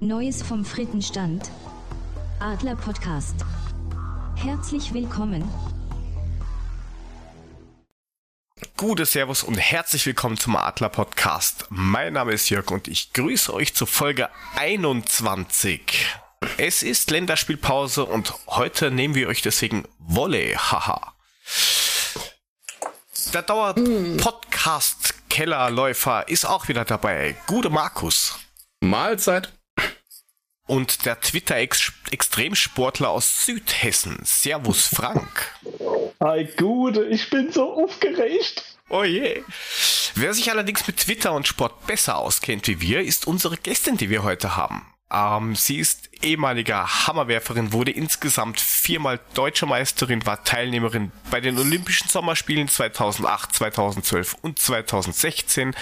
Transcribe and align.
Neues 0.00 0.42
vom 0.44 0.64
Frittenstand. 0.64 1.50
Adler 2.38 2.76
Podcast. 2.76 3.34
Herzlich 4.36 4.94
willkommen. 4.94 5.42
Gute 8.76 9.06
Servus 9.06 9.42
und 9.42 9.56
herzlich 9.56 10.06
willkommen 10.06 10.36
zum 10.36 10.54
Adler 10.54 10.88
Podcast. 10.88 11.66
Mein 11.70 12.12
Name 12.12 12.30
ist 12.32 12.48
Jörg 12.48 12.70
und 12.70 12.86
ich 12.86 13.12
grüße 13.12 13.52
euch 13.52 13.74
zur 13.74 13.88
Folge 13.88 14.28
21. 14.54 16.06
Es 16.58 16.84
ist 16.84 17.10
Länderspielpause 17.10 18.04
und 18.04 18.34
heute 18.46 18.92
nehmen 18.92 19.16
wir 19.16 19.26
euch 19.26 19.42
deswegen 19.42 19.82
Wolle, 19.98 20.54
haha. 20.54 21.12
Der 23.34 23.42
Dauer-Podcast-Kellerläufer 23.42 26.28
ist 26.28 26.44
auch 26.44 26.68
wieder 26.68 26.84
dabei. 26.84 27.34
Gute 27.48 27.68
Markus. 27.68 28.38
Mahlzeit. 28.78 29.57
Und 30.68 31.06
der 31.06 31.20
Twitter-Extremsportler 31.20 33.08
aus 33.08 33.44
Südhessen. 33.46 34.20
Servus, 34.22 34.86
Frank. 34.86 35.56
Hi, 36.20 36.46
Gute, 36.56 37.04
ich 37.06 37.28
bin 37.30 37.50
so 37.50 37.72
aufgeregt. 37.72 38.76
Oh 38.90 39.02
je. 39.02 39.42
Wer 40.14 40.34
sich 40.34 40.50
allerdings 40.50 40.86
mit 40.86 40.98
Twitter 40.98 41.32
und 41.32 41.48
Sport 41.48 41.86
besser 41.86 42.18
auskennt 42.18 42.68
wie 42.68 42.80
wir, 42.80 43.00
ist 43.00 43.26
unsere 43.26 43.56
Gästin, 43.56 43.96
die 43.96 44.10
wir 44.10 44.22
heute 44.22 44.56
haben. 44.56 44.86
Ähm, 45.10 45.54
sie 45.54 45.78
ist 45.78 46.10
ehemaliger 46.22 47.06
Hammerwerferin, 47.06 47.72
wurde 47.72 47.92
insgesamt 47.92 48.60
viermal 48.60 49.20
deutsche 49.34 49.64
Meisterin, 49.64 50.26
war 50.26 50.44
Teilnehmerin 50.44 51.12
bei 51.30 51.40
den 51.40 51.58
Olympischen 51.58 52.08
Sommerspielen 52.08 52.68
2008, 52.68 53.54
2012 53.54 54.36
und 54.42 54.58
2016, 54.58 55.74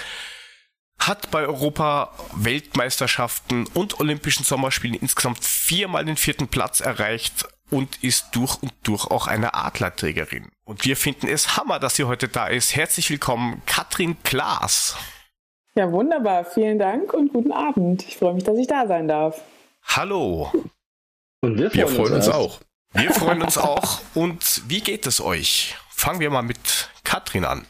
hat 0.99 1.31
bei 1.31 1.41
Europa 1.45 2.11
Weltmeisterschaften 2.33 3.67
und 3.73 3.99
Olympischen 3.99 4.43
Sommerspielen 4.43 4.99
insgesamt 4.99 5.43
viermal 5.43 6.05
den 6.05 6.17
vierten 6.17 6.47
Platz 6.47 6.79
erreicht 6.79 7.47
und 7.69 8.03
ist 8.03 8.27
durch 8.33 8.61
und 8.61 8.73
durch 8.83 9.05
auch 9.05 9.27
eine 9.27 9.53
Adlerträgerin. 9.53 10.49
Und 10.65 10.85
wir 10.85 10.97
finden 10.97 11.27
es 11.27 11.57
Hammer, 11.57 11.79
dass 11.79 11.95
sie 11.95 12.05
heute 12.05 12.27
da 12.27 12.47
ist. 12.47 12.75
Herzlich 12.75 13.09
willkommen, 13.09 13.61
Katrin 13.65 14.17
Klaas. 14.23 14.97
Ja, 15.75 15.91
wunderbar. 15.91 16.45
Vielen 16.45 16.79
Dank 16.79 17.13
und 17.13 17.33
guten 17.33 17.51
Abend. 17.51 18.03
Ich 18.07 18.17
freue 18.17 18.33
mich, 18.33 18.43
dass 18.43 18.57
ich 18.57 18.67
da 18.67 18.87
sein 18.87 19.07
darf. 19.07 19.41
Hallo. 19.83 20.51
Und 21.41 21.57
wir 21.57 21.69
freuen, 21.69 21.73
wir 21.73 21.87
freuen 21.87 22.13
uns, 22.13 22.27
uns 22.27 22.35
auch. 22.35 22.59
Wir 22.93 23.13
freuen 23.13 23.41
uns 23.41 23.57
auch. 23.57 24.01
Und 24.15 24.63
wie 24.67 24.81
geht 24.81 25.05
es 25.05 25.21
euch? 25.21 25.75
Fangen 25.89 26.19
wir 26.19 26.29
mal 26.29 26.41
mit 26.41 26.89
Katrin 27.03 27.45
an. 27.45 27.67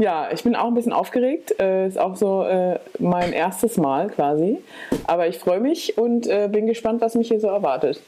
Ja, 0.00 0.32
ich 0.32 0.42
bin 0.42 0.56
auch 0.56 0.68
ein 0.68 0.74
bisschen 0.74 0.94
aufgeregt. 0.94 1.60
Äh, 1.60 1.86
ist 1.86 1.98
auch 1.98 2.16
so 2.16 2.42
äh, 2.44 2.80
mein 2.98 3.34
erstes 3.34 3.76
Mal 3.76 4.08
quasi. 4.08 4.58
Aber 5.06 5.28
ich 5.28 5.38
freue 5.38 5.60
mich 5.60 5.98
und 5.98 6.26
äh, 6.26 6.48
bin 6.50 6.66
gespannt, 6.66 7.02
was 7.02 7.14
mich 7.14 7.28
hier 7.28 7.38
so 7.38 7.48
erwartet. 7.48 8.00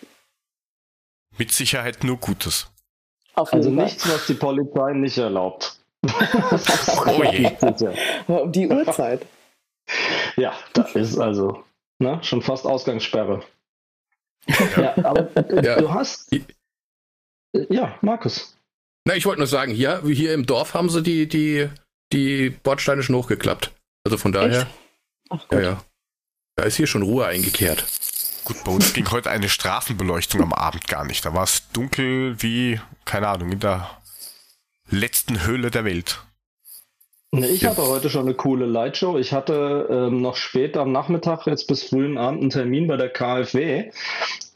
Mit 1.37 1.53
Sicherheit 1.53 2.03
nur 2.03 2.17
Gutes. 2.17 2.71
also 3.35 3.71
nichts, 3.71 4.09
was 4.09 4.27
die 4.27 4.35
Polizei 4.35 4.95
nicht 4.95 5.19
erlaubt. 5.19 5.79
oh 6.07 7.23
je. 7.25 7.51
Aber 8.27 8.43
um 8.43 8.53
die 8.53 8.69
Uhrzeit. 8.69 9.27
Ja, 10.37 10.55
da 10.73 10.83
ist 10.95 11.19
also 11.19 11.63
ne, 11.99 12.19
schon 12.23 12.41
fast 12.41 12.67
Ausgangssperre. 12.67 13.43
ja, 14.77 14.95
aber 15.05 15.29
ja. 15.63 15.79
du 15.79 15.93
hast. 15.93 16.35
Ja, 17.69 17.99
Markus. 18.01 18.57
Na, 19.05 19.15
ich 19.15 19.27
wollte 19.27 19.41
nur 19.41 19.47
sagen, 19.47 19.73
hier, 19.73 20.03
hier 20.05 20.33
im 20.33 20.47
Dorf 20.47 20.75
haben 20.75 20.89
sie 20.89 21.03
die, 21.03 21.29
die, 21.29 21.69
die 22.13 22.51
Bordsteine 22.51 23.03
schon 23.03 23.17
hochgeklappt. 23.17 23.73
Also 24.05 24.19
von 24.19 24.33
daher. 24.33 24.67
Ach, 25.31 25.45
ja, 25.51 25.61
ja. 25.61 25.85
Da 26.57 26.65
ist 26.65 26.77
hier 26.77 26.87
schon 26.87 27.03
Ruhe 27.03 27.27
eingekehrt. 27.27 27.85
Gut, 28.45 28.63
bei 28.65 28.73
uns 28.73 28.93
ging 28.93 29.11
heute 29.11 29.31
eine 29.31 29.49
Straßenbeleuchtung 29.49 30.43
am 30.43 30.53
Abend 30.53 30.89
gar 30.89 31.05
nicht. 31.05 31.25
Da 31.25 31.33
war 31.33 31.45
es 31.45 31.69
dunkel 31.73 32.43
wie, 32.43 32.81
keine 33.05 33.29
Ahnung, 33.29 33.53
in 33.53 33.61
der 33.61 33.89
letzten 34.91 35.47
Höhle 35.47 35.71
der 35.71 35.85
Welt. 35.85 36.21
Ich 37.31 37.65
hatte 37.65 37.87
heute 37.87 38.11
schon 38.11 38.27
eine 38.27 38.35
coole 38.35 38.67
Lightshow. 38.67 39.17
Ich 39.17 39.33
hatte 39.33 39.89
ähm, 39.91 40.21
noch 40.21 40.37
spät 40.37 40.77
am 40.77 40.93
Nachmittag, 40.93 41.47
jetzt 41.47 41.67
bis 41.67 41.85
frühen 41.85 42.19
Abend, 42.19 42.43
einen 42.43 42.51
Termin 42.51 42.89
bei 42.89 42.99
der 42.99 43.09
KfW 43.09 43.91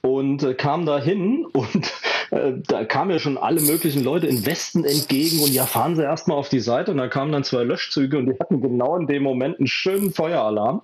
und 0.06 0.42
äh, 0.44 0.54
kam 0.54 0.86
da 0.86 1.00
hin 1.00 1.46
und 1.52 1.92
äh, 2.30 2.52
da 2.66 2.84
kamen 2.84 3.10
ja 3.10 3.18
schon 3.18 3.38
alle 3.38 3.60
möglichen 3.60 4.04
Leute 4.04 4.26
in 4.26 4.46
Westen 4.46 4.84
entgegen 4.84 5.40
und 5.40 5.52
ja, 5.52 5.66
fahren 5.66 5.96
Sie 5.96 6.02
erstmal 6.02 6.38
auf 6.38 6.48
die 6.48 6.60
Seite 6.60 6.92
und 6.92 6.98
da 6.98 7.08
kamen 7.08 7.32
dann 7.32 7.44
zwei 7.44 7.64
Löschzüge 7.64 8.18
und 8.18 8.26
die 8.26 8.38
hatten 8.38 8.60
genau 8.60 8.96
in 8.96 9.06
dem 9.06 9.22
Moment 9.22 9.58
einen 9.58 9.66
schönen 9.66 10.12
Feueralarm, 10.12 10.82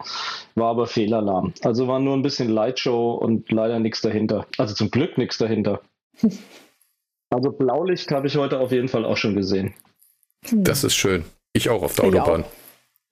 war 0.54 0.70
aber 0.70 0.86
Fehlalarm. 0.86 1.54
Also 1.62 1.86
war 1.86 2.00
nur 2.00 2.16
ein 2.16 2.22
bisschen 2.22 2.48
Lightshow 2.48 3.12
und 3.14 3.50
leider 3.52 3.78
nichts 3.78 4.00
dahinter. 4.00 4.46
Also 4.58 4.74
zum 4.74 4.90
Glück 4.90 5.18
nichts 5.18 5.38
dahinter. 5.38 5.80
Also 7.34 7.50
Blaulicht 7.50 8.10
habe 8.10 8.26
ich 8.26 8.36
heute 8.36 8.60
auf 8.60 8.72
jeden 8.72 8.88
Fall 8.88 9.06
auch 9.06 9.16
schon 9.16 9.34
gesehen. 9.34 9.72
Das 10.50 10.84
ist 10.84 10.94
schön. 10.94 11.24
Ich 11.54 11.70
auch 11.70 11.82
auf 11.82 11.94
der 11.94 12.04
ich 12.04 12.20
Autobahn. 12.20 12.44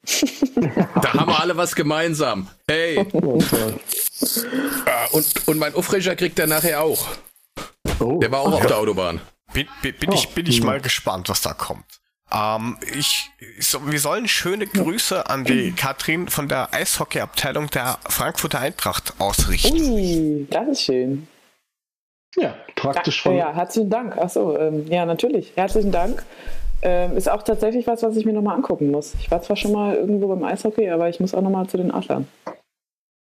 Da 0.03 1.13
haben 1.15 1.31
wir 1.31 1.41
alle 1.41 1.57
was 1.57 1.75
gemeinsam. 1.75 2.49
Hey. 2.69 3.07
Ah, 4.85 5.07
und, 5.13 5.49
und 5.49 5.59
mein 5.59 5.75
Aufreger 5.75 6.15
kriegt 6.15 6.39
er 6.39 6.47
nachher 6.47 6.83
auch. 6.83 7.09
Oh. 8.01 8.19
Der 8.19 8.31
war 8.31 8.41
auch 8.41 8.53
auf 8.53 8.67
der 8.67 8.77
Autobahn. 8.77 9.19
Bin, 9.55 9.67
bin, 9.81 9.95
bin 9.95 10.13
ich, 10.13 10.29
bin 10.29 10.47
ich 10.47 10.63
mal 10.63 10.79
gespannt, 10.79 11.31
was 11.31 11.41
da 11.41 11.55
kommt. 11.55 11.87
Ähm, 12.33 12.79
ich, 12.95 13.31
so, 13.59 13.91
wir 13.91 13.99
sollen 13.99 14.29
schöne 14.29 14.67
Grüße 14.67 15.29
an 15.29 15.45
die 15.45 15.73
Katrin 15.73 16.29
von 16.29 16.49
der 16.49 16.73
Eishockeyabteilung 16.73 17.71
der 17.71 17.99
Frankfurter 18.09 18.61
Eintracht 18.61 19.15
ausrichten. 19.19 19.75
Ui, 19.75 20.47
das 20.51 20.69
ist 20.69 20.83
schön. 20.83 21.27
Ja, 22.37 22.55
praktisch 22.77 23.23
von. 23.23 23.37
Ja, 23.37 23.53
herzlichen 23.53 23.91
Dank. 23.91 24.17
Achso, 24.17 24.57
ähm, 24.57 24.87
ja, 24.89 25.05
natürlich. 25.05 25.53
Herzlichen 25.57 25.91
Dank. 25.91 26.25
Ähm, 26.83 27.17
ist 27.17 27.31
auch 27.31 27.43
tatsächlich 27.43 27.87
was, 27.87 28.03
was 28.03 28.17
ich 28.17 28.25
mir 28.25 28.33
nochmal 28.33 28.57
angucken 28.57 28.91
muss. 28.91 29.15
Ich 29.21 29.31
war 29.31 29.43
zwar 29.43 29.57
schon 29.57 29.73
mal 29.73 29.95
irgendwo 29.95 30.29
beim 30.29 30.43
Eishockey, 30.45 30.89
aber 30.91 31.09
ich 31.09 31.21
muss 31.21 31.35
auch 31.35 31.43
nochmal 31.43 31.67
zu 31.67 31.77
den 31.77 31.91
Adlern. 31.91 32.27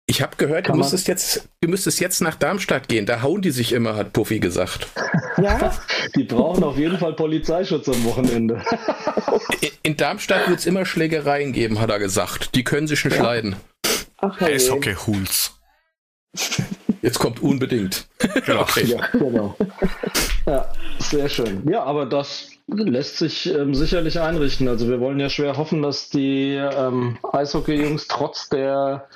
Ich 0.06 0.22
habe 0.22 0.36
gehört, 0.36 0.68
du 0.68 0.74
müsstest, 0.74 1.08
jetzt, 1.08 1.48
du 1.62 1.70
müsstest 1.70 2.00
jetzt 2.00 2.22
nach 2.22 2.36
Darmstadt 2.36 2.90
gehen. 2.90 3.06
Da 3.06 3.22
hauen 3.22 3.42
die 3.42 3.52
sich 3.52 3.72
immer, 3.72 3.96
hat 3.96 4.14
Puffy 4.14 4.40
gesagt. 4.40 4.88
Ja? 5.42 5.74
die 6.16 6.24
brauchen 6.24 6.64
auf 6.64 6.78
jeden 6.78 6.98
Fall 6.98 7.14
Polizeischutz 7.14 7.88
am 7.88 8.04
Wochenende. 8.04 8.62
In 9.82 9.98
Darmstadt 9.98 10.50
wird 10.50 10.60
es 10.60 10.66
immer 10.66 10.86
Schlägereien 10.86 11.54
geben, 11.54 11.80
hat 11.80 11.90
er 11.90 12.00
gesagt. 12.00 12.54
Die 12.56 12.64
können 12.64 12.88
sich 12.88 13.04
nicht 13.06 13.18
ja. 13.18 13.24
leiden. 13.24 13.56
Ach, 14.18 14.40
Eishockey-Hools. 14.40 15.54
Jetzt 17.02 17.20
kommt 17.20 17.42
unbedingt. 17.42 18.08
Genau. 18.46 18.62
Okay. 18.62 18.86
Ja, 18.86 19.08
genau. 19.12 19.56
Ja, 20.46 20.70
sehr 21.00 21.30
schön. 21.30 21.68
Ja, 21.70 21.84
aber 21.84 22.06
das 22.06 22.50
lässt 22.68 23.18
sich 23.18 23.54
ähm, 23.54 23.76
sicherlich 23.76 24.20
einrichten. 24.20 24.68
Also 24.68 24.88
wir 24.90 25.00
wollen 25.00 25.20
ja 25.20 25.30
schwer 25.30 25.58
hoffen, 25.58 25.82
dass 25.82 26.10
die 26.10 26.54
ähm, 26.56 27.18
Eishockey-Jungs 27.32 28.08
trotz 28.08 28.50
der 28.50 29.08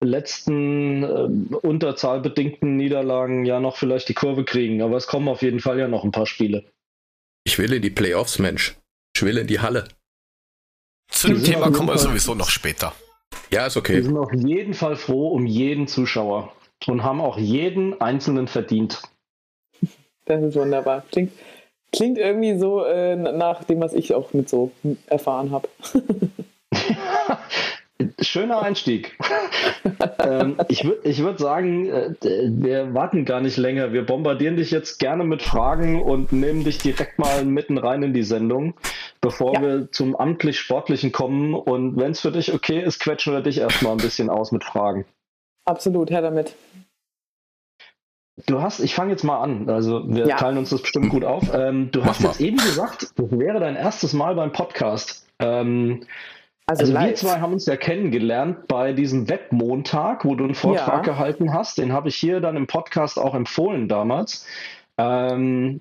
letzten 0.00 1.02
äh, 1.02 1.56
unterzahlbedingten 1.56 2.76
Niederlagen 2.76 3.44
ja 3.44 3.60
noch 3.60 3.76
vielleicht 3.76 4.08
die 4.08 4.14
Kurve 4.14 4.44
kriegen. 4.44 4.82
Aber 4.82 4.96
es 4.96 5.06
kommen 5.06 5.28
auf 5.28 5.42
jeden 5.42 5.60
Fall 5.60 5.78
ja 5.78 5.88
noch 5.88 6.04
ein 6.04 6.12
paar 6.12 6.26
Spiele. 6.26 6.64
Ich 7.44 7.58
will 7.58 7.72
in 7.72 7.82
die 7.82 7.90
Playoffs, 7.90 8.38
Mensch. 8.38 8.76
Ich 9.16 9.22
will 9.22 9.38
in 9.38 9.46
die 9.46 9.60
Halle. 9.60 9.88
Zu 11.10 11.28
dem 11.28 11.42
Thema 11.42 11.70
kommen 11.70 11.88
wir 11.88 11.98
sowieso 11.98 12.34
noch 12.34 12.50
später. 12.50 12.94
Ja, 13.50 13.66
ist 13.66 13.76
okay. 13.76 13.96
Wir 13.96 14.04
sind 14.04 14.16
auf 14.16 14.32
jeden 14.32 14.74
Fall 14.74 14.96
froh 14.96 15.28
um 15.28 15.46
jeden 15.46 15.86
Zuschauer 15.86 16.52
und 16.86 17.02
haben 17.02 17.20
auch 17.20 17.38
jeden 17.38 18.00
einzelnen 18.00 18.48
verdient. 18.48 19.02
Das 20.24 20.42
ist 20.42 20.54
wunderbar. 20.54 21.04
Klingt, 21.12 21.32
klingt 21.94 22.18
irgendwie 22.18 22.58
so 22.58 22.84
äh, 22.84 23.16
nach 23.16 23.64
dem, 23.64 23.80
was 23.80 23.94
ich 23.94 24.14
auch 24.14 24.32
mit 24.32 24.48
so 24.48 24.70
erfahren 25.06 25.50
habe. 25.50 25.68
Schöner 28.20 28.60
Einstieg. 28.60 29.16
ähm, 30.18 30.56
ich 30.68 30.84
würde 30.84 31.08
ich 31.08 31.22
würd 31.22 31.38
sagen, 31.38 31.88
äh, 31.88 32.14
wir 32.20 32.92
warten 32.92 33.24
gar 33.24 33.40
nicht 33.40 33.56
länger. 33.56 33.92
Wir 33.92 34.04
bombardieren 34.04 34.56
dich 34.56 34.72
jetzt 34.72 34.98
gerne 34.98 35.24
mit 35.24 35.42
Fragen 35.42 36.02
und 36.02 36.32
nehmen 36.32 36.64
dich 36.64 36.78
direkt 36.78 37.18
mal 37.18 37.44
mitten 37.44 37.78
rein 37.78 38.02
in 38.02 38.12
die 38.12 38.24
Sendung, 38.24 38.74
bevor 39.20 39.54
ja. 39.54 39.62
wir 39.62 39.92
zum 39.92 40.16
amtlich-sportlichen 40.16 41.12
kommen. 41.12 41.54
Und 41.54 41.96
wenn 41.96 42.10
es 42.10 42.20
für 42.20 42.32
dich 42.32 42.52
okay 42.52 42.82
ist, 42.82 42.98
quetschen 42.98 43.32
wir 43.32 43.42
dich 43.42 43.58
erstmal 43.58 43.92
ein 43.92 43.98
bisschen 43.98 44.28
aus 44.28 44.50
mit 44.50 44.64
Fragen. 44.64 45.04
Absolut, 45.64 46.10
her 46.10 46.20
damit. 46.20 46.54
Du 48.46 48.60
hast, 48.60 48.80
ich 48.80 48.94
fange 48.94 49.12
jetzt 49.12 49.22
mal 49.22 49.40
an, 49.40 49.68
also 49.70 50.02
wir 50.08 50.26
ja. 50.26 50.36
teilen 50.36 50.58
uns 50.58 50.70
das 50.70 50.82
bestimmt 50.82 51.08
gut 51.08 51.24
auf. 51.24 51.54
Ähm, 51.54 51.90
du 51.92 52.00
Mach 52.00 52.08
hast 52.08 52.20
mal. 52.20 52.28
jetzt 52.30 52.40
eben 52.40 52.56
gesagt, 52.56 53.12
das 53.14 53.30
wäre 53.30 53.60
dein 53.60 53.76
erstes 53.76 54.12
Mal 54.12 54.34
beim 54.34 54.50
Podcast. 54.50 55.28
Ähm, 55.38 56.04
also, 56.66 56.82
also 56.82 56.94
wir 56.94 57.14
zwei 57.14 57.40
haben 57.40 57.52
uns 57.52 57.66
ja 57.66 57.76
kennengelernt 57.76 58.66
bei 58.66 58.92
diesem 58.92 59.28
Webmontag, 59.28 60.24
wo 60.24 60.34
du 60.34 60.44
einen 60.44 60.54
Vortrag 60.54 61.06
ja. 61.06 61.12
gehalten 61.12 61.52
hast. 61.52 61.78
Den 61.78 61.92
habe 61.92 62.08
ich 62.08 62.16
hier 62.16 62.40
dann 62.40 62.56
im 62.56 62.66
Podcast 62.66 63.18
auch 63.18 63.34
empfohlen 63.34 63.86
damals. 63.86 64.46
Ähm, 64.98 65.80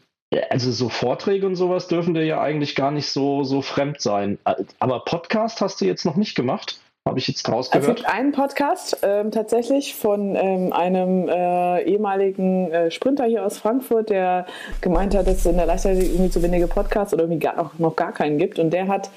also 0.49 0.71
so 0.71 0.89
Vorträge 0.89 1.47
und 1.47 1.55
sowas 1.55 1.87
dürfen 1.87 2.13
dir 2.13 2.25
ja 2.25 2.41
eigentlich 2.41 2.75
gar 2.75 2.91
nicht 2.91 3.07
so, 3.07 3.43
so 3.43 3.61
fremd 3.61 4.01
sein. 4.01 4.37
Aber 4.79 4.99
Podcast 5.05 5.61
hast 5.61 5.81
du 5.81 5.85
jetzt 5.85 6.05
noch 6.05 6.15
nicht 6.15 6.35
gemacht? 6.35 6.79
Habe 7.05 7.19
ich 7.19 7.27
jetzt 7.27 7.47
rausgehört. 7.49 7.89
Es 7.89 7.95
gibt 7.95 8.09
einen 8.09 8.31
Podcast 8.31 8.97
ähm, 9.01 9.31
tatsächlich 9.31 9.93
von 9.93 10.35
ähm, 10.35 10.71
einem 10.71 11.27
äh, 11.27 11.83
ehemaligen 11.83 12.71
äh, 12.71 12.91
Sprinter 12.91 13.25
hier 13.25 13.45
aus 13.45 13.57
Frankfurt, 13.57 14.09
der 14.09 14.45
gemeint 14.79 15.13
hat, 15.13 15.27
dass 15.27 15.39
es 15.39 15.45
in 15.45 15.57
der 15.57 15.65
Leichtathletik 15.65 16.11
irgendwie 16.11 16.31
zu 16.31 16.41
wenige 16.41 16.67
Podcasts 16.67 17.13
oder 17.13 17.23
irgendwie 17.23 17.39
gar, 17.39 17.57
noch, 17.57 17.77
noch 17.77 17.95
gar 17.95 18.13
keinen 18.13 18.37
gibt. 18.37 18.57
Und 18.57 18.71
der 18.71 18.87
hat 18.87 19.09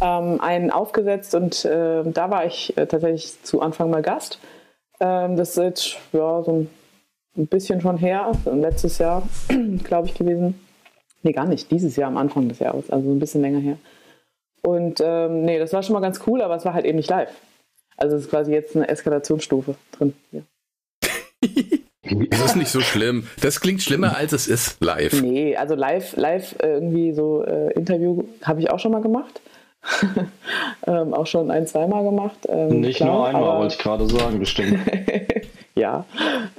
ähm, 0.00 0.40
einen 0.40 0.70
aufgesetzt 0.70 1.34
und 1.34 1.64
äh, 1.64 2.04
da 2.04 2.30
war 2.30 2.46
ich 2.46 2.76
äh, 2.76 2.86
tatsächlich 2.86 3.42
zu 3.42 3.60
Anfang 3.60 3.90
mal 3.90 4.02
Gast. 4.02 4.38
Ähm, 5.00 5.36
das 5.36 5.50
ist 5.50 5.56
jetzt 5.56 5.96
ja, 6.12 6.42
so 6.42 6.52
ein, 6.52 6.70
ein 7.36 7.48
bisschen 7.48 7.80
schon 7.80 7.98
her, 7.98 8.30
letztes 8.44 8.98
Jahr, 8.98 9.24
glaube 9.84 10.06
ich, 10.06 10.14
gewesen. 10.14 10.60
Nee, 11.24 11.32
gar 11.32 11.46
nicht, 11.46 11.70
dieses 11.72 11.96
Jahr 11.96 12.08
am 12.08 12.18
Anfang 12.18 12.48
des 12.48 12.60
Jahres, 12.60 12.88
also 12.88 13.10
ein 13.10 13.18
bisschen 13.18 13.42
länger 13.42 13.60
her. 13.60 13.76
Und 14.62 15.00
ähm, 15.04 15.42
nee, 15.42 15.58
das 15.58 15.72
war 15.72 15.82
schon 15.82 15.94
mal 15.94 16.00
ganz 16.00 16.20
cool, 16.26 16.40
aber 16.42 16.56
es 16.56 16.64
war 16.64 16.74
halt 16.74 16.84
eben 16.84 16.96
nicht 16.96 17.10
live. 17.10 17.32
Also 17.96 18.16
es 18.16 18.22
ist 18.22 18.30
quasi 18.30 18.52
jetzt 18.52 18.76
eine 18.76 18.88
Eskalationsstufe 18.88 19.74
drin. 19.92 20.14
Ja. 20.30 20.40
Das 22.30 22.44
ist 22.44 22.56
nicht 22.56 22.70
so 22.70 22.80
schlimm. 22.80 23.28
Das 23.40 23.60
klingt 23.60 23.80
schlimmer, 23.80 24.16
als 24.16 24.32
es 24.32 24.48
ist 24.48 24.82
live. 24.82 25.22
Nee, 25.22 25.56
also 25.56 25.74
live, 25.76 26.16
live 26.16 26.56
äh, 26.60 26.74
irgendwie 26.74 27.12
so 27.12 27.44
äh, 27.44 27.72
Interview 27.74 28.24
habe 28.42 28.60
ich 28.60 28.70
auch 28.70 28.80
schon 28.80 28.90
mal 28.90 29.00
gemacht. 29.00 29.40
ähm, 30.86 31.14
auch 31.14 31.26
schon 31.26 31.50
ein, 31.50 31.66
zweimal 31.66 32.04
gemacht. 32.04 32.38
Ähm, 32.48 32.80
nicht 32.80 32.96
klar, 32.96 33.12
nur 33.12 33.26
einmal, 33.26 33.44
aber... 33.44 33.58
wollte 33.60 33.74
ich 33.74 33.80
gerade 33.80 34.08
sagen, 34.08 34.38
bestimmt. 34.40 34.80
ja, 35.74 36.04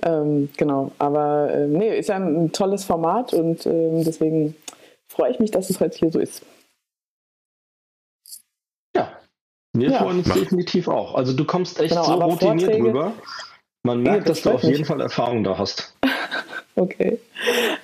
ähm, 0.02 0.50
genau. 0.58 0.92
Aber 0.98 1.52
äh, 1.54 1.68
nee, 1.68 1.98
ist 1.98 2.10
ja 2.10 2.16
ein, 2.16 2.46
ein 2.46 2.52
tolles 2.52 2.86
Format 2.86 3.34
und 3.34 3.66
ähm, 3.66 4.04
deswegen 4.04 4.56
freue 5.08 5.32
ich 5.32 5.40
mich, 5.40 5.52
dass 5.52 5.70
es 5.70 5.80
heute 5.80 5.98
hier 5.98 6.12
so 6.12 6.20
ist. 6.20 6.42
Wir 9.76 9.90
ja. 9.92 10.00
freuen 10.00 10.20
uns 10.20 10.30
definitiv 10.32 10.88
auch. 10.88 11.16
Also 11.16 11.34
du 11.34 11.46
kommst 11.46 11.80
echt 11.80 11.90
genau, 11.90 12.04
so 12.04 12.14
routiniert 12.14 12.62
Vorträge, 12.62 12.88
rüber. 12.88 13.14
Man 13.84 14.02
merkt, 14.04 14.30
das 14.30 14.42
dass 14.42 14.44
du 14.44 14.52
auf 14.52 14.64
jeden 14.64 14.86
Fall 14.86 15.02
Erfahrung 15.02 15.44
da 15.44 15.58
hast. 15.58 15.96
Okay. 16.76 17.20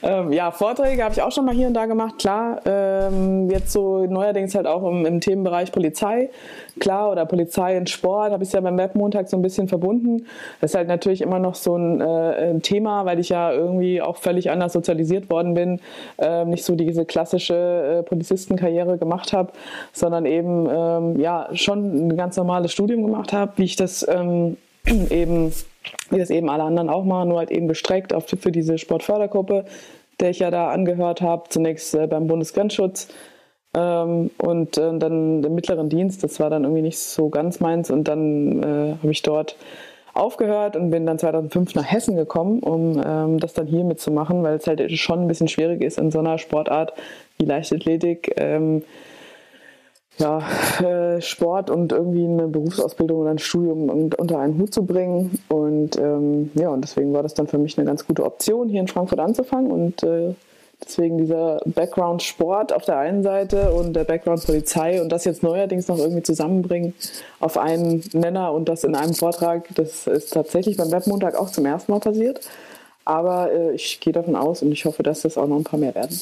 Ähm, 0.02 0.34
ja, 0.34 0.50
Vorträge 0.50 1.04
habe 1.04 1.14
ich 1.14 1.22
auch 1.22 1.32
schon 1.32 1.46
mal 1.46 1.54
hier 1.54 1.68
und 1.68 1.76
da 1.76 1.86
gemacht, 1.86 2.18
klar. 2.18 2.62
Ähm, 2.66 3.48
jetzt 3.52 3.72
so 3.72 4.08
neuerdings 4.08 4.56
halt 4.56 4.66
auch 4.66 4.84
im, 4.84 5.06
im, 5.06 5.22
Themenbereich 5.22 5.72
Polizei, 5.72 6.32
klar, 6.80 7.12
oder 7.12 7.28
Polizei 7.28 7.78
und 7.78 7.88
Sport 7.88 8.32
habe 8.32 8.42
ich 8.42 8.50
es 8.50 8.54
ja 8.54 8.62
beim 8.62 8.80
Webmontag 8.80 9.30
so 9.30 9.38
ein 9.38 9.44
bisschen 9.44 9.68
verbunden. 9.68 10.26
Das 10.60 10.72
ist 10.72 10.76
halt 10.76 10.88
natürlich 10.88 11.22
immer 11.22 11.38
noch 11.38 11.54
so 11.54 11.76
ein, 11.76 12.02
äh, 12.02 12.50
ein 12.50 12.64
Thema, 12.64 13.06
weil 13.06 13.20
ich 13.20 13.30
ja 13.30 13.52
irgendwie 13.52 14.02
auch 14.02 14.18
völlig 14.18 14.50
anders 14.50 14.74
sozialisiert 14.74 15.30
worden 15.30 15.54
bin, 15.54 15.82
äh, 16.18 16.46
nicht 16.46 16.66
so 16.66 16.74
diese 16.74 17.06
klassische 17.06 18.00
äh, 18.00 18.04
Polizistenkarriere 18.04 18.98
gemacht 18.98 19.34
habe, 19.34 19.52
sondern 19.94 20.26
eben 20.26 20.68
ähm, 20.68 21.20
ja 21.20 21.48
schon 21.54 22.08
ein 22.08 22.18
ganz 22.18 22.38
normales 22.38 22.72
Studium 22.72 23.04
gemacht 23.04 23.34
habe, 23.34 23.52
wie 23.58 23.66
ich 23.66 23.76
das 23.76 24.08
ähm, 24.10 24.58
eben 25.12 25.52
wie 26.10 26.20
das 26.20 26.30
eben 26.30 26.50
alle 26.50 26.64
anderen 26.64 26.90
auch 26.90 27.06
machen, 27.06 27.30
nur 27.30 27.40
halt 27.40 27.52
eben 27.52 27.68
bestreckt 27.68 28.14
auf, 28.14 28.28
für 28.28 28.52
diese 28.52 28.78
Sportfördergruppe, 28.78 29.66
der 30.20 30.30
ich 30.30 30.40
ja 30.40 30.52
da 30.52 30.70
angehört 30.70 31.22
habe, 31.22 31.50
zunächst 31.50 31.96
äh, 31.96 32.08
beim 32.08 32.28
Bundesgrenzschutz 32.28 33.08
ähm, 33.74 34.32
und 34.38 34.78
äh, 34.78 34.98
dann 34.98 35.42
den 35.42 35.56
mittleren 35.56 35.90
Dienst, 35.90 36.24
das 36.24 36.40
war 36.40 36.50
dann 36.50 36.64
irgendwie 36.64 36.82
nicht 36.82 37.00
so 37.00 37.30
ganz 37.30 37.60
meins 37.60 37.92
und 37.92 38.08
dann 38.08 38.64
äh, 38.64 38.96
habe 39.02 39.12
ich 39.12 39.22
dort 39.22 39.56
aufgehört 40.14 40.76
und 40.76 40.90
bin 40.90 41.06
dann 41.06 41.20
2005 41.20 41.76
nach 41.76 41.90
Hessen 41.90 42.16
gekommen, 42.16 42.60
um 42.60 43.02
ähm, 43.06 43.40
das 43.40 43.54
dann 43.54 43.68
hier 43.68 43.84
mitzumachen, 43.84 44.44
weil 44.44 44.56
es 44.56 44.68
halt 44.68 44.92
schon 44.98 45.22
ein 45.22 45.28
bisschen 45.28 45.48
schwierig 45.48 45.82
ist 45.82 45.98
in 45.98 46.12
so 46.12 46.20
einer 46.20 46.38
Sportart 46.38 46.94
wie 47.38 47.46
Leichtathletik. 47.46 48.34
Ähm, 48.38 48.84
ja, 50.20 50.42
äh, 50.82 51.22
Sport 51.22 51.70
und 51.70 51.92
irgendwie 51.92 52.26
eine 52.26 52.48
Berufsausbildung 52.48 53.20
oder 53.20 53.32
ein 53.32 53.40
Studium 53.40 53.90
unter 53.90 54.40
einen 54.40 54.60
Hut 54.60 54.74
zu 54.74 54.86
bringen. 54.86 55.40
Und 55.48 55.98
ähm, 55.98 56.52
ja, 56.56 56.70
und 56.70 56.82
deswegen 56.82 57.14
war 57.14 57.24
das 57.24 57.34
dann 57.34 57.48
für 57.48 57.58
mich 57.58 57.78
eine 57.78 57.88
ganz 57.88 58.06
gute 58.06 58.26
Option, 58.26 58.68
hier 58.68 58.82
in 58.82 58.88
Frankfurt 58.88 59.20
anzufangen. 59.20 59.72
Und 59.72 60.04
äh, 60.04 60.36
deswegen 60.84 61.18
dieser 61.18 61.60
Background 61.66 62.22
Sport 62.22 62.74
auf 62.74 62.84
der 62.84 62.98
einen 62.98 63.24
Seite 63.24 63.72
und 63.72 63.94
der 63.94 64.04
Background 64.04 64.46
Polizei 64.46 65.02
und 65.02 65.10
das 65.10 65.24
jetzt 65.24 65.42
neuerdings 65.42 65.88
noch 65.88 65.98
irgendwie 65.98 66.24
zusammenbringen 66.24 66.94
auf 67.40 67.58
einen 67.58 68.04
Nenner 68.14 68.54
und 68.54 68.68
das 68.68 68.84
in 68.84 68.96
einem 68.96 69.14
Vortrag, 69.14 69.68
das 69.76 70.06
ist 70.06 70.34
tatsächlich 70.34 70.76
beim 70.76 70.92
Webmontag 70.92 71.36
auch 71.36 71.50
zum 71.50 71.66
ersten 71.66 71.92
Mal 71.94 72.00
passiert. 72.00 72.42
Aber 73.06 73.52
äh, 73.52 73.74
ich 73.74 74.02
gehe 74.02 74.14
davon 74.14 74.36
aus 74.36 74.62
und 74.62 74.72
ich 74.74 74.84
hoffe, 74.84 75.02
dass 75.02 75.22
das 75.22 75.38
auch 75.38 75.48
noch 75.48 75.58
ein 75.58 75.64
paar 75.64 75.80
mehr 75.80 75.96
werden. 75.96 76.20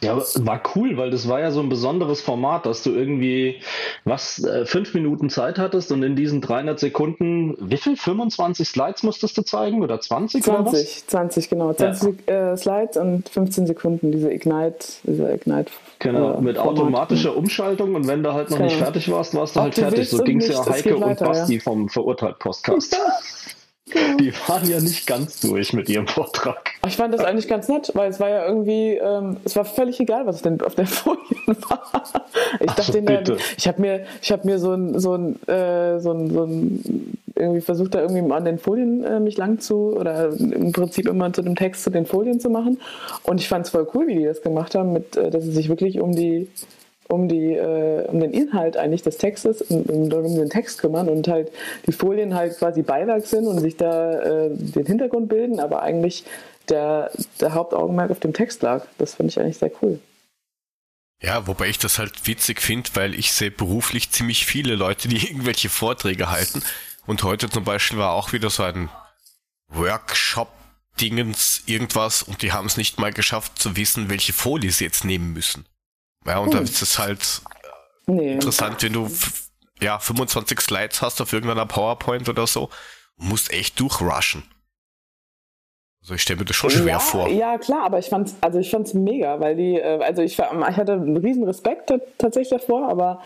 Ja, 0.00 0.16
war 0.16 0.62
cool, 0.74 0.96
weil 0.96 1.10
das 1.10 1.28
war 1.28 1.40
ja 1.40 1.50
so 1.50 1.60
ein 1.60 1.68
besonderes 1.68 2.20
Format, 2.20 2.66
dass 2.66 2.82
du 2.82 2.90
irgendwie 2.90 3.60
was 4.04 4.42
äh, 4.44 4.64
fünf 4.64 4.94
Minuten 4.94 5.28
Zeit 5.28 5.58
hattest 5.58 5.90
und 5.90 6.02
in 6.02 6.14
diesen 6.14 6.40
300 6.40 6.78
Sekunden, 6.78 7.56
wie 7.60 7.76
viel? 7.76 7.96
25 7.96 8.68
Slides 8.68 9.02
musstest 9.02 9.36
du 9.36 9.42
zeigen 9.42 9.82
oder 9.82 10.00
20 10.00 10.44
20, 10.44 10.60
oder 10.60 10.72
was? 10.72 11.06
20 11.06 11.50
genau, 11.50 11.72
20 11.72 12.28
ja. 12.28 12.52
äh, 12.52 12.56
Slides 12.56 12.96
und 12.96 13.28
15 13.28 13.66
Sekunden 13.66 14.12
diese 14.12 14.32
Ignite, 14.32 14.86
diese 15.02 15.32
Ignite. 15.32 15.72
Genau, 15.98 16.38
äh, 16.38 16.40
mit 16.40 16.56
Format. 16.56 16.78
automatischer 16.78 17.36
Umschaltung 17.36 17.94
und 17.94 18.06
wenn 18.06 18.22
du 18.22 18.32
halt 18.32 18.50
noch 18.50 18.58
genau. 18.58 18.68
nicht 18.68 18.78
fertig 18.78 19.10
warst, 19.10 19.34
warst 19.34 19.56
du 19.56 19.60
Ob 19.60 19.64
halt 19.64 19.74
fertig. 19.74 20.08
So 20.08 20.22
ging 20.22 20.40
es 20.40 20.48
ja 20.48 20.64
Heike 20.64 21.00
weiter, 21.00 21.26
und 21.26 21.28
Basti 21.28 21.54
ja. 21.56 21.60
vom 21.60 21.88
Verurteilt 21.88 22.38
Podcast. 22.38 22.96
Die 23.94 24.32
waren 24.46 24.68
ja 24.68 24.80
nicht 24.80 25.06
ganz 25.06 25.40
durch 25.40 25.72
mit 25.72 25.88
ihrem 25.88 26.06
Vortrag. 26.06 26.70
Ich 26.86 26.96
fand 26.96 27.14
das 27.14 27.22
eigentlich 27.22 27.48
ganz 27.48 27.68
nett, 27.68 27.90
weil 27.94 28.10
es 28.10 28.20
war 28.20 28.28
ja 28.28 28.46
irgendwie, 28.46 28.94
ähm, 28.94 29.36
es 29.44 29.56
war 29.56 29.64
völlig 29.64 30.00
egal, 30.00 30.26
was 30.26 30.42
denn 30.42 30.60
auf 30.60 30.74
der 30.74 30.86
Folie 30.86 31.18
war. 31.46 32.02
Ich 32.60 32.72
dachte, 32.72 32.92
so, 32.92 33.00
dann, 33.00 33.38
ich 33.56 33.68
habe 33.68 33.80
mir, 33.80 34.04
ich 34.22 34.32
habe 34.32 34.46
mir 34.46 34.58
so 34.58 34.72
ein, 34.72 34.98
so 34.98 35.14
ein, 35.14 35.42
äh, 35.48 36.00
so 36.00 36.12
ein, 36.12 36.30
so 36.30 36.44
ein, 36.44 37.18
irgendwie 37.34 37.60
versucht, 37.60 37.94
da 37.94 38.00
irgendwie 38.00 38.32
an 38.32 38.44
den 38.44 38.58
Folien 38.58 39.04
äh, 39.04 39.20
mich 39.20 39.36
lang 39.36 39.60
zu, 39.60 39.96
oder 39.96 40.30
im 40.30 40.72
Prinzip 40.72 41.08
immer 41.08 41.32
zu 41.32 41.42
dem 41.42 41.56
Text 41.56 41.84
zu 41.84 41.90
den 41.90 42.06
Folien 42.06 42.40
zu 42.40 42.50
machen. 42.50 42.80
Und 43.22 43.40
ich 43.40 43.48
fand 43.48 43.66
es 43.66 43.70
voll 43.70 43.86
cool, 43.94 44.06
wie 44.08 44.16
die 44.16 44.24
das 44.24 44.42
gemacht 44.42 44.74
haben, 44.74 44.92
mit, 44.92 45.16
äh, 45.16 45.30
dass 45.30 45.44
sie 45.44 45.52
sich 45.52 45.68
wirklich 45.68 46.00
um 46.00 46.14
die 46.14 46.48
um, 47.08 47.28
die, 47.28 47.54
äh, 47.54 48.06
um 48.06 48.20
den 48.20 48.32
Inhalt 48.32 48.76
eigentlich 48.76 49.02
des 49.02 49.16
Textes 49.16 49.62
und 49.62 49.90
um, 49.90 50.12
um, 50.12 50.36
den 50.36 50.50
Text 50.50 50.80
kümmern 50.80 51.08
und 51.08 51.26
halt 51.26 51.50
die 51.86 51.92
Folien 51.92 52.34
halt 52.34 52.58
quasi 52.58 52.82
Beiwerk 52.82 53.26
sind 53.26 53.46
und 53.46 53.58
sich 53.60 53.76
da 53.76 54.20
äh, 54.20 54.50
den 54.52 54.86
Hintergrund 54.86 55.28
bilden, 55.28 55.58
aber 55.58 55.82
eigentlich 55.82 56.24
der, 56.68 57.10
der 57.40 57.54
Hauptaugenmerk 57.54 58.10
auf 58.10 58.20
dem 58.20 58.34
Text 58.34 58.62
lag. 58.62 58.86
Das 58.98 59.14
fand 59.14 59.30
ich 59.30 59.40
eigentlich 59.40 59.58
sehr 59.58 59.72
cool. 59.82 59.98
Ja, 61.20 61.46
wobei 61.48 61.68
ich 61.68 61.78
das 61.78 61.98
halt 61.98 62.26
witzig 62.26 62.60
finde, 62.60 62.90
weil 62.94 63.14
ich 63.14 63.32
sehe 63.32 63.50
beruflich 63.50 64.10
ziemlich 64.10 64.46
viele 64.46 64.74
Leute, 64.76 65.08
die 65.08 65.26
irgendwelche 65.30 65.70
Vorträge 65.70 66.30
halten. 66.30 66.62
Und 67.06 67.22
heute 67.22 67.48
zum 67.48 67.64
Beispiel 67.64 67.98
war 67.98 68.12
auch 68.12 68.32
wieder 68.32 68.50
so 68.50 68.62
ein 68.62 68.90
Workshop-Dingens 69.68 71.62
irgendwas 71.64 72.22
und 72.22 72.42
die 72.42 72.52
haben 72.52 72.66
es 72.66 72.76
nicht 72.76 73.00
mal 73.00 73.12
geschafft 73.12 73.58
zu 73.58 73.76
wissen, 73.76 74.10
welche 74.10 74.34
Folie 74.34 74.70
sie 74.70 74.84
jetzt 74.84 75.04
nehmen 75.04 75.32
müssen. 75.32 75.64
Ja, 76.26 76.38
und 76.38 76.52
hm. 76.52 76.52
da 76.52 76.60
ist 76.60 76.82
es 76.82 76.98
halt 76.98 77.42
nee. 78.06 78.34
interessant, 78.34 78.82
wenn 78.82 78.92
du 78.92 79.10
ja 79.80 79.98
25 79.98 80.60
Slides 80.60 81.02
hast 81.02 81.20
auf 81.20 81.32
irgendeiner 81.32 81.66
PowerPoint 81.66 82.28
oder 82.28 82.46
so, 82.46 82.68
musst 83.16 83.52
echt 83.52 83.78
durchrushen. 83.80 84.44
Also 86.02 86.14
ich 86.14 86.22
stelle 86.22 86.38
mir 86.38 86.44
das 86.46 86.56
schon 86.56 86.70
schwer 86.70 86.86
ja, 86.86 86.98
vor. 86.98 87.28
Ja, 87.28 87.58
klar, 87.58 87.84
aber 87.84 87.98
ich 87.98 88.08
fand's, 88.08 88.34
also 88.40 88.58
ich 88.58 88.70
fand's 88.70 88.94
mega, 88.94 89.40
weil 89.40 89.56
die, 89.56 89.76
äh, 89.76 90.00
also 90.02 90.22
ich, 90.22 90.38
ich 90.38 90.38
hatte 90.40 90.92
einen 90.92 91.16
riesen 91.16 91.44
Respekt 91.44 91.92
tatsächlich 92.18 92.50
davor, 92.50 92.88
aber 92.88 93.20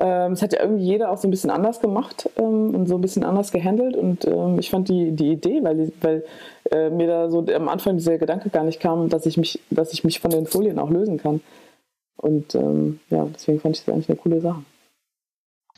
ähm, 0.00 0.32
es 0.32 0.40
hat 0.40 0.52
ja 0.54 0.60
irgendwie 0.60 0.84
jeder 0.84 1.10
auch 1.10 1.18
so 1.18 1.28
ein 1.28 1.30
bisschen 1.30 1.50
anders 1.50 1.80
gemacht 1.80 2.30
ähm, 2.38 2.74
und 2.74 2.86
so 2.86 2.94
ein 2.94 3.00
bisschen 3.02 3.24
anders 3.24 3.52
gehandelt 3.52 3.96
und 3.96 4.24
ähm, 4.24 4.58
ich 4.58 4.70
fand 4.70 4.88
die, 4.88 5.12
die 5.12 5.32
Idee, 5.32 5.62
weil, 5.62 5.92
weil 6.00 6.24
äh, 6.70 6.88
mir 6.88 7.06
da 7.06 7.30
so 7.30 7.44
am 7.54 7.68
Anfang 7.68 7.98
dieser 7.98 8.16
Gedanke 8.16 8.48
gar 8.48 8.64
nicht 8.64 8.80
kam, 8.80 9.10
dass 9.10 9.26
ich 9.26 9.36
mich, 9.36 9.60
dass 9.70 9.92
ich 9.92 10.04
mich 10.04 10.20
von 10.20 10.30
den 10.30 10.46
Folien 10.46 10.78
auch 10.78 10.88
lösen 10.88 11.18
kann. 11.18 11.42
Und 12.16 12.54
ähm, 12.54 13.00
ja, 13.10 13.24
deswegen 13.24 13.60
fand 13.60 13.76
ich 13.76 13.84
das 13.84 13.94
eigentlich 13.94 14.08
eine 14.08 14.18
coole 14.18 14.40
Sache. 14.40 14.64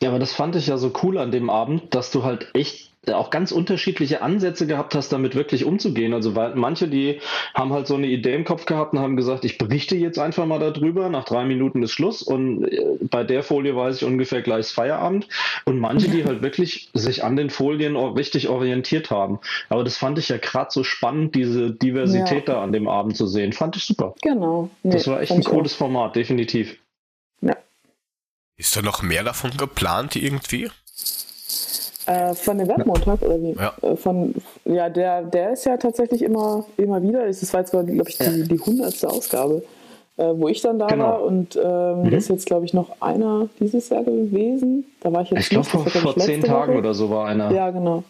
Ja, 0.00 0.10
aber 0.10 0.18
das 0.18 0.32
fand 0.32 0.56
ich 0.56 0.66
ja 0.66 0.76
so 0.76 0.92
cool 1.02 1.18
an 1.18 1.30
dem 1.30 1.50
Abend, 1.50 1.94
dass 1.94 2.10
du 2.10 2.24
halt 2.24 2.50
echt 2.54 2.93
auch 3.12 3.30
ganz 3.30 3.52
unterschiedliche 3.52 4.22
Ansätze 4.22 4.66
gehabt 4.66 4.94
hast, 4.94 5.12
damit 5.12 5.34
wirklich 5.34 5.64
umzugehen. 5.64 6.14
Also 6.14 6.34
weil 6.34 6.54
manche, 6.54 6.88
die 6.88 7.20
haben 7.54 7.72
halt 7.72 7.86
so 7.86 7.94
eine 7.94 8.06
Idee 8.06 8.34
im 8.34 8.44
Kopf 8.44 8.66
gehabt 8.66 8.92
und 8.92 9.00
haben 9.00 9.16
gesagt, 9.16 9.44
ich 9.44 9.58
berichte 9.58 9.96
jetzt 9.96 10.18
einfach 10.18 10.46
mal 10.46 10.58
darüber, 10.58 11.08
nach 11.08 11.24
drei 11.24 11.44
Minuten 11.44 11.82
ist 11.82 11.92
Schluss 11.92 12.22
und 12.22 12.64
äh, 12.64 12.82
bei 13.02 13.24
der 13.24 13.42
Folie 13.42 13.76
weiß 13.76 13.96
ich 13.96 14.04
ungefähr 14.04 14.42
gleich 14.42 14.66
Feierabend. 14.68 15.28
Und 15.64 15.78
manche, 15.78 16.08
die 16.08 16.24
halt 16.24 16.42
wirklich 16.42 16.90
sich 16.94 17.24
an 17.24 17.36
den 17.36 17.50
Folien 17.50 17.96
richtig 17.96 18.48
orientiert 18.48 19.10
haben. 19.10 19.40
Aber 19.68 19.84
das 19.84 19.96
fand 19.96 20.18
ich 20.18 20.28
ja 20.28 20.38
gerade 20.38 20.70
so 20.70 20.84
spannend, 20.84 21.34
diese 21.34 21.70
Diversität 21.70 22.48
ja. 22.48 22.54
da 22.54 22.62
an 22.62 22.72
dem 22.72 22.88
Abend 22.88 23.16
zu 23.16 23.26
sehen. 23.26 23.52
Fand 23.52 23.76
ich 23.76 23.84
super. 23.84 24.14
Genau. 24.22 24.70
Nee, 24.82 24.92
das 24.92 25.06
war 25.06 25.20
echt 25.20 25.32
ein 25.32 25.44
cooles 25.44 25.74
auch. 25.74 25.78
Format, 25.78 26.16
definitiv. 26.16 26.76
Ja. 27.40 27.56
Ist 28.56 28.76
da 28.76 28.82
noch 28.82 29.02
mehr 29.02 29.24
davon 29.24 29.56
geplant 29.56 30.16
irgendwie? 30.16 30.70
Äh, 32.06 32.34
von 32.34 32.58
dem 32.58 32.68
Webmontag 32.68 33.22
oder 33.22 33.40
wie? 33.40 33.52
Ja. 33.52 33.72
Äh, 33.82 33.96
von, 33.96 34.34
ja, 34.64 34.88
der, 34.90 35.22
der 35.22 35.52
ist 35.52 35.64
ja 35.64 35.76
tatsächlich 35.76 36.22
immer, 36.22 36.64
immer 36.76 37.02
wieder. 37.02 37.26
Das 37.26 37.52
war 37.54 37.60
jetzt, 37.60 37.70
glaube 37.70 37.90
ich, 38.08 38.18
die, 38.18 38.42
die 38.48 38.58
hundertste 38.58 39.08
Ausgabe. 39.08 39.62
äh, 40.16 40.32
wo 40.36 40.46
ich 40.46 40.60
dann 40.60 40.78
da 40.78 40.86
Genau. 40.86 41.04
war. 41.04 41.22
Und 41.24 41.56
ähm, 41.56 42.02
Mhm. 42.02 42.10
das 42.12 42.22
ist 42.24 42.28
jetzt, 42.28 42.46
glaube 42.46 42.64
ich, 42.66 42.72
noch 42.72 43.00
einer 43.00 43.48
dieses 43.58 43.88
Jahr 43.88 44.04
gewesen. 44.04 44.84
Da 45.00 45.12
war 45.12 45.22
ich 45.22 45.30
jetzt 45.30 45.40
Ich 45.40 45.48
glaube, 45.50 45.64
vor, 45.66 45.84
vor 45.86 46.16
ich, 46.16 46.22
zehn 46.22 46.40
Tagen 46.42 46.72
Woche. 46.74 46.78
oder 46.78 46.94
so 46.94 47.10
war 47.10 47.26
einer. 47.26 47.50
Ja, 47.50 47.70
genau. 47.70 48.04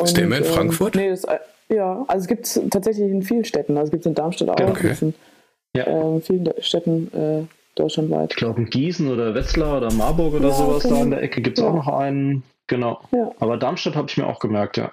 Ist 0.00 0.16
der 0.16 0.24
immer 0.24 0.36
in 0.38 0.44
ähm, 0.44 0.48
Frankfurt? 0.50 0.94
Nee, 0.94 1.10
das, 1.10 1.24
äh, 1.24 1.38
ja, 1.70 2.04
also 2.06 2.22
es 2.22 2.28
gibt 2.28 2.44
es 2.46 2.60
tatsächlich 2.70 3.10
in 3.10 3.22
vielen 3.22 3.44
Städten. 3.44 3.76
Also 3.76 3.86
es 3.86 3.90
gibt 3.90 4.02
es 4.02 4.06
in 4.06 4.14
Darmstadt 4.14 4.48
auch, 4.50 4.54
Genau. 4.54 4.72
es 4.74 4.78
gibt 4.80 4.92
es 4.92 5.02
in 5.02 5.14
Ja. 5.74 5.86
ähm, 5.88 6.20
vielen 6.22 6.48
Städten 6.60 7.10
äh, 7.12 7.42
deutschlandweit. 7.74 8.30
Ich 8.30 8.36
glaube, 8.36 8.60
in 8.60 8.66
Gießen 8.70 9.10
oder 9.10 9.34
Wetzlar 9.34 9.78
oder 9.78 9.92
Marburg 9.92 10.34
oder 10.34 10.48
Ja, 10.50 10.54
sowas 10.54 10.84
genau. 10.84 10.96
da 10.96 11.02
in 11.02 11.10
der 11.10 11.22
Ecke 11.22 11.42
gibt 11.42 11.58
es 11.58 11.64
Ja. 11.64 11.70
auch 11.70 11.74
noch 11.74 11.88
einen. 11.88 12.44
Genau. 12.66 13.00
Ja. 13.12 13.30
Aber 13.40 13.56
Darmstadt 13.56 13.96
habe 13.96 14.08
ich 14.08 14.16
mir 14.16 14.26
auch 14.26 14.38
gemerkt, 14.40 14.76
ja. 14.76 14.92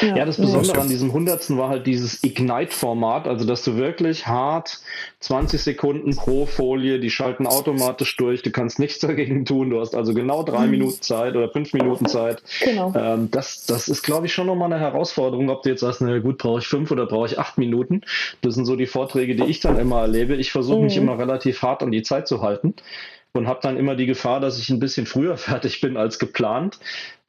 Ja, 0.00 0.24
das 0.24 0.36
Besondere 0.38 0.80
an 0.80 0.88
diesem 0.88 1.08
100. 1.08 1.56
war 1.56 1.68
halt 1.68 1.86
dieses 1.86 2.22
Ignite-Format, 2.24 3.26
also 3.26 3.44
dass 3.44 3.64
du 3.64 3.76
wirklich 3.76 4.26
hart 4.26 4.80
20 5.20 5.60
Sekunden 5.60 6.16
pro 6.16 6.46
Folie, 6.46 6.98
die 6.98 7.10
schalten 7.10 7.46
automatisch 7.46 8.16
durch, 8.16 8.42
du 8.42 8.50
kannst 8.50 8.78
nichts 8.78 9.00
dagegen 9.00 9.44
tun, 9.44 9.70
du 9.70 9.80
hast 9.80 9.94
also 9.94 10.14
genau 10.14 10.44
drei 10.44 10.66
Minuten 10.66 11.02
Zeit 11.02 11.36
oder 11.36 11.50
fünf 11.50 11.72
Minuten 11.74 12.06
Zeit. 12.06 12.42
Genau. 12.64 12.94
Ähm, 12.96 13.30
das, 13.32 13.66
das 13.66 13.88
ist, 13.88 14.02
glaube 14.02 14.26
ich, 14.26 14.32
schon 14.32 14.46
nochmal 14.46 14.72
eine 14.72 14.80
Herausforderung, 14.80 15.50
ob 15.50 15.62
du 15.62 15.70
jetzt 15.70 15.80
sagst, 15.80 16.00
na 16.00 16.18
gut, 16.20 16.38
brauche 16.38 16.60
ich 16.60 16.66
fünf 16.68 16.90
oder 16.90 17.06
brauche 17.06 17.26
ich 17.26 17.38
acht 17.38 17.58
Minuten. 17.58 18.02
Das 18.40 18.54
sind 18.54 18.64
so 18.64 18.76
die 18.76 18.86
Vorträge, 18.86 19.34
die 19.34 19.44
ich 19.44 19.60
dann 19.60 19.78
immer 19.78 20.00
erlebe. 20.02 20.36
Ich 20.36 20.52
versuche 20.52 20.80
mich 20.80 20.96
Mhm. 20.96 21.02
immer 21.02 21.18
relativ 21.18 21.60
hart 21.62 21.82
an 21.82 21.90
die 21.90 22.02
Zeit 22.02 22.28
zu 22.28 22.40
halten 22.40 22.74
und 23.34 23.46
habe 23.48 23.60
dann 23.62 23.76
immer 23.76 23.96
die 23.96 24.06
Gefahr, 24.06 24.40
dass 24.40 24.58
ich 24.58 24.68
ein 24.70 24.80
bisschen 24.80 25.06
früher 25.06 25.36
fertig 25.38 25.80
bin 25.80 25.96
als 25.96 26.18
geplant. 26.18 26.78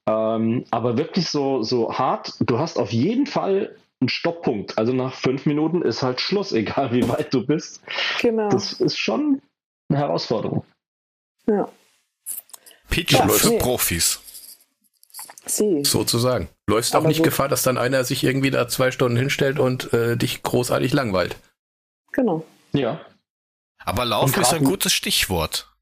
Ähm, 0.07 0.65
aber 0.71 0.97
wirklich 0.97 1.29
so, 1.29 1.63
so 1.63 1.93
hart, 1.97 2.33
du 2.39 2.59
hast 2.59 2.77
auf 2.77 2.91
jeden 2.91 3.25
Fall 3.25 3.75
einen 4.01 4.09
Stopppunkt. 4.09 4.77
Also 4.77 4.91
nach 4.91 5.13
fünf 5.13 5.45
Minuten 5.45 5.81
ist 5.81 6.03
halt 6.03 6.19
Schluss, 6.19 6.51
egal 6.53 6.91
wie 6.91 7.07
weit 7.07 7.33
du 7.33 7.45
bist. 7.45 7.81
genau. 8.19 8.49
Das 8.49 8.73
ist 8.73 8.97
schon 8.97 9.41
eine 9.89 9.99
Herausforderung. 9.99 10.65
ja. 11.47 11.69
Pitch 12.89 13.13
Ja, 13.13 13.27
für 13.27 13.47
nee. 13.49 13.57
Profis. 13.57 14.19
Sie. 15.45 15.83
Sozusagen. 15.83 16.47
Läufst 16.67 16.93
auch 16.95 16.99
Aber 16.99 17.07
nicht 17.07 17.17
so- 17.17 17.23
Gefahr, 17.23 17.47
dass 17.47 17.63
dann 17.63 17.77
einer 17.77 18.03
sich 18.03 18.23
irgendwie 18.23 18.51
da 18.51 18.67
zwei 18.67 18.91
Stunden 18.91 19.17
hinstellt 19.17 19.57
und 19.57 19.91
äh, 19.93 20.15
dich 20.15 20.43
großartig 20.43 20.93
langweilt. 20.93 21.35
Genau. 22.11 22.45
Ja. 22.71 23.01
Aber 23.83 24.05
Laufen 24.05 24.35
Und 24.35 24.41
ist 24.41 24.53
ein 24.53 24.63
gutes 24.63 24.93
Stichwort. 24.93 25.72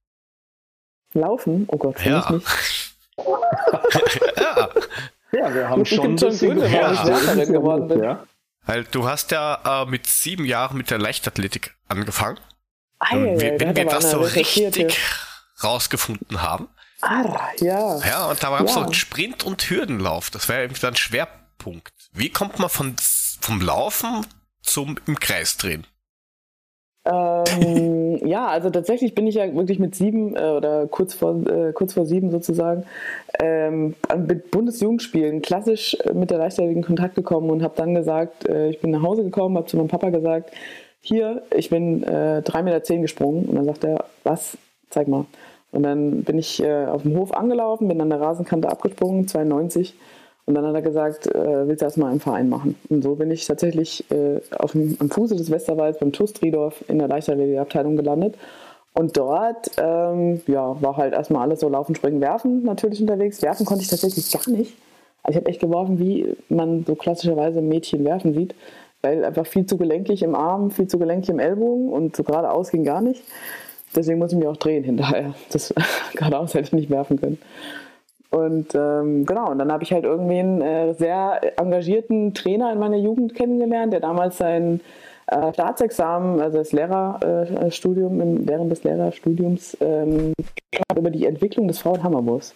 Laufen? 1.13 1.65
Oh 1.67 1.77
Gott, 1.77 1.99
Ja. 2.05 2.19
ich 2.19 2.29
nicht. 2.29 2.47
ja. 4.37 4.69
Ja, 5.33 5.53
wir 5.53 5.69
haben 5.69 5.85
schon 5.85 5.97
schon 5.97 6.15
bisschen 6.29 6.59
Gründe, 6.59 6.71
warum 6.71 6.93
ich 7.31 7.37
ja 7.37 7.45
geworden 7.45 7.87
bin. 7.87 8.03
Ja. 8.03 8.23
Weil 8.65 8.83
du 8.85 9.07
hast 9.07 9.31
ja 9.31 9.83
äh, 9.83 9.85
mit 9.85 10.05
sieben 10.07 10.45
Jahren 10.45 10.77
mit 10.77 10.89
der 10.91 10.97
Leichtathletik 10.99 11.75
angefangen. 11.87 12.39
Ei, 12.99 13.15
wir- 13.39 13.59
wenn 13.59 13.75
wir 13.75 13.85
das 13.85 14.11
so 14.11 14.19
richtig 14.21 14.99
rausgefunden 15.63 16.41
haben. 16.41 16.67
Ah, 17.01 17.39
ja. 17.59 17.97
Ja, 18.05 18.25
und 18.27 18.43
da 18.43 18.49
gab 18.49 18.61
es 18.67 18.75
Ja. 18.75 18.85
so 18.85 18.93
Sprint- 18.93 19.43
und 19.43 19.61
Hürdenlauf. 19.69 20.29
Das 20.29 20.47
wäre 20.49 20.61
irgendwie 20.63 20.81
dann 20.81 20.95
Schwerpunkt. 20.95 21.93
Wie 22.13 22.29
kommt 22.29 22.59
man 22.59 22.69
von, 22.69 22.95
vom 23.41 23.61
Laufen 23.61 24.25
zum 24.61 24.97
im 25.07 25.19
Kreis 25.19 25.57
drehen? 25.57 25.87
Ähm, 27.05 28.00
ja, 28.17 28.47
also 28.47 28.69
tatsächlich 28.69 29.15
bin 29.15 29.27
ich 29.27 29.35
ja 29.35 29.53
wirklich 29.55 29.79
mit 29.79 29.95
sieben 29.95 30.35
äh, 30.35 30.39
oder 30.39 30.87
kurz 30.87 31.13
vor, 31.13 31.35
äh, 31.47 31.73
kurz 31.73 31.93
vor 31.93 32.05
sieben 32.05 32.31
sozusagen 32.31 32.83
ähm, 33.39 33.95
mit 34.27 34.51
Bundesjugendspielen 34.51 35.41
klassisch 35.41 35.97
äh, 36.05 36.13
mit 36.13 36.31
der 36.31 36.37
Leichtathletik 36.37 36.77
in 36.77 36.83
Kontakt 36.83 37.15
gekommen 37.15 37.49
und 37.49 37.63
habe 37.63 37.73
dann 37.77 37.95
gesagt, 37.95 38.47
äh, 38.47 38.69
ich 38.69 38.79
bin 38.79 38.91
nach 38.91 39.01
Hause 39.01 39.23
gekommen, 39.23 39.57
habe 39.57 39.67
zu 39.67 39.77
meinem 39.77 39.87
Papa 39.87 40.09
gesagt, 40.09 40.51
hier, 41.01 41.41
ich 41.55 41.69
bin 41.69 42.03
äh, 42.03 42.41
3,10 42.45 42.63
Meter 42.63 42.97
gesprungen 42.97 43.45
und 43.45 43.55
dann 43.55 43.65
sagt 43.65 43.83
er, 43.83 44.05
was? 44.23 44.57
Zeig 44.89 45.07
mal. 45.07 45.25
Und 45.71 45.83
dann 45.83 46.23
bin 46.23 46.37
ich 46.37 46.61
äh, 46.61 46.85
auf 46.85 47.03
dem 47.03 47.17
Hof 47.17 47.33
angelaufen, 47.33 47.87
bin 47.87 48.01
an 48.01 48.09
der 48.09 48.19
Rasenkante 48.19 48.69
abgesprungen, 48.69 49.27
92 49.27 49.95
und 50.51 50.55
dann 50.55 50.65
hat 50.65 50.75
er 50.75 50.81
gesagt, 50.81 51.27
äh, 51.27 51.65
willst 51.65 51.81
du 51.81 51.85
das 51.85 51.95
mal 51.95 52.11
im 52.11 52.19
Verein 52.19 52.49
machen? 52.49 52.75
Und 52.89 53.03
so 53.03 53.15
bin 53.15 53.31
ich 53.31 53.47
tatsächlich 53.47 54.03
äh, 54.11 54.41
auf 54.57 54.73
dem, 54.73 54.97
am 54.99 55.09
Fuße 55.09 55.37
des 55.37 55.49
Westerwalds 55.49 55.99
beim 55.99 56.11
TuS 56.11 56.33
Driedorf 56.33 56.83
in 56.89 56.99
der 56.99 57.07
Leichtathletikabteilung 57.07 57.95
gelandet. 57.95 58.35
Und 58.93 59.15
dort 59.15 59.77
ja, 59.77 60.81
war 60.81 60.97
halt 60.97 61.13
erstmal 61.13 61.43
alles 61.43 61.61
so 61.61 61.69
Laufen, 61.69 61.95
Springen, 61.95 62.19
Werfen 62.19 62.63
natürlich 62.63 62.99
unterwegs. 62.99 63.41
Werfen 63.41 63.65
konnte 63.65 63.83
ich 63.83 63.89
tatsächlich 63.89 64.29
gar 64.29 64.49
nicht. 64.49 64.75
Also 65.23 65.37
ich 65.37 65.43
habe 65.43 65.49
echt 65.49 65.61
geworfen, 65.61 65.99
wie 65.99 66.35
man 66.49 66.83
so 66.85 66.95
klassischerweise 66.95 67.61
Mädchen 67.61 68.03
werfen 68.03 68.33
sieht, 68.33 68.53
weil 69.01 69.23
einfach 69.23 69.45
viel 69.45 69.65
zu 69.65 69.77
gelenkig 69.77 70.23
im 70.23 70.35
Arm, 70.35 70.71
viel 70.71 70.87
zu 70.87 70.99
gelenkig 70.99 71.29
im 71.29 71.39
Ellbogen 71.39 71.87
und 71.89 72.15
so 72.15 72.23
geradeaus 72.23 72.71
ging 72.71 72.83
gar 72.83 73.01
nicht. 73.01 73.23
Deswegen 73.95 74.19
muss 74.19 74.31
ich 74.31 74.37
mich 74.37 74.47
auch 74.47 74.57
drehen 74.57 74.83
hinterher. 74.83 75.33
Das 75.51 75.73
geradeaus 76.13 76.53
hätte 76.53 76.65
ich 76.65 76.73
nicht 76.73 76.89
werfen 76.89 77.19
können. 77.19 77.37
Und 78.31 78.73
ähm, 78.75 79.25
genau, 79.25 79.51
und 79.51 79.59
dann 79.59 79.71
habe 79.71 79.83
ich 79.83 79.91
halt 79.91 80.05
irgendwie 80.05 80.39
einen 80.39 80.61
äh, 80.61 80.93
sehr 80.93 81.59
engagierten 81.59 82.33
Trainer 82.33 82.71
in 82.71 82.79
meiner 82.79 82.97
Jugend 82.97 83.35
kennengelernt, 83.35 83.91
der 83.91 83.99
damals 83.99 84.37
sein 84.37 84.79
äh, 85.27 85.53
Staatsexamen, 85.53 86.39
also 86.39 86.57
das 86.57 86.71
Lehrerstudium, 86.71 88.21
im, 88.21 88.47
während 88.47 88.71
des 88.71 88.83
Lehrerstudiums, 88.83 89.77
ähm, 89.81 90.33
über 90.97 91.09
die 91.09 91.25
Entwicklung 91.25 91.67
des 91.67 91.79
Frauenhammerwurfs. 91.79 92.55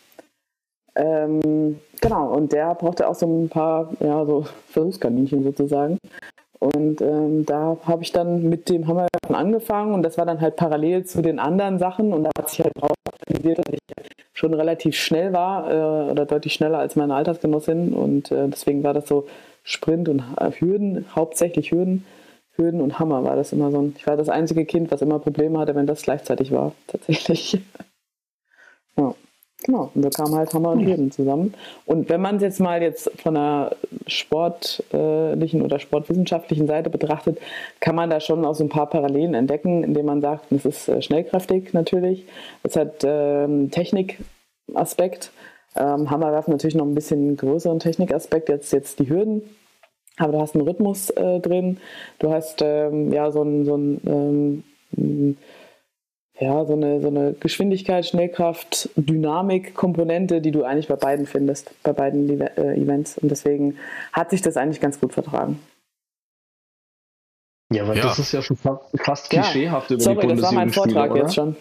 Ähm, 0.96 1.80
genau, 2.00 2.34
und 2.34 2.54
der 2.54 2.74
brauchte 2.76 3.08
auch 3.08 3.16
so 3.16 3.28
ein 3.28 3.50
paar, 3.50 3.92
ja, 4.00 4.26
so 4.26 4.46
Versuchskaninchen 4.70 5.44
sozusagen. 5.44 5.98
Und 6.74 7.02
ähm, 7.02 7.46
da 7.46 7.78
habe 7.84 8.02
ich 8.02 8.12
dann 8.12 8.50
mit 8.50 8.70
dem 8.70 8.88
Hammerwerfen 8.88 9.36
angefangen 9.36 9.94
und 9.94 10.02
das 10.02 10.18
war 10.18 10.26
dann 10.26 10.42
halt 10.42 10.56
parallel 10.56 11.06
zu 11.06 11.22
den 11.22 11.38
anderen 11.38 11.78
Sachen 11.78 12.12
und 12.12 12.24
da 12.24 12.32
hat 12.36 12.50
sich 12.50 12.62
halt 12.62 12.74
realisiert, 13.30 13.60
dass 13.60 13.74
ich 13.74 13.80
schon 14.34 14.54
relativ 14.54 14.96
schnell 14.96 15.32
war 15.32 15.70
äh, 15.70 16.12
oder 16.12 16.26
deutlich 16.26 16.54
schneller 16.54 16.80
als 16.80 16.96
meine 16.96 17.14
Altersgenossin 17.14 17.94
und 17.94 18.32
äh, 18.32 18.48
deswegen 18.48 18.84
war 18.84 18.96
das 18.96 19.08
so 19.08 19.28
Sprint 19.64 20.10
und 20.10 20.24
äh, 20.38 20.52
Hürden, 20.52 21.06
hauptsächlich 21.16 21.72
Hürden, 21.72 22.04
Hürden 22.56 22.82
und 22.82 22.98
Hammer 22.98 23.24
war 23.24 23.36
das 23.36 23.54
immer 23.54 23.70
so 23.70 23.82
ein, 23.82 23.94
ich 23.96 24.08
war 24.08 24.18
das 24.18 24.30
einzige 24.30 24.66
Kind, 24.66 24.92
was 24.92 25.04
immer 25.04 25.20
Probleme 25.20 25.60
hatte, 25.60 25.76
wenn 25.76 25.86
das 25.86 26.02
gleichzeitig 26.02 26.52
war, 26.52 26.72
tatsächlich. 26.88 27.62
ja. 28.98 29.14
Genau, 29.66 29.90
und 29.96 30.06
da 30.06 30.10
kamen 30.10 30.36
halt 30.36 30.54
Hammer 30.54 30.74
und 30.74 30.86
Hürden 30.86 31.10
zusammen. 31.10 31.56
Und 31.88 32.08
wenn 32.08 32.22
man 32.22 32.36
es 32.36 32.44
jetzt 32.44 32.60
mal 32.60 32.84
jetzt 32.84 33.10
von 33.20 33.34
der 33.34 33.76
sportlichen 34.06 35.64
oder 35.64 35.80
sportwissenschaftlichen 35.80 36.68
Seite 36.68 36.92
betrachtet, 36.92 37.40
kann 37.80 37.96
man 37.96 38.12
da 38.12 38.20
schon 38.20 38.46
auch 38.46 38.54
so 38.54 38.64
ein 38.64 38.70
paar 38.70 38.88
Parallelen 38.88 39.34
entdecken, 39.34 39.84
indem 39.84 40.06
man 40.06 40.22
sagt, 40.22 40.52
es 40.52 40.66
ist 40.66 40.88
äh, 40.88 41.02
schnellkräftig 41.02 41.74
natürlich, 41.74 42.28
es 42.62 42.76
hat 42.76 43.04
ähm, 43.04 43.72
Technikaspekt, 43.72 45.32
ähm, 45.76 46.12
Hammerwerfen 46.12 46.52
natürlich 46.52 46.76
noch 46.76 46.86
ein 46.86 46.94
bisschen 46.94 47.36
größeren 47.36 47.80
Technikaspekt, 47.80 48.50
jetzt, 48.50 48.72
jetzt 48.72 49.00
die 49.00 49.10
Hürden, 49.10 49.42
aber 50.18 50.34
du 50.34 50.42
hast 50.42 50.54
einen 50.54 50.68
Rhythmus 50.68 51.10
äh, 51.10 51.40
drin, 51.40 51.80
du 52.20 52.32
hast 52.32 52.62
ähm, 52.62 53.12
ja 53.12 53.32
so 53.32 53.42
ein, 53.42 53.66
so 53.66 53.76
ein 53.76 54.64
ähm, 54.96 55.38
ja, 56.40 56.66
so 56.66 56.74
eine, 56.74 57.02
so 57.02 57.08
eine 57.08 57.34
Geschwindigkeit, 57.34 58.06
Schnellkraft, 58.06 58.90
Dynamik, 58.96 59.74
Komponente, 59.74 60.42
die 60.42 60.52
du 60.52 60.64
eigentlich 60.64 60.88
bei 60.88 60.98
beiden 60.98 61.26
findest, 61.28 61.72
bei 61.84 61.94
beiden 61.94 62.42
äh, 62.42 62.76
Events. 62.76 63.18
Und 63.18 63.30
deswegen 63.30 63.78
hat 64.12 64.32
sich 64.32 64.42
das 64.42 64.58
eigentlich 64.58 64.82
ganz 64.82 65.00
gut 65.00 65.14
vertragen. 65.14 65.60
Ja, 67.72 67.88
weil 67.88 67.98
Ja. 67.98 68.04
das 68.04 68.20
ist 68.20 68.32
ja 68.32 68.42
schon 68.42 68.58
fast, 68.58 68.84
fast 69.02 69.30
klischeehaft 69.30 69.90
über 69.92 70.02
Sorry, 70.02 70.28
die 70.28 70.34
das 70.36 70.42
war 70.42 70.52
mein 70.52 70.70
Vortrag 70.72 71.16
jetzt 71.16 71.36
schon. 71.36 71.56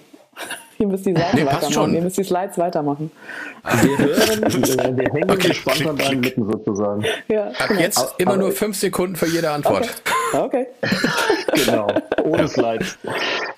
Ihr 0.79 0.87
müsst 0.89 1.07
die 1.07 1.13
Seiten 1.15 1.37
Nee, 1.37 1.45
passt 1.45 1.57
weitermachen, 1.57 1.73
schon. 1.73 1.95
ihr 1.95 2.03
müsst 2.03 2.19
die 2.19 2.25
Slides 2.25 2.59
weitermachen. 2.59 3.11
Wir 3.83 3.99
hören, 3.99 4.97
wir 4.97 5.13
hängen 5.13 5.31
Okay, 5.31 5.49
gespannt 5.49 5.87
an 5.87 5.97
deinen. 5.97 6.23
Lippen 6.23 6.51
sozusagen. 6.51 7.05
Ja, 7.29 7.49
Ab 7.49 7.69
genau. 7.69 7.81
jetzt 7.81 7.99
Aber- 7.99 8.13
immer 8.19 8.31
aber- 8.33 8.41
nur 8.43 8.53
fünf 8.53 8.77
Sekunden 8.77 9.17
für 9.17 9.27
jede 9.27 9.51
Antwort. 9.51 9.89
Okay. 10.33 10.67
Genau, 11.67 11.87
ohne 12.25 12.49
Slides. 12.49 12.99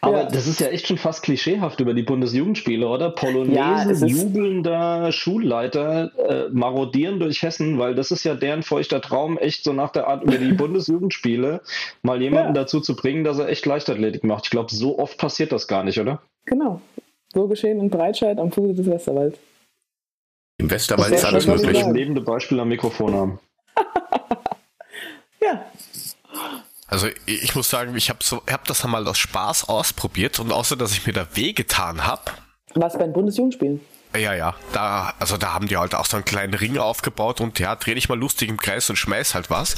Aber 0.02 0.18
Ja. 0.18 0.24
das 0.26 0.46
ist 0.46 0.60
ja 0.60 0.66
echt 0.66 0.86
schon 0.86 0.98
fast 0.98 1.22
klischeehaft 1.22 1.80
über 1.80 1.94
die 1.94 2.02
Bundesjugendspiele, 2.02 2.86
oder? 2.86 3.14
Ja, 3.48 3.82
es 3.90 4.02
ist- 4.02 4.10
jubelnder 4.10 5.10
Schulleiter 5.10 6.10
äh, 6.18 6.50
marodieren 6.52 7.18
durch 7.18 7.42
Hessen, 7.42 7.78
weil 7.78 7.94
das 7.94 8.10
ist 8.10 8.24
ja 8.24 8.34
deren 8.34 8.62
feuchter 8.62 9.00
Traum, 9.00 9.38
echt 9.38 9.64
so 9.64 9.72
nach 9.72 9.88
der 9.90 10.06
Art 10.08 10.24
über 10.24 10.36
die 10.36 10.52
Bundesjugendspiele 10.52 11.62
mal 12.02 12.20
jemanden 12.20 12.54
Ja. 12.54 12.60
dazu 12.62 12.80
zu 12.80 12.94
bringen, 12.94 13.24
dass 13.24 13.38
er 13.38 13.48
echt 13.48 13.64
Leichtathletik 13.64 14.22
macht. 14.24 14.44
Ich 14.44 14.50
glaube, 14.50 14.68
so 14.74 14.98
oft 14.98 15.16
passiert 15.16 15.52
das 15.52 15.66
gar 15.68 15.82
nicht, 15.82 15.98
oder? 15.98 16.20
Genau. 16.44 16.82
So 17.36 17.46
geschehen 17.48 17.78
in 17.80 17.90
Breitscheid 17.90 18.38
am 18.38 18.50
Fuße 18.50 18.72
des 18.72 18.86
Westerwalds. 18.86 19.38
Im 20.56 20.70
Westerwald 20.70 21.12
Das 21.12 21.20
ist 21.20 21.26
alles 21.26 21.46
möglich. 21.46 21.70
ich 21.72 21.80
sagen. 21.82 21.94
lebende 21.94 22.22
Beispiel 22.22 22.58
am 22.60 22.68
Mikrofon 22.68 23.14
haben. 23.14 23.38
Ja, 25.42 25.64
Also 26.88 27.08
ich 27.26 27.54
muss 27.54 27.68
sagen, 27.68 27.94
ich 27.94 28.08
habe 28.08 28.20
so, 28.24 28.42
hab 28.50 28.64
das 28.64 28.82
einmal 28.84 29.06
aus 29.06 29.18
Spaß 29.18 29.68
ausprobiert 29.68 30.40
und 30.40 30.50
außer 30.50 30.76
dass 30.76 30.92
ich 30.92 31.06
mir 31.06 31.12
da 31.12 31.26
wehgetan 31.34 32.06
habe, 32.06 32.22
was 32.74 32.94
bei 32.94 33.04
den 33.04 33.12
Bundesjugendspielen. 33.12 33.80
ja, 34.16 34.32
ja, 34.34 34.54
da, 34.72 35.12
also 35.20 35.36
da 35.36 35.52
haben 35.52 35.68
die 35.68 35.76
halt 35.76 35.94
auch 35.94 36.06
so 36.06 36.16
einen 36.16 36.24
kleinen 36.24 36.54
Ring 36.54 36.78
aufgebaut 36.78 37.42
und 37.42 37.58
ja, 37.58 37.76
dreh 37.76 37.94
dich 37.94 38.08
mal 38.08 38.18
lustig 38.18 38.48
im 38.48 38.56
Kreis 38.56 38.88
und 38.88 38.96
schmeiß 38.96 39.34
halt 39.34 39.50
was. 39.50 39.76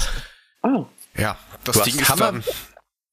Ah, 0.62 0.85
Ja, 1.17 1.37
das 1.65 1.77
Du 1.77 1.83
Ding 1.83 1.95
hast 1.95 2.03
ist 2.03 2.09
Hammer- 2.09 2.33
dann, 2.33 2.45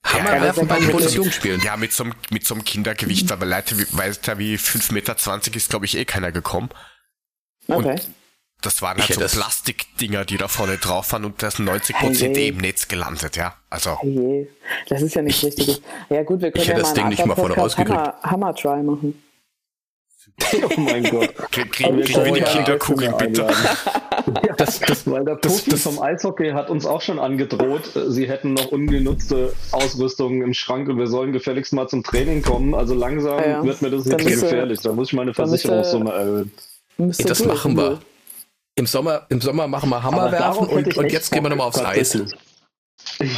Hammerwerfen 0.06 0.68
bei 0.68 0.80
den 0.80 0.92
Bundesjugendspielen. 0.92 1.62
Ja, 1.62 1.78
mit 1.78 1.92
so 1.94 2.04
einem, 2.04 2.14
mit 2.30 2.46
so 2.46 2.54
einem 2.56 2.64
Kindergewicht, 2.64 3.32
aber 3.32 3.46
Leute 3.46 3.78
wie, 3.80 3.86
weiter 3.92 4.38
wie 4.38 4.56
5,20 4.56 4.94
Meter 4.94 5.56
ist, 5.58 5.70
glaube 5.70 5.86
ich, 5.86 5.98
eh 5.98 6.06
keiner 6.06 6.32
gekommen. 6.32 6.70
Okay. 7.68 7.90
Und 7.92 8.10
das 8.62 8.82
waren 8.82 8.98
halt 8.98 9.10
Ich 9.10 9.16
so 9.16 9.22
das- 9.22 9.34
Plastikdinger, 9.36 10.26
die 10.26 10.38
da 10.38 10.48
vorne 10.48 10.78
drauf 10.78 11.12
waren 11.12 11.26
und 11.26 11.42
da 11.44 11.52
sind 11.52 11.66
90 11.66 11.96
Prozent 11.98 12.38
Hey. 12.38 12.46
eh 12.46 12.48
im 12.50 12.58
Netz 12.58 12.88
gelandet, 12.88 13.36
ja. 13.36 13.56
Also, 13.70 13.98
je, 14.04 14.48
das 14.88 15.02
ist 15.02 15.16
ja 15.16 15.22
nicht 15.22 15.44
richtig. 15.44 15.82
Ja 16.10 16.24
gut, 16.24 16.42
wir 16.42 16.52
können 16.52 16.62
Ich 16.64 16.70
hätte 16.70 16.78
ja 16.80 16.84
das 16.84 16.90
mal 16.90 16.94
Ding 16.96 17.04
einen 17.06 17.10
nicht 17.12 17.26
mal 17.26 17.36
vorne 17.36 17.56
rausgekriegt. 17.56 17.98
Hammer, 17.98 18.16
Hammer 18.24 18.56
Try 18.56 18.84
machen. 18.84 19.22
Oh 20.77 20.80
mein 20.80 21.04
Gott. 21.04 21.34
kriegen 21.51 21.70
kriegen 21.72 21.98
wir 21.98 22.04
die 22.34 22.39
Ja, 22.39 22.46
Kinderkugeln 22.46 23.18
bitte? 23.18 23.48
Das, 24.58 24.80
das, 24.80 25.06
Weil 25.10 25.24
der 25.25 25.36
Das- 25.36 25.51
Profi 25.58 25.70
das- 25.72 25.82
vom 25.84 26.01
Eishockey 26.01 26.51
hat 26.51 26.70
uns 26.70 26.86
auch 26.86 27.01
schon 27.01 27.20
angedroht, 27.20 27.96
äh, 27.96 28.10
sie 28.10 28.27
hätten 28.27 28.54
noch 28.54 28.68
ungenutzte 28.72 29.54
Ausrüstung 29.72 30.42
im 30.42 30.54
Schrank 30.54 30.88
und 30.89 30.98
wir 30.98 31.08
sollen 31.08 31.32
gefälligst 31.34 31.74
mal 31.74 31.88
zum 31.88 32.04
Training 32.04 32.42
kommen. 32.42 32.74
Also 32.74 32.96
langsam 32.96 33.38
Ja, 33.39 33.48
ja. 33.48 33.63
wird 33.63 33.82
mir 33.82 33.92
das 33.92 34.04
zu 34.04 34.10
müsste- 34.15 34.30
gefährlich. 34.32 34.80
Da 34.82 34.94
muss 34.94 35.10
ich 35.10 35.13
meine 35.13 35.34
Versicherungssumme 35.34 36.12
erhöhen. 36.12 36.51
Müsste 36.98 37.25
das 37.25 37.44
machen 37.46 37.75
wir. 37.77 38.00
Im 38.75 38.88
Sommer, 38.88 39.25
Im 39.30 39.42
Sommer 39.42 39.68
machen 39.68 39.89
wir 39.89 40.01
Hammerwerfen 40.04 40.68
und, 40.68 40.98
und 40.98 41.12
jetzt 41.12 41.32
gehen 41.32 41.44
wir 41.44 41.50
nochmal 41.50 41.68
aufs 41.68 41.80
Eis. 41.84 42.13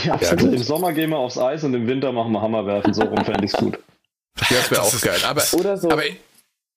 Ja, 0.05 0.17
Ja, 0.21 0.35
gut. 0.35 0.53
im 0.53 0.63
Sommer 0.63 0.93
gehen 0.93 1.09
wir 1.09 1.17
aufs 1.17 1.37
Eis 1.37 1.63
und 1.63 1.73
im 1.73 1.85
Winter 1.87 2.11
machen 2.11 2.31
wir 2.31 2.41
Hammerwerfen. 2.41 2.93
So 2.93 3.03
rum 3.03 3.23
fände 3.25 3.43
ich 3.45 3.53
es 3.53 3.59
gut. 3.59 3.77
Ja, 4.39 4.57
das 4.57 4.71
wäre 4.71 4.81
auch 4.83 5.01
geil. 5.01 5.19
Aber, 5.27 5.43
Oder 5.53 5.77
so. 5.77 5.89
aber 5.91 6.03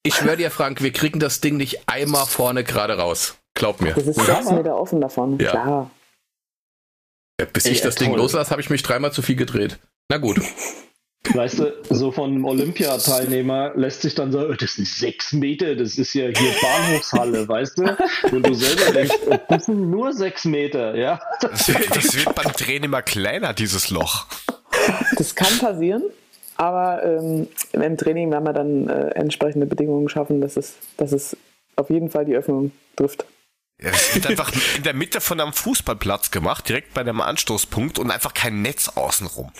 ich 0.02 0.14
schwöre 0.14 0.36
dir, 0.36 0.50
Frank, 0.50 0.82
wir 0.82 0.92
kriegen 0.92 1.20
das 1.20 1.40
Ding 1.40 1.56
nicht 1.56 1.88
einmal 1.88 2.26
vorne 2.26 2.64
gerade 2.64 2.96
raus. 2.98 3.36
Glaub 3.54 3.80
mir. 3.80 3.94
Das 3.94 4.06
ist 4.06 4.16
Ja. 4.16 4.24
sechs 4.36 4.50
Meter 4.50 4.76
offen 4.76 5.00
davon. 5.00 5.38
Ja. 5.38 5.50
Klar. 5.50 5.90
Bis 7.52 7.66
Ey, 7.66 7.72
ich 7.72 7.80
das 7.80 7.94
Ding 7.94 8.10
toll. 8.10 8.18
loslasse, 8.18 8.50
habe 8.50 8.60
ich 8.60 8.70
mich 8.70 8.82
dreimal 8.82 9.12
zu 9.12 9.22
viel 9.22 9.36
gedreht. 9.36 9.78
Na 10.08 10.18
gut. 10.18 10.40
Weißt 11.34 11.58
du, 11.58 11.72
so 11.90 12.10
von 12.12 12.30
einem 12.30 12.44
Olympiateilnehmer 12.46 13.72
lässt 13.76 14.00
sich 14.00 14.14
dann 14.14 14.32
sagen, 14.32 14.56
das 14.58 14.74
sind 14.76 14.88
sechs 14.88 15.32
Meter, 15.34 15.76
das 15.76 15.98
ist 15.98 16.14
ja 16.14 16.28
hier 16.28 16.52
Bahnhofshalle, 16.62 17.46
weißt 17.46 17.78
du? 17.78 17.96
Und 18.34 18.46
du 18.46 18.54
selber 18.54 18.90
denkst, 18.94 19.14
das 19.48 19.66
sind 19.66 19.90
nur 19.90 20.14
sechs 20.14 20.46
Meter, 20.46 20.96
ja? 20.96 21.20
Das 21.42 21.68
wird, 21.68 21.94
das 21.94 22.14
wird 22.16 22.34
beim 22.34 22.50
Drehen 22.52 22.84
immer 22.84 23.02
kleiner, 23.02 23.52
dieses 23.52 23.90
Loch. 23.90 24.26
Das 25.18 25.34
kann 25.34 25.58
passieren, 25.58 26.04
aber 26.60 27.02
ähm, 27.02 27.48
im 27.72 27.96
Training 27.96 28.30
werden 28.30 28.44
wir 28.44 28.52
dann 28.52 28.88
äh, 28.88 29.08
entsprechende 29.14 29.64
Bedingungen 29.66 30.08
schaffen, 30.10 30.40
dass 30.42 30.56
es, 30.58 30.74
dass 30.98 31.12
es 31.12 31.36
auf 31.76 31.88
jeden 31.88 32.10
Fall 32.10 32.26
die 32.26 32.36
Öffnung 32.36 32.72
trifft. 32.96 33.24
Ja, 33.82 33.90
das 33.90 34.14
wird 34.14 34.26
einfach 34.26 34.52
in 34.76 34.82
der 34.82 34.92
Mitte 34.92 35.22
von 35.22 35.40
einem 35.40 35.54
Fußballplatz 35.54 36.30
gemacht, 36.30 36.68
direkt 36.68 36.92
bei 36.92 37.02
dem 37.02 37.20
Anstoßpunkt 37.22 37.98
und 37.98 38.10
einfach 38.10 38.34
kein 38.34 38.60
Netz 38.60 38.88
außenrum. 38.94 39.50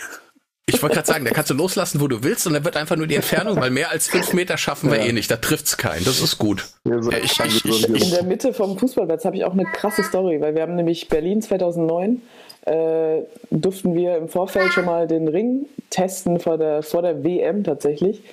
Ich 0.67 0.81
wollte 0.83 0.95
gerade 0.97 1.07
sagen, 1.07 1.25
da 1.25 1.31
kannst 1.31 1.49
du 1.49 1.55
loslassen, 1.55 1.99
wo 2.01 2.07
du 2.07 2.23
willst, 2.23 2.45
und 2.45 2.53
dann 2.53 2.63
wird 2.63 2.77
einfach 2.77 2.95
nur 2.95 3.07
die 3.07 3.15
Entfernung, 3.15 3.59
weil 3.59 3.71
mehr 3.71 3.89
als 3.89 4.07
fünf 4.07 4.31
Meter 4.33 4.57
schaffen 4.57 4.91
wir 4.91 4.99
Ja. 4.99 5.05
eh 5.05 5.11
nicht. 5.11 5.31
Da 5.31 5.37
trifft's 5.37 5.75
keinen. 5.75 6.05
Das 6.05 6.21
ist 6.21 6.37
gut. 6.37 6.69
Ja, 6.85 7.01
so 7.01 7.11
ich- 7.11 7.39
ich- 7.39 7.65
ich- 7.65 8.03
In 8.03 8.11
der 8.11 8.23
Mitte 8.23 8.53
vom 8.53 8.77
Fußballplatz 8.77 9.25
habe 9.25 9.35
ich 9.37 9.43
auch 9.43 9.53
eine 9.53 9.65
krasse 9.65 10.03
Story, 10.03 10.39
weil 10.39 10.53
wir 10.53 10.61
haben 10.61 10.75
nämlich 10.75 11.09
Berlin 11.09 11.41
2009 11.41 12.21
äh, 12.65 13.21
durften 13.49 13.95
wir 13.95 14.17
im 14.17 14.27
Vorfeld 14.29 14.71
schon 14.73 14.85
mal 14.85 15.07
den 15.07 15.27
Ring 15.27 15.65
testen 15.89 16.39
vor 16.39 16.57
der, 16.57 16.83
vor 16.83 17.01
der 17.01 17.23
WM 17.23 17.63
tatsächlich. 17.63 18.23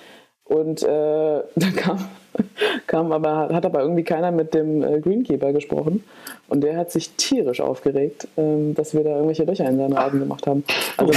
Und 0.44 0.82
äh, 0.82 0.86
da 1.56 1.70
kam, 1.76 2.08
kam 2.86 3.12
aber, 3.12 3.48
hat 3.52 3.66
aber 3.66 3.80
irgendwie 3.80 4.04
keiner 4.04 4.30
mit 4.30 4.54
dem 4.54 4.82
äh, 4.82 5.00
Greenkeeper 5.00 5.52
gesprochen. 5.52 6.04
Und 6.48 6.62
der 6.62 6.76
hat 6.76 6.90
sich 6.90 7.10
tierisch 7.16 7.60
aufgeregt, 7.60 8.26
ähm, 8.36 8.74
dass 8.74 8.94
wir 8.94 9.04
da 9.04 9.10
irgendwelche 9.10 9.44
Löcher 9.44 9.68
in 9.68 9.76
seinen 9.76 9.92
Rasen 9.92 10.20
gemacht 10.20 10.46
haben. 10.46 10.64
Also, 10.96 11.12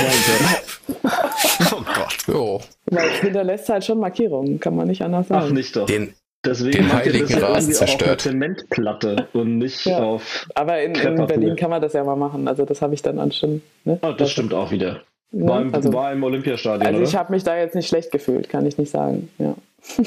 Oh 1.73 1.81
Gott. 1.95 2.17
Jo. 2.27 2.59
weil 2.87 3.07
es 3.09 3.19
hinterlässt 3.19 3.69
halt 3.69 3.85
schon 3.85 3.99
Markierungen, 3.99 4.59
kann 4.59 4.75
man 4.75 4.87
nicht 4.87 5.01
anders 5.01 5.27
sagen. 5.27 5.45
Ach, 5.47 5.51
nicht 5.51 5.75
doch. 5.75 5.85
Den, 5.85 6.13
Deswegen 6.43 6.71
den 6.71 6.87
das 6.87 6.93
heiligen 6.93 7.27
ja 7.27 7.37
Rasen 7.37 7.71
irgendwie 7.71 7.77
auch 7.77 7.81
auf 7.81 7.87
zerstört. 7.87 8.21
Zementplatte 8.21 9.27
und 9.33 9.59
nicht 9.59 9.85
Ja. 9.85 9.99
auf. 9.99 10.47
Aber 10.55 10.81
in, 10.81 10.95
in. 10.95 11.27
Berlin 11.27 11.55
kann 11.55 11.69
man 11.69 11.81
das 11.81 11.93
ja 11.93 12.03
mal 12.03 12.15
machen. 12.15 12.47
Also 12.47 12.65
das 12.65 12.81
habe 12.81 12.95
ich 12.95 13.03
dann 13.03 13.19
anstellen. 13.19 13.61
Ne? 13.83 13.99
Ah, 14.01 14.13
das 14.13 14.31
stimmt 14.31 14.53
auch 14.53 14.71
wieder. 14.71 15.01
Ne? 15.31 15.47
War 15.47 15.61
im, 15.61 15.73
also, 15.73 15.93
war 15.93 16.11
im 16.11 16.23
Olympiastadion, 16.23 16.85
also 16.87 17.01
ich 17.01 17.15
habe 17.15 17.31
mich 17.31 17.43
da 17.43 17.55
jetzt 17.57 17.75
nicht 17.75 17.87
schlecht 17.87 18.11
gefühlt, 18.11 18.49
kann 18.49 18.65
ich 18.65 18.77
nicht 18.77 18.89
sagen. 18.91 19.29
Ja. 19.37 19.55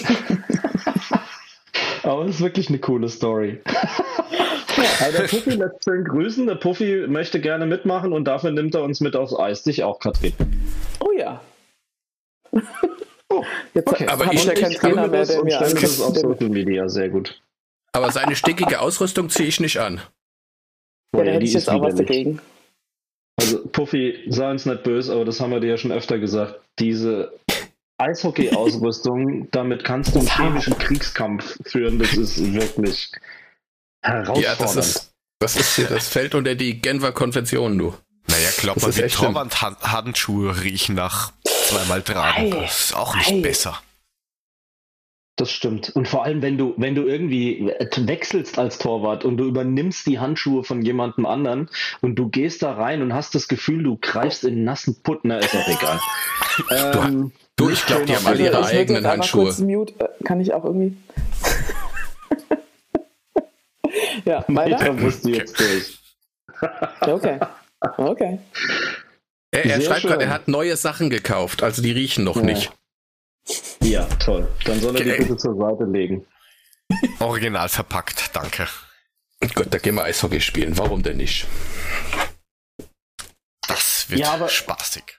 Aber 2.03 2.25
das 2.25 2.35
ist 2.37 2.41
wirklich 2.43 2.69
eine 2.69 2.79
coole 2.79 3.09
Story. 3.09 3.61
Also 5.01 5.19
der 5.19 5.29
Puffi 5.29 5.51
lässt 5.51 5.85
schön 5.85 6.05
grüßen. 6.05 6.47
Der 6.47 6.57
Puffi 6.57 7.07
möchte 7.09 7.41
gerne 7.41 7.65
mitmachen 7.65 8.13
und 8.13 8.25
dafür 8.25 8.51
nimmt 8.51 8.75
er 8.75 8.83
uns 8.83 9.01
mit 9.01 9.17
aufs 9.17 9.35
Eis. 9.35 9.63
Dich 9.63 9.83
auch, 9.85 9.99
Katrin. 10.01 10.33
Oh 11.01 11.11
ja. 11.17 11.41
Oh, 13.35 13.45
Jetzt 13.75 13.89
okay. 13.89 14.07
Aber 14.09 14.33
ich 14.33 14.45
ja 14.45 14.55
keinen 14.55 14.75
Trainer 14.75 15.09
mehr, 15.09 15.27
der 15.27 15.45
mir 15.45 15.59
das 15.59 16.01
auf 16.01 16.09
angibt. 16.09 16.39
Social 16.39 16.49
Media. 16.49 16.89
Sehr 16.89 17.09
gut. 17.09 17.41
aber 17.93 18.11
seine 18.13 18.37
stickige 18.37 18.81
Ausrüstung 18.81 19.29
ziehe 19.31 19.49
ich 19.49 19.61
nicht 19.61 19.79
an. 19.79 20.01
Ja, 21.17 21.25
da 21.25 21.31
hätte 21.31 21.41
die 21.41 21.47
ich 21.47 21.55
jetzt 21.55 21.63
ist 21.65 21.69
auch 21.69 21.83
was 21.83 21.95
dagegen. 21.95 22.41
Also 23.37 23.67
Puffy, 23.67 24.25
sei 24.29 24.51
uns 24.51 24.65
nicht 24.67 24.83
böse, 24.85 25.13
aber 25.13 25.25
das 25.25 25.41
haben 25.41 25.51
wir 25.51 25.61
dir 25.61 25.71
ja 25.71 25.77
schon 25.77 25.93
öfter 25.93 26.19
gesagt. 26.19 26.61
Diese 26.79 27.33
Eishockey-Ausrüstung, 27.99 29.49
damit 29.53 29.85
kannst 29.85 30.15
du 30.15 30.21
einen 30.21 30.29
chemischen 30.29 30.79
Kriegskampf 30.79 31.59
führen. 31.65 31.99
Das 31.99 32.15
ist 32.15 32.53
wirklich 32.53 33.11
herausfordernd. 34.03 34.45
Ja, 34.45 34.55
das 34.57 34.77
ist, 34.77 35.11
das 35.41 35.57
ist 35.57 35.77
hier, 35.77 35.87
das 35.87 36.09
fällt 36.09 36.35
unter 36.35 36.55
die 36.55 36.81
Genfer 36.81 37.13
Konvention, 37.13 37.79
du. 37.79 37.95
Naja, 38.29 38.49
glaub 38.59 38.81
mal, 38.81 38.89
ist 38.89 38.97
schlimm. 38.97 39.35
Torwand-Handschuhe 39.35 40.63
riechen 40.63 40.95
nach 40.95 41.33
zweimal 41.75 42.03
tragen. 42.03 42.53
Ei, 42.53 42.61
Das 42.61 42.85
ist 42.87 42.97
auch 42.97 43.15
nicht 43.17 43.33
ei. 43.33 43.41
besser. 43.41 43.81
Das 45.37 45.51
stimmt. 45.51 45.91
Und 45.97 46.07
vor 46.07 46.23
allem, 46.25 46.43
wenn 46.43 46.57
du, 46.59 46.75
wenn 46.77 46.95
du 46.95 47.09
irgendwie 47.09 47.69
wechselst 47.97 48.57
als 48.57 48.79
Torwart 48.79 49.25
und 49.25 49.37
du 49.37 49.47
übernimmst 49.47 50.07
die 50.07 50.21
Handschuhe 50.21 50.63
von 50.63 50.81
jemandem 50.83 51.27
anderen 51.27 51.69
und 52.03 52.15
du 52.15 52.29
gehst 52.29 52.63
da 52.63 52.75
rein 52.75 53.03
und 53.03 53.13
hast 53.13 53.35
das 53.35 53.49
Gefühl, 53.49 53.83
du 53.83 53.99
greifst 54.01 54.45
in 54.45 54.63
nassen 54.63 55.03
Putt, 55.03 55.21
na, 55.25 55.39
ist 55.39 55.53
auch 55.57 55.67
egal. 55.67 56.01
ähm, 57.09 57.33
Du, 57.57 57.71
ich 57.71 57.85
glaube, 57.87 58.05
die 58.05 58.15
haben 58.17 58.27
alle 58.27 58.43
ihre 58.45 58.65
eigenen 58.65 59.07
Handschuhe. 59.07 59.45
Kurz 59.45 59.59
mute. 59.59 59.95
Äh, 59.99 60.25
Kann 60.25 60.41
ich 60.41 60.53
auch 60.55 60.65
irgendwie. 60.65 60.97
ja, 64.25 64.45
weiter? 64.49 64.85
Da 64.85 64.93
musst 64.93 65.25
du 65.25 65.31
jetzt 65.31 65.59
durch. 65.59 65.99
Okay. 67.01 67.39
Okay. 67.97 68.39
Er, 69.55 69.65
er 69.67 69.81
schreibt 69.81 70.03
gerade, 70.03 70.25
er 70.25 70.31
hat 70.31 70.49
neue 70.49 70.77
Sachen 70.77 71.11
gekauft, 71.11 71.63
also 71.63 71.81
die 71.83 71.93
riechen 71.93 72.25
noch 72.25 72.37
Ja. 72.37 72.43
nicht. 72.43 72.73
Ja, 73.83 74.05
toll. 74.17 74.49
Dann 74.65 74.81
soll 74.81 74.97
er 74.97 75.05
die 75.05 75.11
bitte 75.23 75.37
zur 75.37 75.57
Seite 75.57 75.85
legen. 75.85 76.27
Original 77.21 77.69
verpackt, 77.69 78.35
danke. 78.35 78.67
Gut, 79.55 79.67
da 79.71 79.79
gehen 79.79 79.95
wir 79.97 80.05
Eishockey 80.05 80.41
spielen. 80.41 80.77
Warum 80.79 81.03
denn 81.03 81.19
nicht? 81.19 81.47
Das 83.69 84.07
wird 84.09 84.21
Ja, 84.21 84.33
aber- 84.33 84.49
spaßig. 84.49 85.19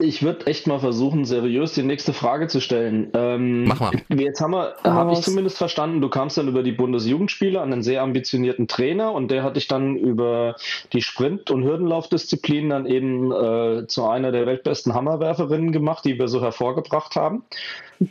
Ich 0.00 0.22
würde 0.22 0.46
echt 0.46 0.66
mal 0.66 0.78
versuchen, 0.78 1.24
seriös 1.24 1.74
die 1.74 1.82
nächste 1.82 2.12
Frage 2.12 2.48
zu 2.48 2.60
stellen. 2.60 3.10
Ähm, 3.14 3.64
Mach 3.64 3.80
mal. 3.80 3.92
Jetzt 4.08 4.40
haben 4.40 4.52
wir, 4.52 4.74
habe 4.82 5.12
ich 5.12 5.20
zumindest 5.20 5.58
verstanden, 5.58 6.00
du 6.00 6.08
kamst 6.08 6.38
dann 6.38 6.48
über 6.48 6.62
die 6.62 6.72
Bundesjugendspiele 6.72 7.60
an 7.60 7.72
einen 7.72 7.82
sehr 7.82 8.02
ambitionierten 8.02 8.66
Trainer 8.66 9.12
und 9.12 9.30
der 9.30 9.42
hat 9.42 9.56
dich 9.56 9.68
dann 9.68 9.96
über 9.96 10.56
die 10.92 11.02
Sprint- 11.02 11.50
und 11.50 11.64
Hürdenlaufdisziplin 11.64 12.70
dann 12.70 12.86
eben 12.86 13.30
äh, 13.30 13.86
zu 13.86 14.08
einer 14.08 14.32
der 14.32 14.46
weltbesten 14.46 14.94
Hammerwerferinnen 14.94 15.72
gemacht, 15.72 16.04
die 16.04 16.18
wir 16.18 16.28
so 16.28 16.40
hervorgebracht 16.40 17.16
haben. 17.16 17.44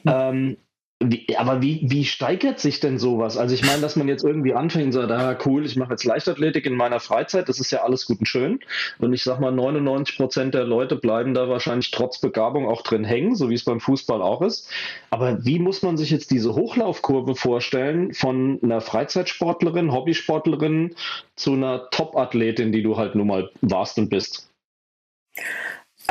ähm, 0.06 0.58
wie, 1.02 1.38
aber 1.38 1.62
wie, 1.62 1.80
wie 1.84 2.04
steigert 2.04 2.60
sich 2.60 2.82
denn 2.82 3.00
sowas? 3.00 3.38
Also 3.38 3.56
ich 3.56 3.66
meine, 3.66 3.82
dass 3.82 3.96
man 3.96 4.10
jetzt 4.10 4.26
irgendwie 4.26 4.54
anfängt 4.54 4.88
und 4.88 4.92
sagt, 4.92 5.12
ah 5.12 5.38
cool, 5.46 5.66
ich 5.66 5.78
mache 5.78 5.92
jetzt 5.92 6.04
Leichtathletik 6.04 6.66
in 6.66 6.76
meiner 6.76 7.00
Freizeit, 7.00 7.48
das 7.48 7.62
ist 7.62 7.72
ja 7.72 7.84
alles 7.84 8.06
gut 8.06 8.20
und 8.20 8.26
schön. 8.26 8.60
Und 8.98 9.14
ich 9.14 9.24
sag 9.24 9.40
mal, 9.40 9.52
99 9.52 10.18
Prozent 10.18 10.54
der 10.56 10.66
Leute 10.66 10.98
bleiben 10.98 11.34
da 11.34 11.48
wahrscheinlich 11.48 11.92
trotz 11.92 12.20
Begabung 12.20 12.68
auch 12.68 12.82
drin 12.82 13.06
hängen, 13.06 13.36
so 13.36 13.50
wie 13.50 13.54
es 13.54 13.64
beim 13.64 13.80
Fußball 13.80 14.22
auch 14.22 14.42
ist. 14.42 14.70
Aber 15.10 15.46
wie 15.46 15.60
muss 15.60 15.84
man 15.84 15.96
sich 15.96 16.10
jetzt 16.10 16.32
diese 16.32 16.54
Hochlaufkurve 16.54 17.34
vorstellen 17.34 18.14
von 18.14 18.60
einer 18.62 18.82
Freizeitsportlerin, 18.82 19.94
Hobbysportlerin 19.94 20.96
zu 21.38 21.54
einer 21.54 21.90
Top-Athletin, 21.92 22.74
die 22.74 22.84
du 22.84 22.98
halt 22.98 23.16
nun 23.16 23.28
mal 23.28 23.50
warst 23.62 23.98
und 24.00 24.10
bist? 24.10 24.50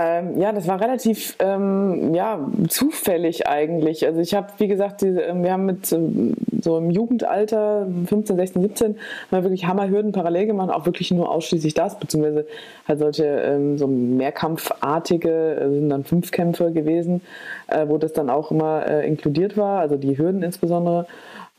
Ähm, 0.01 0.41
ja, 0.41 0.53
das 0.53 0.69
war 0.69 0.81
relativ 0.81 1.35
ähm, 1.41 2.15
ja, 2.15 2.49
zufällig 2.69 3.49
eigentlich. 3.49 4.07
Also 4.07 4.21
ich 4.21 4.33
habe, 4.33 4.47
wie 4.59 4.69
gesagt, 4.69 5.01
diese, 5.01 5.23
ähm, 5.23 5.43
wir 5.43 5.53
haben 5.53 5.67
mit 5.67 5.87
so 5.87 6.79
im 6.79 6.91
Jugendalter, 6.91 7.89
15, 8.07 8.37
16, 8.37 8.63
17, 8.63 8.87
haben 8.87 8.97
wir 9.31 9.43
wirklich 9.43 9.67
Hammerhürden 9.67 10.13
parallel 10.13 10.47
gemacht, 10.47 10.71
auch 10.71 10.87
wirklich 10.87 11.11
nur 11.11 11.29
ausschließlich 11.29 11.75
das, 11.75 11.99
beziehungsweise 11.99 12.47
halt 12.87 13.01
solche 13.01 13.25
ähm, 13.25 13.77
so 13.77 13.89
mehrkampfartige, 13.89 15.57
äh, 15.57 15.69
sind 15.69 15.89
dann 15.89 16.05
Fünfkämpfe 16.05 16.71
gewesen, 16.71 17.21
äh, 17.67 17.89
wo 17.89 17.99
das 17.99 18.13
dann 18.13 18.31
auch 18.31 18.53
immer 18.53 18.87
äh, 18.87 19.05
inkludiert 19.05 19.57
war, 19.57 19.81
also 19.81 19.97
die 19.97 20.17
Hürden 20.17 20.45
insbesondere. 20.45 21.07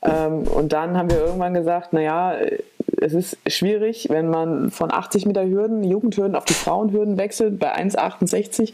Ähm, 0.02 0.43
und 0.43 0.71
dann 0.71 0.97
haben 0.97 1.12
wir 1.12 1.19
irgendwann 1.19 1.54
gesagt, 1.54 1.91
naja, 1.91 2.36
es 3.01 3.13
ist 3.13 3.38
schwierig, 3.47 4.07
wenn 4.09 4.29
man 4.29 4.71
von 4.71 4.91
80 4.91 5.25
Meter 5.25 5.45
Hürden, 5.45 5.83
Jugendhürden 5.83 6.35
auf 6.35 6.45
die 6.45 6.53
Frauenhürden 6.53 7.17
wechselt 7.17 7.59
bei 7.59 7.75
1,68 7.75 8.73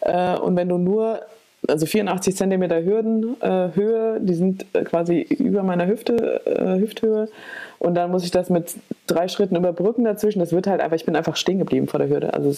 äh, 0.00 0.38
und 0.38 0.56
wenn 0.56 0.68
du 0.68 0.78
nur 0.78 1.20
also 1.68 1.86
84 1.86 2.36
Zentimeter 2.36 2.82
Hürdenhöhe, 2.82 4.16
äh, 4.16 4.20
die 4.20 4.34
sind 4.34 4.66
äh, 4.72 4.84
quasi 4.84 5.20
über 5.20 5.62
meiner 5.62 5.86
Hüfte, 5.86 6.40
äh, 6.44 6.78
Hüfthöhe. 6.78 7.28
Und 7.78 7.94
dann 7.94 8.10
muss 8.10 8.24
ich 8.24 8.30
das 8.30 8.50
mit 8.50 8.74
drei 9.06 9.28
Schritten 9.28 9.56
überbrücken 9.56 10.04
dazwischen. 10.04 10.38
Das 10.38 10.52
wird 10.52 10.66
halt 10.66 10.80
einfach, 10.80 10.96
ich 10.96 11.04
bin 11.04 11.16
einfach 11.16 11.36
stehen 11.36 11.58
geblieben 11.58 11.88
vor 11.88 11.98
der 11.98 12.08
Hürde. 12.08 12.34
Also 12.34 12.54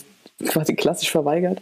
quasi 0.47 0.75
klassisch 0.75 1.11
verweigert. 1.11 1.61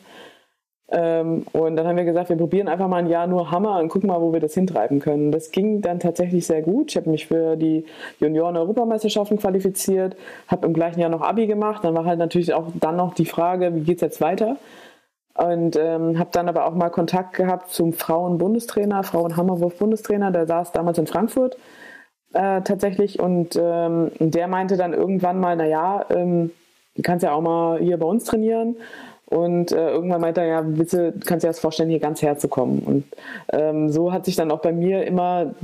Ähm, 0.88 1.44
und 1.52 1.74
dann 1.76 1.86
haben 1.86 1.96
wir 1.96 2.04
gesagt, 2.04 2.28
wir 2.28 2.36
probieren 2.36 2.68
einfach 2.68 2.86
mal 2.86 2.98
ein 2.98 3.08
Jahr 3.08 3.26
nur 3.26 3.50
Hammer 3.50 3.80
und 3.80 3.88
gucken 3.88 4.08
mal, 4.08 4.20
wo 4.20 4.32
wir 4.32 4.38
das 4.40 4.54
hintreiben 4.54 5.00
können. 5.00 5.32
Das 5.32 5.50
ging 5.50 5.80
dann 5.80 5.98
tatsächlich 5.98 6.46
sehr 6.46 6.62
gut. 6.62 6.90
Ich 6.90 6.96
habe 6.96 7.10
mich 7.10 7.26
für 7.26 7.56
die 7.56 7.84
Junioren-Europameisterschaften 8.20 9.38
qualifiziert, 9.38 10.16
habe 10.46 10.66
im 10.66 10.72
gleichen 10.72 11.00
Jahr 11.00 11.10
noch 11.10 11.22
Abi 11.22 11.46
gemacht. 11.46 11.82
Dann 11.84 11.94
war 11.94 12.04
halt 12.04 12.20
natürlich 12.20 12.54
auch 12.54 12.68
dann 12.74 12.96
noch 12.96 13.14
die 13.14 13.26
Frage, 13.26 13.74
wie 13.74 13.80
geht 13.80 13.96
es 13.96 14.02
jetzt 14.02 14.20
weiter? 14.20 14.58
Und 15.34 15.76
ähm, 15.76 16.18
habe 16.18 16.30
dann 16.32 16.48
aber 16.48 16.66
auch 16.66 16.74
mal 16.74 16.88
Kontakt 16.88 17.34
gehabt 17.34 17.70
zum 17.70 17.92
Frauen-Bundestrainer, 17.92 19.02
Frauen-Hammerwurf-Bundestrainer, 19.02 20.30
der 20.30 20.46
saß 20.46 20.72
damals 20.72 20.98
in 20.98 21.06
Frankfurt 21.06 21.58
äh, 22.32 22.62
tatsächlich 22.62 23.20
und 23.20 23.58
ähm, 23.60 24.12
der 24.18 24.48
meinte 24.48 24.76
dann 24.76 24.94
irgendwann 24.94 25.38
mal, 25.38 25.56
naja, 25.56 26.06
ähm, 26.10 26.52
du 26.94 27.02
kannst 27.02 27.22
ja 27.22 27.32
auch 27.32 27.42
mal 27.42 27.78
hier 27.80 27.98
bei 27.98 28.06
uns 28.06 28.24
trainieren. 28.24 28.76
Und 29.26 29.72
äh, 29.72 29.90
irgendwann 29.90 30.20
meinte 30.20 30.40
er, 30.40 30.46
ja, 30.46 30.60
bitte, 30.60 31.12
kannst 31.24 31.42
du 31.42 31.48
dir 31.48 31.50
das 31.50 31.58
vorstellen, 31.58 31.90
hier 31.90 31.98
ganz 31.98 32.22
herzukommen. 32.22 32.80
Und 32.80 33.04
ähm, 33.52 33.90
so 33.90 34.12
hat 34.12 34.24
sich 34.24 34.36
dann 34.36 34.50
auch 34.50 34.60
bei 34.60 34.72
mir 34.72 35.04
immer 35.04 35.54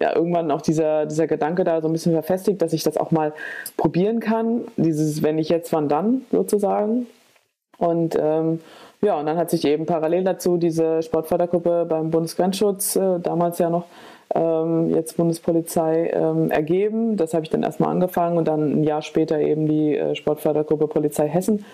ja, 0.00 0.14
irgendwann 0.14 0.50
auch 0.50 0.62
dieser, 0.62 1.06
dieser 1.06 1.26
Gedanke 1.26 1.64
da 1.64 1.80
so 1.80 1.88
ein 1.88 1.92
bisschen 1.92 2.12
verfestigt, 2.12 2.60
dass 2.62 2.72
ich 2.72 2.82
das 2.82 2.96
auch 2.96 3.10
mal 3.10 3.32
probieren 3.76 4.20
kann. 4.20 4.62
Dieses, 4.76 5.22
wenn 5.22 5.38
ich 5.38 5.48
jetzt, 5.48 5.72
wann 5.72 5.88
dann 5.88 6.22
sozusagen. 6.32 7.06
Und 7.78 8.16
ähm, 8.18 8.60
ja, 9.02 9.18
und 9.18 9.26
dann 9.26 9.36
hat 9.36 9.50
sich 9.50 9.66
eben 9.66 9.86
parallel 9.86 10.24
dazu 10.24 10.56
diese 10.56 11.02
Sportfördergruppe 11.02 11.86
beim 11.88 12.10
Bundesgrenzschutz, 12.10 12.96
äh, 12.96 13.20
damals 13.20 13.58
ja 13.58 13.68
noch, 13.68 13.84
ähm, 14.34 14.90
jetzt 14.90 15.16
Bundespolizei, 15.16 16.10
ähm, 16.12 16.50
ergeben. 16.50 17.16
Das 17.16 17.34
habe 17.34 17.44
ich 17.44 17.50
dann 17.50 17.62
erstmal 17.62 17.90
angefangen 17.90 18.38
und 18.38 18.48
dann 18.48 18.80
ein 18.80 18.84
Jahr 18.84 19.02
später 19.02 19.38
eben 19.38 19.68
die 19.68 19.96
äh, 19.96 20.14
Sportfördergruppe 20.14 20.88
Polizei 20.88 21.28
Hessen. 21.28 21.64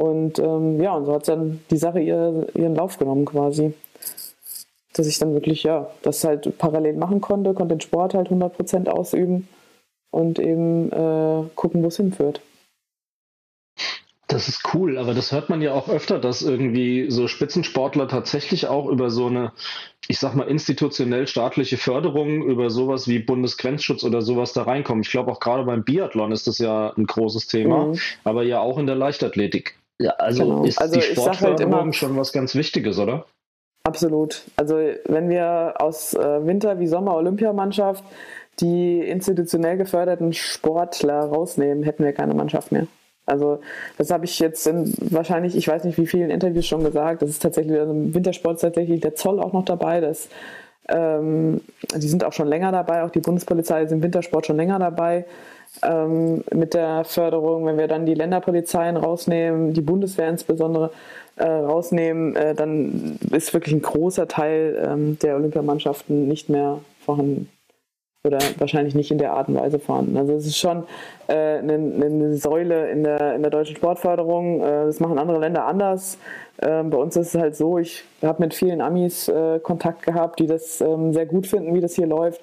Und 0.00 0.38
ähm, 0.38 0.80
ja, 0.80 0.94
und 0.94 1.04
so 1.04 1.12
hat 1.12 1.28
dann 1.28 1.60
die 1.70 1.76
Sache 1.76 2.00
ihr, 2.00 2.46
ihren 2.54 2.74
Lauf 2.74 2.96
genommen 2.96 3.26
quasi. 3.26 3.74
Dass 4.94 5.06
ich 5.06 5.18
dann 5.18 5.34
wirklich, 5.34 5.62
ja, 5.62 5.90
das 6.00 6.24
halt 6.24 6.56
parallel 6.56 6.94
machen 6.94 7.20
konnte, 7.20 7.52
konnte 7.52 7.74
den 7.74 7.82
Sport 7.82 8.14
halt 8.14 8.30
100% 8.30 8.88
ausüben 8.88 9.46
und 10.10 10.38
eben 10.38 10.90
äh, 10.90 11.44
gucken, 11.54 11.82
wo 11.82 11.88
es 11.88 11.98
hinführt. 11.98 12.40
Das 14.26 14.48
ist 14.48 14.62
cool, 14.72 14.96
aber 14.96 15.12
das 15.12 15.32
hört 15.32 15.50
man 15.50 15.60
ja 15.60 15.74
auch 15.74 15.88
öfter, 15.90 16.18
dass 16.18 16.40
irgendwie 16.40 17.10
so 17.10 17.28
Spitzensportler 17.28 18.08
tatsächlich 18.08 18.68
auch 18.68 18.86
über 18.86 19.10
so 19.10 19.26
eine, 19.26 19.52
ich 20.08 20.18
sag 20.18 20.34
mal, 20.34 20.48
institutionell 20.48 21.26
staatliche 21.26 21.76
Förderung, 21.76 22.42
über 22.44 22.70
sowas 22.70 23.06
wie 23.06 23.18
Bundesgrenzschutz 23.18 24.02
oder 24.02 24.22
sowas 24.22 24.54
da 24.54 24.62
reinkommen. 24.62 25.02
Ich 25.02 25.10
glaube 25.10 25.30
auch 25.30 25.40
gerade 25.40 25.64
beim 25.64 25.84
Biathlon 25.84 26.32
ist 26.32 26.46
das 26.46 26.58
ja 26.58 26.94
ein 26.96 27.06
großes 27.06 27.48
Thema, 27.48 27.88
mhm. 27.88 27.98
aber 28.24 28.44
ja 28.44 28.60
auch 28.60 28.78
in 28.78 28.86
der 28.86 28.96
Leichtathletik. 28.96 29.79
Ja, 30.00 30.12
also 30.12 30.44
genau. 30.44 30.64
ist 30.64 30.80
also 30.80 30.94
die 30.94 31.00
halt 31.02 31.12
Sportförderung 31.12 31.74
halt 31.74 31.94
schon 31.94 32.16
was 32.16 32.32
ganz 32.32 32.54
Wichtiges, 32.54 32.98
oder? 32.98 33.26
Absolut. 33.84 34.42
Also 34.56 34.76
wenn 35.04 35.28
wir 35.28 35.74
aus 35.78 36.14
äh, 36.14 36.46
Winter- 36.46 36.80
wie 36.80 36.86
Sommer-Olympiamannschaft 36.86 38.02
die 38.60 39.00
institutionell 39.00 39.76
geförderten 39.76 40.32
Sportler 40.32 41.20
rausnehmen, 41.24 41.82
hätten 41.84 42.04
wir 42.04 42.12
keine 42.12 42.34
Mannschaft 42.34 42.72
mehr. 42.72 42.86
Also 43.26 43.60
das 43.98 44.10
habe 44.10 44.24
ich 44.24 44.38
jetzt 44.38 44.66
in 44.66 44.92
wahrscheinlich, 45.00 45.54
ich 45.54 45.68
weiß 45.68 45.84
nicht 45.84 45.98
wie 45.98 46.06
vielen 46.06 46.30
Interviews 46.30 46.66
schon 46.66 46.82
gesagt, 46.82 47.20
das 47.22 47.30
ist 47.30 47.42
tatsächlich 47.42 47.78
also 47.78 47.92
im 47.92 48.14
Wintersport 48.14 48.56
ist 48.56 48.62
tatsächlich 48.62 49.00
der 49.00 49.14
Zoll 49.14 49.38
auch 49.38 49.52
noch 49.52 49.64
dabei. 49.66 50.00
Das, 50.00 50.28
ähm, 50.88 51.60
die 51.94 52.08
sind 52.08 52.24
auch 52.24 52.32
schon 52.32 52.48
länger 52.48 52.72
dabei, 52.72 53.04
auch 53.04 53.10
die 53.10 53.20
Bundespolizei 53.20 53.82
ist 53.82 53.92
im 53.92 54.02
Wintersport 54.02 54.46
schon 54.46 54.56
länger 54.56 54.78
dabei 54.78 55.26
ähm, 55.82 56.44
mit 56.52 56.74
der 56.74 57.04
Förderung. 57.04 57.66
Wenn 57.66 57.78
wir 57.78 57.88
dann 57.88 58.06
die 58.06 58.14
Länderpolizeien 58.14 58.96
rausnehmen, 58.96 59.72
die 59.72 59.80
Bundeswehr 59.80 60.28
insbesondere 60.28 60.90
äh, 61.36 61.44
rausnehmen, 61.46 62.36
äh, 62.36 62.54
dann 62.54 63.18
ist 63.30 63.54
wirklich 63.54 63.74
ein 63.74 63.82
großer 63.82 64.28
Teil 64.28 64.80
ähm, 64.86 65.18
der 65.20 65.36
Olympiamannschaften 65.36 66.28
nicht 66.28 66.48
mehr 66.48 66.80
vorhanden 67.04 67.48
oder 68.22 68.38
wahrscheinlich 68.58 68.94
nicht 68.94 69.10
in 69.10 69.16
der 69.16 69.32
Art 69.32 69.48
und 69.48 69.54
Weise 69.54 69.78
vorhanden. 69.78 70.16
Also 70.18 70.34
es 70.34 70.46
ist 70.46 70.58
schon 70.58 70.84
äh, 71.26 71.58
eine, 71.58 71.72
eine, 71.72 72.36
Säule 72.36 72.90
in 72.90 73.02
der, 73.02 73.34
in 73.34 73.42
der 73.42 73.50
deutschen 73.50 73.76
Sportförderung. 73.76 74.60
Äh, 74.60 74.84
das 74.84 75.00
machen 75.00 75.18
andere 75.18 75.38
Länder 75.38 75.64
anders. 75.64 76.18
Äh, 76.58 76.82
bei 76.82 76.98
uns 76.98 77.16
ist 77.16 77.34
es 77.34 77.40
halt 77.40 77.56
so, 77.56 77.78
ich 77.78 78.04
habe 78.22 78.42
mit 78.42 78.52
vielen 78.52 78.82
Amis 78.82 79.28
äh, 79.28 79.58
Kontakt 79.60 80.02
gehabt, 80.02 80.38
die 80.38 80.46
das 80.46 80.82
ähm, 80.82 81.14
sehr 81.14 81.24
gut 81.24 81.46
finden, 81.46 81.74
wie 81.74 81.80
das 81.80 81.94
hier 81.94 82.06
läuft. 82.06 82.42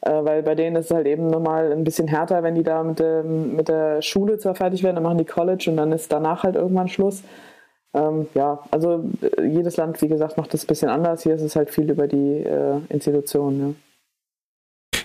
Äh, 0.00 0.10
weil 0.10 0.42
bei 0.42 0.54
denen 0.54 0.76
ist 0.76 0.86
es 0.86 0.90
halt 0.90 1.06
eben 1.06 1.28
nochmal 1.28 1.72
ein 1.72 1.84
bisschen 1.84 2.08
härter, 2.08 2.42
wenn 2.42 2.54
die 2.54 2.62
da 2.62 2.82
mit, 2.82 2.98
dem, 2.98 3.56
mit 3.56 3.68
der 3.68 4.02
Schule 4.02 4.38
zwar 4.38 4.54
fertig 4.54 4.82
werden, 4.82 4.96
dann 4.96 5.04
machen 5.04 5.18
die 5.18 5.24
College 5.24 5.66
und 5.70 5.76
dann 5.76 5.92
ist 5.92 6.12
danach 6.12 6.44
halt 6.44 6.54
irgendwann 6.54 6.88
Schluss. 6.88 7.22
Ähm, 7.94 8.28
ja, 8.34 8.62
also 8.70 9.10
äh, 9.22 9.46
jedes 9.46 9.76
Land, 9.76 10.00
wie 10.02 10.08
gesagt, 10.08 10.36
macht 10.36 10.54
das 10.54 10.64
ein 10.64 10.68
bisschen 10.68 10.88
anders. 10.88 11.22
Hier 11.22 11.34
ist 11.34 11.42
es 11.42 11.56
halt 11.56 11.70
viel 11.70 11.90
über 11.90 12.06
die 12.06 12.44
Institutionen. 12.88 13.60
Ja. 13.60 13.74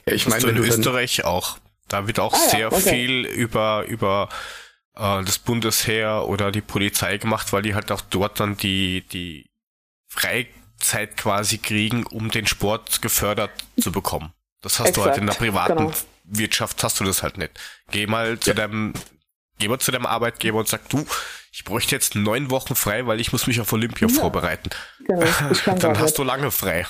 Ja, 0.07 0.13
ich 0.13 0.27
meine, 0.27 0.49
in 0.49 0.57
Österreich 0.57 1.23
auch. 1.25 1.57
Da 1.87 2.07
wird 2.07 2.19
auch 2.19 2.33
ah, 2.33 2.49
sehr 2.49 2.59
ja, 2.59 2.67
okay. 2.67 2.89
viel 2.89 3.25
über, 3.25 3.85
über 3.87 4.29
äh, 4.95 5.23
das 5.23 5.39
Bundesheer 5.39 6.27
oder 6.27 6.51
die 6.51 6.61
Polizei 6.61 7.17
gemacht, 7.17 7.53
weil 7.53 7.61
die 7.61 7.75
halt 7.75 7.91
auch 7.91 8.01
dort 8.01 8.39
dann 8.39 8.57
die, 8.57 9.05
die 9.11 9.45
Freizeit 10.09 11.17
quasi 11.17 11.57
kriegen, 11.57 12.05
um 12.05 12.29
den 12.29 12.47
Sport 12.47 13.01
gefördert 13.01 13.51
zu 13.79 13.91
bekommen. 13.91 14.33
Das 14.63 14.79
hast 14.79 14.89
Exakt, 14.89 14.97
du 14.97 15.09
halt 15.09 15.17
in 15.19 15.27
der 15.27 15.33
privaten 15.33 15.77
genau. 15.77 15.91
Wirtschaft 16.23 16.83
hast 16.83 16.99
du 16.99 17.03
das 17.03 17.21
halt 17.21 17.37
nicht. 17.37 17.51
Geh 17.91 18.07
mal 18.07 18.39
zu 18.39 18.51
ja. 18.51 18.55
deinem, 18.55 18.93
geh 19.59 19.67
mal 19.67 19.79
zu 19.79 19.91
deinem 19.91 20.05
Arbeitgeber 20.05 20.57
und 20.57 20.67
sag, 20.67 20.89
du, 20.89 21.05
ich 21.51 21.63
bräuchte 21.65 21.93
jetzt 21.93 22.15
neun 22.15 22.49
Wochen 22.49 22.73
frei, 22.75 23.05
weil 23.05 23.19
ich 23.19 23.31
muss 23.31 23.45
mich 23.45 23.61
auf 23.61 23.71
Olympia 23.73 24.07
ja. 24.07 24.13
vorbereiten. 24.13 24.69
Genau, 25.05 25.25
dann 25.79 25.99
hast 25.99 26.17
du 26.17 26.23
lange 26.23 26.49
frei. 26.49 26.87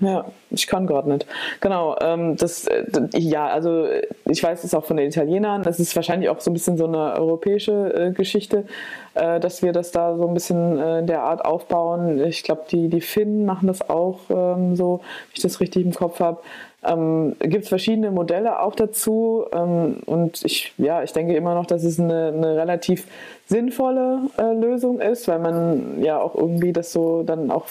Ja, 0.00 0.26
ich 0.50 0.66
kann 0.66 0.86
gerade 0.86 1.08
nicht. 1.08 1.26
Genau, 1.60 1.96
ähm, 2.00 2.36
das, 2.36 2.66
äh, 2.66 2.84
ja, 3.14 3.46
also 3.46 3.86
ich 4.26 4.42
weiß 4.42 4.64
es 4.64 4.74
auch 4.74 4.84
von 4.84 4.98
den 4.98 5.08
Italienern, 5.08 5.62
das 5.62 5.80
ist 5.80 5.96
wahrscheinlich 5.96 6.28
auch 6.28 6.40
so 6.40 6.50
ein 6.50 6.54
bisschen 6.54 6.76
so 6.76 6.86
eine 6.86 7.14
europäische 7.14 7.94
äh, 7.94 8.12
Geschichte, 8.12 8.66
äh, 9.14 9.40
dass 9.40 9.62
wir 9.62 9.72
das 9.72 9.92
da 9.92 10.16
so 10.16 10.28
ein 10.28 10.34
bisschen 10.34 10.78
äh, 10.78 10.98
in 10.98 11.06
der 11.06 11.22
Art 11.22 11.44
aufbauen. 11.44 12.22
Ich 12.26 12.42
glaube, 12.42 12.64
die, 12.70 12.88
die 12.88 13.00
Finnen 13.00 13.46
machen 13.46 13.68
das 13.68 13.88
auch 13.88 14.20
ähm, 14.28 14.76
so, 14.76 14.98
wenn 14.98 15.32
ich 15.34 15.42
das 15.42 15.60
richtig 15.60 15.86
im 15.86 15.94
Kopf 15.94 16.20
habe. 16.20 16.42
Ähm, 16.86 17.34
Gibt 17.40 17.64
es 17.64 17.68
verschiedene 17.68 18.10
Modelle 18.10 18.60
auch 18.60 18.74
dazu 18.74 19.46
ähm, 19.52 19.96
und 20.06 20.44
ich, 20.44 20.72
ja, 20.78 21.02
ich 21.02 21.12
denke 21.12 21.34
immer 21.34 21.54
noch, 21.54 21.66
dass 21.66 21.82
es 21.82 21.98
eine, 21.98 22.28
eine 22.28 22.56
relativ 22.56 23.06
sinnvolle 23.46 24.30
äh, 24.38 24.52
Lösung 24.52 25.00
ist, 25.00 25.26
weil 25.26 25.40
man 25.40 26.02
ja 26.02 26.18
auch 26.18 26.34
irgendwie 26.34 26.72
das 26.72 26.92
so 26.92 27.22
dann 27.24 27.50
auch 27.50 27.66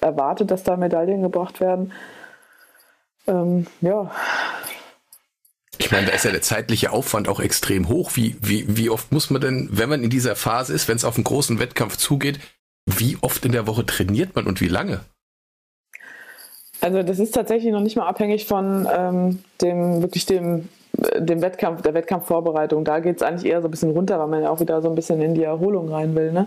erwartet, 0.00 0.50
dass 0.50 0.62
da 0.62 0.76
Medaillen 0.76 1.22
gebracht 1.22 1.60
werden. 1.60 1.92
Ähm, 3.26 3.66
ja. 3.80 4.10
Ich 5.78 5.90
meine, 5.90 6.06
da 6.06 6.12
ist 6.12 6.24
ja 6.24 6.30
der 6.30 6.42
zeitliche 6.42 6.92
Aufwand 6.92 7.28
auch 7.28 7.40
extrem 7.40 7.88
hoch. 7.88 8.12
Wie, 8.14 8.36
wie, 8.40 8.76
wie 8.76 8.90
oft 8.90 9.10
muss 9.10 9.30
man 9.30 9.40
denn, 9.40 9.68
wenn 9.72 9.88
man 9.88 10.04
in 10.04 10.10
dieser 10.10 10.36
Phase 10.36 10.72
ist, 10.72 10.88
wenn 10.88 10.96
es 10.96 11.04
auf 11.04 11.16
einen 11.16 11.24
großen 11.24 11.58
Wettkampf 11.58 11.96
zugeht, 11.96 12.38
wie 12.86 13.16
oft 13.20 13.44
in 13.44 13.52
der 13.52 13.66
Woche 13.66 13.84
trainiert 13.84 14.36
man 14.36 14.46
und 14.46 14.60
wie 14.60 14.68
lange? 14.68 15.00
Also 16.84 17.02
das 17.02 17.18
ist 17.18 17.34
tatsächlich 17.34 17.72
noch 17.72 17.80
nicht 17.80 17.96
mal 17.96 18.06
abhängig 18.06 18.44
von 18.44 18.86
ähm, 18.94 19.42
dem 19.62 20.02
wirklich 20.02 20.26
dem 20.26 20.68
dem 21.18 21.40
Wettkampf, 21.40 21.80
der 21.80 21.94
Wettkampfvorbereitung, 21.94 22.84
da 22.84 23.00
geht 23.00 23.16
es 23.16 23.22
eigentlich 23.22 23.50
eher 23.50 23.62
so 23.62 23.68
ein 23.68 23.70
bisschen 23.70 23.90
runter, 23.90 24.18
weil 24.20 24.28
man 24.28 24.42
ja 24.42 24.50
auch 24.50 24.60
wieder 24.60 24.80
so 24.82 24.88
ein 24.88 24.94
bisschen 24.94 25.20
in 25.22 25.34
die 25.34 25.42
Erholung 25.42 25.88
rein 25.88 26.14
will. 26.14 26.30
Ne? 26.30 26.46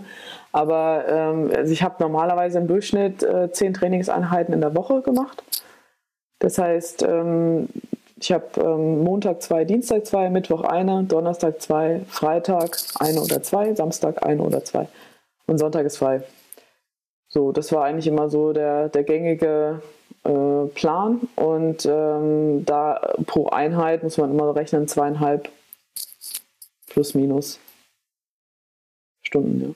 Aber 0.52 1.04
ähm, 1.08 1.50
also 1.54 1.72
ich 1.72 1.82
habe 1.82 1.96
normalerweise 1.98 2.58
im 2.58 2.68
Durchschnitt 2.68 3.22
äh, 3.22 3.50
zehn 3.50 3.74
Trainingseinheiten 3.74 4.54
in 4.54 4.60
der 4.60 4.74
Woche 4.76 5.02
gemacht. 5.02 5.42
Das 6.38 6.56
heißt, 6.56 7.02
ähm, 7.02 7.68
ich 8.16 8.32
habe 8.32 8.46
ähm, 8.58 9.02
Montag 9.02 9.42
zwei, 9.42 9.64
Dienstag 9.64 10.06
zwei, 10.06 10.30
Mittwoch 10.30 10.62
eine, 10.62 11.02
Donnerstag 11.02 11.60
zwei, 11.60 12.00
Freitag 12.08 12.78
eine 13.00 13.20
oder 13.20 13.42
zwei, 13.42 13.74
Samstag 13.74 14.24
eine 14.24 14.42
oder 14.42 14.64
zwei 14.64 14.86
und 15.46 15.58
Sonntag 15.58 15.84
ist 15.84 15.98
frei. 15.98 16.22
So, 17.28 17.52
das 17.52 17.72
war 17.72 17.84
eigentlich 17.84 18.06
immer 18.06 18.30
so 18.30 18.52
der, 18.52 18.88
der 18.88 19.02
gängige 19.02 19.82
äh, 20.24 20.66
Plan 20.74 21.20
und 21.36 21.86
ähm, 21.86 22.64
da 22.64 23.14
pro 23.26 23.48
Einheit 23.48 24.02
muss 24.02 24.18
man 24.18 24.30
immer 24.30 24.54
rechnen 24.54 24.88
zweieinhalb 24.88 25.50
plus 26.88 27.14
minus 27.14 27.58
Stunden. 29.22 29.60
Ja. 29.60 29.74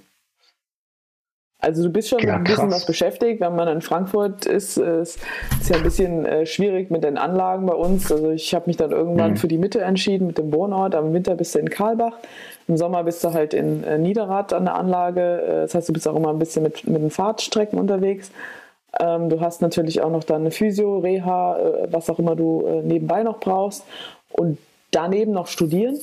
Also 1.63 1.85
du 1.85 1.91
bist 1.91 2.09
schon 2.09 2.19
ja, 2.19 2.35
ein 2.35 2.43
bisschen 2.43 2.73
was 2.73 2.87
beschäftigt. 2.87 3.41
Wenn 3.41 3.55
man 3.55 3.69
in 3.69 3.83
Frankfurt 3.83 4.47
ist, 4.47 4.79
ist 4.79 5.21
es 5.61 5.69
ja 5.69 5.77
ein 5.77 5.85
bisschen 5.85 6.27
äh, 6.27 6.45
schwierig 6.45 6.91
mit 6.91 7.05
den 7.05 7.17
Anlagen 7.17 7.67
bei 7.67 7.75
uns. 7.75 8.11
Also 8.11 8.31
ich 8.31 8.53
habe 8.53 8.65
mich 8.67 8.77
dann 8.77 8.91
irgendwann 8.91 9.33
mhm. 9.33 9.37
für 9.37 9.47
die 9.47 9.59
Mitte 9.59 9.81
entschieden 9.81 10.27
mit 10.27 10.39
dem 10.39 10.53
Wohnort. 10.53 10.97
Am 10.97 11.13
Winter 11.13 11.37
bist 11.37 11.55
du 11.55 11.61
in 11.61 11.71
Karlbach. 11.71 12.17
Im 12.67 12.77
Sommer 12.77 13.05
bist 13.05 13.23
du 13.23 13.33
halt 13.33 13.55
in 13.55 13.85
äh, 13.85 13.97
Niederrad 13.97 14.53
an 14.53 14.65
der 14.65 14.75
Anlage. 14.75 15.43
Äh, 15.43 15.61
das 15.63 15.77
heißt, 15.77 15.89
du 15.89 15.93
bist 15.93 16.09
auch 16.09 16.17
immer 16.17 16.31
ein 16.31 16.41
bisschen 16.41 16.65
mit, 16.65 16.85
mit 16.89 17.01
den 17.01 17.11
Fahrtstrecken 17.11 17.79
unterwegs. 17.79 18.33
Ähm, 19.01 19.29
du 19.29 19.41
hast 19.41 19.63
natürlich 19.63 20.03
auch 20.03 20.11
noch 20.11 20.25
dann 20.25 20.43
eine 20.43 20.51
Physio, 20.51 20.99
Reha, 20.99 21.59
äh, 21.59 21.89
was 21.91 22.11
auch 22.11 22.19
immer 22.19 22.37
du 22.37 22.67
äh, 22.67 22.83
nebenbei 22.83 23.23
noch 23.23 23.41
brauchst. 23.41 23.85
Und 24.31 24.59
daneben 24.91 25.33
noch 25.33 25.47
studieren 25.47 25.99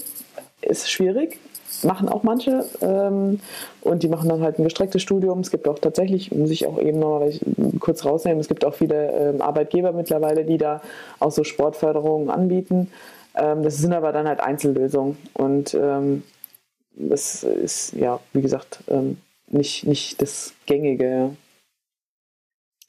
ist 0.62 0.90
schwierig. 0.90 1.40
Machen 1.84 2.10
auch 2.10 2.24
manche. 2.24 2.66
Ähm, 2.82 3.40
und 3.82 4.04
die 4.04 4.10
machen 4.10 4.28
dann 4.28 4.42
halt 4.42 4.60
ein 4.60 4.64
gestrecktes 4.64 5.02
Studium. 5.02 5.40
Es 5.40 5.52
gibt 5.52 5.68
auch 5.68 5.80
tatsächlich, 5.80 6.32
muss 6.32 6.50
ich 6.50 6.66
auch 6.66 6.80
eben 6.80 7.00
noch 7.00 7.20
mal 7.20 7.32
kurz 7.80 8.06
rausnehmen, 8.06 8.40
es 8.40 8.48
gibt 8.48 8.66
auch 8.66 8.74
viele 8.74 9.12
ähm, 9.12 9.42
Arbeitgeber 9.42 9.92
mittlerweile, 9.92 10.44
die 10.44 10.58
da 10.58 10.82
auch 11.20 11.32
so 11.32 11.44
Sportförderungen 11.44 12.30
anbieten. 12.30 12.92
Ähm, 13.36 13.64
das 13.64 13.78
sind 13.78 13.94
aber 13.94 14.12
dann 14.12 14.28
halt 14.28 14.40
Einzellösungen. 14.40 15.18
Und 15.34 15.74
ähm, 15.76 16.24
das 16.96 17.44
ist, 17.44 17.94
ja, 17.94 18.20
wie 18.34 18.42
gesagt, 18.42 18.80
ähm, 18.90 19.18
nicht, 19.48 19.86
nicht 19.86 20.22
das 20.22 20.54
Gängige. 20.66 21.32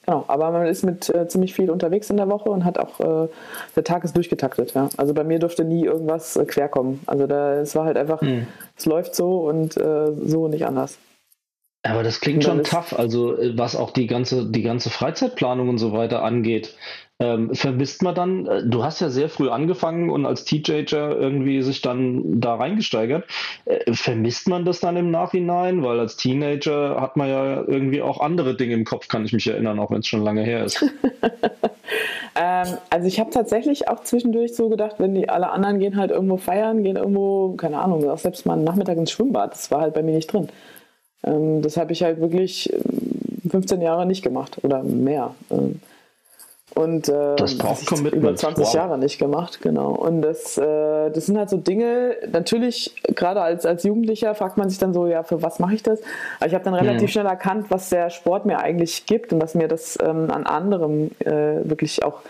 Genau, 0.06 0.24
aber 0.28 0.50
man 0.50 0.66
ist 0.66 0.82
mit 0.82 1.08
äh, 1.14 1.28
ziemlich 1.28 1.54
viel 1.54 1.70
unterwegs 1.70 2.08
in 2.10 2.16
der 2.16 2.28
Woche 2.28 2.48
und 2.48 2.64
hat 2.64 2.78
auch, 2.78 3.00
äh, 3.00 3.28
der 3.76 3.84
Tag 3.84 4.02
ist 4.04 4.16
durchgetaktet. 4.16 4.72
Ja? 4.74 4.88
Also 4.96 5.14
bei 5.14 5.24
mir 5.24 5.38
durfte 5.38 5.64
nie 5.64 5.84
irgendwas 5.84 6.36
äh, 6.36 6.44
querkommen. 6.46 7.00
Also 7.06 7.26
da, 7.26 7.60
es 7.60 7.76
war 7.76 7.84
halt 7.84 7.96
einfach, 7.96 8.22
mhm. 8.22 8.46
es 8.76 8.86
läuft 8.86 9.14
so 9.14 9.46
und 9.48 9.76
äh, 9.76 10.12
so 10.12 10.48
nicht 10.48 10.66
anders. 10.66 10.98
Aber 11.82 12.02
das 12.02 12.20
klingt 12.20 12.44
schon 12.44 12.62
tough, 12.62 12.92
also 12.92 13.38
äh, 13.38 13.56
was 13.56 13.74
auch 13.74 13.90
die 13.90 14.06
ganze, 14.06 14.50
die 14.50 14.62
ganze 14.62 14.90
Freizeitplanung 14.90 15.68
und 15.68 15.78
so 15.78 15.92
weiter 15.92 16.22
angeht. 16.22 16.74
Ähm, 17.22 17.54
vermisst 17.54 18.02
man 18.02 18.14
dann, 18.14 18.46
äh, 18.46 18.62
du 18.64 18.82
hast 18.82 19.00
ja 19.00 19.10
sehr 19.10 19.28
früh 19.28 19.50
angefangen 19.50 20.08
und 20.08 20.24
als 20.24 20.44
Teenager 20.44 21.16
irgendwie 21.16 21.60
sich 21.62 21.82
dann 21.82 22.40
da 22.40 22.54
reingesteigert. 22.54 23.24
Äh, 23.66 23.92
vermisst 23.92 24.48
man 24.48 24.64
das 24.64 24.80
dann 24.80 24.96
im 24.96 25.10
Nachhinein? 25.10 25.82
Weil 25.82 26.00
als 26.00 26.16
Teenager 26.16 26.98
hat 27.00 27.16
man 27.16 27.28
ja 27.28 27.62
irgendwie 27.66 28.00
auch 28.00 28.20
andere 28.20 28.56
Dinge 28.56 28.74
im 28.74 28.84
Kopf, 28.84 29.08
kann 29.08 29.24
ich 29.24 29.34
mich 29.34 29.46
erinnern, 29.46 29.78
auch 29.78 29.90
wenn 29.90 30.00
es 30.00 30.06
schon 30.06 30.22
lange 30.22 30.42
her 30.42 30.64
ist. 30.64 30.82
ähm, 32.36 32.78
also 32.88 33.06
ich 33.06 33.20
habe 33.20 33.30
tatsächlich 33.30 33.88
auch 33.88 34.02
zwischendurch 34.02 34.54
so 34.54 34.70
gedacht, 34.70 34.96
wenn 34.98 35.14
die 35.14 35.28
alle 35.28 35.50
anderen 35.50 35.78
gehen 35.78 35.96
halt 35.96 36.10
irgendwo 36.10 36.38
feiern, 36.38 36.82
gehen 36.82 36.96
irgendwo, 36.96 37.52
keine 37.52 37.80
Ahnung, 37.80 38.08
auch 38.08 38.18
selbst 38.18 38.46
mal 38.46 38.54
einen 38.54 38.64
Nachmittag 38.64 38.96
ins 38.96 39.10
Schwimmbad, 39.10 39.52
das 39.52 39.70
war 39.70 39.82
halt 39.82 39.92
bei 39.92 40.02
mir 40.02 40.14
nicht 40.14 40.32
drin. 40.32 40.48
Ähm, 41.24 41.62
das 41.62 41.76
habe 41.76 41.92
ich 41.92 42.02
halt 42.02 42.20
wirklich 42.20 42.72
15 43.50 43.78
ähm, 43.78 43.84
Jahre 43.84 44.06
nicht 44.06 44.22
gemacht 44.22 44.58
oder 44.62 44.82
mehr. 44.82 45.34
Ähm, 45.50 45.80
und 46.74 47.08
äh, 47.08 47.36
das 47.36 47.58
braucht 47.58 47.84
Commitment. 47.86 48.22
über 48.22 48.34
20 48.34 48.64
wow. 48.64 48.74
Jahre 48.74 48.98
nicht 48.98 49.18
gemacht, 49.18 49.60
genau. 49.60 49.90
Und 49.90 50.22
das, 50.22 50.56
äh, 50.56 51.10
das 51.10 51.26
sind 51.26 51.36
halt 51.36 51.50
so 51.50 51.56
Dinge, 51.56 52.16
natürlich, 52.30 52.94
gerade 53.16 53.42
als, 53.42 53.66
als 53.66 53.82
Jugendlicher 53.82 54.34
fragt 54.34 54.56
man 54.56 54.70
sich 54.70 54.78
dann 54.78 54.94
so, 54.94 55.06
ja, 55.06 55.24
für 55.24 55.42
was 55.42 55.58
mache 55.58 55.74
ich 55.74 55.82
das? 55.82 56.00
Aber 56.38 56.46
ich 56.46 56.54
habe 56.54 56.64
dann 56.64 56.74
relativ 56.74 57.02
mhm. 57.02 57.08
schnell 57.08 57.26
erkannt, 57.26 57.66
was 57.70 57.88
der 57.88 58.10
Sport 58.10 58.46
mir 58.46 58.60
eigentlich 58.60 59.06
gibt 59.06 59.32
und 59.32 59.42
was 59.42 59.54
mir 59.54 59.66
das 59.66 59.98
ähm, 60.00 60.30
an 60.30 60.46
anderem 60.46 61.10
äh, 61.24 61.68
wirklich 61.68 62.04
auch 62.04 62.20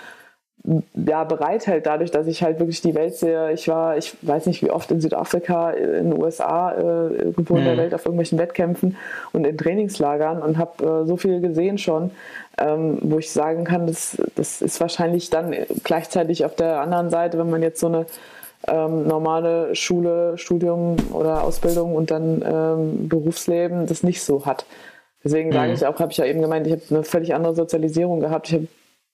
ja, 0.95 1.25
bereithält, 1.25 1.87
dadurch, 1.87 2.11
dass 2.11 2.27
ich 2.27 2.43
halt 2.43 2.59
wirklich 2.59 2.81
die 2.81 2.95
Welt 2.95 3.17
sehe. 3.17 3.53
Ich 3.53 3.67
war, 3.69 3.97
ich 3.97 4.17
weiß 4.23 4.47
nicht 4.47 4.63
wie 4.63 4.71
oft 4.71 4.91
in 4.91 5.01
Südafrika, 5.01 5.71
in 5.71 6.11
den 6.11 6.21
USA, 6.21 6.73
äh, 6.73 6.83
irgendwo 6.83 7.57
in 7.57 7.65
der 7.65 7.75
mhm. 7.75 7.79
Welt 7.79 7.95
auf 7.95 8.05
irgendwelchen 8.05 8.39
Wettkämpfen 8.39 8.97
und 9.33 9.47
in 9.47 9.59
Trainingslagern 9.59 10.43
und 10.43 10.59
habe 10.59 11.03
äh, 11.03 11.07
so 11.07 11.17
viel 11.17 11.41
gesehen 11.41 11.79
schon, 11.79 12.13
ähm, 12.59 12.99
wo 13.03 13.19
ich 13.19 13.33
sagen 13.33 13.65
kann, 13.65 13.87
das, 13.87 14.17
das 14.37 14.63
ist 14.63 14.81
wahrscheinlich 14.81 15.31
dann 15.31 15.55
gleichzeitig 15.83 16.45
auf 16.45 16.55
der 16.55 16.81
anderen 16.81 17.11
Seite, 17.11 17.39
wenn 17.39 17.51
man 17.51 17.63
jetzt 17.63 17.81
so 17.81 17.89
eine 17.89 18.07
ähm, 18.69 19.07
normale 19.07 19.75
Schule, 19.75 20.37
Studium 20.39 20.97
oder 21.13 21.43
Ausbildung 21.43 21.95
und 21.95 22.11
dann 22.11 22.43
ähm, 22.45 23.09
Berufsleben 23.09 23.87
das 23.87 24.03
nicht 24.03 24.23
so 24.23 24.47
hat. 24.47 24.67
Deswegen 25.25 25.53
sage 25.53 25.69
mhm. 25.69 25.75
ich 25.75 25.87
auch, 25.87 25.99
habe 25.99 26.13
ich 26.13 26.19
ja 26.19 26.25
eben 26.25 26.41
gemeint, 26.41 26.67
ich 26.67 26.73
habe 26.73 26.83
eine 26.91 27.03
völlig 27.03 27.35
andere 27.35 27.55
Sozialisierung 27.55 28.21
gehabt. 28.21 28.49
Ich 28.49 28.55
habe 28.55 28.67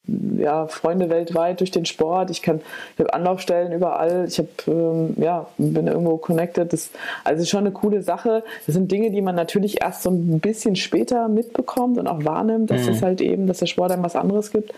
ja, 0.07 0.66
Freunde 0.66 1.11
weltweit 1.11 1.61
durch 1.61 1.71
den 1.71 1.85
Sport. 1.85 2.31
Ich 2.31 2.42
kann, 2.42 2.61
ich 2.95 3.01
habe 3.01 3.12
Anlaufstellen 3.12 3.73
überall. 3.73 4.27
Ich 4.29 4.38
habe, 4.38 4.49
ähm, 4.69 5.14
ja, 5.16 5.47
bin 5.59 5.87
irgendwo 5.87 6.16
connected. 6.16 6.73
Das, 6.73 6.90
also 7.25 7.45
schon 7.45 7.61
eine 7.61 7.73
coole 7.73 8.03
Sache. 8.03 8.45
Das 8.66 8.75
sind 8.75 8.90
Dinge, 8.90 9.11
die 9.11 9.23
man 9.23 9.35
natürlich 9.35 9.83
erst 9.83 10.03
so 10.03 10.11
ein 10.11 10.40
bisschen 10.40 10.77
später 10.77 11.29
mitbekommt 11.29 11.99
und 11.99 12.07
auch 12.07 12.25
wahrnimmt, 12.25 12.71
dass 12.71 12.85
mhm. 12.85 12.92
es 12.92 13.03
halt 13.03 13.21
eben, 13.21 13.47
dass 13.47 13.59
der 13.59 13.66
Sport 13.66 13.92
einem 13.92 14.05
was 14.05 14.16
anderes 14.16 14.53
gibt. 14.53 14.73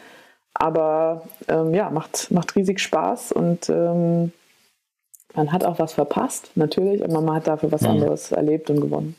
Aber 0.54 1.22
ähm, 1.48 1.74
ja, 1.74 1.90
macht, 1.90 2.30
macht 2.30 2.56
riesig 2.56 2.80
Spaß 2.80 3.32
und 3.32 3.68
ähm, 3.68 4.32
man 5.34 5.52
hat 5.52 5.64
auch 5.64 5.78
was 5.78 5.92
verpasst, 5.92 6.50
natürlich, 6.56 7.04
aber 7.04 7.20
man 7.20 7.36
hat 7.36 7.46
dafür 7.46 7.70
was 7.70 7.82
mhm. 7.82 7.90
anderes 7.90 8.32
erlebt 8.32 8.70
und 8.70 8.80
gewonnen. 8.80 9.14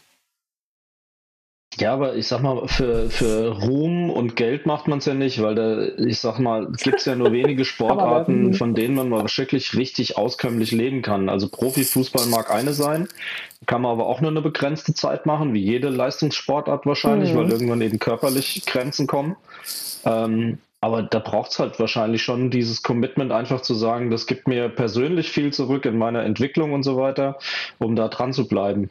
Ja, 1.80 1.94
aber 1.94 2.16
ich 2.16 2.28
sag 2.28 2.42
mal, 2.42 2.68
für, 2.68 3.10
für 3.10 3.58
Ruhm 3.62 4.10
und 4.10 4.36
Geld 4.36 4.66
macht 4.66 4.90
man 4.90 5.00
es 5.00 5.06
ja 5.06 5.14
nicht, 5.14 5.42
weil 5.42 5.56
da, 5.56 5.88
ich 5.98 6.20
sag 6.20 6.38
mal, 6.38 6.68
es 6.76 6.84
gibt 6.84 7.06
ja 7.06 7.16
nur 7.16 7.32
wenige 7.32 7.64
Sportarten, 7.80 8.54
von 8.54 8.76
denen 8.76 8.96
man 8.96 9.08
mal 9.08 9.24
wirklich 9.24 9.78
richtig 9.78 10.18
auskömmlich 10.18 10.72
leben 10.72 11.02
kann. 11.02 11.30
Also 11.30 11.48
Profifußball 11.48 12.26
mag 12.28 12.52
eine 12.52 12.74
sein, 12.74 13.08
kann 13.66 13.82
man 13.82 13.92
aber 13.92 14.08
auch 14.08 14.20
nur 14.20 14.32
eine 14.32 14.42
begrenzte 14.42 14.94
Zeit 14.94 15.26
machen, 15.26 15.54
wie 15.54 15.64
jede 15.64 15.88
Leistungssportart 15.88 16.86
wahrscheinlich, 16.86 17.34
mhm. 17.34 17.38
weil 17.38 17.52
irgendwann 17.52 17.82
eben 17.82 18.00
körperlich 18.00 18.64
Grenzen 18.66 19.08
kommen. 19.08 19.38
Ähm, 20.04 20.58
aber 20.82 21.04
da 21.04 21.20
braucht 21.20 21.52
es 21.52 21.60
halt 21.60 21.80
wahrscheinlich 21.80 22.24
schon 22.24 22.52
dieses 22.52 22.84
Commitment, 22.84 23.32
einfach 23.32 23.62
zu 23.62 23.74
sagen, 23.74 24.10
das 24.10 24.28
gibt 24.28 24.48
mir 24.48 24.70
persönlich 24.70 25.30
viel 25.30 25.52
zurück 25.52 25.86
in 25.86 25.98
meiner 25.98 26.24
Entwicklung 26.24 26.74
und 26.74 26.84
so 26.84 26.98
weiter, 26.98 27.38
um 27.80 27.96
da 27.96 28.08
dran 28.08 28.34
zu 28.34 28.48
bleiben. 28.48 28.90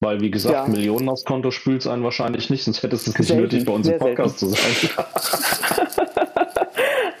Weil, 0.00 0.20
wie 0.22 0.30
gesagt, 0.30 0.54
ja. 0.54 0.66
Millionen 0.66 1.10
aufs 1.10 1.26
Konto 1.26 1.50
spült 1.50 1.82
es 1.82 1.86
einen 1.86 2.02
wahrscheinlich 2.02 2.48
nicht, 2.48 2.64
sonst 2.64 2.82
hättest 2.82 3.06
du 3.06 3.10
es 3.10 3.18
nicht 3.18 3.28
selten, 3.28 3.42
nötig, 3.42 3.66
bei 3.66 3.72
uns 3.72 3.86
im 3.86 3.98
Podcast 3.98 4.38
selten. 4.38 4.56
zu 4.56 4.62
sein. 4.62 5.06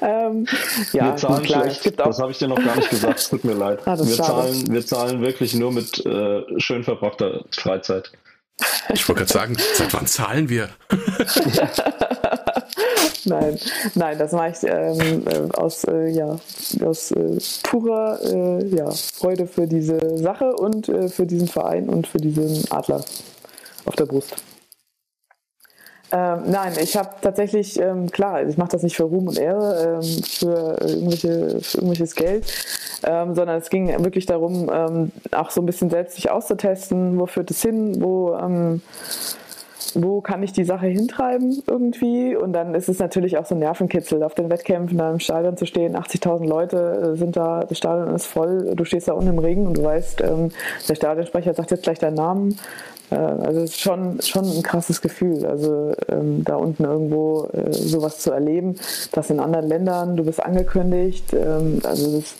ähm, 0.00 0.46
ja, 0.92 1.04
wir 1.04 1.16
zahlen 1.16 1.42
klar, 1.42 1.70
schlecht, 1.70 1.98
das 1.98 2.18
habe 2.18 2.32
ich 2.32 2.38
dir 2.38 2.48
noch 2.48 2.62
gar 2.62 2.76
nicht 2.76 2.88
gesagt, 2.88 3.18
es 3.18 3.28
tut 3.28 3.44
mir 3.44 3.52
leid. 3.52 3.80
Ah, 3.86 3.98
wir, 3.98 4.14
zahlen, 4.14 4.72
wir 4.72 4.86
zahlen 4.86 5.20
wirklich 5.20 5.54
nur 5.54 5.72
mit 5.72 6.04
äh, 6.06 6.42
schön 6.58 6.84
verbrachter 6.84 7.44
Freizeit. 7.50 8.12
Ich 8.92 9.08
wollte 9.08 9.20
gerade 9.20 9.32
sagen, 9.32 9.56
seit 9.74 9.92
wann 9.92 10.06
zahlen 10.06 10.48
wir? 10.48 10.68
Nein, 13.30 13.58
nein, 13.94 14.18
das 14.18 14.32
mache 14.32 14.50
ich 14.50 14.62
ähm, 14.64 15.24
äh, 15.26 15.56
aus, 15.56 15.84
äh, 15.84 16.08
ja, 16.08 16.36
aus 16.84 17.12
äh, 17.12 17.38
purer 17.62 18.18
äh, 18.22 18.66
ja, 18.66 18.90
Freude 18.90 19.46
für 19.46 19.66
diese 19.66 20.18
Sache 20.18 20.54
und 20.54 20.88
äh, 20.88 21.08
für 21.08 21.26
diesen 21.26 21.48
Verein 21.48 21.88
und 21.88 22.06
für 22.06 22.18
diesen 22.18 22.70
Adler 22.70 23.02
auf 23.86 23.96
der 23.96 24.06
Brust. 24.06 24.36
Ähm, 26.12 26.42
nein, 26.46 26.72
ich 26.82 26.96
habe 26.96 27.10
tatsächlich, 27.20 27.78
ähm, 27.78 28.10
klar, 28.10 28.42
ich 28.42 28.56
mache 28.56 28.70
das 28.70 28.82
nicht 28.82 28.96
für 28.96 29.04
Ruhm 29.04 29.28
und 29.28 29.38
Ehre, 29.38 30.00
ähm, 30.02 30.22
für, 30.24 30.76
irgendwelche, 30.80 31.60
für 31.60 31.78
irgendwelches 31.78 32.16
Geld, 32.16 32.52
ähm, 33.04 33.36
sondern 33.36 33.58
es 33.58 33.70
ging 33.70 33.88
wirklich 34.02 34.26
darum, 34.26 34.68
ähm, 34.72 35.12
auch 35.30 35.50
so 35.50 35.62
ein 35.62 35.66
bisschen 35.66 35.88
selbst 35.88 36.16
sich 36.16 36.28
auszutesten, 36.28 37.18
wo 37.18 37.26
führt 37.26 37.52
es 37.52 37.62
hin, 37.62 38.02
wo 38.02 38.34
ähm, 38.34 38.82
wo 39.94 40.20
kann 40.20 40.42
ich 40.42 40.52
die 40.52 40.64
Sache 40.64 40.86
hintreiben 40.86 41.62
irgendwie? 41.66 42.36
Und 42.36 42.52
dann 42.52 42.74
ist 42.74 42.88
es 42.88 42.98
natürlich 42.98 43.38
auch 43.38 43.46
so 43.46 43.54
ein 43.54 43.60
Nervenkitzel, 43.60 44.22
auf 44.22 44.34
den 44.34 44.50
Wettkämpfen 44.50 44.98
da 44.98 45.10
im 45.10 45.20
Stadion 45.20 45.56
zu 45.56 45.66
stehen. 45.66 45.96
80.000 45.96 46.46
Leute 46.46 47.12
äh, 47.14 47.16
sind 47.16 47.36
da, 47.36 47.64
das 47.64 47.78
Stadion 47.78 48.14
ist 48.14 48.26
voll. 48.26 48.74
Du 48.74 48.84
stehst 48.84 49.08
da 49.08 49.12
unten 49.12 49.30
im 49.30 49.38
Regen 49.38 49.66
und 49.66 49.78
du 49.78 49.82
weißt, 49.82 50.20
ähm, 50.22 50.50
der 50.88 50.94
Stadionsprecher 50.94 51.54
sagt 51.54 51.70
jetzt 51.70 51.82
gleich 51.82 51.98
deinen 51.98 52.14
Namen. 52.14 52.58
Äh, 53.10 53.16
also 53.16 53.60
es 53.60 53.70
ist 53.70 53.80
schon, 53.80 54.20
schon 54.22 54.44
ein 54.44 54.62
krasses 54.62 55.00
Gefühl, 55.00 55.44
also 55.44 55.92
ähm, 56.08 56.44
da 56.44 56.56
unten 56.56 56.84
irgendwo 56.84 57.48
äh, 57.52 57.72
sowas 57.72 58.18
zu 58.18 58.30
erleben. 58.30 58.76
Das 59.12 59.30
in 59.30 59.40
anderen 59.40 59.68
Ländern, 59.68 60.16
du 60.16 60.24
bist 60.24 60.42
angekündigt. 60.42 61.32
Ähm, 61.32 61.80
also 61.84 62.20
das 62.20 62.34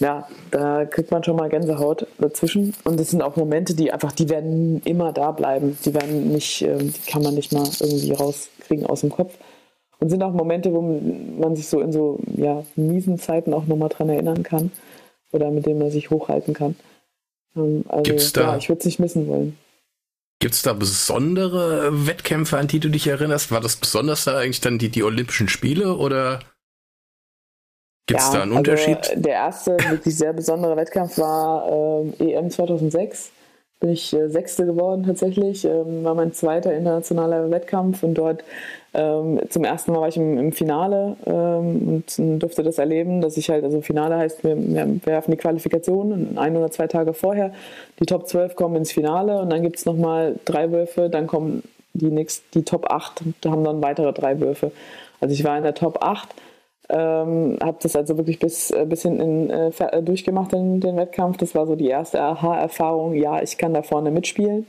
ja, 0.00 0.28
da 0.50 0.84
kriegt 0.84 1.10
man 1.10 1.22
schon 1.24 1.36
mal 1.36 1.48
Gänsehaut 1.48 2.06
dazwischen. 2.18 2.74
Und 2.84 2.98
das 2.98 3.10
sind 3.10 3.22
auch 3.22 3.36
Momente, 3.36 3.74
die 3.74 3.92
einfach, 3.92 4.12
die 4.12 4.28
werden 4.28 4.82
immer 4.84 5.12
da 5.12 5.30
bleiben. 5.30 5.76
Die 5.84 5.94
werden 5.94 6.32
nicht, 6.32 6.62
ähm, 6.62 6.92
die 6.92 7.10
kann 7.10 7.22
man 7.22 7.34
nicht 7.34 7.52
mal 7.52 7.68
irgendwie 7.80 8.12
rauskriegen 8.12 8.86
aus 8.86 9.00
dem 9.00 9.10
Kopf. 9.10 9.34
Und 10.00 10.10
sind 10.10 10.22
auch 10.22 10.32
Momente, 10.32 10.72
wo 10.72 10.82
man 10.82 11.56
sich 11.56 11.68
so 11.68 11.80
in 11.80 11.92
so 11.92 12.18
ja, 12.36 12.64
miesen 12.76 13.18
Zeiten 13.18 13.54
auch 13.54 13.66
nochmal 13.66 13.88
dran 13.88 14.08
erinnern 14.08 14.42
kann. 14.42 14.70
Oder 15.32 15.50
mit 15.50 15.66
denen 15.66 15.78
man 15.78 15.90
sich 15.90 16.10
hochhalten 16.10 16.54
kann. 16.54 16.76
Ähm, 17.56 17.84
also 17.88 18.02
Gibt's 18.02 18.32
da, 18.32 18.52
ja, 18.52 18.56
ich 18.56 18.68
würde 18.68 18.80
es 18.80 18.86
nicht 18.86 19.00
missen 19.00 19.26
wollen. 19.28 19.56
Gibt 20.40 20.54
es 20.54 20.62
da 20.62 20.72
besondere 20.72 22.06
Wettkämpfe, 22.06 22.58
an 22.58 22.66
die 22.66 22.80
du 22.80 22.90
dich 22.90 23.06
erinnerst? 23.06 23.50
War 23.50 23.60
das 23.60 23.76
besonders 23.76 24.24
da 24.24 24.36
eigentlich 24.36 24.60
dann 24.60 24.78
die, 24.78 24.90
die 24.90 25.02
Olympischen 25.02 25.48
Spiele 25.48 25.96
oder 25.96 26.40
Gibt 28.06 28.20
es 28.20 28.26
ja, 28.28 28.34
da 28.34 28.42
einen 28.42 28.52
Unterschied? 28.52 28.98
Also 28.98 29.20
der 29.20 29.32
erste 29.32 29.70
wirklich 29.88 30.16
sehr 30.16 30.32
besondere 30.32 30.76
Wettkampf 30.76 31.18
war 31.18 31.66
äh, 32.20 32.32
EM 32.32 32.50
2006. 32.50 33.30
bin 33.80 33.90
ich 33.90 34.12
äh, 34.12 34.28
Sechste 34.28 34.66
geworden 34.66 35.04
tatsächlich. 35.04 35.64
Ähm, 35.64 36.04
war 36.04 36.14
mein 36.14 36.32
zweiter 36.34 36.74
internationaler 36.74 37.50
Wettkampf 37.50 38.02
und 38.02 38.14
dort 38.14 38.44
ähm, 38.92 39.40
zum 39.48 39.64
ersten 39.64 39.92
Mal 39.92 40.02
war 40.02 40.08
ich 40.08 40.18
im, 40.18 40.38
im 40.38 40.52
Finale 40.52 41.16
ähm, 41.26 42.04
und 42.18 42.42
durfte 42.42 42.62
das 42.62 42.78
erleben, 42.78 43.22
dass 43.22 43.38
ich 43.38 43.48
halt, 43.48 43.64
also 43.64 43.80
Finale 43.80 44.18
heißt, 44.18 44.44
wir, 44.44 44.56
wir 44.56 45.00
werfen 45.06 45.30
die 45.30 45.36
Qualifikation 45.38 46.36
ein 46.36 46.56
oder 46.56 46.70
zwei 46.70 46.86
Tage 46.86 47.14
vorher. 47.14 47.52
Die 48.00 48.06
Top 48.06 48.28
12 48.28 48.54
kommen 48.54 48.76
ins 48.76 48.92
Finale 48.92 49.40
und 49.40 49.50
dann 49.50 49.62
gibt 49.62 49.78
es 49.78 49.86
nochmal 49.86 50.36
drei 50.44 50.70
Würfe, 50.70 51.08
dann 51.08 51.26
kommen 51.26 51.62
die, 51.94 52.10
nächst, 52.10 52.44
die 52.54 52.64
Top 52.64 52.90
8, 52.90 53.22
da 53.40 53.50
haben 53.50 53.64
dann 53.64 53.82
weitere 53.82 54.12
drei 54.12 54.38
Würfe. 54.40 54.72
Also 55.20 55.32
ich 55.32 55.42
war 55.42 55.56
in 55.56 55.62
der 55.62 55.74
Top 55.74 56.04
8 56.04 56.28
ähm, 56.88 57.58
habe 57.62 57.78
das 57.82 57.96
also 57.96 58.16
wirklich 58.16 58.38
bis, 58.38 58.70
äh, 58.70 58.84
bis 58.86 59.02
hinten 59.02 59.50
äh, 59.50 59.70
äh, 59.78 60.02
durchgemacht, 60.02 60.52
in 60.52 60.80
den 60.80 60.96
Wettkampf. 60.96 61.38
Das 61.38 61.54
war 61.54 61.66
so 61.66 61.76
die 61.76 61.88
erste 61.88 62.20
Aha-Erfahrung, 62.20 63.14
ja, 63.14 63.42
ich 63.42 63.56
kann 63.56 63.74
da 63.74 63.82
vorne 63.82 64.10
mitspielen. 64.10 64.66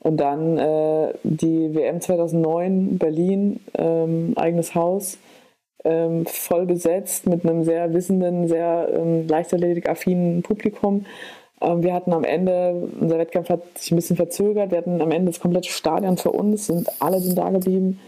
Und 0.00 0.18
dann 0.18 0.58
äh, 0.58 1.14
die 1.24 1.74
WM 1.74 2.00
2009, 2.00 2.98
Berlin, 2.98 3.60
ähm, 3.74 4.34
eigenes 4.36 4.74
Haus, 4.74 5.18
ähm, 5.84 6.26
voll 6.26 6.66
besetzt 6.66 7.26
mit 7.26 7.44
einem 7.44 7.64
sehr 7.64 7.92
wissenden, 7.92 8.46
sehr 8.46 8.88
ähm, 8.94 9.26
leichtathletik-affinen 9.26 10.42
Publikum. 10.42 11.06
Ähm, 11.60 11.82
wir 11.82 11.94
hatten 11.94 12.12
am 12.12 12.24
Ende, 12.24 12.88
unser 13.00 13.18
Wettkampf 13.18 13.48
hat 13.48 13.78
sich 13.78 13.90
ein 13.90 13.96
bisschen 13.96 14.16
verzögert, 14.16 14.70
wir 14.70 14.78
hatten 14.78 15.00
am 15.00 15.10
Ende 15.10 15.32
das 15.32 15.40
komplette 15.40 15.68
Stadion 15.68 16.16
für 16.16 16.30
uns 16.30 16.70
und 16.70 16.88
alle 17.00 17.20
sind 17.20 17.36
da 17.38 17.50
geblieben. 17.50 18.00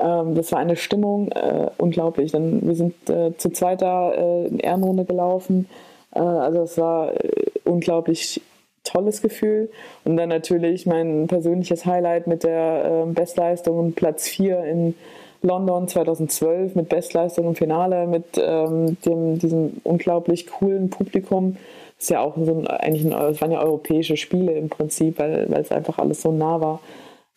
Ähm, 0.00 0.34
das 0.34 0.50
war 0.52 0.58
eine 0.58 0.76
Stimmung, 0.76 1.30
äh, 1.32 1.70
unglaublich. 1.78 2.32
Dann, 2.32 2.66
wir 2.66 2.74
sind 2.74 2.94
äh, 3.08 3.36
zu 3.36 3.50
zweiter 3.50 4.14
äh, 4.16 4.46
in 4.46 4.58
Ehrenrunde 4.58 5.04
gelaufen. 5.04 5.68
Äh, 6.14 6.20
also 6.20 6.62
es 6.62 6.78
war 6.78 7.12
äh, 7.12 7.30
unglaublich 7.64 8.40
tolles 8.84 9.20
Gefühl. 9.20 9.70
Und 10.04 10.16
dann 10.16 10.30
natürlich 10.30 10.86
mein 10.86 11.26
persönliches 11.26 11.84
Highlight 11.84 12.26
mit 12.26 12.44
der 12.44 13.04
äh, 13.06 13.12
Bestleistung 13.12 13.92
Platz 13.92 14.26
4 14.28 14.64
in 14.64 14.94
London 15.42 15.88
2012 15.88 16.74
mit 16.74 16.88
Bestleistung 16.88 17.46
im 17.48 17.54
Finale, 17.54 18.06
mit 18.06 18.24
ähm, 18.36 18.96
dem, 19.06 19.38
diesem 19.38 19.80
unglaublich 19.84 20.46
coolen 20.46 20.90
Publikum. 20.90 21.56
Das 21.98 22.08
ja 22.10 22.20
auch 22.20 22.36
so 22.36 22.58
ein, 22.58 22.66
ein, 22.66 23.10
waren 23.12 23.52
ja 23.52 23.62
europäische 23.62 24.16
Spiele 24.16 24.52
im 24.52 24.70
Prinzip, 24.70 25.18
weil 25.18 25.52
es 25.52 25.70
einfach 25.70 25.98
alles 25.98 26.22
so 26.22 26.32
nah 26.32 26.60
war 26.60 26.80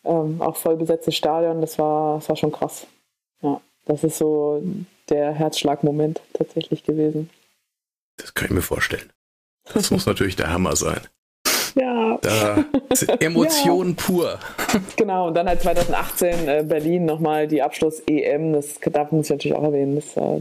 ähm, 0.04 0.40
auch 0.40 0.56
voll 0.56 0.76
besetztes 0.76 1.16
Stadion, 1.16 1.60
das 1.60 1.78
war, 1.78 2.16
das 2.16 2.28
war 2.28 2.36
schon 2.36 2.52
krass. 2.52 2.86
Ja, 3.42 3.60
das 3.86 4.04
ist 4.04 4.18
so 4.18 4.62
der 5.08 5.32
Herzschlagmoment 5.32 6.20
tatsächlich 6.32 6.84
gewesen. 6.84 7.30
Das 8.16 8.34
kann 8.34 8.46
ich 8.46 8.52
mir 8.52 8.62
vorstellen. 8.62 9.12
Das 9.72 9.90
muss 9.90 10.06
natürlich 10.06 10.36
der 10.36 10.52
Hammer 10.52 10.76
sein. 10.76 11.00
Ja. 11.76 12.18
Da 12.22 12.64
Emotionen 13.18 13.96
ja. 13.98 14.04
pur. 14.06 14.38
Genau, 14.94 15.26
und 15.26 15.34
dann 15.34 15.48
halt 15.48 15.60
2018 15.60 16.48
äh, 16.48 16.64
Berlin 16.64 17.04
nochmal 17.04 17.48
die 17.48 17.62
Abschluss-EM, 17.62 18.52
das 18.52 18.78
darf 18.92 19.10
muss 19.10 19.26
ich 19.26 19.30
natürlich 19.30 19.56
auch 19.56 19.64
erwähnen. 19.64 19.96
Das, 19.96 20.16
äh, 20.16 20.40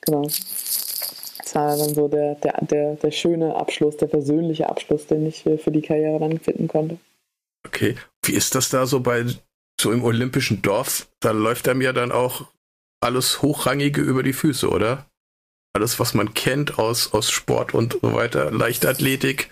genau. 0.00 0.22
Das 0.22 1.54
war 1.54 1.76
dann 1.76 1.92
so 1.92 2.08
der, 2.08 2.36
der, 2.36 2.54
der, 2.62 2.94
der 2.94 3.10
schöne 3.10 3.54
Abschluss, 3.54 3.98
der 3.98 4.06
persönliche 4.06 4.66
Abschluss, 4.66 5.06
den 5.06 5.26
ich 5.26 5.42
für 5.42 5.70
die 5.70 5.82
Karriere 5.82 6.18
dann 6.18 6.38
finden 6.38 6.68
konnte. 6.68 6.96
Okay. 7.66 7.96
Wie 8.24 8.32
ist 8.32 8.54
das 8.54 8.68
da 8.68 8.86
so 8.86 9.00
bei 9.00 9.24
so 9.80 9.92
im 9.92 10.04
olympischen 10.04 10.62
Dorf? 10.62 11.08
Da 11.20 11.30
läuft 11.30 11.68
einem 11.68 11.82
ja 11.82 11.92
dann 11.92 12.12
auch 12.12 12.46
alles 13.00 13.42
Hochrangige 13.42 14.00
über 14.00 14.22
die 14.22 14.32
Füße, 14.32 14.68
oder? 14.68 15.06
Alles, 15.74 15.98
was 15.98 16.14
man 16.14 16.34
kennt 16.34 16.78
aus, 16.78 17.12
aus 17.14 17.30
Sport 17.30 17.74
und 17.74 17.98
so 18.02 18.14
weiter, 18.14 18.50
Leichtathletik. 18.50 19.50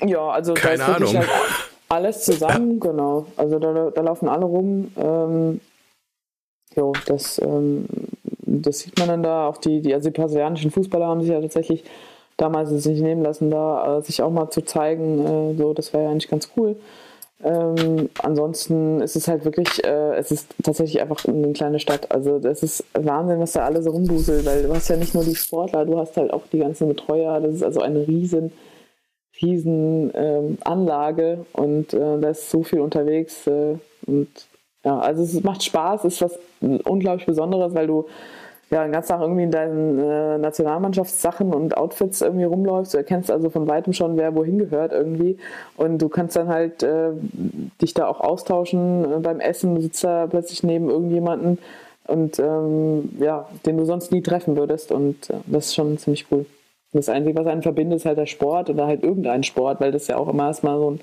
Ja, 0.00 0.30
also 0.30 0.54
keine 0.54 0.84
Ahnung. 0.84 1.16
Halt 1.16 1.28
alles 1.88 2.24
zusammen, 2.24 2.80
ja. 2.82 2.90
genau. 2.90 3.26
Also 3.36 3.58
da, 3.58 3.90
da 3.90 4.00
laufen 4.00 4.28
alle 4.28 4.44
rum. 4.44 4.92
Ähm, 4.96 5.60
jo, 6.74 6.92
das, 7.06 7.40
ähm, 7.40 7.86
das 8.40 8.80
sieht 8.80 8.98
man 8.98 9.08
dann 9.08 9.22
da. 9.22 9.48
Auch 9.48 9.58
die, 9.58 9.80
die, 9.80 9.92
also 9.92 10.10
die 10.10 10.18
brasilianischen 10.18 10.70
Fußballer 10.70 11.06
haben 11.06 11.20
sich 11.20 11.30
ja 11.30 11.40
tatsächlich 11.40 11.84
damals 12.36 12.70
es 12.70 12.86
nicht 12.86 13.02
nehmen 13.02 13.22
lassen, 13.22 13.50
da 13.50 13.98
äh, 13.98 14.02
sich 14.02 14.22
auch 14.22 14.30
mal 14.30 14.50
zu 14.50 14.62
zeigen. 14.62 15.26
Äh, 15.26 15.56
so, 15.56 15.74
das 15.74 15.92
wäre 15.92 16.04
ja 16.04 16.10
eigentlich 16.10 16.30
ganz 16.30 16.50
cool. 16.56 16.76
Ähm, 17.44 18.08
ansonsten 18.22 19.00
ist 19.00 19.16
es 19.16 19.26
halt 19.26 19.44
wirklich, 19.44 19.84
äh, 19.84 20.14
es 20.16 20.30
ist 20.30 20.54
tatsächlich 20.62 21.02
einfach 21.02 21.24
eine 21.24 21.52
kleine 21.52 21.80
Stadt. 21.80 22.10
Also 22.12 22.38
das 22.38 22.62
ist 22.62 22.84
Wahnsinn, 22.94 23.40
was 23.40 23.52
da 23.52 23.64
alle 23.64 23.82
so 23.82 23.90
rumbuselt, 23.90 24.46
weil 24.46 24.62
du 24.62 24.72
hast 24.72 24.88
ja 24.88 24.96
nicht 24.96 25.14
nur 25.14 25.24
die 25.24 25.34
Sportler, 25.34 25.84
du 25.84 25.98
hast 25.98 26.16
halt 26.16 26.32
auch 26.32 26.42
die 26.52 26.58
ganzen 26.58 26.88
Betreuer. 26.88 27.40
Das 27.40 27.56
ist 27.56 27.64
also 27.64 27.80
eine 27.80 28.06
riesen, 28.06 28.52
riesen 29.40 30.12
ähm, 30.14 30.58
Anlage 30.64 31.44
und 31.52 31.92
äh, 31.94 32.20
da 32.20 32.30
ist 32.30 32.50
so 32.50 32.62
viel 32.62 32.80
unterwegs. 32.80 33.46
Äh, 33.48 33.76
und 34.06 34.28
ja, 34.84 34.98
also 35.00 35.22
es 35.22 35.42
macht 35.42 35.64
Spaß, 35.64 36.04
ist 36.04 36.22
was 36.22 36.38
unglaublich 36.60 37.26
Besonderes, 37.26 37.74
weil 37.74 37.88
du 37.88 38.06
ja, 38.72 38.84
den 38.84 38.92
ganzen 38.92 39.10
Tag 39.10 39.20
irgendwie 39.20 39.42
in 39.42 39.50
deinen 39.50 39.98
äh, 39.98 40.38
Nationalmannschaftssachen 40.38 41.52
und 41.52 41.76
Outfits 41.76 42.22
irgendwie 42.22 42.44
rumläufst. 42.44 42.94
Du 42.94 42.98
erkennst 42.98 43.30
also 43.30 43.50
von 43.50 43.68
weitem 43.68 43.92
schon, 43.92 44.16
wer 44.16 44.34
wohin 44.34 44.58
gehört 44.58 44.92
irgendwie. 44.92 45.36
Und 45.76 45.98
du 45.98 46.08
kannst 46.08 46.36
dann 46.36 46.48
halt 46.48 46.82
äh, 46.82 47.10
dich 47.82 47.92
da 47.92 48.06
auch 48.06 48.20
austauschen 48.20 49.04
äh, 49.04 49.18
beim 49.18 49.40
Essen. 49.40 49.74
Du 49.74 49.82
sitzt 49.82 50.02
da 50.02 50.26
plötzlich 50.26 50.62
neben 50.62 50.88
irgendjemanden 50.88 51.58
und 52.06 52.38
ähm, 52.38 53.10
ja, 53.18 53.46
den 53.66 53.76
du 53.76 53.84
sonst 53.84 54.10
nie 54.10 54.22
treffen 54.22 54.56
würdest. 54.56 54.90
Und 54.90 55.28
äh, 55.28 55.34
das 55.46 55.66
ist 55.66 55.74
schon 55.74 55.98
ziemlich 55.98 56.26
cool. 56.30 56.46
Das 56.94 57.10
Einzige, 57.10 57.38
was 57.38 57.46
einen 57.46 57.62
verbindet, 57.62 57.98
ist 57.98 58.06
halt 58.06 58.18
der 58.18 58.26
Sport 58.26 58.70
oder 58.70 58.86
halt 58.86 59.02
irgendein 59.02 59.42
Sport, 59.42 59.80
weil 59.82 59.92
das 59.92 60.06
ja 60.06 60.16
auch 60.16 60.28
immer 60.28 60.46
erstmal 60.46 60.78
so 60.78 60.92
ein 60.92 61.00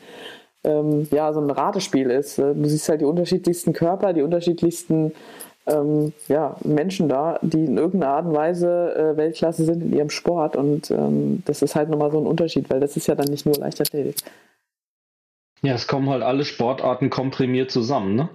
ähm, 0.63 1.07
ja, 1.11 1.31
so 1.31 1.39
ein 1.39 1.49
Ratespiel 1.49 2.09
ist. 2.09 2.37
Du 2.37 2.65
siehst 2.65 2.89
halt 2.89 2.99
die 2.99 3.05
unterschiedlichsten 3.05 3.73
Körper, 3.73 4.11
die 4.11 4.21
unterschiedlichsten 4.21 5.13
ähm, 5.69 6.13
ja, 6.27 6.55
Menschen 6.63 7.09
da, 7.09 7.39
die 7.41 7.65
in 7.65 7.77
irgendeiner 7.77 8.13
Art 8.13 8.25
und 8.25 8.35
Weise 8.35 8.95
äh, 8.95 9.17
Weltklasse 9.17 9.65
sind 9.65 9.81
in 9.83 9.93
ihrem 9.93 10.09
Sport. 10.09 10.55
Und 10.55 10.91
ähm, 10.91 11.43
das 11.45 11.61
ist 11.61 11.75
halt 11.75 11.89
nochmal 11.89 12.11
so 12.11 12.19
ein 12.19 12.27
Unterschied, 12.27 12.69
weil 12.69 12.79
das 12.79 12.97
ist 12.97 13.07
ja 13.07 13.15
dann 13.15 13.27
nicht 13.27 13.45
nur 13.45 13.55
Leichtathletik. 13.55 14.15
Ja, 15.61 15.73
es 15.73 15.87
kommen 15.87 16.09
halt 16.09 16.23
alle 16.23 16.45
Sportarten 16.45 17.09
komprimiert 17.09 17.69
zusammen, 17.71 18.15
ne? 18.15 18.29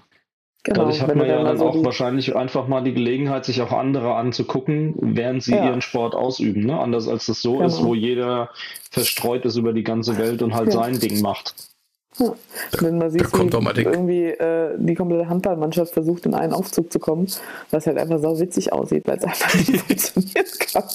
Genau, 0.65 0.81
Dadurch 0.81 1.03
hat 1.03 1.15
man 1.15 1.27
ja 1.27 1.43
dann 1.43 1.59
so 1.59 1.67
auch 1.67 1.85
wahrscheinlich 1.85 2.35
einfach 2.35 2.69
mal 2.69 2.83
die 2.83 2.95
Gelegenheit, 2.95 3.45
sich 3.45 3.61
auch 3.61 3.71
andere 3.71 4.15
anzugucken, 4.15 4.95
während 4.99 5.43
sie 5.43 5.55
ja. 5.55 5.67
ihren 5.67 5.83
Sport 5.83 6.15
ausüben. 6.15 6.65
Ne? 6.65 6.81
Anders 6.81 7.07
als 7.07 7.27
das 7.27 7.43
so 7.43 7.57
genau. 7.57 7.67
ist, 7.67 7.85
wo 7.85 7.95
jeder 7.95 8.49
verstreut 8.91 9.45
ist 9.45 9.57
über 9.57 9.75
die 9.75 9.85
ganze 9.85 10.17
Welt 10.17 10.41
und 10.41 10.55
halt 10.55 10.73
ja. 10.73 10.81
sein 10.81 10.99
Ding 10.99 11.21
macht. 11.21 11.55
Ja. 12.19 12.33
Wenn 12.81 12.99
man 12.99 13.11
sieht, 13.11 13.33
wie 13.33 13.83
irgendwie 13.83 14.27
äh, 14.27 14.77
die 14.79 14.95
komplette 14.95 15.29
Handballmannschaft 15.29 15.93
versucht, 15.93 16.27
in 16.27 16.35
einen 16.35 16.53
Aufzug 16.53 16.93
zu 16.93 17.01
kommen, 17.01 17.27
was 17.71 17.87
halt 17.87 17.99
einfach 17.99 18.21
so 18.21 18.39
witzig 18.39 18.73
aussieht, 18.73 19.07
weil 19.07 19.19
es 19.19 19.25
einfach 19.25 19.55
nicht 19.55 19.77
funktionieren 19.87 20.47
kann. 20.73 20.85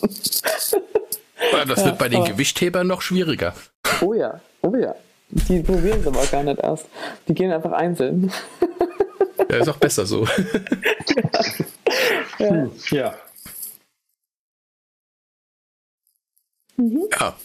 Ja, 1.54 1.64
das 1.64 1.80
ja, 1.80 1.86
wird 1.86 1.98
bei 1.98 2.10
den 2.10 2.26
Gewichthebern 2.26 2.86
noch 2.86 3.02
schwieriger. 3.02 3.56
Oh 4.02 4.14
ja, 4.14 4.42
oh 4.62 4.76
ja. 4.76 4.94
Die 5.30 5.62
probieren 5.62 6.02
es 6.02 6.08
aber 6.08 6.26
gar 6.26 6.44
nicht 6.44 6.60
erst. 6.60 6.86
Die 7.28 7.34
gehen 7.34 7.52
einfach 7.52 7.72
einzeln. 7.72 8.32
Ja, 9.50 9.58
ist 9.58 9.70
auch 9.70 9.78
besser 9.78 10.06
so. 10.06 10.26
ja. 12.40 12.70
ja. 12.92 13.16
Mhm. 16.78 17.08
ja. 17.20 17.36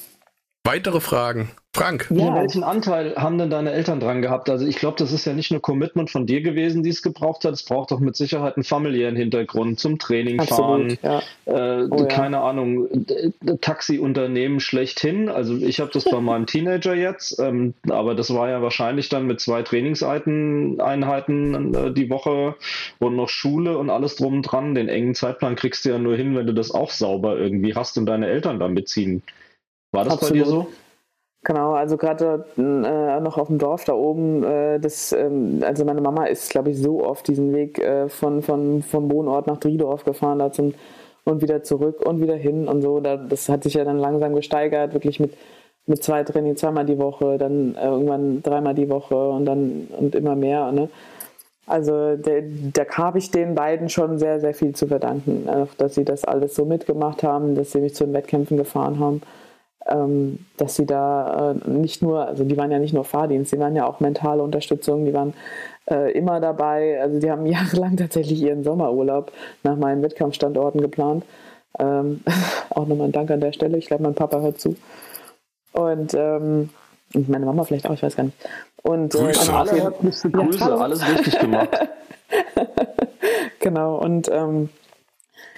Weitere 0.65 1.01
Fragen? 1.01 1.51
Frank. 1.75 2.07
Ja. 2.11 2.35
Welchen 2.37 2.63
Anteil 2.63 3.17
haben 3.17 3.37
denn 3.37 3.51
deine 3.51 3.73
Eltern 3.73 3.99
dran 3.99 4.23
gehabt? 4.23 4.49
Also 4.49 4.65
ich 4.65 4.77
glaube, 4.77 4.97
das 4.97 5.11
ist 5.11 5.25
ja 5.25 5.33
nicht 5.33 5.51
nur 5.51 5.61
Commitment 5.61 6.09
von 6.09 6.25
dir 6.25 6.41
gewesen, 6.41 6.85
die 6.85 6.91
es 6.91 7.03
gebraucht 7.03 7.45
hat. 7.45 7.53
Es 7.53 7.65
braucht 7.65 7.91
doch 7.91 7.99
mit 7.99 8.15
Sicherheit 8.15 8.57
einen 8.57 8.63
familiären 8.63 9.17
Hintergrund 9.17 9.81
zum 9.81 9.99
Training 9.99 10.39
Absolut, 10.39 11.01
fahren. 11.03 11.23
Ja. 11.47 11.81
Äh, 11.81 11.89
oh, 11.91 12.07
keine 12.07 12.37
ja. 12.37 12.45
Ahnung, 12.45 12.87
Taxiunternehmen 13.61 14.61
schlechthin. 14.61 15.29
Also 15.29 15.57
ich 15.57 15.81
habe 15.81 15.91
das 15.93 16.05
bei 16.05 16.21
meinem 16.21 16.47
Teenager 16.47 16.95
jetzt, 16.95 17.41
ähm, 17.41 17.75
aber 17.91 18.15
das 18.15 18.33
war 18.33 18.49
ja 18.49 18.63
wahrscheinlich 18.63 19.09
dann 19.09 19.27
mit 19.27 19.41
zwei 19.41 19.63
Trainingseinheiten 19.63 21.75
äh, 21.75 21.93
die 21.93 22.09
Woche 22.09 22.55
und 23.01 23.17
noch 23.17 23.29
Schule 23.29 23.79
und 23.79 23.91
alles 23.91 24.15
drum 24.15 24.35
und 24.35 24.43
dran. 24.43 24.77
Den 24.77 24.89
engen 24.89 25.17
Zeitplan 25.17 25.57
kriegst 25.57 25.85
du 25.85 25.89
ja 25.89 25.99
nur 25.99 26.15
hin, 26.15 26.37
wenn 26.37 26.47
du 26.47 26.55
das 26.55 26.71
auch 26.71 26.93
sauber 26.93 27.37
irgendwie 27.37 27.75
hast 27.75 27.99
und 27.99 28.07
deine 28.07 28.29
Eltern 28.29 28.61
dann 28.61 28.75
mitziehen. 28.75 29.25
War 29.91 30.05
das 30.05 30.15
Absolut. 30.15 30.33
bei 30.33 30.39
dir 30.39 30.47
so? 30.47 30.69
Genau, 31.44 31.74
also 31.74 31.98
gerade 31.98 32.46
äh, 32.57 33.20
noch 33.20 33.37
auf 33.37 33.48
dem 33.48 33.59
Dorf 33.59 33.85
da 33.85 33.92
oben, 33.92 34.42
äh, 34.44 34.80
das, 34.80 35.12
ähm, 35.12 35.61
also 35.62 35.85
meine 35.85 36.00
Mama 36.00 36.24
ist, 36.24 36.48
glaube 36.50 36.70
ich, 36.70 36.78
so 36.80 37.04
oft 37.04 37.28
diesen 37.28 37.52
Weg 37.52 37.78
äh, 37.78 38.09
von, 38.09 38.40
von, 38.40 38.83
vom 38.83 39.11
Wohnort 39.12 39.47
nach 39.47 39.59
Driedorf 39.59 40.05
gefahren 40.05 40.38
da 40.38 40.51
zum, 40.53 40.72
und 41.24 41.42
wieder 41.42 41.62
zurück 41.62 42.01
und 42.01 42.22
wieder 42.22 42.36
hin 42.36 42.66
und 42.66 42.80
so. 42.80 42.99
Da, 43.01 43.16
das 43.16 43.51
hat 43.51 43.62
sich 43.62 43.74
ja 43.74 43.84
dann 43.84 43.99
langsam 43.99 44.34
gesteigert, 44.34 44.95
wirklich 44.95 45.20
mit, 45.20 45.34
mit 45.86 46.03
zwei 46.03 46.24
Training, 46.24 46.57
zweimal 46.57 46.86
die 46.86 46.99
Woche, 46.99 47.36
dann 47.36 47.74
äh, 47.74 47.88
irgendwann 47.88 48.42
dreimal 48.42 48.74
die 48.74 48.88
Woche 48.88 49.14
und 49.14 49.45
dann 49.45 49.88
und 49.99 50.14
immer 50.14 50.36
mehr. 50.36 50.72
Ne? 50.72 50.88
Also 51.66 52.16
da 52.16 52.84
habe 52.92 53.18
ich 53.18 53.30
den 53.30 53.55
beiden 53.55 53.90
schon 53.90 54.18
sehr, 54.18 54.40
sehr 54.40 54.55
viel 54.55 54.74
zu 54.74 54.86
verdanken, 54.86 55.49
dass 55.78 55.95
sie 55.95 56.05
das 56.05 56.24
alles 56.24 56.55
so 56.55 56.66
mitgemacht 56.66 57.22
haben, 57.22 57.55
dass 57.55 57.72
sie 57.72 57.80
mich 57.80 57.95
zu 57.95 58.05
den 58.05 58.12
Wettkämpfen 58.12 58.59
gefahren 58.59 58.99
haben. 58.99 59.22
Ähm, 59.87 60.47
dass 60.57 60.76
sie 60.76 60.87
da 60.87 61.53
äh, 61.53 61.70
nicht 61.70 62.03
nur, 62.03 62.26
also 62.26 62.45
die 62.45 62.57
waren 62.57 62.70
ja 62.70 62.78
nicht 62.78 62.95
nur 62.95 63.05
Fahrdienst, 63.05 63.53
die 63.53 63.59
waren 63.59 63.76
ja 63.76 63.87
auch 63.87 64.01
mentale 64.01 64.43
Unterstützung, 64.43 65.05
die 65.05 65.14
waren 65.14 65.35
äh, 65.91 66.12
immer 66.12 66.41
dabei. 66.41 67.01
Also 67.01 67.20
die 67.20 67.30
haben 67.30 67.47
jahrelang 67.47 67.97
tatsächlich 67.97 68.41
ihren 68.41 68.64
Sommerurlaub 68.64 69.32
nach 69.62 69.76
meinen 69.76 70.03
Wettkampfstandorten 70.03 70.80
geplant. 70.80 71.24
Ähm, 71.78 72.20
auch 72.70 72.87
nochmal 72.87 73.09
ein 73.09 73.12
Dank 73.12 73.30
an 73.30 73.41
der 73.41 73.53
Stelle. 73.53 73.78
Ich 73.78 73.87
glaube, 73.87 74.03
mein 74.03 74.14
Papa 74.14 74.41
hört 74.41 74.61
zu. 74.61 74.76
Und 75.72 76.14
ähm, 76.14 76.70
meine 77.12 77.47
Mama 77.47 77.64
vielleicht 77.64 77.87
auch, 77.87 77.95
ich 77.95 78.03
weiß 78.03 78.16
gar 78.16 78.24
nicht. 78.24 78.37
Und 78.82 79.14
äh, 79.14 79.18
Grüße. 79.18 79.53
An 79.53 79.68
alle 79.68 79.82
herzlichste 79.82 80.30
Grüße, 80.30 80.59
ja, 80.59 80.76
alles 80.76 81.09
richtig 81.09 81.39
gemacht. 81.39 81.68
genau, 83.61 83.97
und 83.99 84.28
ähm, 84.32 84.68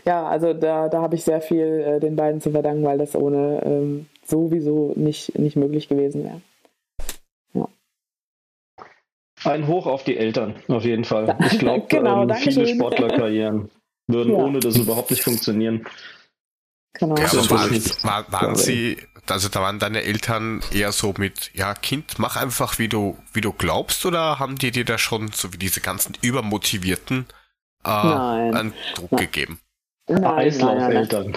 ja, 0.04 0.26
also 0.26 0.52
da, 0.52 0.88
da 0.88 1.02
habe 1.02 1.16
ich 1.16 1.24
sehr 1.24 1.40
viel 1.40 1.64
äh, 1.64 2.00
den 2.00 2.16
beiden 2.16 2.40
zu 2.40 2.50
verdanken, 2.50 2.84
weil 2.84 2.98
das 2.98 3.16
ohne 3.16 3.60
ähm, 3.64 4.06
sowieso 4.28 4.92
nicht, 4.96 5.38
nicht 5.38 5.56
möglich 5.56 5.88
gewesen 5.88 6.24
wäre. 6.24 6.40
Ja. 7.54 7.68
Ein 9.44 9.66
Hoch 9.66 9.86
auf 9.86 10.04
die 10.04 10.16
Eltern, 10.16 10.56
auf 10.68 10.84
jeden 10.84 11.04
Fall. 11.04 11.36
Ich 11.50 11.58
glaube, 11.58 11.86
genau, 11.88 12.22
ähm, 12.22 12.34
viele 12.34 12.66
Sportlerkarrieren 12.66 13.70
würden 14.08 14.32
ja. 14.32 14.38
ohne 14.38 14.60
das 14.60 14.76
überhaupt 14.76 15.10
nicht 15.10 15.22
funktionieren. 15.22 15.86
Genau. 16.98 17.16
Ja, 17.16 17.26
aber 17.26 17.50
waren, 17.50 17.84
war, 18.02 18.32
waren 18.32 18.56
sie, 18.56 18.96
also 19.28 19.48
da 19.48 19.60
waren 19.60 19.78
deine 19.78 20.02
Eltern 20.02 20.62
eher 20.72 20.92
so 20.92 21.12
mit, 21.18 21.50
ja, 21.54 21.74
Kind, 21.74 22.18
mach 22.18 22.36
einfach, 22.36 22.78
wie 22.78 22.88
du, 22.88 23.18
wie 23.32 23.42
du 23.42 23.52
glaubst, 23.52 24.06
oder 24.06 24.38
haben 24.38 24.56
die 24.56 24.70
dir 24.70 24.84
da 24.84 24.96
schon, 24.96 25.30
so 25.32 25.52
wie 25.52 25.58
diese 25.58 25.80
ganzen 25.80 26.16
Übermotivierten, 26.22 27.26
äh, 27.84 27.88
einen 27.90 28.72
Druck 28.94 29.12
Nein. 29.12 29.20
gegeben? 29.20 29.60
Nein, 30.08 30.24
Eislaufeltern. 30.24 31.36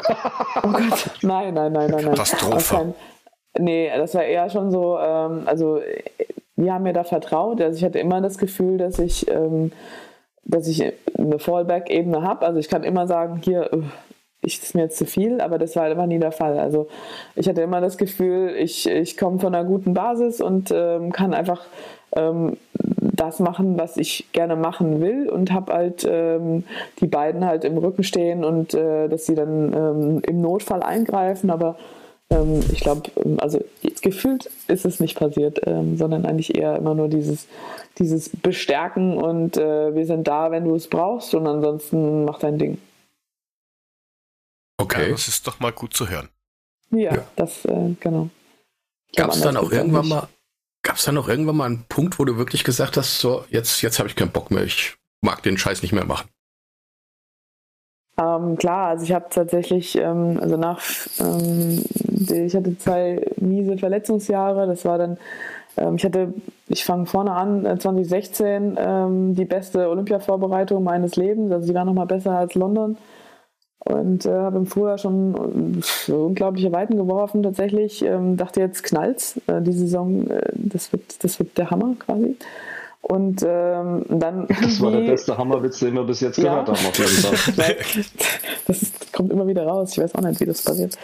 Oh 0.64 0.68
Gott, 0.68 1.10
nein, 1.22 1.54
nein, 1.54 1.72
nein, 1.72 1.90
nein. 1.90 2.06
Katastrophe. 2.06 2.76
Kein, 2.76 2.94
nee, 3.58 3.90
das 3.96 4.14
war 4.14 4.24
eher 4.24 4.50
schon 4.50 4.72
so, 4.72 4.98
ähm, 5.00 5.44
also 5.46 5.82
wir 6.56 6.74
haben 6.74 6.84
mir 6.84 6.94
da 6.94 7.04
vertraut. 7.04 7.62
Also 7.62 7.78
ich 7.78 7.84
hatte 7.84 8.00
immer 8.00 8.22
das 8.22 8.38
Gefühl, 8.38 8.78
dass 8.78 9.00
ich, 9.00 9.28
ähm, 9.30 9.72
dass 10.44 10.68
ich 10.68 10.84
eine 11.18 11.40
Fallback-Ebene 11.40 12.22
habe. 12.22 12.46
Also 12.46 12.60
ich 12.60 12.70
kann 12.70 12.84
immer 12.84 13.08
sagen, 13.08 13.42
hier, 13.44 13.74
äh, 13.74 13.82
ich, 14.42 14.60
das 14.60 14.70
ist 14.70 14.76
mir 14.76 14.84
jetzt 14.84 14.98
zu 14.98 15.06
viel, 15.06 15.42
aber 15.42 15.58
das 15.58 15.76
war 15.76 15.84
halt 15.84 15.94
immer 15.94 16.08
nie 16.08 16.20
der 16.20 16.32
Fall. 16.32 16.60
Also 16.60 16.88
ich 17.36 17.50
hatte 17.50 17.62
immer 17.62 17.82
das 17.82 17.98
Gefühl, 17.98 18.56
ich, 18.58 18.88
ich 18.88 19.18
komme 19.18 19.40
von 19.40 19.54
einer 19.54 19.68
guten 19.68 19.94
Basis 19.94 20.42
und 20.42 20.72
ähm, 20.72 21.12
kann 21.12 21.34
einfach 21.34 21.66
ähm, 22.16 22.58
das 23.20 23.40
machen, 23.40 23.78
was 23.78 23.98
ich 23.98 24.32
gerne 24.32 24.56
machen 24.56 25.02
will 25.02 25.30
und 25.30 25.52
habe 25.52 25.74
halt 25.74 26.08
ähm, 26.10 26.64
die 27.00 27.08
beiden 27.08 27.46
halt 27.46 27.66
im 27.66 27.78
Rücken 27.78 28.04
stehen 28.04 28.44
und 28.44 28.74
äh, 28.74 29.08
dass 29.08 29.26
sie 29.26 29.36
dann 29.36 29.74
ähm, 29.74 30.22
im 30.26 30.42
Notfall 30.42 30.84
eingreifen, 30.84 31.50
aber 31.50 31.78
ähm, 32.30 32.64
ich 32.72 32.80
glaube, 32.80 33.12
also 33.38 33.64
gefühlt 34.02 34.50
ist 34.68 34.86
es 34.86 35.00
nicht 35.00 35.18
passiert, 35.18 35.62
ähm, 35.66 35.98
sondern 35.98 36.26
eigentlich 36.26 36.56
eher 36.56 36.76
immer 36.76 36.96
nur 36.96 37.10
dieses, 37.10 37.48
dieses 37.98 38.30
Bestärken 38.30 39.18
und 39.18 39.58
äh, 39.58 39.96
wir 39.96 40.06
sind 40.06 40.28
da, 40.28 40.52
wenn 40.52 40.66
du 40.66 40.76
es 40.76 40.88
brauchst 40.88 41.34
und 41.34 41.48
ansonsten 41.48 42.26
mach 42.26 42.40
dein 42.40 42.58
Ding. 42.58 42.80
Okay. 44.78 45.08
Ja, 45.08 45.12
das 45.12 45.28
ist 45.28 45.46
doch 45.46 45.60
mal 45.60 45.74
gut 45.74 45.94
zu 45.94 46.08
hören. 46.08 46.30
Ja, 46.92 47.16
ja. 47.16 47.24
das, 47.36 47.66
äh, 47.66 47.96
genau. 48.00 48.30
Gab 49.16 49.32
es 49.32 49.42
dann 49.42 49.58
auch 49.58 49.72
irgendwann 49.72 50.08
mal, 50.08 50.28
gab 50.84 50.96
es 50.96 51.06
dann 51.06 51.18
auch 51.18 51.28
irgendwann 51.28 51.58
mal 51.58 51.66
einen 51.66 51.86
Punkt, 51.90 52.20
wo 52.20 52.26
du 52.26 52.38
wirklich 52.38 52.64
gesagt 52.64 52.98
hast, 52.98 53.20
so, 53.20 53.46
jetzt, 53.50 53.82
jetzt 53.82 54.00
habe 54.00 54.10
ich 54.10 54.16
keinen 54.16 54.32
Bock 54.32 54.52
mehr, 54.52 54.64
ich 54.64 54.96
mag 55.22 55.44
den 55.44 55.58
Scheiß 55.58 55.82
nicht 55.82 55.92
mehr 55.92 56.06
machen? 56.06 56.30
Ähm, 58.18 58.58
klar, 58.58 58.88
also 58.90 59.04
ich 59.06 59.14
habe 59.14 59.28
tatsächlich, 59.30 59.96
ähm, 59.96 60.40
also 60.42 60.58
nach, 60.58 60.82
ähm, 61.20 61.84
ich 62.30 62.56
hatte 62.56 62.78
zwei 62.78 63.26
miese 63.38 63.78
Verletzungsjahre, 63.78 64.68
das 64.68 64.84
war 64.84 64.98
dann, 64.98 65.18
ähm, 65.78 65.96
ich 65.96 66.04
hatte, 66.04 66.34
ich 66.68 66.84
fange 66.84 67.06
vorne 67.06 67.32
an, 67.32 67.80
2016 67.80 68.76
äh, 68.76 68.84
ähm, 68.84 69.36
die 69.36 69.46
beste 69.46 69.90
Olympia-Vorbereitung 69.90 70.84
meines 70.84 71.16
Lebens, 71.16 71.52
also 71.52 71.66
sie 71.66 71.74
war 71.74 71.86
nochmal 71.86 72.08
besser 72.08 72.38
als 72.38 72.56
London 72.56 72.98
und 73.80 74.26
äh, 74.26 74.30
habe 74.30 74.58
im 74.58 74.66
Frühjahr 74.66 74.98
schon 74.98 75.82
äh, 76.08 76.12
unglaubliche 76.12 76.72
Weiten 76.72 76.98
geworfen 76.98 77.44
tatsächlich. 77.44 78.04
Ähm, 78.04 78.36
dachte 78.36 78.60
jetzt 78.60 78.84
knallt's. 78.84 79.40
Äh, 79.48 79.62
die 79.62 79.72
Saison, 79.72 80.30
äh, 80.30 80.42
das 80.54 80.92
wird, 80.92 81.24
das 81.24 81.40
wird 81.40 81.58
der 81.58 81.72
Hammer 81.72 81.96
quasi. 81.98 82.36
Und 83.02 83.44
ähm, 83.48 84.06
dann. 84.10 84.48
Das 84.48 84.82
war 84.82 84.92
der 84.92 85.00
beste 85.00 85.38
Hammerwitz, 85.38 85.80
den 85.80 85.94
wir 85.94 86.04
bis 86.04 86.20
jetzt 86.20 86.38
ja. 86.38 86.44
gehört 86.44 86.68
haben, 86.68 86.88
auf 86.88 86.98
jeden 86.98 87.56
Fall. 87.56 87.76
das 88.68 88.82
ist, 88.82 89.14
kommt 89.14 89.32
immer 89.32 89.48
wieder 89.48 89.66
raus. 89.66 89.94
Ich 89.94 90.04
weiß 90.04 90.14
auch 90.16 90.22
nicht, 90.22 90.42
wie 90.42 90.46
das 90.46 90.62
passiert. 90.62 90.98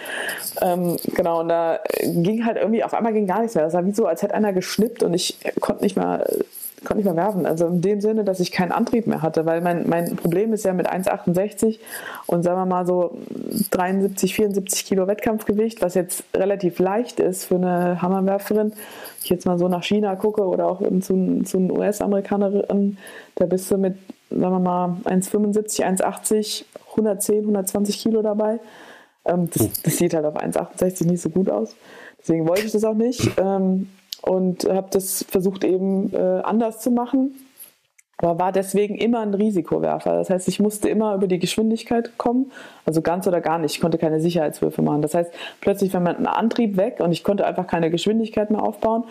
Ähm, 0.61 0.97
genau, 1.15 1.39
und 1.39 1.47
da 1.47 1.80
ging 2.03 2.45
halt 2.45 2.57
irgendwie, 2.57 2.84
auf 2.84 2.93
einmal 2.93 3.13
ging 3.13 3.26
gar 3.26 3.39
nichts 3.39 3.55
mehr. 3.55 3.63
Das 3.63 3.73
war 3.73 3.86
wie 3.86 3.93
so, 3.93 4.05
als 4.05 4.21
hätte 4.21 4.36
einer 4.36 4.51
geschnippt 4.51 5.01
und 5.01 5.13
ich 5.13 5.38
konnte 5.61 5.84
nicht 5.84 5.95
mehr 5.95 6.28
konnte 6.86 7.03
nicht 7.03 7.13
mehr 7.13 7.15
werfen. 7.15 7.45
Also 7.45 7.67
in 7.67 7.81
dem 7.81 8.01
Sinne, 8.01 8.23
dass 8.23 8.39
ich 8.39 8.51
keinen 8.51 8.71
Antrieb 8.71 9.07
mehr 9.07 9.21
hatte, 9.21 9.45
weil 9.45 9.61
mein, 9.61 9.88
mein 9.88 10.15
Problem 10.15 10.53
ist 10.53 10.63
ja 10.65 10.73
mit 10.73 10.89
1,68 10.89 11.79
und 12.27 12.43
sagen 12.43 12.59
wir 12.59 12.65
mal 12.65 12.86
so 12.86 13.17
73, 13.71 14.36
74 14.36 14.86
Kilo 14.86 15.07
Wettkampfgewicht, 15.07 15.81
was 15.81 15.95
jetzt 15.95 16.23
relativ 16.33 16.79
leicht 16.79 17.19
ist 17.19 17.45
für 17.45 17.55
eine 17.55 18.01
Hammerwerferin. 18.01 18.71
Wenn 18.71 18.77
ich 19.23 19.29
jetzt 19.29 19.45
mal 19.45 19.57
so 19.57 19.67
nach 19.67 19.83
China 19.83 20.15
gucke 20.15 20.45
oder 20.45 20.67
auch 20.67 20.81
zu, 21.01 21.43
zu 21.43 21.57
einer 21.57 21.73
US-Amerikanerin, 21.73 22.97
da 23.36 23.45
bist 23.45 23.69
du 23.71 23.77
mit, 23.77 23.97
sagen 24.29 24.41
wir 24.41 24.59
mal, 24.59 24.97
1,75, 25.05 25.83
1,80, 25.83 26.63
110, 26.91 27.39
120 27.39 27.99
Kilo 27.99 28.21
dabei. 28.21 28.59
Ähm, 29.25 29.49
das, 29.51 29.69
das, 29.81 29.97
sieht 29.97 30.13
halt 30.13 30.25
auf 30.25 30.38
1,68 30.38 31.05
nicht 31.05 31.21
so 31.21 31.29
gut 31.29 31.49
aus. 31.49 31.75
Deswegen 32.19 32.47
wollte 32.47 32.65
ich 32.65 32.71
das 32.71 32.83
auch 32.83 32.93
nicht. 32.93 33.31
Und 34.22 34.66
habe 34.66 34.88
das 34.91 35.24
versucht 35.28 35.63
eben 35.63 36.13
äh, 36.13 36.41
anders 36.43 36.80
zu 36.80 36.91
machen, 36.91 37.36
aber 38.18 38.39
war 38.39 38.51
deswegen 38.51 38.95
immer 38.95 39.20
ein 39.20 39.34
Risikowerfer. 39.34 40.13
Das 40.18 40.30
heißt, 40.30 40.47
ich 40.47 40.59
musste 40.59 40.89
immer 40.89 41.16
über 41.16 41.28
die 41.28 41.39
Geschwindigkeit 41.39 42.18
kommen, 42.18 42.51
also 42.86 43.01
ganz 43.01 43.28
oder 43.28 43.41
gar 43.41 43.59
nicht. 43.59 43.76
Ich 43.76 43.82
konnte 43.82 43.97
keine 43.97 44.22
Sicherheitswürfe 44.22 44.82
machen. 44.82 45.01
Das 45.01 45.13
heißt, 45.13 45.34
plötzlich 45.61 45.93
war 45.93 46.01
mein 46.01 46.26
Antrieb 46.26 46.78
weg 46.78 46.99
und 46.99 47.11
ich 47.11 47.24
konnte 47.24 47.45
einfach 47.45 47.68
keine 47.68 47.91
Geschwindigkeit 47.91 48.51
mehr 48.51 48.63
aufbauen 48.63 49.03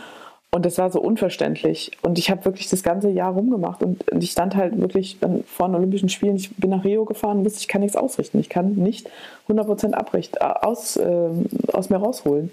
und 0.54 0.64
das 0.64 0.78
war 0.78 0.88
so 0.88 1.00
unverständlich. 1.00 1.90
Und 2.02 2.16
ich 2.16 2.30
habe 2.30 2.44
wirklich 2.44 2.68
das 2.68 2.84
ganze 2.84 3.10
Jahr 3.10 3.32
rumgemacht. 3.32 3.82
Und, 3.82 4.04
ich 4.12 4.30
stand 4.30 4.54
halt 4.54 4.80
wirklich 4.80 5.18
vor 5.46 5.66
den 5.66 5.74
Olympischen 5.74 6.08
Spielen. 6.08 6.36
Ich 6.36 6.54
bin 6.54 6.70
nach 6.70 6.84
Rio 6.84 7.04
gefahren 7.04 7.38
und 7.38 7.44
wusste, 7.44 7.58
ich 7.58 7.66
kann 7.66 7.80
nichts 7.80 7.96
ausrichten. 7.96 8.38
Ich 8.38 8.48
kann 8.48 8.74
nicht 8.74 9.10
100% 9.48 9.94
abrichten, 9.94 10.38
äh, 10.40 10.44
aus, 10.44 10.96
äh, 10.96 11.28
aus 11.72 11.90
mir 11.90 11.96
rausholen. 11.96 12.52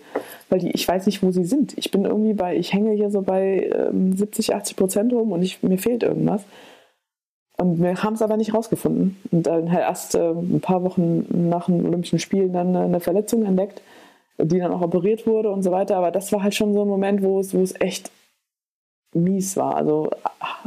Weil 0.50 0.58
die, 0.58 0.72
ich 0.72 0.88
weiß 0.88 1.06
nicht, 1.06 1.22
wo 1.22 1.32
sie 1.32 1.46
sind. 1.46 1.78
Ich 1.78 1.92
bin 1.92 2.06
irgendwie 2.06 2.34
bei, 2.34 2.56
ich 2.56 2.74
hänge 2.74 2.94
hier 2.94 3.12
so 3.12 3.22
bei 3.22 3.70
ähm, 3.72 4.18
70, 4.18 4.56
80 4.56 4.78
Prozent 4.78 5.14
rum 5.14 5.32
und 5.32 5.44
ich, 5.44 5.62
mir 5.62 5.78
fehlt 5.78 6.02
irgendwas. 6.02 6.42
Und 7.60 7.84
wir 7.84 8.02
haben 8.02 8.16
es 8.16 8.24
aber 8.24 8.36
nicht 8.36 8.56
rausgefunden. 8.56 9.18
Und 9.32 9.46
dann 9.46 9.72
halt 9.72 9.84
erst 9.84 10.16
äh, 10.16 10.32
ein 10.32 10.60
paar 10.60 10.82
Wochen 10.82 11.28
nach 11.50 11.68
den 11.68 11.86
Olympischen 11.86 12.18
Spielen 12.18 12.52
dann 12.52 12.76
eine 12.76 13.00
Verletzung 13.00 13.46
entdeckt 13.46 13.84
die 14.38 14.60
dann 14.60 14.72
auch 14.72 14.82
operiert 14.82 15.28
wurde 15.28 15.50
und 15.50 15.64
so 15.64 15.72
weiter. 15.72 15.98
Aber 15.98 16.12
das 16.12 16.32
war 16.32 16.44
halt 16.44 16.56
schon 16.56 16.74
so 16.74 16.82
ein 16.82 16.88
Moment, 16.88 17.22
wo 17.22 17.40
es, 17.40 17.54
wo 17.54 17.62
es 17.62 17.80
echt 17.80 18.12
mies 19.14 19.58
war. 19.58 19.76
Also 19.76 20.10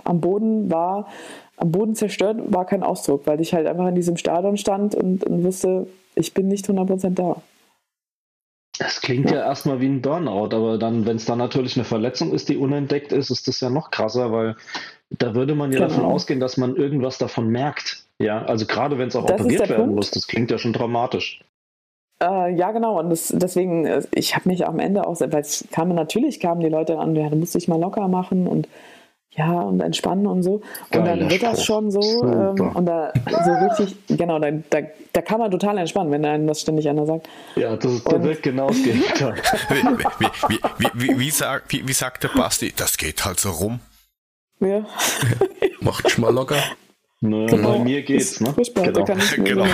am 0.04 0.20
Boden 0.20 0.70
war, 0.70 1.08
am 1.56 1.70
Boden 1.70 1.94
zerstört 1.94 2.38
war 2.52 2.66
kein 2.66 2.82
Ausdruck, 2.82 3.26
weil 3.26 3.40
ich 3.40 3.54
halt 3.54 3.66
einfach 3.66 3.86
in 3.86 3.94
diesem 3.94 4.16
Stadion 4.16 4.56
stand 4.56 4.94
und, 4.94 5.24
und 5.24 5.44
wusste, 5.44 5.86
ich 6.14 6.34
bin 6.34 6.48
nicht 6.48 6.68
100% 6.68 7.10
da. 7.14 7.42
Das 8.78 9.00
klingt 9.00 9.30
ja, 9.30 9.36
ja 9.36 9.44
erstmal 9.44 9.80
wie 9.80 9.86
ein 9.86 10.02
Burnout, 10.02 10.54
aber 10.54 10.78
dann, 10.78 11.06
wenn 11.06 11.16
es 11.16 11.24
dann 11.24 11.38
natürlich 11.38 11.76
eine 11.76 11.84
Verletzung 11.84 12.32
ist, 12.32 12.48
die 12.48 12.56
unentdeckt 12.56 13.12
ist, 13.12 13.30
ist 13.30 13.46
das 13.46 13.60
ja 13.60 13.70
noch 13.70 13.92
krasser, 13.92 14.32
weil 14.32 14.56
da 15.10 15.34
würde 15.34 15.54
man 15.54 15.70
ja 15.70 15.78
genau. 15.78 15.90
davon 15.90 16.04
ausgehen, 16.04 16.40
dass 16.40 16.56
man 16.56 16.74
irgendwas 16.74 17.18
davon 17.18 17.48
merkt. 17.48 18.04
Ja, 18.18 18.44
also 18.44 18.66
gerade 18.66 18.98
wenn 18.98 19.08
es 19.08 19.16
auch 19.16 19.26
das 19.26 19.40
operiert 19.40 19.68
werden 19.68 19.84
Punkt. 19.84 19.96
muss, 19.96 20.10
das 20.10 20.26
klingt 20.26 20.50
ja 20.50 20.58
schon 20.58 20.72
dramatisch. 20.72 21.40
Äh, 22.24 22.54
ja, 22.54 22.72
genau. 22.72 22.98
Und 22.98 23.10
das, 23.10 23.28
deswegen, 23.28 23.86
äh, 23.86 24.02
ich 24.12 24.34
habe 24.34 24.48
mich 24.48 24.66
am 24.66 24.78
Ende 24.78 25.06
auch, 25.06 25.20
weil 25.20 25.40
es 25.40 25.64
kamen 25.70 25.94
natürlich 25.94 26.40
kamen 26.40 26.60
die 26.60 26.68
Leute 26.68 26.98
an, 26.98 27.14
ja, 27.14 27.28
du 27.28 27.36
musst 27.36 27.54
dich 27.54 27.68
mal 27.68 27.80
locker 27.80 28.08
machen 28.08 28.46
und 28.46 28.68
ja, 29.36 29.62
und 29.62 29.80
entspannen 29.80 30.28
und 30.28 30.44
so. 30.44 30.62
Und 30.94 31.04
dann 31.04 31.28
wird 31.28 31.42
das 31.42 31.64
schon 31.64 31.90
so. 31.90 32.00
Ähm, 32.00 32.70
und 32.72 32.86
da 32.86 33.12
so 33.26 33.52
richtig, 33.66 33.96
genau, 34.16 34.38
da, 34.38 34.52
da, 34.70 34.78
da 35.12 35.22
kann 35.22 35.40
man 35.40 35.50
total 35.50 35.76
entspannen, 35.78 36.12
wenn 36.12 36.24
einem 36.24 36.46
das 36.46 36.60
ständig 36.60 36.88
einer 36.88 37.04
sagt. 37.04 37.28
Ja, 37.56 37.74
das 37.74 37.94
ist 37.94 38.10
direkt 38.10 38.44
genau 38.44 38.68
das 38.68 38.82
Gegenteil. 38.82 39.34
wie, 40.18 40.28
wie, 40.78 40.88
wie, 40.94 41.18
wie, 41.18 41.30
sagt, 41.30 41.72
wie, 41.72 41.86
wie 41.86 41.92
sagt 41.92 42.22
der 42.22 42.28
Basti, 42.28 42.72
das 42.76 42.96
geht 42.96 43.24
halt 43.24 43.40
so 43.40 43.50
rum. 43.50 43.80
Ja. 44.60 44.86
Macht 45.80 46.16
mal 46.18 46.32
locker. 46.32 46.62
Naja, 47.20 47.46
genau. 47.46 47.72
bei 47.72 47.78
mir 47.80 48.02
geht's, 48.02 48.40
ne? 48.40 48.54
Genau. 48.54 49.04
Kann 49.04 49.18
ich 49.18 49.34
genau. 49.44 49.66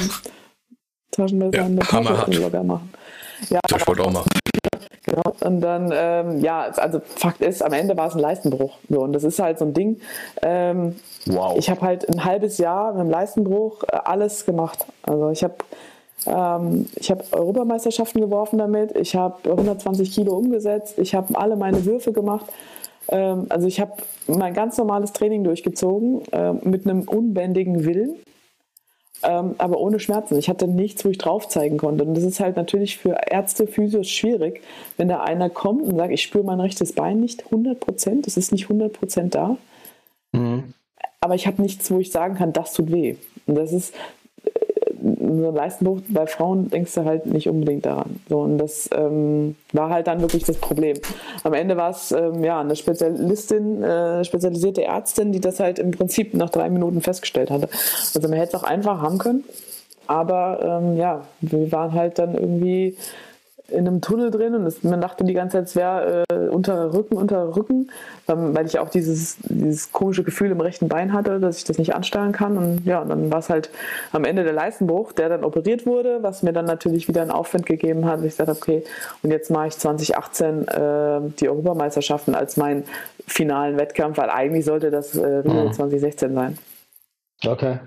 Taschenmesser 1.10 1.58
ja, 1.58 1.64
eine 1.64 1.78
Tasche 1.80 2.12
machen. 2.64 2.92
Ja, 3.48 3.60
das 3.68 3.86
wollte 3.86 4.02
auch 4.02 4.12
mal. 4.12 4.24
Genau. 5.02 5.22
Und 5.40 5.60
dann, 5.62 5.90
ähm, 5.94 6.40
ja, 6.40 6.70
also 6.76 7.00
Fakt 7.00 7.40
ist, 7.40 7.62
am 7.62 7.72
Ende 7.72 7.96
war 7.96 8.08
es 8.08 8.14
ein 8.14 8.20
Leistenbruch. 8.20 8.76
So, 8.88 9.00
und 9.00 9.12
das 9.12 9.24
ist 9.24 9.38
halt 9.38 9.58
so 9.58 9.64
ein 9.64 9.72
Ding. 9.72 10.00
Ähm, 10.42 10.96
wow. 11.26 11.56
Ich 11.56 11.70
habe 11.70 11.80
halt 11.80 12.08
ein 12.08 12.24
halbes 12.24 12.58
Jahr 12.58 12.92
mit 12.92 13.02
dem 13.02 13.10
Leistenbruch 13.10 13.82
äh, 13.84 13.96
alles 14.04 14.44
gemacht. 14.44 14.84
Also 15.02 15.30
ich 15.30 15.42
habe 15.42 15.54
Ähm, 16.26 16.86
ich 16.96 17.10
habe 17.10 17.24
Europameisterschaften 17.32 18.20
geworfen 18.20 18.58
damit. 18.58 18.94
Ich 18.96 19.16
habe 19.16 19.36
120 19.48 20.12
Kilo 20.12 20.36
umgesetzt. 20.36 20.98
Ich 20.98 21.14
habe 21.14 21.34
alle 21.38 21.56
meine 21.56 21.86
Würfe 21.86 22.12
gemacht. 22.12 22.44
Ähm, 23.08 23.46
also 23.48 23.66
ich 23.66 23.80
habe 23.80 23.92
mein 24.26 24.52
ganz 24.52 24.76
normales 24.76 25.12
Training 25.14 25.44
durchgezogen 25.44 26.22
äh, 26.32 26.52
mit 26.52 26.86
einem 26.86 27.08
unbändigen 27.08 27.84
Willen. 27.86 28.16
Ähm, 29.22 29.54
aber 29.58 29.78
ohne 29.78 30.00
Schmerzen. 30.00 30.38
Ich 30.38 30.48
hatte 30.48 30.66
nichts, 30.66 31.04
wo 31.04 31.10
ich 31.10 31.18
drauf 31.18 31.48
zeigen 31.48 31.76
konnte. 31.76 32.04
Und 32.04 32.14
das 32.14 32.24
ist 32.24 32.40
halt 32.40 32.56
natürlich 32.56 32.96
für 32.96 33.16
Ärzte, 33.30 33.66
Physios 33.66 34.08
schwierig, 34.08 34.62
wenn 34.96 35.08
da 35.08 35.20
einer 35.20 35.50
kommt 35.50 35.82
und 35.82 35.96
sagt, 35.96 36.12
ich 36.12 36.22
spüre 36.22 36.44
mein 36.44 36.60
rechtes 36.60 36.94
Bein 36.94 37.20
nicht 37.20 37.44
100 37.46 37.78
Prozent, 37.78 38.26
es 38.26 38.36
ist 38.36 38.52
nicht 38.52 38.64
100 38.64 38.92
Prozent 38.92 39.34
da. 39.34 39.56
Mhm. 40.32 40.72
Aber 41.20 41.34
ich 41.34 41.46
habe 41.46 41.60
nichts, 41.60 41.90
wo 41.90 41.98
ich 41.98 42.10
sagen 42.10 42.36
kann, 42.36 42.52
das 42.52 42.72
tut 42.72 42.90
weh. 42.90 43.16
Und 43.46 43.56
das 43.56 43.72
ist 43.72 43.94
so 45.18 45.48
ein 45.48 45.54
Leistenbruch 45.54 46.00
bei 46.08 46.26
Frauen 46.26 46.70
denkst 46.70 46.94
du 46.94 47.04
halt 47.04 47.26
nicht 47.26 47.48
unbedingt 47.48 47.86
daran. 47.86 48.20
So, 48.28 48.40
und 48.40 48.58
das 48.58 48.88
ähm, 48.92 49.56
war 49.72 49.90
halt 49.90 50.06
dann 50.06 50.20
wirklich 50.20 50.44
das 50.44 50.56
Problem. 50.56 50.96
Am 51.42 51.52
Ende 51.52 51.76
war 51.76 51.90
es 51.90 52.12
ähm, 52.12 52.42
ja 52.44 52.60
eine 52.60 52.76
Spezialistin, 52.76 53.82
äh, 53.82 54.24
spezialisierte 54.24 54.84
Ärztin, 54.84 55.32
die 55.32 55.40
das 55.40 55.60
halt 55.60 55.78
im 55.78 55.90
Prinzip 55.90 56.34
nach 56.34 56.50
drei 56.50 56.70
Minuten 56.70 57.00
festgestellt 57.00 57.50
hatte. 57.50 57.68
Also 58.14 58.28
man 58.28 58.38
hätte 58.38 58.56
es 58.56 58.62
auch 58.62 58.66
einfach 58.66 59.00
haben 59.00 59.18
können. 59.18 59.44
Aber 60.06 60.80
ähm, 60.82 60.96
ja, 60.96 61.22
wir 61.40 61.70
waren 61.70 61.92
halt 61.92 62.18
dann 62.18 62.34
irgendwie 62.34 62.96
in 63.70 63.86
einem 63.86 64.00
Tunnel 64.00 64.30
drin 64.30 64.54
und 64.54 64.66
es, 64.66 64.82
man 64.82 65.00
dachte 65.00 65.24
die 65.24 65.34
ganze 65.34 65.58
Zeit, 65.58 65.66
es 65.66 65.76
wäre 65.76 66.24
äh, 66.30 66.48
unter 66.48 66.92
Rücken, 66.92 67.16
unter 67.16 67.56
Rücken, 67.56 67.90
ähm, 68.28 68.54
weil 68.54 68.66
ich 68.66 68.78
auch 68.78 68.88
dieses, 68.88 69.36
dieses 69.42 69.92
komische 69.92 70.24
Gefühl 70.24 70.50
im 70.50 70.60
rechten 70.60 70.88
Bein 70.88 71.12
hatte, 71.12 71.40
dass 71.40 71.58
ich 71.58 71.64
das 71.64 71.78
nicht 71.78 71.94
ansteuern 71.94 72.32
kann. 72.32 72.56
Und 72.56 72.84
ja, 72.84 73.04
dann 73.04 73.30
war 73.30 73.38
es 73.38 73.50
halt 73.50 73.70
am 74.12 74.24
Ende 74.24 74.44
der 74.44 74.52
Leistenbruch, 74.52 75.12
der 75.12 75.28
dann 75.28 75.44
operiert 75.44 75.86
wurde, 75.86 76.22
was 76.22 76.42
mir 76.42 76.52
dann 76.52 76.66
natürlich 76.66 77.08
wieder 77.08 77.22
einen 77.22 77.30
Aufwand 77.30 77.66
gegeben 77.66 78.06
hat. 78.06 78.22
Ich 78.24 78.34
sagte, 78.34 78.52
okay, 78.52 78.84
und 79.22 79.30
jetzt 79.30 79.50
mache 79.50 79.68
ich 79.68 79.78
2018 79.78 80.68
äh, 80.68 81.20
die 81.38 81.48
Europameisterschaften 81.48 82.34
als 82.34 82.56
meinen 82.56 82.84
finalen 83.26 83.78
Wettkampf, 83.78 84.18
weil 84.18 84.30
eigentlich 84.30 84.64
sollte 84.64 84.90
das 84.90 85.16
äh, 85.16 85.26
Rio 85.26 85.66
mhm. 85.66 85.72
2016 85.72 86.34
sein. 86.34 86.58
Okay. 87.46 87.78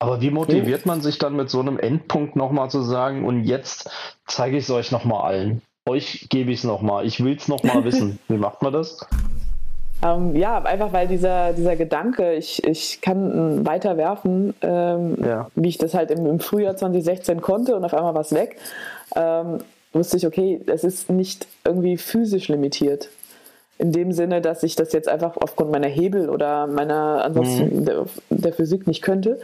Aber 0.00 0.20
wie 0.20 0.30
motiviert 0.30 0.86
man 0.86 1.00
sich 1.00 1.18
dann 1.18 1.34
mit 1.34 1.50
so 1.50 1.60
einem 1.60 1.78
Endpunkt 1.78 2.36
nochmal 2.36 2.70
zu 2.70 2.82
sagen, 2.82 3.24
und 3.24 3.44
jetzt 3.44 3.90
zeige 4.26 4.56
ich 4.56 4.64
es 4.64 4.70
euch 4.70 4.92
nochmal 4.92 5.22
allen? 5.22 5.62
Euch 5.86 6.28
gebe 6.28 6.52
ich 6.52 6.58
es 6.58 6.64
nochmal, 6.64 7.04
ich 7.06 7.22
will 7.24 7.36
es 7.36 7.48
nochmal 7.48 7.84
wissen. 7.84 8.18
Wie 8.28 8.36
macht 8.36 8.62
man 8.62 8.72
das? 8.72 9.00
Ähm, 10.02 10.36
ja, 10.36 10.62
einfach 10.62 10.92
weil 10.92 11.08
dieser, 11.08 11.52
dieser 11.52 11.74
Gedanke, 11.74 12.34
ich, 12.34 12.62
ich 12.64 13.00
kann 13.00 13.66
weiter 13.66 13.96
werfen, 13.96 14.54
ähm, 14.60 15.16
ja. 15.20 15.50
wie 15.56 15.68
ich 15.68 15.78
das 15.78 15.94
halt 15.94 16.12
im, 16.12 16.24
im, 16.24 16.38
Frühjahr 16.38 16.76
2016 16.76 17.40
konnte 17.40 17.74
und 17.74 17.84
auf 17.84 17.94
einmal 17.94 18.14
war 18.14 18.20
es 18.20 18.32
weg, 18.32 18.58
ähm, 19.16 19.58
wusste 19.92 20.16
ich, 20.16 20.26
okay, 20.26 20.60
es 20.66 20.84
ist 20.84 21.10
nicht 21.10 21.48
irgendwie 21.64 21.96
physisch 21.96 22.46
limitiert. 22.48 23.08
In 23.78 23.92
dem 23.92 24.12
Sinne, 24.12 24.40
dass 24.40 24.62
ich 24.62 24.76
das 24.76 24.92
jetzt 24.92 25.08
einfach 25.08 25.36
aufgrund 25.36 25.70
meiner 25.70 25.88
Hebel 25.88 26.28
oder 26.30 26.66
meiner 26.66 27.24
ansonsten 27.24 27.80
mhm. 27.80 27.84
der, 27.84 28.06
der, 28.30 28.52
Physik 28.52 28.86
nicht 28.86 29.02
könnte, 29.02 29.40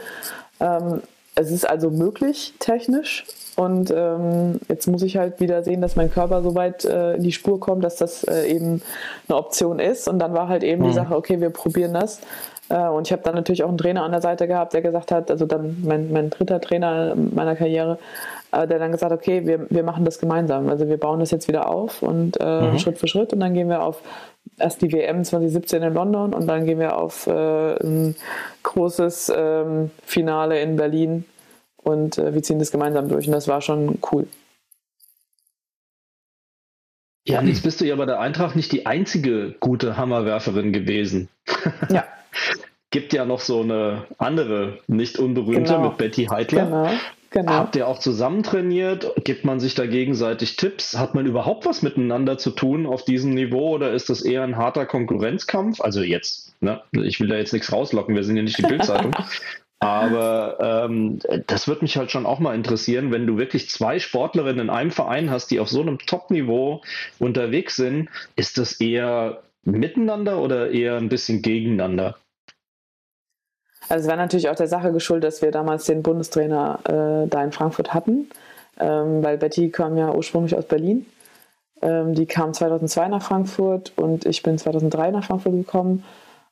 ähm, 0.59 1.01
es 1.35 1.51
ist 1.51 1.69
also 1.69 1.89
möglich, 1.89 2.53
technisch. 2.59 3.25
Und 3.55 3.91
ähm, 3.95 4.59
jetzt 4.67 4.87
muss 4.87 5.01
ich 5.01 5.17
halt 5.17 5.39
wieder 5.39 5.63
sehen, 5.63 5.81
dass 5.81 5.95
mein 5.95 6.11
Körper 6.11 6.41
so 6.41 6.55
weit 6.55 6.83
äh, 6.83 7.15
in 7.15 7.23
die 7.23 7.31
Spur 7.31 7.59
kommt, 7.59 7.83
dass 7.83 7.95
das 7.97 8.23
äh, 8.25 8.47
eben 8.47 8.81
eine 9.27 9.37
Option 9.37 9.79
ist. 9.79 10.07
Und 10.07 10.19
dann 10.19 10.33
war 10.33 10.49
halt 10.49 10.63
eben 10.63 10.81
mhm. 10.81 10.87
die 10.87 10.93
Sache, 10.93 11.15
okay, 11.15 11.39
wir 11.39 11.49
probieren 11.51 11.93
das. 11.93 12.19
Äh, 12.69 12.87
und 12.87 13.07
ich 13.07 13.13
habe 13.13 13.21
dann 13.23 13.35
natürlich 13.35 13.63
auch 13.63 13.69
einen 13.69 13.77
Trainer 13.77 14.03
an 14.03 14.11
der 14.11 14.21
Seite 14.21 14.47
gehabt, 14.47 14.73
der 14.73 14.81
gesagt 14.81 15.11
hat, 15.11 15.31
also 15.31 15.45
dann 15.45 15.77
mein, 15.85 16.11
mein 16.11 16.29
dritter 16.29 16.59
Trainer 16.59 17.15
meiner 17.15 17.55
Karriere, 17.55 17.97
äh, 18.55 18.67
der 18.67 18.79
dann 18.79 18.91
gesagt 18.91 19.11
hat, 19.11 19.19
okay, 19.19 19.45
wir, 19.45 19.67
wir 19.69 19.83
machen 19.83 20.05
das 20.05 20.19
gemeinsam. 20.19 20.69
Also 20.69 20.87
wir 20.87 20.97
bauen 20.97 21.19
das 21.19 21.31
jetzt 21.31 21.47
wieder 21.47 21.69
auf 21.69 22.01
und 22.01 22.37
äh, 22.39 22.71
mhm. 22.71 22.79
Schritt 22.79 22.97
für 22.97 23.07
Schritt 23.07 23.33
und 23.33 23.39
dann 23.39 23.53
gehen 23.53 23.69
wir 23.69 23.83
auf 23.83 24.01
erst 24.57 24.81
die 24.81 24.91
WM 24.91 25.23
2017 25.23 25.83
in 25.83 25.93
London 25.93 26.33
und 26.33 26.47
dann 26.47 26.65
gehen 26.65 26.79
wir 26.79 26.97
auf 26.97 27.27
äh, 27.27 27.75
ein 27.83 28.15
großes 28.63 29.31
ähm, 29.35 29.91
Finale 30.03 30.61
in 30.61 30.75
Berlin 30.75 31.25
und 31.77 32.17
äh, 32.17 32.33
wir 32.33 32.43
ziehen 32.43 32.59
das 32.59 32.71
gemeinsam 32.71 33.09
durch 33.09 33.27
und 33.27 33.33
das 33.33 33.47
war 33.47 33.61
schon 33.61 33.99
cool. 34.11 34.27
Ja, 37.27 37.41
jetzt 37.41 37.63
bist 37.63 37.81
du 37.81 37.85
ja 37.85 37.95
bei 37.95 38.05
der 38.05 38.19
Eintracht 38.19 38.55
nicht 38.55 38.71
die 38.71 38.85
einzige 38.85 39.55
gute 39.59 39.97
Hammerwerferin 39.97 40.73
gewesen. 40.73 41.29
Ja. 41.89 42.05
Gibt 42.91 43.11
ja 43.11 43.25
noch 43.25 43.41
so 43.41 43.61
eine 43.61 44.05
andere, 44.19 44.77
nicht 44.87 45.19
unberühmte 45.19 45.73
genau. 45.73 45.89
mit 45.89 45.97
Betty 45.97 46.25
Heitler. 46.25 46.65
Genau. 46.65 46.89
Genau. 47.35 47.51
Habt 47.51 47.75
ihr 47.75 47.85
auch 47.85 47.99
zusammen 47.99 48.43
trainiert? 48.43 49.11
Gibt 49.25 49.43
man 49.43 49.59
sich 49.59 49.75
da 49.75 49.85
gegenseitig 49.85 50.55
Tipps? 50.55 50.97
Hat 50.97 51.15
man 51.15 51.25
überhaupt 51.25 51.65
was 51.65 51.81
miteinander 51.81 52.37
zu 52.37 52.49
tun 52.49 52.85
auf 52.85 53.03
diesem 53.03 53.33
Niveau 53.33 53.75
oder 53.75 53.91
ist 53.91 54.09
das 54.09 54.21
eher 54.21 54.43
ein 54.43 54.55
harter 54.55 54.85
Konkurrenzkampf? 54.85 55.81
Also 55.81 56.01
jetzt, 56.01 56.55
ne? 56.61 56.81
ich 56.93 57.19
will 57.19 57.27
da 57.27 57.35
jetzt 57.35 57.51
nichts 57.51 57.73
rauslocken, 57.73 58.15
wir 58.15 58.23
sind 58.23 58.37
ja 58.37 58.43
nicht 58.43 58.57
die 58.57 58.61
Bildzeitung. 58.61 59.13
Aber 59.79 60.85
ähm, 60.89 61.19
das 61.47 61.67
würde 61.67 61.81
mich 61.81 61.97
halt 61.97 62.09
schon 62.09 62.25
auch 62.25 62.39
mal 62.39 62.55
interessieren, 62.55 63.11
wenn 63.11 63.27
du 63.27 63.37
wirklich 63.37 63.69
zwei 63.69 63.99
Sportlerinnen 63.99 64.61
in 64.61 64.69
einem 64.69 64.91
Verein 64.91 65.29
hast, 65.29 65.51
die 65.51 65.59
auf 65.59 65.67
so 65.67 65.81
einem 65.81 65.99
Top-Niveau 65.99 66.83
unterwegs 67.19 67.75
sind, 67.75 68.07
ist 68.37 68.57
das 68.57 68.79
eher 68.79 69.43
miteinander 69.65 70.39
oder 70.39 70.71
eher 70.71 70.95
ein 70.95 71.09
bisschen 71.09 71.41
gegeneinander? 71.41 72.15
Also 73.89 74.03
es 74.03 74.09
war 74.09 74.17
natürlich 74.17 74.49
auch 74.49 74.55
der 74.55 74.67
Sache 74.67 74.91
geschuldet, 74.91 75.25
dass 75.25 75.41
wir 75.41 75.51
damals 75.51 75.85
den 75.85 76.03
Bundestrainer 76.03 76.79
äh, 76.85 77.27
da 77.27 77.43
in 77.43 77.51
Frankfurt 77.51 77.93
hatten, 77.93 78.29
ähm, 78.79 79.23
weil 79.23 79.37
Betty 79.37 79.69
kam 79.69 79.97
ja 79.97 80.13
ursprünglich 80.13 80.55
aus 80.55 80.65
Berlin. 80.65 81.05
Ähm, 81.81 82.15
die 82.15 82.25
kam 82.25 82.53
2002 82.53 83.07
nach 83.09 83.21
Frankfurt 83.21 83.93
und 83.95 84.25
ich 84.25 84.41
bin 84.43 84.57
2003 84.57 85.11
nach 85.11 85.25
Frankfurt 85.25 85.53
gekommen. 85.53 86.03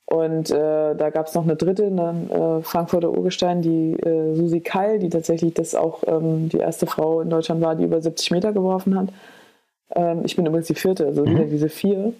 Und 0.05 0.51
äh, 0.51 0.95
da 0.95 1.09
gab 1.09 1.27
es 1.27 1.33
noch 1.33 1.43
eine 1.43 1.55
dritte, 1.55 1.85
eine 1.85 2.59
äh, 2.59 2.63
Frankfurter 2.63 3.09
Urgestein, 3.11 3.61
die 3.61 3.93
äh, 3.93 4.35
Susi 4.35 4.59
Keil, 4.59 4.99
die 4.99 5.09
tatsächlich 5.09 5.53
das 5.53 5.75
auch 5.75 6.03
ähm, 6.05 6.49
die 6.49 6.57
erste 6.57 6.87
Frau 6.87 7.21
in 7.21 7.29
Deutschland 7.29 7.61
war, 7.61 7.75
die 7.75 7.85
über 7.85 8.01
70 8.01 8.31
Meter 8.31 8.51
geworfen 8.51 8.99
hat. 8.99 9.09
Ähm, 9.95 10.21
ich 10.25 10.35
bin 10.35 10.45
übrigens 10.45 10.67
die 10.67 10.75
vierte, 10.75 11.05
also 11.05 11.25
mhm. 11.25 11.29
wieder 11.31 11.43
diese 11.45 11.69
vier. 11.69 12.13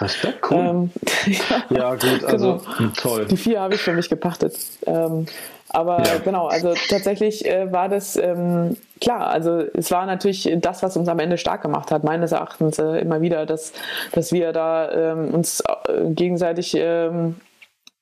Respekt, 0.00 0.50
cool. 0.50 0.58
Ähm, 0.58 0.90
ja, 1.70 1.76
ja, 1.76 1.94
gut, 1.94 2.24
also 2.24 2.60
genau. 2.78 2.90
Toll. 2.96 3.26
Die 3.26 3.36
vier 3.36 3.60
habe 3.60 3.74
ich 3.74 3.80
für 3.80 3.92
mich 3.92 4.08
gepachtet. 4.08 4.56
Ähm, 4.86 5.26
aber 5.74 6.04
ja. 6.04 6.18
genau, 6.18 6.46
also 6.46 6.74
tatsächlich 6.88 7.44
äh, 7.44 7.72
war 7.72 7.88
das 7.88 8.16
ähm, 8.16 8.76
klar. 9.00 9.28
Also 9.28 9.64
es 9.74 9.90
war 9.90 10.06
natürlich 10.06 10.48
das, 10.60 10.84
was 10.84 10.96
uns 10.96 11.08
am 11.08 11.18
Ende 11.18 11.36
stark 11.36 11.62
gemacht 11.62 11.90
hat, 11.90 12.04
meines 12.04 12.30
Erachtens 12.30 12.78
äh, 12.78 12.98
immer 12.98 13.20
wieder, 13.22 13.44
dass, 13.44 13.72
dass 14.12 14.32
wir 14.32 14.52
da 14.52 14.90
ähm, 14.92 15.34
uns 15.34 15.62
äh, 15.88 16.10
gegenseitig 16.10 16.76
ähm, 16.78 17.36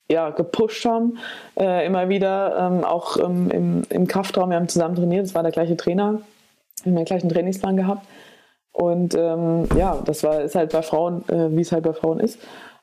ja, 0.07 0.29
gepusht 0.29 0.85
haben, 0.85 1.17
äh, 1.59 1.85
immer 1.85 2.09
wieder, 2.09 2.57
ähm, 2.59 2.83
auch 2.83 3.17
im, 3.17 3.83
im 3.89 4.07
Kraftraum. 4.07 4.51
Wir 4.51 4.57
haben 4.57 4.67
zusammen 4.69 4.95
trainiert, 4.95 5.25
es 5.25 5.33
war 5.33 5.41
der 5.41 5.51
gleiche 5.51 5.75
Trainer, 5.75 6.19
wir 6.83 6.91
haben 6.91 6.95
den 6.95 7.05
gleichen 7.05 7.29
Trainingsplan 7.29 7.77
gehabt. 7.77 8.05
Und 8.73 9.15
ähm, 9.15 9.67
ja, 9.77 10.01
das 10.03 10.23
war, 10.23 10.41
ist 10.41 10.55
halt 10.55 10.71
bei 10.71 10.81
Frauen, 10.81 11.23
äh, 11.29 11.55
wie 11.55 11.61
es 11.61 11.71
halt 11.71 11.83
bei 11.83 11.93
Frauen 11.93 12.19
ist. 12.19 12.39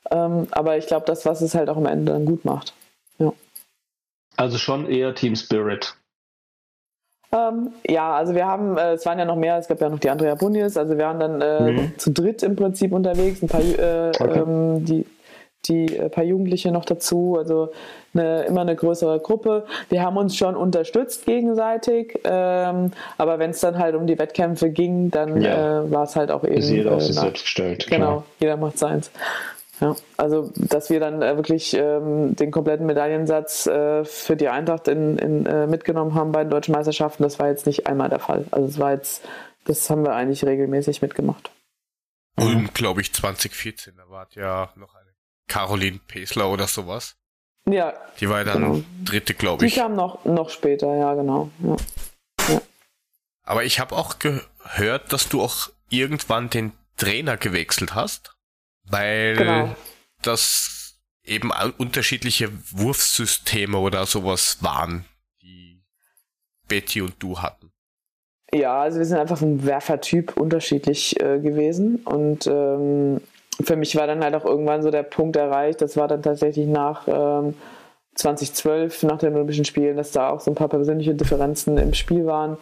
Ähm, 0.09 0.47
aber 0.51 0.77
ich 0.77 0.87
glaube, 0.87 1.05
das, 1.05 1.25
was 1.25 1.41
es 1.41 1.53
halt 1.53 1.69
auch 1.69 1.77
am 1.77 1.85
Ende 1.85 2.13
dann 2.13 2.25
gut 2.25 2.45
macht. 2.45 2.73
Ja. 3.19 3.33
Also 4.37 4.57
schon 4.57 4.89
eher 4.89 5.13
Team 5.13 5.35
Spirit. 5.35 5.95
Ähm, 7.33 7.71
ja, 7.87 8.13
also 8.13 8.35
wir 8.35 8.45
haben, 8.45 8.77
äh, 8.77 8.93
es 8.93 9.05
waren 9.05 9.19
ja 9.19 9.25
noch 9.25 9.37
mehr, 9.37 9.57
es 9.57 9.67
gab 9.67 9.79
ja 9.79 9.89
noch 9.89 9.99
die 9.99 10.09
Andrea 10.09 10.35
Bunjes, 10.35 10.75
also 10.75 10.97
wir 10.97 11.05
waren 11.05 11.19
dann 11.19 11.41
äh, 11.41 11.71
mhm. 11.71 11.97
zu 11.97 12.11
dritt 12.11 12.43
im 12.43 12.57
Prinzip 12.57 12.91
unterwegs, 12.91 13.41
ein 13.41 13.47
paar, 13.47 13.61
äh, 13.61 14.11
okay. 14.19 14.39
ähm, 14.39 14.83
die, 14.83 15.05
die 15.65 15.97
äh, 15.97 16.09
paar 16.09 16.23
Jugendliche 16.23 16.71
noch 16.71 16.85
dazu, 16.85 17.35
also 17.37 17.71
eine, 18.13 18.43
immer 18.43 18.61
eine 18.61 18.75
größere 18.75 19.19
Gruppe. 19.19 19.65
Wir 19.89 20.01
haben 20.01 20.17
uns 20.17 20.35
schon 20.35 20.55
unterstützt 20.55 21.25
gegenseitig, 21.25 22.19
ähm, 22.23 22.91
aber 23.17 23.39
wenn 23.39 23.51
es 23.51 23.59
dann 23.59 23.77
halt 23.77 23.95
um 23.95 24.07
die 24.07 24.17
Wettkämpfe 24.17 24.69
ging, 24.69 25.11
dann 25.11 25.41
ja. 25.41 25.83
äh, 25.83 25.91
war 25.91 26.03
es 26.03 26.15
halt 26.15 26.31
auch 26.31 26.43
eben. 26.43 26.55
Ist 26.55 26.69
jeder 26.69 26.91
äh, 26.91 26.95
auf 26.95 27.03
sich 27.03 27.15
selbst 27.15 27.43
gestellt. 27.43 27.87
Genau, 27.89 28.05
klar. 28.05 28.23
jeder 28.39 28.57
macht 28.57 28.77
seins. 28.77 29.11
Ja, 29.81 29.95
also 30.15 30.51
dass 30.55 30.91
wir 30.91 30.99
dann 30.99 31.23
äh, 31.23 31.35
wirklich 31.35 31.73
ähm, 31.73 32.35
den 32.35 32.51
kompletten 32.51 32.85
Medaillensatz 32.85 33.65
äh, 33.65 34.05
für 34.05 34.35
die 34.35 34.47
Eintracht 34.47 34.87
in, 34.87 35.17
in, 35.17 35.45
äh, 35.47 35.65
mitgenommen 35.65 36.13
haben 36.13 36.31
bei 36.31 36.43
den 36.43 36.51
deutschen 36.51 36.73
Meisterschaften, 36.73 37.23
das 37.23 37.39
war 37.39 37.47
jetzt 37.47 37.65
nicht 37.65 37.87
einmal 37.87 38.09
der 38.09 38.19
Fall. 38.19 38.45
Also 38.51 38.67
es 38.67 38.77
war 38.77 38.91
jetzt, 38.91 39.23
das 39.65 39.89
haben 39.89 40.03
wir 40.03 40.13
eigentlich 40.13 40.45
regelmäßig 40.45 41.01
mitgemacht. 41.01 41.49
Und 42.37 42.75
glaube 42.75 43.01
ich 43.01 43.11
2014, 43.11 43.95
da 43.97 44.07
war 44.09 44.27
ja 44.35 44.71
noch 44.75 44.93
eine 44.93 45.00
Caroline 45.51 45.99
Pesler 46.07 46.49
oder 46.49 46.65
sowas. 46.65 47.17
Ja. 47.69 47.93
Die 48.21 48.29
war 48.29 48.39
ja 48.39 48.43
dann 48.45 48.61
genau. 48.61 48.83
dritte, 49.03 49.33
glaube 49.33 49.65
ich. 49.65 49.73
Die 49.73 49.79
kam 49.81 49.95
noch, 49.95 50.23
noch 50.23 50.49
später, 50.49 50.95
ja, 50.95 51.13
genau. 51.13 51.51
Ja. 51.61 51.75
Ja. 52.47 52.61
Aber 53.43 53.65
ich 53.65 53.81
habe 53.81 53.97
auch 53.97 54.17
gehört, 54.17 55.11
dass 55.11 55.27
du 55.27 55.41
auch 55.41 55.69
irgendwann 55.89 56.49
den 56.49 56.71
Trainer 56.95 57.35
gewechselt 57.35 57.95
hast, 57.95 58.33
weil 58.83 59.35
genau. 59.35 59.75
das 60.21 60.95
eben 61.23 61.51
unterschiedliche 61.77 62.49
Wurfsysteme 62.71 63.77
oder 63.77 64.05
sowas 64.05 64.59
waren, 64.61 65.03
die 65.41 65.83
Betty 66.69 67.01
und 67.01 67.15
du 67.19 67.39
hatten. 67.39 67.73
Ja, 68.53 68.81
also 68.81 68.99
wir 68.99 69.05
sind 69.05 69.17
einfach 69.17 69.37
vom 69.37 69.65
Werfertyp 69.65 70.37
unterschiedlich 70.37 71.19
äh, 71.19 71.39
gewesen 71.39 71.97
und 71.97 72.47
ähm, 72.47 73.21
für 73.63 73.75
mich 73.75 73.95
war 73.95 74.07
dann 74.07 74.23
halt 74.23 74.35
auch 74.35 74.45
irgendwann 74.45 74.83
so 74.83 74.91
der 74.91 75.03
Punkt 75.03 75.35
erreicht, 75.35 75.81
das 75.81 75.97
war 75.97 76.07
dann 76.07 76.21
tatsächlich 76.21 76.67
nach 76.67 77.07
ähm, 77.07 77.55
2012, 78.15 79.03
nach 79.03 79.19
den 79.19 79.33
Olympischen 79.33 79.65
Spielen, 79.65 79.97
dass 79.97 80.11
da 80.11 80.29
auch 80.29 80.41
so 80.41 80.51
ein 80.51 80.55
paar 80.55 80.67
persönliche 80.67 81.15
Differenzen 81.15 81.77
im 81.77 81.93
Spiel 81.93 82.25
waren. 82.25 82.57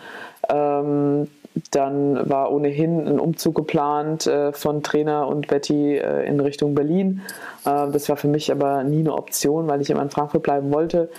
Ähm, 0.48 1.28
dann 1.72 2.30
war 2.30 2.52
ohnehin 2.52 3.08
ein 3.08 3.20
Umzug 3.20 3.56
geplant 3.56 4.28
äh, 4.28 4.54
von 4.54 4.84
Trainer 4.84 5.28
und 5.28 5.48
Betty 5.48 5.98
äh, 5.98 6.26
in 6.28 6.40
Richtung 6.40 6.76
Berlin. 6.76 7.22
Äh, 7.66 7.90
das 7.92 8.08
war 8.10 8.18
für 8.18 8.28
mich 8.28 8.52
aber 8.52 8.84
nie 8.84 9.00
eine 9.00 9.14
Option, 9.14 9.68
weil 9.68 9.82
ich 9.82 9.90
immer 9.90 10.04
in 10.04 10.12
Frankfurt 10.12 10.44
bleiben 10.44 10.72
wollte. 10.72 11.10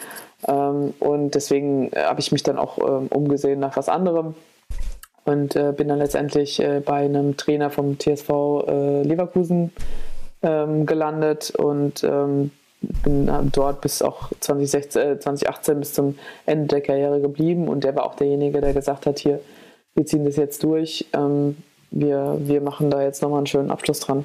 Ähm, 0.47 0.95
und 1.01 1.35
deswegen 1.35 1.91
habe 1.95 2.21
ich 2.21 2.31
mich 2.33 2.43
dann 2.43 2.59
auch 2.59 2.79
ähm, 2.79 3.09
umgesehen 3.11 3.61
nach 3.61 3.77
was 3.77 3.89
anderem 3.89 4.35
und 5.25 5.57
äh, 5.57 5.73
bin 5.77 5.89
dann 5.89 5.99
letztendlich 5.99 6.61
äh, 6.61 6.81
bei 6.85 7.05
einem 7.05 7.37
Trainer 7.37 7.71
vom 7.71 7.99
TSV 7.99 8.31
Leverkusen 9.05 9.73
ähm, 10.43 10.87
gelandet 10.87 11.53
und 11.57 12.03
ähm, 12.05 12.51
bin 12.81 13.31
dort 13.53 13.83
bis 13.83 14.01
auch 14.01 14.31
2016, 14.41 15.21
2018 15.21 15.79
bis 15.81 15.93
zum 15.93 16.19
Ende 16.47 16.69
der 16.69 16.81
Karriere 16.81 17.21
geblieben 17.21 17.69
und 17.69 17.85
der 17.85 17.95
war 17.95 18.05
auch 18.05 18.15
derjenige, 18.15 18.61
der 18.61 18.73
gesagt 18.73 19.07
hat, 19.07 19.19
hier, 19.19 19.41
wir 19.95 20.07
ziehen 20.07 20.25
das 20.25 20.37
jetzt 20.37 20.63
durch, 20.63 21.07
ähm, 21.13 21.59
wir, 21.91 22.39
wir 22.41 22.61
machen 22.61 22.91
da 22.91 23.03
jetzt 23.03 23.23
nochmal 23.23 23.39
einen 23.39 23.47
schönen 23.47 23.71
Abschluss 23.71 24.01
dran. 24.01 24.25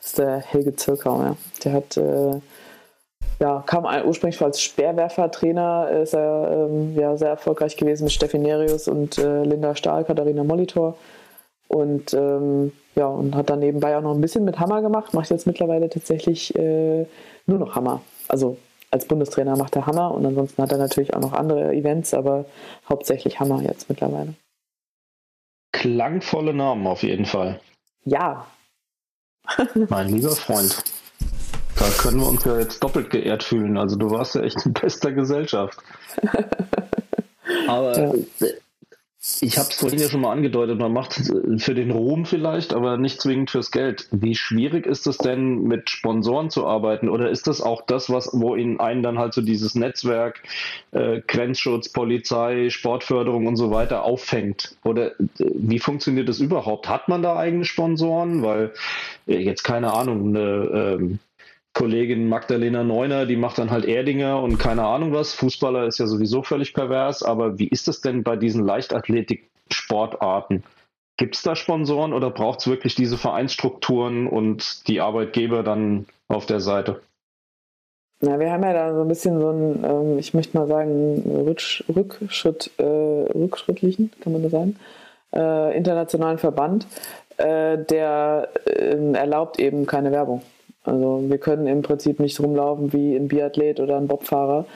Das 0.00 0.06
ist 0.06 0.18
der 0.18 0.38
Helge 0.38 0.74
Zirkau, 0.76 1.20
ja. 1.22 1.36
Der 1.64 1.72
hat, 1.72 1.96
äh, 1.96 2.40
ja, 3.40 3.62
kam 3.66 3.84
ursprünglich 4.06 4.40
als 4.40 4.60
Speerwerfer-Trainer, 4.60 5.90
ist 6.02 6.14
er 6.14 6.68
ähm, 6.68 6.94
ja, 6.96 7.16
sehr 7.16 7.30
erfolgreich 7.30 7.76
gewesen 7.76 8.04
mit 8.04 8.12
Steffi 8.12 8.38
Nerius 8.38 8.88
und 8.88 9.18
äh, 9.18 9.42
Linda 9.42 9.74
Stahl, 9.74 10.04
Katharina 10.04 10.44
Molitor. 10.44 10.96
Und 11.68 12.14
ähm, 12.14 12.72
ja, 12.94 13.06
und 13.06 13.34
hat 13.34 13.50
dann 13.50 13.58
nebenbei 13.58 13.96
auch 13.96 14.02
noch 14.02 14.14
ein 14.14 14.20
bisschen 14.20 14.44
mit 14.44 14.60
Hammer 14.60 14.82
gemacht, 14.82 15.14
macht 15.14 15.30
jetzt 15.30 15.46
mittlerweile 15.46 15.88
tatsächlich 15.88 16.54
äh, 16.56 17.06
nur 17.46 17.58
noch 17.58 17.74
Hammer. 17.74 18.02
Also 18.28 18.56
als 18.90 19.06
Bundestrainer 19.06 19.56
macht 19.56 19.74
er 19.74 19.86
Hammer 19.86 20.12
und 20.12 20.24
ansonsten 20.24 20.62
hat 20.62 20.70
er 20.70 20.78
natürlich 20.78 21.14
auch 21.14 21.20
noch 21.20 21.32
andere 21.32 21.72
Events, 21.72 22.14
aber 22.14 22.44
hauptsächlich 22.88 23.40
Hammer 23.40 23.60
jetzt 23.62 23.88
mittlerweile. 23.88 24.34
Klangvolle 25.72 26.54
Namen 26.54 26.86
auf 26.86 27.02
jeden 27.02 27.26
Fall. 27.26 27.60
Ja. 28.04 28.46
mein 29.88 30.10
lieber 30.10 30.30
Freund. 30.30 30.84
Da 31.84 31.90
können 31.90 32.20
wir 32.20 32.28
uns 32.28 32.44
ja 32.44 32.58
jetzt 32.58 32.82
doppelt 32.82 33.10
geehrt 33.10 33.42
fühlen. 33.42 33.76
Also 33.76 33.96
du 33.96 34.10
warst 34.10 34.34
ja 34.34 34.40
echt 34.40 34.64
in 34.64 34.72
bester 34.72 35.12
Gesellschaft. 35.12 35.78
Aber 37.68 37.98
ja. 37.98 38.12
Ich 39.40 39.56
habe 39.56 39.68
es 39.70 39.76
vorhin 39.76 39.98
ja 39.98 40.08
schon 40.10 40.20
mal 40.20 40.32
angedeutet, 40.32 40.78
man 40.78 40.92
macht 40.92 41.18
es 41.18 41.32
für 41.64 41.74
den 41.74 41.90
Ruhm 41.90 42.26
vielleicht, 42.26 42.74
aber 42.74 42.98
nicht 42.98 43.22
zwingend 43.22 43.50
fürs 43.50 43.70
Geld. 43.70 44.06
Wie 44.10 44.34
schwierig 44.34 44.84
ist 44.84 45.06
es 45.06 45.16
denn, 45.16 45.62
mit 45.62 45.88
Sponsoren 45.88 46.50
zu 46.50 46.66
arbeiten? 46.66 47.08
Oder 47.08 47.30
ist 47.30 47.46
das 47.46 47.62
auch 47.62 47.86
das, 47.86 48.10
was, 48.10 48.28
wo 48.34 48.54
ihnen 48.54 48.80
einen 48.80 49.02
dann 49.02 49.18
halt 49.18 49.32
so 49.32 49.40
dieses 49.40 49.74
Netzwerk, 49.74 50.42
äh, 50.92 51.22
Grenzschutz, 51.26 51.88
Polizei, 51.88 52.68
Sportförderung 52.68 53.46
und 53.46 53.56
so 53.56 53.70
weiter 53.70 54.04
auffängt? 54.04 54.76
Oder 54.84 55.12
äh, 55.12 55.22
wie 55.54 55.78
funktioniert 55.78 56.28
das 56.28 56.40
überhaupt? 56.40 56.90
Hat 56.90 57.08
man 57.08 57.22
da 57.22 57.34
eigene 57.36 57.64
Sponsoren? 57.64 58.42
Weil 58.42 58.72
äh, 59.26 59.38
jetzt 59.38 59.62
keine 59.62 59.94
Ahnung, 59.94 60.36
eine 60.36 60.98
ähm, 60.98 61.18
Kollegin 61.74 62.28
Magdalena 62.28 62.82
Neuner, 62.84 63.26
die 63.26 63.36
macht 63.36 63.58
dann 63.58 63.70
halt 63.70 63.84
Erdinger 63.84 64.40
und 64.40 64.58
keine 64.58 64.84
Ahnung 64.84 65.12
was. 65.12 65.34
Fußballer 65.34 65.86
ist 65.86 65.98
ja 65.98 66.06
sowieso 66.06 66.42
völlig 66.42 66.72
pervers, 66.72 67.22
aber 67.22 67.58
wie 67.58 67.68
ist 67.68 67.88
das 67.88 68.00
denn 68.00 68.22
bei 68.22 68.36
diesen 68.36 68.64
Leichtathletik-Sportarten? 68.64 70.62
Gibt 71.16 71.34
es 71.36 71.42
da 71.42 71.54
Sponsoren 71.54 72.12
oder 72.12 72.30
braucht 72.30 72.60
es 72.60 72.66
wirklich 72.66 72.94
diese 72.94 73.18
Vereinsstrukturen 73.18 74.26
und 74.26 74.88
die 74.88 75.00
Arbeitgeber 75.00 75.62
dann 75.62 76.06
auf 76.28 76.46
der 76.46 76.60
Seite? 76.60 77.02
Ja, 78.20 78.38
wir 78.38 78.52
haben 78.52 78.62
ja 78.62 78.72
da 78.72 78.94
so 78.94 79.02
ein 79.02 79.08
bisschen 79.08 79.40
so 79.40 79.48
einen, 79.48 79.84
ähm, 79.84 80.18
ich 80.18 80.32
möchte 80.32 80.56
mal 80.56 80.66
sagen, 80.66 81.22
Rücksch 81.46 81.84
Rückschritt, 81.94 82.70
äh, 82.78 82.84
rückschrittlichen, 82.84 84.12
kann 84.20 84.32
man 84.32 84.42
das 84.42 84.52
sagen, 84.52 84.76
äh, 85.34 85.76
internationalen 85.76 86.38
Verband, 86.38 86.86
äh, 87.36 87.78
der 87.78 88.48
ähm, 88.66 89.14
erlaubt 89.14 89.58
eben 89.58 89.86
keine 89.86 90.12
Werbung. 90.12 90.42
Also 90.84 91.24
wir 91.26 91.38
können 91.38 91.66
im 91.66 91.82
Prinzip 91.82 92.20
nicht 92.20 92.38
rumlaufen 92.40 92.92
wie 92.92 93.16
ein 93.16 93.28
Biathlet 93.28 93.80
oder 93.80 93.96
ein 93.96 94.06
Bobfahrer, 94.06 94.66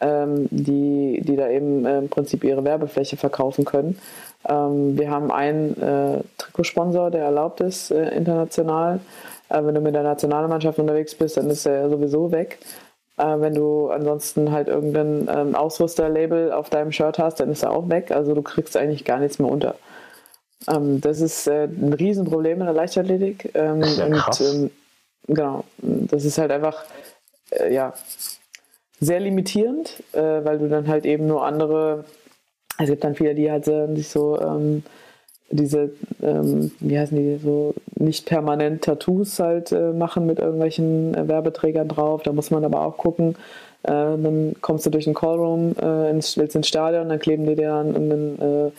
ähm, 0.00 0.48
die, 0.50 1.20
die 1.22 1.36
da 1.36 1.48
eben 1.48 1.84
äh, 1.84 1.98
im 1.98 2.08
Prinzip 2.08 2.44
ihre 2.44 2.64
Werbefläche 2.64 3.16
verkaufen 3.16 3.64
können. 3.64 3.98
Ähm, 4.48 4.96
wir 4.96 5.10
haben 5.10 5.32
einen 5.32 5.80
äh, 5.80 6.20
Trikotsponsor, 6.38 7.10
der 7.10 7.24
erlaubt 7.24 7.60
ist 7.60 7.90
äh, 7.90 8.10
international. 8.10 9.00
Äh, 9.48 9.64
wenn 9.64 9.74
du 9.74 9.80
mit 9.80 9.94
der 9.94 10.04
Nationalmannschaft 10.04 10.78
unterwegs 10.78 11.14
bist, 11.14 11.36
dann 11.36 11.50
ist 11.50 11.66
er 11.66 11.90
sowieso 11.90 12.30
weg. 12.30 12.58
Äh, 13.16 13.40
wenn 13.40 13.54
du 13.54 13.90
ansonsten 13.90 14.52
halt 14.52 14.68
irgendein 14.68 15.28
ähm, 15.28 15.54
Ausrüsterlabel 15.56 16.52
auf 16.52 16.70
deinem 16.70 16.92
Shirt 16.92 17.18
hast, 17.18 17.40
dann 17.40 17.50
ist 17.50 17.64
er 17.64 17.72
auch 17.72 17.88
weg. 17.88 18.12
Also 18.12 18.34
du 18.34 18.42
kriegst 18.42 18.76
eigentlich 18.76 19.04
gar 19.04 19.18
nichts 19.18 19.40
mehr 19.40 19.50
unter. 19.50 19.74
Ähm, 20.68 21.00
das 21.00 21.20
ist 21.20 21.48
äh, 21.48 21.64
ein 21.64 21.92
Riesenproblem 21.92 22.60
in 22.60 22.66
der 22.66 22.74
Leichtathletik. 22.74 23.50
Ähm, 23.54 23.82
ja 23.82 24.08
krass. 24.10 24.40
Und, 24.40 24.62
ähm, 24.64 24.70
genau, 25.28 25.64
das 25.78 26.24
ist 26.24 26.38
halt 26.38 26.50
einfach, 26.50 26.84
äh, 27.50 27.72
ja, 27.72 27.94
sehr 29.00 29.20
limitierend, 29.20 30.02
äh, 30.12 30.44
weil 30.44 30.58
du 30.58 30.68
dann 30.68 30.88
halt 30.88 31.06
eben 31.06 31.26
nur 31.26 31.44
andere, 31.44 32.04
es 32.78 32.88
gibt 32.88 33.04
dann 33.04 33.14
viele, 33.14 33.34
die 33.34 33.50
halt 33.50 33.64
sich 33.64 34.08
so 34.08 34.40
ähm, 34.40 34.82
diese, 35.50 35.92
ähm, 36.22 36.72
wie 36.80 36.98
heißen 36.98 37.16
die, 37.16 37.38
so 37.38 37.74
nicht 37.94 38.26
permanent 38.26 38.82
Tattoos 38.82 39.38
halt 39.38 39.72
äh, 39.72 39.92
machen 39.92 40.26
mit 40.26 40.38
irgendwelchen 40.38 41.14
äh, 41.14 41.28
Werbeträgern 41.28 41.88
drauf. 41.88 42.22
Da 42.22 42.32
muss 42.32 42.50
man 42.50 42.64
aber 42.64 42.82
auch 42.82 42.96
gucken, 42.98 43.36
äh, 43.82 43.90
dann 43.90 44.54
kommst 44.60 44.86
du 44.86 44.90
durch 44.90 45.04
den 45.04 45.14
Callroom, 45.14 45.74
äh, 45.80 46.10
ins, 46.10 46.36
willst 46.36 46.56
ins 46.56 46.68
Stadion, 46.68 47.08
dann 47.08 47.18
kleben 47.18 47.46
die 47.46 47.54
dir 47.54 47.74
einen, 47.74 48.38
äh, 48.40 48.70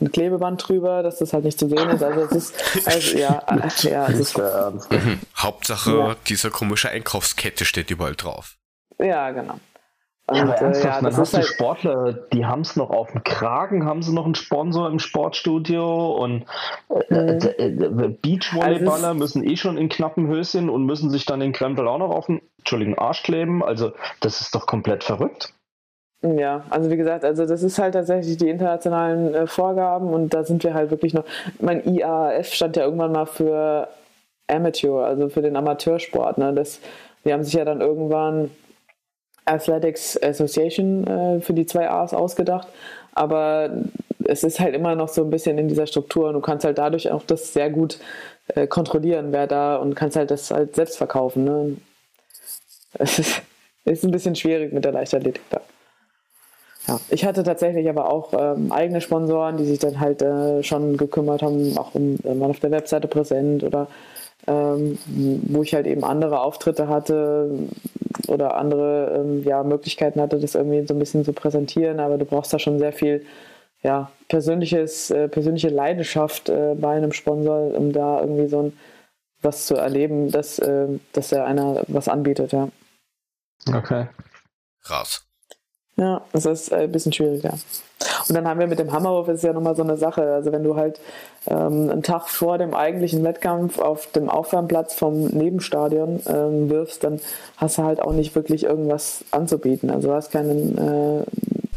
ein 0.00 0.12
Klebeband 0.12 0.66
drüber, 0.66 1.02
dass 1.02 1.18
das 1.18 1.32
halt 1.32 1.44
nicht 1.44 1.58
zu 1.58 1.68
sehen 1.68 1.88
ist. 1.90 2.02
Also 2.02 2.20
es 2.22 2.32
ist, 2.32 2.86
also, 2.86 3.18
ja, 3.18 3.42
äh, 3.48 3.88
ja, 3.90 4.08
es 4.08 4.18
ist 4.18 4.38
mhm. 4.38 5.20
Hauptsache, 5.36 5.90
ja. 5.90 6.16
diese 6.26 6.50
komische 6.50 6.90
Einkaufskette 6.90 7.64
steht 7.64 7.90
überall 7.90 8.14
drauf. 8.14 8.56
Ja, 8.98 9.30
genau. 9.30 9.60
Und, 10.28 10.36
ja, 10.36 10.42
aber 10.42 10.54
ernsthaft, 10.56 11.02
ja, 11.02 11.08
dann 11.08 11.16
hast 11.16 11.32
du 11.32 11.36
halt 11.36 11.46
Sportler, 11.46 12.12
die 12.32 12.46
haben 12.46 12.62
es 12.62 12.74
noch 12.74 12.90
auf 12.90 13.12
dem 13.12 13.22
Kragen, 13.22 13.86
haben 13.86 14.02
sie 14.02 14.12
noch 14.12 14.24
einen 14.24 14.34
Sponsor 14.34 14.90
im 14.90 14.98
Sportstudio 14.98 16.16
und 16.16 16.46
äh, 16.88 17.14
mhm. 17.14 17.38
äh, 17.38 17.66
äh 17.66 18.16
Beachvolleyballer 18.20 19.08
also 19.08 19.18
müssen 19.18 19.44
eh 19.44 19.56
schon 19.56 19.76
in 19.76 19.88
knappen 19.88 20.26
Höschen 20.26 20.68
und 20.68 20.84
müssen 20.84 21.10
sich 21.10 21.26
dann 21.26 21.38
den 21.38 21.52
Krempel 21.52 21.86
auch 21.86 21.98
noch 21.98 22.10
auf 22.10 22.26
den 22.26 22.42
Entschuldigung, 22.58 22.98
Arsch 22.98 23.22
kleben. 23.22 23.62
Also 23.62 23.92
das 24.20 24.40
ist 24.40 24.52
doch 24.56 24.66
komplett 24.66 25.04
verrückt. 25.04 25.52
Ja, 26.22 26.64
also 26.70 26.90
wie 26.90 26.96
gesagt, 26.96 27.24
also 27.24 27.46
das 27.46 27.62
ist 27.62 27.78
halt 27.78 27.94
tatsächlich 27.94 28.36
die 28.36 28.48
internationalen 28.48 29.32
äh, 29.32 29.46
Vorgaben 29.46 30.08
und 30.08 30.34
da 30.34 30.42
sind 30.42 30.64
wir 30.64 30.74
halt 30.74 30.90
wirklich 30.90 31.14
noch. 31.14 31.24
Mein 31.60 31.84
IAAF 31.86 32.52
stand 32.52 32.74
ja 32.74 32.84
irgendwann 32.84 33.12
mal 33.12 33.26
für 33.26 33.88
Amateur, 34.48 35.06
also 35.06 35.28
für 35.28 35.42
den 35.42 35.54
Amateursport. 35.54 36.38
Ne? 36.38 36.52
Das, 36.52 36.80
die 37.24 37.32
haben 37.32 37.44
sich 37.44 37.54
ja 37.54 37.64
dann 37.64 37.80
irgendwann 37.80 38.50
Athletics 39.46 40.20
Association 40.22 41.06
äh, 41.06 41.40
für 41.40 41.54
die 41.54 41.66
zwei 41.66 41.88
A's 41.88 42.12
ausgedacht. 42.12 42.68
Aber 43.12 43.70
es 44.24 44.44
ist 44.44 44.60
halt 44.60 44.74
immer 44.74 44.94
noch 44.94 45.08
so 45.08 45.22
ein 45.22 45.30
bisschen 45.30 45.56
in 45.58 45.68
dieser 45.68 45.86
Struktur 45.86 46.28
und 46.28 46.34
du 46.34 46.40
kannst 46.40 46.64
halt 46.64 46.78
dadurch 46.78 47.10
auch 47.10 47.22
das 47.22 47.52
sehr 47.52 47.70
gut 47.70 47.98
äh, 48.48 48.66
kontrollieren, 48.66 49.32
wer 49.32 49.46
da 49.46 49.76
und 49.76 49.94
kannst 49.94 50.16
halt 50.16 50.30
das 50.30 50.50
halt 50.50 50.76
selbst 50.76 50.98
verkaufen. 50.98 51.44
Ne? 51.44 51.76
Es 52.94 53.18
ist, 53.18 53.42
ist 53.84 54.04
ein 54.04 54.10
bisschen 54.10 54.34
schwierig 54.34 54.72
mit 54.72 54.84
der 54.84 54.92
Leichtathletik 54.92 55.42
da. 55.50 55.60
Ja, 56.88 57.00
ich 57.08 57.24
hatte 57.24 57.42
tatsächlich 57.42 57.88
aber 57.88 58.12
auch 58.12 58.32
ähm, 58.38 58.70
eigene 58.70 59.00
Sponsoren, 59.00 59.56
die 59.56 59.64
sich 59.64 59.80
dann 59.80 59.98
halt 59.98 60.22
äh, 60.22 60.62
schon 60.62 60.96
gekümmert 60.96 61.42
haben, 61.42 61.76
auch 61.78 61.94
um, 61.94 62.16
äh, 62.22 62.34
mal 62.34 62.50
auf 62.50 62.60
der 62.60 62.70
Webseite 62.70 63.08
präsent 63.08 63.64
oder 63.64 63.88
ähm, 64.46 64.98
wo 65.06 65.62
ich 65.62 65.74
halt 65.74 65.86
eben 65.86 66.04
andere 66.04 66.40
Auftritte 66.40 66.88
hatte 66.88 67.50
oder 68.28 68.56
andere 68.56 69.20
ähm, 69.20 69.44
ja, 69.44 69.62
Möglichkeiten 69.62 70.20
hatte, 70.20 70.38
das 70.38 70.54
irgendwie 70.54 70.86
so 70.86 70.94
ein 70.94 70.98
bisschen 70.98 71.24
zu 71.24 71.32
präsentieren. 71.32 72.00
Aber 72.00 72.18
du 72.18 72.24
brauchst 72.24 72.52
da 72.52 72.58
schon 72.58 72.78
sehr 72.78 72.92
viel 72.92 73.24
ja, 73.82 74.10
persönliches, 74.28 75.10
äh, 75.10 75.28
persönliche 75.28 75.68
Leidenschaft 75.68 76.48
äh, 76.48 76.74
bei 76.74 76.96
einem 76.96 77.12
Sponsor, 77.12 77.74
um 77.74 77.92
da 77.92 78.20
irgendwie 78.20 78.48
so 78.48 78.62
ein 78.62 78.72
was 79.42 79.66
zu 79.66 79.76
erleben, 79.76 80.30
dass, 80.30 80.58
äh, 80.58 80.88
dass 81.12 81.32
er 81.32 81.46
einer 81.46 81.84
was 81.88 82.08
anbietet, 82.08 82.52
ja. 82.52 82.68
Okay. 83.72 84.08
Raus. 84.88 85.26
Ja, 85.96 86.20
das 86.32 86.44
ist 86.44 86.72
ein 86.72 86.92
bisschen 86.92 87.12
schwieriger. 87.12 87.54
Und 88.28 88.34
dann 88.34 88.46
haben 88.46 88.60
wir 88.60 88.66
mit 88.66 88.78
dem 88.78 88.92
Hammerwurf, 88.92 89.28
ist 89.28 89.44
ja 89.44 89.54
nochmal 89.54 89.76
so 89.76 89.82
eine 89.82 89.96
Sache. 89.96 90.22
Also 90.22 90.52
wenn 90.52 90.62
du 90.62 90.76
halt 90.76 91.00
ähm, 91.46 91.88
einen 91.90 92.02
Tag 92.02 92.28
vor 92.28 92.58
dem 92.58 92.74
eigentlichen 92.74 93.24
Wettkampf 93.24 93.78
auf 93.78 94.08
dem 94.08 94.28
Aufwärmplatz 94.28 94.94
vom 94.94 95.28
Nebenstadion 95.28 96.20
ähm, 96.26 96.68
wirfst, 96.68 97.02
dann 97.02 97.20
hast 97.56 97.78
du 97.78 97.84
halt 97.84 98.02
auch 98.02 98.12
nicht 98.12 98.34
wirklich 98.34 98.64
irgendwas 98.64 99.24
anzubieten. 99.30 99.90
Also 99.90 100.08
du 100.08 100.14
hast 100.14 100.32
keinen, 100.32 100.76
äh, 100.76 101.24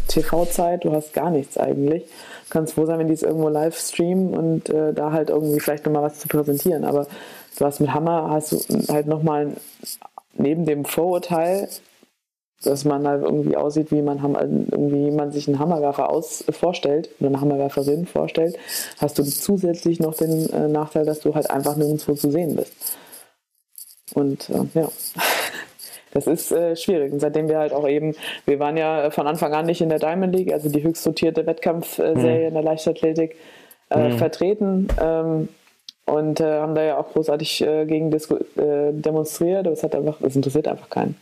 TV-Zeit, 0.10 0.84
du 0.84 0.92
hast 0.92 1.14
gar 1.14 1.30
nichts 1.30 1.58
eigentlich. 1.58 2.04
Du 2.04 2.50
kannst 2.50 2.74
froh 2.74 2.86
sein, 2.86 3.00
wenn 3.00 3.08
die 3.08 3.14
es 3.14 3.24
irgendwo 3.24 3.48
live 3.48 3.78
streamen 3.78 4.34
und 4.34 4.70
äh, 4.70 4.94
da 4.94 5.12
halt 5.12 5.30
irgendwie 5.30 5.60
vielleicht 5.60 5.86
nochmal 5.86 6.04
was 6.04 6.20
zu 6.20 6.28
präsentieren. 6.28 6.84
Aber 6.84 7.08
du 7.58 7.66
hast 7.66 7.80
mit 7.80 7.94
Hammer, 7.94 8.30
hast 8.32 8.52
du 8.52 8.94
halt 8.94 9.08
nochmal 9.08 9.54
neben 10.34 10.66
dem 10.66 10.84
Vorurteil, 10.84 11.70
dass 12.64 12.84
man 12.84 13.08
halt 13.08 13.24
irgendwie 13.24 13.56
aussieht, 13.56 13.92
wie 13.92 14.02
man 14.02 14.20
irgendwie 14.20 15.06
jemand 15.06 15.34
sich 15.34 15.48
einen 15.48 15.60
Hammerwerfer 15.60 16.10
aus, 16.10 16.44
vorstellt 16.50 17.10
oder 17.20 17.30
eine 17.30 17.42
Hammerwerferin 17.42 18.06
vorstellt, 18.06 18.58
hast 19.00 19.18
du 19.18 19.24
zusätzlich 19.24 20.00
noch 20.00 20.16
den 20.16 20.50
äh, 20.50 20.68
Nachteil, 20.68 21.06
dass 21.06 21.22
du 21.22 21.36
halt 21.36 21.50
einfach 21.50 21.76
nirgendwo 21.76 22.14
zu 22.16 22.30
sehen 22.32 22.56
bist. 22.56 22.74
Und 24.14 24.50
äh, 24.50 24.66
ja, 24.74 24.90
das 26.12 26.28
ist 26.28 26.52
äh, 26.52 26.76
schwierig. 26.76 27.14
Und 27.14 27.20
seitdem 27.20 27.48
wir 27.48 27.60
halt 27.60 27.72
auch 27.72 27.88
eben, 27.88 28.16
wir 28.46 28.60
waren 28.60 28.76
ja 28.76 29.10
von 29.12 29.28
Anfang 29.28 29.54
an 29.54 29.66
nicht 29.66 29.82
in 29.82 29.90
der 29.90 30.00
Diamond 30.00 30.36
League, 30.36 30.52
also 30.52 30.70
die 30.70 30.84
höchst 30.84 31.06
dotierte 31.06 31.46
Wettkampfserie 31.46 32.42
mhm. 32.42 32.48
in 32.48 32.54
der 32.54 32.64
Leichtathletik, 32.64 33.38
äh, 33.90 34.10
mhm. 34.10 34.18
vertreten. 34.18 34.88
Ähm, 35.02 35.50
und 36.06 36.40
äh, 36.40 36.60
haben 36.60 36.76
da 36.76 36.84
ja 36.84 36.98
auch 36.98 37.14
großartig 37.14 37.62
äh, 37.62 37.86
gegen 37.86 38.12
äh, 38.12 38.92
demonstriert. 38.92 39.68
Das 39.68 39.84
hat 39.84 39.96
einfach, 39.96 40.20
es 40.22 40.36
interessiert 40.36 40.68
einfach 40.68 40.90
keinen. 40.90 41.16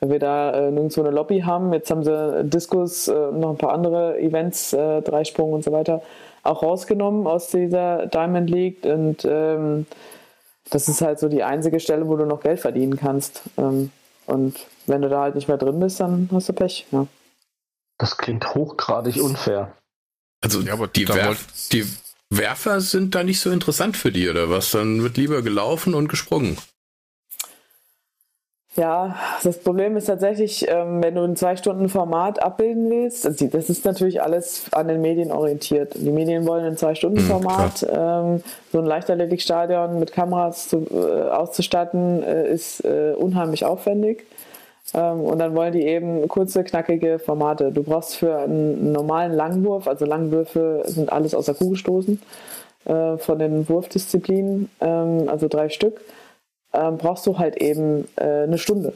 Weil 0.00 0.10
wir 0.10 0.18
da 0.18 0.52
äh, 0.52 0.70
nirgendwo 0.70 1.00
eine 1.00 1.10
Lobby 1.10 1.40
haben. 1.40 1.72
Jetzt 1.72 1.90
haben 1.90 2.04
sie 2.04 2.44
Diskus, 2.44 3.08
äh, 3.08 3.12
noch 3.32 3.50
ein 3.50 3.58
paar 3.58 3.72
andere 3.72 4.18
Events, 4.18 4.72
äh, 4.72 5.02
Dreisprung 5.02 5.52
und 5.52 5.64
so 5.64 5.72
weiter, 5.72 6.02
auch 6.44 6.62
rausgenommen 6.62 7.26
aus 7.26 7.48
dieser 7.48 8.06
Diamond 8.06 8.48
League. 8.48 8.84
Und 8.84 9.24
ähm, 9.24 9.86
das 10.70 10.88
ist 10.88 11.00
halt 11.02 11.18
so 11.18 11.28
die 11.28 11.42
einzige 11.42 11.80
Stelle, 11.80 12.08
wo 12.08 12.16
du 12.16 12.26
noch 12.26 12.40
Geld 12.40 12.60
verdienen 12.60 12.96
kannst. 12.96 13.42
Ähm, 13.56 13.90
und 14.26 14.66
wenn 14.86 15.02
du 15.02 15.08
da 15.08 15.22
halt 15.22 15.34
nicht 15.34 15.48
mehr 15.48 15.56
drin 15.56 15.80
bist, 15.80 16.00
dann 16.00 16.28
hast 16.32 16.48
du 16.48 16.52
Pech. 16.52 16.86
Ja. 16.92 17.06
Das 17.98 18.16
klingt 18.16 18.54
hochgradig 18.54 19.20
unfair. 19.22 19.72
Also 20.42 20.60
ja, 20.60 20.74
aber 20.74 20.86
die, 20.86 21.08
Werf 21.08 21.68
die 21.72 21.84
Werfer 22.30 22.80
sind 22.80 23.14
da 23.14 23.24
nicht 23.24 23.40
so 23.40 23.50
interessant 23.50 23.96
für 23.96 24.12
die, 24.12 24.28
oder 24.28 24.50
was? 24.50 24.70
Dann 24.70 25.02
wird 25.02 25.16
lieber 25.16 25.42
gelaufen 25.42 25.94
und 25.94 26.08
gesprungen. 26.08 26.58
Ja, 28.78 29.16
das 29.42 29.58
Problem 29.58 29.96
ist 29.96 30.04
tatsächlich, 30.04 30.64
ähm, 30.68 31.02
wenn 31.02 31.16
du 31.16 31.22
ein 31.22 31.34
zwei 31.34 31.56
Stunden 31.56 31.88
Format 31.88 32.40
abbilden 32.40 32.88
willst, 32.88 33.26
also 33.26 33.48
das 33.48 33.68
ist 33.68 33.84
natürlich 33.84 34.22
alles 34.22 34.66
an 34.70 34.86
den 34.86 35.00
Medien 35.00 35.32
orientiert. 35.32 35.94
Die 35.96 36.12
Medien 36.12 36.46
wollen 36.46 36.64
ein 36.64 36.76
zwei 36.76 36.94
Stunden 36.94 37.18
Format, 37.18 37.82
mhm, 37.82 38.40
so 38.70 38.78
ein 38.78 38.84
Leichtathletikstadion 38.86 39.98
mit 39.98 40.12
Kameras 40.12 40.68
zu, 40.68 40.86
äh, 40.92 41.28
auszustatten, 41.28 42.22
äh, 42.22 42.52
ist 42.52 42.84
äh, 42.84 43.14
unheimlich 43.18 43.64
aufwendig. 43.64 44.24
Ähm, 44.94 45.22
und 45.22 45.40
dann 45.40 45.56
wollen 45.56 45.72
die 45.72 45.82
eben 45.82 46.28
kurze, 46.28 46.62
knackige 46.62 47.18
Formate. 47.18 47.72
Du 47.72 47.82
brauchst 47.82 48.14
für 48.14 48.38
einen 48.38 48.92
normalen 48.92 49.32
Langwurf, 49.32 49.88
also 49.88 50.04
Langwürfe 50.04 50.84
sind 50.86 51.10
alles 51.10 51.34
außer 51.34 51.54
Kugelstoßen 51.54 52.22
von 53.18 53.38
den 53.38 53.68
Wurfdisziplinen, 53.68 54.70
ähm, 54.80 55.28
also 55.28 55.48
drei 55.48 55.68
Stück 55.68 56.00
ähm, 56.72 56.98
brauchst 56.98 57.26
du 57.26 57.38
halt 57.38 57.56
eben 57.56 58.08
äh, 58.16 58.44
eine 58.44 58.58
Stunde. 58.58 58.92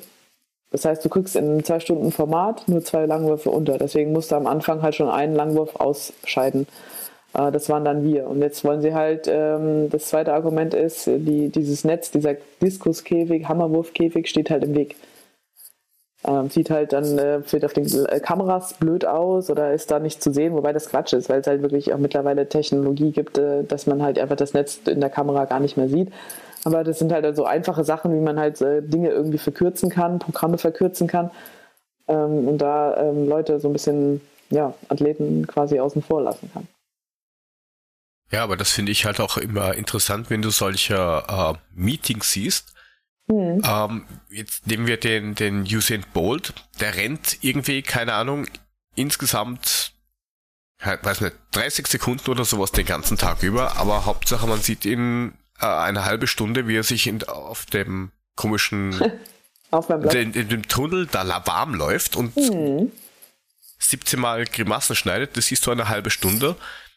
Das 0.70 0.86
heißt, 0.86 1.04
du 1.04 1.08
kriegst 1.08 1.36
in 1.36 1.44
einem 1.44 1.64
zwei 1.64 1.80
Stunden 1.80 2.12
Format 2.12 2.66
nur 2.66 2.82
zwei 2.82 3.04
Langwürfe 3.04 3.50
unter. 3.50 3.76
Deswegen 3.76 4.12
musst 4.12 4.32
du 4.32 4.36
am 4.36 4.46
Anfang 4.46 4.82
halt 4.82 4.94
schon 4.94 5.08
einen 5.08 5.34
Langwurf 5.34 5.76
ausscheiden. 5.76 6.66
Äh, 7.34 7.52
das 7.52 7.68
waren 7.68 7.84
dann 7.84 8.04
wir. 8.04 8.26
Und 8.26 8.40
jetzt 8.40 8.64
wollen 8.64 8.80
sie 8.80 8.94
halt, 8.94 9.28
ähm, 9.30 9.90
das 9.90 10.06
zweite 10.06 10.32
Argument 10.32 10.74
ist, 10.74 11.06
die, 11.06 11.50
dieses 11.50 11.84
Netz, 11.84 12.10
dieser 12.10 12.36
Diskuskäfig, 12.60 13.46
Hammerwurfkäfig 13.48 14.28
steht 14.28 14.50
halt 14.50 14.64
im 14.64 14.74
Weg. 14.74 14.96
Ähm, 16.24 16.50
sieht 16.50 16.70
halt 16.70 16.92
dann 16.92 17.18
äh, 17.18 17.42
vielleicht 17.42 17.64
auf 17.64 17.72
den 17.72 17.86
äh, 18.06 18.20
Kameras 18.20 18.74
blöd 18.74 19.04
aus 19.04 19.50
oder 19.50 19.72
ist 19.72 19.90
da 19.90 19.98
nicht 19.98 20.22
zu 20.22 20.32
sehen, 20.32 20.54
wobei 20.54 20.72
das 20.72 20.88
Quatsch 20.88 21.12
ist, 21.14 21.28
weil 21.28 21.40
es 21.40 21.48
halt 21.48 21.62
wirklich 21.62 21.92
auch 21.92 21.98
mittlerweile 21.98 22.48
Technologie 22.48 23.10
gibt, 23.10 23.38
äh, 23.38 23.64
dass 23.64 23.88
man 23.88 24.02
halt 24.02 24.20
einfach 24.20 24.36
das 24.36 24.54
Netz 24.54 24.78
in 24.86 25.00
der 25.00 25.10
Kamera 25.10 25.46
gar 25.46 25.58
nicht 25.58 25.76
mehr 25.76 25.88
sieht. 25.88 26.12
Aber 26.64 26.84
das 26.84 26.98
sind 26.98 27.12
halt 27.12 27.24
so 27.24 27.28
also 27.28 27.44
einfache 27.44 27.84
Sachen, 27.84 28.14
wie 28.14 28.20
man 28.20 28.38
halt 28.38 28.60
äh, 28.60 28.82
Dinge 28.82 29.10
irgendwie 29.10 29.38
verkürzen 29.38 29.90
kann, 29.90 30.18
Programme 30.18 30.58
verkürzen 30.58 31.08
kann 31.08 31.30
ähm, 32.08 32.48
und 32.48 32.58
da 32.58 32.96
ähm, 32.96 33.28
Leute 33.28 33.58
so 33.60 33.68
ein 33.68 33.72
bisschen, 33.72 34.20
ja, 34.50 34.74
Athleten 34.88 35.46
quasi 35.46 35.80
außen 35.80 36.02
vor 36.02 36.22
lassen 36.22 36.50
kann. 36.52 36.68
Ja, 38.30 38.44
aber 38.44 38.56
das 38.56 38.70
finde 38.70 38.92
ich 38.92 39.04
halt 39.04 39.20
auch 39.20 39.36
immer 39.36 39.74
interessant, 39.74 40.30
wenn 40.30 40.40
du 40.40 40.50
solche 40.50 41.22
äh, 41.28 41.54
Meetings 41.74 42.32
siehst. 42.32 42.72
Mhm. 43.26 43.62
Ähm, 43.64 44.06
jetzt 44.30 44.66
nehmen 44.66 44.86
wir 44.86 44.96
den, 44.96 45.34
den 45.34 45.62
Usain 45.62 46.04
Bolt, 46.12 46.54
der 46.80 46.96
rennt 46.96 47.38
irgendwie, 47.42 47.82
keine 47.82 48.14
Ahnung, 48.14 48.46
insgesamt, 48.94 49.92
weiß 50.80 51.20
nicht, 51.20 51.36
30 51.52 51.86
Sekunden 51.86 52.30
oder 52.30 52.44
sowas 52.44 52.72
den 52.72 52.86
ganzen 52.86 53.16
Tag 53.18 53.42
über, 53.42 53.76
aber 53.76 54.06
Hauptsache 54.06 54.46
man 54.46 54.60
sieht 54.60 54.84
ihn 54.84 55.34
äh, 55.62 55.66
eine 55.66 56.04
halbe 56.04 56.26
Stunde, 56.26 56.68
wie 56.68 56.76
er 56.76 56.82
sich 56.82 57.06
in, 57.06 57.22
auf 57.24 57.66
dem 57.66 58.10
komischen 58.36 59.00
auf 59.70 59.88
in, 59.88 60.34
in, 60.34 60.48
dem 60.48 60.68
Tunnel 60.68 61.06
da 61.06 61.24
warm 61.46 61.74
läuft 61.74 62.16
und 62.16 62.36
mhm. 62.36 62.92
17 63.78 64.20
Mal 64.20 64.44
Grimassen 64.44 64.94
schneidet, 64.94 65.36
das 65.36 65.46
siehst 65.46 65.66
du 65.66 65.70
eine 65.70 65.88
halbe 65.88 66.10
Stunde, 66.10 66.56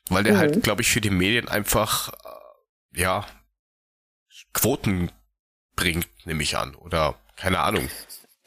weil 0.09 0.23
der 0.23 0.37
halt, 0.37 0.51
mhm. 0.51 0.53
halt, 0.55 0.63
glaube 0.63 0.81
ich, 0.81 0.89
für 0.89 1.01
die 1.01 1.09
Medien 1.09 1.47
einfach 1.47 2.09
äh, 2.09 3.01
ja 3.01 3.25
Quoten 4.53 5.11
bringt, 5.75 6.07
nehme 6.25 6.43
ich 6.43 6.57
an. 6.57 6.75
Oder 6.75 7.15
keine 7.35 7.59
Ahnung. 7.59 7.89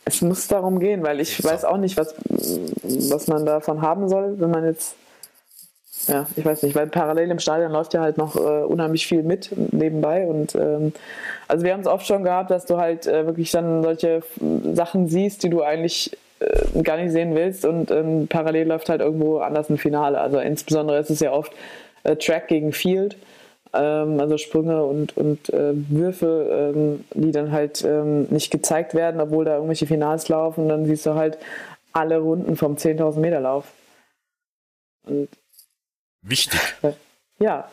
Es 0.04 0.22
muss 0.22 0.46
darum 0.46 0.80
gehen, 0.80 1.02
weil 1.02 1.20
ich 1.20 1.42
weiß 1.42 1.64
auch 1.64 1.76
nicht, 1.76 1.96
was, 1.98 2.14
was 2.24 3.26
man 3.26 3.44
davon 3.44 3.82
haben 3.82 4.08
soll, 4.08 4.40
wenn 4.40 4.50
man 4.50 4.64
jetzt 4.64 4.94
ja, 6.09 6.26
ich 6.36 6.44
weiß 6.44 6.62
nicht, 6.62 6.74
weil 6.74 6.86
parallel 6.86 7.30
im 7.30 7.38
Stadion 7.38 7.72
läuft 7.72 7.94
ja 7.94 8.00
halt 8.00 8.16
noch 8.16 8.36
äh, 8.36 8.64
unheimlich 8.64 9.06
viel 9.06 9.22
mit 9.22 9.50
nebenbei. 9.72 10.26
Und 10.26 10.54
ähm, 10.54 10.92
also 11.46 11.64
wir 11.64 11.72
haben 11.72 11.80
es 11.80 11.86
oft 11.86 12.06
schon 12.06 12.24
gehabt, 12.24 12.50
dass 12.50 12.66
du 12.66 12.78
halt 12.78 13.06
äh, 13.06 13.26
wirklich 13.26 13.50
dann 13.50 13.82
solche 13.82 14.22
Sachen 14.72 15.09
siehst, 15.09 15.42
die 15.42 15.50
du 15.50 15.62
eigentlich 15.62 16.16
äh, 16.40 16.82
gar 16.82 16.96
nicht 16.96 17.12
sehen 17.12 17.34
willst 17.34 17.64
und 17.64 17.90
ähm, 17.90 18.26
parallel 18.28 18.68
läuft 18.68 18.88
halt 18.88 19.00
irgendwo 19.00 19.38
anders 19.38 19.68
ein 19.70 19.78
Finale. 19.78 20.20
Also 20.20 20.38
insbesondere 20.38 20.98
ist 20.98 21.11
es 21.11 21.20
ja 21.20 21.32
oft 21.32 21.52
äh, 22.04 22.16
Track 22.16 22.48
gegen 22.48 22.72
Field. 22.72 23.16
Ähm, 23.74 24.18
also 24.18 24.38
Sprünge 24.38 24.84
und, 24.84 25.16
und 25.16 25.52
äh, 25.52 25.72
Würfe, 25.74 26.72
ähm, 26.74 27.04
die 27.12 27.32
dann 27.32 27.52
halt 27.52 27.84
ähm, 27.84 28.26
nicht 28.30 28.50
gezeigt 28.50 28.94
werden, 28.94 29.20
obwohl 29.20 29.44
da 29.44 29.54
irgendwelche 29.54 29.86
Finals 29.86 30.28
laufen. 30.28 30.68
Dann 30.68 30.86
siehst 30.86 31.04
du 31.04 31.14
halt 31.14 31.38
alle 31.92 32.18
Runden 32.18 32.56
vom 32.56 32.76
10.000 32.76 33.18
Meter 33.18 33.40
Lauf. 33.40 33.72
Und 35.06 35.28
Wichtig. 36.28 36.60
Ja. 37.40 37.70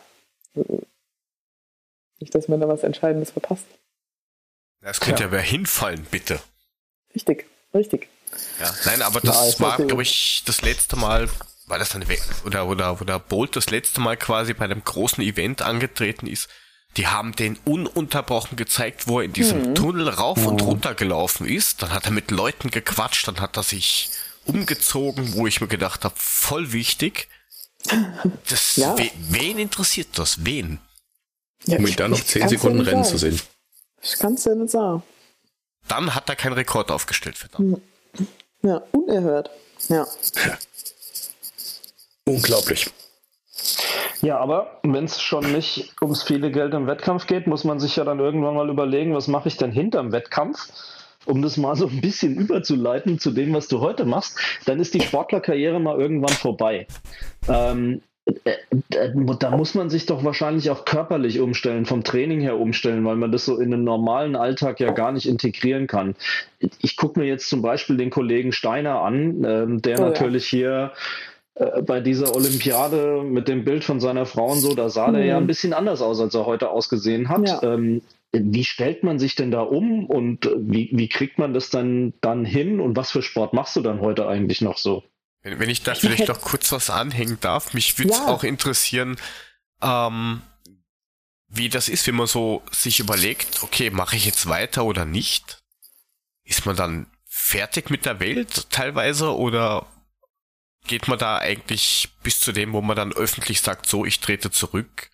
Nicht, 2.20 2.32
dass 2.32 2.46
man 2.46 2.60
da 2.60 2.68
was 2.68 2.84
Entscheidendes 2.84 3.32
verpasst. 3.32 3.66
Es 4.80 5.00
könnte 5.00 5.22
ja. 5.22 5.26
ja 5.26 5.32
wer 5.32 5.40
hinfallen, 5.40 6.06
bitte. 6.08 6.40
Richtig, 7.12 7.46
richtig. 7.74 8.08
Ja, 8.60 8.72
nein, 8.84 9.02
aber 9.02 9.20
das 9.20 9.58
ja, 9.58 9.60
war, 9.64 9.76
glaube 9.78 10.02
ich, 10.02 10.44
das 10.46 10.62
letzte 10.62 10.94
Mal, 10.94 11.28
war 11.66 11.80
das 11.80 11.88
dann, 11.88 12.04
oder, 12.44 12.68
oder, 12.68 13.00
oder 13.00 13.18
Bolt 13.18 13.56
das 13.56 13.70
letzte 13.70 14.00
Mal 14.00 14.16
quasi 14.16 14.54
bei 14.54 14.66
einem 14.66 14.84
großen 14.84 15.22
Event 15.24 15.62
angetreten 15.62 16.28
ist. 16.28 16.48
Die 16.96 17.08
haben 17.08 17.34
den 17.34 17.58
ununterbrochen 17.64 18.56
gezeigt, 18.56 19.08
wo 19.08 19.18
er 19.18 19.24
in 19.24 19.32
diesem 19.32 19.70
mhm. 19.70 19.74
Tunnel 19.74 20.08
rauf 20.08 20.38
mhm. 20.38 20.46
und 20.46 20.62
runter 20.62 20.94
gelaufen 20.94 21.46
ist. 21.46 21.82
Dann 21.82 21.90
hat 21.90 22.04
er 22.04 22.12
mit 22.12 22.30
Leuten 22.30 22.70
gequatscht, 22.70 23.26
dann 23.26 23.40
hat 23.40 23.56
er 23.56 23.64
sich 23.64 24.10
umgezogen, 24.44 25.34
wo 25.34 25.48
ich 25.48 25.60
mir 25.60 25.66
gedacht 25.66 26.04
habe, 26.04 26.14
voll 26.16 26.72
wichtig. 26.72 27.28
Das, 28.48 28.76
ja. 28.76 28.96
we, 28.98 29.10
wen 29.30 29.58
interessiert 29.58 30.08
das? 30.14 30.44
Wen? 30.44 30.78
Ja, 31.64 31.78
um 31.78 31.86
ihn 31.86 31.96
dann 31.96 32.10
noch 32.10 32.22
10 32.22 32.48
Sekunden 32.48 32.80
rennen 32.80 33.04
zu 33.04 33.18
sehen. 33.18 33.40
Ich 34.02 34.18
kann 34.18 34.34
es 34.34 34.44
ja 34.44 34.54
nicht 34.54 34.70
sagen. 34.70 35.02
Dann 35.88 36.14
hat 36.14 36.28
er 36.28 36.36
keinen 36.36 36.54
Rekord 36.54 36.90
aufgestellt, 36.90 37.36
verdammt. 37.38 37.80
Hm. 38.16 38.26
Ja, 38.62 38.82
unerhört. 38.92 39.50
Ja. 39.88 40.06
Unglaublich. 42.24 42.90
Ja, 44.22 44.38
aber 44.38 44.80
wenn 44.82 45.04
es 45.04 45.20
schon 45.20 45.52
nicht 45.52 45.94
ums 46.00 46.22
viele 46.22 46.50
Geld 46.50 46.74
im 46.74 46.86
Wettkampf 46.86 47.26
geht, 47.26 47.46
muss 47.46 47.64
man 47.64 47.78
sich 47.78 47.96
ja 47.96 48.04
dann 48.04 48.18
irgendwann 48.18 48.54
mal 48.54 48.68
überlegen, 48.68 49.14
was 49.14 49.28
mache 49.28 49.48
ich 49.48 49.56
denn 49.56 49.70
hinterm 49.70 50.12
Wettkampf? 50.12 50.68
Um 51.26 51.42
das 51.42 51.56
mal 51.56 51.76
so 51.76 51.88
ein 51.88 52.00
bisschen 52.00 52.36
überzuleiten 52.36 53.18
zu 53.18 53.30
dem, 53.30 53.52
was 53.52 53.68
du 53.68 53.80
heute 53.80 54.04
machst, 54.04 54.38
dann 54.64 54.80
ist 54.80 54.94
die 54.94 55.00
Sportlerkarriere 55.00 55.80
mal 55.80 55.98
irgendwann 56.00 56.34
vorbei. 56.34 56.86
Ähm, 57.48 58.00
äh, 58.44 58.56
äh, 58.90 59.12
da 59.38 59.56
muss 59.56 59.74
man 59.74 59.88
sich 59.88 60.06
doch 60.06 60.24
wahrscheinlich 60.24 60.70
auch 60.70 60.84
körperlich 60.84 61.38
umstellen, 61.38 61.86
vom 61.86 62.02
Training 62.02 62.40
her 62.40 62.58
umstellen, 62.58 63.04
weil 63.04 63.16
man 63.16 63.30
das 63.30 63.44
so 63.44 63.58
in 63.58 63.72
einen 63.72 63.84
normalen 63.84 64.34
Alltag 64.34 64.80
ja 64.80 64.90
gar 64.92 65.12
nicht 65.12 65.28
integrieren 65.28 65.86
kann. 65.86 66.16
Ich 66.80 66.96
gucke 66.96 67.20
mir 67.20 67.26
jetzt 67.26 67.48
zum 67.48 67.62
Beispiel 67.62 67.96
den 67.96 68.10
Kollegen 68.10 68.52
Steiner 68.52 69.02
an, 69.02 69.44
ähm, 69.44 69.82
der 69.82 70.00
oh, 70.00 70.04
natürlich 70.06 70.50
ja. 70.50 70.58
hier 70.58 70.92
äh, 71.54 71.82
bei 71.82 72.00
dieser 72.00 72.34
Olympiade 72.34 73.22
mit 73.22 73.46
dem 73.46 73.64
Bild 73.64 73.84
von 73.84 74.00
seiner 74.00 74.26
Frau 74.26 74.52
und 74.52 74.58
so, 74.58 74.74
da 74.74 74.88
sah 74.88 75.08
mhm. 75.08 75.14
der 75.14 75.24
ja 75.24 75.36
ein 75.36 75.46
bisschen 75.46 75.72
anders 75.72 76.02
aus, 76.02 76.20
als 76.20 76.34
er 76.34 76.46
heute 76.46 76.70
ausgesehen 76.70 77.28
hat. 77.28 77.46
Ja. 77.48 77.62
Ähm, 77.62 78.02
wie 78.44 78.64
stellt 78.64 79.02
man 79.02 79.18
sich 79.18 79.34
denn 79.34 79.50
da 79.50 79.60
um 79.60 80.06
und 80.06 80.50
wie, 80.56 80.90
wie 80.92 81.08
kriegt 81.08 81.38
man 81.38 81.54
das 81.54 81.70
dann, 81.70 82.14
dann 82.20 82.44
hin 82.44 82.80
und 82.80 82.96
was 82.96 83.12
für 83.12 83.22
Sport 83.22 83.52
machst 83.52 83.76
du 83.76 83.80
dann 83.80 84.00
heute 84.00 84.28
eigentlich 84.28 84.60
noch 84.60 84.78
so? 84.78 85.04
Wenn, 85.42 85.58
wenn 85.58 85.70
ich 85.70 85.82
da 85.82 85.94
vielleicht 85.94 86.28
noch 86.28 86.40
kurz 86.40 86.72
was 86.72 86.90
anhängen 86.90 87.38
darf, 87.40 87.74
mich 87.74 87.98
würde 87.98 88.12
es 88.12 88.18
ja. 88.18 88.26
auch 88.26 88.44
interessieren, 88.44 89.16
ähm, 89.82 90.42
wie 91.48 91.68
das 91.68 91.88
ist, 91.88 92.06
wenn 92.06 92.16
man 92.16 92.26
so 92.26 92.62
sich 92.72 93.00
überlegt, 93.00 93.62
okay, 93.62 93.90
mache 93.90 94.16
ich 94.16 94.26
jetzt 94.26 94.48
weiter 94.48 94.84
oder 94.84 95.04
nicht? 95.04 95.62
Ist 96.44 96.66
man 96.66 96.76
dann 96.76 97.06
fertig 97.24 97.90
mit 97.90 98.06
der 98.06 98.20
Welt 98.20 98.70
teilweise 98.70 99.34
oder 99.36 99.86
geht 100.86 101.08
man 101.08 101.18
da 101.18 101.38
eigentlich 101.38 102.08
bis 102.22 102.40
zu 102.40 102.52
dem, 102.52 102.72
wo 102.72 102.80
man 102.80 102.96
dann 102.96 103.12
öffentlich 103.12 103.60
sagt, 103.60 103.86
so, 103.86 104.04
ich 104.04 104.20
trete 104.20 104.50
zurück, 104.50 105.10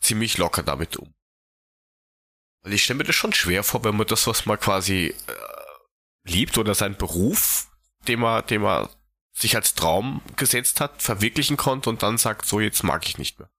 ziemlich 0.00 0.38
locker 0.38 0.62
damit 0.62 0.96
um? 0.96 1.12
Weil 2.62 2.74
ich 2.74 2.84
stelle 2.84 2.98
mir 2.98 3.04
das 3.04 3.16
schon 3.16 3.32
schwer 3.32 3.62
vor, 3.62 3.84
wenn 3.84 3.96
man 3.96 4.06
das, 4.06 4.26
was 4.26 4.46
man 4.46 4.58
quasi 4.58 5.14
äh, 5.26 5.32
liebt 6.24 6.58
oder 6.58 6.74
sein 6.74 6.96
Beruf, 6.96 7.68
den 8.06 8.20
man, 8.20 8.46
den 8.46 8.62
man 8.62 8.88
sich 9.32 9.56
als 9.56 9.74
Traum 9.74 10.20
gesetzt 10.36 10.80
hat, 10.80 11.02
verwirklichen 11.02 11.56
konnte 11.56 11.88
und 11.88 12.02
dann 12.02 12.18
sagt, 12.18 12.46
so 12.46 12.60
jetzt 12.60 12.82
mag 12.82 13.06
ich 13.06 13.18
nicht 13.18 13.38
mehr. 13.38 13.50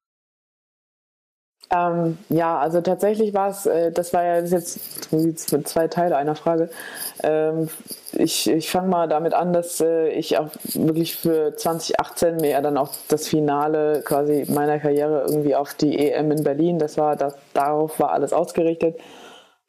Ähm, 1.74 2.18
ja, 2.28 2.60
also 2.60 2.82
tatsächlich 2.82 3.34
war 3.34 3.50
es, 3.50 3.66
äh, 3.66 3.92
das 3.92 4.12
war 4.14 4.24
ja 4.24 4.40
jetzt 4.42 4.80
zwei 5.68 5.88
Teile 5.88 6.18
einer 6.18 6.36
Frage. 6.36 6.70
Ähm, 7.24 7.70
ich 8.12 8.50
ich 8.50 8.70
fange 8.70 8.90
mal 8.90 9.08
damit 9.08 9.34
an, 9.34 9.54
dass 9.54 9.80
äh, 9.80 10.10
ich 10.10 10.38
auch 10.38 10.50
wirklich 10.74 11.16
für 11.16 11.56
2018 11.56 12.38
mir 12.38 12.62
dann 12.62 12.78
auch 12.78 12.90
das 13.08 13.30
Finale 13.30 14.02
quasi 14.06 14.46
meiner 14.50 14.80
Karriere 14.80 15.24
irgendwie 15.28 15.56
auf 15.56 15.74
die 15.74 15.98
EM 15.98 16.32
in 16.32 16.44
Berlin, 16.44 16.78
das 16.78 16.98
war, 16.98 17.16
das, 17.16 17.36
darauf 17.54 18.00
war 18.00 18.12
alles 18.12 18.34
ausgerichtet. 18.34 19.00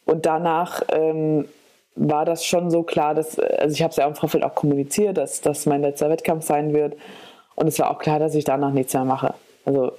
Und 0.05 0.27
danach 0.27 0.83
ähm, 0.91 1.49
war 1.95 2.25
das 2.25 2.45
schon 2.45 2.71
so 2.71 2.83
klar, 2.83 3.15
dass, 3.15 3.39
also 3.39 3.73
ich 3.73 3.83
habe 3.83 3.93
es 3.93 3.97
ja 3.97 4.07
im 4.09 4.17
Vorfeld 4.17 4.43
auch 4.43 4.57
kommuniziert, 4.57 5.19
dass 5.19 5.41
das 5.41 5.67
mein 5.67 5.83
letzter 5.83 6.11
Wettkampf 6.11 6.45
sein 6.45 6.73
wird. 6.73 6.97
Und 7.55 7.69
es 7.69 7.79
war 7.79 7.91
auch 7.93 7.99
klar, 8.01 8.19
dass 8.19 8.35
ich 8.35 8.45
danach 8.45 8.73
nichts 8.73 8.93
mehr 8.95 9.05
mache. 9.05 9.35
Also 9.65 9.93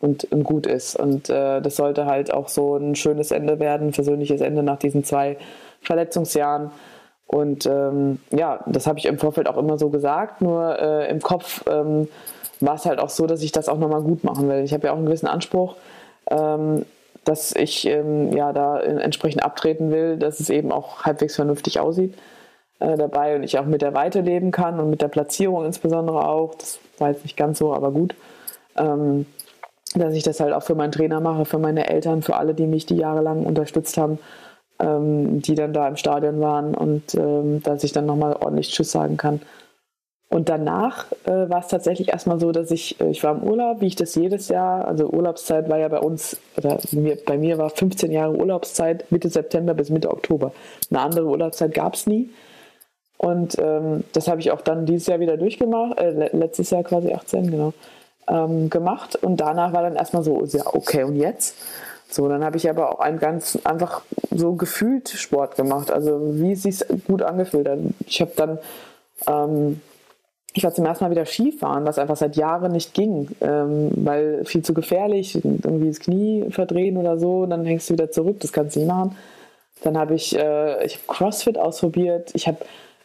und, 0.00 0.24
und 0.32 0.44
gut 0.44 0.66
ist. 0.66 0.96
Und 0.96 1.30
äh, 1.30 1.60
das 1.60 1.76
sollte 1.76 2.06
halt 2.06 2.32
auch 2.32 2.48
so 2.48 2.76
ein 2.76 2.94
schönes 2.94 3.30
Ende 3.30 3.60
werden, 3.60 3.88
ein 3.88 3.92
persönliches 3.92 4.40
Ende 4.40 4.62
nach 4.62 4.78
diesen 4.78 5.04
zwei 5.04 5.36
Verletzungsjahren. 5.80 6.70
Und 7.26 7.66
ähm, 7.66 8.20
ja, 8.30 8.60
das 8.66 8.86
habe 8.86 8.98
ich 8.98 9.06
im 9.06 9.18
Vorfeld 9.18 9.48
auch 9.48 9.56
immer 9.56 9.78
so 9.78 9.90
gesagt, 9.90 10.42
nur 10.42 10.78
äh, 10.78 11.10
im 11.10 11.20
Kopf 11.20 11.64
ähm, 11.68 12.08
war 12.60 12.76
es 12.76 12.86
halt 12.86 13.00
auch 13.00 13.10
so, 13.10 13.26
dass 13.26 13.42
ich 13.42 13.52
das 13.52 13.68
auch 13.68 13.78
nochmal 13.78 14.02
gut 14.02 14.22
machen 14.22 14.48
will. 14.48 14.62
Ich 14.62 14.72
habe 14.72 14.86
ja 14.86 14.92
auch 14.92 14.96
einen 14.96 15.06
gewissen 15.06 15.26
Anspruch. 15.26 15.76
Ähm, 16.30 16.84
dass 17.26 17.54
ich 17.56 17.86
ähm, 17.86 18.32
ja 18.32 18.52
da 18.52 18.80
entsprechend 18.80 19.42
abtreten 19.42 19.90
will, 19.90 20.16
dass 20.16 20.38
es 20.38 20.48
eben 20.48 20.70
auch 20.70 21.02
halbwegs 21.02 21.34
vernünftig 21.34 21.80
aussieht 21.80 22.14
äh, 22.78 22.96
dabei 22.96 23.34
und 23.34 23.42
ich 23.42 23.58
auch 23.58 23.66
mit 23.66 23.82
der 23.82 23.94
Weite 23.94 24.20
leben 24.20 24.52
kann 24.52 24.78
und 24.78 24.90
mit 24.90 25.02
der 25.02 25.08
Platzierung 25.08 25.64
insbesondere 25.64 26.28
auch. 26.28 26.54
Das 26.54 26.78
war 26.98 27.10
jetzt 27.10 27.24
nicht 27.24 27.36
ganz 27.36 27.58
so, 27.58 27.74
aber 27.74 27.90
gut. 27.90 28.14
Ähm, 28.76 29.26
dass 29.98 30.14
ich 30.14 30.22
das 30.22 30.40
halt 30.40 30.52
auch 30.52 30.62
für 30.62 30.74
meinen 30.74 30.92
Trainer 30.92 31.20
mache, 31.20 31.44
für 31.44 31.58
meine 31.58 31.88
Eltern, 31.88 32.22
für 32.22 32.36
alle, 32.36 32.54
die 32.54 32.66
mich 32.66 32.86
die 32.86 32.96
jahrelang 32.96 33.44
unterstützt 33.44 33.96
haben, 33.96 34.18
ähm, 34.78 35.42
die 35.42 35.54
dann 35.54 35.72
da 35.72 35.88
im 35.88 35.96
Stadion 35.96 36.40
waren 36.40 36.74
und 36.74 37.14
ähm, 37.14 37.62
dass 37.62 37.84
ich 37.84 37.92
dann 37.92 38.06
nochmal 38.06 38.34
ordentlich 38.34 38.70
Tschüss 38.70 38.92
sagen 38.92 39.16
kann. 39.16 39.40
Und 40.28 40.48
danach 40.48 41.06
äh, 41.24 41.48
war 41.48 41.60
es 41.60 41.68
tatsächlich 41.68 42.08
erstmal 42.08 42.40
so, 42.40 42.50
dass 42.50 42.70
ich, 42.72 43.00
äh, 43.00 43.10
ich 43.10 43.22
war 43.22 43.36
im 43.36 43.44
Urlaub, 43.44 43.80
wie 43.80 43.86
ich 43.86 43.96
das 43.96 44.14
jedes 44.16 44.48
Jahr, 44.48 44.86
also 44.86 45.08
Urlaubszeit 45.08 45.68
war 45.68 45.78
ja 45.78 45.88
bei 45.88 46.00
uns, 46.00 46.38
oder 46.56 46.78
mir, 46.90 47.16
bei 47.24 47.38
mir 47.38 47.58
war 47.58 47.70
15 47.70 48.10
Jahre 48.10 48.36
Urlaubszeit, 48.36 49.10
Mitte 49.12 49.28
September 49.28 49.74
bis 49.74 49.88
Mitte 49.88 50.10
Oktober. 50.10 50.52
Eine 50.90 51.00
andere 51.00 51.26
Urlaubszeit 51.26 51.72
gab 51.74 51.94
es 51.94 52.06
nie. 52.06 52.30
Und 53.18 53.56
ähm, 53.58 54.04
das 54.12 54.28
habe 54.28 54.40
ich 54.40 54.50
auch 54.50 54.60
dann 54.60 54.84
dieses 54.84 55.06
Jahr 55.06 55.20
wieder 55.20 55.36
durchgemacht, 55.36 55.98
äh, 55.98 56.36
letztes 56.36 56.70
Jahr 56.70 56.82
quasi 56.82 57.12
18, 57.12 57.50
genau, 57.50 57.72
ähm, 58.28 58.70
gemacht. 58.70 59.16
Und 59.16 59.38
danach 59.38 59.72
war 59.72 59.82
dann 59.82 59.96
erstmal 59.96 60.22
so, 60.22 60.44
ja, 60.44 60.64
okay, 60.66 61.04
und 61.04 61.16
jetzt? 61.16 61.56
So, 62.08 62.28
dann 62.28 62.44
habe 62.44 62.56
ich 62.56 62.70
aber 62.70 62.92
auch 62.92 63.00
einen 63.00 63.18
ganz 63.18 63.58
einfach 63.64 64.02
so 64.30 64.54
gefühlt 64.54 65.08
Sport 65.08 65.56
gemacht, 65.56 65.90
also 65.90 66.20
wie 66.34 66.52
es 66.52 66.62
sich 66.62 66.84
gut 67.06 67.22
angefühlt 67.22 67.68
hat. 67.68 67.78
Ich 68.06 68.20
habe 68.20 68.32
dann 68.36 68.58
ähm, 69.26 69.80
ich 70.56 70.64
war 70.64 70.72
zum 70.72 70.86
ersten 70.86 71.04
Mal 71.04 71.10
wieder 71.10 71.26
Skifahren, 71.26 71.84
was 71.84 71.98
einfach 71.98 72.16
seit 72.16 72.34
Jahren 72.36 72.72
nicht 72.72 72.94
ging, 72.94 73.28
ähm, 73.42 73.90
weil 73.94 74.42
viel 74.46 74.62
zu 74.62 74.72
gefährlich, 74.72 75.34
irgendwie 75.44 75.88
das 75.88 76.00
Knie 76.00 76.46
verdrehen 76.50 76.96
oder 76.96 77.18
so, 77.18 77.44
dann 77.44 77.66
hängst 77.66 77.90
du 77.90 77.92
wieder 77.92 78.10
zurück, 78.10 78.40
das 78.40 78.54
kannst 78.54 78.74
du 78.74 78.80
nicht 78.80 78.88
machen. 78.88 79.14
Dann 79.82 79.98
habe 79.98 80.14
ich, 80.14 80.34
äh, 80.34 80.82
ich 80.86 80.96
hab 80.96 81.08
CrossFit 81.08 81.58
ausprobiert, 81.58 82.30
ich 82.32 82.48
habe 82.48 82.56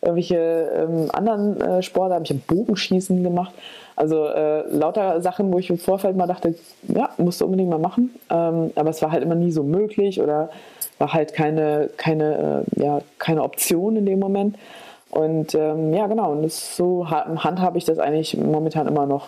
irgendwelche 0.02 0.36
ähm, 0.36 1.10
anderen 1.14 1.62
äh, 1.62 1.82
Sportarten, 1.84 2.24
ich 2.24 2.32
habe 2.32 2.41
Bogenschießen 2.47 3.24
gemacht, 3.24 3.54
also 3.95 4.26
äh, 4.26 4.68
lauter 4.70 5.22
Sachen, 5.22 5.54
wo 5.54 5.60
ich 5.60 5.70
im 5.70 5.78
Vorfeld 5.78 6.18
mal 6.18 6.28
dachte, 6.28 6.56
ja, 6.88 7.10
musst 7.18 7.41
du 7.41 7.45
unbedingt 7.45 7.70
mal 7.70 7.80
machen, 7.80 8.16
ähm, 8.30 8.72
aber 8.76 8.89
es 8.89 9.02
war 9.02 9.12
halt 9.12 9.24
immer 9.24 9.36
nie 9.36 9.52
so 9.52 9.64
möglich 9.64 10.22
oder 10.22 10.49
war 10.97 11.14
halt 11.14 11.34
keine, 11.34 11.89
keine, 11.97 12.66
äh, 12.78 12.84
ja, 12.84 13.02
keine 13.20 13.43
Option 13.43 13.95
in 13.95 14.06
dem 14.06 14.20
Moment. 14.20 14.56
Und 15.10 15.56
ähm, 15.56 15.93
ja, 15.93 16.08
genau, 16.08 16.32
und 16.32 16.43
das, 16.43 16.78
so 16.78 17.10
handhabe 17.10 17.78
ich 17.78 17.84
das 17.84 17.99
eigentlich 17.99 18.38
momentan 18.38 18.88
immer 18.88 19.06
noch. 19.06 19.28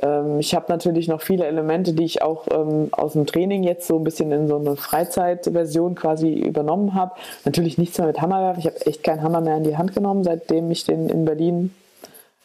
Ähm, 0.00 0.38
ich 0.40 0.54
habe 0.54 0.66
natürlich 0.68 1.08
noch 1.08 1.20
viele 1.20 1.46
Elemente, 1.46 1.92
die 1.92 2.04
ich 2.04 2.22
auch 2.22 2.46
ähm, 2.50 2.88
aus 2.92 3.14
dem 3.14 3.26
Training 3.26 3.64
jetzt 3.64 3.86
so 3.86 3.96
ein 3.96 4.04
bisschen 4.04 4.30
in 4.32 4.48
so 4.48 4.56
eine 4.56 4.76
Freizeitversion 4.76 5.94
quasi 5.94 6.32
übernommen 6.32 6.94
habe. 6.94 7.14
Natürlich 7.44 7.78
nichts 7.78 7.98
mehr 7.98 8.06
mit 8.06 8.20
Hammerwerfen. 8.20 8.60
Ich 8.60 8.66
habe 8.66 8.86
echt 8.86 9.02
keinen 9.02 9.22
Hammer 9.22 9.40
mehr 9.40 9.56
in 9.56 9.64
die 9.64 9.76
Hand 9.76 9.94
genommen, 9.94 10.24
seitdem 10.24 10.70
ich 10.70 10.84
den 10.84 11.08
in 11.08 11.24
Berlin 11.24 11.74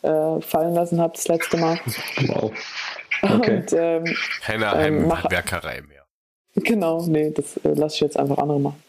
äh, 0.01 0.41
fallen 0.41 0.74
lassen 0.74 0.99
habe 0.99 1.14
das 1.14 1.28
letzte 1.28 1.58
Mal. 1.58 1.80
Wow. 2.28 2.51
Okay. 3.22 3.58
Und, 3.58 3.74
ähm, 3.74 4.04
Keine 4.41 4.66
ähm, 4.86 5.12
Heimwerkerei 5.12 5.82
mehr. 5.82 6.04
Genau, 6.56 7.01
nee, 7.06 7.32
das 7.32 7.58
äh, 7.58 7.74
lasse 7.74 7.95
ich 7.95 8.01
jetzt 8.01 8.18
einfach 8.18 8.38
andere 8.38 8.60
machen. 8.60 8.84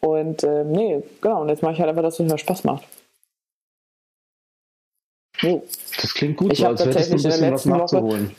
Und 0.00 0.42
äh, 0.42 0.64
nee, 0.64 1.02
genau, 1.20 1.42
und 1.42 1.48
jetzt 1.48 1.62
mache 1.62 1.72
ich 1.72 1.78
halt 1.80 1.88
einfach, 1.88 2.02
dass 2.02 2.20
es 2.20 2.30
mir 2.30 2.36
Spaß 2.36 2.64
macht. 2.64 2.84
Oh, 5.44 5.62
das 6.00 6.14
klingt 6.14 6.36
gut, 6.36 6.52
ich 6.52 6.60
so, 6.60 6.66
als 6.66 6.82
tatsächlich 6.82 7.24
hättest 7.24 7.40
du 7.40 7.44
ein 7.44 7.52
bisschen 7.52 7.72
was 7.72 7.92
nachzuholen. 7.92 8.30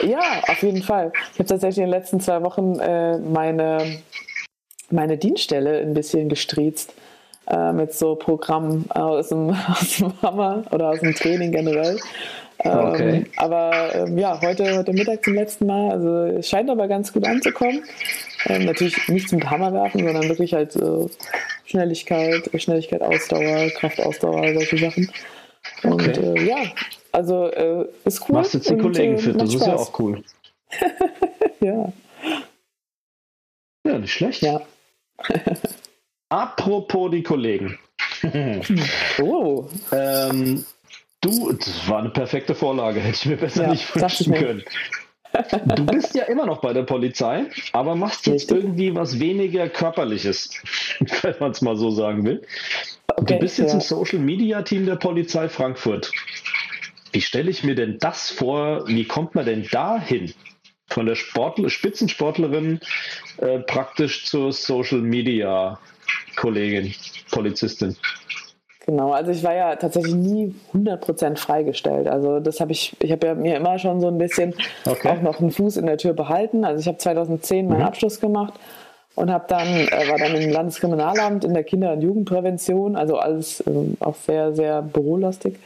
Woche, 0.00 0.10
ja, 0.10 0.42
auf 0.48 0.62
jeden 0.62 0.82
Fall. 0.82 1.12
Ich 1.32 1.38
habe 1.38 1.48
tatsächlich 1.48 1.78
in 1.78 1.90
den 1.90 1.90
letzten 1.90 2.20
zwei 2.20 2.42
Wochen 2.42 2.78
äh, 2.80 3.18
meine, 3.18 4.02
meine 4.90 5.16
Dienststelle 5.16 5.80
ein 5.80 5.94
bisschen 5.94 6.28
gestriezt 6.28 6.94
äh, 7.48 7.72
mit 7.72 7.92
so 7.92 8.14
Programmen 8.14 8.90
aus 8.90 9.28
dem, 9.28 9.50
aus 9.68 9.96
dem 9.98 10.12
Hammer 10.22 10.64
oder 10.70 10.90
aus 10.90 11.00
dem 11.00 11.14
Training 11.14 11.52
generell. 11.52 11.98
Ähm, 12.64 12.78
okay. 12.78 13.24
aber 13.38 13.92
ähm, 13.94 14.18
ja, 14.18 14.40
heute, 14.40 14.76
heute 14.76 14.92
Mittag 14.92 15.24
zum 15.24 15.34
letzten 15.34 15.66
Mal. 15.66 15.90
Also 15.90 16.38
es 16.38 16.48
scheint 16.48 16.70
aber 16.70 16.86
ganz 16.86 17.12
gut 17.12 17.26
anzukommen. 17.26 17.82
Ähm, 18.46 18.66
natürlich 18.66 19.08
nicht 19.08 19.28
zum 19.28 19.50
Hammerwerfen, 19.50 20.04
sondern 20.04 20.28
wirklich 20.28 20.54
halt 20.54 20.76
äh, 20.76 21.06
Schnelligkeit, 21.64 22.48
Schnelligkeit, 22.56 23.02
Ausdauer, 23.02 23.68
Kraftausdauer, 23.70 24.54
solche 24.54 24.78
Sachen. 24.78 25.10
Und 25.82 25.92
okay. 25.92 26.20
äh, 26.20 26.48
ja, 26.48 26.72
also 27.12 27.46
äh, 27.50 27.86
ist 28.04 28.28
cool. 28.28 28.36
Machst 28.36 28.54
jetzt 28.54 28.70
die 28.70 28.76
Kollegen 28.76 29.14
äh, 29.14 29.18
fit, 29.18 29.40
das 29.40 29.54
ist 29.54 29.66
ja 29.66 29.76
auch 29.76 29.98
cool. 29.98 30.22
ja. 31.60 31.92
Ja, 33.84 33.98
nicht 33.98 34.12
schlecht. 34.12 34.42
Ja. 34.42 34.60
Apropos 36.28 37.10
die 37.10 37.22
Kollegen. 37.22 37.78
oh. 39.22 39.68
Ähm, 39.90 40.64
du, 41.20 41.52
das 41.52 41.88
war 41.88 41.98
eine 41.98 42.10
perfekte 42.10 42.54
Vorlage, 42.54 43.00
hätte 43.00 43.16
ich 43.16 43.26
mir 43.26 43.36
besser 43.36 43.64
ja, 43.64 43.70
nicht 43.70 43.94
wünschen 43.94 44.34
können. 44.34 44.64
Du 45.76 45.86
bist 45.86 46.14
ja 46.14 46.24
immer 46.24 46.46
noch 46.46 46.60
bei 46.60 46.72
der 46.72 46.82
Polizei, 46.82 47.46
aber 47.72 47.94
machst 47.94 48.26
jetzt 48.26 48.50
irgendwie 48.50 48.94
was 48.94 49.18
weniger 49.18 49.68
Körperliches, 49.68 50.50
wenn 51.22 51.34
man 51.40 51.52
es 51.52 51.62
mal 51.62 51.76
so 51.76 51.90
sagen 51.90 52.24
will. 52.24 52.42
Okay, 53.16 53.34
du 53.34 53.40
bist 53.40 53.58
jetzt 53.58 53.70
ja. 53.70 53.74
im 53.74 53.80
Social 53.80 54.18
Media 54.18 54.62
Team 54.62 54.86
der 54.86 54.96
Polizei 54.96 55.48
Frankfurt. 55.48 56.10
Wie 57.12 57.20
stelle 57.20 57.50
ich 57.50 57.62
mir 57.62 57.74
denn 57.74 57.98
das 57.98 58.30
vor? 58.30 58.86
Wie 58.88 59.04
kommt 59.04 59.34
man 59.34 59.44
denn 59.44 59.66
da 59.70 60.00
hin? 60.00 60.32
Von 60.88 61.06
der 61.06 61.14
Sportler, 61.14 61.70
Spitzensportlerin 61.70 62.80
äh, 63.38 63.60
praktisch 63.60 64.26
zur 64.26 64.52
Social 64.52 65.00
Media 65.00 65.78
Kollegin, 66.36 66.94
Polizistin. 67.30 67.96
Genau, 68.84 69.12
also 69.12 69.30
ich 69.30 69.44
war 69.44 69.54
ja 69.54 69.76
tatsächlich 69.76 70.14
nie 70.14 70.54
100% 70.74 71.36
freigestellt. 71.36 72.08
Also 72.08 72.40
das 72.40 72.60
habe 72.60 72.72
ich, 72.72 72.96
ich 73.00 73.12
habe 73.12 73.28
ja 73.28 73.34
mir 73.34 73.56
immer 73.56 73.78
schon 73.78 74.00
so 74.00 74.08
ein 74.08 74.18
bisschen 74.18 74.54
okay. 74.84 75.08
auch 75.08 75.22
noch 75.22 75.40
einen 75.40 75.52
Fuß 75.52 75.76
in 75.76 75.86
der 75.86 75.98
Tür 75.98 76.14
behalten. 76.14 76.64
Also 76.64 76.80
ich 76.80 76.88
habe 76.88 76.98
2010 76.98 77.68
meinen 77.68 77.78
mhm. 77.78 77.86
Abschluss 77.86 78.18
gemacht 78.18 78.54
und 79.14 79.30
habe 79.30 79.44
dann, 79.46 79.68
äh, 79.68 80.08
war 80.08 80.18
dann 80.18 80.34
im 80.34 80.50
Landeskriminalamt 80.50 81.44
in 81.44 81.54
der 81.54 81.62
Kinder- 81.62 81.92
und 81.92 82.00
Jugendprävention, 82.00 82.96
also 82.96 83.18
alles 83.18 83.60
äh, 83.60 83.70
auch 84.00 84.16
sehr, 84.16 84.54
sehr 84.54 84.82
bürolastig, 84.82 85.58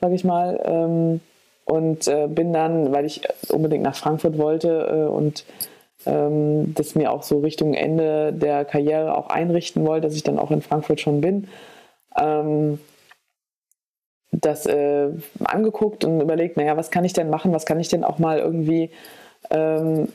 sage 0.00 0.14
ich 0.14 0.24
mal. 0.24 0.60
Ähm, 0.64 1.20
und 1.66 2.08
äh, 2.08 2.26
bin 2.28 2.52
dann, 2.52 2.92
weil 2.92 3.04
ich 3.04 3.22
unbedingt 3.48 3.82
nach 3.82 3.96
Frankfurt 3.96 4.38
wollte 4.38 5.06
äh, 5.08 5.08
und 5.08 5.44
ähm, 6.04 6.74
das 6.74 6.94
mir 6.94 7.12
auch 7.12 7.22
so 7.22 7.40
Richtung 7.40 7.74
Ende 7.74 8.32
der 8.32 8.64
Karriere 8.64 9.16
auch 9.16 9.28
einrichten 9.28 9.84
wollte, 9.86 10.06
dass 10.06 10.16
ich 10.16 10.22
dann 10.22 10.38
auch 10.38 10.50
in 10.50 10.62
Frankfurt 10.62 11.00
schon 11.00 11.20
bin, 11.20 11.48
ähm, 12.18 12.78
das 14.32 14.66
äh, 14.66 15.08
angeguckt 15.44 16.04
und 16.04 16.20
überlegt, 16.20 16.56
naja, 16.56 16.76
was 16.76 16.90
kann 16.90 17.04
ich 17.04 17.12
denn 17.12 17.30
machen, 17.30 17.52
was 17.52 17.66
kann 17.66 17.80
ich 17.80 17.88
denn 17.88 18.04
auch 18.04 18.18
mal 18.18 18.38
irgendwie 18.38 18.90
ähm, 19.50 20.08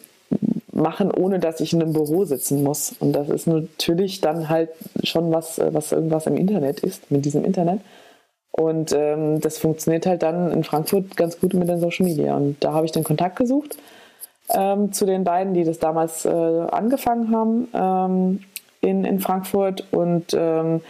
machen, 0.71 1.11
ohne 1.11 1.39
dass 1.39 1.59
ich 1.59 1.73
in 1.73 1.81
einem 1.81 1.93
Büro 1.93 2.25
sitzen 2.25 2.63
muss. 2.63 2.93
Und 2.99 3.13
das 3.13 3.29
ist 3.29 3.47
natürlich 3.47 4.21
dann 4.21 4.49
halt 4.49 4.69
schon 5.03 5.31
was, 5.31 5.59
was 5.59 5.91
irgendwas 5.91 6.27
im 6.27 6.37
Internet 6.37 6.81
ist, 6.81 7.11
mit 7.11 7.25
diesem 7.25 7.43
Internet. 7.43 7.81
Und 8.51 8.93
ähm, 8.93 9.39
das 9.39 9.57
funktioniert 9.57 10.05
halt 10.05 10.23
dann 10.23 10.51
in 10.51 10.63
Frankfurt 10.63 11.15
ganz 11.15 11.39
gut 11.39 11.53
mit 11.53 11.69
den 11.69 11.79
Social 11.79 12.05
Media. 12.05 12.35
Und 12.35 12.57
da 12.63 12.73
habe 12.73 12.85
ich 12.85 12.91
den 12.91 13.03
Kontakt 13.03 13.37
gesucht 13.37 13.77
ähm, 14.53 14.91
zu 14.91 15.05
den 15.05 15.23
beiden, 15.23 15.53
die 15.53 15.63
das 15.63 15.79
damals 15.79 16.25
äh, 16.25 16.29
angefangen 16.29 17.33
haben 17.33 17.67
ähm, 17.73 18.43
in, 18.81 19.05
in 19.05 19.19
Frankfurt. 19.19 19.85
Und 19.91 20.35
ähm, 20.37 20.81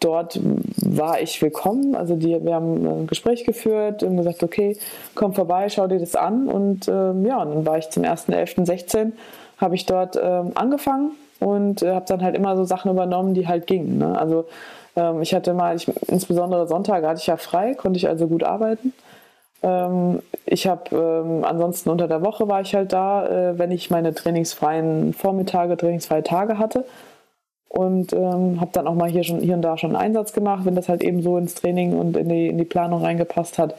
dort 0.00 0.38
war 0.82 1.20
ich 1.20 1.40
willkommen. 1.42 1.94
Also 1.94 2.16
die, 2.16 2.44
wir 2.44 2.54
haben 2.54 2.86
ein 2.86 3.06
Gespräch 3.06 3.44
geführt 3.44 4.02
und 4.02 4.16
gesagt, 4.16 4.42
okay, 4.42 4.76
komm 5.14 5.32
vorbei, 5.32 5.68
schau 5.68 5.86
dir 5.86 5.98
das 5.98 6.16
an. 6.16 6.48
Und 6.48 6.88
ähm, 6.88 7.24
ja, 7.24 7.42
und 7.42 7.54
dann 7.54 7.66
war 7.66 7.78
ich 7.78 7.90
zum 7.90 8.04
1.11.16, 8.04 9.12
habe 9.58 9.74
ich 9.74 9.86
dort 9.86 10.18
ähm, 10.22 10.52
angefangen 10.54 11.12
und 11.40 11.82
äh, 11.82 11.94
habe 11.94 12.04
dann 12.06 12.22
halt 12.22 12.36
immer 12.36 12.56
so 12.56 12.64
Sachen 12.64 12.90
übernommen, 12.90 13.34
die 13.34 13.48
halt 13.48 13.66
gingen. 13.66 13.98
Ne? 13.98 14.18
Also 14.18 14.46
ähm, 14.96 15.22
ich 15.22 15.34
hatte 15.34 15.54
mal, 15.54 15.76
ich, 15.76 15.90
insbesondere 16.08 16.66
Sonntage 16.66 17.06
hatte 17.06 17.20
ich 17.20 17.26
ja 17.26 17.36
frei, 17.36 17.74
konnte 17.74 17.96
ich 17.98 18.08
also 18.08 18.28
gut 18.28 18.42
arbeiten. 18.42 18.92
Ähm, 19.62 20.20
ich 20.44 20.66
habe 20.66 20.94
ähm, 20.94 21.44
ansonsten 21.44 21.90
unter 21.90 22.08
der 22.08 22.22
Woche 22.22 22.48
war 22.48 22.60
ich 22.60 22.74
halt 22.74 22.92
da, 22.92 23.26
äh, 23.26 23.58
wenn 23.58 23.70
ich 23.70 23.90
meine 23.90 24.14
trainingsfreien 24.14 25.14
Vormittage, 25.14 25.76
trainingsfreie 25.76 26.22
Tage 26.22 26.58
hatte 26.58 26.84
und 27.76 28.12
ähm, 28.12 28.60
habe 28.60 28.70
dann 28.72 28.86
auch 28.86 28.94
mal 28.94 29.10
hier, 29.10 29.22
schon, 29.22 29.40
hier 29.40 29.54
und 29.54 29.62
da 29.62 29.76
schon 29.76 29.94
einen 29.94 30.04
Einsatz 30.04 30.32
gemacht, 30.32 30.64
wenn 30.64 30.74
das 30.74 30.88
halt 30.88 31.02
eben 31.02 31.22
so 31.22 31.36
ins 31.36 31.54
Training 31.54 31.92
und 31.98 32.16
in 32.16 32.28
die, 32.28 32.48
in 32.48 32.58
die 32.58 32.64
Planung 32.64 33.02
reingepasst 33.02 33.58
hat. 33.58 33.74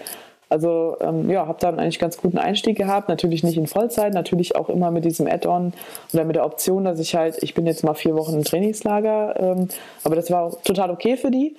Also 0.49 0.95
ähm, 1.01 1.29
ja, 1.29 1.45
habe 1.47 1.59
dann 1.59 1.79
eigentlich 1.79 1.99
ganz 1.99 2.17
guten 2.17 2.37
Einstieg 2.37 2.77
gehabt, 2.77 3.09
natürlich 3.09 3.43
nicht 3.43 3.57
in 3.57 3.67
Vollzeit, 3.67 4.13
natürlich 4.13 4.55
auch 4.55 4.69
immer 4.69 4.91
mit 4.91 5.03
diesem 5.03 5.27
Add-on 5.27 5.73
oder 6.13 6.23
mit 6.23 6.35
der 6.35 6.45
Option, 6.45 6.85
dass 6.85 6.99
ich 6.99 7.15
halt, 7.15 7.41
ich 7.41 7.53
bin 7.53 7.65
jetzt 7.65 7.83
mal 7.83 7.95
vier 7.95 8.15
Wochen 8.15 8.35
im 8.35 8.43
Trainingslager, 8.43 9.35
ähm, 9.39 9.67
aber 10.03 10.15
das 10.15 10.31
war 10.31 10.51
total 10.63 10.91
okay 10.91 11.17
für 11.17 11.31
die. 11.31 11.57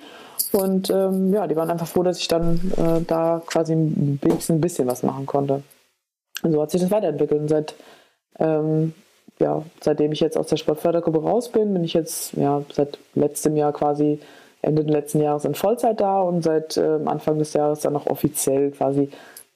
Und 0.53 0.89
ähm, 0.89 1.33
ja, 1.33 1.45
die 1.45 1.55
waren 1.55 1.69
einfach 1.69 1.87
froh, 1.87 2.03
dass 2.03 2.19
ich 2.19 2.27
dann 2.29 2.59
äh, 2.77 3.03
da 3.05 3.41
quasi 3.45 3.73
ein 3.73 4.17
bisschen, 4.17 4.57
ein 4.57 4.61
bisschen 4.61 4.87
was 4.87 5.03
machen 5.03 5.25
konnte. 5.25 5.61
Und 6.41 6.53
so 6.53 6.61
hat 6.61 6.71
sich 6.71 6.81
das 6.81 6.89
weiterentwickelt. 6.89 7.41
Und 7.41 7.47
seit 7.49 7.75
ähm, 8.39 8.93
ja, 9.39 9.63
seitdem 9.81 10.11
ich 10.11 10.19
jetzt 10.19 10.37
aus 10.37 10.47
der 10.47 10.57
Sportfördergruppe 10.57 11.21
raus 11.21 11.49
bin, 11.49 11.73
bin 11.73 11.83
ich 11.83 11.93
jetzt 11.93 12.33
ja, 12.33 12.61
seit 12.73 12.99
letztem 13.15 13.55
Jahr 13.55 13.71
quasi 13.71 14.19
Ende 14.61 14.83
des 14.83 14.91
letzten 14.91 15.21
Jahres 15.21 15.45
in 15.45 15.55
Vollzeit 15.55 16.01
da 16.01 16.21
und 16.21 16.43
seit 16.43 16.75
äh, 16.77 16.99
Anfang 17.05 17.39
des 17.39 17.53
Jahres 17.53 17.79
dann 17.79 17.95
auch 17.95 18.07
offiziell 18.07 18.71
quasi 18.71 19.09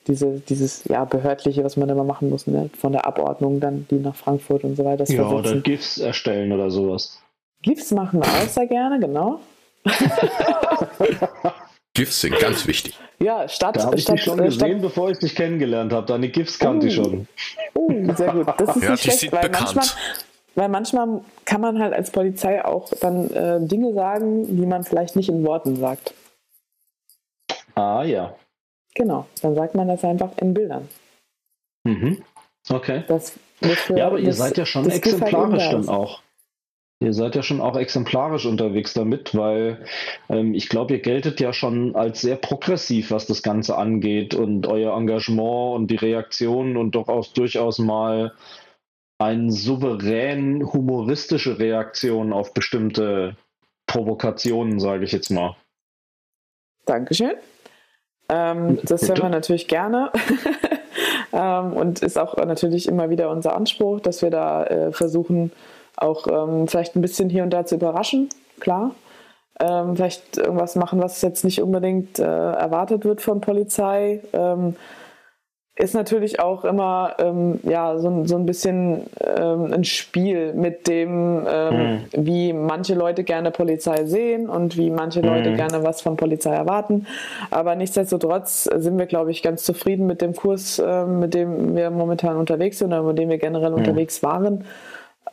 diese, 0.07 0.39
dieses 0.39 0.86
ja, 0.86 1.03
behördliche, 1.05 1.63
was 1.63 1.77
man 1.77 1.89
immer 1.89 2.03
machen 2.03 2.29
muss, 2.29 2.47
ne? 2.47 2.69
von 2.77 2.91
der 2.91 3.05
Abordnung 3.05 3.59
dann 3.59 3.88
die 3.89 3.99
nach 3.99 4.15
Frankfurt 4.15 4.63
und 4.63 4.75
so 4.75 4.86
weiter. 4.86 5.05
Ja, 5.05 5.27
versetzen. 5.27 5.51
oder 5.51 5.61
GIFs 5.61 5.97
erstellen 5.97 6.51
oder 6.51 6.69
sowas. 6.69 7.19
GIFs 7.61 7.91
machen 7.91 8.21
wir 8.21 8.27
auch 8.27 8.47
sehr 8.47 8.67
gerne, 8.67 8.99
genau. 8.99 9.39
GIFs 11.96 12.22
sind 12.22 12.39
ganz 12.39 12.66
wichtig. 12.68 12.98
Ja, 13.20 13.48
statt. 13.48 13.76
Da 13.78 13.86
habe 13.86 13.96
ich 13.96 14.04
statt, 14.04 14.18
dich 14.18 14.24
schon 14.24 14.39
äh, 14.39 14.46
gesehen, 14.46 14.60
statt, 14.72 14.82
bevor 14.82 15.12
ich 15.12 15.20
dich 15.20 15.36
kennengelernt 15.36 15.94
habe. 15.94 16.08
Deine 16.08 16.30
GIFs 16.30 16.58
kannte 16.58 16.86
Oh. 16.86 16.89
ich 16.89 16.96
schon. 16.96 17.28
Oh, 17.76 17.89
sehr 18.16 18.32
gut. 18.34 18.48
Das 18.58 18.76
ist 18.76 18.84
Ja, 18.84 18.91
nicht 18.91 19.04
schlecht, 19.04 19.20
sind 19.20 19.32
weil 19.32 19.41
bekannt. 19.44 19.76
manchmal, 19.76 20.04
weil 20.56 20.70
manchmal 20.70 21.22
kann 21.46 21.62
man 21.62 21.80
halt 21.80 21.94
als 21.94 22.12
Polizei 22.12 22.64
auch 22.66 22.89
dann 23.00 23.30
äh, 23.32 23.60
Dinge 23.68 23.94
sagen, 23.94 24.56
die 24.58 24.66
man 24.66 24.84
vielleicht 24.84 25.16
nicht 25.16 25.30
in 25.30 25.44
Worten 25.46 25.76
sagt. 25.76 26.14
Ah 27.76 28.04
ja. 28.04 28.36
Genau, 28.96 29.26
dann 29.41 29.56
sagt 29.56 29.74
man 29.76 29.88
das 29.88 30.04
einfach 30.04 30.32
in 30.38 30.54
Bildern. 30.54 30.88
Mhm. 31.84 32.24
Okay. 32.70 33.04
Das, 33.08 33.34
wofür 33.62 33.98
Ja, 33.98 34.08
aber 34.08 34.20
ihr 34.20 34.28
das- 34.28 34.38
seid 34.38 34.58
ja 34.58 34.66
schon 34.66 34.84
das 34.86 34.94
halt 34.94 35.06
exemplarisch 35.06 35.64
da 35.66 35.72
dann 35.72 35.82
ist. 35.82 35.89
auch. 35.89 36.22
Ihr 37.04 37.14
seid 37.14 37.36
ja 37.36 37.43
schon 37.43 37.60
auch 37.60 37.76
exemplarisch 37.76 38.45
unterwegs 38.45 38.93
damit, 38.93 39.36
weil 39.36 39.86
ähm, 40.30 40.54
ich 40.54 40.70
glaube, 40.70 40.93
ihr 40.93 41.01
geltet 41.01 41.41
ja 41.41 41.51
schon 41.51 41.95
als 41.95 42.22
sehr 42.22 42.38
progressiv, 42.38 43.12
was 43.12 43.26
das 43.26 43.43
Ganze 43.43 43.78
angeht 43.78 44.34
und 44.34 44.68
euer 44.68 44.97
Engagement 44.97 45.76
und 45.76 45.88
die 45.88 45.97
Reaktionen 45.97 46.78
und 46.78 46.95
doch 46.95 47.10
auch 47.10 47.28
durchaus 47.28 47.80
mal 47.80 48.34
eine 49.20 49.51
souverän 49.51 50.72
humoristische 50.74 51.60
Reaktion 51.60 52.34
auf 52.34 52.54
bestimmte 52.54 53.36
Provokationen, 53.86 54.80
sage 54.80 55.04
ich 55.04 55.12
jetzt 55.12 55.30
mal. 55.30 55.56
Dankeschön. 56.86 57.34
Ähm, 58.30 58.80
das 58.84 59.01
Bitte. 59.01 59.14
hören 59.14 59.24
wir 59.24 59.30
natürlich 59.30 59.68
gerne. 59.68 60.12
ähm, 61.34 61.74
und 61.74 62.01
ist 62.01 62.18
auch 62.18 62.38
natürlich 62.38 62.88
immer 62.88 63.10
wieder 63.10 63.30
unser 63.30 63.56
Anspruch, 63.56 63.99
dass 63.99 64.22
wir 64.22 64.30
da 64.30 64.66
äh, 64.66 64.91
versuchen, 64.91 65.51
auch 65.98 66.28
ähm, 66.28 66.68
vielleicht 66.68 66.96
ein 66.96 67.02
bisschen 67.02 67.30
hier 67.30 67.44
und 67.44 67.52
da 67.52 67.66
zu 67.66 67.76
überraschen, 67.76 68.30
klar. 68.60 68.91
Ähm, 69.60 69.96
vielleicht 69.96 70.38
irgendwas 70.38 70.76
machen, 70.76 71.02
was 71.02 71.22
jetzt 71.22 71.44
nicht 71.46 71.62
unbedingt 71.62 72.18
äh, 72.20 72.24
erwartet 72.24 73.06
wird 73.06 73.22
von 73.22 73.39
Polizei. 73.39 74.22
Ähm, 74.34 74.76
ist 75.76 75.96
natürlich 75.96 76.39
auch 76.39 76.66
immer 76.66 77.16
ähm, 77.18 77.60
ja, 77.64 77.98
so, 77.98 78.08
ein- 78.08 78.28
so 78.28 78.36
ein 78.36 78.46
bisschen 78.46 79.08
ähm, 79.22 79.74
ein 79.74 79.84
Spiel 79.84 80.54
mit 80.54 80.88
dem, 80.88 81.48
ähm, 81.50 82.06
wie 82.12 82.54
manche 82.54 82.94
Leute 82.94 83.24
gerne 83.24 83.50
Polizei 83.50 84.06
sehen 84.06 84.50
und 84.50 84.78
wie 84.78 84.91
manche 84.91 85.22
Leute 85.22 85.50
gerne 85.56 85.84
was 85.84 86.02
von 86.02 86.16
Polizei 86.16 86.54
erwarten. 86.54 87.08
Aber 87.50 87.74
nichtsdestotrotz 87.76 88.66
sind 88.66 89.00
wir, 89.00 89.08
glaube 89.08 89.32
ich, 89.32 89.41
ganz 89.41 89.64
zufrieden 89.64 90.06
mit 90.06 90.22
dem 90.22 90.36
Kurs, 90.36 90.78
ähm, 90.84 91.20
mit 91.20 91.34
dem 91.34 91.76
wir 91.76 91.89
momentan 91.89 92.38
unterwegs 92.38 92.78
sind 92.78 92.88
oder 92.94 93.02
mit 93.02 93.18
dem 93.18 93.30
wir 93.30 93.39
generell 93.39 93.74
unterwegs 93.74 94.22
waren. 94.22 94.66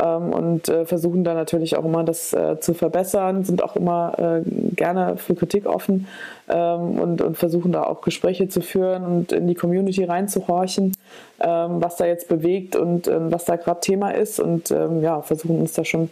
Ähm, 0.00 0.32
und 0.32 0.68
äh, 0.68 0.86
versuchen 0.86 1.24
da 1.24 1.34
natürlich 1.34 1.76
auch 1.76 1.84
immer 1.84 2.04
das 2.04 2.32
äh, 2.32 2.58
zu 2.60 2.74
verbessern, 2.74 3.44
sind 3.44 3.62
auch 3.62 3.76
immer 3.76 4.14
äh, 4.18 4.42
gerne 4.74 5.16
für 5.16 5.34
Kritik 5.34 5.66
offen 5.66 6.06
ähm, 6.48 6.98
und, 6.98 7.20
und 7.20 7.36
versuchen 7.36 7.72
da 7.72 7.82
auch 7.82 8.00
Gespräche 8.00 8.48
zu 8.48 8.60
führen 8.60 9.04
und 9.04 9.32
in 9.32 9.46
die 9.46 9.54
Community 9.54 10.04
reinzuhorchen, 10.04 10.96
ähm, 11.40 11.82
was 11.82 11.96
da 11.96 12.06
jetzt 12.06 12.28
bewegt 12.28 12.76
und 12.76 13.06
was 13.08 13.44
da 13.44 13.56
gerade 13.56 13.80
Thema 13.80 14.10
ist 14.10 14.40
und 14.40 14.70
ja, 14.70 15.22
versuchen 15.22 15.60
uns 15.60 15.72
da 15.72 15.84
schon 15.84 16.10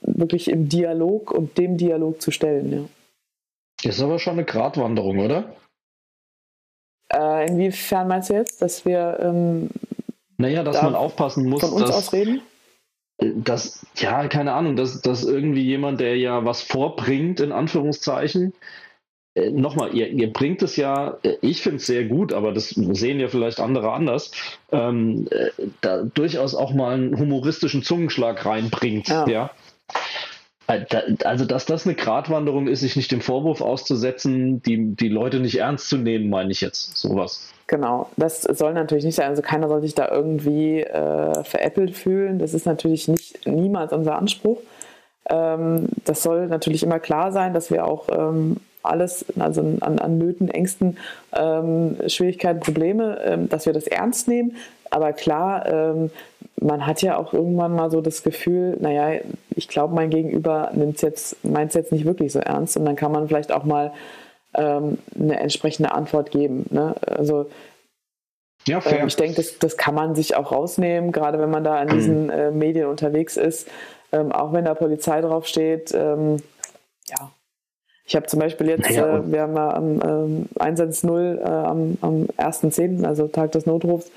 wirklich 0.00 0.50
im 0.50 0.68
Dialog 0.68 1.30
und 1.32 1.56
dem 1.58 1.76
Dialog 1.76 2.20
zu 2.20 2.30
stellen. 2.30 2.88
Ist 3.82 4.02
aber 4.02 4.18
schon 4.18 4.34
eine 4.34 4.44
Gratwanderung, 4.44 5.18
oder? 5.18 5.44
Ja. 7.12 7.40
Äh, 7.42 7.48
inwiefern 7.48 8.08
meinst 8.08 8.30
du 8.30 8.34
jetzt, 8.34 8.62
dass 8.62 8.84
wir 8.84 9.18
ähm, 9.20 9.70
Naja, 10.36 10.62
dass 10.62 10.76
Da 10.76 10.82
man 10.84 10.94
aufpassen 10.94 11.48
muss, 11.48 11.60
von 11.60 11.72
uns 11.72 11.86
dass, 11.86 11.96
aus 11.96 12.12
reden? 12.12 12.42
dass, 13.18 13.86
ja, 13.96 14.26
keine 14.28 14.52
Ahnung, 14.54 14.76
dass, 14.76 15.00
dass 15.00 15.24
irgendwie 15.24 15.62
jemand, 15.62 16.00
der 16.00 16.16
ja 16.16 16.44
was 16.44 16.62
vorbringt, 16.62 17.40
in 17.40 17.52
Anführungszeichen, 17.52 18.52
äh, 19.36 19.50
nochmal, 19.50 19.94
ihr, 19.94 20.08
ihr 20.08 20.32
bringt 20.32 20.62
es 20.62 20.76
ja, 20.76 21.18
äh, 21.22 21.36
ich 21.40 21.62
finde 21.62 21.76
es 21.76 21.86
sehr 21.86 22.04
gut, 22.04 22.32
aber 22.32 22.52
das 22.52 22.70
sehen 22.70 23.20
ja 23.20 23.28
vielleicht 23.28 23.60
andere 23.60 23.92
anders, 23.92 24.32
ähm, 24.72 25.28
äh, 25.30 25.50
da 25.80 26.02
durchaus 26.02 26.54
auch 26.54 26.72
mal 26.74 26.94
einen 26.94 27.18
humoristischen 27.18 27.82
Zungenschlag 27.82 28.44
reinbringt, 28.44 29.08
Ja. 29.08 29.26
ja. 29.28 29.50
Äh, 30.66 30.84
Also, 31.24 31.44
dass 31.44 31.66
das 31.66 31.86
eine 31.86 31.94
Gratwanderung 31.94 32.68
ist, 32.68 32.80
sich 32.80 32.96
nicht 32.96 33.12
dem 33.12 33.20
Vorwurf 33.20 33.60
auszusetzen, 33.60 34.62
die, 34.62 34.94
die 34.94 35.08
Leute 35.08 35.40
nicht 35.40 35.58
ernst 35.58 35.88
zu 35.88 35.96
nehmen, 35.96 36.30
meine 36.30 36.50
ich 36.52 36.60
jetzt. 36.60 36.96
Sowas. 36.96 37.48
Genau, 37.66 38.10
das 38.16 38.42
soll 38.42 38.74
natürlich 38.74 39.04
nicht 39.04 39.14
sein. 39.14 39.28
Also 39.28 39.42
keiner 39.42 39.68
soll 39.68 39.80
sich 39.80 39.94
da 39.94 40.08
irgendwie 40.10 40.80
äh, 40.80 41.44
veräppelt 41.44 41.96
fühlen. 41.96 42.38
Das 42.38 42.52
ist 42.52 42.66
natürlich 42.66 43.08
nicht 43.08 43.46
niemals 43.46 43.92
unser 43.92 44.18
Anspruch. 44.18 44.58
Ähm, 45.30 45.88
das 46.04 46.22
soll 46.22 46.48
natürlich 46.48 46.82
immer 46.82 46.98
klar 46.98 47.32
sein, 47.32 47.54
dass 47.54 47.70
wir 47.70 47.86
auch 47.86 48.08
ähm, 48.10 48.58
alles, 48.82 49.24
also 49.38 49.62
an, 49.80 49.98
an 49.98 50.18
Nöten, 50.18 50.48
Ängsten, 50.50 50.98
ähm, 51.34 51.96
Schwierigkeiten, 52.06 52.60
Probleme, 52.60 53.18
ähm, 53.24 53.48
dass 53.48 53.64
wir 53.64 53.72
das 53.72 53.86
ernst 53.86 54.28
nehmen. 54.28 54.56
Aber 54.90 55.12
klar, 55.12 55.66
ähm, 55.66 56.10
man 56.60 56.86
hat 56.86 57.02
ja 57.02 57.16
auch 57.16 57.32
irgendwann 57.32 57.74
mal 57.74 57.90
so 57.90 58.00
das 58.00 58.22
Gefühl, 58.22 58.76
naja, 58.80 59.20
ich 59.54 59.68
glaube, 59.68 59.94
mein 59.94 60.10
Gegenüber 60.10 60.72
jetzt, 60.74 61.44
meint 61.44 61.70
es 61.70 61.74
jetzt 61.74 61.92
nicht 61.92 62.04
wirklich 62.04 62.32
so 62.32 62.38
ernst. 62.38 62.76
Und 62.76 62.84
dann 62.84 62.96
kann 62.96 63.12
man 63.12 63.28
vielleicht 63.28 63.52
auch 63.52 63.64
mal 63.64 63.92
ähm, 64.54 64.98
eine 65.18 65.40
entsprechende 65.40 65.92
Antwort 65.92 66.30
geben. 66.30 66.66
Ne? 66.70 66.94
Also 67.06 67.46
Ja, 68.66 68.80
ähm, 68.86 69.08
ich 69.08 69.16
denke, 69.16 69.36
das, 69.36 69.58
das 69.58 69.76
kann 69.76 69.94
man 69.94 70.14
sich 70.14 70.36
auch 70.36 70.52
rausnehmen, 70.52 71.12
gerade 71.12 71.38
wenn 71.38 71.50
man 71.50 71.64
da 71.64 71.82
in 71.82 71.88
diesen 71.88 72.30
äh, 72.30 72.50
Medien 72.50 72.86
unterwegs 72.86 73.36
ist, 73.36 73.68
ähm, 74.12 74.32
auch 74.32 74.52
wenn 74.52 74.64
da 74.64 74.74
Polizei 74.74 75.20
draufsteht. 75.20 75.92
Ähm, 75.92 76.36
ja. 77.08 77.30
Ich 78.06 78.14
habe 78.14 78.26
zum 78.26 78.38
Beispiel 78.38 78.68
jetzt, 78.68 78.90
Naja, 78.90 79.18
äh, 79.18 79.32
wir 79.32 79.42
haben 79.42 79.56
ja 79.56 79.74
am 79.74 80.00
ähm, 80.02 80.48
110 80.58 81.38
äh, 81.38 81.42
am, 81.42 81.98
am 82.00 82.26
1.10., 82.36 83.04
also 83.04 83.28
Tag 83.28 83.52
des 83.52 83.66
Notrufs, 83.66 84.10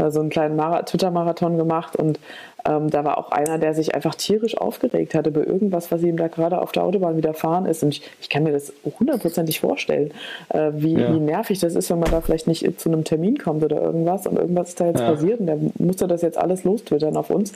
äh, 0.00 0.10
so 0.10 0.20
einen 0.20 0.30
kleinen 0.30 0.56
Mara 0.56 0.82
Twitter-Marathon 0.82 1.56
gemacht 1.56 1.96
und 1.96 2.18
Ähm, 2.66 2.90
da 2.90 3.04
war 3.04 3.16
auch 3.16 3.30
einer, 3.32 3.56
der 3.56 3.72
sich 3.72 3.94
einfach 3.94 4.14
tierisch 4.14 4.54
aufgeregt 4.58 5.14
hatte 5.14 5.30
über 5.30 5.46
irgendwas, 5.46 5.90
was 5.90 6.02
ihm 6.02 6.18
da 6.18 6.28
gerade 6.28 6.60
auf 6.60 6.72
der 6.72 6.84
Autobahn 6.84 7.16
widerfahren 7.16 7.64
ist. 7.64 7.82
Und 7.82 7.88
ich, 7.88 8.02
ich 8.20 8.28
kann 8.28 8.42
mir 8.42 8.52
das 8.52 8.70
hundertprozentig 8.84 9.60
vorstellen, 9.60 10.12
äh, 10.50 10.70
wie, 10.74 10.92
ja. 10.92 11.10
wie 11.10 11.20
nervig 11.20 11.58
das 11.60 11.74
ist, 11.74 11.88
wenn 11.88 12.00
man 12.00 12.10
da 12.10 12.20
vielleicht 12.20 12.46
nicht 12.46 12.78
zu 12.78 12.90
einem 12.90 13.04
Termin 13.04 13.38
kommt 13.38 13.64
oder 13.64 13.80
irgendwas 13.80 14.26
und 14.26 14.36
irgendwas 14.36 14.68
ist 14.68 14.80
da 14.80 14.88
jetzt 14.88 15.00
ja. 15.00 15.10
passiert 15.10 15.40
und 15.40 15.46
der 15.46 15.58
musste 15.78 16.06
das 16.06 16.20
jetzt 16.20 16.36
alles 16.36 16.64
lostwittern 16.64 17.16
auf 17.16 17.30
uns, 17.30 17.54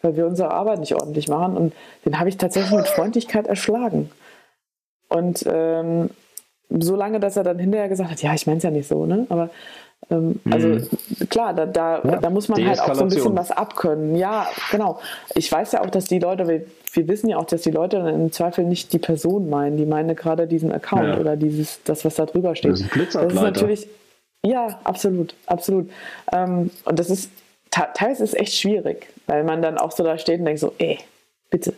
weil 0.00 0.16
wir 0.16 0.26
unsere 0.26 0.50
Arbeit 0.50 0.80
nicht 0.80 0.94
ordentlich 0.94 1.28
machen. 1.28 1.54
Und 1.54 1.74
den 2.06 2.18
habe 2.18 2.30
ich 2.30 2.38
tatsächlich 2.38 2.72
mit 2.72 2.88
Freundlichkeit 2.88 3.46
erschlagen. 3.46 4.08
Und 5.10 5.44
ähm, 5.46 6.08
so 6.70 6.96
lange, 6.96 7.20
dass 7.20 7.36
er 7.36 7.44
dann 7.44 7.58
hinterher 7.58 7.90
gesagt 7.90 8.10
hat, 8.10 8.22
ja, 8.22 8.32
ich 8.32 8.46
meine 8.46 8.56
es 8.56 8.64
ja 8.64 8.70
nicht 8.70 8.88
so, 8.88 9.04
ne? 9.04 9.26
Aber 9.28 9.50
also 10.10 10.68
mhm. 10.68 10.88
klar, 11.28 11.52
da, 11.52 11.66
da, 11.66 12.02
ja, 12.02 12.16
da 12.16 12.30
muss 12.30 12.48
man 12.48 12.66
halt 12.66 12.80
auch 12.80 12.94
so 12.94 13.02
ein 13.02 13.08
bisschen 13.08 13.36
was 13.36 13.50
abkönnen. 13.50 14.16
Ja, 14.16 14.48
genau. 14.70 15.00
Ich 15.34 15.52
weiß 15.52 15.72
ja 15.72 15.82
auch, 15.82 15.90
dass 15.90 16.06
die 16.06 16.18
Leute, 16.18 16.48
wir, 16.48 16.64
wir 16.92 17.08
wissen 17.08 17.28
ja 17.28 17.36
auch, 17.36 17.44
dass 17.44 17.62
die 17.62 17.70
Leute 17.70 17.98
dann 17.98 18.14
im 18.14 18.32
Zweifel 18.32 18.64
nicht 18.64 18.92
die 18.94 18.98
Person 18.98 19.50
meinen, 19.50 19.76
die 19.76 19.84
meinen 19.84 20.16
gerade 20.16 20.46
diesen 20.46 20.72
Account 20.72 21.08
ja. 21.08 21.18
oder 21.18 21.36
dieses, 21.36 21.82
das, 21.84 22.04
was 22.06 22.14
da 22.14 22.24
drüber 22.24 22.56
steht. 22.56 22.72
Das 22.72 22.80
ist, 22.80 23.14
das 23.14 23.32
ist 23.32 23.34
natürlich, 23.34 23.88
ja, 24.44 24.80
absolut, 24.84 25.34
absolut. 25.46 25.90
Ähm, 26.32 26.70
und 26.86 26.98
das 26.98 27.10
ist, 27.10 27.30
teilweise 27.70 28.24
ist 28.24 28.32
es 28.32 28.40
echt 28.40 28.54
schwierig, 28.54 29.08
weil 29.26 29.44
man 29.44 29.60
dann 29.60 29.76
auch 29.76 29.92
so 29.92 30.04
da 30.04 30.16
steht 30.16 30.38
und 30.40 30.46
denkt 30.46 30.60
so, 30.60 30.72
ey, 30.78 30.98
bitte, 31.50 31.74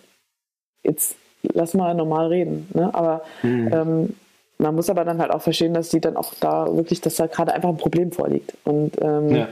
jetzt 0.84 1.16
lass 1.42 1.74
mal 1.74 1.94
normal 1.94 2.28
reden. 2.28 2.68
Ne? 2.74 2.94
Aber 2.94 3.22
mhm. 3.42 3.70
ähm, 3.72 4.16
man 4.60 4.74
muss 4.74 4.90
aber 4.90 5.04
dann 5.04 5.20
halt 5.20 5.30
auch 5.30 5.42
verstehen, 5.42 5.74
dass 5.74 5.88
die 5.88 6.00
dann 6.00 6.16
auch 6.16 6.32
da 6.40 6.66
wirklich, 6.74 7.00
dass 7.00 7.16
da 7.16 7.26
gerade 7.26 7.52
einfach 7.54 7.68
ein 7.68 7.76
Problem 7.76 8.12
vorliegt. 8.12 8.54
Und 8.64 9.00
ähm, 9.00 9.30
ja. 9.30 9.48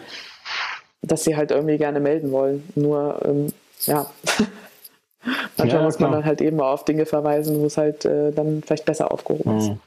dass 1.02 1.24
sie 1.24 1.36
halt 1.36 1.50
irgendwie 1.50 1.78
gerne 1.78 2.00
melden 2.00 2.30
wollen. 2.30 2.68
Nur, 2.74 3.20
ähm, 3.24 3.52
ja. 3.86 4.06
Manchmal 5.56 5.80
ja, 5.80 5.84
muss 5.84 5.98
man 5.98 6.12
dann 6.12 6.24
halt 6.24 6.40
eben 6.40 6.60
auf 6.60 6.84
Dinge 6.84 7.04
verweisen, 7.04 7.60
wo 7.60 7.66
es 7.66 7.76
halt 7.76 8.04
äh, 8.04 8.30
dann 8.32 8.62
vielleicht 8.64 8.84
besser 8.84 9.12
aufgehoben 9.12 9.58
ist. 9.58 9.68
Mhm. 9.70 9.80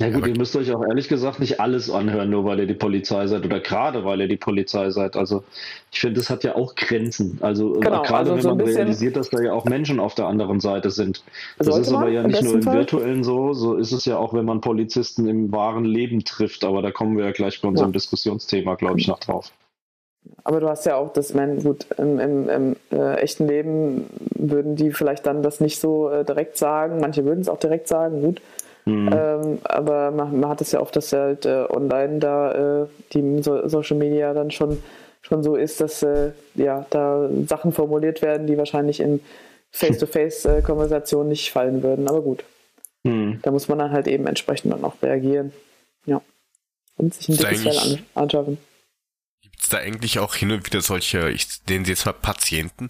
Ja 0.00 0.08
gut, 0.08 0.26
ihr 0.26 0.36
müsst 0.36 0.56
euch 0.56 0.72
auch 0.72 0.82
ehrlich 0.82 1.08
gesagt 1.08 1.40
nicht 1.40 1.60
alles 1.60 1.90
anhören, 1.90 2.30
nur 2.30 2.46
weil 2.46 2.60
ihr 2.60 2.66
die 2.66 2.72
Polizei 2.72 3.26
seid 3.26 3.44
oder 3.44 3.60
gerade 3.60 4.02
weil 4.02 4.22
ihr 4.22 4.28
die 4.28 4.38
Polizei 4.38 4.88
seid. 4.88 5.14
Also 5.14 5.44
ich 5.92 6.00
finde, 6.00 6.20
das 6.20 6.30
hat 6.30 6.42
ja 6.42 6.56
auch 6.56 6.74
Grenzen. 6.74 7.36
Also 7.42 7.72
genau, 7.72 8.00
gerade 8.00 8.30
also 8.30 8.34
wenn 8.34 8.40
so 8.40 8.48
man 8.54 8.60
realisiert, 8.62 9.16
dass 9.16 9.28
da 9.28 9.42
ja 9.42 9.52
auch 9.52 9.66
Menschen 9.66 10.00
auf 10.00 10.14
der 10.14 10.24
anderen 10.24 10.58
Seite 10.58 10.90
sind. 10.90 11.22
Das 11.58 11.76
ist 11.76 11.92
aber 11.92 12.08
ja 12.08 12.22
nicht 12.22 12.42
nur 12.42 12.54
im 12.54 12.62
Fall? 12.62 12.78
virtuellen 12.78 13.22
so, 13.24 13.52
so 13.52 13.74
ist 13.74 13.92
es 13.92 14.06
ja 14.06 14.16
auch, 14.16 14.32
wenn 14.32 14.46
man 14.46 14.62
Polizisten 14.62 15.28
im 15.28 15.52
wahren 15.52 15.84
Leben 15.84 16.24
trifft. 16.24 16.64
Aber 16.64 16.80
da 16.80 16.92
kommen 16.92 17.18
wir 17.18 17.26
ja 17.26 17.32
gleich 17.32 17.60
bei 17.60 17.68
unserem 17.68 17.90
ja. 17.90 17.92
Diskussionsthema, 17.92 18.76
glaube 18.76 18.98
ich, 18.98 19.06
noch 19.06 19.20
drauf. 19.20 19.52
Aber 20.44 20.60
du 20.60 20.68
hast 20.68 20.86
ja 20.86 20.96
auch 20.96 21.12
das, 21.12 21.30
ich 21.30 21.36
meine, 21.36 21.56
gut, 21.56 21.86
im, 21.98 22.18
im, 22.18 22.48
im 22.48 22.76
äh, 22.90 23.16
echten 23.16 23.46
Leben 23.46 24.06
würden 24.34 24.76
die 24.76 24.92
vielleicht 24.92 25.26
dann 25.26 25.42
das 25.42 25.60
nicht 25.60 25.78
so 25.78 26.08
äh, 26.08 26.24
direkt 26.24 26.56
sagen. 26.56 27.00
Manche 27.00 27.26
würden 27.26 27.40
es 27.40 27.50
auch 27.50 27.58
direkt 27.58 27.86
sagen, 27.86 28.22
gut. 28.22 28.40
Mhm. 28.90 29.12
Ähm, 29.12 29.58
aber 29.64 30.10
man, 30.10 30.40
man, 30.40 30.50
hat 30.50 30.60
es 30.60 30.72
ja 30.72 30.80
oft, 30.80 30.96
dass 30.96 31.12
halt 31.12 31.46
äh, 31.46 31.66
online 31.68 32.18
da 32.18 32.82
äh, 32.82 32.86
die 33.12 33.42
so, 33.42 33.68
Social 33.68 33.96
Media 33.96 34.34
dann 34.34 34.50
schon, 34.50 34.82
schon 35.22 35.42
so 35.42 35.54
ist, 35.54 35.80
dass 35.80 36.02
äh, 36.02 36.32
ja, 36.54 36.86
da 36.90 37.28
Sachen 37.46 37.72
formuliert 37.72 38.20
werden, 38.22 38.46
die 38.46 38.58
wahrscheinlich 38.58 39.00
in 39.00 39.20
Face-to-Face-Konversationen 39.70 41.28
nicht 41.28 41.52
fallen 41.52 41.82
würden. 41.82 42.08
Aber 42.08 42.22
gut. 42.22 42.44
Mhm. 43.04 43.38
Da 43.42 43.50
muss 43.50 43.68
man 43.68 43.78
dann 43.78 43.92
halt 43.92 44.08
eben 44.08 44.26
entsprechend 44.26 44.72
dann 44.72 44.84
auch 44.84 45.00
reagieren. 45.02 45.52
Ja. 46.04 46.20
Und 46.96 47.14
sich 47.14 47.28
ein 47.28 47.36
dickes 47.36 47.62
Fell 47.62 47.78
an, 47.78 48.06
anschaffen. 48.14 48.58
Gibt 49.42 49.60
es 49.60 49.68
da 49.68 49.78
eigentlich 49.78 50.18
auch 50.18 50.34
hin 50.34 50.50
und 50.50 50.66
wieder 50.66 50.80
solche, 50.80 51.30
ich 51.30 51.46
nenne 51.68 51.84
sie 51.84 51.92
jetzt 51.92 52.06
mal 52.06 52.12
Patienten, 52.12 52.88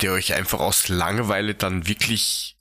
die 0.00 0.08
euch 0.08 0.34
einfach 0.34 0.60
aus 0.60 0.88
Langeweile 0.88 1.54
dann 1.54 1.86
wirklich 1.86 2.56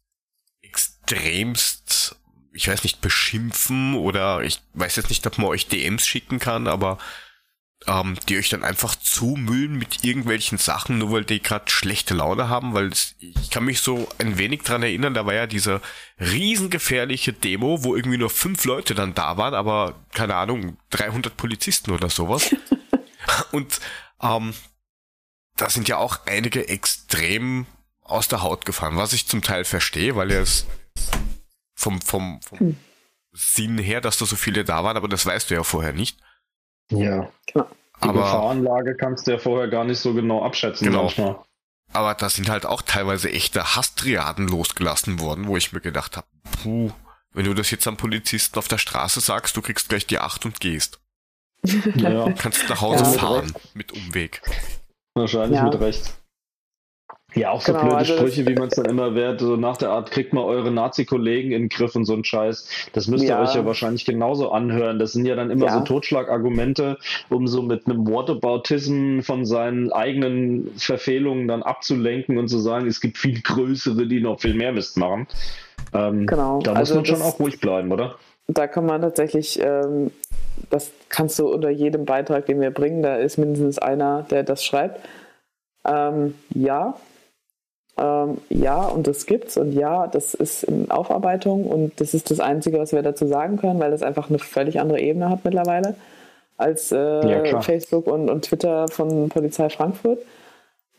extremst 0.62 2.19
ich 2.54 2.68
weiß 2.68 2.84
nicht, 2.84 3.02
beschimpfen 3.02 3.96
oder 3.96 4.42
ich 4.42 4.62
weiß 4.74 4.96
jetzt 4.96 5.10
nicht, 5.10 5.26
ob 5.28 5.38
man 5.38 5.48
euch 5.48 5.68
DMs 5.68 6.06
schicken 6.06 6.40
kann, 6.40 6.68
aber 6.68 6.98
ähm, 7.88 8.18
die 8.28 8.38
euch 8.38 8.50
dann 8.50 8.64
einfach 8.64 8.96
zumüllen 8.96 9.78
mit 9.78 10.04
irgendwelchen 10.04 10.58
Sachen, 10.58 10.98
nur 10.98 11.12
weil 11.12 11.26
die 11.26 11.42
gerade 11.42 11.70
schlechte 11.72 12.14
Laune 12.14 12.50
haben, 12.50 12.74
weil 12.74 12.88
es, 12.88 13.16
ich 13.20 13.50
kann 13.50 13.64
mich 13.66 13.82
so 13.82 14.10
ein 14.18 14.38
wenig 14.38 14.64
dran 14.64 14.84
erinnern, 14.84 15.14
da 15.14 15.26
war 15.26 15.34
ja 15.34 15.48
diese 15.48 15.82
riesengefährliche 16.20 17.32
Demo, 17.32 17.84
wo 17.84 17.96
irgendwie 17.96 18.18
nur 18.18 18.30
fünf 18.30 18.66
Leute 18.66 18.96
dann 18.96 19.14
da 19.14 19.38
waren, 19.38 19.54
aber 19.54 19.96
keine 20.14 20.36
Ahnung, 20.36 20.78
300 20.90 21.38
Polizisten 21.38 21.92
oder 21.92 22.10
sowas. 22.10 22.54
Und 23.52 23.80
ähm, 24.22 24.54
da 25.56 25.70
sind 25.70 25.88
ja 25.88 25.98
auch 25.98 26.26
einige 26.26 26.68
extrem 26.68 27.66
aus 28.04 28.28
der 28.28 28.42
Haut 28.42 28.66
gefahren, 28.66 28.98
was 28.98 29.14
ich 29.14 29.28
zum 29.28 29.42
Teil 29.42 29.66
verstehe, 29.66 30.16
weil 30.16 30.32
es 30.32 30.66
vom, 31.80 32.02
vom, 32.02 32.42
vom 32.42 32.60
hm. 32.60 32.78
Sinn 33.32 33.78
her, 33.78 34.02
dass 34.02 34.18
da 34.18 34.26
so 34.26 34.36
viele 34.36 34.66
da 34.66 34.84
waren, 34.84 34.98
aber 34.98 35.08
das 35.08 35.26
weißt 35.26 35.50
du 35.50 35.56
ja 35.56 35.64
vorher 35.64 35.94
nicht. 35.94 36.20
Ja. 36.92 37.30
Genau. 37.48 37.68
Die 38.02 38.08
aber, 38.08 38.22
Gefahrenlage 38.22 38.96
kannst 38.96 39.28
du 39.28 39.32
ja 39.32 39.38
vorher 39.38 39.68
gar 39.68 39.84
nicht 39.84 40.00
so 40.00 40.14
genau 40.14 40.44
abschätzen 40.44 40.88
genau. 40.88 41.04
manchmal. 41.04 41.40
Aber 41.92 42.14
da 42.14 42.30
sind 42.30 42.50
halt 42.50 42.66
auch 42.66 42.82
teilweise 42.82 43.32
echte 43.32 43.76
Hastriaden 43.76 44.48
losgelassen 44.48 45.20
worden, 45.20 45.48
wo 45.48 45.58
ich 45.58 45.74
mir 45.74 45.82
gedacht 45.82 46.18
habe, 46.18 46.28
puh, 46.62 46.92
wenn 47.34 47.46
du 47.46 47.54
das 47.54 47.72
jetzt 47.72 47.88
am 47.88 47.98
Polizisten 47.98 48.58
auf 48.58 48.68
der 48.68 48.78
Straße 48.78 49.20
sagst, 49.22 49.56
du 49.58 49.62
kriegst 49.62 49.90
gleich 49.90 50.06
die 50.06 50.20
Acht 50.20 50.46
und 50.46 50.60
gehst. 50.60 51.00
Ja. 51.96 52.32
Kannst 52.34 52.70
nach 52.70 52.80
Hause 52.80 53.04
ja, 53.04 53.12
fahren 53.12 53.54
mit, 53.74 53.76
mit 53.76 53.92
Umweg. 53.92 54.42
Wahrscheinlich 55.14 55.58
ja. 55.58 55.66
mit 55.66 55.80
Recht. 55.80 56.19
Ja, 57.36 57.52
auch 57.52 57.62
so 57.62 57.74
genau, 57.74 57.84
blöde 57.84 57.98
also 57.98 58.16
Sprüche, 58.16 58.48
wie 58.48 58.56
man 58.56 58.70
es 58.70 58.76
dann 58.76 58.86
immer 58.86 59.14
wert, 59.14 59.40
so 59.40 59.56
nach 59.56 59.78
der 59.78 59.90
Art, 59.90 60.10
kriegt 60.10 60.34
mal 60.34 60.44
eure 60.44 60.72
Nazi-Kollegen 60.72 61.52
in 61.52 61.64
den 61.64 61.70
Griff 61.70 61.96
und 61.96 62.06
so 62.06 62.14
ein 62.14 62.24
Scheiß. 62.24 62.90
Das 62.94 63.08
müsst 63.08 63.24
ihr 63.24 63.32
ja. 63.32 63.42
euch 63.42 63.54
ja 63.54 63.66
wahrscheinlich 63.66 64.06
genauso 64.06 64.52
anhören. 64.52 64.98
Das 64.98 65.14
sind 65.14 65.26
ja 65.26 65.36
dann 65.36 65.52
immer 65.52 65.68
ja. 65.68 65.74
so 65.74 65.82
Totschlagargumente, 65.82 66.98
um 67.30 67.48
so 67.48 67.62
mit 67.62 67.86
einem 67.86 68.08
Whataboutism 68.08 69.20
von 69.22 69.46
seinen 69.46 69.92
eigenen 69.92 70.72
Verfehlungen 70.78 71.48
dann 71.48 71.62
abzulenken 71.62 72.40
und 72.40 72.48
zu 72.48 72.58
sagen, 72.58 72.88
es 72.88 73.00
gibt 73.00 73.18
viel 73.18 73.42
größere, 73.42 74.08
die 74.08 74.22
noch 74.22 74.40
viel 74.40 74.56
mehr 74.56 74.72
Mist 74.72 74.98
machen. 74.98 75.28
Ähm, 75.94 76.26
genau. 76.26 76.60
Da 76.62 76.72
muss 76.72 76.80
also 76.80 76.96
man 76.96 77.06
schon 77.06 77.22
auch 77.22 77.40
ruhig 77.40 77.60
bleiben, 77.60 77.92
oder? 77.92 78.16
Da 78.48 78.66
kann 78.66 78.88
man 78.88 79.02
tatsächlich, 79.02 79.60
ähm, 79.62 80.10
das 80.72 80.92
kannst 81.10 81.38
du 81.38 81.48
unter 81.48 81.70
jedem 81.70 82.06
Beitrag, 82.06 82.48
den 82.48 82.60
wir 82.60 82.72
bringen, 82.72 83.04
da 83.04 83.18
ist 83.18 83.38
mindestens 83.38 83.78
einer, 83.78 84.24
der 84.32 84.44
das 84.44 84.64
schreibt. 84.66 85.00
Ähm, 85.86 86.34
ja, 86.50 86.96
ähm, 88.00 88.38
ja, 88.50 88.86
und 88.86 89.08
das 89.08 89.26
gibt's 89.26 89.58
und 89.58 89.74
ja, 89.74 90.08
das 90.08 90.34
ist 90.34 90.64
in 90.64 90.90
Aufarbeitung 90.90 91.66
und 91.66 92.00
das 92.00 92.14
ist 92.14 92.32
das 92.32 92.40
Einzige, 92.40 92.80
was 92.80 92.94
wir 92.94 93.02
dazu 93.02 93.28
sagen 93.28 93.58
können, 93.58 93.80
weil 93.80 93.92
das 93.92 94.04
einfach 94.04 94.30
eine 94.30 94.40
völlig 94.40 94.80
andere 94.80 95.00
Ebene 95.00 95.30
hat 95.30 95.44
mittlerweile 95.44 95.96
als 96.58 96.92
äh, 96.92 96.98
ja, 97.50 97.62
Facebook 97.62 98.08
und, 98.08 98.30
und 98.30 98.46
Twitter 98.46 98.88
von 98.88 99.30
Polizei 99.30 99.70
Frankfurt. 99.70 100.20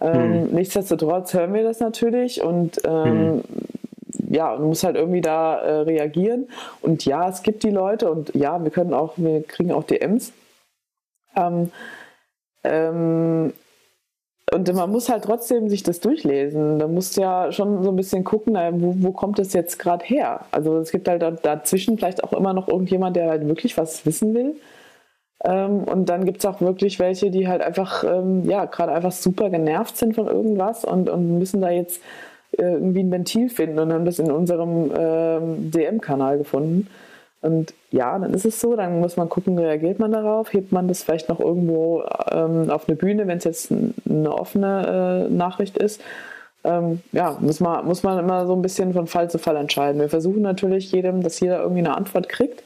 Ähm, 0.01 0.15
hm. 0.15 0.51
Nichtsdestotrotz 0.53 1.35
hören 1.35 1.55
wir 1.55 1.63
das 1.63 1.81
natürlich 1.81 2.43
und 2.43 2.81
ähm, 2.85 3.43
hm. 3.45 4.35
ja, 4.35 4.53
man 4.57 4.69
muss 4.69 4.85
halt 4.85 4.97
irgendwie 4.97 5.21
da 5.21 5.59
äh, 5.59 5.81
reagieren. 5.83 6.49
Und 6.81 7.05
ja, 7.05 7.29
es 7.29 7.43
gibt 7.43 7.63
die 7.63 7.71
Leute 7.71 8.11
und 8.11 8.35
ja, 8.35 8.63
wir 8.63 8.71
können 8.71 8.95
auch, 8.95 9.15
wir 9.17 9.43
kriegen 9.43 9.73
auch 9.73 9.85
DMs. 9.85 10.33
Ähm, 11.37 11.71
ähm, 12.65 13.53
und 14.53 14.73
man 14.75 14.91
muss 14.91 15.09
halt 15.09 15.25
trotzdem 15.25 15.69
sich 15.69 15.83
das 15.83 16.01
durchlesen. 16.01 16.79
Da 16.79 16.89
musst 16.89 17.17
ja 17.17 17.53
schon 17.53 17.83
so 17.83 17.91
ein 17.91 17.97
bisschen 17.97 18.25
gucken, 18.25 18.57
wo, 18.81 18.95
wo 18.99 19.13
kommt 19.13 19.39
es 19.39 19.53
jetzt 19.53 19.79
gerade 19.79 20.05
her? 20.05 20.47
Also 20.51 20.79
es 20.79 20.91
gibt 20.91 21.09
halt 21.09 21.23
dazwischen 21.43 21.97
vielleicht 21.97 22.25
auch 22.25 22.33
immer 22.33 22.53
noch 22.53 22.69
irgendjemand, 22.69 23.17
der 23.17 23.31
halt 23.31 23.47
wirklich 23.47 23.77
was 23.79 24.05
wissen 24.07 24.35
will. 24.35 24.57
Ähm, 25.45 25.85
und 25.85 26.09
dann 26.09 26.25
gibt 26.25 26.39
es 26.39 26.47
auch 26.47 26.61
wirklich 26.61 26.99
welche, 26.99 27.31
die 27.31 27.49
halt 27.49 27.63
einfach, 27.63 28.05
ähm, 28.05 28.45
ja, 28.49 28.67
gerade 28.67 28.93
einfach 28.93 29.13
super 29.13 29.51
genervt 29.51 29.97
sind 29.97 30.15
von 30.15 30.27
irgendwas 30.27 30.85
und, 30.85 31.09
und 31.09 31.39
müssen 31.39 31.63
da 31.63 31.71
jetzt 31.71 32.03
äh, 32.53 32.63
irgendwie 32.63 33.01
ein 33.01 33.11
Ventil 33.11 33.49
finden 33.49 33.79
und 33.79 33.93
haben 33.93 34.05
das 34.05 34.19
in 34.19 34.31
unserem 34.31 34.91
ähm, 34.97 35.71
DM-Kanal 35.71 36.39
gefunden. 36.39 36.89
Und 37.43 37.73
ja, 37.91 38.19
dann 38.19 38.35
ist 38.35 38.45
es 38.45 38.61
so, 38.61 38.77
dann 38.77 39.01
muss 39.01 39.17
man 39.17 39.29
gucken, 39.29 39.59
reagiert 39.59 39.99
man 39.99 40.13
darauf, 40.13 40.53
hebt 40.53 40.73
man 40.73 40.89
das 40.89 41.03
vielleicht 41.03 41.29
noch 41.29 41.41
irgendwo 41.41 42.03
ähm, 42.31 42.69
auf 42.69 42.87
eine 42.87 42.97
Bühne, 42.97 43.27
wenn 43.27 43.39
es 43.39 43.45
jetzt 43.45 43.73
eine 43.73 44.33
offene 44.33 45.29
äh, 45.29 45.33
Nachricht 45.33 45.79
ist. 45.79 46.03
Ähm, 46.65 47.01
ja, 47.13 47.39
muss 47.41 47.61
man, 47.61 47.87
muss 47.87 48.03
man 48.03 48.19
immer 48.19 48.47
so 48.47 48.55
ein 48.55 48.61
bisschen 48.61 48.93
von 48.93 49.07
Fall 49.07 49.31
zu 49.31 49.39
Fall 49.39 49.57
entscheiden. 49.57 50.01
Wir 50.01 50.11
versuchen 50.11 50.43
natürlich 50.43 50.93
jedem, 50.93 51.23
dass 51.23 51.41
jeder 51.41 51.61
irgendwie 51.61 51.81
eine 51.81 51.97
Antwort 51.97 52.29
kriegt. 52.29 52.63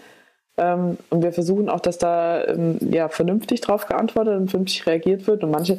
Ähm, 0.57 0.99
und 1.11 1.23
wir 1.23 1.33
versuchen 1.33 1.69
auch, 1.69 1.81
dass 1.81 1.99
da 1.99 2.45
ähm, 2.45 2.79
ja, 2.81 3.09
vernünftig 3.09 3.61
drauf 3.61 3.87
geantwortet 3.87 4.37
und 4.37 4.51
vernünftig 4.51 4.87
reagiert 4.87 5.29
wird. 5.29 5.45
Und 5.45 5.53
manche, 5.53 5.79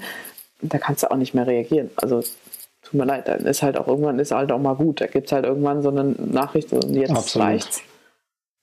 da 0.62 0.78
kannst 0.78 1.04
du 1.04 1.12
auch 1.12 1.18
nicht 1.18 1.34
mehr 1.34 1.48
reagieren. 1.48 1.90
Also 1.98 2.22
tut 2.22 2.94
mir 2.94 3.06
leid, 3.06 3.28
dann 3.28 3.46
ist 3.46 3.62
halt 3.62 3.78
auch 3.78 3.88
irgendwann 3.88 4.20
ist 4.20 4.32
halt 4.32 4.54
auch 4.54 4.60
mal 4.60 4.76
gut. 4.76 5.02
Da 5.02 5.08
gibt 5.08 5.28
es 5.28 5.34
halt 5.34 5.46
irgendwann 5.46 5.82
so 5.82 5.90
eine 5.90 6.04
Nachricht 6.04 6.72
und 6.72 6.94
jetzt 6.94 7.12
Absolut. 7.12 7.48
reicht's. 7.48 7.82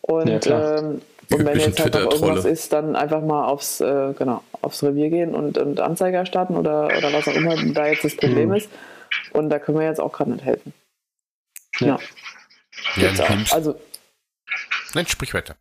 Und 0.03 0.45
ja, 0.47 0.79
ähm, 0.79 1.03
Und 1.31 1.45
wenn 1.47 1.59
jetzt 1.59 1.81
halt 1.81 1.95
noch 1.95 2.13
irgendwas 2.13 2.45
ist, 2.45 2.73
dann 2.73 2.97
einfach 2.97 3.23
mal 3.23 3.47
aufs, 3.47 3.81
äh, 3.81 4.13
genau, 4.19 4.43
aufs 4.61 4.83
Revier 4.83 5.11
gehen 5.11 5.35
und, 5.35 5.59
und 5.59 5.81
Anzeige 5.81 6.17
erstatten 6.17 6.57
oder, 6.57 6.87
oder 6.87 7.13
was 7.13 7.29
auch 7.29 7.35
immer 7.35 7.57
da 7.73 7.87
jetzt 7.87 8.05
das 8.05 8.17
Problem 8.17 8.49
mhm. 8.49 8.57
ist. 8.57 8.71
Und 9.33 9.51
da 9.51 9.59
können 9.59 9.79
wir 9.79 9.87
jetzt 9.87 10.01
auch 10.01 10.13
gerade 10.13 10.33
nicht 10.33 10.45
helfen. 10.45 10.75
Ja. 11.79 11.99
ja. 12.97 13.11
ja 13.11 13.27
also. 13.53 13.79
Nein, 14.95 15.07
sprich 15.07 15.33
weiter. 15.33 15.57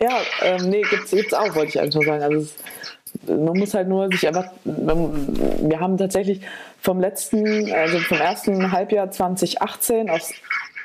Ja, 0.00 0.20
ähm, 0.42 0.68
nee, 0.68 0.82
gibt's, 0.82 1.10
gibt's 1.10 1.32
auch, 1.32 1.54
wollte 1.54 1.68
ich 1.68 1.80
einfach 1.80 2.02
sagen. 2.02 2.22
Also 2.22 2.38
es, 2.38 2.54
man 3.28 3.58
muss 3.58 3.72
halt 3.72 3.88
nur 3.88 4.08
sich 4.08 4.26
einfach, 4.26 4.50
wir 4.64 5.80
haben 5.80 5.96
tatsächlich 5.96 6.40
vom 6.80 7.00
letzten, 7.00 7.72
also 7.72 7.98
vom 8.00 8.18
ersten 8.18 8.72
Halbjahr 8.72 9.10
2018 9.10 10.10
aufs 10.10 10.34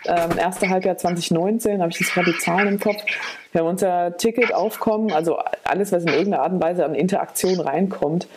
ähm, 0.06 0.38
erste 0.38 0.70
Halbjahr 0.70 0.98
2019, 0.98 1.82
habe 1.82 1.92
ich 1.92 2.00
jetzt 2.00 2.14
gerade 2.14 2.32
die 2.32 2.38
Zahlen 2.40 2.68
im 2.68 2.80
Kopf, 2.80 3.04
wir 3.52 3.62
haben 3.62 3.68
unser 3.68 4.18
Ticketaufkommen, 4.18 5.12
also 5.12 5.40
alles, 5.64 5.92
was 5.92 6.04
in 6.04 6.10
irgendeiner 6.10 6.44
Art 6.44 6.54
und 6.54 6.62
Weise 6.62 6.86
an 6.86 6.96
Interaktion 6.96 7.60
reinkommt, 7.60 8.28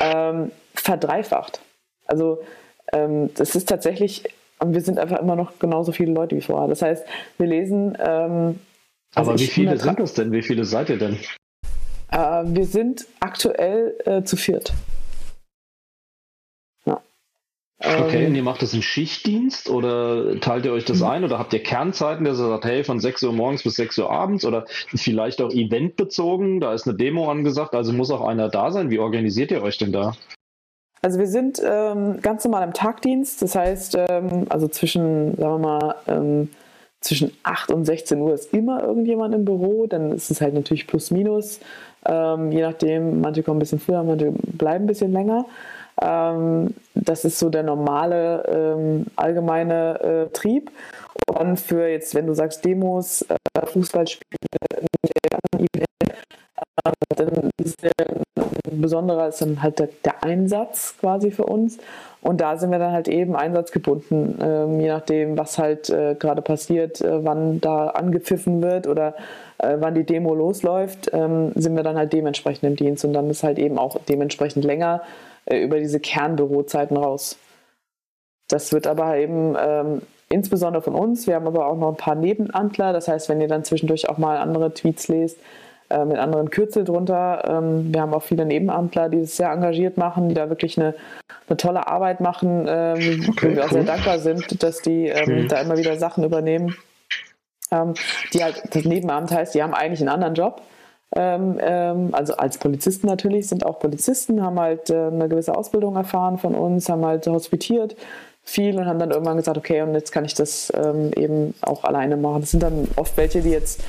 ähm, 0.00 0.52
verdreifacht. 0.74 1.60
Also 2.06 2.42
ähm, 2.92 3.30
das 3.34 3.54
ist 3.54 3.68
tatsächlich, 3.68 4.24
wir 4.64 4.80
sind 4.80 4.98
einfach 4.98 5.18
immer 5.20 5.36
noch 5.36 5.58
genauso 5.58 5.92
viele 5.92 6.12
Leute 6.12 6.36
wie 6.36 6.40
vorher. 6.40 6.68
Das 6.68 6.82
heißt, 6.82 7.04
wir 7.38 7.46
lesen. 7.46 7.96
Ähm, 7.98 8.58
also 9.14 9.30
Aber 9.30 9.40
wie 9.40 9.46
viele 9.46 9.78
sind 9.78 9.98
das 9.98 10.14
denn? 10.14 10.32
Wie 10.32 10.42
viele 10.42 10.64
seid 10.64 10.90
ihr 10.90 10.98
denn? 10.98 11.18
Äh, 12.12 12.42
wir 12.44 12.66
sind 12.66 13.06
aktuell 13.20 13.96
äh, 14.04 14.22
zu 14.22 14.36
viert. 14.36 14.72
Okay, 17.82 18.26
und 18.26 18.34
ihr 18.34 18.42
macht 18.42 18.60
das 18.60 18.74
im 18.74 18.82
Schichtdienst 18.82 19.70
oder 19.70 20.38
teilt 20.40 20.66
ihr 20.66 20.72
euch 20.72 20.84
das 20.84 21.02
ein 21.02 21.24
oder 21.24 21.38
habt 21.38 21.54
ihr 21.54 21.62
Kernzeiten, 21.62 22.26
dass 22.26 22.38
ihr 22.38 22.48
sagt, 22.48 22.66
hey, 22.66 22.84
von 22.84 23.00
6 23.00 23.22
Uhr 23.22 23.32
morgens 23.32 23.62
bis 23.62 23.76
6 23.76 23.98
Uhr 23.98 24.10
abends 24.10 24.44
oder 24.44 24.66
vielleicht 24.94 25.40
auch 25.40 25.50
eventbezogen, 25.50 26.60
da 26.60 26.74
ist 26.74 26.86
eine 26.86 26.96
Demo 26.98 27.30
angesagt, 27.30 27.74
also 27.74 27.94
muss 27.94 28.10
auch 28.10 28.20
einer 28.20 28.50
da 28.50 28.70
sein. 28.70 28.90
Wie 28.90 28.98
organisiert 28.98 29.50
ihr 29.50 29.62
euch 29.62 29.78
denn 29.78 29.92
da? 29.92 30.12
Also 31.00 31.18
wir 31.18 31.26
sind 31.26 31.58
ähm, 31.64 32.20
ganz 32.20 32.44
normal 32.44 32.64
im 32.64 32.74
Tagdienst, 32.74 33.40
das 33.40 33.54
heißt, 33.54 33.96
ähm, 33.96 34.46
also 34.50 34.68
zwischen, 34.68 35.36
sagen 35.38 35.54
wir 35.54 35.58
mal, 35.58 35.94
ähm, 36.06 36.50
zwischen 37.00 37.32
8 37.44 37.70
und 37.70 37.86
16 37.86 38.20
Uhr 38.20 38.34
ist 38.34 38.52
immer 38.52 38.82
irgendjemand 38.82 39.34
im 39.34 39.46
Büro, 39.46 39.86
dann 39.86 40.12
ist 40.12 40.30
es 40.30 40.42
halt 40.42 40.52
natürlich 40.52 40.86
plus 40.86 41.10
minus, 41.10 41.60
ähm, 42.04 42.52
je 42.52 42.60
nachdem, 42.60 43.22
manche 43.22 43.42
kommen 43.42 43.56
ein 43.56 43.60
bisschen 43.60 43.80
früher, 43.80 44.02
manche 44.02 44.32
bleiben 44.32 44.84
ein 44.84 44.88
bisschen 44.88 45.12
länger. 45.12 45.46
Ähm, 46.00 46.74
das 46.94 47.24
ist 47.24 47.38
so 47.38 47.50
der 47.50 47.62
normale 47.62 48.44
ähm, 48.48 49.06
allgemeine 49.16 50.00
äh, 50.00 50.32
Trieb. 50.32 50.70
Und 51.26 51.60
für 51.60 51.86
jetzt, 51.88 52.14
wenn 52.14 52.26
du 52.26 52.34
sagst 52.34 52.64
Demos, 52.64 53.22
äh, 53.22 53.66
Fußballspiele, 53.66 54.24
äh, 54.74 55.84
dann 57.16 57.50
ist 57.58 57.82
der 57.82 57.92
besonderer 58.70 59.28
ist 59.28 59.42
dann 59.42 59.62
halt 59.62 59.78
der, 59.78 59.88
der, 60.04 60.24
Einsatz 60.24 60.94
quasi 60.98 61.30
für 61.30 61.44
uns. 61.44 61.78
Und 62.22 62.40
da 62.40 62.56
sind 62.56 62.70
wir 62.70 62.78
dann 62.78 62.92
halt 62.92 63.08
eben 63.08 63.34
einsatzgebunden, 63.34 64.38
ähm, 64.42 64.80
je 64.80 64.88
nachdem, 64.88 65.38
was 65.38 65.58
halt 65.58 65.88
äh, 65.90 66.14
gerade 66.18 66.42
passiert, 66.42 67.00
äh, 67.00 67.24
wann 67.24 67.60
da 67.60 67.88
angepfiffen 67.88 68.62
wird 68.62 68.86
oder 68.86 69.14
äh, 69.58 69.76
wann 69.78 69.94
die 69.94 70.04
Demo 70.04 70.34
losläuft, 70.34 71.10
ähm, 71.12 71.52
sind 71.54 71.76
wir 71.76 71.82
dann 71.82 71.96
halt 71.96 72.12
dementsprechend 72.12 72.64
im 72.64 72.76
Dienst 72.76 73.04
und 73.04 73.12
dann 73.12 73.30
ist 73.30 73.42
halt 73.42 73.58
eben 73.58 73.78
auch 73.78 73.98
dementsprechend 74.08 74.64
länger 74.64 75.02
über 75.46 75.78
diese 75.78 76.00
Kernbürozeiten 76.00 76.96
raus. 76.96 77.38
Das 78.48 78.72
wird 78.72 78.86
aber 78.86 79.16
eben 79.16 79.56
ähm, 79.58 80.02
insbesondere 80.28 80.82
von 80.82 80.94
uns. 80.94 81.26
Wir 81.26 81.36
haben 81.36 81.46
aber 81.46 81.66
auch 81.66 81.76
noch 81.76 81.90
ein 81.90 81.96
paar 81.96 82.14
Nebenantler. 82.16 82.92
Das 82.92 83.08
heißt, 83.08 83.28
wenn 83.28 83.40
ihr 83.40 83.48
dann 83.48 83.64
zwischendurch 83.64 84.08
auch 84.08 84.18
mal 84.18 84.36
andere 84.36 84.74
Tweets 84.74 85.08
lest, 85.08 85.38
äh, 85.90 86.04
mit 86.04 86.18
anderen 86.18 86.50
Kürzel 86.50 86.84
drunter. 86.84 87.42
Ähm, 87.48 87.92
wir 87.92 88.00
haben 88.00 88.14
auch 88.14 88.22
viele 88.22 88.46
Nebenamtler, 88.46 89.08
die 89.08 89.18
es 89.18 89.36
sehr 89.36 89.50
engagiert 89.50 89.98
machen, 89.98 90.28
die 90.28 90.36
da 90.36 90.48
wirklich 90.48 90.78
eine, 90.78 90.94
eine 91.48 91.56
tolle 91.56 91.88
Arbeit 91.88 92.20
machen, 92.20 92.66
ähm, 92.68 93.26
okay, 93.28 93.50
wo 93.50 93.56
wir 93.56 93.64
auch 93.64 93.70
sehr 93.70 93.82
dankbar 93.82 94.20
sind, 94.20 94.62
dass 94.62 94.82
die 94.82 95.08
ähm, 95.08 95.48
da 95.48 95.60
immer 95.60 95.76
wieder 95.76 95.96
Sachen 95.96 96.22
übernehmen. 96.22 96.76
Ähm, 97.72 97.94
die 98.32 98.44
halt, 98.44 98.62
das 98.72 98.84
Nebenamt 98.84 99.32
heißt, 99.32 99.54
die 99.54 99.62
haben 99.64 99.74
eigentlich 99.74 100.00
einen 100.00 100.10
anderen 100.10 100.34
Job 100.34 100.62
ähm, 101.16 101.58
ähm, 101.60 102.08
also 102.12 102.36
als 102.36 102.58
Polizisten 102.58 103.06
natürlich, 103.06 103.48
sind 103.48 103.66
auch 103.66 103.78
Polizisten, 103.78 104.42
haben 104.42 104.60
halt 104.60 104.90
äh, 104.90 105.06
eine 105.06 105.28
gewisse 105.28 105.56
Ausbildung 105.56 105.96
erfahren 105.96 106.38
von 106.38 106.54
uns, 106.54 106.88
haben 106.88 107.04
halt 107.04 107.26
hospitiert 107.26 107.96
viel 108.42 108.76
und 108.76 108.86
haben 108.86 108.98
dann 108.98 109.10
irgendwann 109.10 109.36
gesagt, 109.36 109.58
okay, 109.58 109.82
und 109.82 109.94
jetzt 109.94 110.12
kann 110.12 110.24
ich 110.24 110.34
das 110.34 110.72
ähm, 110.74 111.12
eben 111.16 111.54
auch 111.60 111.84
alleine 111.84 112.16
machen. 112.16 112.40
Das 112.40 112.50
sind 112.50 112.62
dann 112.62 112.88
oft 112.96 113.16
welche, 113.16 113.42
die 113.42 113.50
jetzt 113.50 113.82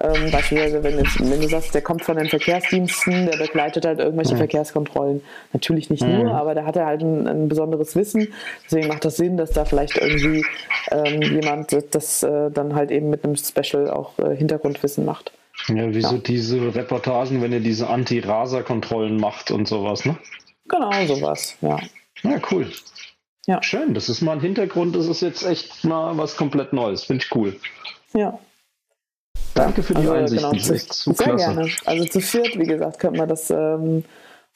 ähm, 0.00 0.30
beispielsweise, 0.30 0.82
wenn, 0.82 0.98
jetzt, 0.98 1.20
wenn, 1.20 1.40
du 1.40 1.48
sagst, 1.48 1.74
der 1.74 1.82
kommt 1.82 2.04
von 2.04 2.16
den 2.16 2.28
Verkehrsdiensten, 2.28 3.26
der 3.26 3.38
begleitet 3.38 3.86
halt 3.86 4.00
irgendwelche 4.00 4.34
mhm. 4.34 4.38
Verkehrskontrollen. 4.38 5.22
Natürlich 5.52 5.88
nicht 5.88 6.02
mhm. 6.02 6.24
nur, 6.24 6.34
aber 6.34 6.54
der 6.54 6.66
hat 6.66 6.76
halt 6.76 7.02
ein, 7.02 7.26
ein, 7.26 7.48
besonderes 7.48 7.94
Wissen. 7.94 8.32
Deswegen 8.64 8.88
macht 8.88 9.04
das 9.04 9.16
Sinn, 9.16 9.36
dass 9.36 9.50
da 9.50 9.64
vielleicht 9.64 9.96
irgendwie 9.96 10.44
ähm, 10.90 11.22
jemand 11.22 11.76
das 11.94 12.22
äh, 12.22 12.50
dann 12.50 12.74
halt 12.74 12.90
eben 12.90 13.08
mit 13.08 13.24
einem 13.24 13.36
Special 13.36 13.88
auch 13.88 14.18
äh, 14.18 14.36
Hintergrundwissen 14.36 15.04
macht. 15.04 15.32
Ja, 15.68 15.94
wie 15.94 16.00
ja. 16.00 16.08
so 16.08 16.18
diese 16.18 16.74
Reportagen, 16.74 17.40
wenn 17.42 17.52
ihr 17.52 17.60
diese 17.60 17.88
Anti-Raser-Kontrollen 17.88 19.16
macht 19.16 19.50
und 19.50 19.66
sowas, 19.66 20.04
ne? 20.04 20.16
Genau, 20.68 20.90
sowas, 21.06 21.56
ja. 21.60 21.78
Ja, 22.22 22.40
cool. 22.50 22.70
Ja. 23.46 23.62
Schön, 23.62 23.94
das 23.94 24.08
ist 24.08 24.22
mal 24.22 24.32
ein 24.32 24.40
Hintergrund, 24.40 24.96
das 24.96 25.06
ist 25.06 25.20
jetzt 25.20 25.44
echt 25.44 25.84
mal 25.84 26.16
was 26.16 26.36
komplett 26.36 26.72
Neues, 26.72 27.04
finde 27.04 27.24
ich 27.24 27.34
cool. 27.34 27.56
Ja. 28.14 28.38
Danke 29.54 29.82
für 29.82 29.94
die 29.94 30.00
also, 30.00 30.12
Einsicht. 30.12 30.42
Genau, 30.42 30.52
zu, 30.58 31.12
sehr 31.12 31.14
klasse. 31.14 31.36
gerne. 31.36 31.70
Also 31.84 32.04
zu 32.06 32.20
viert, 32.20 32.58
wie 32.58 32.66
gesagt, 32.66 32.98
könnte 32.98 33.18
man 33.18 33.28
das 33.28 33.50
ähm, 33.50 34.04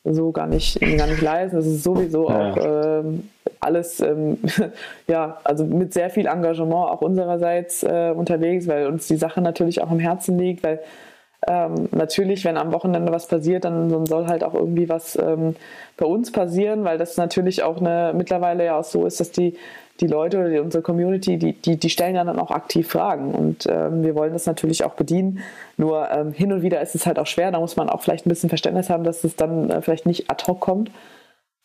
so 0.04 0.32
gar 0.32 0.46
nicht, 0.46 0.80
gar 0.80 1.06
nicht 1.06 1.22
leisten. 1.22 1.56
Das 1.56 1.66
ist 1.66 1.84
sowieso 1.84 2.28
ja. 2.28 2.52
auch 2.52 2.56
ähm, 3.04 3.28
alles, 3.60 4.00
ähm, 4.00 4.38
ja, 5.06 5.38
also 5.44 5.64
mit 5.64 5.92
sehr 5.92 6.10
viel 6.10 6.26
Engagement 6.26 6.72
auch 6.74 7.00
unsererseits 7.00 7.82
äh, 7.82 8.12
unterwegs, 8.14 8.66
weil 8.68 8.86
uns 8.86 9.06
die 9.06 9.16
Sache 9.16 9.40
natürlich 9.40 9.82
auch 9.82 9.90
im 9.90 9.98
Herzen 9.98 10.38
liegt, 10.38 10.62
weil 10.62 10.80
ähm, 11.46 11.88
natürlich, 11.92 12.44
wenn 12.44 12.56
am 12.56 12.72
Wochenende 12.72 13.12
was 13.12 13.28
passiert, 13.28 13.64
dann, 13.64 14.06
soll 14.06 14.26
halt 14.26 14.42
auch 14.42 14.54
irgendwie 14.54 14.88
was 14.88 15.16
ähm, 15.16 15.54
bei 15.96 16.04
uns 16.04 16.32
passieren, 16.32 16.84
weil 16.84 16.98
das 16.98 17.16
natürlich 17.16 17.62
auch 17.62 17.78
eine, 17.78 18.12
mittlerweile 18.14 18.64
ja 18.64 18.78
auch 18.78 18.84
so 18.84 19.06
ist, 19.06 19.20
dass 19.20 19.30
die, 19.30 19.56
die 20.00 20.08
Leute 20.08 20.38
oder 20.38 20.50
die, 20.50 20.58
unsere 20.58 20.82
Community, 20.82 21.38
die, 21.38 21.52
die, 21.52 21.76
die 21.76 21.90
stellen 21.90 22.16
ja 22.16 22.24
dann 22.24 22.40
auch 22.40 22.50
aktiv 22.50 22.88
Fragen 22.88 23.32
und 23.34 23.66
ähm, 23.70 24.02
wir 24.02 24.16
wollen 24.16 24.32
das 24.32 24.46
natürlich 24.46 24.82
auch 24.82 24.94
bedienen. 24.94 25.38
Nur 25.76 26.10
ähm, 26.10 26.32
hin 26.32 26.52
und 26.52 26.62
wieder 26.62 26.80
ist 26.80 26.96
es 26.96 27.06
halt 27.06 27.20
auch 27.20 27.26
schwer, 27.26 27.52
da 27.52 27.60
muss 27.60 27.76
man 27.76 27.88
auch 27.88 28.02
vielleicht 28.02 28.26
ein 28.26 28.30
bisschen 28.30 28.48
Verständnis 28.48 28.90
haben, 28.90 29.04
dass 29.04 29.22
es 29.22 29.36
dann 29.36 29.70
äh, 29.70 29.80
vielleicht 29.80 30.06
nicht 30.06 30.30
ad 30.30 30.44
hoc 30.48 30.58
kommt. 30.58 30.90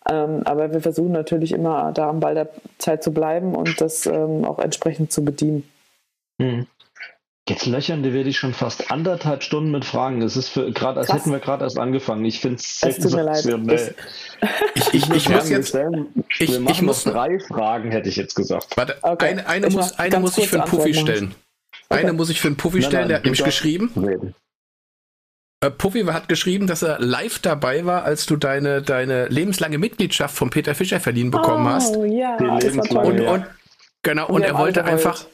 Ähm, 0.09 0.41
aber 0.45 0.73
wir 0.73 0.81
versuchen 0.81 1.11
natürlich 1.11 1.51
immer 1.51 1.91
da 1.93 2.09
am 2.09 2.19
Ball 2.19 2.35
der 2.35 2.49
Zeit 2.77 3.03
zu 3.03 3.11
bleiben 3.13 3.55
und 3.55 3.79
das 3.79 4.05
ähm, 4.05 4.43
auch 4.45 4.59
entsprechend 4.59 5.11
zu 5.11 5.23
bedienen. 5.23 5.69
Hm. 6.41 6.67
Jetzt 7.49 7.65
löchern 7.65 8.03
wir 8.03 8.23
dich 8.23 8.37
schon 8.37 8.53
fast 8.53 8.89
anderthalb 8.89 9.43
Stunden 9.43 9.71
mit 9.71 9.83
Fragen. 9.83 10.21
Es 10.21 10.37
ist 10.37 10.53
gerade, 10.53 11.01
als 11.01 11.11
hätten 11.11 11.31
wir 11.31 11.39
gerade 11.39 11.65
erst 11.65 11.77
angefangen. 11.77 12.23
Ich 12.23 12.39
finde 12.39 12.55
es 12.55 12.79
tut 12.79 13.11
mir 13.11 13.23
leid. 13.23 13.45
Ich, 14.75 14.93
ich, 14.93 15.09
ich 15.09 15.29
muss 15.29 15.49
jetzt. 15.49 15.77
Ich, 16.39 16.51
wir 16.51 16.69
ich 16.69 16.81
muss 16.81 17.03
drei 17.03 17.39
Fragen, 17.39 17.91
hätte 17.91 18.07
ich 18.07 18.15
jetzt 18.15 18.35
gesagt. 18.35 18.77
Warte, 18.77 18.95
okay. 19.01 19.25
eine, 19.25 19.47
eine 19.47 19.67
ich 19.67 19.75
muss, 19.75 19.99
eine 19.99 20.19
muss 20.19 20.37
ich 20.37 20.47
für 20.47 20.61
einen 20.61 20.69
Puffy 20.69 20.93
stellen. 20.93 21.35
Okay. 21.89 22.01
Eine 22.01 22.13
muss 22.13 22.29
ich 22.29 22.39
für 22.39 22.47
einen 22.47 22.55
Puffy 22.55 22.81
stellen, 22.81 22.93
nein, 22.93 23.01
nein, 23.01 23.07
der 23.09 23.17
hat 23.17 23.23
nämlich 23.25 23.43
geschrieben. 23.43 23.91
Reden. 23.97 24.35
Äh, 25.63 25.71
Puffy 25.71 26.01
hat 26.03 26.27
geschrieben, 26.27 26.67
dass 26.67 26.81
er 26.81 26.99
live 26.99 27.39
dabei 27.39 27.85
war, 27.85 28.03
als 28.03 28.25
du 28.25 28.35
deine, 28.35 28.81
deine 28.81 29.27
lebenslange 29.27 29.77
Mitgliedschaft 29.77 30.35
von 30.35 30.49
Peter 30.49 30.75
Fischer 30.75 30.99
verliehen 30.99 31.31
bekommen 31.31 31.65
oh, 31.65 31.69
hast. 31.69 31.95
Ja, 31.95 32.35
und, 32.35 32.65
und, 32.65 33.45
genau, 34.01 34.27
und, 34.27 34.35
und 34.35 34.41
er 34.43 34.57
wollte 34.57 34.83
einfach 34.83 35.25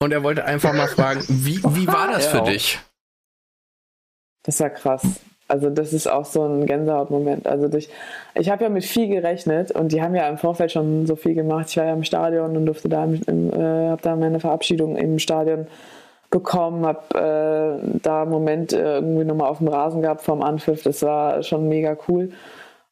und 0.00 0.12
er 0.12 0.22
wollte 0.22 0.44
einfach 0.44 0.72
mal 0.72 0.88
fragen, 0.88 1.22
wie, 1.28 1.62
wie 1.62 1.86
war 1.86 2.08
das 2.08 2.26
für 2.26 2.40
dich? 2.42 2.78
Das 4.44 4.60
war 4.60 4.70
krass. 4.70 5.02
Also 5.48 5.68
das 5.68 5.92
ist 5.92 6.06
auch 6.06 6.24
so 6.24 6.42
ein 6.44 6.64
Gänsehautmoment. 6.64 7.46
Also 7.46 7.68
durch, 7.68 7.90
ich 8.34 8.48
habe 8.48 8.64
ja 8.64 8.70
mit 8.70 8.84
viel 8.84 9.08
gerechnet 9.08 9.70
und 9.70 9.92
die 9.92 10.00
haben 10.00 10.14
ja 10.14 10.26
im 10.28 10.38
Vorfeld 10.38 10.72
schon 10.72 11.06
so 11.06 11.16
viel 11.16 11.34
gemacht. 11.34 11.66
Ich 11.68 11.76
war 11.76 11.84
ja 11.84 11.92
im 11.92 12.04
Stadion 12.04 12.56
und 12.56 12.64
durfte 12.64 12.88
da, 12.88 13.04
im, 13.04 13.52
äh, 13.52 13.90
habe 13.90 14.00
da 14.00 14.16
meine 14.16 14.40
Verabschiedung 14.40 14.96
im 14.96 15.18
Stadion 15.18 15.66
bekommen, 16.34 16.84
habe 16.84 17.78
äh, 17.84 17.98
da 18.02 18.22
einen 18.22 18.30
Moment 18.32 18.72
äh, 18.72 18.96
irgendwie 18.96 19.24
nochmal 19.24 19.48
auf 19.48 19.58
dem 19.58 19.68
Rasen 19.68 20.02
gehabt 20.02 20.22
vom 20.22 20.42
Anpfiff. 20.42 20.82
Das 20.82 21.00
war 21.02 21.44
schon 21.44 21.68
mega 21.68 21.96
cool. 22.08 22.32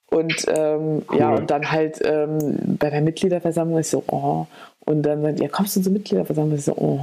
Und 0.06 0.46
ähm, 0.46 1.02
cool. 1.10 1.18
ja, 1.18 1.34
und 1.34 1.50
dann 1.50 1.72
halt 1.72 2.00
ähm, 2.04 2.76
bei 2.78 2.88
der 2.88 3.00
Mitgliederversammlung 3.00 3.80
ist 3.80 3.90
so, 3.90 4.04
oh. 4.06 4.46
Und 4.84 5.02
dann 5.02 5.22
sagt, 5.22 5.40
ja, 5.40 5.48
kommst 5.48 5.74
du 5.74 5.80
zur 5.80 5.92
Mitgliederversammlung? 5.92 6.56
Ich 6.56 6.64
so, 6.64 6.76
oh, 6.76 7.00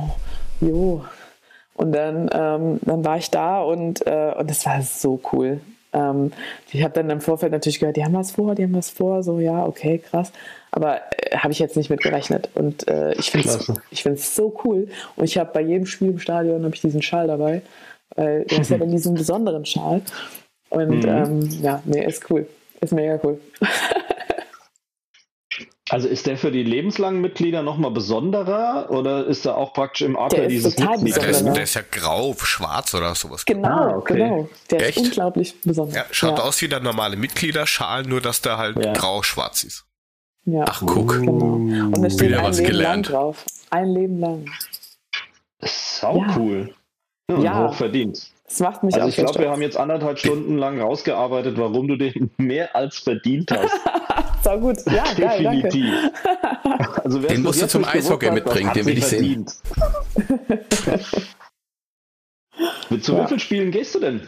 jo. 0.62 1.04
Und 1.74 1.92
dann, 1.92 2.30
ähm, 2.32 2.80
dann 2.84 3.04
war 3.04 3.18
ich 3.18 3.30
da 3.30 3.62
und, 3.62 4.08
äh, 4.08 4.34
und 4.38 4.50
das 4.50 4.66
war 4.66 4.82
so 4.82 5.20
cool. 5.34 5.60
Ähm, 5.94 6.32
ich 6.72 6.84
habe 6.84 6.94
dann 6.94 7.10
im 7.10 7.22
Vorfeld 7.22 7.52
natürlich 7.52 7.80
gehört, 7.80 7.98
die 7.98 8.04
haben 8.04 8.14
was 8.14 8.32
vor, 8.32 8.56
die 8.56 8.64
haben 8.64 8.76
was 8.76 8.90
vor, 8.90 9.24
so 9.24 9.40
ja, 9.40 9.66
okay, 9.66 9.98
krass. 10.00 10.32
Aber 10.72 11.02
äh, 11.18 11.38
habe 11.38 11.52
ich 11.52 11.60
jetzt 11.60 11.76
nicht 11.78 11.90
mit 11.90 12.02
gerechnet. 12.02 12.50
Und 12.56 12.88
äh, 12.88 13.14
ich 13.14 13.32
finde 13.32 13.50
es 13.50 14.36
so 14.36 14.56
cool. 14.64 14.88
Und 15.16 15.26
ich 15.26 15.38
habe 15.38 15.52
bei 15.54 15.62
jedem 15.62 15.86
Spiel 15.88 16.10
im 16.10 16.20
Stadion 16.20 16.72
ich 16.72 16.82
diesen 16.82 17.02
Schall 17.02 17.28
dabei. 17.28 17.62
Weil 18.16 18.46
du 18.46 18.58
hast 18.58 18.70
ja 18.70 18.78
dann 18.80 18.92
diesen 18.92 19.16
besonderen 19.16 19.66
Schal. 19.66 20.02
Und 20.70 21.04
Mhm. 21.04 21.10
ähm, 21.10 21.50
ja, 21.62 21.82
nee, 21.86 22.06
ist 22.06 22.30
cool. 22.30 22.48
Ist 22.82 22.94
mega 22.94 23.20
cool. 23.24 23.40
Also 25.90 26.08
ist 26.08 26.28
der 26.28 26.38
für 26.38 26.52
die 26.52 26.64
lebenslangen 26.64 27.20
Mitglieder 27.20 27.64
nochmal 27.64 27.92
besonderer 27.92 28.88
oder 28.92 29.26
ist 29.26 29.46
da 29.46 29.56
auch 29.56 29.74
praktisch 29.74 30.02
im 30.02 30.16
Adler 30.18 30.48
dieses 30.48 30.76
Ja, 30.78 30.96
der, 30.96 31.28
ist, 31.30 31.44
der 31.46 31.64
ist 31.64 31.74
ja 31.74 31.82
grau, 31.90 32.36
schwarz 32.38 32.94
oder 32.94 33.16
sowas. 33.16 33.44
Genau, 33.46 33.68
Ah, 33.68 33.96
okay. 33.98 34.14
genau. 34.18 34.50
Der 34.70 34.88
Echt? 34.88 34.98
ist 34.98 35.06
unglaublich 35.08 35.60
besonders. 35.62 35.96
Ja, 35.96 36.06
schaut 36.12 36.38
ja, 36.38 36.44
aus 36.44 36.62
wie 36.62 36.68
der 36.68 36.80
normale 36.80 37.16
Mitgliederschal, 37.16 38.04
nur 38.04 38.22
dass 38.22 38.42
der 38.42 38.58
halt 38.58 38.84
Ja. 38.84 38.94
grau-schwarz 38.94 39.64
ist. 39.64 39.86
Ja, 40.46 40.66
Ach, 40.68 40.82
guck. 40.86 41.14
genau. 41.20 41.32
Und 41.56 42.02
da 42.02 42.10
steht 42.10 42.30
Wieder 42.30 42.40
ein 42.40 42.46
was 42.46 42.58
Leben 42.58 42.70
gelernt. 42.70 43.10
lang 43.10 43.14
drauf. 43.22 43.46
Ein 43.72 43.90
Leben 43.90 44.20
lang. 44.20 44.46
Sau 45.62 46.18
Ja. 46.22 46.36
cool. 46.38 46.74
Ja, 47.30 47.40
Ja. 47.40 47.68
Hoch 47.68 47.74
verdient. 47.76 48.32
Das 48.48 48.60
macht 48.62 48.82
mich 48.84 48.96
Also 48.96 49.06
auch 49.06 49.10
ich 49.10 49.16
glaube, 49.18 49.40
wir 49.40 49.52
haben 49.52 49.62
jetzt 49.62 49.78
anderthalb 49.78 50.18
Stunden 50.18 50.58
lang 50.58 50.82
rausgearbeitet, 50.82 51.58
warum 51.58 51.88
du 51.88 51.98
den 51.98 52.32
mehr 52.38 52.76
als 52.76 52.98
verdient 53.00 53.52
hast. 53.52 53.72
Sau 54.50 54.60
gut. 54.60 54.78
Ja, 54.88 55.04
geil, 55.14 55.44
danke. 55.44 55.70
Definitiv. 55.70 55.94
Also, 57.04 57.22
wer 57.24 57.30
Den 57.30 57.44
musst 57.44 57.62
du 57.62 57.68
zum 57.68 57.86
Eishockey 57.86 58.32
mitbringen, 58.32 58.72
den 58.74 58.86
will 58.86 58.98
ich 58.98 59.06
sehen. 59.06 59.46
Mit 62.90 63.04
zu 63.06 63.14
Ja. 63.14 63.24
wie 63.24 63.28
vielen 63.28 63.40
Spielen 63.40 63.72
gehst 63.72 63.96
du 63.96 64.00
denn? 64.00 64.28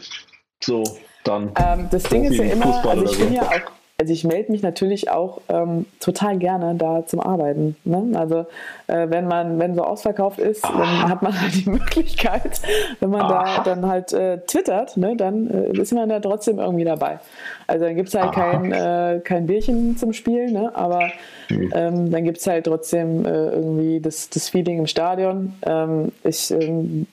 So, 0.62 0.82
dann. 1.24 1.52
Ähm, 1.56 1.88
das 1.90 2.04
Ding 2.04 2.24
ist 2.24 2.36
ja 2.36 2.44
immer, 2.44 2.72
Fußball 2.72 2.98
also 3.00 3.12
ich 3.12 3.18
bin 3.18 3.28
so. 3.28 3.34
ja 3.34 3.42
auch, 3.42 3.60
also 4.02 4.12
ich 4.12 4.24
melde 4.24 4.50
mich 4.50 4.62
natürlich 4.62 5.10
auch 5.10 5.40
ähm, 5.48 5.86
total 6.00 6.36
gerne 6.36 6.74
da 6.74 7.06
zum 7.06 7.20
Arbeiten. 7.20 7.76
Ne? 7.84 8.18
Also 8.18 8.46
äh, 8.88 9.08
wenn 9.10 9.28
man, 9.28 9.60
wenn 9.60 9.76
so 9.76 9.84
ausverkauft 9.84 10.40
ist, 10.40 10.64
dann 10.64 11.08
hat 11.08 11.22
man 11.22 11.40
halt 11.40 11.54
die 11.54 11.70
Möglichkeit, 11.70 12.60
wenn 12.98 13.10
man 13.10 13.20
Aha. 13.20 13.58
da 13.58 13.62
dann 13.62 13.86
halt 13.86 14.12
äh, 14.12 14.38
twittert, 14.38 14.96
ne, 14.96 15.14
dann 15.14 15.48
äh, 15.48 15.80
ist 15.80 15.92
man 15.92 16.08
da 16.08 16.18
trotzdem 16.18 16.58
irgendwie 16.58 16.82
dabei. 16.82 17.20
Also 17.68 17.84
dann 17.84 17.94
gibt 17.94 18.08
es 18.08 18.14
halt 18.16 18.36
Aha. 18.36 18.50
kein, 18.50 18.72
äh, 18.72 19.20
kein 19.20 19.46
Bierchen 19.46 19.96
zum 19.96 20.12
Spielen, 20.12 20.52
ne? 20.52 20.74
aber 20.74 21.12
ähm, 21.48 22.10
dann 22.10 22.24
gibt 22.24 22.38
es 22.38 22.46
halt 22.48 22.66
trotzdem 22.66 23.24
äh, 23.24 23.50
irgendwie 23.50 24.00
das, 24.00 24.30
das 24.30 24.48
Feeling 24.48 24.80
im 24.80 24.88
Stadion. 24.88 25.54
Ähm, 25.64 26.10
ich 26.24 26.50
ähm, 26.50 27.06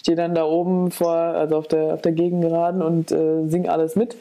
stehe 0.00 0.16
dann 0.16 0.34
da 0.34 0.46
oben 0.46 0.92
vor, 0.92 1.12
also 1.12 1.58
auf 1.58 1.68
der, 1.68 1.92
auf 1.92 2.00
der 2.00 2.12
Gegengeraden 2.12 2.80
und 2.80 3.12
äh, 3.12 3.46
singe 3.48 3.70
alles 3.70 3.96
mit, 3.96 4.16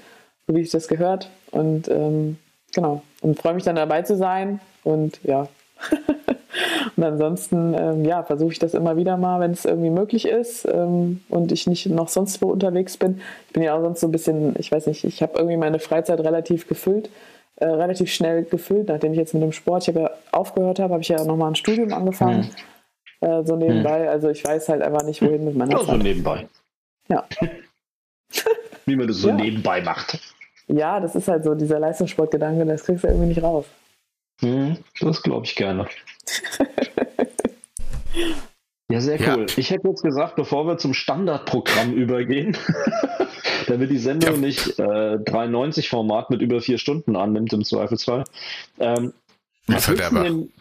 so 0.46 0.56
wie 0.56 0.60
ich 0.60 0.72
das 0.72 0.90
gehört. 0.90 1.30
Und 1.52 1.88
ähm, 1.90 2.38
genau, 2.74 3.02
und 3.22 3.40
freue 3.40 3.54
mich 3.54 3.64
dann 3.64 3.76
dabei 3.76 4.02
zu 4.04 4.16
sein. 4.18 4.60
Und 4.84 5.20
ja. 5.24 5.48
und 6.96 7.04
ansonsten, 7.04 7.74
ähm, 7.74 8.06
ja, 8.06 8.24
versuche 8.24 8.52
ich 8.52 8.60
das 8.60 8.74
immer 8.74 8.98
wieder 8.98 9.18
mal, 9.18 9.40
wenn 9.40 9.52
es 9.52 9.66
irgendwie 9.66 9.90
möglich 9.90 10.28
ist 10.28 10.66
ähm, 10.66 11.22
und 11.30 11.52
ich 11.52 11.66
nicht 11.68 11.88
noch 11.88 12.08
sonst 12.08 12.42
wo 12.42 12.48
unterwegs 12.52 12.98
bin. 12.98 13.22
Ich 13.48 13.54
bin 13.54 13.64
ja 13.64 13.76
auch 13.76 13.82
sonst 13.82 14.00
so 14.02 14.08
ein 14.08 14.12
bisschen, 14.12 14.56
ich 14.60 14.72
weiß 14.72 14.88
nicht, 14.88 15.04
ich 15.04 15.22
habe 15.22 15.34
irgendwie 15.38 15.58
meine 15.58 15.80
Freizeit 15.80 16.20
relativ 16.20 16.68
gefüllt, 16.68 17.10
äh, 17.56 17.66
relativ 17.66 18.12
schnell 18.12 18.44
gefüllt, 18.44 18.90
nachdem 18.90 19.14
ich 19.14 19.18
jetzt 19.20 19.34
mit 19.34 19.42
dem 19.44 19.52
Sport, 19.52 19.84
ich 19.84 19.90
habe 19.90 20.00
ja 20.02 20.12
aufgehört 20.32 20.80
habe, 20.80 20.94
habe 20.94 21.02
ich 21.02 21.10
ja 21.10 21.24
nochmal 21.24 21.52
ein 21.52 21.56
Studium 21.56 21.94
angefangen. 21.94 22.50
Äh, 23.22 23.44
so 23.44 23.56
nebenbei, 23.56 24.10
also 24.10 24.30
ich 24.30 24.44
weiß 24.46 24.70
halt 24.70 24.82
einfach 24.82 25.04
nicht, 25.04 25.22
wohin 25.22 25.46
mit 25.46 25.56
meiner 25.56 25.72
Ja, 25.74 25.80
so 25.80 25.86
Zeit. 25.86 26.02
nebenbei. 26.04 26.48
Ja. 27.08 27.24
Wie 28.86 28.96
man 28.96 29.08
das 29.08 29.18
so 29.18 29.30
Ja. 29.30 29.36
nebenbei 29.36 29.82
macht. 29.82 30.20
Ja, 30.68 31.00
das 31.00 31.16
ist 31.16 31.28
halt 31.28 31.44
so 31.44 31.54
dieser 31.56 31.80
Leistungssportgedanke, 31.80 32.66
das 32.66 32.84
kriegst 32.84 33.04
du 33.04 33.08
irgendwie 33.08 33.28
nicht 33.28 33.44
raus. 33.44 33.66
Hm, 34.42 34.78
das 35.00 35.22
glaube 35.22 35.46
ich 35.46 35.56
gerne. 35.56 35.88
Ja, 38.90 39.00
sehr 39.00 39.20
Ja. 39.22 39.36
cool. 39.38 39.46
Ich 39.56 39.72
hätte 39.72 39.88
jetzt 39.88 40.04
gesagt, 40.04 40.36
bevor 40.36 40.68
wir 40.68 40.78
zum 40.78 40.94
Standardprogramm 40.94 41.94
übergehen, 41.96 42.58
damit 43.68 43.90
die 43.90 43.98
Sendung 43.98 44.36
Ja. 44.36 44.38
nicht 44.42 44.78
äh, 44.80 45.18
93 45.18 45.88
Format 45.90 46.30
mit 46.30 46.42
über 46.42 46.60
vier 46.60 46.78
Stunden 46.78 47.16
annimmt 47.16 47.54
im 47.54 47.64
Zweifelsfall. 47.64 48.26
Ähm, 48.80 49.14
was, 49.68 49.88
willst 49.88 50.12
den, 50.12 50.52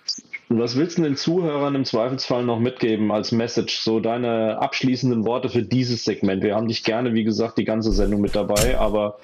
was 0.49 0.77
willst 0.77 0.99
du 0.99 1.03
den 1.03 1.17
Zuhörern 1.17 1.75
im 1.75 1.85
Zweifelsfall 1.85 2.45
noch 2.45 2.61
mitgeben 2.61 3.11
als 3.11 3.33
Message? 3.33 3.81
So 3.81 3.99
deine 3.99 4.59
abschließenden 4.63 5.25
Worte 5.27 5.49
für 5.49 5.63
dieses 5.63 6.05
Segment. 6.05 6.45
Wir 6.45 6.55
haben 6.55 6.69
dich 6.69 6.85
gerne, 6.85 7.15
wie 7.15 7.25
gesagt, 7.25 7.59
die 7.59 7.65
ganze 7.65 7.91
Sendung 7.91 8.21
mit 8.21 8.37
dabei, 8.37 8.79
aber 8.79 9.19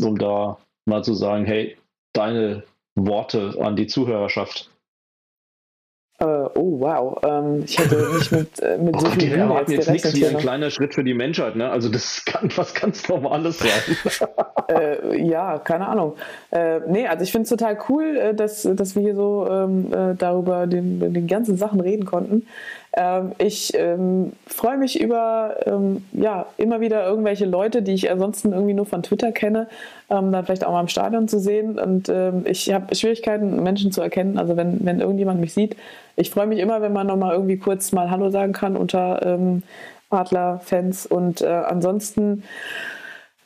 um 0.00 0.18
da 0.18 0.58
mal 0.86 1.02
zu 1.04 1.14
sagen, 1.14 1.44
hey, 1.44 1.76
deine 2.12 2.62
Worte 2.94 3.54
an 3.60 3.76
die 3.76 3.86
Zuhörerschaft. 3.86 4.70
Äh, 6.18 6.24
oh, 6.24 6.80
wow. 6.80 7.18
Ähm, 7.24 7.64
ich 7.66 7.78
hätte 7.78 8.08
nicht 8.14 8.32
mit, 8.32 8.58
äh, 8.60 8.78
mit 8.78 8.94
so 9.00 9.06
Oh, 9.06 9.10
viel 9.10 9.28
die 9.28 9.32
erwarten 9.32 9.72
jetzt 9.72 9.90
nichts 9.90 10.02
gerechnet 10.04 10.14
wie 10.14 10.26
ein 10.26 10.32
noch. 10.32 10.40
kleiner 10.40 10.70
Schritt 10.70 10.94
für 10.94 11.04
die 11.04 11.12
Menschheit, 11.12 11.56
ne? 11.56 11.68
Also 11.68 11.90
das 11.90 12.24
kann 12.26 12.48
was 12.56 12.72
ganz 12.74 13.08
Normales 13.08 13.58
sein. 13.58 14.28
Äh, 14.68 15.22
ja, 15.24 15.60
keine 15.60 15.86
Ahnung. 15.86 16.16
Äh, 16.50 16.80
nee, 16.88 17.06
also 17.06 17.22
ich 17.22 17.30
finde 17.30 17.44
es 17.44 17.50
total 17.50 17.78
cool, 17.88 18.16
äh, 18.16 18.34
dass, 18.34 18.62
dass 18.62 18.96
wir 18.96 19.02
hier 19.02 19.14
so 19.14 19.46
ähm, 19.48 19.92
äh, 19.92 20.16
darüber 20.16 20.66
den, 20.66 20.98
den 21.14 21.28
ganzen 21.28 21.56
Sachen 21.56 21.78
reden 21.78 22.04
konnten. 22.04 22.48
Ähm, 22.96 23.32
ich 23.36 23.74
ähm, 23.74 24.32
freue 24.46 24.78
mich 24.78 24.98
über 24.98 25.56
ähm, 25.66 26.04
ja, 26.12 26.46
immer 26.56 26.80
wieder 26.80 27.06
irgendwelche 27.06 27.44
Leute, 27.44 27.82
die 27.82 27.92
ich 27.92 28.10
ansonsten 28.10 28.52
irgendwie 28.52 28.72
nur 28.72 28.86
von 28.86 29.02
Twitter 29.02 29.32
kenne, 29.32 29.68
ähm, 30.08 30.32
dann 30.32 30.46
vielleicht 30.46 30.64
auch 30.64 30.72
mal 30.72 30.80
im 30.80 30.88
Stadion 30.88 31.28
zu 31.28 31.38
sehen. 31.38 31.78
Und 31.78 32.08
ähm, 32.08 32.44
ich 32.46 32.72
habe 32.72 32.94
Schwierigkeiten, 32.94 33.62
Menschen 33.62 33.92
zu 33.92 34.00
erkennen. 34.00 34.38
Also 34.38 34.56
wenn, 34.56 34.84
wenn 34.84 35.00
irgendjemand 35.00 35.40
mich 35.40 35.52
sieht, 35.52 35.76
ich 36.16 36.30
freue 36.30 36.46
mich 36.46 36.58
immer, 36.58 36.80
wenn 36.80 36.94
man 36.94 37.06
nochmal 37.06 37.34
irgendwie 37.34 37.58
kurz 37.58 37.92
mal 37.92 38.10
Hallo 38.10 38.30
sagen 38.30 38.54
kann 38.54 38.76
unter 38.76 39.20
ähm, 39.24 39.62
Adler-Fans. 40.08 41.04
Und 41.04 41.42
äh, 41.42 41.46
ansonsten 41.46 42.44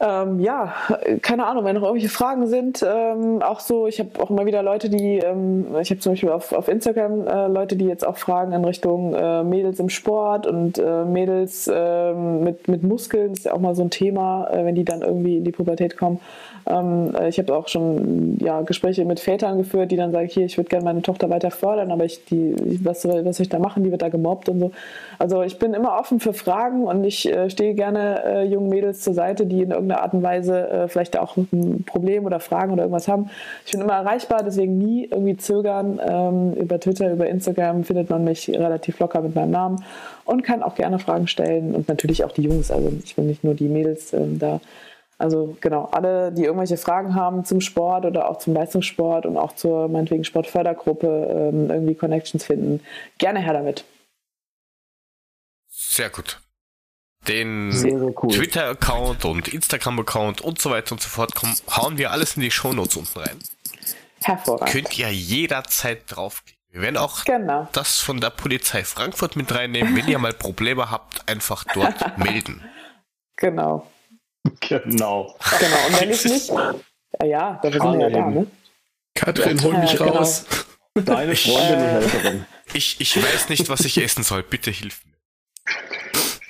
ähm, 0.03 0.41
ja, 0.41 0.73
keine 1.21 1.45
Ahnung, 1.45 1.65
wenn 1.67 1.75
noch 1.75 1.83
irgendwelche 1.83 2.09
Fragen 2.09 2.47
sind, 2.47 2.83
ähm, 2.83 3.43
auch 3.43 3.61
so, 3.61 3.87
ich 3.87 4.01
habe 4.01 4.09
auch 4.19 4.31
immer 4.31 4.47
wieder 4.47 4.63
Leute, 4.63 4.89
die, 4.89 5.19
ähm, 5.19 5.67
ich 5.79 5.91
habe 5.91 6.01
zum 6.01 6.13
Beispiel 6.13 6.31
auf, 6.31 6.53
auf 6.53 6.69
Instagram 6.69 7.27
äh, 7.27 7.49
Leute, 7.49 7.77
die 7.77 7.85
jetzt 7.85 8.07
auch 8.07 8.17
fragen 8.17 8.53
in 8.53 8.65
Richtung 8.65 9.15
äh, 9.15 9.45
Mädels 9.45 9.79
im 9.79 9.91
Sport 9.91 10.47
und 10.47 10.79
äh, 10.79 11.05
Mädels 11.05 11.71
ähm, 11.71 12.43
mit, 12.43 12.67
mit 12.67 12.83
Muskeln, 12.83 13.33
ist 13.33 13.45
ja 13.45 13.53
auch 13.53 13.61
mal 13.61 13.75
so 13.75 13.83
ein 13.83 13.91
Thema, 13.91 14.49
äh, 14.51 14.65
wenn 14.65 14.75
die 14.75 14.87
dann 14.87 15.03
irgendwie 15.03 15.37
in 15.37 15.45
die 15.45 15.53
Pubertät 15.53 15.99
kommen. 15.99 16.19
Ähm, 16.67 17.15
äh, 17.15 17.29
ich 17.29 17.39
habe 17.39 17.55
auch 17.55 17.69
schon 17.69 18.39
ja, 18.41 18.63
Gespräche 18.63 19.05
mit 19.05 19.21
Vätern 19.21 19.59
geführt, 19.59 19.91
die 19.91 19.97
dann 19.97 20.13
sagen, 20.13 20.29
hier, 20.29 20.47
ich 20.47 20.57
würde 20.57 20.71
gerne 20.71 20.85
meine 20.85 21.03
Tochter 21.03 21.29
weiter 21.29 21.51
fördern, 21.51 21.91
aber 21.91 22.07
ich, 22.07 22.25
die, 22.25 22.55
was, 22.83 23.03
soll, 23.03 23.27
was 23.27 23.37
soll 23.37 23.45
ich 23.45 23.51
da 23.51 23.59
machen, 23.59 23.85
die 23.85 23.91
wird 23.91 24.01
da 24.01 24.09
gemobbt 24.09 24.49
und 24.49 24.61
so. 24.61 24.71
Also 25.19 25.43
ich 25.43 25.59
bin 25.59 25.75
immer 25.75 25.99
offen 25.99 26.21
für 26.21 26.33
Fragen 26.33 26.85
und 26.85 27.05
ich 27.05 27.31
äh, 27.31 27.51
stehe 27.51 27.75
gerne 27.75 28.47
jungen 28.49 28.69
Mädels 28.69 29.01
zur 29.01 29.13
Seite, 29.13 29.45
die 29.45 29.63
in 29.63 29.71
irgendeiner 29.71 29.90
Art 29.99 30.15
und 30.15 30.23
Weise 30.23 30.69
äh, 30.69 30.89
vielleicht 30.89 31.19
auch 31.19 31.37
ein 31.37 31.85
Problem 31.85 32.25
oder 32.25 32.41
Fragen 32.41 32.73
oder 32.73 32.83
irgendwas 32.83 33.09
haben. 33.09 33.31
Ich 33.67 33.73
bin 33.73 33.81
immer 33.81 33.95
erreichbar, 33.95 34.43
deswegen 34.45 34.79
nie 34.79 35.07
irgendwie 35.07 35.37
zögern. 35.37 36.01
Ähm, 36.07 36.55
über 36.55 36.79
Twitter, 36.79 37.13
über 37.13 37.27
Instagram 37.27 37.85
findet 37.85 38.11
man 38.11 38.25
mich 38.25 38.49
relativ 38.49 38.99
locker 39.01 39.21
mit 39.21 39.35
meinem 39.35 39.51
Namen 39.51 39.85
und 40.25 40.43
kann 40.43 40.63
auch 40.63 40.75
gerne 40.75 40.99
Fragen 40.99 41.27
stellen 41.27 41.75
und 41.75 41.89
natürlich 41.89 42.25
auch 42.25 42.33
die 42.33 42.43
Jungs. 42.43 42.71
Also 42.71 42.93
ich 43.05 43.17
bin 43.17 43.27
nicht 43.27 43.45
nur 43.45 43.55
die 43.55 43.69
Mädels 43.69 44.13
ähm, 44.13 44.39
da. 44.39 44.61
Also 45.19 45.57
genau, 45.61 45.91
alle, 45.93 46.33
die 46.33 46.45
irgendwelche 46.45 46.79
Fragen 46.79 47.15
haben 47.15 47.45
zum 47.45 47.61
Sport 47.61 48.07
oder 48.07 48.31
auch 48.31 48.39
zum 48.39 48.55
Leistungssport 48.55 49.27
und 49.27 49.37
auch 49.37 49.55
zur 49.55 49.89
meinetwegen 49.89 50.25
Sportfördergruppe 50.25 51.51
ähm, 51.53 51.71
irgendwie 51.71 51.95
Connections 51.95 52.45
finden, 52.45 52.81
gerne 53.19 53.41
her 53.41 53.53
damit. 53.53 53.85
Sehr 55.69 56.09
gut. 56.09 56.41
Den 57.29 57.71
cool. 58.23 58.33
Twitter-Account 58.35 59.25
und 59.27 59.49
Instagram-Account 59.49 60.41
und 60.41 60.61
so 60.61 60.71
weiter 60.71 60.93
und 60.93 61.03
so 61.03 61.09
fort 61.09 61.35
kommen, 61.35 61.55
hauen 61.71 61.99
wir 61.99 62.11
alles 62.13 62.37
in 62.37 62.43
die 62.43 62.51
Shownotes 62.51 62.97
unten 62.97 63.19
rein. 63.19 63.39
Hervorragend. 64.23 64.71
Könnt 64.73 64.99
ihr 64.99 65.11
jederzeit 65.13 66.03
draufklicken. 66.07 66.59
Wir 66.73 66.83
werden 66.83 66.97
auch 66.97 67.25
Genau. 67.25 67.69
das 67.73 67.99
von 67.99 68.21
der 68.21 68.31
Polizei 68.31 68.85
Frankfurt 68.85 69.35
mit 69.37 69.53
reinnehmen. 69.55 69.97
Wenn 69.97 70.07
ihr 70.09 70.19
mal 70.19 70.33
Probleme 70.33 70.91
habt, 70.91 71.29
einfach 71.29 71.65
dort 71.75 72.17
melden. 72.19 72.63
Genau. 73.37 73.91
Genau. 74.61 75.37
Genau. 75.59 75.87
Und 75.89 76.01
wenn 76.01 76.11
ich 76.11 76.25
nicht. 76.25 76.51
Ja, 77.25 77.59
dafür 77.63 77.81
sind 77.81 77.99
wir 77.99 78.09
ja 78.09 78.11
da, 78.11 78.27
ne? 78.31 78.47
Katrin, 79.15 79.63
hol 79.63 79.77
mich 79.79 79.93
Ja, 79.93 79.99
genau. 79.99 80.13
raus. 80.19 80.47
Deine 80.95 81.35
Freundin 81.37 81.75
und 81.75 81.81
Helferin. 81.87 82.47
Ich, 82.73 83.01
ich 83.01 83.17
weiß 83.23 83.49
nicht, 83.49 83.69
was 83.69 83.81
ich 83.81 83.99
essen 83.99 84.23
soll. 84.23 84.43
Bitte 84.43 84.71
hilf 84.71 85.05
mir. 85.05 85.10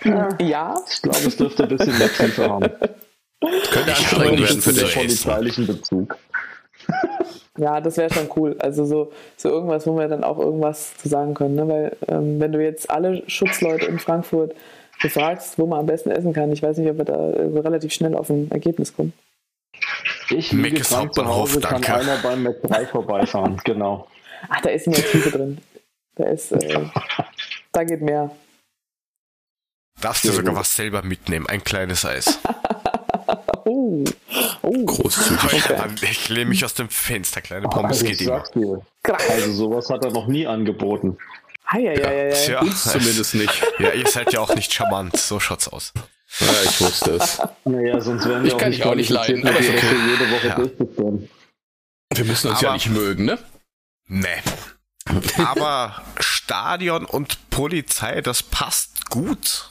Ja, 0.05 0.77
Ich 0.91 1.03
glaube, 1.03 1.19
es 1.27 1.37
dürfte 1.37 1.65
ein 1.65 1.69
bisschen 1.69 1.99
mehr 1.99 2.13
Tiefe 2.13 2.49
haben. 2.49 2.69
Könnte 3.41 3.91
Ich 3.91 3.97
anstrengend 3.97 4.41
werden 4.41 4.63
für 4.63 4.73
den 4.73 4.89
polizeilichen 4.89 5.67
Bezug. 5.67 6.17
ja, 7.59 7.81
das 7.81 7.97
wäre 7.97 8.13
schon 8.13 8.29
cool. 8.37 8.57
Also 8.59 8.85
so, 8.85 9.13
so 9.37 9.49
irgendwas, 9.49 9.87
wo 9.87 9.97
wir 9.97 10.09
dann 10.09 10.25
auch 10.25 10.39
irgendwas 10.39 10.97
zu 10.99 11.09
sagen 11.09 11.35
können. 11.35 11.55
Ne? 11.55 11.69
Weil 11.69 11.97
ähm, 12.09 12.41
wenn 12.41 12.53
du 12.53 12.63
jetzt 12.63 12.91
alle 12.91 13.23
Schutzleute 13.29 13.87
in 13.87 13.99
Frankfurt 13.99 14.55
befragst, 15.03 15.59
wo 15.59 15.67
man 15.67 15.81
am 15.81 15.87
besten 15.87 16.11
essen 16.11 16.33
kann, 16.33 16.53
ich 16.53 16.63
weiß 16.63 16.77
nicht, 16.79 16.91
ob 16.91 16.99
wir 16.99 17.05
da 17.05 17.31
äh, 17.31 17.59
relativ 17.59 17.93
schnell 17.93 18.15
auf 18.15 18.31
ein 18.31 18.51
Ergebnis 18.51 18.95
kommen. 18.95 19.13
Ich 20.31 20.53
liege 20.53 20.81
krank 20.81 21.15
zu 21.15 21.27
Hause, 21.27 21.61
kann 21.61 21.83
danke. 21.83 21.95
einer 21.95 22.19
beim 22.19 22.43
Mac 22.43 22.63
3 22.63 22.87
vorbeifahren. 22.87 23.61
Genau. 23.65 24.07
Ach, 24.49 24.61
da 24.63 24.71
ist 24.71 24.87
mehr 24.87 24.97
Tiefe 24.97 25.31
drin. 25.31 25.59
Da 26.15 26.25
ist, 26.25 26.53
äh, 26.53 26.81
da 27.73 27.85
geht 27.85 28.01
mehr. 28.01 28.31
Darfst 30.01 30.25
du 30.25 30.33
sogar 30.33 30.55
was 30.57 30.75
selber 30.75 31.03
mitnehmen, 31.03 31.47
ein 31.47 31.63
kleines 31.63 32.05
Eis. 32.05 32.39
oh, 33.65 34.05
oh. 34.63 34.85
Großzügig. 34.87 35.71
Okay. 35.71 35.91
Ich 36.03 36.29
lehne 36.29 36.47
mich 36.47 36.65
aus 36.65 36.75
dem 36.75 36.89
Fenster, 36.89 37.41
kleine 37.41 37.69
Pommes 37.69 37.99
also, 37.99 38.07
geht 38.07 38.21
immer. 38.23 38.43
Dir. 38.55 38.83
Also 39.29 39.53
sowas 39.53 39.91
hat 39.91 40.05
er 40.05 40.13
noch 40.13 40.27
nie 40.27 40.47
angeboten. 40.47 41.19
Ei, 41.67 41.89
ei, 41.89 42.05
ei, 42.05 42.33
ei. 42.33 42.51
Ja, 42.51 42.61
Uns 42.61 42.85
zumindest 42.85 43.35
nicht. 43.35 43.63
Ja, 43.79 43.93
ihr 43.93 44.07
seid 44.09 44.33
ja 44.33 44.41
auch 44.41 44.55
nicht 44.55 44.73
charmant, 44.73 45.17
so 45.17 45.39
schaut's 45.39 45.69
aus. 45.69 45.93
Ja, 46.39 46.47
ich 46.65 46.81
wusste 46.81 47.13
es. 47.13 47.41
Naja, 47.65 48.01
sonst 48.01 48.27
wären 48.27 48.43
wir 48.43 48.49
Ich 48.49 48.55
auch 48.55 48.59
kann 48.59 48.71
nicht 48.71 48.81
dich 48.81 48.87
auch 48.87 48.95
nicht 48.95 49.11
leiden, 49.11 49.47
aber 49.47 49.57
okay. 49.57 49.73
das 49.73 49.83
jede 49.83 50.31
Woche 50.33 50.47
Ja. 50.49 50.55
durchzuführen. 50.55 51.29
Wir 52.15 52.25
müssen 52.25 52.49
uns 52.49 52.59
Aber- 52.59 52.67
ja 52.67 52.73
nicht 52.75 52.91
mögen, 52.91 53.25
ne? 53.25 53.39
Nee. 54.07 54.29
Aber 55.45 56.03
Stadion 56.19 57.05
und 57.05 57.51
Polizei, 57.51 58.21
das 58.21 58.43
passt 58.43 59.11
gut 59.11 59.71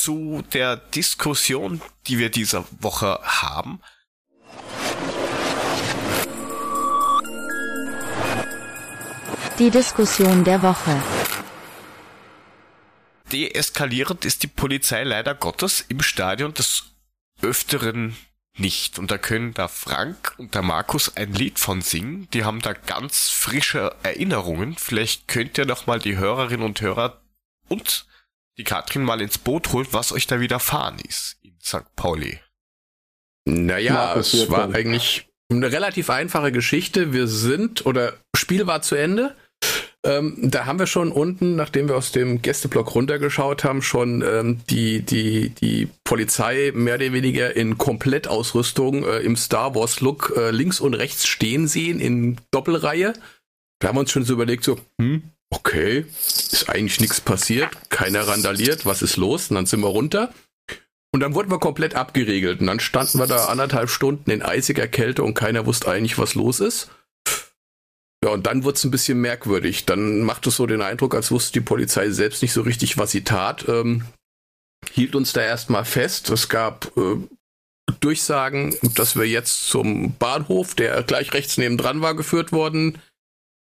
zu 0.00 0.42
der 0.52 0.76
Diskussion, 0.76 1.80
die 2.06 2.18
wir 2.18 2.30
diese 2.30 2.64
Woche 2.80 3.20
haben. 3.22 3.80
Die 9.58 9.70
Diskussion 9.70 10.44
der 10.44 10.62
Woche. 10.62 11.00
Deeskalierend 13.30 14.24
ist 14.24 14.42
die 14.42 14.48
Polizei 14.48 15.04
leider 15.04 15.34
Gottes 15.34 15.84
im 15.88 16.02
Stadion 16.02 16.54
des 16.54 16.84
Öfteren 17.40 18.16
nicht. 18.56 18.98
Und 18.98 19.10
da 19.10 19.18
können 19.18 19.54
der 19.54 19.68
Frank 19.68 20.34
und 20.38 20.54
der 20.54 20.62
Markus 20.62 21.16
ein 21.16 21.32
Lied 21.32 21.58
von 21.58 21.82
singen. 21.82 22.28
Die 22.32 22.44
haben 22.44 22.60
da 22.60 22.72
ganz 22.72 23.28
frische 23.30 23.94
Erinnerungen. 24.02 24.76
Vielleicht 24.76 25.28
könnt 25.28 25.58
ihr 25.58 25.66
noch 25.66 25.86
mal 25.86 25.98
die 25.98 26.16
Hörerinnen 26.16 26.64
und 26.64 26.80
Hörer 26.80 27.20
und 27.68 28.06
die 28.58 28.64
Katrin 28.64 29.02
mal 29.02 29.20
ins 29.20 29.38
Boot 29.38 29.72
holen, 29.72 29.86
was 29.90 30.12
euch 30.12 30.26
da 30.26 30.40
widerfahren 30.40 30.98
ist 31.00 31.36
in 31.42 31.58
St. 31.62 31.94
Pauli. 31.96 32.38
Naja, 33.46 34.14
es 34.16 34.50
war 34.50 34.74
eigentlich 34.74 35.26
eine 35.50 35.70
relativ 35.70 36.10
einfache 36.10 36.52
Geschichte. 36.52 37.12
Wir 37.12 37.26
sind, 37.26 37.84
oder 37.86 38.14
Spiel 38.34 38.66
war 38.66 38.82
zu 38.82 38.94
Ende. 38.94 39.34
Ähm, 40.04 40.36
da 40.38 40.66
haben 40.66 40.78
wir 40.78 40.86
schon 40.86 41.10
unten, 41.10 41.56
nachdem 41.56 41.88
wir 41.88 41.96
aus 41.96 42.12
dem 42.12 42.42
Gästeblock 42.42 42.94
runtergeschaut 42.94 43.64
haben, 43.64 43.80
schon 43.80 44.22
ähm, 44.22 44.60
die, 44.68 45.00
die, 45.00 45.48
die 45.50 45.88
Polizei 46.04 46.72
mehr 46.74 46.96
oder 46.96 47.12
weniger 47.12 47.56
in 47.56 47.78
Komplettausrüstung 47.78 49.04
äh, 49.04 49.20
im 49.20 49.36
Star 49.36 49.74
Wars 49.74 50.00
Look 50.00 50.34
äh, 50.36 50.50
links 50.50 50.80
und 50.80 50.92
rechts 50.92 51.26
stehen 51.26 51.68
sehen 51.68 52.00
in 52.00 52.36
Doppelreihe. 52.50 53.14
Da 53.78 53.88
haben 53.88 53.96
wir 53.96 54.00
uns 54.00 54.10
schon 54.10 54.24
so 54.24 54.34
überlegt, 54.34 54.64
so, 54.64 54.78
hm, 55.00 55.22
okay, 55.54 56.04
ist 56.08 56.68
eigentlich 56.68 57.00
nichts 57.00 57.20
passiert, 57.20 57.68
keiner 57.90 58.26
randaliert, 58.26 58.86
was 58.86 59.02
ist 59.02 59.16
los? 59.16 59.50
Und 59.50 59.56
dann 59.56 59.66
sind 59.66 59.80
wir 59.80 59.88
runter. 59.88 60.32
Und 61.12 61.20
dann 61.20 61.34
wurden 61.34 61.50
wir 61.50 61.60
komplett 61.60 61.94
abgeregelt. 61.94 62.60
Und 62.60 62.66
dann 62.66 62.80
standen 62.80 63.18
wir 63.18 63.26
da 63.26 63.46
anderthalb 63.46 63.88
Stunden 63.88 64.30
in 64.30 64.42
eisiger 64.42 64.88
Kälte 64.88 65.22
und 65.22 65.34
keiner 65.34 65.64
wusste 65.64 65.88
eigentlich, 65.88 66.18
was 66.18 66.34
los 66.34 66.58
ist. 66.58 66.90
Ja, 68.24 68.30
und 68.30 68.46
dann 68.46 68.64
wurde 68.64 68.76
es 68.76 68.84
ein 68.84 68.90
bisschen 68.90 69.20
merkwürdig. 69.20 69.86
Dann 69.86 70.22
macht 70.22 70.46
es 70.46 70.56
so 70.56 70.66
den 70.66 70.82
Eindruck, 70.82 71.14
als 71.14 71.30
wusste 71.30 71.52
die 71.52 71.64
Polizei 71.64 72.10
selbst 72.10 72.42
nicht 72.42 72.52
so 72.52 72.62
richtig, 72.62 72.98
was 72.98 73.12
sie 73.12 73.22
tat. 73.22 73.68
Ähm, 73.68 74.04
hielt 74.92 75.14
uns 75.14 75.32
da 75.32 75.42
erstmal 75.42 75.84
fest. 75.84 76.30
Es 76.30 76.48
gab 76.48 76.90
äh, 76.96 77.16
Durchsagen, 78.00 78.74
dass 78.96 79.14
wir 79.14 79.26
jetzt 79.26 79.68
zum 79.68 80.16
Bahnhof, 80.16 80.74
der 80.74 81.02
gleich 81.04 81.32
rechts 81.32 81.58
nebendran 81.58 82.00
war, 82.00 82.16
geführt 82.16 82.50
worden 82.50 82.98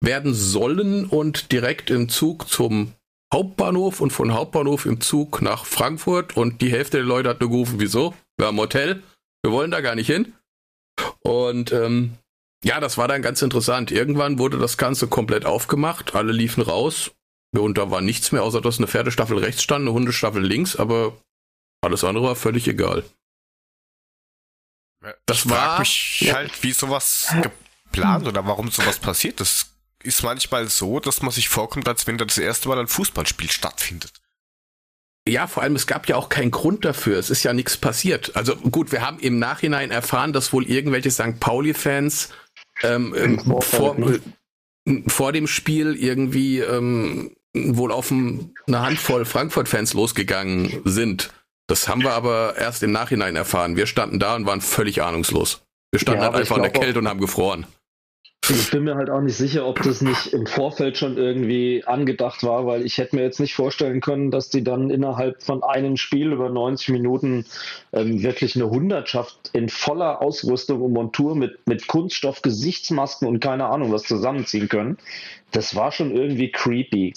werden 0.02 0.34
sollen 0.34 1.06
und 1.06 1.52
direkt 1.52 1.90
im 1.90 2.10
Zug 2.10 2.50
zum 2.50 2.94
Hauptbahnhof 3.34 4.02
und 4.02 4.12
von 4.12 4.34
Hauptbahnhof 4.34 4.86
im 4.86 5.00
Zug 5.00 5.42
nach 5.42 5.66
Frankfurt 5.66 6.36
und 6.36 6.62
die 6.62 6.72
Hälfte 6.72 6.98
der 6.98 7.06
Leute 7.06 7.30
hat 7.30 7.40
nur 7.40 7.50
gerufen, 7.50 7.80
wieso? 7.80 8.14
Wir 8.38 8.48
haben 8.48 8.58
Hotel, 8.58 9.04
wir 9.44 9.52
wollen 9.52 9.72
da 9.72 9.82
gar 9.82 9.96
nicht 9.96 10.08
hin. 10.08 10.34
Und 11.22 11.72
ähm, 11.72 12.18
ja, 12.64 12.80
das 12.80 12.98
war 12.98 13.08
dann 13.08 13.22
ganz 13.22 13.42
interessant. 13.42 13.92
Irgendwann 13.92 14.38
wurde 14.38 14.58
das 14.58 14.78
Ganze 14.78 15.08
komplett 15.08 15.46
aufgemacht, 15.46 16.14
alle 16.16 16.32
liefen 16.34 16.62
raus 16.62 17.12
und 17.56 17.78
da 17.78 17.90
war 17.92 18.02
nichts 18.02 18.32
mehr, 18.32 18.44
außer 18.44 18.62
dass 18.62 18.78
eine 18.78 18.88
Pferdestaffel 18.88 19.38
rechts 19.38 19.64
stand, 19.64 19.84
eine 19.84 19.94
Hundestaffel 19.94 20.44
links, 20.44 20.76
aber 20.76 21.18
alles 21.82 22.04
andere 22.04 22.26
war 22.26 22.36
völlig 22.36 22.68
egal. 22.68 23.04
Das 25.26 25.38
ich 25.38 25.44
frag 25.44 25.52
war- 25.52 25.80
mich 25.80 26.30
halt, 26.34 26.64
wie 26.64 26.72
sowas 26.74 27.34
geplant 27.86 28.28
oder 28.28 28.46
warum 28.46 28.70
sowas 28.70 29.00
passiert. 29.00 29.40
Das 29.40 29.68
ist 30.04 30.24
manchmal 30.24 30.68
so, 30.68 31.00
dass 31.00 31.22
man 31.22 31.32
sich 31.32 31.50
vorkommt, 31.50 31.88
als 31.88 32.08
wenn 32.08 32.18
da 32.18 32.26
das 32.26 32.38
erste 32.38 32.68
Mal 32.70 32.80
ein 32.80 32.88
Fußballspiel 32.88 33.52
stattfindet. 33.52 34.12
Ja, 35.28 35.46
vor 35.46 35.62
allem, 35.62 35.76
es 35.76 35.86
gab 35.86 36.08
ja 36.08 36.16
auch 36.16 36.30
keinen 36.30 36.50
Grund 36.50 36.84
dafür. 36.84 37.20
Es 37.20 37.30
ist 37.30 37.44
ja 37.44 37.54
nichts 37.54 37.78
passiert. 37.78 38.36
Also 38.36 38.56
gut, 38.56 38.92
wir 38.92 39.06
haben 39.06 39.20
im 39.20 39.38
Nachhinein 39.38 39.92
erfahren, 39.92 40.34
dass 40.34 40.52
wohl 40.52 40.66
irgendwelche 40.66 41.12
St. 41.12 41.40
Pauli-Fans 41.40 42.30
ähm, 42.82 43.14
ähm, 43.16 43.40
vor, 43.40 43.62
Vorfeld, 43.62 44.24
äh, 44.88 45.04
vor 45.08 45.32
dem 45.32 45.46
Spiel 45.46 45.96
irgendwie 45.96 46.60
ähm, 46.60 47.36
wohl 47.54 47.92
auf 47.92 48.10
ein, 48.10 48.54
eine 48.66 48.82
Handvoll 48.82 49.26
Frankfurt-Fans 49.26 49.94
losgegangen 49.94 50.82
sind. 50.86 51.32
Das 51.68 51.88
haben 51.88 52.02
wir 52.02 52.14
aber 52.14 52.56
erst 52.58 52.82
im 52.82 52.92
Nachhinein 52.92 53.36
erfahren. 53.36 53.78
Wir 53.78 53.86
standen 53.86 54.20
da 54.20 54.36
und 54.36 54.48
waren 54.48 54.62
völlig 54.62 55.04
ahnungslos. 55.04 55.62
Wir 55.92 56.00
standen 56.00 56.22
Ja, 56.22 56.28
halt 56.28 56.36
einfach 56.36 56.58
in 56.58 56.64
der 56.64 56.72
Kälte 56.72 57.00
und 57.00 57.08
haben 57.08 57.22
gefroren. 57.22 57.68
Ich 58.50 58.72
bin 58.72 58.84
mir 58.84 58.96
halt 58.96 59.12
auch 59.12 59.22
nicht 59.22 59.38
sicher, 59.38 59.68
ob 59.68 59.82
das 59.84 60.02
nicht 60.02 60.34
im 60.34 60.48
Vorfeld 60.48 60.98
schon 60.98 61.16
irgendwie 61.16 61.84
angedacht 61.86 62.44
war, 62.44 62.66
weil 62.66 62.84
ich 62.84 62.98
hätte 62.98 63.16
mir 63.16 63.22
jetzt 63.22 63.40
nicht 63.40 63.54
vorstellen 63.54 64.02
können, 64.02 64.32
dass 64.32 64.50
die 64.50 64.64
dann 64.64 64.90
innerhalb 64.90 65.44
von 65.44 65.64
einem 65.64 65.96
Spiel 65.96 66.32
über 66.32 66.50
90 66.50 66.90
Minuten 66.90 67.46
ähm, 67.94 68.24
wirklich 68.24 68.56
eine 68.56 68.70
Hundertschaft 68.70 69.52
in 69.54 69.70
voller 69.70 70.22
Ausrüstung 70.22 70.82
und 70.82 70.92
Montur 70.92 71.36
mit, 71.36 71.60
mit 71.68 71.86
Kunststoff, 71.86 72.42
Gesichtsmasken 72.42 73.28
und 73.28 73.40
keine 73.42 73.68
Ahnung 73.68 73.92
was 73.92 74.04
zusammenziehen 74.04 74.68
können. 74.68 74.98
Das 75.52 75.76
war 75.76 75.92
schon 75.92 76.16
irgendwie 76.16 76.52
creepy. 76.52 77.14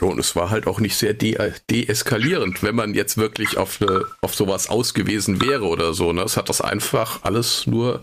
Und 0.00 0.18
es 0.18 0.34
war 0.34 0.48
halt 0.48 0.66
auch 0.66 0.80
nicht 0.80 0.96
sehr 0.96 1.12
de 1.12 1.52
deeskalierend, 1.70 2.62
wenn 2.62 2.74
man 2.74 2.94
jetzt 2.94 3.18
wirklich 3.18 3.58
auf, 3.58 3.82
eine, 3.82 4.04
auf 4.22 4.34
sowas 4.34 4.70
ausgewiesen 4.70 5.42
wäre 5.42 5.66
oder 5.66 5.92
so. 5.92 6.14
Ne? 6.14 6.22
Es 6.22 6.38
hat 6.38 6.48
das 6.48 6.62
einfach 6.62 7.22
alles 7.24 7.66
nur 7.66 8.02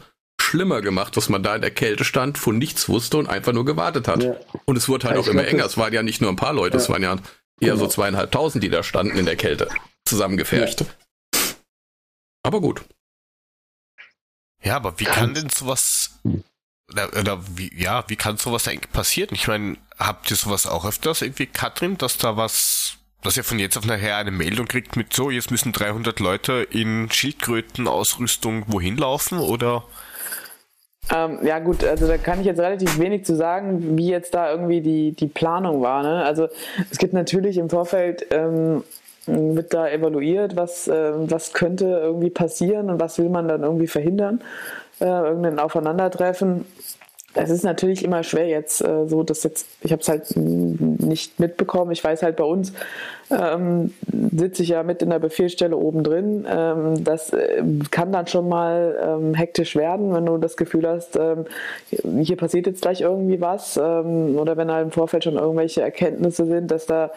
schlimmer 0.49 0.81
gemacht, 0.81 1.15
dass 1.15 1.29
man 1.29 1.43
da 1.43 1.55
in 1.55 1.61
der 1.61 1.71
Kälte 1.71 2.03
stand, 2.03 2.37
von 2.37 2.57
nichts 2.57 2.89
wusste 2.89 3.17
und 3.17 3.27
einfach 3.27 3.53
nur 3.53 3.65
gewartet 3.65 4.07
hat. 4.07 4.23
Ja. 4.23 4.35
Und 4.65 4.75
es 4.75 4.89
wurde 4.89 5.07
halt 5.07 5.15
Ja, 5.15 5.21
auch 5.21 5.27
immer 5.27 5.43
glaub, 5.43 5.53
enger. 5.53 5.65
Es 5.65 5.77
waren 5.77 5.93
ja 5.93 6.03
nicht 6.03 6.21
nur 6.21 6.29
ein 6.31 6.35
paar 6.35 6.53
Leute, 6.53 6.77
es 6.77 6.87
Ja. 6.87 6.93
waren 6.93 7.03
ja 7.03 7.15
eher 7.61 7.75
so 7.75 7.81
Genau. 7.83 7.89
zweieinhalbtausend, 7.89 8.63
die 8.63 8.69
da 8.69 8.83
standen 8.83 9.17
in 9.17 9.25
der 9.25 9.35
Kälte. 9.35 9.69
Zusammengepfercht. 10.05 10.85
Aber 12.43 12.61
gut. 12.61 12.81
Ja, 14.63 14.75
aber 14.75 14.99
wie 14.99 15.05
kann 15.05 15.33
denn 15.33 15.49
sowas 15.49 16.19
oder, 16.91 17.09
oder 17.19 17.57
wie, 17.57 17.71
ja, 17.79 18.03
wie 18.07 18.15
kann 18.15 18.37
sowas 18.37 18.67
eigentlich 18.67 18.91
passieren? 18.91 19.29
Ich 19.33 19.47
meine, 19.47 19.77
habt 19.97 20.29
ihr 20.31 20.37
sowas 20.37 20.65
auch 20.65 20.85
öfters 20.85 21.21
irgendwie, 21.21 21.45
Katrin, 21.45 21.97
dass 21.97 22.17
da 22.17 22.35
was, 22.35 22.95
dass 23.21 23.37
ihr 23.37 23.43
von 23.43 23.59
jetzt 23.59 23.77
auf 23.77 23.85
nachher 23.85 24.17
eine 24.17 24.31
Meldung 24.31 24.67
kriegt 24.67 24.95
mit 24.95 25.13
so, 25.13 25.29
jetzt 25.29 25.51
müssen 25.51 25.71
300 25.71 26.19
Leute 26.19 26.67
in 26.71 27.09
Schildkrötenausrüstung 27.11 28.65
wohin 28.67 28.97
laufen 28.97 29.37
oder? 29.39 29.85
Ähm, 31.13 31.39
ja 31.43 31.59
gut, 31.59 31.83
also 31.83 32.07
da 32.07 32.17
kann 32.17 32.39
ich 32.39 32.45
jetzt 32.45 32.59
relativ 32.59 32.99
wenig 32.99 33.25
zu 33.25 33.35
sagen, 33.35 33.97
wie 33.97 34.09
jetzt 34.09 34.33
da 34.35 34.51
irgendwie 34.51 34.81
die, 34.81 35.11
die 35.13 35.27
Planung 35.27 35.81
war. 35.81 36.03
Ne? 36.03 36.23
Also 36.23 36.47
es 36.91 36.97
gibt 36.97 37.13
natürlich 37.13 37.57
im 37.57 37.69
Vorfeld, 37.69 38.27
ähm, 38.31 38.83
wird 39.25 39.73
da 39.73 39.87
evaluiert, 39.87 40.55
was, 40.55 40.87
ähm, 40.87 41.29
was 41.29 41.53
könnte 41.53 41.85
irgendwie 41.85 42.29
passieren 42.29 42.89
und 42.89 42.99
was 42.99 43.17
will 43.17 43.29
man 43.29 43.47
dann 43.47 43.63
irgendwie 43.63 43.87
verhindern, 43.87 44.41
äh, 44.99 45.05
irgendein 45.05 45.59
Aufeinandertreffen. 45.59 46.65
Es 47.35 47.51
ist 47.51 47.63
natürlich 47.63 48.03
immer 48.03 48.23
schwer 48.23 48.47
jetzt 48.47 48.81
äh, 48.81 49.07
so, 49.07 49.23
dass 49.23 49.43
jetzt, 49.43 49.67
ich 49.81 49.91
habe 49.91 50.01
es 50.01 50.09
halt 50.09 50.35
nicht 50.35 51.39
mitbekommen. 51.39 51.91
Ich 51.91 52.03
weiß 52.03 52.23
halt 52.23 52.37
bei 52.37 52.43
uns, 52.43 52.73
ähm, 53.29 53.93
sitze 54.35 54.63
ich 54.63 54.69
ja 54.69 54.81
mit 54.81 55.03
in 55.03 55.11
der 55.11 55.19
Befehlsstelle 55.19 55.77
oben 55.77 56.03
drin. 56.03 56.47
Ähm, 56.49 57.03
das 57.03 57.31
äh, 57.31 57.63
kann 57.91 58.11
dann 58.11 58.25
schon 58.25 58.49
mal 58.49 58.97
ähm, 59.01 59.33
hektisch 59.35 59.75
werden, 59.75 60.11
wenn 60.13 60.25
du 60.25 60.37
das 60.37 60.57
Gefühl 60.57 60.87
hast, 60.87 61.17
ähm, 61.17 61.45
hier 61.89 62.37
passiert 62.37 62.65
jetzt 62.65 62.81
gleich 62.81 63.01
irgendwie 63.01 63.39
was. 63.39 63.77
Ähm, 63.77 64.37
oder 64.37 64.57
wenn 64.57 64.71
halt 64.71 64.85
im 64.85 64.91
Vorfeld 64.91 65.23
schon 65.23 65.35
irgendwelche 65.35 65.81
Erkenntnisse 65.81 66.45
sind, 66.45 66.71
dass 66.71 66.87
da 66.87 67.11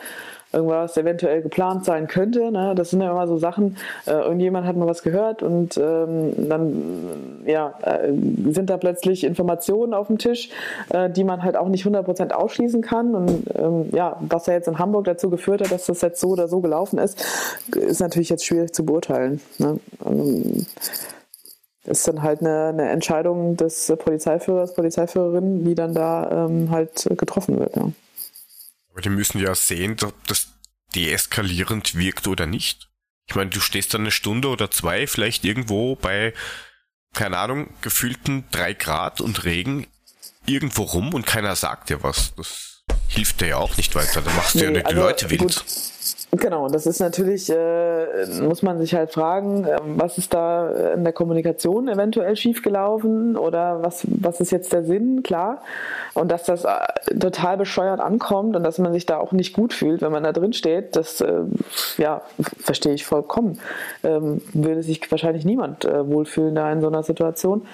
irgendwas 0.53 0.97
eventuell 0.97 1.43
geplant 1.43 1.85
sein 1.85 2.07
könnte. 2.07 2.51
Ne? 2.51 2.75
Das 2.75 2.91
sind 2.91 3.01
ja 3.01 3.11
immer 3.11 3.27
so 3.27 3.39
Sachen, 3.39 3.77
äh, 4.07 4.13
irgendjemand 4.13 4.67
hat 4.67 4.77
mal 4.77 4.87
was 4.87 5.03
gehört 5.03 5.43
und 5.43 5.77
ähm, 5.77 6.49
dann 6.49 7.43
ja, 7.47 7.75
äh, 7.83 8.13
sind 8.51 8.71
da 8.71 8.77
plötzlich 8.77 9.25
Informationen 9.25 9.95
auf 9.95 10.09
dem 10.09 10.19
Tisch, 10.19 10.51
äh, 10.91 11.11
die 11.11 11.25
man 11.25 11.43
halt 11.43 11.57
auch 11.57 11.69
nicht 11.69 11.87
100% 11.87 12.33
ausschließen 12.33 12.83
kann. 12.83 13.15
Und 13.15 13.45
ähm, 13.55 13.89
ja, 13.93 14.19
was 14.21 14.47
ja 14.47 14.55
jetzt 14.55 14.69
in 14.69 14.79
Hamburg 14.79 15.05
dazu 15.05 15.31
geführt 15.31 15.63
hat, 15.63 15.73
dass 15.73 15.87
das 15.87 16.01
jetzt 16.03 16.21
so 16.21 16.29
oder 16.29 16.49
so 16.49 16.61
gelaufen 16.61 16.99
ist, 16.99 17.25
ist 17.75 18.01
natürlich 18.01 18.29
jetzt 18.29 18.45
schwierig 18.45 18.73
zu 18.73 18.85
beurteilen. 18.85 19.41
Ne? 19.59 19.79
Ähm, 20.05 20.67
ist 21.85 22.07
dann 22.07 22.23
halt 22.23 22.41
eine, 22.41 22.67
eine 22.67 22.89
Entscheidung 22.91 23.57
des 23.57 23.93
Polizeiführers, 23.99 24.75
Polizeiführerin, 24.75 25.65
die 25.65 25.75
dann 25.75 25.95
da 25.95 26.47
ähm, 26.47 26.71
halt 26.71 27.09
getroffen 27.17 27.59
wird. 27.59 27.75
Ja. 27.77 27.91
Aber 28.93 29.01
die 29.01 29.09
müssen 29.09 29.41
ja 29.41 29.55
sehen, 29.55 29.97
dass, 29.97 30.13
dass 30.27 30.49
deeskalierend 30.95 31.95
wirkt 31.95 32.27
oder 32.29 32.47
nicht. 32.47 32.89
Ich 33.27 33.35
meine, 33.35 33.51
du 33.51 33.61
stehst 33.61 33.95
dann 33.95 34.03
eine 34.03 34.11
Stunde 34.11 34.49
oder 34.49 34.71
zwei 34.71 35.07
vielleicht 35.07 35.45
irgendwo 35.45 35.97
bei, 35.97 36.35
keine 37.15 37.39
Ahnung, 37.39 37.73
gefühlten 37.81 38.45
drei 38.51 38.75
Grad 38.75 39.21
und 39.21 39.45
Regen 39.45 39.87
irgendwo 40.47 40.83
rum 40.83 41.15
und 41.15 41.27
keiner 41.27 41.57
sagt 41.57 41.89
dir 41.89 42.03
was. 42.03 42.35
Das 42.37 42.83
hilft 43.09 43.41
dir 43.41 43.49
ja 43.49 43.57
auch 43.57 43.77
nicht 43.77 43.95
weiter. 43.95 44.21
Da 44.21 44.31
machst 44.33 44.55
du 44.55 44.59
nee, 44.59 44.65
ja 44.65 44.71
nicht 44.71 44.87
also, 44.87 44.97
die 44.97 45.03
Leute 45.03 45.31
wild. 45.31 45.41
Gut. 45.41 45.65
Genau, 46.35 46.67
das 46.69 46.87
ist 46.87 46.99
natürlich, 46.99 47.51
äh, 47.51 48.25
muss 48.41 48.63
man 48.63 48.79
sich 48.79 48.95
halt 48.95 49.13
fragen, 49.13 49.65
äh, 49.65 49.77
was 49.83 50.17
ist 50.17 50.33
da 50.33 50.95
in 50.95 51.05
der 51.05 51.13
Kommunikation 51.13 51.89
eventuell 51.89 52.37
schiefgelaufen 52.37 53.37
oder 53.37 53.83
was, 53.83 54.07
was 54.09 54.41
ist 54.41 54.51
jetzt 54.51 54.73
der 54.73 54.83
Sinn, 54.83 55.23
klar. 55.23 55.61
Und 56.15 56.33
dass 56.33 56.45
das 56.45 56.65
äh, 56.65 57.19
total 57.19 57.59
bescheuert 57.59 58.01
ankommt 58.01 58.57
und 58.57 58.63
dass 58.63 58.79
man 58.79 58.95
sich 58.95 59.05
da 59.05 59.19
auch 59.19 59.33
nicht 59.33 59.53
gut 59.53 59.75
fühlt, 59.75 60.01
wenn 60.01 60.11
man 60.11 60.23
da 60.23 60.33
drin 60.33 60.55
steht, 60.55 60.97
das 60.97 61.21
äh, 61.21 61.43
ja, 61.99 62.23
verstehe 62.59 62.95
ich 62.95 63.05
vollkommen. 63.05 63.61
Ähm, 64.03 64.41
würde 64.55 64.83
sich 64.83 65.11
wahrscheinlich 65.11 65.45
niemand 65.45 65.85
äh, 65.85 66.09
wohlfühlen 66.09 66.55
da 66.55 66.73
in 66.73 66.81
so 66.81 66.87
einer 66.87 67.03
Situation. 67.03 67.67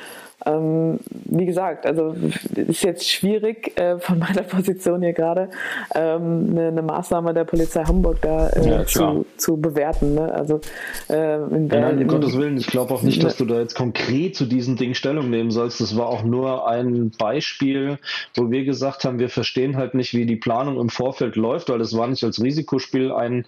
Ähm, 0.46 1.00
wie 1.24 1.46
gesagt, 1.46 1.84
also 1.84 2.14
ist 2.54 2.84
jetzt 2.84 3.10
schwierig 3.10 3.78
äh, 3.78 3.98
von 3.98 4.18
meiner 4.20 4.42
Position 4.42 5.02
hier 5.02 5.12
gerade 5.12 5.50
ähm, 5.94 6.50
eine, 6.50 6.68
eine, 6.68 6.82
Maßnahme 6.82 7.34
der 7.34 7.44
Polizei 7.44 7.82
Hamburg 7.82 8.18
da 8.22 8.48
äh, 8.50 8.68
ja, 8.68 8.84
zu, 8.86 9.26
zu, 9.36 9.56
bewerten. 9.56 10.14
Ne? 10.14 10.32
Also 10.32 10.60
äh, 11.08 11.36
in, 11.36 11.68
ja, 11.68 11.80
nein, 11.80 11.98
um 11.98 12.06
Gottes 12.06 12.38
Willen, 12.38 12.56
ich 12.56 12.68
glaube 12.68 12.94
auch 12.94 13.02
nicht, 13.02 13.22
dass 13.24 13.36
du 13.36 13.46
da 13.46 13.58
jetzt 13.58 13.74
konkret 13.74 14.36
zu 14.36 14.46
diesen 14.46 14.76
Dingen 14.76 14.94
Stellung 14.94 15.28
nehmen 15.28 15.50
sollst. 15.50 15.80
Das 15.80 15.96
war 15.96 16.06
auch 16.06 16.22
nur 16.22 16.68
ein 16.68 17.10
Beispiel, 17.18 17.98
wo 18.36 18.50
wir 18.50 18.64
gesagt 18.64 19.04
haben, 19.04 19.18
wir 19.18 19.30
verstehen 19.30 19.76
halt 19.76 19.94
nicht, 19.94 20.14
wie 20.14 20.24
die 20.24 20.36
Planung 20.36 20.78
im 20.78 20.88
Vorfeld 20.88 21.34
läuft, 21.34 21.68
weil 21.68 21.78
das 21.78 21.96
war 21.96 22.06
nicht 22.06 22.22
als 22.22 22.40
Risikospiel 22.40 23.10
ein 23.10 23.44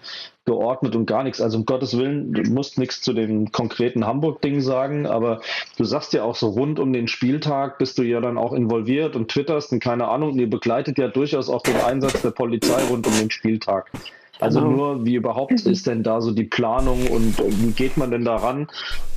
geordnet 0.51 0.97
und 0.97 1.07
gar 1.07 1.23
nichts. 1.23 1.41
Also 1.41 1.59
um 1.59 1.65
Gottes 1.65 1.97
Willen, 1.97 2.33
du 2.33 2.43
musst 2.51 2.77
nichts 2.77 3.01
zu 3.01 3.13
den 3.13 3.53
konkreten 3.53 4.05
Hamburg-Dingen 4.05 4.61
sagen, 4.61 5.07
aber 5.07 5.41
du 5.77 5.85
sagst 5.85 6.13
ja 6.13 6.25
auch 6.25 6.35
so 6.35 6.49
rund 6.49 6.81
um 6.81 6.93
den 6.93 7.07
Spieltag 7.07 7.79
bist 7.79 7.99
du 7.99 8.03
ja 8.03 8.21
dann 8.21 8.37
auch 8.37 8.53
involviert 8.53 9.15
und 9.15 9.31
twitterst 9.31 9.73
und 9.73 9.79
keine 9.79 10.09
Ahnung, 10.09 10.33
und 10.33 10.39
ihr 10.41 10.51
begleitet 10.51 10.99
ja 10.99 11.07
durchaus 11.07 11.49
auch 11.49 11.63
den 11.63 11.77
Einsatz 11.77 12.21
der 12.21 12.33
Polizei 12.33 12.83
rund 12.91 13.07
um 13.07 13.17
den 13.17 13.31
Spieltag. 13.31 13.93
Also 14.41 14.61
genau. 14.61 14.73
nur, 14.73 15.07
wie 15.07 15.15
überhaupt 15.15 15.53
ist 15.53 15.87
denn 15.87 16.03
da 16.03 16.21
so 16.21 16.33
die 16.33 16.45
Planung 16.45 17.07
und 17.09 17.39
wie 17.39 17.73
geht 17.73 17.97
man 17.97 18.11
denn 18.11 18.25
daran, 18.25 18.69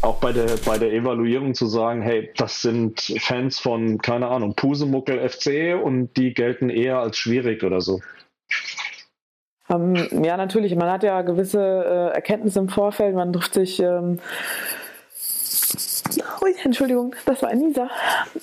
auch 0.01 0.19
bei 0.19 0.33
der, 0.33 0.57
bei 0.65 0.77
der 0.77 0.93
Evaluierung 0.93 1.55
zu 1.55 1.65
sagen, 1.65 2.01
hey, 2.01 2.29
das 2.37 2.61
sind 2.61 2.99
Fans 3.19 3.59
von, 3.59 3.99
keine 3.99 4.27
Ahnung, 4.27 4.53
Pusemuckel 4.53 5.27
FC 5.27 5.81
und 5.81 6.15
die 6.17 6.33
gelten 6.33 6.69
eher 6.69 6.99
als 6.99 7.17
schwierig 7.17 7.63
oder 7.63 7.81
so. 7.81 8.01
Ähm, 9.69 10.23
ja, 10.23 10.37
natürlich. 10.37 10.75
Man 10.75 10.91
hat 10.91 11.03
ja 11.03 11.21
gewisse 11.21 11.59
äh, 11.59 12.15
Erkenntnisse 12.15 12.59
im 12.59 12.69
Vorfeld. 12.69 13.15
Man 13.15 13.33
trifft 13.33 13.53
sich. 13.53 13.79
Ähm, 13.79 14.19
Ui, 16.41 16.53
Entschuldigung, 16.63 17.15
das 17.25 17.41
war 17.41 17.49
ein 17.49 17.59
Nieser. 17.59 17.89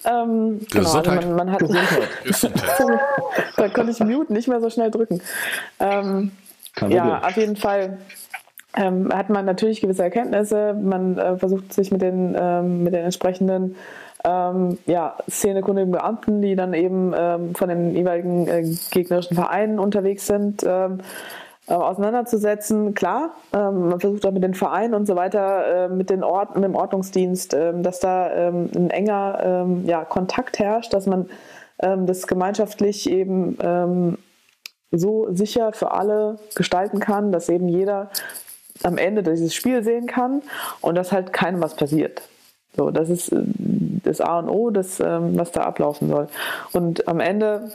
Ähm, 0.05 0.61
genau, 0.71 0.93
also 0.93 1.11
man, 1.11 1.37
man 1.37 1.53
hat. 1.53 1.63
da 3.57 3.69
konnte 3.69 3.93
ich 3.93 4.01
Mute 4.01 4.33
nicht 4.33 4.49
mehr 4.49 4.61
so 4.61 4.71
schnell 4.71 4.91
drücken. 4.91 5.21
Ähm, 5.79 6.33
ja, 6.89 7.23
auf 7.23 7.37
jeden 7.37 7.57
Fall 7.57 7.99
ähm, 8.77 9.11
hat 9.13 9.29
man 9.29 9.45
natürlich 9.45 9.81
gewisse 9.81 10.03
Erkenntnisse. 10.03 10.75
Man 10.75 11.19
äh, 11.19 11.37
versucht 11.37 11.73
sich 11.73 11.91
mit 11.91 12.03
den, 12.03 12.37
ähm, 12.39 12.85
mit 12.85 12.95
den 12.95 13.05
entsprechenden 13.05 13.77
ähm, 14.25 14.79
ja, 14.87 15.17
szenekundigen 15.29 15.91
Beamten, 15.91 16.43
die 16.43 16.57
dann 16.57 16.75
eben 16.75 17.13
ähm, 17.17 17.55
von 17.55 17.69
den 17.69 17.95
jeweiligen 17.95 18.47
äh, 18.47 18.65
gegnerischen 18.91 19.35
Vereinen 19.35 19.79
unterwegs 19.79 20.27
sind, 20.27 20.63
ähm, 20.67 20.99
äh, 21.67 21.75
auseinanderzusetzen. 21.75 22.95
Klar, 22.95 23.31
ähm, 23.55 23.91
man 23.91 24.01
versucht 24.01 24.27
auch 24.27 24.33
mit 24.33 24.43
den 24.43 24.55
Vereinen 24.55 24.95
und 24.95 25.07
so 25.07 25.17
weiter, 25.17 25.85
äh, 25.85 25.89
mit, 25.89 26.11
den 26.11 26.23
Ort, 26.23 26.55
mit 26.55 26.65
dem 26.65 26.75
Ordnungsdienst, 26.75 27.55
ähm, 27.55 27.83
dass 27.83 28.01
da 28.01 28.31
ähm, 28.33 28.71
ein 28.75 28.91
enger 28.91 29.67
ja, 29.85 30.05
Kontakt 30.05 30.59
herrscht, 30.59 30.93
dass 30.93 31.07
man 31.07 31.29
das 31.79 32.27
gemeinschaftlich 32.27 33.09
eben 33.09 33.57
so 34.91 35.33
sicher 35.33 35.73
für 35.73 35.93
alle 35.93 36.39
gestalten 36.55 37.01
kann, 37.01 37.33
dass 37.33 37.49
eben 37.49 37.69
jeder 37.69 38.11
am 38.83 38.99
Ende 38.99 39.23
dieses 39.23 39.55
Spiel 39.55 39.83
sehen 39.83 40.07
kann 40.07 40.43
und 40.83 40.95
dass 40.95 41.11
halt 41.13 41.33
keinem 41.33 41.63
was 41.63 41.75
passiert. 41.75 42.23
So, 42.77 42.91
das 42.91 43.11
ist 43.11 43.33
äh, 43.33 43.43
das 44.05 44.21
A 44.21 44.39
und 44.39 44.49
O, 44.49 44.71
das, 44.71 45.01
ähm, 45.01 45.37
was 45.39 45.53
da 45.53 45.63
ablaufen 45.63 46.09
soll. 46.09 46.29
Und 46.73 47.07
am 47.09 47.21
Ende, 47.21 47.71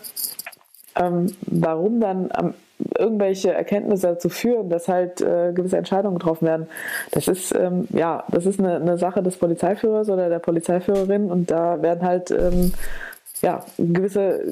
ähm, 0.95 1.27
warum 1.41 1.99
dann 1.99 2.29
am, 2.31 2.53
irgendwelche 2.97 3.53
Erkenntnisse 3.53 4.07
dazu 4.07 4.29
führen, 4.29 4.69
dass 4.69 4.87
halt 4.87 5.21
äh, 5.21 5.53
gewisse 5.53 5.77
Entscheidungen 5.77 6.17
getroffen 6.17 6.47
werden, 6.47 6.67
das 7.11 7.27
ist 7.27 7.55
ähm, 7.55 7.87
ja, 7.91 8.23
das 8.29 8.45
ist 8.45 8.59
eine, 8.59 8.97
Sache 8.97 9.23
des 9.23 9.37
Polizeiführers 9.37 10.09
oder 10.09 10.29
der 10.29 10.39
Polizeiführerin 10.39 11.31
und 11.31 11.51
da 11.51 11.81
werden 11.81 12.05
halt 12.05 12.31
ähm, 12.31 12.73
ja, 13.41 13.65
gewisse 13.77 14.43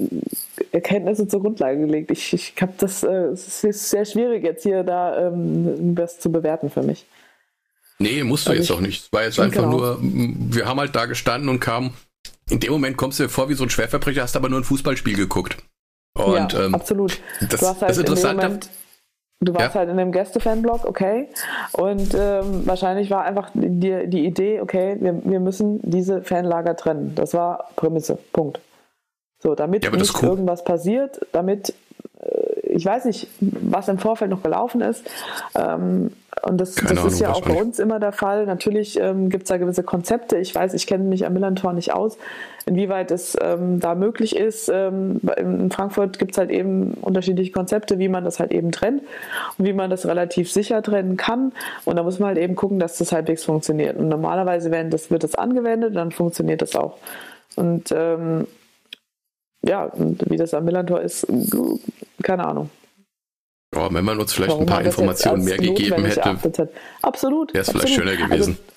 Erkenntnisse 0.72 1.28
zur 1.28 1.42
Grundlage 1.42 1.80
gelegt. 1.80 2.12
Ich, 2.12 2.34
ich 2.34 2.54
habe 2.62 2.74
das, 2.78 3.04
äh, 3.04 3.28
es 3.28 3.64
ist 3.64 3.90
sehr 3.90 4.06
schwierig 4.06 4.44
jetzt 4.44 4.64
hier 4.64 4.84
da 4.84 5.28
ähm, 5.28 5.96
das 5.96 6.20
zu 6.20 6.32
bewerten 6.32 6.70
für 6.70 6.84
mich. 6.84 7.06
Nee, 8.04 8.24
musst 8.24 8.48
du 8.48 8.52
also 8.52 8.62
jetzt 8.62 8.72
auch 8.72 8.82
nicht. 8.82 9.06
Es 9.06 9.14
war 9.14 9.24
jetzt 9.24 9.40
einfach 9.40 9.64
genau. 9.64 9.78
nur, 9.78 9.98
wir 10.02 10.66
haben 10.66 10.80
halt 10.80 10.96
da 10.96 11.06
gestanden 11.06 11.50
und 11.50 11.60
kamen. 11.60 11.94
In 12.50 12.60
dem 12.60 12.72
Moment 12.74 12.98
kommst 12.98 13.20
du 13.20 13.24
dir 13.24 13.30
vor 13.30 13.50
wie 13.50 13.54
so 13.54 13.64
ein 13.64 13.70
Schwerverbrecher, 13.70 14.22
hast 14.22 14.36
aber 14.36 14.50
nur 14.50 14.60
ein 14.60 14.66
Fußballspiel 14.66 15.16
geguckt. 15.16 15.58
Und, 16.18 16.54
ja, 16.54 16.66
ähm, 16.66 16.76
absolut. 16.76 17.20
Das, 17.50 17.60
du 17.62 17.68
halt 17.68 17.82
das 17.82 17.98
Interessante. 17.98 18.44
Moment, 18.44 18.70
du 19.40 19.54
warst 19.54 19.74
ja. 19.74 19.80
halt 19.80 19.90
in 19.90 19.98
dem 19.98 20.12
Gäste-Fanblog, 20.12 20.86
okay. 20.86 21.30
Und 21.72 22.14
ähm, 22.14 22.68
wahrscheinlich 22.68 23.10
war 23.10 23.24
einfach 23.24 23.50
die, 23.54 24.08
die 24.08 24.26
Idee, 24.26 24.62
okay, 24.62 24.98
wir, 25.00 25.22
wir 25.24 25.40
müssen 25.40 25.80
diese 25.82 26.22
Fanlager 26.22 26.76
trennen. 26.76 27.16
Das 27.16 27.34
war 27.34 27.70
Prämisse. 27.76 28.18
Punkt. 28.34 28.60
So, 29.42 29.56
damit 29.56 29.84
ja, 29.84 29.92
nicht 29.92 30.22
cool. 30.22 30.30
irgendwas 30.30 30.64
passiert, 30.64 31.26
damit 31.32 31.74
ich 32.74 32.86
weiß 32.86 33.06
nicht, 33.06 33.28
was 33.40 33.88
im 33.88 33.98
Vorfeld 33.98 34.32
noch 34.32 34.44
gelaufen 34.44 34.82
ist. 34.82 35.10
Ähm, 35.56 36.12
und 36.42 36.60
das, 36.60 36.76
das 36.76 36.92
Ahnung, 36.92 37.08
ist 37.08 37.20
ja 37.20 37.32
auch 37.32 37.42
bei 37.42 37.54
uns 37.54 37.80
immer 37.80 38.00
der 38.00 38.12
Fall. 38.12 38.46
Natürlich 38.46 39.00
ähm, 39.00 39.30
gibt 39.30 39.44
es 39.44 39.50
da 39.50 39.58
gewisse 39.58 39.84
Konzepte. 39.84 40.38
Ich 40.38 40.54
weiß, 40.54 40.74
ich 40.74 40.88
kenne 40.88 41.04
mich 41.04 41.26
am 41.26 41.34
Millantor 41.34 41.74
nicht 41.74 41.94
aus, 41.94 42.18
inwieweit 42.66 43.12
es 43.12 43.38
ähm, 43.42 43.80
da 43.80 43.96
möglich 43.96 44.36
ist. 44.36 44.70
Ähm, 44.74 45.22
in 45.38 45.72
Frankfurt 45.72 46.20
gibt 46.20 46.32
es 46.32 46.38
halt 46.38 46.50
eben 46.50 46.96
unterschiedliche 46.96 47.52
Konzepte, 47.52 48.00
wie 48.00 48.10
man 48.10 48.24
das 48.24 48.40
halt 48.40 48.52
eben 48.52 48.72
trennt 48.72 49.04
und 49.58 49.66
wie 49.66 49.74
man 49.74 49.90
das 49.90 50.06
relativ 50.06 50.52
sicher 50.52 50.82
trennen 50.82 51.18
kann. 51.18 51.54
Und 51.86 51.96
da 51.96 52.04
muss 52.04 52.20
man 52.20 52.30
halt 52.30 52.40
eben 52.40 52.56
gucken, 52.56 52.80
dass 52.80 52.98
das 52.98 53.12
halbwegs 53.12 53.46
funktioniert. 53.46 53.98
Und 53.98 54.10
normalerweise 54.10 54.72
wenn 54.72 54.90
das, 54.90 55.12
wird 55.12 55.24
das 55.24 55.36
angewendet, 55.36 55.96
dann 55.96 56.12
funktioniert 56.12 56.62
das 56.62 56.76
auch. 56.76 56.98
Und 57.56 57.94
ähm, 57.96 58.48
ja, 59.66 59.86
und 59.86 60.30
wie 60.30 60.38
das 60.38 60.54
am 60.54 60.66
Millantor 60.66 61.02
ist, 61.02 61.26
keine 62.22 62.46
Ahnung. 62.46 62.70
Ja, 63.74 63.92
wenn 63.92 64.06
man 64.06 64.20
uns 64.20 64.34
vielleicht 64.34 64.52
Warum 64.52 64.64
ein 64.64 64.68
paar 64.68 64.84
Informationen 64.84 65.44
mehr 65.44 65.58
gegeben 65.58 66.06
hätte, 66.06 66.70
absolut. 67.02 67.54
Wäre 67.54 67.64
es 67.64 67.72
vielleicht 67.72 67.96
schöner 67.96 68.16
gewesen. 68.16 68.58
Also, 68.60 68.74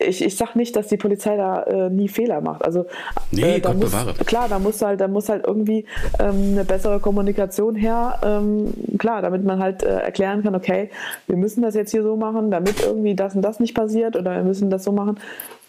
ich, 0.00 0.24
ich 0.24 0.36
sage 0.36 0.52
nicht, 0.54 0.76
dass 0.76 0.86
die 0.86 0.96
Polizei 0.96 1.36
da 1.36 1.64
äh, 1.64 1.90
nie 1.90 2.08
Fehler 2.08 2.40
macht. 2.40 2.64
Also 2.64 2.86
nee, 3.32 3.56
äh, 3.56 3.60
da 3.60 3.72
muss, 3.74 3.90
bewahre. 3.90 4.14
klar, 4.24 4.48
da 4.48 4.60
muss 4.60 4.80
halt, 4.80 5.00
da 5.00 5.08
muss 5.08 5.28
halt 5.28 5.44
irgendwie 5.44 5.86
ähm, 6.20 6.52
eine 6.52 6.64
bessere 6.64 7.00
Kommunikation 7.00 7.74
her. 7.74 8.20
Ähm, 8.22 8.72
klar, 8.96 9.22
damit 9.22 9.44
man 9.44 9.58
halt 9.58 9.82
äh, 9.82 9.98
erklären 9.98 10.44
kann, 10.44 10.54
okay, 10.54 10.90
wir 11.26 11.36
müssen 11.36 11.62
das 11.62 11.74
jetzt 11.74 11.90
hier 11.90 12.04
so 12.04 12.16
machen, 12.16 12.52
damit 12.52 12.80
irgendwie 12.80 13.16
das 13.16 13.34
und 13.34 13.42
das 13.42 13.58
nicht 13.58 13.74
passiert 13.74 14.14
oder 14.14 14.36
wir 14.36 14.44
müssen 14.44 14.70
das 14.70 14.84
so 14.84 14.92
machen. 14.92 15.18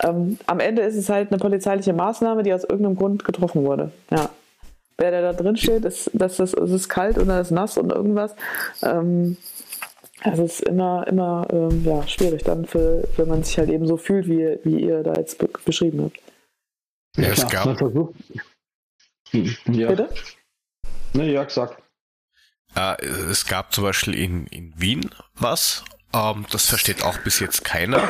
Ähm, 0.03 0.37
am 0.45 0.59
Ende 0.59 0.83
ist 0.83 0.95
es 0.95 1.09
halt 1.09 1.31
eine 1.31 1.39
polizeiliche 1.39 1.93
Maßnahme, 1.93 2.43
die 2.43 2.53
aus 2.53 2.63
irgendeinem 2.63 2.97
Grund 2.97 3.25
getroffen 3.25 3.65
wurde. 3.65 3.91
Ja 4.11 4.29
wer 4.99 5.11
da 5.21 5.33
drin 5.33 5.57
steht, 5.57 5.85
ist, 5.85 6.11
dass 6.13 6.37
das, 6.37 6.53
es 6.53 6.71
ist 6.71 6.89
kalt 6.89 7.17
oder 7.17 7.39
es 7.39 7.47
ist 7.47 7.51
nass 7.51 7.77
und 7.77 7.91
irgendwas. 7.91 8.35
Ähm, 8.81 9.37
es 10.23 10.39
ist 10.39 10.61
immer, 10.61 11.07
immer 11.07 11.47
ähm, 11.51 11.83
ja, 11.85 12.05
schwierig 12.07 12.43
dann, 12.43 12.65
für, 12.65 13.07
wenn 13.15 13.27
man 13.27 13.43
sich 13.43 13.57
halt 13.57 13.69
eben 13.69 13.87
so 13.87 13.97
fühlt, 13.97 14.27
wie, 14.27 14.59
wie 14.63 14.83
ihr 14.83 15.03
da 15.03 15.13
jetzt 15.13 15.37
be 15.37 15.49
beschrieben 15.65 16.03
habt. 16.03 16.19
Ja, 17.17 17.29
es 17.29 17.47
gab. 17.47 17.79
Hm, 19.31 19.55
ja. 19.71 19.87
Bitte? 19.87 20.09
Ne, 21.13 21.31
Jörg, 21.31 21.49
sag. 21.49 21.81
Äh, 22.75 23.03
es 23.05 23.45
gab 23.45 23.73
zum 23.73 23.83
Beispiel 23.83 24.13
in, 24.15 24.45
in 24.47 24.73
Wien 24.77 25.09
was, 25.35 25.83
ähm, 26.13 26.45
das 26.51 26.67
versteht 26.67 27.03
auch 27.03 27.17
bis 27.19 27.39
jetzt 27.39 27.63
keiner. 27.63 28.09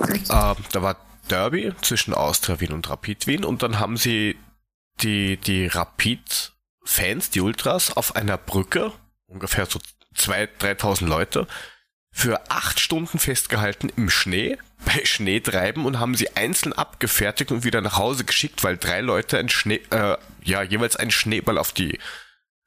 Ähm, 0.00 0.56
da 0.72 0.82
war 0.82 0.96
Derby 1.28 1.72
zwischen 1.82 2.14
Austria 2.14 2.60
Wien 2.60 2.72
und 2.72 2.88
Rapid 2.88 3.26
Wien 3.26 3.44
und 3.44 3.62
dann 3.62 3.80
haben 3.80 3.96
sie 3.96 4.36
die, 5.02 5.36
die 5.36 5.66
Rapid-Fans, 5.66 7.30
die 7.30 7.40
Ultras, 7.40 7.96
auf 7.96 8.16
einer 8.16 8.38
Brücke, 8.38 8.92
ungefähr 9.26 9.66
so 9.66 9.78
2.000, 10.14 10.48
3.000 10.60 11.06
Leute, 11.06 11.46
für 12.10 12.50
acht 12.50 12.80
Stunden 12.80 13.18
festgehalten 13.18 13.92
im 13.94 14.08
Schnee, 14.08 14.56
bei 14.84 15.04
Schneetreiben 15.04 15.84
und 15.84 15.98
haben 15.98 16.14
sie 16.14 16.34
einzeln 16.36 16.72
abgefertigt 16.72 17.52
und 17.52 17.64
wieder 17.64 17.80
nach 17.80 17.98
Hause 17.98 18.24
geschickt, 18.24 18.64
weil 18.64 18.78
drei 18.78 19.00
Leute 19.00 19.38
ein 19.38 19.48
Schnee, 19.48 19.80
äh, 19.90 20.16
ja, 20.42 20.62
jeweils 20.62 20.96
einen 20.96 21.10
Schneeball 21.10 21.58
auf 21.58 21.72
die 21.72 21.98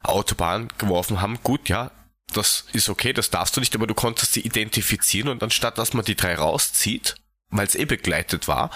Autobahn 0.03 0.69
geworfen 0.77 1.21
haben. 1.21 1.39
Gut, 1.43 1.69
ja, 1.69 1.91
das 2.33 2.65
ist 2.73 2.89
okay, 2.89 3.13
das 3.13 3.29
darfst 3.29 3.55
du 3.55 3.59
nicht, 3.59 3.75
aber 3.75 3.87
du 3.87 3.95
konntest 3.95 4.33
sie 4.33 4.41
identifizieren 4.41 5.29
und 5.29 5.41
anstatt 5.41 5.77
dass 5.77 5.93
man 5.93 6.05
die 6.05 6.15
drei 6.15 6.35
rauszieht, 6.35 7.15
weil 7.49 7.65
es 7.65 7.75
eh 7.75 7.85
begleitet 7.85 8.47
war, 8.47 8.71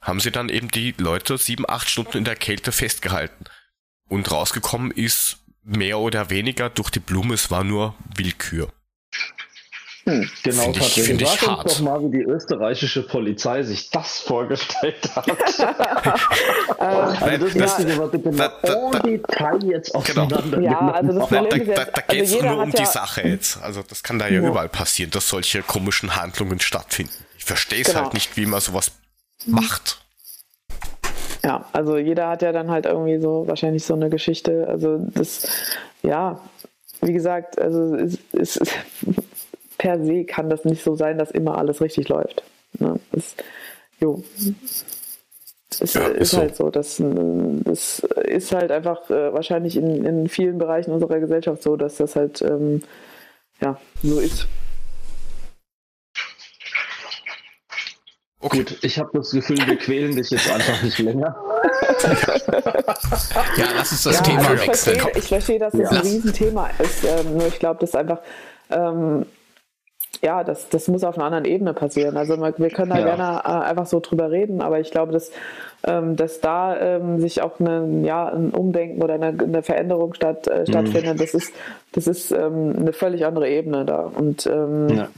haben 0.00 0.20
sie 0.20 0.30
dann 0.30 0.48
eben 0.48 0.68
die 0.68 0.94
Leute 0.98 1.38
sieben, 1.38 1.68
acht 1.68 1.88
Stunden 1.88 2.18
in 2.18 2.24
der 2.24 2.36
Kälte 2.36 2.72
festgehalten. 2.72 3.44
Und 4.08 4.30
rausgekommen 4.30 4.90
ist 4.90 5.38
mehr 5.62 5.98
oder 5.98 6.30
weniger 6.30 6.70
durch 6.70 6.90
die 6.90 7.00
Blume, 7.00 7.34
es 7.34 7.50
war 7.50 7.64
nur 7.64 7.94
Willkür. 8.16 8.72
Hm, 10.04 10.28
genau, 10.42 10.62
find 10.62 10.76
ich, 10.78 11.02
find 11.02 11.22
ich 11.22 11.42
hart. 11.46 11.64
uns 11.64 11.76
doch 11.76 11.80
mal, 11.82 12.02
wie 12.02 12.18
die 12.18 12.22
österreichische 12.22 13.06
Polizei 13.06 13.62
sich 13.62 13.90
das 13.90 14.20
vorgestellt 14.20 15.14
hat. 15.14 15.28
also 16.80 17.20
das, 17.20 17.38
das 17.40 17.54
müsst 17.54 17.80
ihr 17.80 18.06
bitte 18.08 18.32
mal 18.32 18.50
da, 18.62 18.98
Detail 19.00 19.62
jetzt 19.64 19.92
genau. 19.92 20.24
auseinander 20.24 20.60
Ja, 20.62 20.90
also 20.90 21.18
das 21.18 21.28
da, 21.28 21.42
da, 21.42 21.58
da, 21.58 21.84
da 21.84 22.00
geht 22.00 22.24
es 22.24 22.32
also 22.32 22.46
nur 22.46 22.62
um 22.62 22.72
die 22.72 22.86
Sache 22.86 23.28
jetzt. 23.28 23.62
Also 23.62 23.82
das 23.86 24.02
kann 24.02 24.18
da 24.18 24.26
ja, 24.26 24.40
ja, 24.40 24.48
überall 24.48 24.70
passieren, 24.70 25.10
dass 25.10 25.28
solche 25.28 25.62
komischen 25.62 26.16
Handlungen 26.16 26.60
stattfinden. 26.60 27.12
Ich 27.36 27.44
verstehe 27.44 27.82
es 27.82 27.88
genau. 27.88 28.04
halt 28.04 28.14
nicht, 28.14 28.38
wie 28.38 28.46
man 28.46 28.60
sowas 28.60 28.90
macht. 29.46 30.00
Ja, 31.42 31.64
also 31.72 31.96
jeder 31.96 32.28
hat 32.28 32.42
ja 32.42 32.52
dann 32.52 32.70
halt 32.70 32.86
irgendwie 32.86 33.18
so 33.18 33.46
wahrscheinlich 33.46 33.84
so 33.84 33.94
eine 33.94 34.10
Geschichte. 34.10 34.66
Also 34.68 34.98
das, 34.98 35.48
ja, 36.02 36.40
wie 37.00 37.12
gesagt, 37.12 37.58
also 37.58 37.94
es, 37.94 38.18
es, 38.32 38.60
per 39.78 40.04
se 40.04 40.24
kann 40.24 40.50
das 40.50 40.64
nicht 40.64 40.84
so 40.84 40.94
sein, 40.96 41.18
dass 41.18 41.30
immer 41.30 41.56
alles 41.56 41.80
richtig 41.80 42.08
läuft. 42.08 42.42
Ne? 42.78 43.00
Das, 43.12 43.34
jo. 44.00 44.22
Es 45.80 45.94
ja, 45.94 46.06
ist, 46.08 46.32
ist, 46.32 46.36
halt 46.36 46.56
so. 46.56 46.68
Das, 46.68 47.00
das 47.00 48.00
ist 48.24 48.52
halt 48.52 48.70
einfach 48.70 49.08
äh, 49.08 49.32
wahrscheinlich 49.32 49.76
in, 49.76 50.04
in 50.04 50.28
vielen 50.28 50.58
Bereichen 50.58 50.90
unserer 50.90 51.20
Gesellschaft 51.20 51.62
so, 51.62 51.76
dass 51.76 51.96
das 51.96 52.16
halt 52.16 52.42
ähm, 52.42 52.82
ja, 53.60 53.78
so 54.02 54.18
ist. 54.18 54.46
Okay. 58.42 58.58
Gut, 58.58 58.78
ich 58.82 58.98
habe 58.98 59.10
das 59.12 59.30
Gefühl, 59.32 59.58
wir 59.66 59.76
quälen 59.76 60.16
dich 60.16 60.30
jetzt 60.30 60.50
einfach 60.50 60.82
nicht 60.82 60.98
länger. 60.98 61.36
ja, 63.56 63.66
lass 63.76 63.92
uns 63.92 64.02
das 64.04 64.16
ja, 64.16 64.22
Thema 64.22 64.48
also 64.48 64.66
wechseln. 64.66 64.96
Ich 64.96 65.02
verstehe, 65.02 65.18
ich 65.18 65.28
verstehe, 65.28 65.58
dass 65.58 65.74
es 65.74 65.80
ja. 65.80 65.90
ein 65.90 65.96
Riesenthema 65.98 66.70
ist. 66.78 67.04
Ähm, 67.04 67.34
nur 67.34 67.46
ich 67.46 67.58
glaube, 67.58 67.80
das 67.80 67.94
einfach 67.94 68.20
ähm, 68.70 69.26
ja, 70.22 70.44
das, 70.44 70.68
das 70.68 70.88
muss 70.88 71.02
auf 71.04 71.16
einer 71.16 71.26
anderen 71.26 71.44
Ebene 71.44 71.72
passieren. 71.72 72.16
Also 72.16 72.38
wir 72.38 72.70
können 72.70 72.90
da 72.90 72.98
ja. 72.98 73.16
gerne 73.16 73.40
äh, 73.44 73.68
einfach 73.68 73.86
so 73.86 74.00
drüber 74.00 74.30
reden, 74.30 74.60
aber 74.60 74.78
ich 74.80 74.90
glaube, 74.90 75.12
dass, 75.12 75.30
ähm, 75.84 76.16
dass 76.16 76.40
da 76.40 76.78
ähm, 76.78 77.20
sich 77.20 77.40
auch 77.40 77.58
eine, 77.58 78.06
ja, 78.06 78.28
ein 78.28 78.50
Umdenken 78.50 79.02
oder 79.02 79.14
eine, 79.14 79.28
eine 79.28 79.62
Veränderung 79.62 80.14
statt, 80.14 80.46
äh, 80.46 80.66
stattfindet, 80.66 81.14
mhm. 81.14 81.18
das 81.18 81.34
ist, 81.34 81.54
das 81.92 82.06
ist 82.06 82.32
ähm, 82.32 82.76
eine 82.78 82.92
völlig 82.92 83.24
andere 83.24 83.48
Ebene 83.48 83.84
da. 83.86 84.00
Und 84.00 84.46
ähm, 84.46 84.88
ja. 84.90 85.08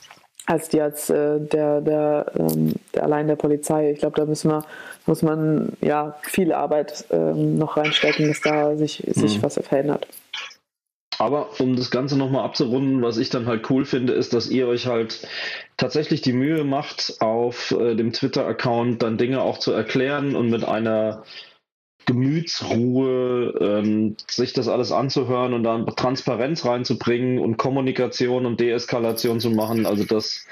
Als 0.46 0.68
die 0.68 0.80
als 0.80 1.08
äh, 1.10 1.40
der, 1.40 1.80
der, 1.80 2.32
ähm, 2.36 2.74
der 2.94 3.04
allein 3.04 3.28
der 3.28 3.36
Polizei. 3.36 3.92
Ich 3.92 4.00
glaube, 4.00 4.16
da 4.16 4.26
müssen 4.26 4.50
wir, 4.50 4.64
muss 5.06 5.22
man 5.22 5.72
ja 5.80 6.16
viel 6.22 6.52
Arbeit 6.52 7.04
ähm, 7.10 7.58
noch 7.58 7.76
reinstecken, 7.76 8.28
dass 8.28 8.40
da 8.40 8.76
sich, 8.76 9.02
sich 9.06 9.38
mhm. 9.38 9.42
was 9.42 9.54
verändert. 9.54 10.06
Aber 11.18 11.50
um 11.60 11.76
das 11.76 11.90
Ganze 11.90 12.18
nochmal 12.18 12.44
abzurunden, 12.44 13.02
was 13.02 13.18
ich 13.18 13.30
dann 13.30 13.46
halt 13.46 13.70
cool 13.70 13.84
finde, 13.84 14.12
ist, 14.12 14.32
dass 14.32 14.50
ihr 14.50 14.66
euch 14.66 14.86
halt 14.86 15.26
tatsächlich 15.76 16.22
die 16.22 16.32
Mühe 16.32 16.64
macht, 16.64 17.16
auf 17.20 17.70
äh, 17.70 17.94
dem 17.94 18.12
Twitter-Account 18.12 19.02
dann 19.02 19.18
Dinge 19.18 19.42
auch 19.42 19.58
zu 19.58 19.72
erklären 19.72 20.34
und 20.34 20.50
mit 20.50 20.64
einer 20.64 21.22
Gemütsruhe 22.06 23.54
ähm, 23.60 24.16
sich 24.28 24.52
das 24.52 24.68
alles 24.68 24.92
anzuhören 24.92 25.54
und 25.54 25.62
dann 25.62 25.86
Transparenz 25.86 26.64
reinzubringen 26.64 27.38
und 27.38 27.56
Kommunikation 27.56 28.46
und 28.46 28.60
Deeskalation 28.60 29.40
zu 29.40 29.50
machen. 29.50 29.86
Also 29.86 30.04
das 30.04 30.46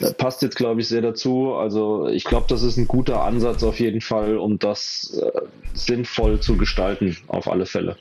äh, 0.00 0.12
passt 0.12 0.42
jetzt, 0.42 0.56
glaube 0.56 0.80
ich, 0.80 0.88
sehr 0.88 1.02
dazu. 1.02 1.54
Also 1.54 2.08
ich 2.08 2.24
glaube, 2.24 2.46
das 2.48 2.62
ist 2.62 2.76
ein 2.76 2.88
guter 2.88 3.22
Ansatz 3.22 3.62
auf 3.62 3.80
jeden 3.80 4.00
Fall, 4.00 4.36
um 4.36 4.58
das 4.58 5.20
äh, 5.20 5.40
sinnvoll 5.74 6.40
zu 6.40 6.56
gestalten, 6.56 7.16
auf 7.28 7.48
alle 7.48 7.66
Fälle. 7.66 7.96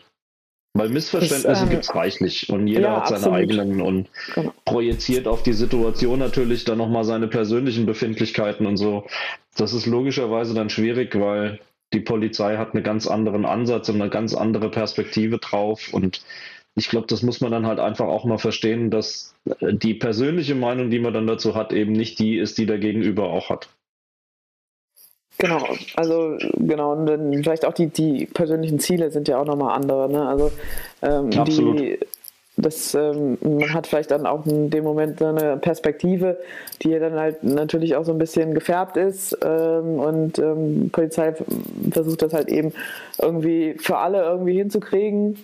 Weil 0.73 0.88
Missverständnisse 0.88 1.65
äh, 1.65 1.69
gibt 1.69 1.84
es 1.84 1.93
reichlich 1.95 2.49
und 2.49 2.68
jeder 2.68 2.81
ja, 2.81 2.95
hat 2.97 3.07
seine 3.09 3.18
absolut. 3.18 3.38
eigenen 3.38 3.81
und 3.81 4.07
genau. 4.34 4.53
projiziert 4.63 5.27
auf 5.27 5.43
die 5.43 5.53
Situation 5.53 6.19
natürlich 6.19 6.63
dann 6.63 6.77
nochmal 6.77 7.03
seine 7.03 7.27
persönlichen 7.27 7.85
Befindlichkeiten 7.85 8.65
und 8.65 8.77
so. 8.77 9.05
Das 9.57 9.73
ist 9.73 9.85
logischerweise 9.85 10.53
dann 10.53 10.69
schwierig, 10.69 11.19
weil 11.19 11.59
die 11.93 11.99
Polizei 11.99 12.57
hat 12.57 12.73
einen 12.73 12.84
ganz 12.84 13.07
anderen 13.07 13.45
Ansatz 13.45 13.89
und 13.89 14.01
eine 14.01 14.09
ganz 14.09 14.34
andere 14.34 14.69
Perspektive 14.69 15.38
drauf 15.38 15.89
und 15.93 16.22
ich 16.76 16.89
glaube, 16.89 17.07
das 17.07 17.22
muss 17.22 17.41
man 17.41 17.51
dann 17.51 17.68
halt 17.68 17.80
einfach 17.80 18.07
auch 18.07 18.23
mal 18.23 18.38
verstehen, 18.38 18.89
dass 18.89 19.35
die 19.59 19.93
persönliche 19.93 20.55
Meinung, 20.55 20.89
die 20.89 20.99
man 20.99 21.13
dann 21.13 21.27
dazu 21.27 21.53
hat, 21.55 21.73
eben 21.73 21.91
nicht 21.91 22.18
die 22.19 22.38
ist, 22.38 22.57
die 22.57 22.65
der 22.65 22.80
Gegenüber 22.80 23.26
auch 23.26 23.49
hat. 23.49 23.69
Genau, 25.38 25.68
also 25.95 26.38
genau, 26.57 26.93
und 26.93 27.07
dann 27.07 27.34
vielleicht 27.43 27.65
auch 27.65 27.73
die, 27.73 27.88
die 27.88 28.27
persönlichen 28.27 28.80
Ziele 28.80 29.11
sind 29.11 29.27
ja 29.27 29.39
auch 29.39 29.45
nochmal 29.45 29.76
andere. 29.76 30.09
Ne? 30.09 30.27
Also 30.27 30.51
ähm, 31.01 31.31
Absolut. 31.38 31.80
die 31.80 31.99
das, 32.57 32.94
ähm, 32.94 33.38
man 33.41 33.73
hat 33.73 33.88
vielleicht 33.88 34.11
dann 34.11 34.26
auch 34.26 34.45
in 34.45 34.69
dem 34.69 34.84
Moment 34.84 35.22
eine 35.22 35.57
Perspektive, 35.57 36.38
die 36.82 36.90
ja 36.90 36.99
dann 36.99 37.14
halt 37.14 37.44
natürlich 37.44 37.95
auch 37.95 38.03
so 38.03 38.11
ein 38.11 38.18
bisschen 38.18 38.53
gefärbt 38.53 38.98
ist 38.98 39.38
ähm, 39.41 39.99
und 39.99 40.38
ähm, 40.38 40.90
Polizei 40.91 41.34
versucht 41.91 42.22
das 42.22 42.34
halt 42.34 42.49
eben 42.49 42.73
irgendwie 43.22 43.76
für 43.80 43.98
alle 43.98 44.23
irgendwie 44.23 44.57
hinzukriegen 44.57 45.38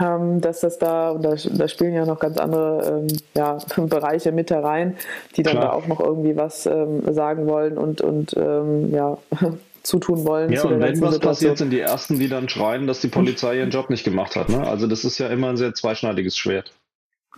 ähm, 0.00 0.40
dass 0.40 0.60
das 0.60 0.78
da, 0.78 1.10
und 1.10 1.22
da, 1.22 1.34
da, 1.34 1.68
spielen 1.68 1.94
ja 1.94 2.06
noch 2.06 2.20
ganz 2.20 2.38
andere 2.38 3.00
ähm, 3.00 3.16
ja, 3.34 3.58
Bereiche 3.76 4.32
mit 4.32 4.50
herein, 4.50 4.96
die 5.36 5.42
dann 5.42 5.54
Klar. 5.54 5.64
da 5.64 5.72
auch 5.72 5.86
noch 5.88 6.00
irgendwie 6.00 6.36
was 6.36 6.64
ähm, 6.66 7.12
sagen 7.12 7.46
wollen 7.48 7.76
und, 7.76 8.00
und 8.00 8.32
ja, 8.32 9.18
zutun 9.90 10.24
wollen. 10.24 10.52
Ja, 10.52 10.62
und 10.62 10.80
wenn 10.80 10.80
was 10.80 11.14
Situation. 11.14 11.20
passiert, 11.20 11.58
sind 11.58 11.70
die 11.70 11.80
Ersten, 11.80 12.18
die 12.18 12.28
dann 12.28 12.48
schreien, 12.48 12.86
dass 12.86 13.00
die 13.00 13.08
Polizei 13.08 13.58
ihren 13.58 13.70
Job 13.70 13.90
nicht 13.90 14.04
gemacht 14.04 14.36
hat. 14.36 14.48
Ne? 14.48 14.66
Also 14.66 14.86
das 14.86 15.04
ist 15.04 15.18
ja 15.18 15.28
immer 15.28 15.48
ein 15.48 15.56
sehr 15.56 15.74
zweischneidiges 15.74 16.36
Schwert. 16.36 16.72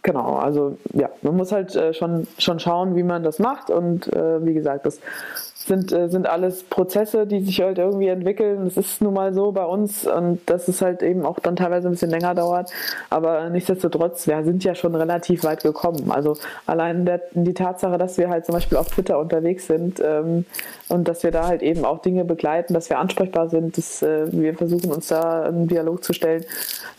Genau, 0.03 0.35
also 0.35 0.79
ja, 0.95 1.11
man 1.23 1.37
muss 1.37 1.53
halt 1.53 1.77
äh, 1.77 1.95
schon, 1.95 2.27
schon 2.39 2.59
schauen, 2.59 2.97
wie 2.97 3.05
man 3.05 3.23
das 3.23 3.39
macht 3.39 3.71
und 3.71 4.13
äh, 4.13 4.45
wie 4.45 4.53
gesagt, 4.53 4.85
das 4.85 4.99
sind, 5.67 5.93
äh, 5.93 6.09
sind 6.09 6.27
alles 6.27 6.65
Prozesse, 6.65 7.27
die 7.27 7.41
sich 7.41 7.61
halt 7.61 7.79
irgendwie 7.79 8.09
entwickeln. 8.09 8.65
Das 8.65 8.77
ist 8.77 9.01
nun 9.01 9.15
mal 9.15 9.33
so 9.33 9.53
bei 9.53 9.65
uns 9.65 10.07
und 10.07 10.41
dass 10.47 10.69
es 10.69 10.83
halt 10.83 11.03
eben 11.03 11.25
auch 11.25 11.39
dann 11.39 11.57
teilweise 11.57 11.89
ein 11.89 11.93
bisschen 11.93 12.11
länger 12.11 12.35
dauert. 12.35 12.71
Aber 13.11 13.49
nichtsdestotrotz, 13.51 14.27
wir 14.27 14.43
sind 14.45 14.65
ja 14.65 14.75
schon 14.75 14.95
relativ 14.95 15.45
weit 15.45 15.63
gekommen. 15.63 16.11
Also 16.11 16.37
allein 16.67 17.07
der, 17.07 17.23
die 17.33 17.55
Tatsache, 17.55 17.99
dass 17.99 18.19
wir 18.19 18.29
halt 18.29 18.45
zum 18.45 18.55
Beispiel 18.55 18.79
auf 18.79 18.89
Twitter 18.89 19.19
unterwegs 19.19 19.67
sind 19.67 20.01
ähm, 20.05 20.45
und 20.93 21.09
dass 21.09 21.23
wir 21.23 21.31
da 21.31 21.47
halt 21.47 21.63
eben 21.63 21.85
auch 21.85 22.03
Dinge 22.03 22.25
begleiten, 22.25 22.75
dass 22.75 22.91
wir 22.91 22.99
ansprechbar 22.99 23.49
sind, 23.49 23.79
dass 23.79 24.03
äh, 24.03 24.31
wir 24.31 24.55
versuchen 24.55 24.93
uns 24.93 25.09
da 25.09 25.45
einen 25.45 25.67
Dialog 25.67 26.05
zu 26.05 26.13
stellen 26.13 26.45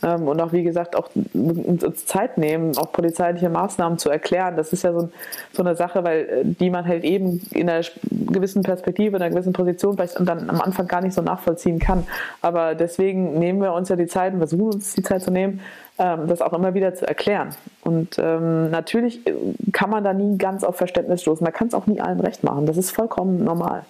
ähm, 0.02 0.28
und 0.28 0.42
auch 0.42 0.52
wie 0.52 0.64
gesagt 0.64 0.96
auch 0.96 1.10
uns 1.34 2.06
Zeit 2.08 2.40
nehmen, 2.40 2.76
auch 2.78 2.92
polizeiliche 2.92 3.50
Maßnahmen 3.50 4.00
zu 4.00 4.10
erklären. 4.10 4.58
Das 4.58 4.74
ist 4.74 4.84
ja 4.84 4.94
so, 4.94 5.10
so 5.52 5.62
eine 5.62 5.76
Sache, 5.76 6.04
weil 6.04 6.20
äh, 6.22 6.42
die 6.44 6.72
man 6.72 6.88
halt 6.88 7.04
eben 7.04 7.40
in 7.52 7.70
einer 7.70 7.86
gewissen 8.12 8.64
Perspektive, 8.64 9.16
in 9.16 9.22
einer 9.22 9.32
gewissen 9.32 9.54
Position 9.54 9.96
vielleicht 9.96 10.20
dann 10.20 10.50
am 10.50 10.60
Anfang 10.60 10.88
gar 10.88 11.02
nicht 11.02 11.14
so 11.14 11.22
nachvollziehen 11.22 11.78
kann. 11.78 12.08
Aber 12.42 12.74
deswegen 12.74 13.38
nehmen 13.38 13.62
wir 13.62 13.74
uns 13.74 13.90
ja 13.90 13.96
die 13.96 14.08
Zeit 14.08 14.34
und 14.34 14.40
versuchen 14.40 14.74
uns 14.74 14.96
die 14.96 15.04
Zeit 15.04 15.22
zu 15.22 15.30
nehmen, 15.30 15.62
das 15.98 16.42
auch 16.42 16.54
immer 16.54 16.74
wieder 16.74 16.96
zu 16.96 17.08
erklären. 17.08 17.50
Und 17.82 18.18
ähm, 18.18 18.72
natürlich 18.72 19.26
äh, 19.28 19.34
kann 19.72 19.90
man 19.90 20.04
da 20.04 20.14
nie 20.14 20.38
ganz 20.38 20.64
auf 20.64 20.76
Verständnis 20.76 21.22
stoßen. 21.22 21.44
Man 21.44 21.54
kann 21.54 21.68
es 21.68 21.74
auch 21.74 21.86
nie 21.86 22.02
allen 22.02 22.20
recht 22.20 22.44
machen. 22.44 22.66
Das 22.66 22.78
ist 22.78 22.92
vollkommen 22.92 23.44
normal. 23.44 23.86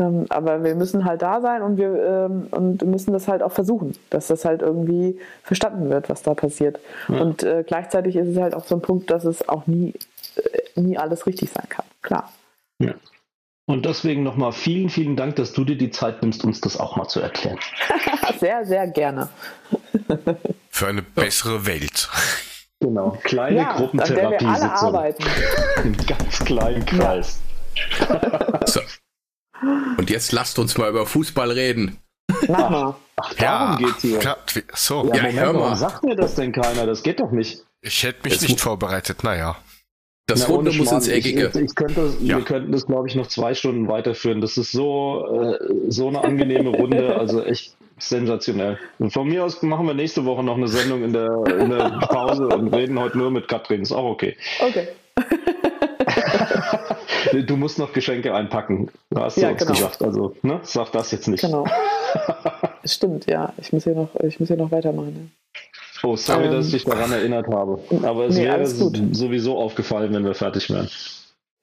Ähm, 0.00 0.26
aber 0.28 0.64
wir 0.64 0.74
müssen 0.74 1.04
halt 1.04 1.22
da 1.22 1.40
sein 1.40 1.62
und 1.62 1.76
wir 1.76 1.94
ähm, 1.94 2.48
und 2.50 2.84
müssen 2.84 3.12
das 3.12 3.28
halt 3.28 3.42
auch 3.42 3.52
versuchen, 3.52 3.92
dass 4.08 4.28
das 4.28 4.44
halt 4.44 4.62
irgendwie 4.62 5.20
verstanden 5.42 5.90
wird, 5.90 6.08
was 6.08 6.22
da 6.22 6.34
passiert. 6.34 6.80
Ja. 7.08 7.20
Und 7.20 7.42
äh, 7.42 7.64
gleichzeitig 7.66 8.16
ist 8.16 8.28
es 8.28 8.38
halt 8.38 8.54
auch 8.54 8.64
so 8.64 8.74
ein 8.74 8.82
Punkt, 8.82 9.10
dass 9.10 9.24
es 9.24 9.48
auch 9.48 9.66
nie, 9.66 9.94
äh, 10.36 10.80
nie 10.80 10.96
alles 10.98 11.26
richtig 11.26 11.50
sein 11.50 11.68
kann. 11.68 11.84
Klar. 12.02 12.32
Ja. 12.78 12.94
Und 13.70 13.86
deswegen 13.86 14.24
nochmal 14.24 14.50
vielen, 14.50 14.90
vielen 14.90 15.14
Dank, 15.14 15.36
dass 15.36 15.52
du 15.52 15.64
dir 15.64 15.78
die 15.78 15.92
Zeit 15.92 16.22
nimmst, 16.22 16.42
uns 16.42 16.60
das 16.60 16.76
auch 16.76 16.96
mal 16.96 17.06
zu 17.06 17.20
erklären. 17.20 17.56
sehr, 18.40 18.64
sehr 18.66 18.88
gerne. 18.88 19.28
Für 20.70 20.88
eine 20.88 21.02
bessere 21.02 21.64
Welt. 21.66 22.08
Genau, 22.80 23.16
kleine 23.22 23.58
ja, 23.58 23.76
Gruppentherapie-Sitzung. 23.76 25.14
Im 25.84 25.96
ganz 26.04 26.38
kleinen 26.40 26.84
Kreis. 26.84 27.38
Ja. 28.00 28.66
so. 28.66 28.80
Und 29.96 30.10
jetzt 30.10 30.32
lasst 30.32 30.58
uns 30.58 30.76
mal 30.76 30.90
über 30.90 31.06
Fußball 31.06 31.52
reden. 31.52 31.98
Mach 32.48 32.70
mal. 32.70 32.96
Ach, 33.22 33.34
darum 33.34 33.80
ja, 33.80 33.86
geht's 33.86 34.02
hier. 34.02 34.18
Klar, 34.18 34.38
so, 34.74 35.04
ja, 35.04 35.14
ja 35.14 35.22
Moment, 35.22 35.38
hör 35.38 35.52
mal. 35.52 35.60
warum 35.60 35.76
sagt 35.76 36.02
mir 36.02 36.16
das 36.16 36.34
denn 36.34 36.50
keiner? 36.50 36.86
Das 36.86 37.04
geht 37.04 37.20
doch 37.20 37.30
nicht. 37.30 37.62
Ich 37.82 38.02
hätte 38.02 38.24
mich 38.24 38.34
es 38.34 38.42
nicht 38.42 38.60
vorbereitet, 38.60 39.22
naja. 39.22 39.56
Das 40.30 40.48
Na, 40.48 40.54
Runde 40.54 40.72
muss 40.72 40.92
ins 40.92 41.08
Eckige. 41.08 41.50
Ich, 41.54 41.60
ich 41.60 41.74
könnte, 41.74 42.12
ja. 42.20 42.36
Wir 42.36 42.44
könnten 42.44 42.70
das, 42.70 42.86
glaube 42.86 43.08
ich, 43.08 43.16
noch 43.16 43.26
zwei 43.26 43.54
Stunden 43.54 43.88
weiterführen. 43.88 44.40
Das 44.40 44.56
ist 44.56 44.70
so, 44.70 45.26
äh, 45.42 45.58
so 45.88 46.06
eine 46.08 46.22
angenehme 46.22 46.70
Runde. 46.70 47.16
Also 47.16 47.42
echt 47.42 47.74
sensationell. 47.98 48.78
Und 48.98 49.12
von 49.12 49.28
mir 49.28 49.44
aus 49.44 49.60
machen 49.62 49.86
wir 49.86 49.94
nächste 49.94 50.24
Woche 50.24 50.44
noch 50.44 50.56
eine 50.56 50.68
Sendung 50.68 51.02
in 51.02 51.12
der, 51.12 51.30
in 51.58 51.70
der 51.70 51.98
Pause 52.08 52.46
und 52.48 52.72
reden 52.72 52.98
heute 52.98 53.18
nur 53.18 53.30
mit 53.30 53.48
Katrin. 53.48 53.82
Ist 53.82 53.92
auch 53.92 54.04
okay. 54.04 54.36
Okay. 54.60 54.88
du 57.46 57.56
musst 57.56 57.78
noch 57.78 57.92
Geschenke 57.92 58.34
einpacken. 58.34 58.88
Du 59.10 59.20
hast 59.20 59.36
ja, 59.36 59.50
uns 59.50 59.58
genau. 59.58 59.72
gesagt. 59.72 60.02
Also, 60.02 60.34
ne? 60.42 60.60
Sag 60.62 60.92
das 60.92 61.10
jetzt 61.10 61.28
nicht. 61.28 61.42
Genau. 61.42 61.66
Stimmt, 62.84 63.26
ja. 63.26 63.52
Ich 63.58 63.72
muss 63.72 63.84
hier 63.84 63.94
noch, 63.94 64.14
ich 64.22 64.40
muss 64.40 64.48
hier 64.48 64.56
noch 64.56 64.70
weitermachen. 64.70 65.12
Ne? 65.12 65.30
Oh, 66.02 66.16
sorry, 66.16 66.46
ähm, 66.46 66.52
dass 66.52 66.66
ich 66.66 66.72
dich 66.72 66.84
daran 66.84 67.12
erinnert 67.12 67.46
habe. 67.48 67.82
Aber 68.02 68.26
es 68.26 68.36
nee, 68.36 68.44
wäre 68.44 68.66
sowieso 68.66 69.58
aufgefallen, 69.58 70.12
wenn 70.12 70.24
wir 70.24 70.34
fertig 70.34 70.70
wären. 70.70 70.88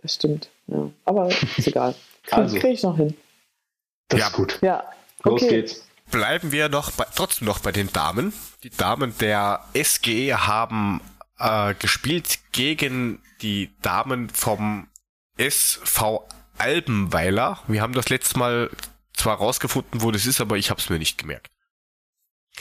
Das 0.02 0.14
stimmt, 0.16 0.50
ja. 0.68 0.90
Aber 1.06 1.30
ist 1.58 1.68
egal. 1.68 1.96
Krieg, 2.24 2.38
also. 2.38 2.60
krieg 2.60 2.74
ich 2.74 2.84
noch 2.84 2.98
hin. 2.98 3.16
Das 4.10 4.20
ja. 4.20 4.28
ist 4.28 4.34
gut. 4.34 4.60
Ja. 4.62 4.84
Los 5.24 5.42
geht's. 5.42 5.84
Bleiben 6.12 6.52
wir 6.52 6.70
noch 6.70 6.92
bei, 6.92 7.06
trotzdem 7.16 7.48
noch 7.48 7.60
bei 7.60 7.72
den 7.72 7.92
Damen. 7.92 8.32
Die 8.64 8.70
Damen 8.70 9.14
der 9.20 9.62
SGE 9.74 10.48
haben 10.48 11.02
äh, 11.40 11.74
gespielt 11.76 12.40
gegen 12.54 13.20
die 13.42 13.72
Damen 13.82 14.30
vom 14.30 14.88
SV 15.38 16.26
Albenweiler. 16.58 17.60
Wir 17.68 17.82
haben 17.82 17.94
das 17.94 18.10
letzte 18.10 18.40
Mal 18.40 18.70
zwar 19.14 19.38
rausgefunden, 19.38 20.02
wo 20.02 20.12
das 20.12 20.26
ist, 20.26 20.40
aber 20.40 20.58
ich 20.58 20.70
habe 20.70 20.80
es 20.80 20.90
mir 20.90 20.98
nicht 20.98 21.18
gemerkt. 21.18 21.48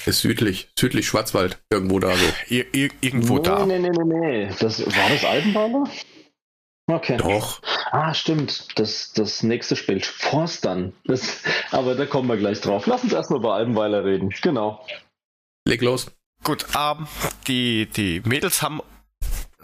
Ist 0.05 0.21
südlich, 0.21 0.69
südlich 0.79 1.07
Schwarzwald, 1.07 1.59
irgendwo 1.71 1.99
da 1.99 2.15
so. 2.15 2.27
Ir 2.49 2.73
ir 2.75 2.91
irgendwo 3.01 3.37
nee, 3.37 3.43
da. 3.43 3.67
Nee, 3.67 3.79
nee, 3.79 3.91
nee, 3.91 4.05
nee. 4.05 4.51
Das, 4.61 4.85
war 4.85 5.09
das 5.11 5.25
Albenweiler? 5.25 5.85
Okay. 6.89 7.17
Doch. 7.17 7.61
Ah, 7.91 8.15
stimmt. 8.15 8.79
Das, 8.79 9.13
das 9.13 9.43
nächste 9.43 9.75
Spiel. 9.75 10.01
Forstern. 10.01 10.93
Das, 11.05 11.43
aber 11.73 11.97
da 11.97 12.07
kommen 12.07 12.29
wir 12.29 12.37
gleich 12.37 12.61
drauf. 12.61 12.87
Lass 12.87 13.03
uns 13.03 13.13
erstmal 13.13 13.41
bei 13.41 13.53
Albenweiler 13.53 14.05
reden. 14.05 14.31
Genau. 14.43 14.85
Leg 15.67 15.83
los. 15.83 16.07
Gut, 16.45 16.65
ähm, 16.79 17.09
die, 17.49 17.87
die 17.87 18.21
Mädels 18.25 18.63
haben 18.63 18.81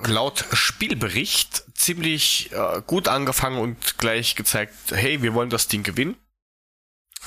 laut 0.04 0.44
Spielbericht 0.52 1.64
ziemlich 1.74 2.50
äh, 2.52 2.82
gut 2.86 3.06
angefangen 3.06 3.60
und 3.60 3.98
gleich 3.98 4.34
gezeigt, 4.34 4.74
hey, 4.90 5.22
wir 5.22 5.34
wollen 5.34 5.50
das 5.50 5.68
Ding 5.68 5.84
gewinnen. 5.84 6.16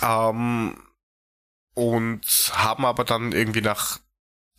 Ähm, 0.02 0.76
und 1.76 2.52
haben 2.54 2.86
aber 2.86 3.04
dann 3.04 3.32
irgendwie 3.32 3.62
nach 3.62 4.00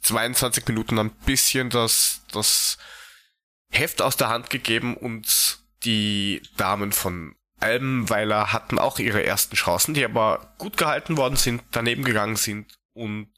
22 0.02 0.66
Minuten 0.68 0.98
ein 0.98 1.10
bisschen 1.10 1.70
das, 1.70 2.22
das 2.30 2.78
Heft 3.70 4.00
aus 4.00 4.16
der 4.16 4.28
Hand 4.28 4.50
gegeben 4.50 4.96
und 4.96 5.58
die 5.82 6.42
Damen 6.56 6.92
von 6.92 7.34
Albenweiler 7.58 8.52
hatten 8.52 8.78
auch 8.78 8.98
ihre 8.98 9.24
ersten 9.24 9.56
Chancen, 9.56 9.94
die 9.94 10.04
aber 10.04 10.54
gut 10.58 10.76
gehalten 10.76 11.16
worden 11.16 11.36
sind, 11.36 11.62
daneben 11.72 12.04
gegangen 12.04 12.36
sind 12.36 12.78
und 12.92 13.30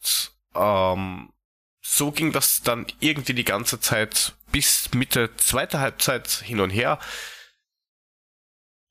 ähm, 0.54 1.32
so 1.80 2.12
ging 2.12 2.32
das 2.32 2.62
dann 2.62 2.86
irgendwie 3.00 3.32
die 3.32 3.44
ganze 3.44 3.80
Zeit 3.80 4.34
bis 4.52 4.92
Mitte 4.92 5.34
zweiter 5.36 5.80
Halbzeit 5.80 6.28
hin 6.28 6.60
und 6.60 6.70
her. 6.70 6.98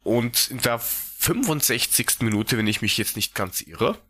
Und 0.04 0.50
in 0.50 0.62
der 0.62 0.80
65. 0.80 2.22
Minute, 2.22 2.58
wenn 2.58 2.68
ich 2.68 2.82
mich 2.82 2.98
jetzt 2.98 3.16
nicht 3.16 3.36
ganz 3.36 3.62
irre. 3.62 4.02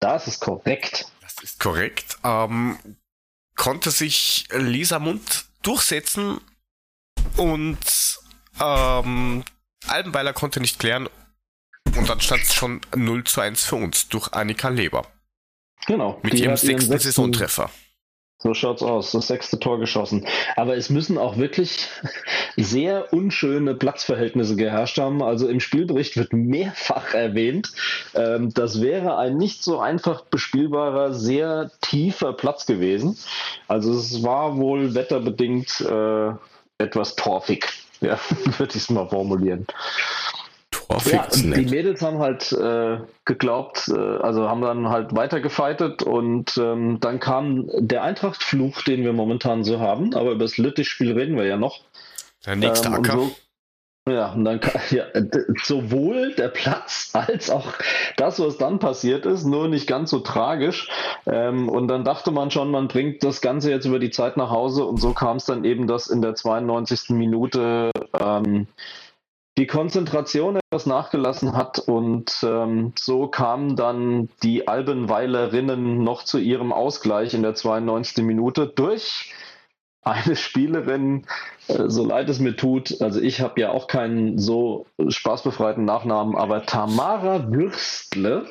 Das 0.00 0.26
ist 0.26 0.40
korrekt. 0.40 1.10
Das 1.20 1.42
ist 1.42 1.60
korrekt. 1.60 2.18
Ähm, 2.24 2.78
konnte 3.56 3.90
sich 3.90 4.46
Lisa 4.52 4.98
Mund 4.98 5.46
durchsetzen 5.62 6.40
und 7.36 7.78
ähm, 8.60 9.44
Albenweiler 9.86 10.32
konnte 10.32 10.60
nicht 10.60 10.78
klären. 10.78 11.08
Und 11.96 12.08
dann 12.08 12.20
stand 12.20 12.42
es 12.42 12.54
schon 12.54 12.80
0 12.94 13.24
zu 13.24 13.40
1 13.40 13.64
für 13.64 13.76
uns 13.76 14.08
durch 14.08 14.32
Annika 14.32 14.68
Leber. 14.68 15.06
Genau. 15.86 16.20
Mit 16.22 16.34
ihrem 16.34 16.56
sechsten 16.56 16.98
Saisontreffer. 16.98 17.70
So 18.40 18.54
schaut's 18.54 18.82
aus. 18.82 19.10
Das 19.10 19.26
sechste 19.26 19.58
Tor 19.58 19.80
geschossen. 19.80 20.24
Aber 20.54 20.76
es 20.76 20.90
müssen 20.90 21.18
auch 21.18 21.36
wirklich 21.38 21.88
sehr 22.56 23.12
unschöne 23.12 23.74
Platzverhältnisse 23.74 24.54
geherrscht 24.54 24.98
haben. 24.98 25.22
Also 25.22 25.48
im 25.48 25.58
Spielbericht 25.58 26.16
wird 26.16 26.32
mehrfach 26.32 27.14
erwähnt, 27.14 27.72
ähm, 28.14 28.54
das 28.54 28.80
wäre 28.80 29.18
ein 29.18 29.36
nicht 29.36 29.64
so 29.64 29.80
einfach 29.80 30.22
bespielbarer, 30.22 31.14
sehr 31.14 31.72
tiefer 31.80 32.32
Platz 32.32 32.66
gewesen. 32.66 33.18
Also 33.66 33.92
es 33.92 34.22
war 34.22 34.56
wohl 34.56 34.94
wetterbedingt 34.94 35.80
äh, 35.80 36.30
etwas 36.78 37.16
torfig. 37.16 37.66
Ja, 38.00 38.20
würde 38.58 38.70
ich 38.70 38.82
es 38.82 38.90
mal 38.90 39.08
formulieren. 39.08 39.66
Ja, 41.04 41.26
die 41.30 41.66
Mädels 41.66 42.00
haben 42.00 42.18
halt 42.18 42.50
äh, 42.52 42.98
geglaubt, 43.26 43.88
äh, 43.88 43.98
also 43.98 44.48
haben 44.48 44.62
dann 44.62 44.88
halt 44.88 45.14
weiter 45.14 45.40
und 46.06 46.56
ähm, 46.56 46.98
dann 47.00 47.20
kam 47.20 47.68
der 47.76 48.02
Eintracht-Fluch, 48.02 48.82
den 48.82 49.04
wir 49.04 49.12
momentan 49.12 49.64
so 49.64 49.80
haben, 49.80 50.14
aber 50.14 50.32
über 50.32 50.44
das 50.44 50.56
Lüttich-Spiel 50.56 51.12
reden 51.12 51.36
wir 51.36 51.44
ja 51.44 51.58
noch. 51.58 51.80
Der 52.46 52.56
nächste 52.56 52.88
ähm, 52.88 52.94
Acker. 52.94 53.12
So, 53.12 53.30
ja, 54.08 54.32
und 54.32 54.44
dann 54.44 54.60
ja, 54.90 55.04
sowohl 55.62 56.34
der 56.34 56.48
Platz 56.48 57.10
als 57.12 57.50
auch 57.50 57.72
das, 58.16 58.40
was 58.40 58.58
dann 58.58 58.78
passiert 58.78 59.26
ist, 59.26 59.44
nur 59.44 59.68
nicht 59.68 59.86
ganz 59.86 60.10
so 60.10 60.20
tragisch. 60.20 60.88
Ähm, 61.26 61.68
und 61.68 61.88
dann 61.88 62.04
dachte 62.04 62.30
man 62.30 62.50
schon, 62.50 62.70
man 62.70 62.88
bringt 62.88 63.22
das 63.22 63.40
Ganze 63.40 63.70
jetzt 63.70 63.84
über 63.84 63.98
die 63.98 64.10
Zeit 64.10 64.36
nach 64.36 64.50
Hause 64.50 64.84
und 64.84 64.98
so 64.98 65.12
kam 65.12 65.36
es 65.36 65.44
dann 65.44 65.64
eben, 65.64 65.86
dass 65.86 66.08
in 66.08 66.22
der 66.22 66.34
92. 66.34 67.10
Minute 67.10 67.90
ähm, 68.18 68.66
die 69.58 69.66
Konzentration 69.66 70.56
etwas 70.56 70.86
nachgelassen 70.86 71.56
hat 71.56 71.80
und 71.80 72.32
ähm, 72.44 72.92
so 72.96 73.26
kamen 73.26 73.74
dann 73.74 74.28
die 74.44 74.68
Albenweilerinnen 74.68 76.04
noch 76.04 76.22
zu 76.22 76.38
ihrem 76.38 76.72
Ausgleich 76.72 77.34
in 77.34 77.42
der 77.42 77.56
92. 77.56 78.24
Minute 78.24 78.68
durch 78.68 79.34
eine 80.02 80.36
Spielerin, 80.36 81.26
äh, 81.66 81.88
so 81.88 82.06
leid 82.06 82.28
es 82.28 82.38
mir 82.38 82.54
tut, 82.54 83.02
also 83.02 83.20
ich 83.20 83.40
habe 83.40 83.60
ja 83.60 83.70
auch 83.70 83.88
keinen 83.88 84.38
so 84.38 84.86
spaßbefreiten 85.08 85.84
Nachnamen, 85.84 86.36
aber 86.36 86.64
Tamara 86.64 87.50
Würstle 87.50 88.46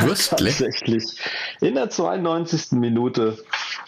Würstle? 0.00 0.50
tatsächlich 0.50 1.20
in 1.60 1.74
der 1.74 1.90
92. 1.90 2.72
Minute 2.72 3.38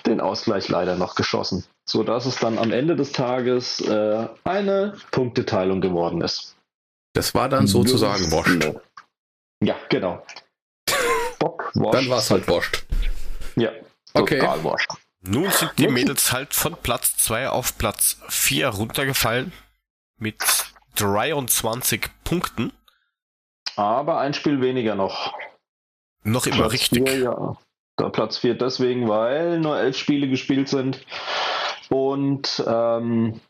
den 0.06 0.20
Ausgleich 0.20 0.68
leider 0.68 0.96
noch 0.96 1.14
geschossen 1.14 1.64
so 1.88 2.02
dass 2.02 2.26
es 2.26 2.36
dann 2.36 2.58
am 2.58 2.70
Ende 2.70 2.96
des 2.96 3.12
Tages 3.12 3.80
äh, 3.80 4.28
eine 4.44 4.96
Punkteteilung 5.10 5.80
geworden 5.80 6.20
ist. 6.20 6.54
Das 7.14 7.34
war 7.34 7.48
dann 7.48 7.66
sozusagen 7.66 8.30
Wurst. 8.30 8.80
Ja, 9.62 9.74
genau. 9.88 10.24
Bock, 11.38 11.72
Dann 11.74 12.08
war 12.08 12.18
es 12.18 12.30
halt 12.30 12.46
Wurst. 12.46 12.86
Ja, 13.56 13.70
okay. 14.12 14.40
Wurscht. 14.62 14.90
Nun 15.20 15.50
sind 15.50 15.72
die 15.78 15.88
Mädels 15.88 16.32
halt 16.32 16.54
von 16.54 16.76
Platz 16.80 17.16
2 17.16 17.48
auf 17.48 17.76
Platz 17.78 18.18
4 18.28 18.68
runtergefallen 18.68 19.52
mit 20.18 20.36
23 20.96 22.06
Punkten. 22.22 22.72
Aber 23.76 24.20
ein 24.20 24.34
Spiel 24.34 24.60
weniger 24.60 24.94
noch. 24.94 25.32
Noch 26.24 26.46
immer 26.46 26.56
Platz 26.56 26.72
richtig. 26.72 27.08
Vier, 27.08 27.22
ja. 27.22 27.56
Da 27.96 28.08
Platz 28.10 28.38
4 28.38 28.54
deswegen, 28.54 29.08
weil 29.08 29.58
nur 29.58 29.78
elf 29.78 29.96
Spiele 29.96 30.28
gespielt 30.28 30.68
sind 30.68 31.04
und 31.88 32.62
ähm, 32.66 33.40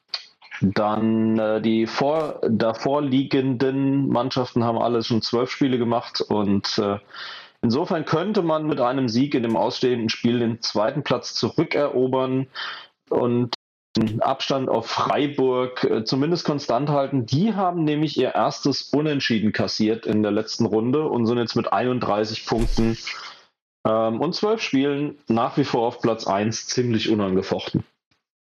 dann 0.60 1.38
äh, 1.38 1.60
die 1.60 1.86
vor, 1.86 2.40
davor 2.48 3.02
liegenden 3.02 4.08
Mannschaften 4.08 4.64
haben 4.64 4.78
alle 4.78 5.02
schon 5.02 5.22
zwölf 5.22 5.50
Spiele 5.50 5.78
gemacht 5.78 6.20
und 6.20 6.78
äh, 6.78 6.98
insofern 7.62 8.04
könnte 8.04 8.42
man 8.42 8.66
mit 8.66 8.80
einem 8.80 9.08
Sieg 9.08 9.34
in 9.34 9.42
dem 9.42 9.56
ausstehenden 9.56 10.08
Spiel 10.08 10.38
den 10.38 10.60
zweiten 10.62 11.02
Platz 11.02 11.34
zurückerobern 11.34 12.48
und 13.10 13.54
Abstand 14.20 14.68
auf 14.68 14.86
Freiburg 14.86 15.84
äh, 15.84 16.04
zumindest 16.04 16.44
konstant 16.44 16.88
halten. 16.88 17.26
Die 17.26 17.54
haben 17.54 17.84
nämlich 17.84 18.16
ihr 18.18 18.34
erstes 18.34 18.82
Unentschieden 18.82 19.52
kassiert 19.52 20.06
in 20.06 20.22
der 20.22 20.32
letzten 20.32 20.66
Runde 20.66 21.04
und 21.08 21.26
sind 21.26 21.38
jetzt 21.38 21.56
mit 21.56 21.72
31 21.72 22.46
Punkten 22.46 22.96
ähm, 23.86 24.20
und 24.20 24.34
zwölf 24.34 24.60
Spielen 24.62 25.18
nach 25.28 25.56
wie 25.56 25.64
vor 25.64 25.86
auf 25.86 26.00
Platz 26.00 26.26
1 26.26 26.66
ziemlich 26.66 27.10
unangefochten. 27.10 27.84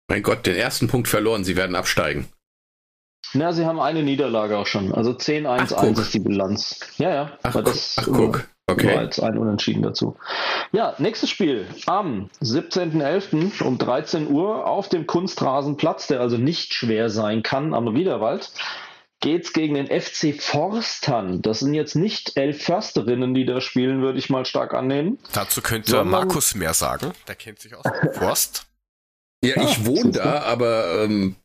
Mein 0.09 0.23
Gott, 0.23 0.45
den 0.45 0.55
ersten 0.55 0.87
Punkt 0.87 1.07
verloren. 1.07 1.43
Sie 1.43 1.57
werden 1.57 1.75
absteigen. 1.75 2.27
Na, 3.33 3.51
sie 3.51 3.65
haben 3.65 3.79
eine 3.79 4.03
Niederlage 4.03 4.57
auch 4.57 4.67
schon. 4.67 4.93
Also 4.93 5.11
10-1-1 5.11 5.99
ist 5.99 6.13
die 6.13 6.19
Bilanz. 6.19 6.79
Ja, 6.97 7.13
ja. 7.13 7.37
Ach, 7.43 7.61
das, 7.61 7.95
ach 7.97 8.07
guck. 8.07 8.47
Okay. 8.69 8.87
Nur 8.87 8.99
als 8.99 9.19
ein 9.21 9.37
Unentschieden 9.37 9.81
dazu. 9.81 10.17
Ja, 10.73 10.93
nächstes 10.97 11.29
Spiel 11.29 11.65
am 11.85 12.29
17.11. 12.41 13.63
um 13.63 13.77
13 13.77 14.29
Uhr 14.29 14.67
auf 14.67 14.89
dem 14.89 15.07
Kunstrasenplatz, 15.07 16.07
der 16.07 16.19
also 16.19 16.37
nicht 16.37 16.73
schwer 16.73 17.09
sein 17.09 17.43
kann 17.43 17.73
am 17.73 17.87
Riederwald, 17.87 18.51
geht's 19.21 19.53
gegen 19.53 19.75
den 19.75 19.87
FC 19.87 20.35
Forstern. 20.39 21.41
Das 21.41 21.59
sind 21.59 21.73
jetzt 21.73 21.95
nicht 21.95 22.35
elf 22.35 22.61
Försterinnen, 22.61 23.33
die 23.33 23.45
da 23.45 23.61
spielen, 23.61 24.01
würde 24.01 24.19
ich 24.19 24.29
mal 24.29 24.45
stark 24.45 24.73
annehmen. 24.73 25.17
Dazu 25.31 25.61
könnte 25.61 26.03
Markus 26.03 26.53
mehr 26.53 26.73
sagen. 26.73 27.13
Der 27.27 27.35
kennt 27.35 27.59
sich 27.59 27.73
aus. 27.73 27.85
Forst. 28.13 28.65
Ja, 29.43 29.55
ah, 29.57 29.63
ich 29.63 29.85
wohne 29.85 30.11
da, 30.11 30.41
aber 30.41 31.03
ähm, 31.03 31.35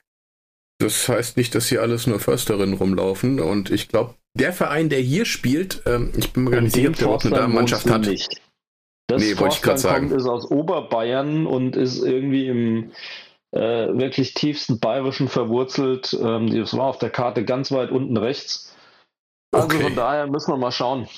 das 0.82 1.08
heißt 1.08 1.36
nicht, 1.36 1.54
dass 1.54 1.68
hier 1.68 1.82
alles 1.82 2.06
nur 2.06 2.20
Försterinnen 2.20 2.74
rumlaufen. 2.74 3.40
Und 3.40 3.70
ich 3.70 3.88
glaube, 3.88 4.14
der 4.34 4.52
Verein, 4.52 4.88
der 4.88 5.00
hier 5.00 5.24
spielt, 5.24 5.82
ähm, 5.86 6.12
ich 6.16 6.32
bin 6.32 6.44
mir 6.44 6.50
gar 6.50 6.60
nicht 6.60 6.74
sicher, 6.74 6.88
ob 6.88 6.96
der 6.96 7.04
überhaupt 7.04 7.26
eine 7.26 7.36
Damenmannschaft 7.36 7.90
hat. 7.90 8.06
Nicht. 8.06 8.40
Das 9.08 9.22
nee, 9.22 9.38
wollte 9.38 9.56
ich 9.56 9.62
gerade 9.62 9.78
sagen. 9.78 10.08
Kommt, 10.08 10.20
ist 10.20 10.26
aus 10.26 10.50
Oberbayern 10.50 11.46
und 11.46 11.76
ist 11.76 12.02
irgendwie 12.02 12.46
im 12.46 12.92
äh, 13.52 13.88
wirklich 13.92 14.34
tiefsten 14.34 14.80
Bayerischen 14.80 15.28
verwurzelt. 15.28 16.16
Ähm, 16.20 16.54
das 16.54 16.76
war 16.76 16.86
auf 16.86 16.98
der 16.98 17.10
Karte 17.10 17.44
ganz 17.44 17.70
weit 17.72 17.90
unten 17.90 18.16
rechts. 18.16 18.74
Also 19.54 19.66
okay. 19.66 19.82
von 19.82 19.94
daher 19.94 20.26
müssen 20.26 20.50
wir 20.50 20.56
mal 20.56 20.72
schauen. 20.72 21.08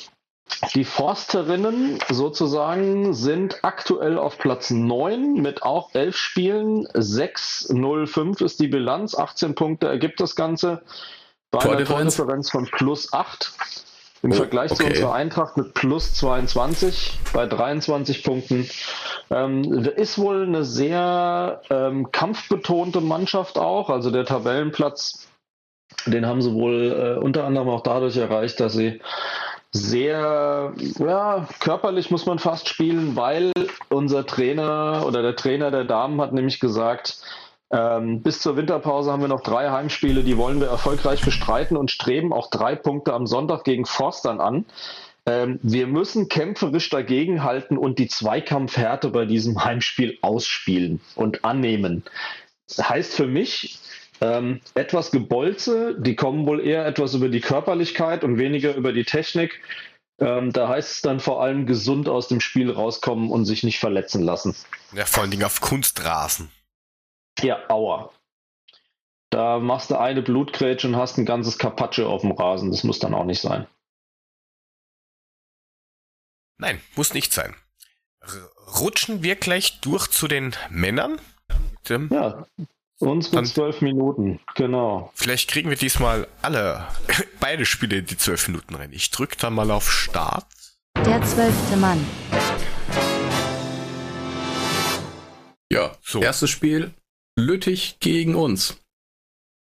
Die 0.75 0.85
Forsterinnen 0.85 1.99
sozusagen 2.11 3.15
sind 3.15 3.59
aktuell 3.63 4.19
auf 4.19 4.39
Platz 4.39 4.71
9 4.71 5.35
mit 5.35 5.63
auch 5.63 5.95
11 5.95 6.17
Spielen. 6.17 6.87
6-0-5 6.89 8.45
ist 8.45 8.61
die 8.61 8.69
Bilanz. 8.69 9.15
18 9.15 9.55
Punkte 9.55 9.89
ergibt 9.89 10.21
das 10.21 10.37
Ganze. 10.37 10.83
Bei 11.51 11.61
einer 11.61 11.85
Tordifferenz 11.85 12.51
von 12.51 12.67
plus 12.67 13.13
8. 13.13 13.53
Im 14.23 14.33
oh, 14.33 14.35
Vergleich 14.37 14.71
okay. 14.73 14.85
zu 14.85 14.89
unserer 14.89 15.13
Eintracht 15.13 15.57
mit 15.59 15.75
plus 15.75 16.15
22 16.15 17.21
bei 17.33 17.47
23 17.47 18.25
Punkten. 18.25 18.69
Ähm, 19.31 19.85
ist 19.97 20.19
wohl 20.19 20.47
eine 20.47 20.65
sehr 20.65 21.61
ähm, 21.69 22.11
kampfbetonte 22.11 23.01
Mannschaft 23.03 23.59
auch. 23.59 23.91
Also 23.91 24.11
der 24.11 24.25
Tabellenplatz, 24.25 25.29
den 26.07 26.27
haben 26.27 26.41
sie 26.41 26.55
wohl 26.55 27.19
äh, 27.19 27.23
unter 27.23 27.45
anderem 27.45 27.69
auch 27.69 27.83
dadurch 27.83 28.17
erreicht, 28.17 28.61
dass 28.61 28.73
sie 28.73 29.01
sehr 29.75 30.73
ja, 30.99 31.49
körperlich 31.59 32.11
muss 32.11 32.27
man 32.27 32.39
fast 32.39 32.69
spielen, 32.69 33.17
weil 33.17 33.53
unser 33.89 34.25
Trainer 34.25 35.05
oder 35.05 35.21
der 35.21 35.35
Trainer 35.35 35.73
der 35.73 35.85
Damen 35.85 36.21
hat 36.21 36.33
nämlich 36.33 36.61
gesagt, 36.61 37.19
ähm, 37.73 38.23
bis 38.23 38.41
zur 38.41 38.57
Winterpause 38.57 39.11
haben 39.11 39.23
wir 39.23 39.29
noch 39.29 39.43
drei 39.43 39.71
Heimspiele, 39.71 40.23
die 40.23 40.37
wollen 40.37 40.61
wir 40.61 40.69
erfolgreich 40.69 41.25
bestreiten 41.25 41.77
und 41.77 41.91
streben 41.91 42.33
auch 42.33 42.51
drei 42.51 42.77
Punkte 42.77 43.13
am 43.13 43.27
Sonntag 43.27 43.65
gegen 43.65 43.85
Forstern 43.85 44.41
an. 44.41 44.65
Ähm, 45.27 45.59
wir 45.63 45.89
müssen 45.89 46.29
kämpferisch 46.29 46.89
dagegenhalten 46.91 47.77
und 47.77 47.99
die 47.99 48.07
Zweikampfhärte 48.07 49.11
bei 49.11 49.25
diesem 49.25 49.65
Heimspiel 49.65 50.19
ausspielen 50.23 51.01
und 51.17 51.45
annehmen. 51.45 52.05
Das 52.69 52.89
heißt 52.89 53.15
für 53.15 53.27
mich, 53.27 53.81
ähm, 54.21 54.61
etwas 54.75 55.11
Gebolze, 55.11 55.97
die 55.99 56.17
kommen 56.17 56.47
wohl 56.47 56.65
eher 56.65 56.87
etwas 56.87 57.15
über 57.15 57.29
die 57.29 57.41
Körperlichkeit 57.41 58.25
und 58.25 58.39
weniger 58.39 58.75
über 58.75 58.93
die 58.93 59.05
Technik. 59.05 59.61
Ähm, 60.19 60.53
da 60.53 60.69
heißt 60.69 60.93
es 60.93 61.01
dann 61.03 61.19
vor 61.19 61.43
allem 61.43 61.67
gesund 61.67 62.09
aus 62.09 62.29
dem 62.29 62.41
Spiel 62.41 62.71
rauskommen 62.71 63.31
und 63.31 63.45
sich 63.45 63.65
nicht 63.65 63.81
verletzen 63.81 64.23
lassen. 64.23 64.55
Ja, 64.93 65.05
vor 65.07 65.23
allen 65.23 65.31
Dingen 65.31 65.45
auf 65.45 65.61
Kunstrasen. 65.61 66.51
Ja, 67.41 67.59
aua. 67.69 68.11
Da 69.31 69.59
machst 69.59 69.91
du 69.91 69.99
eine 69.99 70.23
Blutgrätsche 70.23 70.87
und 70.87 70.97
hast 70.97 71.19
ein 71.19 71.27
ganzes 71.27 71.59
Carpaccio 71.59 72.09
auf 72.09 72.21
dem 72.21 72.31
Rasen. 72.31 72.71
Das 72.71 72.85
muss 72.85 73.01
dann 73.01 73.15
auch 73.15 73.25
nicht 73.25 73.41
sein. 73.41 73.67
Nein, 76.59 76.81
muss 76.95 77.15
nicht 77.15 77.33
sein. 77.33 77.57
Rutschen 78.81 79.25
wir 79.25 79.35
gleich 79.35 79.81
durch 79.81 80.09
zu 80.09 80.29
den 80.29 80.55
Männern? 80.71 81.21
Ja, 81.89 82.47
uns 82.99 83.33
mit 83.33 83.47
zwölf 83.47 83.81
Minuten, 83.81 84.41
genau. 84.55 85.11
Vielleicht 85.15 85.51
kriegen 85.51 85.71
wir 85.71 85.77
diesmal 85.77 86.29
alle, 86.43 86.89
beide 87.41 87.67
Spiele 87.67 87.99
in 87.99 88.07
die 88.07 88.17
zwölf 88.17 88.49
Minuten 88.49 88.75
rein. 88.75 88.93
Ich 88.93 89.11
drücke 89.11 89.37
dann 89.37 89.55
mal 89.55 89.71
auf 89.71 89.91
Start. 89.91 90.47
Der 91.05 91.23
zwölfte 91.23 91.77
Mann. 91.77 92.05
Ja, 95.71 95.97
so. 96.03 96.23
erstes 96.23 96.51
Spiel 96.51 96.95
Lüttich 97.37 97.99
gegen 97.99 98.37
uns. 98.37 98.81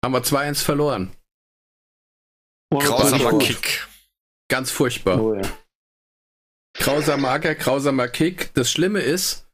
Haben 0.05 0.13
wir 0.13 0.23
2-1 0.23 0.63
verloren. 0.63 1.17
Grausamer 2.71 3.39
Kick. 3.39 3.89
Ganz 4.49 4.71
furchtbar. 4.71 5.21
Oh, 5.21 5.35
ja. 5.35 5.43
Grausamer 6.77 7.31
Acker, 7.31 7.55
grausamer 7.55 8.09
Kick. 8.09 8.53
Das 8.55 8.71
Schlimme 8.71 9.01
ist, 9.01 9.47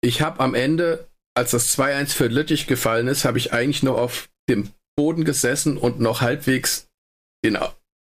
ich 0.00 0.22
habe 0.22 0.40
am 0.40 0.54
Ende, 0.54 1.08
als 1.34 1.50
das 1.50 1.76
2-1 1.76 2.14
für 2.14 2.28
Lüttich 2.28 2.66
gefallen 2.66 3.08
ist, 3.08 3.24
habe 3.24 3.38
ich 3.38 3.52
eigentlich 3.52 3.82
noch 3.82 3.98
auf 3.98 4.30
dem 4.48 4.72
Boden 4.96 5.24
gesessen 5.24 5.76
und 5.76 6.00
noch 6.00 6.20
halbwegs 6.20 6.88
den 7.44 7.58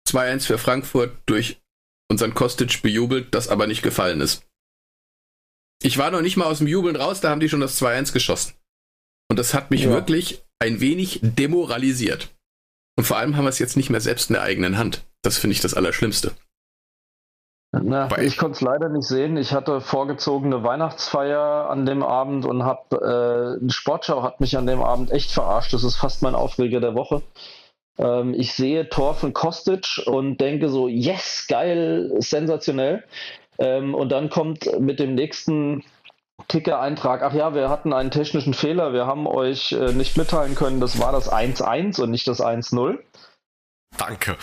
2-1 0.08 0.46
für 0.46 0.58
Frankfurt 0.58 1.18
durch 1.26 1.62
unseren 2.10 2.34
Kostic 2.34 2.82
bejubelt, 2.82 3.34
das 3.34 3.48
aber 3.48 3.68
nicht 3.68 3.82
gefallen 3.82 4.22
ist. 4.22 4.46
Ich 5.82 5.98
war 5.98 6.12
noch 6.12 6.22
nicht 6.22 6.38
mal 6.38 6.46
aus 6.46 6.60
dem 6.60 6.68
Jubeln 6.68 6.96
raus, 6.96 7.22
da 7.22 7.30
haben 7.30 7.40
die 7.40 7.50
schon 7.50 7.60
das 7.60 7.82
2-1 7.82 8.14
geschossen. 8.14 8.54
Und 9.30 9.38
das 9.38 9.54
hat 9.54 9.72
mich 9.72 9.84
ja. 9.84 9.90
wirklich 9.90 10.44
ein 10.60 10.80
wenig 10.80 11.20
demoralisiert. 11.22 12.30
Und 12.96 13.06
vor 13.06 13.18
allem 13.18 13.36
haben 13.36 13.46
wir 13.46 13.50
es 13.50 13.60
jetzt 13.60 13.76
nicht 13.76 13.90
mehr 13.90 14.02
selbst 14.02 14.30
in 14.30 14.36
der 14.36 14.44
eigenen 14.44 14.78
Hand. 14.78 15.06
Das 15.24 15.38
finde 15.38 15.56
ich 15.56 15.62
das 15.62 15.74
Allerschlimmste. 15.74 16.36
Na, 17.82 18.08
ich 18.20 18.38
konnte 18.38 18.54
es 18.56 18.62
leider 18.62 18.88
nicht 18.88 19.08
sehen. 19.08 19.36
Ich 19.36 19.52
hatte 19.52 19.82
vorgezogene 19.82 20.64
Weihnachtsfeier 20.64 21.70
an 21.72 21.88
dem 21.88 22.04
Abend 22.04 22.46
und 22.46 22.64
habe 22.64 23.60
äh, 23.64 23.70
Sportschau 23.72 24.22
hat 24.22 24.40
mich 24.40 24.56
an 24.58 24.68
dem 24.68 24.84
Abend 24.84 25.12
echt 25.12 25.32
verarscht. 25.32 25.74
Das 25.74 25.84
ist 25.84 25.96
fast 25.96 26.22
mein 26.22 26.36
Aufreger 26.36 26.80
der 26.80 26.94
Woche. 26.94 27.24
Ähm, 27.98 28.36
ich 28.36 28.54
sehe 28.54 28.90
Tor 28.90 29.16
von 29.16 29.34
Kostic 29.34 30.04
und 30.06 30.38
denke 30.40 30.70
so, 30.70 30.88
yes, 30.88 31.48
geil, 31.50 32.12
sensationell. 32.20 33.04
Ähm, 33.58 33.96
und 33.96 34.12
dann 34.12 34.30
kommt 34.30 34.80
mit 34.80 35.00
dem 35.00 35.16
nächsten 35.16 35.84
Ticker-Eintrag, 36.48 37.24
ach 37.24 37.34
ja, 37.34 37.56
wir 37.56 37.70
hatten 37.70 37.92
einen 37.94 38.12
technischen 38.12 38.54
Fehler, 38.54 38.94
wir 38.94 39.08
haben 39.08 39.28
euch 39.28 39.72
äh, 39.72 39.94
nicht 39.94 40.18
mitteilen 40.18 40.56
können, 40.56 40.80
das 40.80 41.00
war 41.00 41.12
das 41.12 41.32
1-1 41.32 42.02
und 42.02 42.12
nicht 42.12 42.28
das 42.28 42.42
1-0. 42.42 43.00
Danke. 43.98 44.38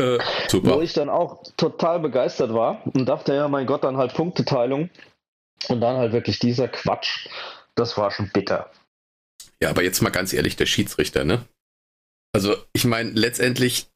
Äh. 0.00 0.18
Wo 0.50 0.80
ich 0.80 0.92
dann 0.92 1.08
auch 1.08 1.42
total 1.56 2.00
begeistert 2.00 2.52
war 2.52 2.82
und 2.94 3.06
dachte, 3.06 3.34
ja, 3.34 3.48
mein 3.48 3.66
Gott, 3.66 3.84
dann 3.84 3.96
halt 3.96 4.14
Punkteteilung. 4.14 4.90
Und 5.68 5.80
dann 5.80 5.96
halt 5.96 6.12
wirklich 6.12 6.38
dieser 6.38 6.68
Quatsch. 6.68 7.28
Das 7.74 7.96
war 7.96 8.10
schon 8.10 8.30
bitter. 8.32 8.70
Ja, 9.62 9.70
aber 9.70 9.82
jetzt 9.82 10.02
mal 10.02 10.10
ganz 10.10 10.32
ehrlich, 10.32 10.56
der 10.56 10.66
Schiedsrichter, 10.66 11.24
ne? 11.24 11.44
Also, 12.32 12.56
ich 12.72 12.84
meine, 12.84 13.10
letztendlich, 13.10 13.88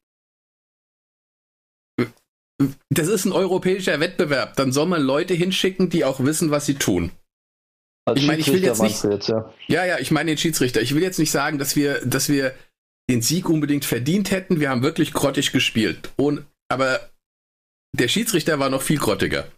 das 2.89 3.07
ist 3.07 3.25
ein 3.25 3.33
europäischer 3.33 3.99
Wettbewerb. 3.99 4.55
Dann 4.55 4.71
soll 4.71 4.87
man 4.87 5.01
Leute 5.01 5.33
hinschicken, 5.33 5.89
die 5.89 6.05
auch 6.05 6.21
wissen, 6.21 6.49
was 6.49 6.65
sie 6.65 6.75
tun. 6.75 7.11
Als 8.05 8.19
ich 8.19 8.27
meine, 8.27 8.39
ich 8.39 8.51
will 8.51 8.63
jetzt 8.63 8.81
nicht. 8.81 9.03
Jetzt, 9.03 9.27
ja. 9.27 9.53
ja, 9.67 9.85
ja, 9.85 9.99
ich 9.99 10.11
meine 10.11 10.31
den 10.31 10.37
Schiedsrichter. 10.37 10.81
Ich 10.81 10.95
will 10.95 11.03
jetzt 11.03 11.19
nicht 11.19 11.31
sagen, 11.31 11.59
dass 11.59 11.75
wir, 11.75 12.03
dass 12.05 12.29
wir 12.29 12.53
den 13.09 13.21
Sieg 13.21 13.49
unbedingt 13.49 13.85
verdient 13.85 14.31
hätten. 14.31 14.59
Wir 14.59 14.69
haben 14.69 14.83
wirklich 14.83 15.13
grottig 15.13 15.51
gespielt. 15.51 16.11
Und, 16.15 16.45
aber 16.69 17.09
der 17.91 18.07
Schiedsrichter 18.07 18.59
war 18.59 18.69
noch 18.69 18.83
viel 18.83 18.99
grottiger. 18.99 19.51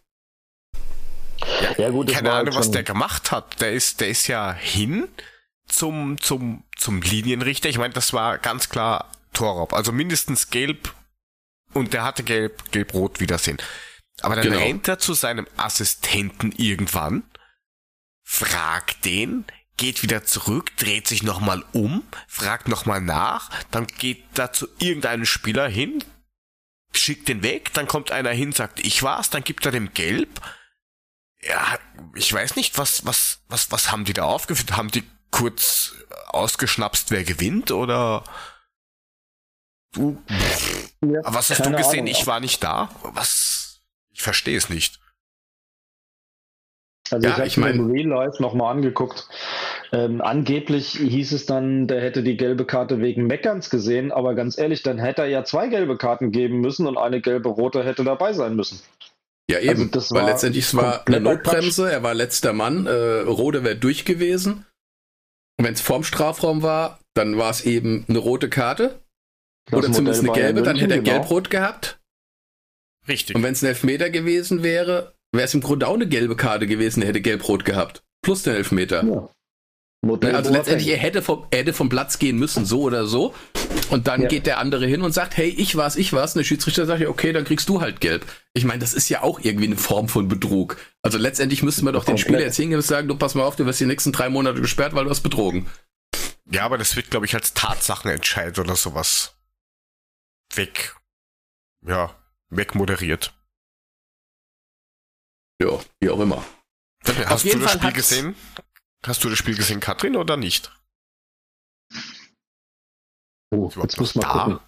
Ja, 1.62 1.74
ja 1.78 1.90
gut, 1.90 2.12
keine 2.12 2.32
Ahnung, 2.32 2.56
was 2.56 2.72
der 2.72 2.84
gemacht 2.84 3.32
hat. 3.32 3.60
Der 3.62 3.74
ist, 3.74 4.00
der 4.00 4.08
ist 4.08 4.28
ja 4.28 4.54
hin 4.54 5.08
zum, 5.68 6.20
zum, 6.20 6.64
zum 6.78 7.02
Linienrichter. 7.02 7.68
Ich 7.70 7.78
meine, 7.78 7.94
das 7.94 8.14
war 8.14 8.38
ganz 8.38 8.70
klar 8.70 9.12
Torraub. 9.34 9.74
Also 9.74 9.92
mindestens 9.92 10.50
gelb 10.50 10.94
und 11.74 11.94
der 11.94 12.04
hatte 12.04 12.24
gelb, 12.24 12.72
gelb-rot 12.72 13.20
Wiedersehen. 13.20 13.58
Aber 14.22 14.36
dann 14.36 14.46
genau. 14.46 14.60
rennt 14.60 14.88
er 14.88 15.00
zu 15.00 15.14
seinem 15.14 15.48
Assistenten 15.58 16.52
irgendwann, 16.52 17.24
fragt 18.24 19.04
den, 19.06 19.46
geht 19.82 20.04
wieder 20.04 20.24
zurück, 20.24 20.78
dreht 20.78 21.08
sich 21.08 21.24
nochmal 21.24 21.66
um, 21.74 22.04
fragt 22.28 22.68
nochmal 22.68 23.02
nach, 23.02 23.50
dann 23.72 23.88
geht 23.88 24.24
da 24.36 24.54
zu 24.54 24.68
irgendeinem 24.78 25.26
Spieler 25.26 25.68
hin, 25.68 26.04
schickt 26.94 27.28
den 27.28 27.42
weg, 27.42 27.74
dann 27.74 27.88
kommt 27.88 28.12
einer 28.12 28.30
hin, 28.30 28.52
sagt, 28.52 28.80
ich 28.80 29.02
war's, 29.02 29.32
dann 29.32 29.44
gibt 29.44 29.66
er 29.66 29.72
dem 29.72 29.92
Gelb. 29.96 30.40
Ja, 31.42 31.80
ich 32.14 32.32
weiß 32.32 32.58
nicht, 32.58 32.78
was, 32.78 33.08
was, 33.08 33.40
was, 33.48 33.72
was 33.72 33.92
haben 33.92 34.06
die 34.06 34.14
da 34.14 34.24
aufgeführt? 34.26 34.78
Haben 34.78 34.92
die 34.92 35.04
kurz 35.32 35.96
ausgeschnapst, 36.28 37.10
wer 37.10 37.24
gewinnt 37.24 37.72
oder 37.72 38.24
Du. 39.94 40.24
Ja, 41.02 41.20
was 41.24 41.50
hast 41.50 41.66
du 41.66 41.72
gesehen? 41.72 42.02
Ahnung. 42.02 42.08
Ich 42.08 42.26
war 42.26 42.40
nicht 42.40 42.64
da. 42.64 42.90
Was? 43.02 43.82
Ich 44.12 44.22
verstehe 44.22 44.58
es 44.58 44.70
nicht. 44.70 45.01
Also 47.10 47.28
ja, 47.28 47.44
ich 47.44 47.58
habe 47.58 47.74
mir 47.74 47.74
im 47.74 47.92
Real 47.92 48.08
Life 48.08 48.42
nochmal 48.42 48.74
angeguckt. 48.74 49.28
Ähm, 49.92 50.22
angeblich 50.22 50.92
hieß 50.92 51.34
es 51.34 51.46
dann, 51.46 51.88
der 51.88 52.02
hätte 52.02 52.24
die 52.24 52.38
gelbe 52.38 52.66
Karte 52.66 53.02
wegen 53.02 53.28
Meckerns 53.28 53.70
gesehen, 53.70 54.12
aber 54.12 54.36
ganz 54.36 54.58
ehrlich, 54.58 54.84
dann 54.84 54.98
hätte 54.98 55.24
er 55.24 55.28
ja 55.28 55.44
zwei 55.44 55.68
gelbe 55.68 55.98
Karten 55.98 56.32
geben 56.32 56.62
müssen 56.62 56.88
und 56.88 56.98
eine 56.98 57.20
gelbe 57.20 57.50
rote 57.50 57.84
hätte 57.84 58.04
dabei 58.04 58.34
sein 58.34 58.56
müssen. 58.56 58.80
Ja, 59.50 59.60
eben. 59.60 59.70
Also 59.70 59.86
das 59.86 60.12
Weil 60.12 60.22
war 60.22 60.30
letztendlich 60.30 60.66
es 60.66 60.76
war 60.76 61.06
eine 61.06 61.20
Notbremse, 61.20 61.84
Quatsch. 61.84 61.94
er 61.94 62.04
war 62.04 62.14
letzter 62.14 62.54
Mann, 62.54 62.86
äh, 62.86 62.92
Rode 62.92 63.64
wäre 63.66 63.76
durch 63.76 64.06
gewesen. 64.06 64.66
Und 65.58 65.66
wenn 65.66 65.74
es 65.74 65.82
vorm 65.82 66.04
Strafraum 66.04 66.64
war, 66.64 67.00
dann 67.14 67.38
war 67.38 67.50
es 67.50 67.66
eben 67.66 68.06
eine 68.08 68.20
rote 68.20 68.50
Karte. 68.50 69.02
Das 69.66 69.80
Oder 69.80 69.92
zumindest 69.92 70.24
eine 70.24 70.32
gelbe, 70.32 70.62
dann 70.62 70.78
hätte 70.78 70.94
er 70.94 71.02
genau. 71.02 71.20
gelb-rot 71.20 71.50
gehabt. 71.50 72.00
Richtig. 73.08 73.36
Und 73.36 73.44
wenn 73.44 73.54
es 73.54 73.62
ein 73.62 73.68
Elfmeter 73.68 74.10
gewesen 74.10 74.64
wäre, 74.64 75.14
wäre 75.32 75.46
es 75.46 75.54
im 75.54 75.62
Grunde 75.62 75.88
auch 75.88 75.96
eine 75.96 76.08
gelbe 76.08 76.36
Karte 76.36 76.68
gewesen, 76.68 77.02
er 77.02 77.10
hätte 77.10 77.22
gelb-rot 77.22 77.66
gehabt. 77.66 78.04
Plus 78.22 78.44
den 78.44 78.56
Elfmeter. 78.56 79.04
Ja. 79.04 79.30
Modell 80.04 80.36
also 80.36 80.52
letztendlich, 80.52 80.90
er 80.90 80.98
hätte, 80.98 81.22
vom, 81.22 81.46
er 81.52 81.60
hätte 81.60 81.74
vom 81.74 81.88
Platz 81.88 82.18
gehen 82.18 82.38
müssen, 82.38 82.66
so 82.66 82.82
oder 82.82 83.06
so. 83.06 83.36
Und 83.92 84.08
dann 84.08 84.24
ja. 84.24 84.28
geht 84.30 84.48
der 84.48 84.58
andere 84.58 84.88
hin 84.88 85.04
und 85.04 85.12
sagt, 85.12 85.38
hey, 85.38 85.50
ich 85.50 85.76
war's, 85.76 85.96
ich 85.96 86.12
war's. 86.12 86.34
Und 86.34 86.40
der 86.40 86.46
Schiedsrichter 86.46 86.88
sagt, 86.88 87.02
ja, 87.02 87.10
okay, 87.10 87.34
dann 87.34 87.46
kriegst 87.46 87.70
du 87.70 87.82
halt 87.82 88.02
gelb. 88.02 88.26
Ich 88.54 88.66
meine, 88.66 88.80
das 88.80 88.94
ist 88.94 89.10
ja 89.10 89.22
auch 89.22 89.40
irgendwie 89.40 89.68
eine 89.68 89.78
Form 89.78 90.10
von 90.10 90.28
Betrug. 90.28 90.78
Also 91.04 91.20
letztendlich 91.20 91.62
müssten 91.62 91.86
wir 91.86 91.92
doch 91.92 92.04
den 92.04 92.18
Spieler 92.18 92.40
jetzt 92.40 92.56
hingehen 92.56 92.78
und 92.78 92.86
sagen, 92.86 93.08
du 93.08 93.16
pass 93.16 93.36
mal 93.36 93.44
auf, 93.44 93.58
du 93.58 93.66
wirst 93.68 93.80
die 93.80 93.86
nächsten 93.86 94.12
drei 94.12 94.30
Monate 94.30 94.60
gesperrt, 94.60 94.96
weil 94.96 95.04
du 95.04 95.12
hast 95.12 95.22
betrogen. 95.22 95.68
Ja, 96.50 96.64
aber 96.64 96.80
das 96.80 96.96
wird, 96.96 97.12
glaube 97.12 97.28
ich, 97.28 97.36
als 97.36 97.54
Tatsachenentscheid 97.54 98.58
oder 98.58 98.76
sowas 98.76 99.36
weg, 100.56 100.96
ja, 101.86 102.16
wegmoderiert. 102.50 103.34
Ja, 105.62 105.80
wie 106.00 106.10
auch 106.10 106.20
immer. 106.20 106.44
Hast 107.26 107.46
du 107.46 107.60
das 107.60 107.74
Spiel 107.74 107.92
gesehen? 107.92 108.36
Hast 109.06 109.24
du 109.24 109.30
das 109.30 109.38
Spiel 109.38 109.56
gesehen, 109.56 109.80
Katrin, 109.80 110.16
oder 110.16 110.36
nicht? 110.36 110.72
Oh, 113.52 113.72
jetzt 113.82 114.00
muss 114.00 114.16
man 114.16 114.28
gucken. 114.28 114.60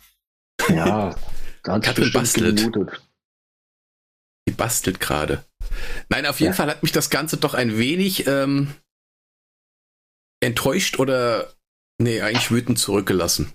Ja, 0.70 1.16
ganz 1.64 1.86
Katrin 1.86 2.12
bastelt. 2.12 2.58
Gemutet. 2.58 3.02
Die 4.48 4.54
bastelt 4.54 5.00
gerade. 5.00 5.44
Nein, 6.10 6.28
auf 6.28 6.40
jeden 6.40 6.52
ja. 6.52 6.56
Fall 6.56 6.70
hat 6.70 6.84
mich 6.84 6.92
das 6.92 7.10
Ganze 7.10 7.38
doch 7.38 7.56
ein 7.56 7.78
wenig 7.78 8.28
ähm, 8.28 8.76
enttäuscht 10.42 11.00
oder 11.00 11.54
nee, 11.98 12.22
eigentlich 12.22 12.52
wütend 12.52 12.78
zurückgelassen. 12.78 13.52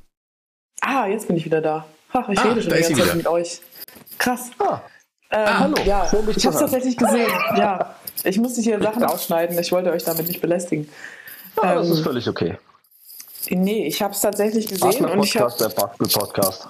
Ah, 0.81 1.07
jetzt 1.07 1.29
bin 1.29 1.37
ich 1.37 1.45
wieder 1.45 1.61
da. 1.61 1.89
Ach, 2.13 2.29
ich 2.29 2.39
ah, 2.39 2.43
rede 2.43 2.63
schon 2.63 2.73
die 2.73 2.81
ganze 2.81 2.95
Zeit 2.95 3.17
mit 3.17 3.27
euch. 3.27 3.61
Krass. 4.17 4.51
Ah. 4.59 4.83
Ähm, 5.31 5.45
ah, 5.45 5.59
hallo. 5.61 5.77
Ja, 5.85 6.05
ich 6.07 6.47
habe 6.47 6.55
es 6.55 6.61
tatsächlich 6.61 6.97
gesehen. 6.97 7.31
Ja, 7.57 7.95
ich 8.25 8.39
musste 8.39 8.63
hier 8.63 8.81
Sachen 8.81 9.05
ausschneiden. 9.05 9.59
Ich 9.59 9.71
wollte 9.73 9.91
euch 9.91 10.05
damit 10.05 10.27
nicht 10.27 10.41
belästigen. 10.41 10.89
Ja, 11.63 11.75
das 11.75 11.87
ähm, 11.87 11.93
ist 11.93 12.01
völlig 12.01 12.29
okay. 12.29 12.57
Nee, 13.51 13.87
ich 13.87 14.01
habe 14.03 14.15
es 14.15 14.21
tatsächlich 14.21 14.67
gesehen. 14.69 15.05
und 15.05 15.23
ich 15.23 15.37
hab, 15.37 15.57
der 15.59 15.69
Bastel 15.69 16.09
Podcast. 16.09 16.69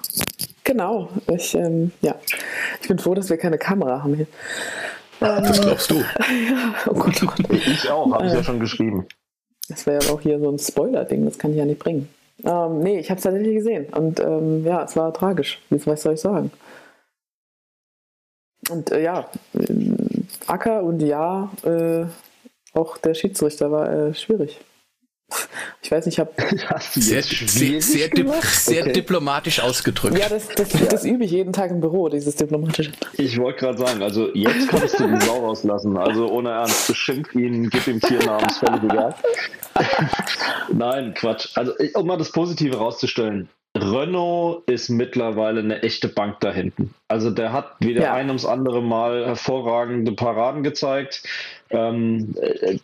Genau. 0.65 1.09
Ich, 1.27 1.55
ähm, 1.55 1.91
ja. 2.01 2.15
ich 2.81 2.87
bin 2.87 2.99
froh, 2.99 3.13
dass 3.13 3.29
wir 3.29 3.37
keine 3.37 3.57
Kamera 3.57 4.03
haben 4.03 4.15
hier. 4.15 4.27
Ähm, 5.21 5.43
das 5.43 5.61
glaubst 5.61 5.91
du. 5.91 5.95
ja, 5.99 6.75
oh 6.87 6.93
Gott, 6.93 7.23
oh 7.23 7.27
Gott. 7.27 7.49
Ich 7.51 7.89
auch, 7.89 8.11
habe 8.13 8.27
ich 8.27 8.33
ja 8.33 8.43
schon 8.43 8.59
geschrieben. 8.59 9.07
Das 9.69 9.85
wäre 9.85 10.03
ja 10.03 10.11
auch 10.11 10.21
hier 10.21 10.39
so 10.39 10.49
ein 10.49 10.59
Spoiler-Ding, 10.59 11.25
das 11.25 11.37
kann 11.37 11.51
ich 11.51 11.57
ja 11.57 11.65
nicht 11.65 11.79
bringen. 11.79 12.09
Ähm, 12.43 12.79
nee, 12.79 12.99
ich 12.99 13.09
habe 13.09 13.17
es 13.17 13.23
tatsächlich 13.23 13.55
gesehen. 13.55 13.85
Und 13.91 14.19
ähm, 14.19 14.65
ja, 14.65 14.83
es 14.83 14.95
war 14.95 15.13
tragisch. 15.13 15.61
Was 15.69 16.01
soll 16.01 16.13
ich 16.13 16.21
sagen? 16.21 16.51
Und 18.69 18.91
äh, 18.91 19.03
ja, 19.03 19.29
Acker 20.47 20.83
und 20.83 21.01
ja, 21.01 21.51
äh, 21.63 22.05
auch 22.73 22.97
der 22.97 23.13
Schiedsrichter 23.13 23.71
war 23.71 23.91
äh, 23.91 24.13
schwierig. 24.13 24.59
Ich 25.81 25.91
weiß 25.91 26.05
nicht, 26.05 26.15
ich 26.15 26.19
habe 26.19 26.31
sehr, 26.91 27.21
sehr, 27.21 27.81
sehr, 27.81 28.09
dip 28.09 28.29
sehr 28.43 28.83
okay. 28.83 28.93
diplomatisch 28.93 29.59
ausgedrückt. 29.59 30.17
Ja, 30.17 30.27
das, 30.27 30.47
das, 30.49 30.69
das, 30.69 31.05
übe 31.05 31.23
ich 31.23 31.31
jeden 31.31 31.53
Tag 31.53 31.71
im 31.71 31.81
Büro, 31.81 32.09
dieses 32.09 32.35
diplomatische. 32.35 32.91
Ich 33.13 33.37
wollte 33.39 33.59
gerade 33.59 33.77
sagen, 33.77 34.01
also 34.01 34.33
jetzt 34.33 34.67
kannst 34.67 34.99
du 34.99 35.07
die 35.07 35.21
Sau 35.25 35.45
rauslassen. 35.45 35.97
Also 35.97 36.27
ohne 36.29 36.49
Ernst, 36.49 36.87
beschimpf 36.87 37.33
ihn, 37.35 37.69
gib 37.69 37.87
ihm 37.87 38.01
Tiernamen, 38.01 38.45
ist 38.47 38.57
völlig 38.57 38.83
egal. 38.83 39.15
Nein, 40.73 41.13
Quatsch. 41.13 41.55
Also 41.55 41.73
um 41.95 42.07
mal 42.07 42.17
das 42.17 42.31
Positive 42.31 42.77
rauszustellen. 42.77 43.49
Renault 43.81 44.63
ist 44.69 44.89
mittlerweile 44.89 45.61
eine 45.61 45.83
echte 45.83 46.07
Bank 46.07 46.39
da 46.39 46.51
hinten. 46.51 46.93
Also 47.07 47.31
der 47.31 47.53
hat 47.53 47.75
wieder 47.79 48.03
ja. 48.03 48.13
ein 48.13 48.27
ums 48.27 48.45
andere 48.45 48.81
Mal 48.81 49.25
hervorragende 49.25 50.11
Paraden 50.11 50.63
gezeigt. 50.63 51.23
Ähm, 51.69 52.35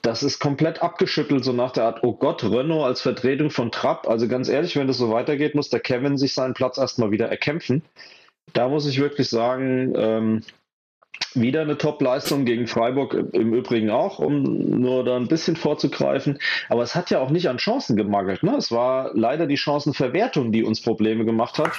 das 0.01 0.23
ist 0.23 0.39
komplett 0.39 0.81
abgeschüttelt, 0.81 1.43
so 1.43 1.53
nach 1.53 1.71
der 1.71 1.85
Art, 1.85 2.03
oh 2.03 2.13
Gott, 2.13 2.43
Renault 2.43 2.85
als 2.85 3.01
Vertretung 3.01 3.49
von 3.49 3.71
Trapp. 3.71 4.07
Also 4.07 4.27
ganz 4.27 4.49
ehrlich, 4.49 4.75
wenn 4.75 4.87
das 4.87 4.97
so 4.97 5.11
weitergeht, 5.11 5.55
muss 5.55 5.69
der 5.69 5.79
Kevin 5.79 6.17
sich 6.17 6.33
seinen 6.33 6.53
Platz 6.53 6.77
erstmal 6.77 7.11
wieder 7.11 7.27
erkämpfen. 7.27 7.83
Da 8.53 8.69
muss 8.69 8.87
ich 8.87 8.99
wirklich 8.99 9.29
sagen, 9.29 9.93
ähm, 9.97 10.41
wieder 11.39 11.61
eine 11.61 11.77
Top-Leistung 11.77 12.45
gegen 12.45 12.67
Freiburg 12.67 13.13
im 13.33 13.53
Übrigen 13.53 13.89
auch, 13.89 14.19
um 14.19 14.41
nur 14.43 15.03
da 15.03 15.15
ein 15.15 15.27
bisschen 15.27 15.55
vorzugreifen. 15.55 16.39
Aber 16.69 16.83
es 16.83 16.95
hat 16.95 17.09
ja 17.09 17.19
auch 17.19 17.29
nicht 17.29 17.49
an 17.49 17.57
Chancen 17.57 17.95
gemangelt. 17.95 18.43
Ne? 18.43 18.55
Es 18.57 18.71
war 18.71 19.11
leider 19.13 19.47
die 19.47 19.57
Chancenverwertung, 19.57 20.51
die 20.51 20.63
uns 20.63 20.81
Probleme 20.81 21.25
gemacht 21.25 21.59
hat, 21.59 21.71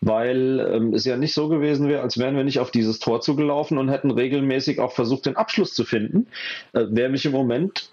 weil 0.00 0.60
ähm, 0.60 0.94
es 0.94 1.04
ja 1.04 1.16
nicht 1.16 1.34
so 1.34 1.48
gewesen 1.48 1.88
wäre, 1.88 2.02
als 2.02 2.18
wären 2.18 2.36
wir 2.36 2.44
nicht 2.44 2.60
auf 2.60 2.70
dieses 2.70 2.98
Tor 2.98 3.20
zugelaufen 3.20 3.78
und 3.78 3.88
hätten 3.88 4.10
regelmäßig 4.10 4.80
auch 4.80 4.92
versucht, 4.92 5.26
den 5.26 5.36
Abschluss 5.36 5.74
zu 5.74 5.84
finden. 5.84 6.26
Äh, 6.72 6.86
wer 6.90 7.08
mich 7.08 7.24
im 7.24 7.32
Moment 7.32 7.90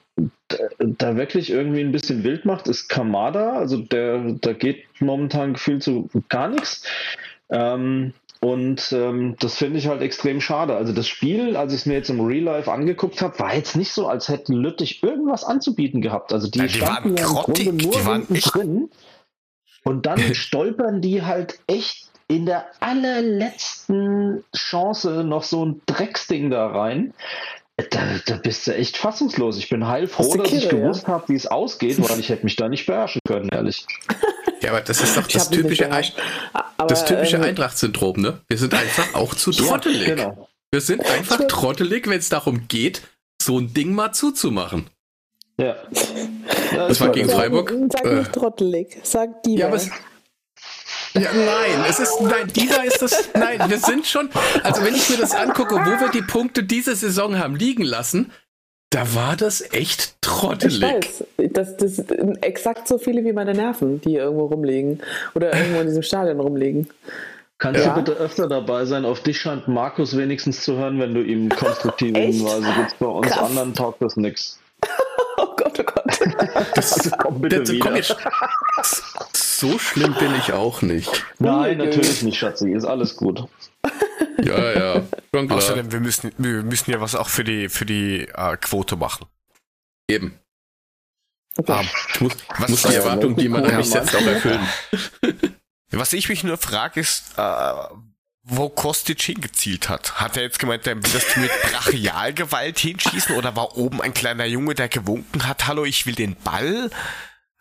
da 0.80 1.16
wirklich 1.16 1.50
irgendwie 1.50 1.82
ein 1.82 1.92
bisschen 1.92 2.24
wild 2.24 2.46
macht, 2.46 2.68
ist 2.68 2.90
Kamada. 2.90 3.54
Also 3.54 3.78
der, 3.78 4.36
da 4.42 4.54
geht 4.54 4.86
momentan 5.00 5.54
gefühlt 5.54 5.84
so 5.84 6.10
gar 6.30 6.50
nichts. 6.50 6.86
Ähm, 7.50 8.14
und 8.44 8.92
ähm, 8.92 9.36
das 9.40 9.56
finde 9.56 9.78
ich 9.78 9.88
halt 9.88 10.02
extrem 10.02 10.42
schade. 10.42 10.76
Also 10.76 10.94
das 10.94 11.08
Spiel, 11.08 11.56
als 11.56 11.74
ich 11.74 11.82
es 11.82 11.86
mir 11.86 11.94
jetzt 11.94 12.10
im 12.10 12.22
Real 12.22 12.44
Life 12.44 12.72
angeguckt 12.72 13.22
habe, 13.22 13.38
war 13.38 13.56
jetzt 13.56 13.76
nicht 13.76 13.94
so, 13.94 14.08
als 14.08 14.30
hätten 14.30 14.54
Lüttich 14.54 15.04
irgendwas 15.04 15.44
anzubieten 15.44 16.02
gehabt. 16.02 16.34
Also 16.34 16.50
die, 16.50 16.58
ja, 16.58 16.66
die 16.66 16.74
standen 16.74 17.18
ja 17.18 17.28
im 17.28 17.36
Grunde 17.36 17.74
nur 17.74 18.14
hinten 18.14 18.34
drin. 18.34 18.90
Und 19.84 20.08
dann 20.08 20.20
stolpern 20.34 21.02
die 21.02 21.22
halt 21.22 21.60
echt 21.68 22.10
in 22.28 22.48
der 22.48 22.66
allerletzten 22.80 24.44
Chance 24.56 25.24
noch 25.24 25.44
so 25.44 25.64
ein 25.64 25.82
Drecksding 25.86 26.50
da 26.50 26.66
rein. 26.66 27.14
Da, 27.92 28.00
da 28.26 28.38
bist 28.38 28.66
du 28.66 28.76
echt 28.76 28.98
fassungslos. 28.98 29.58
Ich 29.58 29.70
bin 29.70 29.88
heilfroh, 29.88 30.36
dass 30.36 30.52
ich 30.52 30.68
gewusst 30.68 31.04
ja? 31.04 31.10
habe, 31.10 31.30
wie 31.30 31.36
es 31.36 31.46
ausgeht, 31.46 31.98
weil 32.10 32.20
ich 32.20 32.30
hätte 32.30 32.44
mich 32.44 32.56
da 32.56 32.70
nicht 32.70 32.88
beherrschen 32.88 33.22
können, 33.28 33.50
ehrlich. 33.50 33.86
Ja, 34.62 34.72
aber 34.72 34.82
das 34.82 35.02
ist 35.02 35.18
doch 35.18 35.28
das 35.28 35.50
typische, 35.50 35.92
Ein 35.92 36.06
das 36.88 37.06
typische 37.06 37.38
ähm, 37.38 37.44
Eintracht-Syndrom, 37.44 38.22
ne? 38.22 38.42
Wir 38.48 38.58
sind 38.58 38.74
einfach 38.74 39.14
auch 39.16 39.34
zu 39.34 39.52
trottelig. 39.52 40.08
Ja, 40.08 40.16
genau. 40.16 40.50
Wir 40.72 40.82
sind 40.82 41.06
einfach 41.06 41.40
trottelig, 41.48 42.08
wenn 42.08 42.20
es 42.20 42.30
darum 42.30 42.68
geht, 42.68 43.02
so 43.42 43.60
ein 43.60 43.74
Ding 43.74 43.94
mal 43.94 44.14
zuzumachen. 44.14 44.90
Ja. 45.58 45.76
ja 46.72 46.88
das 46.88 47.02
war 47.02 47.10
gegen 47.10 47.30
Freiburg. 47.30 47.74
Sag 47.92 48.06
nicht 48.06 48.30
äh, 48.30 48.32
trottelig, 48.32 48.98
sag 49.04 49.44
die. 49.44 49.56
Ja, 49.56 49.68
aber 49.68 49.76
es, 49.76 49.90
ja, 51.14 51.34
nein, 51.34 51.86
es 51.90 52.00
ist, 52.00 52.22
nein, 52.22 52.48
dieser 52.56 52.86
ist 52.86 53.02
das, 53.02 53.30
nein, 53.34 53.70
wir 53.70 53.80
sind 53.80 54.08
schon, 54.08 54.30
also 54.64 54.84
wenn 54.84 54.96
ich 54.96 55.10
mir 55.10 55.18
das 55.18 55.34
angucke, 55.34 55.76
wo 55.76 56.00
wir 56.00 56.10
die 56.10 56.22
Punkte 56.22 56.64
diese 56.64 56.96
Saison 56.96 57.38
haben 57.38 57.56
liegen 57.56 57.84
lassen, 57.84 58.32
da 58.92 59.16
war 59.16 59.36
das 59.38 59.62
echt 59.74 60.22
trottelig. 60.22 60.76
Ich 60.76 60.82
weiß, 60.82 61.24
das, 61.54 61.78
das 61.78 61.96
sind 61.96 62.44
exakt 62.44 62.88
so 62.88 62.98
viele 62.98 63.24
wie 63.24 63.34
meine 63.34 63.54
Nerven, 63.54 64.02
die 64.02 64.16
irgendwo 64.16 64.46
rumliegen 64.46 65.00
oder 65.34 65.56
irgendwo 65.56 65.80
in 65.80 65.88
diesem 65.88 66.04
Stadion 66.04 66.40
rumliegen. 66.40 66.90
Kannst 67.58 67.86
ja. 67.86 67.94
du 67.94 68.02
bitte 68.02 68.20
öfter 68.20 68.48
dabei 68.48 68.86
sein? 68.86 69.06
Auf 69.06 69.22
dich 69.22 69.40
scheint 69.40 69.68
Markus 69.68 70.18
wenigstens 70.18 70.64
zu 70.64 70.76
hören, 70.76 71.00
wenn 71.00 71.14
du 71.14 71.22
ihm 71.22 71.50
konstruktive 71.50 72.20
Hinweise 72.20 72.68
gibst. 72.76 73.00
Bei 73.00 73.06
uns 73.06 73.28
Krass. 73.28 73.50
anderen 73.50 73.74
taugt 73.74 74.02
das 74.02 74.18
nichts. 74.18 74.60
Oh 75.38 75.56
Gott, 75.56 75.80
oh 75.80 75.84
Gott. 75.84 76.20
Das, 76.76 76.94
also 77.00 77.10
komm 77.18 77.42
bitte 77.42 77.64
das, 77.64 77.80
komm 77.80 77.96
jetzt. 77.96 78.16
So 79.34 79.80
schlimm 79.80 80.14
bin 80.20 80.36
ich 80.38 80.54
auch 80.54 80.82
nicht. 80.82 81.26
Nein, 81.40 81.78
natürlich 81.78 82.22
nicht, 82.22 82.38
Schatzi. 82.38 82.72
Ist 82.74 82.86
alles 82.86 83.16
gut. 83.16 83.46
Ja, 84.44 84.72
ja. 84.74 85.04
Schon 85.34 85.48
klar. 85.48 85.58
Außerdem, 85.58 85.92
wir 85.92 86.00
müssen, 86.00 86.32
wir 86.38 86.64
müssen 86.64 86.92
ja 86.92 87.02
was 87.02 87.16
auch 87.16 87.30
für 87.30 87.44
die, 87.44 87.70
für 87.70 87.86
die 87.86 88.28
äh, 88.28 88.58
Quote 88.58 88.96
machen. 88.96 89.28
Eben. 90.10 90.40
Okay. 91.58 91.80
Um, 91.80 91.90
ich 92.14 92.22
muss, 92.22 92.34
was 92.58 92.70
muss 92.70 92.82
die 92.84 92.96
Erwartung, 92.96 93.36
die 93.36 93.50
man 93.50 93.66
an 93.66 93.78
mich 93.78 93.90
setzt, 93.90 94.16
auch 94.16 94.22
erfüllen. 94.22 94.66
Was 95.92 96.14
ich 96.14 96.30
mich 96.30 96.44
nur 96.44 96.58
frage, 96.58 97.02
ist, 97.02 97.38
äh, 97.38 97.74
wo 98.44 98.70
Kostic 98.70 99.22
hingezielt 99.22 99.90
hat. 99.90 100.20
Hat 100.20 100.38
er 100.38 100.44
jetzt 100.44 100.60
gemeint, 100.60 100.88
er 100.88 100.96
will 100.96 101.12
das 101.12 101.36
mit 101.36 101.52
Brachialgewalt 101.72 102.80
hinschießen 102.80 103.36
oder 103.36 103.56
war 103.56 103.78
oben 103.78 104.02
ein 104.02 104.14
kleiner 104.14 104.46
Junge, 104.46 104.74
der 104.74 104.90
gewunken 104.90 105.48
hat, 105.48 105.68
hallo, 105.68 105.86
ich 105.86 106.06
will 106.06 106.16
den 106.16 106.36
Ball? 106.36 106.90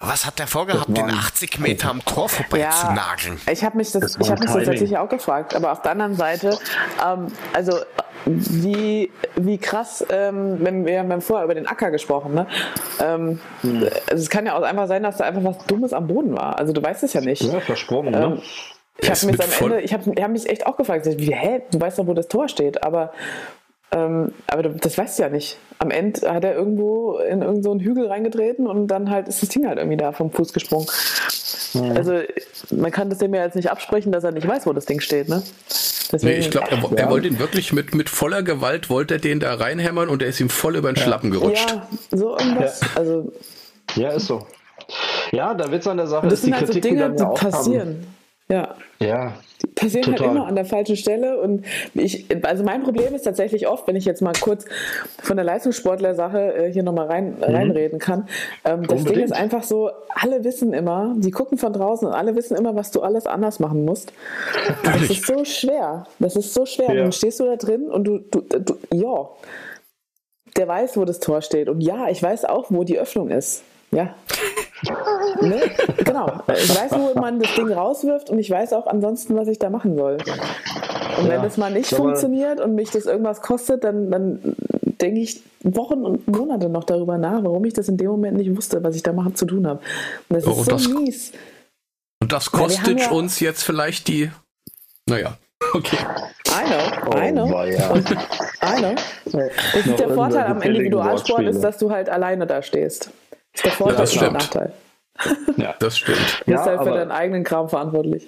Was 0.02 0.24
hat 0.24 0.38
der 0.38 0.46
vorgehabt, 0.46 0.88
den 0.96 1.10
80 1.10 1.58
Meter 1.58 1.90
am 1.90 2.02
Tor 2.02 2.30
vorbei 2.30 2.60
ja, 2.60 2.70
zu 2.70 2.86
nageln? 2.86 3.38
Ich 3.52 3.62
habe 3.62 3.76
mich 3.76 3.92
das, 3.92 4.00
das 4.00 4.16
ich 4.18 4.30
habe 4.30 4.40
mich 4.40 4.50
das 4.50 4.64
tatsächlich 4.64 4.96
auch 4.96 5.10
gefragt. 5.10 5.54
Aber 5.54 5.72
auf 5.72 5.82
der 5.82 5.92
anderen 5.92 6.14
Seite, 6.14 6.58
ähm, 7.06 7.26
also 7.52 7.78
wie, 8.24 9.10
wie 9.36 9.58
krass, 9.58 10.02
ähm, 10.10 10.56
wenn 10.60 10.86
wir, 10.86 11.02
wir 11.04 11.12
haben 11.12 11.20
vorher 11.20 11.44
über 11.44 11.54
den 11.54 11.66
Acker 11.66 11.90
gesprochen, 11.90 12.32
ne? 12.32 12.46
Ähm, 12.98 13.40
hm. 13.60 13.90
Also 14.10 14.22
es 14.22 14.30
kann 14.30 14.46
ja 14.46 14.56
auch 14.56 14.62
einfach 14.62 14.88
sein, 14.88 15.02
dass 15.02 15.18
da 15.18 15.24
einfach 15.24 15.44
was 15.44 15.58
Dummes 15.66 15.92
am 15.92 16.06
Boden 16.06 16.34
war. 16.34 16.58
Also 16.58 16.72
du 16.72 16.82
weißt 16.82 17.02
es 17.02 17.12
ja 17.12 17.20
nicht. 17.20 17.42
Ja, 17.42 17.60
versprungen, 17.60 18.12
ne? 18.12 18.24
Ähm, 18.24 18.42
ich 19.02 19.10
habe 19.10 19.26
mich 19.26 19.42
am 19.42 19.64
Ende, 19.66 19.80
ich 19.82 19.92
habe 19.92 20.22
hab 20.22 20.30
mich 20.30 20.48
echt 20.48 20.66
auch 20.66 20.78
gefragt, 20.78 21.06
wie, 21.06 21.34
hä, 21.34 21.60
du 21.70 21.78
weißt 21.80 21.98
doch, 21.98 22.06
wo 22.06 22.14
das 22.14 22.28
Tor 22.28 22.48
steht, 22.48 22.82
aber 22.82 23.12
ähm, 23.92 24.32
aber 24.46 24.62
das 24.62 24.96
weißt 24.96 25.18
du 25.18 25.22
ja 25.24 25.28
nicht. 25.28 25.58
Am 25.78 25.90
Ende 25.90 26.32
hat 26.32 26.44
er 26.44 26.54
irgendwo 26.54 27.18
in 27.18 27.42
irgendeinen 27.42 27.80
so 27.80 27.84
Hügel 27.84 28.06
reingetreten 28.06 28.66
und 28.66 28.88
dann 28.88 29.10
halt 29.10 29.28
ist 29.28 29.42
das 29.42 29.48
Ding 29.48 29.66
halt 29.66 29.78
irgendwie 29.78 29.96
da 29.96 30.12
vom 30.12 30.30
Fuß 30.30 30.52
gesprungen. 30.52 30.86
Mhm. 31.74 31.96
Also 31.96 32.20
man 32.70 32.90
kann 32.90 33.10
das 33.10 33.18
dem 33.18 33.34
ja 33.34 33.44
jetzt 33.44 33.56
nicht 33.56 33.70
absprechen, 33.70 34.12
dass 34.12 34.24
er 34.24 34.32
nicht 34.32 34.46
weiß, 34.46 34.66
wo 34.66 34.72
das 34.72 34.86
Ding 34.86 35.00
steht, 35.00 35.28
ne? 35.28 35.42
Deswegen, 36.12 36.34
nee, 36.34 36.40
ich 36.40 36.50
glaube, 36.50 36.68
er, 36.70 36.98
er, 36.98 37.10
wollte 37.10 37.28
ihn 37.28 37.38
wirklich 37.38 37.72
mit, 37.72 37.94
mit 37.94 38.08
voller 38.08 38.42
Gewalt, 38.42 38.90
wollte 38.90 39.14
er 39.14 39.20
den 39.20 39.38
da 39.38 39.54
reinhämmern 39.54 40.08
und 40.08 40.22
er 40.22 40.28
ist 40.28 40.40
ihm 40.40 40.50
voll 40.50 40.76
über 40.76 40.92
den 40.92 40.96
Schlappen 40.96 41.30
gerutscht. 41.30 41.70
Ja, 41.70 41.86
so 42.10 42.36
irgendwas. 42.36 42.80
Also 42.96 43.32
Ja, 43.94 44.10
ist 44.10 44.26
so. 44.26 44.46
Ja, 45.30 45.54
da 45.54 45.70
wird 45.70 45.82
es 45.82 45.86
an 45.86 45.98
der 45.98 46.08
Sache, 46.08 46.26
das 46.26 46.32
dass 46.32 46.40
die 46.40 46.46
sind 46.46 46.54
halt 46.56 46.66
so 46.66 46.72
Kritik, 46.72 46.90
Dinge, 46.90 47.10
die 47.10 47.12
die 47.12 47.18
dann 47.18 47.28
ja 47.28 47.34
passieren. 47.34 48.06
Ja. 48.48 48.74
Ja, 48.98 49.32
Die 49.32 49.49
passieren 49.74 50.04
Total. 50.06 50.20
halt 50.20 50.36
immer 50.36 50.46
an 50.46 50.56
der 50.56 50.64
falschen 50.64 50.96
Stelle. 50.96 51.40
Und 51.40 51.64
ich, 51.94 52.26
also 52.44 52.64
mein 52.64 52.82
Problem 52.82 53.14
ist 53.14 53.22
tatsächlich 53.22 53.68
oft, 53.68 53.86
wenn 53.86 53.96
ich 53.96 54.04
jetzt 54.04 54.22
mal 54.22 54.32
kurz 54.40 54.64
von 55.22 55.36
der 55.36 55.44
Leistungssportler-Sache 55.44 56.54
äh, 56.54 56.72
hier 56.72 56.82
nochmal 56.82 57.06
rein, 57.06 57.36
reinreden 57.40 57.98
kann. 57.98 58.28
Ähm, 58.64 58.86
das 58.88 59.04
Ding 59.04 59.20
Mhm. 59.20 59.24
Ist 59.24 59.32
einfach 59.32 59.62
so, 59.62 59.90
alle 60.08 60.44
wissen 60.44 60.72
immer, 60.72 61.14
die 61.16 61.30
gucken 61.30 61.58
von 61.58 61.72
draußen 61.72 62.08
und 62.08 62.14
alle 62.14 62.34
wissen 62.36 62.56
immer, 62.56 62.74
was 62.74 62.90
du 62.90 63.02
alles 63.02 63.26
anders 63.26 63.60
machen 63.60 63.84
musst. 63.84 64.12
Das 64.82 65.10
ist 65.10 65.26
so 65.26 65.44
schwer. 65.44 66.06
Das 66.18 66.36
ist 66.36 66.54
so 66.54 66.64
schwer. 66.66 66.94
Ja. 66.94 67.02
Dann 67.02 67.12
stehst 67.12 67.40
du 67.40 67.44
da 67.44 67.56
drin 67.56 67.90
und 67.90 68.04
du, 68.04 68.18
du, 68.18 68.40
du, 68.40 68.78
ja, 68.92 69.28
der 70.56 70.68
weiß, 70.68 70.96
wo 70.96 71.04
das 71.04 71.20
Tor 71.20 71.42
steht. 71.42 71.68
Und 71.68 71.80
ja, 71.80 72.08
ich 72.08 72.22
weiß 72.22 72.44
auch, 72.46 72.66
wo 72.70 72.84
die 72.84 72.98
Öffnung 72.98 73.30
ist. 73.30 73.62
Ja. 73.92 74.14
ne? 75.40 75.60
Genau. 76.04 76.40
Ich 76.54 76.70
weiß, 76.70 76.92
wo 76.92 77.18
man 77.20 77.40
das 77.40 77.54
Ding 77.54 77.72
rauswirft 77.72 78.30
und 78.30 78.38
ich 78.38 78.50
weiß 78.50 78.72
auch 78.72 78.86
ansonsten, 78.86 79.36
was 79.36 79.48
ich 79.48 79.58
da 79.58 79.68
machen 79.70 79.96
soll. 79.96 80.14
Und 81.18 81.24
wenn 81.24 81.32
Ja, 81.38 81.42
das 81.42 81.56
mal 81.56 81.70
nicht 81.72 81.92
funktioniert 81.94 82.60
und 82.60 82.74
mich 82.74 82.90
das 82.90 83.06
irgendwas 83.06 83.42
kostet, 83.42 83.84
dann, 83.84 84.10
dann 84.10 84.56
denke 85.00 85.20
ich 85.20 85.42
Wochen 85.62 86.04
und 86.04 86.26
Monate 86.28 86.68
noch 86.68 86.84
darüber 86.84 87.18
nach, 87.18 87.42
warum 87.42 87.64
ich 87.64 87.72
das 87.74 87.88
in 87.88 87.96
dem 87.96 88.08
Moment 88.10 88.36
nicht 88.36 88.54
wusste, 88.56 88.82
was 88.84 88.94
ich 88.96 89.02
da 89.02 89.12
machen 89.12 89.34
zu 89.34 89.44
tun 89.44 89.66
habe. 89.66 89.80
Und 90.28 90.36
das 90.36 90.46
Oh, 90.46 90.50
ist 90.52 90.64
so 90.64 90.70
das- 90.70 90.88
mies. 90.88 91.32
Und 92.22 92.32
das 92.32 92.50
kostet 92.52 93.00
ja- 93.00 93.10
uns 93.10 93.40
jetzt 93.40 93.62
vielleicht 93.62 94.06
die. 94.08 94.30
Naja, 95.06 95.36
okay. 95.74 95.96
I 96.48 96.64
know, 96.66 97.18
I 97.20 97.32
know. 97.32 97.44
Oh, 97.46 97.52
weia. 97.52 97.90
Und, 97.90 98.10
I 98.10 98.76
know. 98.78 98.94
Das 99.74 99.86
ist 99.86 99.98
der 99.98 100.10
Vorteil 100.10 100.46
am 100.46 100.60
Individualsport, 100.62 101.42
ist, 101.44 101.62
dass 101.62 101.78
du 101.78 101.90
halt 101.90 102.08
alleine 102.08 102.46
da 102.46 102.62
stehst. 102.62 103.10
Das 103.52 103.60
ist 103.60 103.64
der 103.64 103.72
Vorteil 103.72 103.96
das 103.98 104.12
und 104.12 104.20
der 104.20 104.26
stimmt. 104.28 104.40
Nachteil. 104.40 104.72
ja. 105.56 105.74
Das 105.78 105.98
stimmt. 105.98 106.18
Du 106.46 106.50
Ja, 106.52 106.56
bist 106.58 106.66
halt 106.68 106.82
für 106.82 106.94
deinen 106.94 107.10
eigenen 107.10 107.44
Kram 107.44 107.68
verantwortlich. 107.68 108.26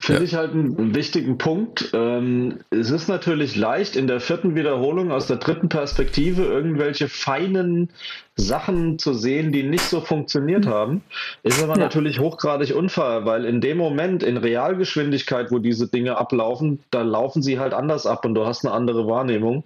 Finde 0.00 0.24
ich 0.24 0.34
halt 0.34 0.52
einen, 0.52 0.76
einen 0.76 0.94
wichtigen 0.94 1.38
Punkt. 1.38 1.90
Ähm, 1.94 2.58
es 2.70 2.90
ist 2.90 3.08
natürlich 3.08 3.56
leicht, 3.56 3.96
in 3.96 4.06
der 4.06 4.20
vierten 4.20 4.54
Wiederholung 4.54 5.10
aus 5.12 5.28
der 5.28 5.36
dritten 5.36 5.68
Perspektive 5.70 6.44
irgendwelche 6.44 7.08
feinen 7.08 7.90
Sachen 8.36 8.98
zu 8.98 9.14
sehen, 9.14 9.52
die 9.52 9.62
nicht 9.62 9.84
so 9.84 10.00
funktioniert 10.00 10.66
haben. 10.66 11.02
Ist 11.44 11.62
aber 11.62 11.74
Ja. 11.74 11.78
natürlich 11.84 12.18
hochgradig 12.18 12.74
unfair, 12.74 13.24
weil 13.24 13.44
in 13.44 13.60
dem 13.60 13.78
Moment, 13.78 14.22
in 14.24 14.36
Realgeschwindigkeit, 14.36 15.52
wo 15.52 15.58
diese 15.60 15.86
Dinge 15.86 16.16
ablaufen, 16.18 16.80
da 16.90 17.02
laufen 17.02 17.42
sie 17.42 17.60
halt 17.60 17.72
anders 17.72 18.06
ab 18.06 18.24
und 18.24 18.34
du 18.34 18.44
hast 18.44 18.64
eine 18.64 18.74
andere 18.74 19.06
Wahrnehmung. 19.06 19.62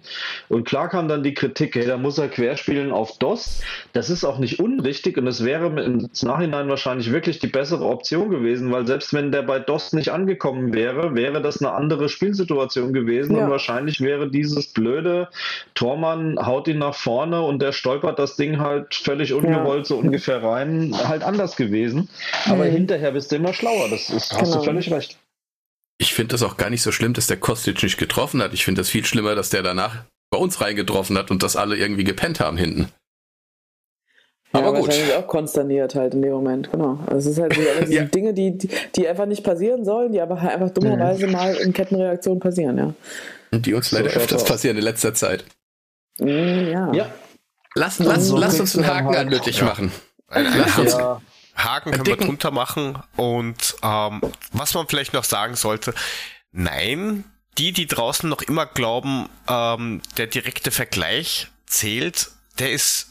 Und 0.49 0.65
klar 0.65 0.87
kam 0.87 1.07
dann 1.07 1.23
die 1.23 1.33
Kritik, 1.33 1.75
hey, 1.75 1.87
da 1.87 1.97
muss 1.97 2.19
er 2.19 2.27
querspielen 2.27 2.91
auf 2.91 3.17
DOS. 3.17 3.61
Das 3.93 4.11
ist 4.11 4.23
auch 4.23 4.37
nicht 4.37 4.59
unrichtig 4.59 5.17
und 5.17 5.25
es 5.25 5.43
wäre 5.43 5.65
im 5.81 6.07
Nachhinein 6.21 6.69
wahrscheinlich 6.69 7.11
wirklich 7.11 7.39
die 7.39 7.47
bessere 7.47 7.85
Option 7.85 8.29
gewesen, 8.29 8.71
weil 8.71 8.85
selbst 8.85 9.13
wenn 9.15 9.31
der 9.31 9.41
bei 9.41 9.57
DOS 9.59 9.93
nicht 9.93 10.09
angekommen 10.11 10.73
wäre, 10.73 11.15
wäre 11.15 11.41
das 11.41 11.59
eine 11.61 11.71
andere 11.73 12.07
Spielsituation 12.07 12.93
gewesen 12.93 13.35
Ja. 13.35 13.45
und 13.45 13.49
wahrscheinlich 13.51 13.99
wäre 14.01 14.29
dieses 14.29 14.67
blöde 14.73 15.27
Tormann 15.73 16.37
haut 16.45 16.67
ihn 16.67 16.77
nach 16.79 16.95
vorne 16.95 17.41
und 17.41 17.61
der 17.61 17.71
stolpert 17.71 18.19
das 18.19 18.35
Ding 18.35 18.58
halt 18.59 18.93
völlig 18.95 19.33
ungewollt 19.33 19.85
so 19.87 19.97
ungefähr 19.97 20.43
rein, 20.43 20.93
halt 21.07 21.23
anders 21.23 21.55
gewesen. 21.55 22.09
Aber 22.45 22.65
Mhm. 22.65 22.71
hinterher 22.71 23.11
bist 23.11 23.31
du 23.31 23.37
immer 23.37 23.53
schlauer, 23.53 23.89
das 23.89 24.09
ist, 24.09 24.31
hast 24.33 24.41
du 24.53 24.59
Genau. 24.59 24.63
völlig 24.63 24.91
recht. 24.91 25.17
Ich 26.01 26.13
finde 26.13 26.33
das 26.33 26.43
auch 26.43 26.55
gar 26.57 26.69
nicht 26.69 26.81
so 26.81 26.91
schlimm, 26.91 27.13
dass 27.13 27.27
der 27.27 27.37
Kostic 27.37 27.81
nicht 27.83 27.97
getroffen 27.97 28.41
hat. 28.41 28.53
Ich 28.53 28.63
finde 28.63 28.79
das 28.81 28.89
viel 28.89 29.03
schlimmer, 29.05 29.35
dass 29.35 29.49
der 29.49 29.63
danach 29.63 30.03
bei 30.31 30.37
uns 30.37 30.61
reingetroffen 30.61 31.17
hat 31.17 31.31
und 31.31 31.41
dass 31.43 31.55
alle 31.55 31.75
irgendwie 31.75 32.03
gepennt 32.03 32.39
haben 32.39 32.55
hinten. 32.57 32.87
Ja, 34.53 34.61
Aber 34.61 34.73
gut. 34.79 34.87
wahrscheinlich 34.87 35.13
auch 35.15 35.27
konsterniert 35.27 35.93
halt 35.95 36.13
in 36.15 36.21
dem 36.23 36.31
Moment, 36.31 36.71
genau. 36.71 36.99
Also 37.05 37.29
es 37.29 37.37
ist 37.37 37.41
halt 37.41 37.53
so, 37.53 37.61
alles 37.77 37.91
Ja. 37.91 38.03
Dinge, 38.05 38.33
die, 38.33 38.57
die, 38.95 39.07
einfach 39.07 39.25
nicht 39.27 39.43
passieren 39.43 39.85
sollen, 39.85 40.11
die 40.11 40.21
aber 40.21 40.41
halt 40.41 40.53
einfach 40.53 40.71
dummerweise 40.71 41.27
mal 41.27 41.55
in 41.55 41.71
Kettenreaktionen 41.73 42.39
passieren, 42.39 42.77
ja. 42.77 42.93
Und 43.51 43.65
die 43.65 43.73
uns 43.73 43.89
So 43.89 43.97
leider 43.97 44.09
schaut's 44.09 44.23
öfters 44.23 44.45
passieren 44.45 44.77
in 44.77 44.83
letzter 44.83 45.13
Zeit. 45.13 45.43
Mm, 46.19 46.67
Ja. 46.67 46.93
Ja, 46.93 47.13
Lass, 47.79 47.99
lass, 47.99 48.25
so 48.27 48.37
lass 48.37 48.59
uns 48.59 48.75
einen 48.75 48.87
Haken 48.87 49.07
halt- 49.07 49.17
anmütig 49.17 49.57
Ja. 49.59 49.65
machen. 49.65 49.91
Ein, 50.27 50.47
ein 50.47 50.59
Lass 50.59 50.77
uns- 50.77 50.93
Haken, 50.95 50.99
ja. 51.57 51.63
Haken 51.63 51.91
können 51.91 52.05
wir 52.05 52.17
drunter 52.17 52.51
machen. 52.51 52.99
Und 53.15 53.75
ähm, 53.81 54.21
was 54.51 54.73
man 54.73 54.87
vielleicht 54.87 55.13
noch 55.13 55.23
sagen 55.23 55.55
sollte, 55.55 55.93
nein, 56.51 57.23
die, 57.57 57.71
die 57.71 57.87
draußen 57.87 58.29
noch 58.29 58.41
immer 58.41 58.65
glauben, 58.65 59.29
ähm, 59.47 60.01
der 60.17 60.27
direkte 60.27 60.71
Vergleich 60.71 61.47
zählt, 61.65 62.31
der 62.59 62.71
ist 62.71 63.07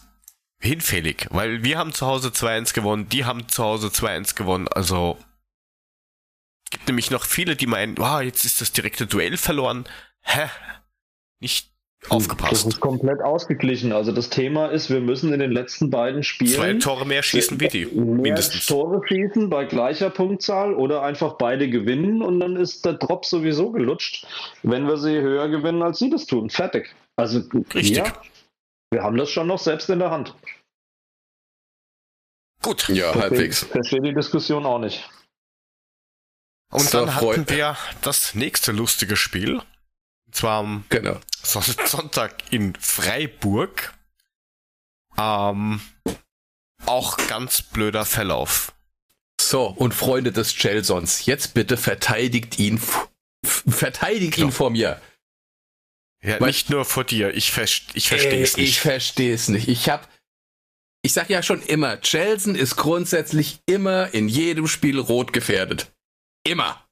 hinfällig, 0.61 1.27
weil 1.31 1.62
wir 1.62 1.78
haben 1.78 1.93
zu 1.93 2.07
Hause 2.07 2.28
2-1 2.28 2.73
gewonnen, 2.74 3.09
die 3.09 3.24
haben 3.24 3.49
zu 3.49 3.62
Hause 3.62 3.89
2-1 3.89 4.35
gewonnen, 4.35 4.66
also 4.69 5.16
gibt 6.70 6.86
nämlich 6.89 7.11
noch 7.11 7.24
viele, 7.24 7.57
die 7.57 7.66
meinen, 7.66 7.97
wow, 7.99 8.20
jetzt 8.20 8.45
ist 8.45 8.61
das 8.61 8.73
direkte 8.73 9.07
Duell 9.07 9.36
verloren. 9.36 9.86
Hä? 10.20 10.49
Nicht 11.40 11.68
Das 12.02 12.10
aufgepasst. 12.12 12.66
ist 12.66 12.80
komplett 12.80 13.20
ausgeglichen. 13.20 13.92
Also 13.92 14.12
das 14.12 14.30
Thema 14.30 14.66
ist, 14.68 14.88
wir 14.88 15.00
müssen 15.00 15.32
in 15.32 15.40
den 15.40 15.50
letzten 15.50 15.90
beiden 15.90 16.22
Spielen 16.22 16.52
Zwei 16.52 16.74
Tore 16.74 17.04
mehr 17.04 17.22
schießen 17.22 17.60
wie 17.60 17.68
die, 17.68 17.86
mindestens. 17.86 18.66
Tore 18.66 19.00
schießen 19.06 19.50
bei 19.50 19.64
gleicher 19.64 20.08
Punktzahl 20.10 20.74
oder 20.74 21.02
einfach 21.02 21.34
beide 21.38 21.68
gewinnen 21.68 22.22
und 22.22 22.38
dann 22.38 22.54
ist 22.56 22.84
der 22.84 22.94
Drop 22.94 23.24
sowieso 23.24 23.72
gelutscht, 23.72 24.26
wenn 24.62 24.86
wir 24.86 24.96
sie 24.96 25.20
höher 25.20 25.48
gewinnen, 25.48 25.82
als 25.82 25.98
sie 25.98 26.08
das 26.08 26.26
tun. 26.26 26.50
Fertig. 26.50 26.94
Also 27.16 27.40
Richtig. 27.74 27.96
Ja, 27.96 28.22
wir 28.92 29.02
haben 29.02 29.16
das 29.16 29.30
schon 29.30 29.48
noch 29.48 29.58
selbst 29.58 29.90
in 29.90 29.98
der 29.98 30.10
Hand. 30.10 30.34
Gut. 32.62 32.88
Ja, 32.88 33.06
Deswegen 33.12 33.20
halbwegs. 33.22 33.64
Verstehe 33.64 34.00
die 34.02 34.14
Diskussion 34.14 34.66
auch 34.66 34.78
nicht. 34.78 35.08
Und 36.70 36.80
So, 36.82 36.98
dann 36.98 37.14
hatten 37.14 37.48
wir 37.48 37.76
das 38.02 38.34
nächste 38.34 38.72
lustige 38.72 39.16
Spiel. 39.16 39.60
Und 40.28 40.34
zwar 40.34 40.60
am 40.60 40.84
Genau. 40.90 41.18
Son- 41.42 41.62
Sonntag 41.86 42.52
in 42.52 42.74
Freiburg. 42.76 43.94
Ähm, 45.16 45.80
auch 46.86 47.16
ganz 47.28 47.62
blöder 47.62 48.05
Verlauf. 48.05 48.72
So, 49.40 49.66
und 49.66 49.94
Freunde 49.94 50.30
des 50.32 50.55
Chelsons, 50.55 51.26
jetzt 51.26 51.55
bitte 51.55 51.76
verteidigt 51.76 52.59
ihn, 52.59 52.80
verteidigt 53.44 54.34
Genau. 54.36 54.48
ihn 54.48 54.52
vor 54.52 54.70
mir. 54.70 55.00
Ja, 56.22 56.40
Weil- 56.40 56.48
nicht 56.48 56.70
nur 56.70 56.84
vor 56.84 57.05
dir. 57.05 57.34
Ich, 57.34 57.50
verst 57.52 57.84
ich 57.94 58.09
verstehe 58.09 58.42
es 58.42 58.55
Ey, 58.55 58.64
Ich 58.64 58.70
nicht. 58.70 58.80
verstehe 58.80 59.34
es 59.34 59.48
nicht. 59.48 59.68
Ich 59.68 59.88
hab, 59.88 60.09
ich 61.02 61.12
sag 61.12 61.30
ja 61.30 61.42
schon 61.42 61.62
immer, 61.62 62.00
Chelsea 62.00 62.55
ist 62.55 62.76
grundsätzlich 62.76 63.60
immer 63.66 64.12
in 64.12 64.28
jedem 64.28 64.66
Spiel 64.68 64.98
rot 64.98 65.32
gefährdet. 65.32 65.90
Immer. 66.44 66.84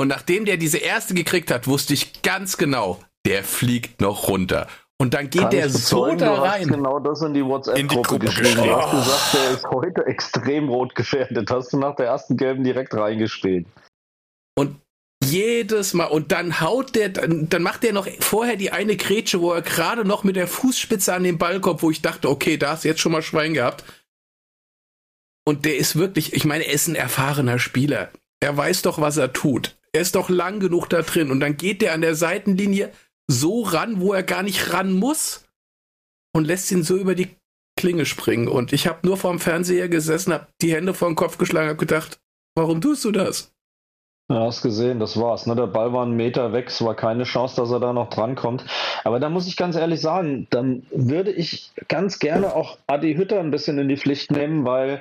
Und 0.00 0.08
nachdem 0.08 0.44
der 0.44 0.56
diese 0.56 0.78
erste 0.78 1.14
gekriegt 1.14 1.50
hat, 1.50 1.66
wusste 1.66 1.92
ich 1.92 2.22
ganz 2.22 2.56
genau, 2.56 3.02
der 3.26 3.42
fliegt 3.42 4.00
noch 4.00 4.28
runter. 4.28 4.68
Und 5.00 5.14
dann 5.14 5.30
geht 5.30 5.42
Kann 5.42 5.50
der 5.50 5.70
so 5.70 6.14
da 6.16 6.34
rein. 6.42 6.66
genau 6.66 6.98
das 6.98 7.22
in 7.22 7.34
die 7.34 7.40
In 7.40 7.46
die 7.46 7.50
WhatsApp-Gruppe 7.50 8.02
Gruppe 8.02 8.18
geschrieben. 8.26 8.62
Du 8.64 8.76
hast 8.76 8.90
gesagt, 8.90 9.34
der 9.34 9.50
ist 9.52 9.66
heute 9.70 10.06
extrem 10.06 10.68
rot 10.68 10.94
gefährdet. 10.96 11.50
Hast 11.50 11.72
du 11.72 11.78
nach 11.78 11.94
der 11.94 12.06
ersten 12.06 12.36
gelben 12.36 12.64
direkt 12.64 12.94
reingespielt. 12.94 13.66
Und 14.56 14.80
jedes 15.24 15.94
Mal, 15.94 16.06
und 16.06 16.32
dann 16.32 16.60
haut 16.60 16.96
der, 16.96 17.10
dann, 17.10 17.48
dann 17.48 17.62
macht 17.62 17.84
der 17.84 17.92
noch 17.92 18.08
vorher 18.20 18.56
die 18.56 18.72
eine 18.72 18.96
Grätsche, 18.96 19.40
wo 19.40 19.52
er 19.52 19.62
gerade 19.62 20.04
noch 20.04 20.24
mit 20.24 20.34
der 20.34 20.48
Fußspitze 20.48 21.14
an 21.14 21.22
den 21.22 21.38
Ball 21.38 21.60
kommt, 21.60 21.82
wo 21.82 21.90
ich 21.90 22.02
dachte, 22.02 22.28
okay, 22.28 22.56
da 22.56 22.70
hast 22.70 22.84
du 22.84 22.88
jetzt 22.88 23.00
schon 23.00 23.12
mal 23.12 23.22
Schwein 23.22 23.54
gehabt. 23.54 23.84
Und 25.44 25.64
der 25.64 25.76
ist 25.76 25.96
wirklich, 25.96 26.32
ich 26.32 26.44
meine, 26.44 26.64
er 26.64 26.72
ist 26.72 26.88
ein 26.88 26.94
erfahrener 26.94 27.58
Spieler. 27.58 28.10
Er 28.40 28.56
weiß 28.56 28.82
doch, 28.82 29.00
was 29.00 29.16
er 29.16 29.32
tut. 29.32 29.76
Er 29.92 30.02
ist 30.02 30.14
doch 30.14 30.28
lang 30.28 30.60
genug 30.60 30.88
da 30.88 31.02
drin. 31.02 31.30
Und 31.30 31.40
dann 31.40 31.56
geht 31.56 31.82
der 31.82 31.94
an 31.94 32.00
der 32.00 32.14
Seitenlinie 32.14 32.92
so 33.26 33.62
ran, 33.62 34.00
wo 34.00 34.12
er 34.12 34.22
gar 34.22 34.42
nicht 34.42 34.72
ran 34.72 34.92
muss. 34.92 35.44
Und 36.34 36.46
lässt 36.46 36.70
ihn 36.70 36.82
so 36.82 36.96
über 36.96 37.14
die 37.14 37.34
Klinge 37.78 38.06
springen. 38.06 38.48
Und 38.48 38.72
ich 38.72 38.86
habe 38.86 39.06
nur 39.06 39.16
vorm 39.16 39.38
Fernseher 39.38 39.88
gesessen, 39.88 40.32
habe 40.32 40.48
die 40.60 40.74
Hände 40.74 40.94
vor 40.94 41.08
den 41.08 41.16
Kopf 41.16 41.38
geschlagen, 41.38 41.68
habe 41.68 41.78
gedacht, 41.78 42.20
warum 42.54 42.80
tust 42.80 43.04
du 43.04 43.12
das? 43.12 43.52
Ja, 44.30 44.40
hast 44.40 44.60
gesehen, 44.60 45.00
das 45.00 45.18
war's. 45.18 45.46
Ne? 45.46 45.56
Der 45.56 45.68
Ball 45.68 45.94
war 45.94 46.02
einen 46.02 46.16
Meter 46.16 46.52
weg, 46.52 46.66
es 46.68 46.84
war 46.84 46.94
keine 46.94 47.24
Chance, 47.24 47.56
dass 47.56 47.70
er 47.70 47.80
da 47.80 47.94
noch 47.94 48.10
drankommt. 48.10 48.62
Aber 49.04 49.20
da 49.20 49.30
muss 49.30 49.46
ich 49.46 49.56
ganz 49.56 49.74
ehrlich 49.74 50.02
sagen, 50.02 50.46
dann 50.50 50.86
würde 50.90 51.30
ich 51.30 51.72
ganz 51.88 52.18
gerne 52.18 52.54
auch 52.54 52.76
Adi 52.86 53.14
Hütter 53.14 53.40
ein 53.40 53.50
bisschen 53.50 53.78
in 53.78 53.88
die 53.88 53.96
Pflicht 53.96 54.30
nehmen, 54.30 54.66
weil 54.66 55.00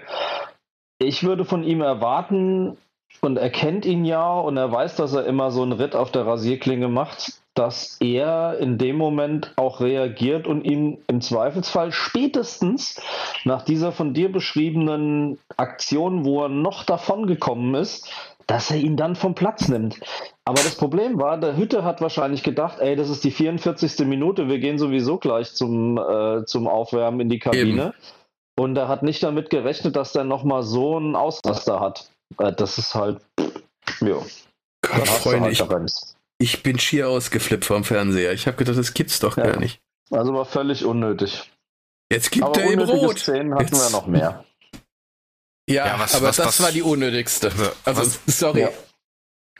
ich 1.00 1.24
würde 1.24 1.44
von 1.44 1.64
ihm 1.66 1.82
erwarten, 1.82 2.78
und 3.22 3.38
er 3.38 3.50
kennt 3.50 3.86
ihn 3.86 4.06
ja 4.06 4.40
und 4.40 4.58
er 4.58 4.72
weiß, 4.72 4.96
dass 4.96 5.14
er 5.14 5.26
immer 5.26 5.52
so 5.52 5.64
einen 5.64 5.74
Ritt 5.74 5.96
auf 5.96 6.12
der 6.12 6.26
Rasierklinge 6.26 6.88
macht, 6.88 7.42
dass 7.56 7.98
er 8.00 8.58
in 8.60 8.78
dem 8.78 8.98
Moment 8.98 9.54
auch 9.56 9.82
reagiert 9.82 10.46
und 10.46 10.64
ihn 10.64 11.00
im 11.08 11.22
Zweifelsfall 11.22 11.92
spätestens 11.92 13.02
nach 13.46 13.64
dieser 13.64 13.92
von 13.92 14.14
dir 14.14 14.32
beschriebenen 14.32 15.40
Aktion, 15.58 16.24
wo 16.24 16.44
er 16.44 16.50
noch 16.50 16.84
davon 16.84 17.26
gekommen 17.26 17.74
ist, 17.74 18.12
dass 18.46 18.72
er 18.72 18.78
ihn 18.78 18.96
dann 18.96 19.16
vom 19.16 19.34
Platz 19.34 19.68
nimmt. 19.68 20.00
Aber 20.46 20.62
das 20.62 20.76
Problem 20.76 21.20
war, 21.20 21.38
der 21.38 21.58
Hütte 21.58 21.84
hat 21.84 22.00
wahrscheinlich 22.00 22.44
gedacht, 22.44 22.80
ey, 22.80 22.96
das 22.96 23.10
ist 23.10 23.24
die 23.24 23.32
44. 23.32 24.06
Minute, 24.06 24.48
wir 24.48 24.60
gehen 24.60 24.78
sowieso 24.78 25.18
gleich 25.18 25.54
zum, 25.54 25.98
äh, 25.98 26.46
zum 26.46 26.68
Aufwärmen 26.68 27.20
in 27.20 27.30
die 27.30 27.40
Kabine. 27.40 27.94
Und 28.56 28.78
er 28.78 28.88
hat 28.88 29.04
nicht 29.04 29.22
damit 29.22 29.50
gerechnet, 29.50 29.96
dass 29.96 30.14
der 30.14 30.24
nochmal 30.24 30.64
so 30.64 30.96
einen 30.96 31.16
Ausraster 31.16 31.80
hat. 31.80 32.10
Äh, 32.38 32.54
das 32.54 32.78
ist 32.78 32.94
halt, 32.96 33.22
ja. 34.02 34.22
Gott, 34.82 35.08
Freunde, 35.08 35.56
halt 35.58 35.90
ich, 36.40 36.54
ich, 36.56 36.64
bin 36.64 36.80
schier 36.80 37.10
ausgeflippt 37.10 37.66
vom 37.66 37.84
Fernseher. 37.84 38.34
Ich 38.34 38.48
habe 38.48 38.58
gedacht, 38.58 38.78
das 38.78 38.94
gibt's 38.94 39.20
doch 39.20 39.38
ja. 39.38 39.48
gar 39.48 39.60
nicht. 39.60 39.80
Also 40.12 40.34
war 40.34 40.46
völlig 40.46 40.86
unnötig. 40.86 41.52
Jetzt 42.12 42.32
gibt 42.32 42.46
aber 42.46 42.62
er 42.62 42.72
ihm 42.72 42.80
rot. 42.80 43.20
Szenen 43.20 43.54
hatten 43.54 43.76
Jetzt. 43.76 43.82
wir 43.82 43.90
noch 43.90 44.08
mehr. 44.08 44.46
Ja, 45.70 45.86
ja 45.86 46.00
was, 46.00 46.16
aber 46.16 46.28
was, 46.28 46.38
das 46.38 46.48
was, 46.48 46.62
war 46.62 46.72
die 46.72 46.82
unnötigste. 46.82 47.52
Also, 47.84 48.02
was, 48.02 48.20
sorry. 48.28 48.62
Ja. 48.62 48.70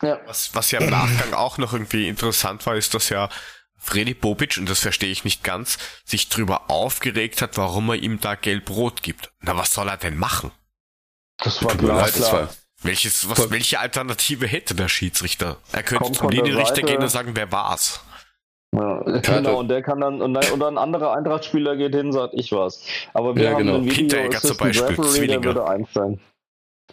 Ja. 0.02 0.20
Was, 0.26 0.54
was 0.54 0.72
ja 0.72 0.80
im 0.80 0.90
Nachgang 0.90 1.34
auch 1.34 1.58
noch 1.58 1.74
irgendwie 1.74 2.08
interessant 2.08 2.66
war, 2.66 2.76
ist, 2.76 2.94
dass 2.94 3.10
ja 3.10 3.30
Freddy 3.78 4.14
Bobic, 4.14 4.58
und 4.58 4.70
das 4.70 4.80
verstehe 4.80 5.12
ich 5.12 5.24
nicht 5.24 5.44
ganz, 5.44 5.78
sich 6.06 6.30
drüber 6.30 6.70
aufgeregt 6.70 7.42
hat, 7.42 7.58
warum 7.58 7.90
er 7.90 7.96
ihm 7.96 8.20
da 8.20 8.36
gelb-rot 8.36 9.02
gibt. 9.02 9.32
Na, 9.40 9.58
was 9.58 9.74
soll 9.74 9.88
er 9.90 9.98
denn 9.98 10.18
machen? 10.18 10.52
Das 11.44 11.64
war 11.64 11.76
klar. 11.76 12.04
Das 12.04 12.32
war 12.32 12.50
Welches, 12.84 13.28
was, 13.30 13.50
welche 13.50 13.80
Alternative 13.80 14.46
hätte 14.46 14.76
der 14.76 14.88
Schiedsrichter? 14.88 15.58
Er 15.72 15.82
könnte 15.82 16.12
zum 16.12 16.30
Linienrichter 16.30 16.84
gehen 16.84 17.02
und 17.02 17.10
sagen, 17.10 17.32
wer 17.34 17.52
war's? 17.52 18.02
Ja, 18.76 19.02
genau, 19.22 19.60
und 19.60 19.70
der 19.70 19.82
kann 19.82 20.02
dann, 20.02 20.22
und 20.22 20.38
oder 20.52 20.68
ein 20.68 20.78
anderer 20.78 21.16
Eintrachtspieler 21.16 21.76
geht 21.76 21.96
hin 21.96 22.08
und 22.08 22.12
sagt, 22.12 22.34
ich 22.36 22.52
war's. 22.52 22.86
Aber 23.14 23.36
wir 23.36 23.44
ja, 23.44 23.52
haben 23.52 23.60
genau. 23.60 23.76
einen 23.76 23.86
Video 23.86 24.30
zum 24.30 24.58
Beispiel, 24.58 24.88
Referee, 24.88 25.28
der 25.28 25.44
würde 25.44 25.68
einstellen. 25.68 26.20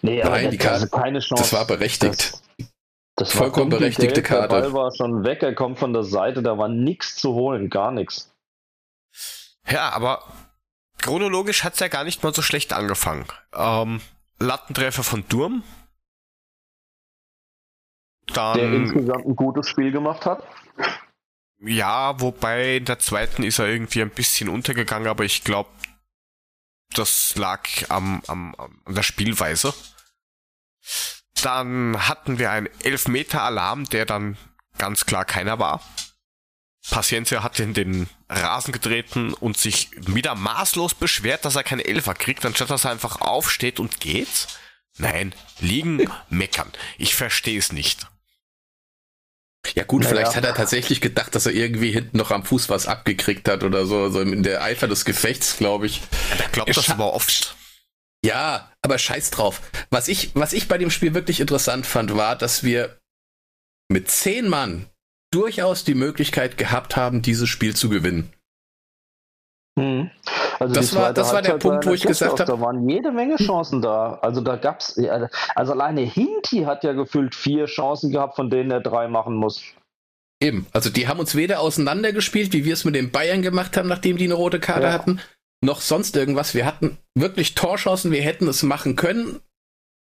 Nee, 0.00 0.22
aber 0.22 0.36
Nein, 0.36 0.50
die 0.50 0.58
Karte, 0.58 0.88
keine 0.88 1.20
Chance. 1.20 1.42
Das 1.42 1.52
war 1.52 1.66
berechtigt. 1.66 2.32
Das, 2.32 2.70
das 3.16 3.32
Vollkommen 3.32 3.70
berechtigte 3.70 4.14
Geld, 4.14 4.26
Karte. 4.26 4.54
Der 4.54 4.62
Ball 4.62 4.72
war 4.72 4.94
schon 4.96 5.24
weg, 5.24 5.42
er 5.42 5.54
kommt 5.54 5.78
von 5.78 5.92
der 5.92 6.04
Seite, 6.04 6.42
da 6.42 6.56
war 6.56 6.68
nichts 6.68 7.16
zu 7.16 7.34
holen, 7.34 7.68
gar 7.68 7.90
nichts. 7.90 8.32
Ja, 9.68 9.90
aber 9.90 10.22
chronologisch 10.98 11.64
hat's 11.64 11.80
ja 11.80 11.88
gar 11.88 12.04
nicht 12.04 12.22
mal 12.22 12.34
so 12.34 12.42
schlecht 12.42 12.72
angefangen. 12.72 13.26
Ähm, 13.54 14.00
Lattentreffer 14.39 15.02
von 15.02 15.27
Durm. 15.28 15.62
Dann, 18.27 18.56
der 18.56 18.73
insgesamt 18.73 19.27
ein 19.27 19.36
gutes 19.36 19.69
Spiel 19.69 19.93
gemacht 19.93 20.24
hat. 20.27 20.43
Ja, 21.61 22.20
wobei 22.20 22.77
in 22.77 22.85
der 22.85 22.98
zweiten 22.98 23.43
ist 23.43 23.59
er 23.59 23.69
irgendwie 23.69 24.02
ein 24.02 24.11
bisschen 24.11 24.48
untergegangen, 24.48 25.09
aber 25.09 25.24
ich 25.24 25.44
glaube, 25.44 25.70
das 26.94 27.36
lag 27.36 27.69
am, 27.89 28.23
am, 28.27 28.55
an 28.56 28.94
der 28.94 29.02
Spielweise. 29.02 29.74
Dann 31.43 32.09
hatten 32.09 32.39
wir 32.39 32.51
einen 32.51 32.69
Elfmeter-Alarm, 32.82 33.85
der 33.85 34.06
dann 34.06 34.36
ganz 34.78 35.06
klar 35.06 35.24
keiner 35.24 35.59
war. 35.59 35.82
Paciencia 36.90 37.43
hat 37.43 37.59
in 37.61 37.74
den 37.74 38.09
Rasen 38.36 38.73
getreten 38.73 39.32
und 39.35 39.56
sich 39.56 39.90
wieder 39.97 40.35
maßlos 40.35 40.94
beschwert, 40.94 41.44
dass 41.44 41.56
er 41.56 41.65
keine 41.65 41.85
Elfer 41.85 42.15
kriegt, 42.15 42.44
anstatt 42.44 42.70
dass 42.70 42.85
er 42.85 42.90
einfach 42.90 43.20
aufsteht 43.20 43.81
und 43.81 44.01
geht. 44.01 44.48
Nein, 44.98 45.35
liegen, 45.61 46.11
meckern. 46.28 46.70
Ich 46.98 47.15
verstehe 47.15 47.59
es 47.59 47.73
nicht. 47.73 48.06
Ja 49.74 49.85
gut, 49.85 50.02
naja. 50.02 50.15
vielleicht 50.15 50.36
hat 50.36 50.44
er 50.44 50.55
tatsächlich 50.55 51.01
gedacht, 51.01 51.35
dass 51.35 51.47
er 51.47 51.52
irgendwie 51.52 51.90
hinten 51.90 52.19
noch 52.19 52.31
am 52.31 52.44
Fuß 52.44 52.69
was 52.69 52.86
abgekriegt 52.86 53.48
hat 53.48 53.62
oder 53.65 53.86
so, 53.86 54.11
so 54.11 54.20
in 54.20 54.43
der 54.43 54.62
Eifer 54.62 54.89
des 54.89 55.05
Gefechts, 55.05 55.56
glaube 55.56 55.86
ich. 55.86 56.02
Ja, 56.31 56.36
der 56.36 56.48
glaubt 56.48 56.77
das 56.77 56.90
aber 56.90 57.15
oft. 57.15 57.56
Ja, 58.23 58.73
aber 58.82 58.98
scheiß 58.98 59.31
drauf. 59.31 59.61
Was 59.90 60.09
ich, 60.09 60.31
was 60.35 60.52
ich 60.52 60.69
bei 60.69 60.78
dem 60.78 60.90
Spiel 60.90 61.15
wirklich 61.15 61.40
interessant 61.40 61.86
fand, 61.86 62.15
war, 62.15 62.36
dass 62.36 62.62
wir 62.62 62.98
mit 63.89 64.11
zehn 64.11 64.48
Mann 64.48 64.89
durchaus 65.35 65.85
die 65.85 65.94
Möglichkeit 65.94 66.56
gehabt 66.56 66.97
haben, 66.97 67.23
dieses 67.23 67.48
Spiel 67.48 67.74
zu 67.74 67.89
gewinnen. 67.89 68.32
Hm. 69.78 70.11
Also 70.61 70.74
das 70.74 70.94
war, 70.94 71.12
das 71.12 71.32
war 71.32 71.43
der 71.43 71.59
Punkt, 71.59 71.85
wo 71.86 71.94
ich 71.94 72.05
gesagt 72.05 72.39
habe. 72.39 72.44
Da 72.44 72.61
waren 72.61 72.89
jede 72.89 73.11
Menge 73.11 73.36
Chancen 73.36 73.82
da. 73.82 74.19
Also 74.23 74.40
da 74.40 74.56
gab's, 74.56 74.97
also 75.55 75.73
alleine 75.73 76.02
Hinti 76.02 76.62
hat 76.65 76.85
ja 76.85 76.93
gefühlt 76.93 77.35
vier 77.35 77.66
Chancen 77.66 78.12
gehabt, 78.12 78.36
von 78.36 78.51
denen 78.51 78.70
er 78.70 78.81
drei 78.81 79.09
machen 79.09 79.35
muss. 79.35 79.62
Eben, 80.40 80.66
also 80.73 80.90
die 80.90 81.09
haben 81.09 81.20
uns 81.20 81.35
weder 81.35 81.61
auseinandergespielt, 81.61 82.52
wie 82.52 82.65
wir 82.65 82.74
es 82.74 82.85
mit 82.85 82.94
den 82.94 83.11
Bayern 83.11 83.43
gemacht 83.43 83.77
haben, 83.77 83.89
nachdem 83.89 84.16
die 84.16 84.24
eine 84.24 84.35
rote 84.35 84.61
Karte 84.61 84.86
ja. 84.86 84.93
hatten, 84.93 85.20
noch 85.65 85.81
sonst 85.81 86.15
irgendwas. 86.16 86.55
Wir 86.55 86.66
hatten 86.66 86.98
wirklich 87.15 87.55
Torchancen, 87.55 88.12
wir 88.12 88.23
hätten 88.23 88.47
es 88.47 88.62
machen 88.62 88.94
können. 88.94 89.40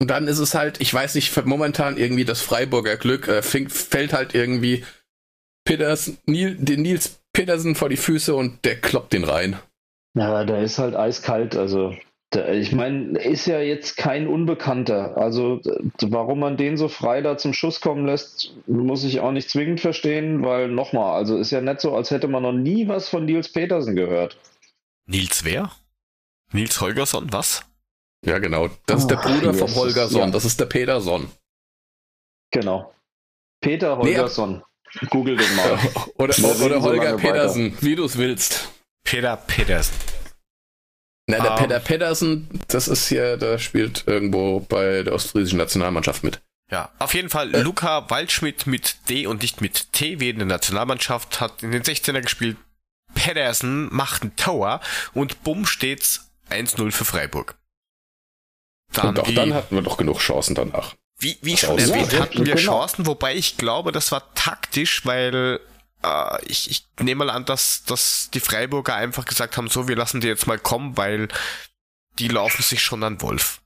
Und 0.00 0.08
dann 0.08 0.26
ist 0.26 0.38
es 0.38 0.54
halt, 0.54 0.80
ich 0.80 0.92
weiß 0.92 1.14
nicht, 1.14 1.44
momentan 1.44 1.96
irgendwie 1.96 2.24
das 2.24 2.40
Freiburger 2.40 2.96
Glück 2.96 3.28
äh, 3.28 3.42
fällt 3.42 4.12
halt 4.12 4.34
irgendwie 4.34 4.84
Peters, 5.64 6.12
Nil, 6.26 6.56
den 6.56 6.82
Nils 6.82 7.20
Petersen 7.32 7.74
vor 7.74 7.88
die 7.88 7.96
Füße 7.96 8.34
und 8.34 8.64
der 8.64 8.80
kloppt 8.80 9.12
den 9.12 9.24
rein. 9.24 9.58
Ja, 10.14 10.44
der 10.44 10.62
ist 10.62 10.78
halt 10.78 10.94
eiskalt. 10.94 11.56
Also, 11.56 11.94
der, 12.34 12.52
ich 12.52 12.72
meine, 12.72 13.18
ist 13.18 13.46
ja 13.46 13.60
jetzt 13.60 13.96
kein 13.96 14.26
Unbekannter. 14.26 15.16
Also, 15.16 15.60
warum 16.00 16.40
man 16.40 16.56
den 16.56 16.76
so 16.76 16.88
frei 16.88 17.22
da 17.22 17.38
zum 17.38 17.54
Schuss 17.54 17.80
kommen 17.80 18.06
lässt, 18.06 18.54
muss 18.66 19.04
ich 19.04 19.20
auch 19.20 19.32
nicht 19.32 19.48
zwingend 19.48 19.80
verstehen, 19.80 20.44
weil 20.44 20.68
nochmal, 20.68 21.14
also 21.14 21.38
ist 21.38 21.50
ja 21.50 21.60
nicht 21.60 21.80
so, 21.80 21.94
als 21.94 22.10
hätte 22.10 22.28
man 22.28 22.42
noch 22.42 22.52
nie 22.52 22.88
was 22.88 23.08
von 23.08 23.24
Nils 23.24 23.50
Petersen 23.50 23.96
gehört. 23.96 24.36
Nils 25.06 25.44
wer? 25.44 25.70
Nils 26.52 26.80
Holgersson, 26.80 27.32
was? 27.32 27.62
Ja, 28.24 28.38
genau. 28.38 28.68
Das 28.86 29.00
ist 29.00 29.08
der 29.08 29.16
Bruder 29.16 29.54
vom 29.54 29.74
Holgersson. 29.74 30.20
Ja. 30.20 30.30
Das 30.30 30.44
ist 30.44 30.60
der 30.60 30.66
Peterson. 30.66 31.30
Genau. 32.50 32.94
Peter 33.60 33.96
Holgersson. 33.96 34.56
Nee. 34.56 34.62
Google 35.10 35.36
den 35.36 35.56
mal. 35.56 35.78
oder, 36.16 36.34
oder 36.60 36.82
Holger 36.82 37.16
Petersen, 37.16 37.72
weiter. 37.72 37.82
wie 37.82 37.96
du 37.96 38.04
es 38.04 38.18
willst. 38.18 38.68
Peter 39.04 39.36
Petersen. 39.36 39.94
Na, 41.26 41.40
der 41.40 41.52
um, 41.52 41.58
Peter 41.58 41.80
Pedersen, 41.80 42.48
das 42.68 42.88
ist 42.88 43.08
hier, 43.08 43.36
der 43.36 43.58
spielt 43.58 44.04
irgendwo 44.06 44.60
bei 44.60 45.02
der 45.02 45.14
ostfriesischen 45.14 45.58
Nationalmannschaft 45.58 46.24
mit. 46.24 46.40
Ja, 46.70 46.90
auf 46.98 47.14
jeden 47.14 47.30
Fall, 47.30 47.54
äh, 47.54 47.60
Luca 47.60 48.08
Waldschmidt 48.10 48.66
mit 48.66 49.08
D 49.08 49.26
und 49.26 49.42
nicht 49.42 49.60
mit 49.60 49.92
T 49.92 50.20
wie 50.20 50.30
in 50.30 50.38
der 50.38 50.46
Nationalmannschaft 50.46 51.40
hat 51.40 51.62
in 51.62 51.70
den 51.70 51.82
16er 51.82 52.22
gespielt, 52.22 52.56
Pedersen 53.14 53.94
macht 53.94 54.24
ein 54.24 54.36
Tower 54.36 54.80
und 55.12 55.42
bumm 55.42 55.66
steht's 55.66 56.30
1-0 56.50 56.90
für 56.90 57.04
Freiburg. 57.04 57.56
Dann 58.92 59.08
und 59.08 59.20
auch 59.20 59.28
wie, 59.28 59.34
dann 59.34 59.54
hatten 59.54 59.74
wir 59.74 59.82
doch 59.82 59.96
genug 59.96 60.18
Chancen 60.18 60.54
danach. 60.54 60.94
Wie, 61.22 61.38
wie 61.40 61.56
schon 61.56 61.78
erwähnt, 61.78 62.18
hatten 62.18 62.44
wir 62.44 62.56
genau. 62.56 62.80
Chancen, 62.80 63.06
wobei 63.06 63.36
ich 63.36 63.56
glaube, 63.56 63.92
das 63.92 64.10
war 64.10 64.34
taktisch, 64.34 65.06
weil 65.06 65.60
äh, 66.02 66.44
ich, 66.46 66.68
ich 66.70 66.86
nehme 66.98 67.24
mal 67.24 67.30
an, 67.30 67.44
dass, 67.44 67.84
dass 67.84 68.28
die 68.34 68.40
Freiburger 68.40 68.96
einfach 68.96 69.24
gesagt 69.24 69.56
haben, 69.56 69.68
so, 69.68 69.86
wir 69.86 69.94
lassen 69.94 70.20
die 70.20 70.26
jetzt 70.26 70.48
mal 70.48 70.58
kommen, 70.58 70.96
weil 70.96 71.28
die 72.18 72.28
laufen 72.28 72.62
sich 72.62 72.82
schon 72.82 73.04
an 73.04 73.20
Wolf. 73.22 73.60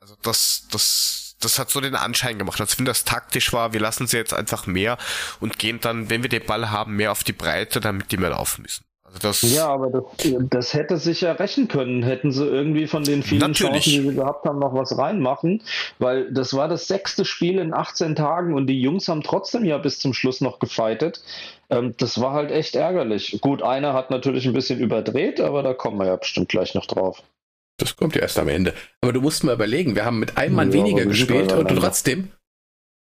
Also 0.00 0.16
das, 0.22 0.66
das, 0.72 1.36
das 1.40 1.58
hat 1.60 1.70
so 1.70 1.80
den 1.80 1.94
Anschein 1.94 2.38
gemacht, 2.38 2.60
als 2.60 2.78
wenn 2.78 2.84
das 2.84 3.04
taktisch 3.04 3.52
war, 3.52 3.72
wir 3.72 3.80
lassen 3.80 4.08
sie 4.08 4.16
jetzt 4.16 4.34
einfach 4.34 4.66
mehr 4.66 4.98
und 5.38 5.58
gehen 5.58 5.80
dann, 5.80 6.10
wenn 6.10 6.22
wir 6.22 6.28
den 6.28 6.44
Ball 6.44 6.70
haben, 6.70 6.96
mehr 6.96 7.12
auf 7.12 7.22
die 7.22 7.32
Breite, 7.32 7.80
damit 7.80 8.10
die 8.10 8.16
mehr 8.16 8.30
laufen 8.30 8.62
müssen. 8.62 8.84
Also 9.12 9.28
das 9.28 9.42
ja, 9.54 9.66
aber 9.66 9.90
das, 9.90 10.04
das 10.50 10.74
hätte 10.74 10.96
sich 10.96 11.22
ja 11.22 11.32
rächen 11.32 11.66
können, 11.68 12.02
hätten 12.02 12.30
sie 12.30 12.46
irgendwie 12.46 12.86
von 12.86 13.02
den 13.02 13.22
vielen 13.22 13.40
Natürlich. 13.40 13.84
Chancen, 13.84 14.02
die 14.02 14.08
sie 14.08 14.14
gehabt 14.14 14.46
haben, 14.46 14.58
noch 14.58 14.72
was 14.72 14.96
reinmachen, 14.96 15.62
weil 15.98 16.32
das 16.32 16.54
war 16.54 16.68
das 16.68 16.86
sechste 16.86 17.24
Spiel 17.24 17.58
in 17.58 17.74
18 17.74 18.14
Tagen 18.14 18.54
und 18.54 18.66
die 18.68 18.80
Jungs 18.80 19.08
haben 19.08 19.22
trotzdem 19.22 19.64
ja 19.64 19.78
bis 19.78 19.98
zum 19.98 20.14
Schluss 20.14 20.40
noch 20.40 20.60
gefeitet. 20.60 21.22
Ähm, 21.70 21.94
das 21.98 22.20
war 22.20 22.32
halt 22.32 22.52
echt 22.52 22.76
ärgerlich. 22.76 23.38
Gut, 23.40 23.62
einer 23.62 23.94
hat 23.94 24.10
natürlich 24.10 24.46
ein 24.46 24.52
bisschen 24.52 24.78
überdreht, 24.78 25.40
aber 25.40 25.62
da 25.62 25.74
kommen 25.74 25.98
wir 25.98 26.06
ja 26.06 26.16
bestimmt 26.16 26.48
gleich 26.48 26.74
noch 26.74 26.86
drauf. 26.86 27.22
Das 27.78 27.96
kommt 27.96 28.14
ja 28.14 28.22
erst 28.22 28.38
am 28.38 28.48
Ende. 28.48 28.74
Aber 29.00 29.12
du 29.12 29.20
musst 29.20 29.42
mal 29.42 29.54
überlegen, 29.54 29.96
wir 29.96 30.04
haben 30.04 30.18
mit 30.18 30.36
einem 30.36 30.54
Mann 30.54 30.68
ja, 30.68 30.74
weniger 30.74 31.06
gespielt 31.06 31.52
und 31.52 31.68
trotzdem. 31.68 32.30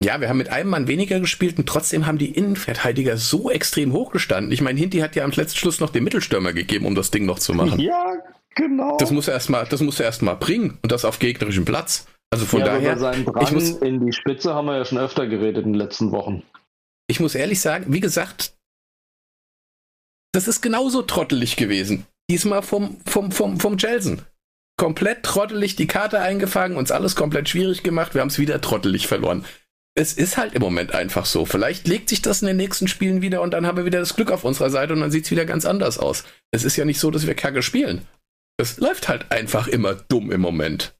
Ja, 0.02 0.20
wir 0.20 0.28
haben 0.28 0.38
mit 0.38 0.48
einem 0.48 0.70
Mann 0.70 0.86
weniger 0.86 1.18
gespielt 1.18 1.58
und 1.58 1.68
trotzdem 1.68 2.06
haben 2.06 2.18
die 2.18 2.30
Innenverteidiger 2.30 3.16
so 3.16 3.50
extrem 3.50 3.92
hochgestanden. 3.92 4.52
Ich 4.52 4.60
meine, 4.60 4.78
Hinti 4.78 4.98
hat 4.98 5.16
ja 5.16 5.24
am 5.24 5.32
letzten 5.32 5.58
Schluss 5.58 5.80
noch 5.80 5.90
den 5.90 6.04
Mittelstürmer 6.04 6.52
gegeben, 6.52 6.86
um 6.86 6.94
das 6.94 7.10
Ding 7.10 7.26
noch 7.26 7.40
zu 7.40 7.52
machen. 7.52 7.80
Ja, 7.80 8.14
genau. 8.54 8.96
Das 8.98 9.10
muss 9.10 9.26
er 9.26 9.34
erstmal, 9.34 9.66
das 9.66 9.80
muss 9.80 9.98
er 9.98 10.06
erstmal 10.06 10.36
bringen 10.36 10.78
und 10.82 10.92
das 10.92 11.04
auf 11.04 11.18
gegnerischem 11.18 11.64
Platz. 11.64 12.06
Also 12.30 12.46
von 12.46 12.60
ja, 12.60 12.66
daher. 12.66 12.92
Über 12.92 13.00
seinen 13.00 13.24
Drang 13.24 13.42
ich 13.42 13.50
muss, 13.50 13.70
in 13.70 14.06
die 14.06 14.12
Spitze 14.12 14.54
haben 14.54 14.66
wir 14.66 14.76
ja 14.76 14.84
schon 14.84 14.98
öfter 14.98 15.26
geredet 15.26 15.64
in 15.64 15.72
den 15.72 15.80
letzten 15.80 16.12
Wochen. 16.12 16.44
Ich 17.08 17.18
muss 17.18 17.34
ehrlich 17.34 17.60
sagen, 17.60 17.92
wie 17.92 18.00
gesagt, 18.00 18.54
das 20.32 20.46
ist 20.46 20.60
genauso 20.60 21.02
trottelig 21.02 21.56
gewesen. 21.56 22.06
Diesmal 22.30 22.62
vom, 22.62 22.98
vom, 23.06 23.32
vom, 23.32 23.58
vom 23.58 23.78
Jelsen 23.78 24.22
komplett 24.76 25.24
trottelig 25.24 25.74
die 25.74 25.86
Karte 25.86 26.20
eingefangen, 26.20 26.76
uns 26.76 26.92
alles 26.92 27.16
komplett 27.16 27.48
schwierig 27.48 27.82
gemacht, 27.82 28.14
wir 28.14 28.20
haben 28.20 28.28
es 28.28 28.38
wieder 28.38 28.60
trottelig 28.60 29.08
verloren. 29.08 29.44
Es 29.98 30.12
ist 30.12 30.36
halt 30.36 30.54
im 30.54 30.62
Moment 30.62 30.94
einfach 30.94 31.26
so. 31.26 31.44
Vielleicht 31.44 31.88
legt 31.88 32.08
sich 32.08 32.22
das 32.22 32.40
in 32.40 32.46
den 32.46 32.56
nächsten 32.56 32.86
Spielen 32.86 33.20
wieder 33.20 33.42
und 33.42 33.50
dann 33.50 33.66
haben 33.66 33.76
wir 33.76 33.84
wieder 33.84 33.98
das 33.98 34.14
Glück 34.14 34.30
auf 34.30 34.44
unserer 34.44 34.70
Seite 34.70 34.92
und 34.92 35.00
dann 35.00 35.10
sieht 35.10 35.24
es 35.24 35.32
wieder 35.32 35.44
ganz 35.44 35.64
anders 35.64 35.98
aus. 35.98 36.22
Es 36.52 36.62
ist 36.62 36.76
ja 36.76 36.84
nicht 36.84 37.00
so, 37.00 37.10
dass 37.10 37.26
wir 37.26 37.34
kacke 37.34 37.62
spielen. 37.62 38.06
Es 38.58 38.76
läuft 38.76 39.08
halt 39.08 39.32
einfach 39.32 39.66
immer 39.66 39.94
dumm 39.94 40.30
im 40.30 40.40
Moment. 40.40 40.94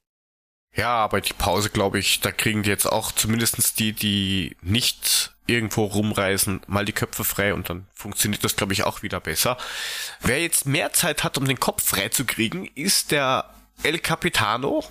Ja, 0.75 0.95
aber 0.97 1.21
die 1.21 1.31
Pause, 1.31 1.69
glaube 1.69 1.97
ich, 1.97 2.19
da 2.19 2.33
kriegen 2.33 2.63
die 2.63 2.69
jetzt 2.69 2.87
auch 2.87 3.13
zumindest 3.13 3.79
die, 3.79 3.93
die 3.93 4.57
nicht 4.61 5.33
irgendwo 5.47 5.85
rumreisen, 5.85 6.59
mal 6.67 6.83
die 6.83 6.91
Köpfe 6.91 7.23
frei 7.23 7.53
und 7.53 7.69
dann 7.69 7.87
funktioniert 7.93 8.43
das, 8.43 8.57
glaube 8.57 8.73
ich, 8.73 8.83
auch 8.83 9.01
wieder 9.01 9.21
besser. 9.21 9.57
Wer 10.19 10.41
jetzt 10.41 10.65
mehr 10.65 10.91
Zeit 10.91 11.23
hat, 11.23 11.37
um 11.37 11.45
den 11.45 11.61
Kopf 11.61 11.85
frei 11.85 12.09
zu 12.09 12.25
kriegen, 12.25 12.65
ist 12.75 13.11
der 13.11 13.49
El 13.81 13.99
Capitano, 13.99 14.83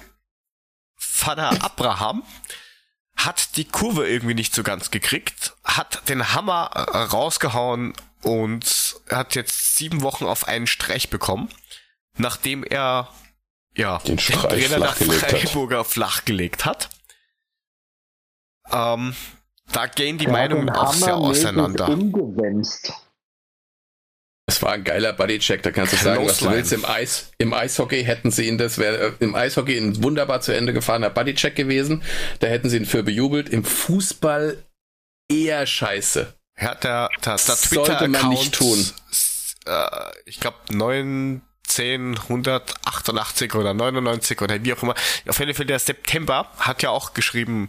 Vater 0.96 1.50
Abraham, 1.62 2.22
hat 3.18 3.56
die 3.56 3.64
Kurve 3.64 4.08
irgendwie 4.08 4.34
nicht 4.34 4.54
so 4.54 4.62
ganz 4.62 4.90
gekriegt, 4.90 5.54
hat 5.64 6.08
den 6.08 6.34
Hammer 6.34 6.70
äh, 6.74 6.98
rausgehauen 6.98 7.92
und 8.22 8.96
hat 9.10 9.34
jetzt 9.34 9.76
sieben 9.76 10.02
Wochen 10.02 10.24
auf 10.24 10.46
einen 10.46 10.66
Streich 10.66 11.10
bekommen, 11.10 11.48
nachdem 12.16 12.62
er 12.62 13.08
ja, 13.76 13.98
den, 13.98 14.16
den 14.16 14.18
Trainer 14.18 14.78
nach 14.78 14.96
Freiburger 14.96 15.84
flachgelegt 15.84 16.64
hat. 16.64 16.90
Ähm, 18.70 19.14
da 19.72 19.86
gehen 19.86 20.18
die 20.18 20.24
Der 20.24 20.32
Meinungen 20.32 20.70
auch 20.70 20.94
sehr 20.94 21.16
auseinander. 21.16 21.88
Umgewämst. 21.88 22.92
Das 24.48 24.60
war 24.62 24.72
ein 24.72 24.82
geiler 24.82 25.12
Bodycheck, 25.12 25.62
da 25.62 25.70
kannst 25.70 25.92
du 25.92 25.98
sagen, 25.98 26.26
was 26.26 26.38
du 26.38 26.50
willst. 26.50 26.72
Im 26.72 26.86
Eis, 26.86 27.32
im 27.36 27.52
Eishockey 27.52 28.02
hätten 28.02 28.30
sie 28.30 28.48
ihn, 28.48 28.56
das 28.56 28.78
wäre 28.78 29.14
im 29.20 29.34
Eishockey 29.34 29.76
ein 29.76 30.02
wunderbar 30.02 30.40
zu 30.40 30.52
Ende 30.52 30.72
gefahrener 30.72 31.10
Bodycheck 31.10 31.54
gewesen. 31.54 32.02
Da 32.40 32.46
hätten 32.46 32.70
sie 32.70 32.78
ihn 32.78 32.86
für 32.86 33.02
bejubelt. 33.02 33.50
Im 33.50 33.62
Fußball 33.62 34.64
eher 35.30 35.66
scheiße. 35.66 36.32
Ja, 36.58 36.74
der, 36.76 37.10
der, 37.22 37.36
der 37.36 37.38
Sollte 37.38 38.08
man 38.08 38.30
nicht 38.30 38.54
tun. 38.54 38.90
Äh, 39.66 39.86
ich 40.24 40.40
glaube 40.40 40.56
1988 40.70 43.54
oder 43.54 43.74
99 43.74 44.40
oder 44.40 44.64
wie 44.64 44.72
auch 44.72 44.82
immer. 44.82 44.94
Auf 45.28 45.38
jeden 45.40 45.52
Fall 45.52 45.66
der 45.66 45.78
September 45.78 46.50
hat 46.58 46.82
ja 46.82 46.88
auch 46.88 47.12
geschrieben, 47.12 47.68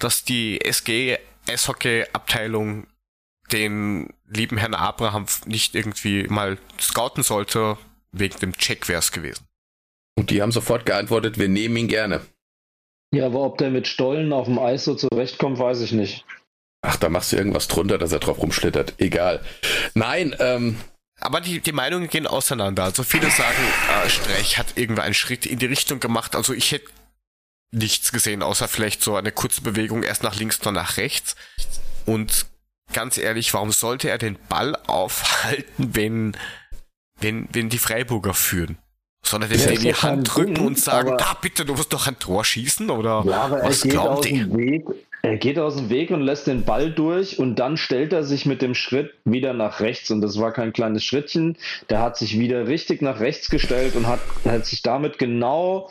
dass 0.00 0.24
die 0.24 0.60
SG 0.60 1.18
Eishockey 1.48 2.06
Abteilung 2.12 2.88
den 3.52 4.12
lieben 4.28 4.56
Herrn 4.56 4.74
Abraham 4.74 5.26
nicht 5.46 5.74
irgendwie 5.74 6.24
mal 6.24 6.58
scouten 6.80 7.22
sollte, 7.22 7.78
wegen 8.12 8.38
dem 8.40 8.56
Check 8.56 8.88
wäre 8.88 8.98
es 8.98 9.12
gewesen. 9.12 9.44
Und 10.18 10.30
die 10.30 10.42
haben 10.42 10.52
sofort 10.52 10.86
geantwortet, 10.86 11.38
wir 11.38 11.48
nehmen 11.48 11.76
ihn 11.76 11.88
gerne. 11.88 12.22
Ja, 13.14 13.26
aber 13.26 13.40
ob 13.40 13.58
der 13.58 13.70
mit 13.70 13.86
Stollen 13.86 14.32
auf 14.32 14.46
dem 14.46 14.58
Eis 14.58 14.84
so 14.84 14.94
zurechtkommt, 14.94 15.58
weiß 15.58 15.80
ich 15.80 15.92
nicht. 15.92 16.24
Ach, 16.82 16.96
da 16.96 17.08
machst 17.08 17.32
du 17.32 17.36
irgendwas 17.36 17.68
drunter, 17.68 17.98
dass 17.98 18.12
er 18.12 18.18
drauf 18.18 18.40
rumschlittert. 18.40 18.94
Egal. 18.98 19.44
Nein, 19.94 20.34
ähm. 20.38 20.76
Aber 21.20 21.40
die, 21.40 21.60
die 21.60 21.72
Meinungen 21.72 22.08
gehen 22.08 22.26
auseinander. 22.26 22.84
Also 22.84 23.02
viele 23.02 23.30
sagen, 23.30 23.56
äh, 24.04 24.08
Streich 24.08 24.58
hat 24.58 24.74
irgendwie 24.76 25.02
einen 25.02 25.14
Schritt 25.14 25.46
in 25.46 25.58
die 25.58 25.66
Richtung 25.66 25.98
gemacht. 25.98 26.36
Also 26.36 26.52
ich 26.52 26.72
hätte 26.72 26.90
nichts 27.72 28.12
gesehen, 28.12 28.42
außer 28.42 28.68
vielleicht 28.68 29.02
so 29.02 29.16
eine 29.16 29.32
kurze 29.32 29.62
Bewegung 29.62 30.02
erst 30.02 30.22
nach 30.22 30.36
links, 30.36 30.58
dann 30.58 30.74
nach 30.74 30.96
rechts. 30.96 31.36
Und 32.04 32.46
ganz 32.92 33.18
ehrlich, 33.18 33.52
warum 33.54 33.72
sollte 33.72 34.08
er 34.08 34.18
den 34.18 34.38
Ball 34.48 34.76
aufhalten, 34.86 35.94
wenn, 35.94 36.36
wenn, 37.20 37.48
wenn 37.52 37.68
die 37.68 37.78
Freiburger 37.78 38.34
führen? 38.34 38.78
Sondern 39.22 39.50
den 39.50 39.60
in 39.60 39.80
die 39.80 39.94
Hand 39.94 40.34
drücken 40.34 40.58
und 40.58 40.78
sagen, 40.78 41.16
da 41.18 41.36
bitte, 41.40 41.64
du 41.64 41.74
musst 41.74 41.92
doch 41.92 42.06
ein 42.06 42.18
Tor 42.18 42.44
schießen 42.44 42.90
oder 42.90 43.24
ja, 43.26 43.42
aber 43.42 43.62
was 43.64 43.80
er 43.80 43.82
geht 43.82 43.90
glaubt 43.90 44.18
aus 44.18 44.20
dem 44.20 44.56
Weg, 44.56 44.86
Er 45.22 45.36
geht 45.36 45.58
aus 45.58 45.74
dem 45.74 45.90
Weg 45.90 46.12
und 46.12 46.20
lässt 46.20 46.46
den 46.46 46.64
Ball 46.64 46.92
durch 46.92 47.40
und 47.40 47.56
dann 47.56 47.76
stellt 47.76 48.12
er 48.12 48.22
sich 48.22 48.46
mit 48.46 48.62
dem 48.62 48.76
Schritt 48.76 49.12
wieder 49.24 49.52
nach 49.52 49.80
rechts 49.80 50.12
und 50.12 50.20
das 50.20 50.38
war 50.38 50.52
kein 50.52 50.72
kleines 50.72 51.02
Schrittchen. 51.04 51.56
Der 51.90 52.00
hat 52.00 52.16
sich 52.16 52.38
wieder 52.38 52.68
richtig 52.68 53.02
nach 53.02 53.18
rechts 53.18 53.50
gestellt 53.50 53.96
und 53.96 54.06
hat, 54.06 54.20
hat 54.44 54.64
sich 54.64 54.82
damit 54.82 55.18
genau 55.18 55.90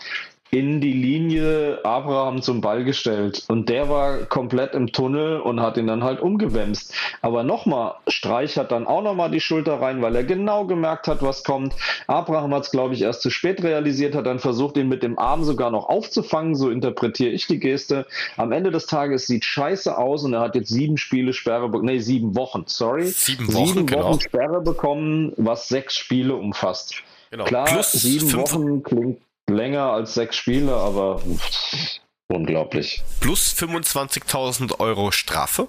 in 0.51 0.79
die 0.79 0.93
Linie 0.93 1.79
Abraham 1.83 2.41
zum 2.41 2.61
Ball 2.61 2.83
gestellt. 2.83 3.43
Und 3.49 3.67
der 3.67 3.89
war 3.89 4.19
komplett 4.19 4.73
im 4.73 4.91
Tunnel 4.91 5.39
und 5.39 5.59
hat 5.59 5.75
ihn 5.75 5.87
dann 5.87 6.03
halt 6.03 6.21
umgewämst. 6.21 6.93
Aber 7.21 7.43
nochmal, 7.43 7.95
Streich 8.07 8.57
hat 8.57 8.71
dann 8.71 8.87
auch 8.87 9.01
nochmal 9.01 9.31
die 9.31 9.41
Schulter 9.41 9.81
rein, 9.81 10.01
weil 10.01 10.15
er 10.15 10.23
genau 10.23 10.65
gemerkt 10.65 11.07
hat, 11.07 11.21
was 11.21 11.43
kommt. 11.43 11.73
Abraham 12.07 12.53
hat 12.53 12.63
es, 12.63 12.71
glaube 12.71 12.93
ich, 12.93 13.01
erst 13.01 13.21
zu 13.21 13.29
spät 13.31 13.63
realisiert, 13.63 14.15
hat 14.15 14.27
dann 14.27 14.39
versucht, 14.39 14.77
ihn 14.77 14.87
mit 14.87 15.03
dem 15.03 15.19
Arm 15.19 15.43
sogar 15.43 15.71
noch 15.71 15.89
aufzufangen. 15.89 16.55
So 16.55 16.69
interpretiere 16.69 17.31
ich 17.31 17.47
die 17.47 17.59
Geste. 17.59 18.05
Am 18.37 18.51
Ende 18.51 18.71
des 18.71 18.85
Tages 18.85 19.27
sieht 19.27 19.43
scheiße 19.43 19.97
aus 19.97 20.23
und 20.23 20.33
er 20.33 20.41
hat 20.41 20.55
jetzt 20.55 20.69
sieben 20.69 20.97
Spiele 20.97 21.33
Sperre 21.33 21.67
bekommen. 21.67 21.85
Nee, 21.85 21.99
sieben 21.99 22.35
Wochen, 22.35 22.63
sorry. 22.67 23.07
Sieben 23.07 23.53
Wochen, 23.53 23.65
sieben 23.67 23.85
genau. 23.87 24.09
Wochen 24.09 24.21
Sperre 24.21 24.61
bekommen, 24.61 25.33
was 25.37 25.67
sechs 25.67 25.95
Spiele 25.97 26.35
umfasst. 26.35 26.95
Genau. 27.31 27.43
Klar, 27.43 27.65
Plus 27.65 27.91
sieben 27.91 28.27
fünf- 28.29 28.53
Wochen 28.53 28.83
klingt 28.83 29.17
länger 29.49 29.91
als 29.91 30.13
sechs 30.13 30.35
Spiele, 30.35 30.75
aber 30.75 31.19
pff, 31.19 31.99
unglaublich. 32.27 33.03
plus 33.19 33.53
25.000 33.57 34.79
Euro 34.79 35.11
Strafe. 35.11 35.67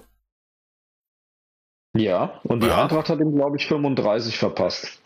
Ja, 1.97 2.41
und 2.45 2.63
die 2.63 2.67
Ja. 2.69 2.83
Eintracht 2.83 3.09
hat 3.09 3.21
ihm, 3.21 3.35
glaube 3.35 3.57
ich, 3.57 3.67
35 3.67 4.37
verpasst. 4.37 5.01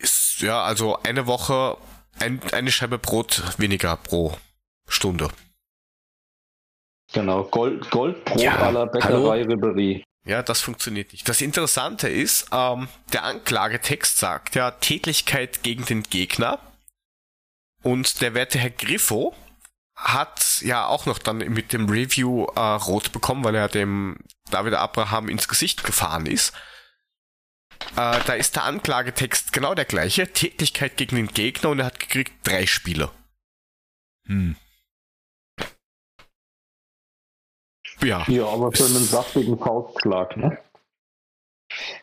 Ist, 0.00 0.40
ja, 0.40 0.62
also 0.62 0.96
eine 1.02 1.26
Woche, 1.26 1.76
ein, 2.20 2.40
eine 2.52 2.72
Scheibe 2.72 2.98
Brot 2.98 3.42
weniger 3.58 3.96
pro 3.96 4.36
Stunde. 4.88 5.28
Genau, 7.12 7.44
Gold, 7.44 7.90
Goldbrot 7.90 8.40
Ja, 8.40 8.56
aller 8.56 8.86
Bäckerei 8.86 9.42
Ribery. 9.42 10.04
Ja, 10.26 10.42
das 10.42 10.60
funktioniert 10.60 11.12
nicht. 11.12 11.28
Das 11.28 11.40
Interessante 11.40 12.08
ist, 12.08 12.48
ähm, 12.52 12.88
der 13.12 13.24
Anklagetext 13.24 14.18
sagt 14.18 14.54
ja 14.56 14.72
Tätlichkeit 14.72 15.62
gegen 15.62 15.84
den 15.86 16.02
Gegner. 16.02 16.58
Und 17.82 18.20
der 18.20 18.34
werte 18.34 18.58
Herr 18.58 18.70
Griffo 18.70 19.34
hat 19.94 20.60
ja 20.62 20.86
auch 20.86 21.06
noch 21.06 21.18
dann 21.18 21.38
mit 21.38 21.72
dem 21.72 21.88
Review 21.88 22.46
äh, 22.54 22.60
rot 22.60 23.12
bekommen, 23.12 23.44
weil 23.44 23.54
er 23.54 23.68
dem 23.68 24.18
David 24.50 24.74
Abraham 24.74 25.28
ins 25.28 25.48
Gesicht 25.48 25.84
gefahren 25.84 26.26
ist. 26.26 26.54
Äh, 27.96 28.20
da 28.26 28.34
ist 28.34 28.56
der 28.56 28.64
Anklagetext 28.64 29.52
genau 29.52 29.74
der 29.74 29.84
gleiche. 29.84 30.32
Tätlichkeit 30.32 30.96
gegen 30.96 31.16
den 31.16 31.28
Gegner 31.28 31.70
und 31.70 31.80
er 31.80 31.86
hat 31.86 32.00
gekriegt 32.00 32.32
drei 32.46 32.66
Spiele. 32.66 33.10
Hm. 34.26 34.56
Ja. 38.00 38.24
Ja, 38.28 38.46
aber 38.46 38.70
für 38.72 38.84
einen 38.84 39.04
saftigen 39.04 39.58
Faustschlag, 39.58 40.36
ne? 40.36 40.58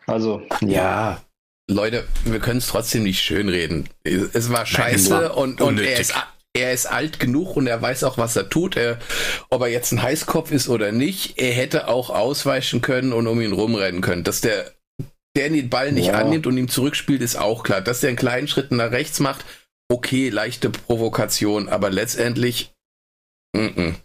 Also, 0.06 0.46
ja. 0.62 1.22
Leute, 1.70 2.08
wir 2.26 2.40
können 2.40 2.60
es 2.60 2.68
trotzdem 2.68 3.04
nicht 3.04 3.22
schönreden. 3.24 3.90
Es 4.04 4.52
war 4.52 4.66
scheiße 4.66 5.10
nur 5.10 5.38
und, 5.38 5.62
und 5.62 5.80
er, 5.80 6.00
ist, 6.00 6.14
er 6.54 6.74
ist 6.74 6.86
alt 6.86 7.20
genug 7.20 7.56
und 7.56 7.66
er 7.66 7.82
weiß 7.82 8.04
auch, 8.04 8.18
was 8.18 8.36
er 8.36 8.50
tut. 8.50 8.78
Er, 8.78 9.00
ob 9.50 9.62
er 9.62 9.68
jetzt 9.68 9.92
ein 9.92 10.02
Heißkopf 10.02 10.52
ist 10.52 10.70
oder 10.70 10.92
nicht, 10.92 11.40
er 11.40 11.54
hätte 11.54 11.88
auch 11.88 12.12
ausweichen 12.12 12.82
können 12.82 13.14
und 13.14 13.26
um 13.28 13.42
ihn 13.42 13.52
rumrennen 13.52 14.02
können. 14.02 14.24
Dass 14.24 14.42
der, 14.42 14.74
der 15.36 15.50
den 15.50 15.70
Ball 15.70 15.92
nicht 15.92 16.08
Ja. 16.08 16.14
annimmt 16.14 16.46
und 16.46 16.58
ihm 16.58 16.70
zurückspielt, 16.70 17.22
ist 17.22 17.36
auch 17.36 17.64
klar. 17.64 17.82
Dass 17.82 18.00
der 18.00 18.10
einen 18.10 18.18
kleinen 18.18 18.48
Schritt 18.48 18.72
nach 18.72 18.92
rechts 18.92 19.20
macht, 19.20 19.44
okay, 19.92 20.30
leichte 20.30 20.70
Provokation, 20.70 21.68
aber 21.68 21.90
letztendlich, 21.90 22.74
mm 23.56 23.60
-mm. 23.60 23.96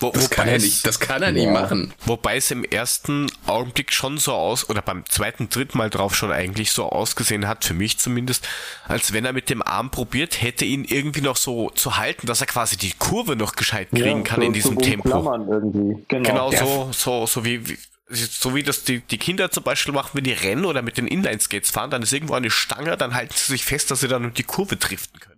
Wo, 0.00 0.10
das 0.10 0.30
kann 0.30 0.48
er 0.48 0.58
nicht, 0.58 0.86
das 0.86 0.98
kann 0.98 1.22
er 1.22 1.30
nicht 1.32 1.44
Ja. 1.44 1.50
machen. 1.52 1.92
Wobei 2.06 2.36
es 2.36 2.50
im 2.50 2.64
ersten 2.64 3.30
Augenblick 3.46 3.92
schon 3.92 4.18
so 4.18 4.32
aus, 4.32 4.68
oder 4.70 4.82
beim 4.82 5.04
zweiten, 5.06 5.48
dritten 5.50 5.76
Mal 5.78 5.90
drauf 5.90 6.14
schon 6.16 6.32
eigentlich 6.32 6.72
so 6.72 6.88
ausgesehen 6.88 7.46
hat, 7.46 7.64
für 7.64 7.74
mich 7.74 7.98
zumindest, 7.98 8.48
als 8.88 9.12
wenn 9.12 9.24
er 9.24 9.32
mit 9.32 9.50
dem 9.50 9.62
Arm 9.62 9.90
probiert 9.90 10.40
hätte, 10.42 10.64
ihn 10.64 10.84
irgendwie 10.84 11.20
noch 11.20 11.36
so 11.36 11.70
zu 11.70 11.96
halten, 11.98 12.26
dass 12.26 12.40
er 12.40 12.46
quasi 12.46 12.76
die 12.76 12.92
Kurve 12.98 13.36
noch 13.36 13.54
gescheit 13.56 13.90
kriegen 13.90 14.18
Ja, 14.18 14.22
kann 14.22 14.40
so 14.40 14.46
in 14.46 14.52
diesem 14.52 14.72
zum 14.74 14.82
Tempo. 14.82 15.08
Genau. 15.08 16.02
Genau 16.08 16.52
Ja. 16.52 16.64
so, 16.64 16.90
so, 16.92 17.26
so 17.26 17.44
wie, 17.44 17.68
wie 17.68 17.78
so 18.12 18.54
wie 18.54 18.62
das 18.64 18.82
die, 18.84 19.00
die 19.00 19.18
Kinder 19.18 19.50
zum 19.52 19.62
Beispiel 19.62 19.94
machen, 19.94 20.10
wenn 20.14 20.24
die 20.24 20.32
rennen 20.32 20.64
oder 20.64 20.82
mit 20.82 20.98
den 20.98 21.06
Inline-Skates 21.06 21.70
fahren, 21.70 21.90
dann 21.90 22.02
ist 22.02 22.12
irgendwo 22.12 22.34
eine 22.34 22.50
Stange, 22.50 22.96
dann 22.96 23.14
halten 23.14 23.34
sie 23.36 23.52
sich 23.52 23.64
fest, 23.64 23.90
dass 23.90 24.00
sie 24.00 24.08
dann 24.08 24.34
die 24.34 24.42
Kurve 24.42 24.76
driften 24.76 25.20
können. 25.20 25.29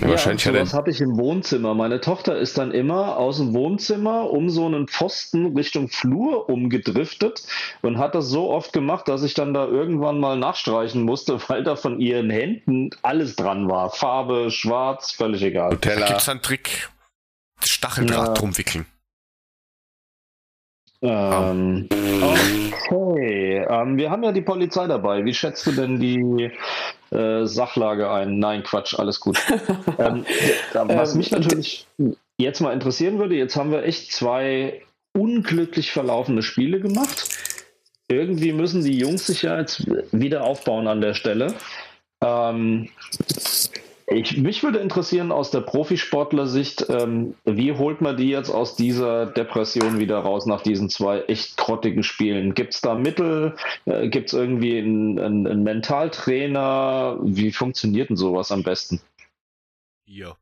Ja, 0.00 0.06
Ja, 0.06 0.12
wahrscheinlich 0.12 0.46
er 0.46 0.52
sowas 0.54 0.72
habe 0.74 0.90
ich 0.90 1.00
im 1.00 1.16
Wohnzimmer. 1.18 1.74
Meine 1.74 2.00
Tochter 2.00 2.36
ist 2.38 2.56
dann 2.58 2.70
immer 2.72 3.16
aus 3.18 3.36
dem 3.38 3.52
Wohnzimmer 3.52 4.30
um 4.30 4.48
so 4.48 4.66
einen 4.66 4.88
Pfosten 4.88 5.56
Richtung 5.56 5.88
Flur 5.88 6.48
umgedriftet 6.48 7.42
und 7.82 7.98
hat 7.98 8.14
das 8.14 8.28
so 8.28 8.50
oft 8.50 8.72
gemacht, 8.72 9.08
dass 9.08 9.22
ich 9.22 9.34
dann 9.34 9.52
da 9.52 9.66
irgendwann 9.66 10.18
mal 10.18 10.38
nachstreichen 10.38 11.02
musste, 11.02 11.38
weil 11.48 11.62
da 11.64 11.76
von 11.76 12.00
ihren 12.00 12.30
Händen 12.30 12.90
alles 13.02 13.36
dran 13.36 13.68
war. 13.68 13.90
Farbe, 13.90 14.50
schwarz, 14.50 15.12
völlig 15.12 15.42
egal. 15.42 15.68
Da 15.70 15.74
Nutella. 15.74 16.06
gibt's 16.06 16.28
einen 16.28 16.42
Trick, 16.42 16.88
Stacheldraht 17.62 18.28
Ja. 18.28 18.32
drum 18.34 18.56
wickeln. 18.56 18.86
Ähm, 21.02 21.88
okay, 21.90 23.64
ähm, 23.68 23.96
wir 23.96 24.10
haben 24.10 24.22
ja 24.22 24.32
die 24.32 24.42
Polizei 24.42 24.86
dabei. 24.86 25.24
Wie 25.24 25.32
schätzt 25.32 25.66
du 25.66 25.72
denn 25.72 25.98
die 25.98 26.50
äh, 27.10 27.46
Sachlage 27.46 28.10
ein? 28.10 28.38
Nein, 28.38 28.62
Quatsch, 28.62 28.98
alles 28.98 29.20
gut. 29.20 29.38
ähm, 29.98 30.24
was 30.72 31.12
Ähm, 31.12 31.18
mich 31.18 31.30
natürlich 31.30 31.86
jetzt 32.38 32.60
mal 32.60 32.72
interessieren 32.72 33.18
würde, 33.18 33.34
jetzt 33.34 33.56
haben 33.56 33.70
wir 33.70 33.84
echt 33.84 34.12
zwei 34.12 34.82
unglücklich 35.12 35.92
verlaufene 35.92 36.42
Spiele 36.42 36.80
gemacht. 36.80 37.28
Irgendwie 38.08 38.52
müssen 38.52 38.82
die 38.82 38.98
Jungs 38.98 39.26
sich 39.26 39.42
ja 39.42 39.58
jetzt 39.58 39.86
wieder 40.12 40.44
aufbauen 40.44 40.88
an 40.88 41.00
der 41.00 41.14
Stelle. 41.14 41.54
Ähm, 42.22 42.88
Ich, 44.12 44.36
mich 44.36 44.64
würde 44.64 44.80
interessieren 44.80 45.30
aus 45.30 45.52
der 45.52 45.60
Profisportler-Sicht, 45.60 46.86
ähm, 46.88 47.36
wie 47.44 47.72
holt 47.72 48.00
man 48.00 48.16
die 48.16 48.28
jetzt 48.28 48.50
aus 48.50 48.74
dieser 48.74 49.26
Depression 49.26 50.00
wieder 50.00 50.18
raus 50.18 50.46
nach 50.46 50.62
diesen 50.62 50.90
zwei 50.90 51.20
echt 51.22 51.56
grottigen 51.56 52.02
Spielen? 52.02 52.54
Gibt 52.54 52.74
es 52.74 52.80
da 52.80 52.96
Mittel? 52.96 53.54
Äh, 53.84 54.08
Gibt 54.08 54.28
es 54.28 54.32
irgendwie 54.32 54.78
einen, 54.78 55.20
einen, 55.20 55.46
einen 55.46 55.62
Mentaltrainer? 55.62 57.18
Wie 57.22 57.52
funktioniert 57.52 58.10
denn 58.10 58.16
sowas 58.16 58.50
am 58.50 58.64
besten? 58.64 59.00
Hier. 60.06 60.36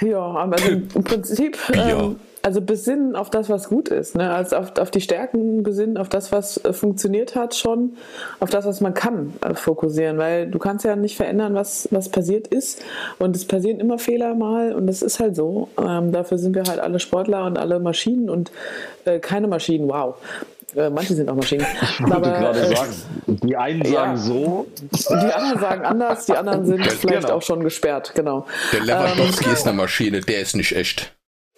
Ja, 0.00 0.18
aber 0.18 0.56
also 0.56 0.68
im 0.68 1.04
Prinzip, 1.04 1.58
ähm, 1.72 2.16
also 2.42 2.60
besinnen 2.60 3.16
auf 3.16 3.28
das, 3.28 3.48
was 3.48 3.68
gut 3.68 3.88
ist. 3.88 4.14
Ne? 4.14 4.32
Also 4.32 4.56
auf, 4.56 4.78
auf 4.78 4.90
die 4.90 5.00
Stärken 5.00 5.62
besinnen, 5.62 5.96
auf 5.96 6.08
das, 6.08 6.30
was 6.30 6.62
äh, 6.64 6.72
funktioniert 6.72 7.34
hat 7.34 7.56
schon, 7.56 7.96
auf 8.38 8.50
das, 8.50 8.66
was 8.66 8.80
man 8.80 8.94
kann, 8.94 9.34
äh, 9.40 9.54
fokussieren. 9.54 10.18
Weil 10.18 10.48
du 10.48 10.58
kannst 10.58 10.84
ja 10.84 10.94
nicht 10.94 11.16
verändern, 11.16 11.54
was, 11.54 11.88
was 11.90 12.08
passiert 12.08 12.46
ist. 12.46 12.82
Und 13.18 13.34
es 13.34 13.46
passieren 13.46 13.80
immer 13.80 13.98
Fehler 13.98 14.34
mal 14.34 14.74
und 14.74 14.86
das 14.86 15.02
ist 15.02 15.18
halt 15.18 15.34
so. 15.34 15.68
Ähm, 15.76 16.12
dafür 16.12 16.38
sind 16.38 16.54
wir 16.54 16.62
halt 16.64 16.78
alle 16.78 17.00
Sportler 17.00 17.46
und 17.46 17.58
alle 17.58 17.80
Maschinen 17.80 18.30
und 18.30 18.52
äh, 19.06 19.18
keine 19.18 19.48
Maschinen, 19.48 19.88
wow. 19.88 20.14
Äh, 20.76 20.90
manche 20.90 21.14
sind 21.14 21.28
auch 21.28 21.34
Maschinen. 21.34 21.66
Ich 21.82 22.00
wollte 22.00 22.16
Aber, 22.16 22.30
gerade 22.30 22.60
äh, 22.60 22.76
sagen, 22.76 22.92
die 23.26 23.56
einen 23.56 23.84
sagen 23.84 24.12
ja. 24.12 24.16
so. 24.16 24.66
Die 24.92 25.14
anderen 25.32 25.60
sagen 25.60 25.84
anders, 25.84 26.26
die 26.26 26.36
anderen 26.36 26.66
sind 26.66 26.86
vielleicht 26.86 27.22
Genau. 27.22 27.34
auch 27.36 27.42
schon 27.42 27.64
gesperrt, 27.64 28.12
genau. 28.14 28.46
Der 28.72 28.80
Lewandowski 28.80 29.50
ist 29.50 29.66
eine 29.66 29.76
Maschine, 29.76 30.20
der 30.20 30.40
ist 30.40 30.54
nicht 30.54 30.74
echt. 30.76 31.14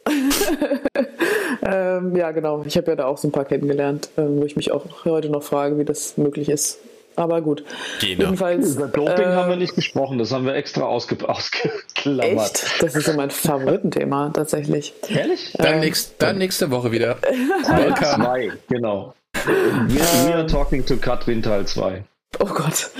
Ähm, 1.60 2.16
ja, 2.16 2.30
genau. 2.30 2.62
Ich 2.66 2.76
habe 2.76 2.86
ja 2.86 2.96
da 2.96 3.06
auch 3.06 3.18
so 3.18 3.28
ein 3.28 3.32
paar 3.32 3.44
kennengelernt, 3.44 4.08
ähm, 4.16 4.40
wo 4.40 4.44
ich 4.44 4.56
mich 4.56 4.72
auch 4.72 4.86
heute 5.04 5.28
noch 5.28 5.42
frage, 5.42 5.76
wie 5.76 5.84
das 5.84 6.16
möglich 6.16 6.48
ist. 6.48 6.78
Aber 7.18 7.40
gut. 7.42 7.64
Gene. 8.00 8.24
Jedenfalls. 8.24 8.76
Über 8.76 8.86
Doping 8.86 9.24
äh, 9.24 9.34
haben 9.34 9.50
wir 9.50 9.56
nicht 9.56 9.74
gesprochen, 9.74 10.18
das 10.18 10.30
haben 10.30 10.46
wir 10.46 10.54
extra 10.54 10.82
ausge 10.82 11.16
ausgeklammert. 11.28 12.62
Echt? 12.62 12.82
Das 12.82 12.94
ist 12.94 13.06
so 13.06 13.12
mein 13.14 13.30
Favoritenthema 13.30 14.30
tatsächlich. 14.30 14.94
Ehrlich? 15.08 15.52
Dann, 15.58 15.80
nächst, 15.80 16.14
dann 16.18 16.38
nächste 16.38 16.70
Woche 16.70 16.92
wieder. 16.92 17.18
Welcome. 17.22 18.24
Zwei, 18.24 18.52
genau. 18.68 19.14
Wir, 19.88 20.00
we 20.26 20.34
are 20.34 20.46
talking 20.46 20.86
to 20.86 20.96
Katrin 20.96 21.42
Teil 21.42 21.66
2. 21.66 22.04
Oh 22.38 22.44
Gott. 22.44 22.90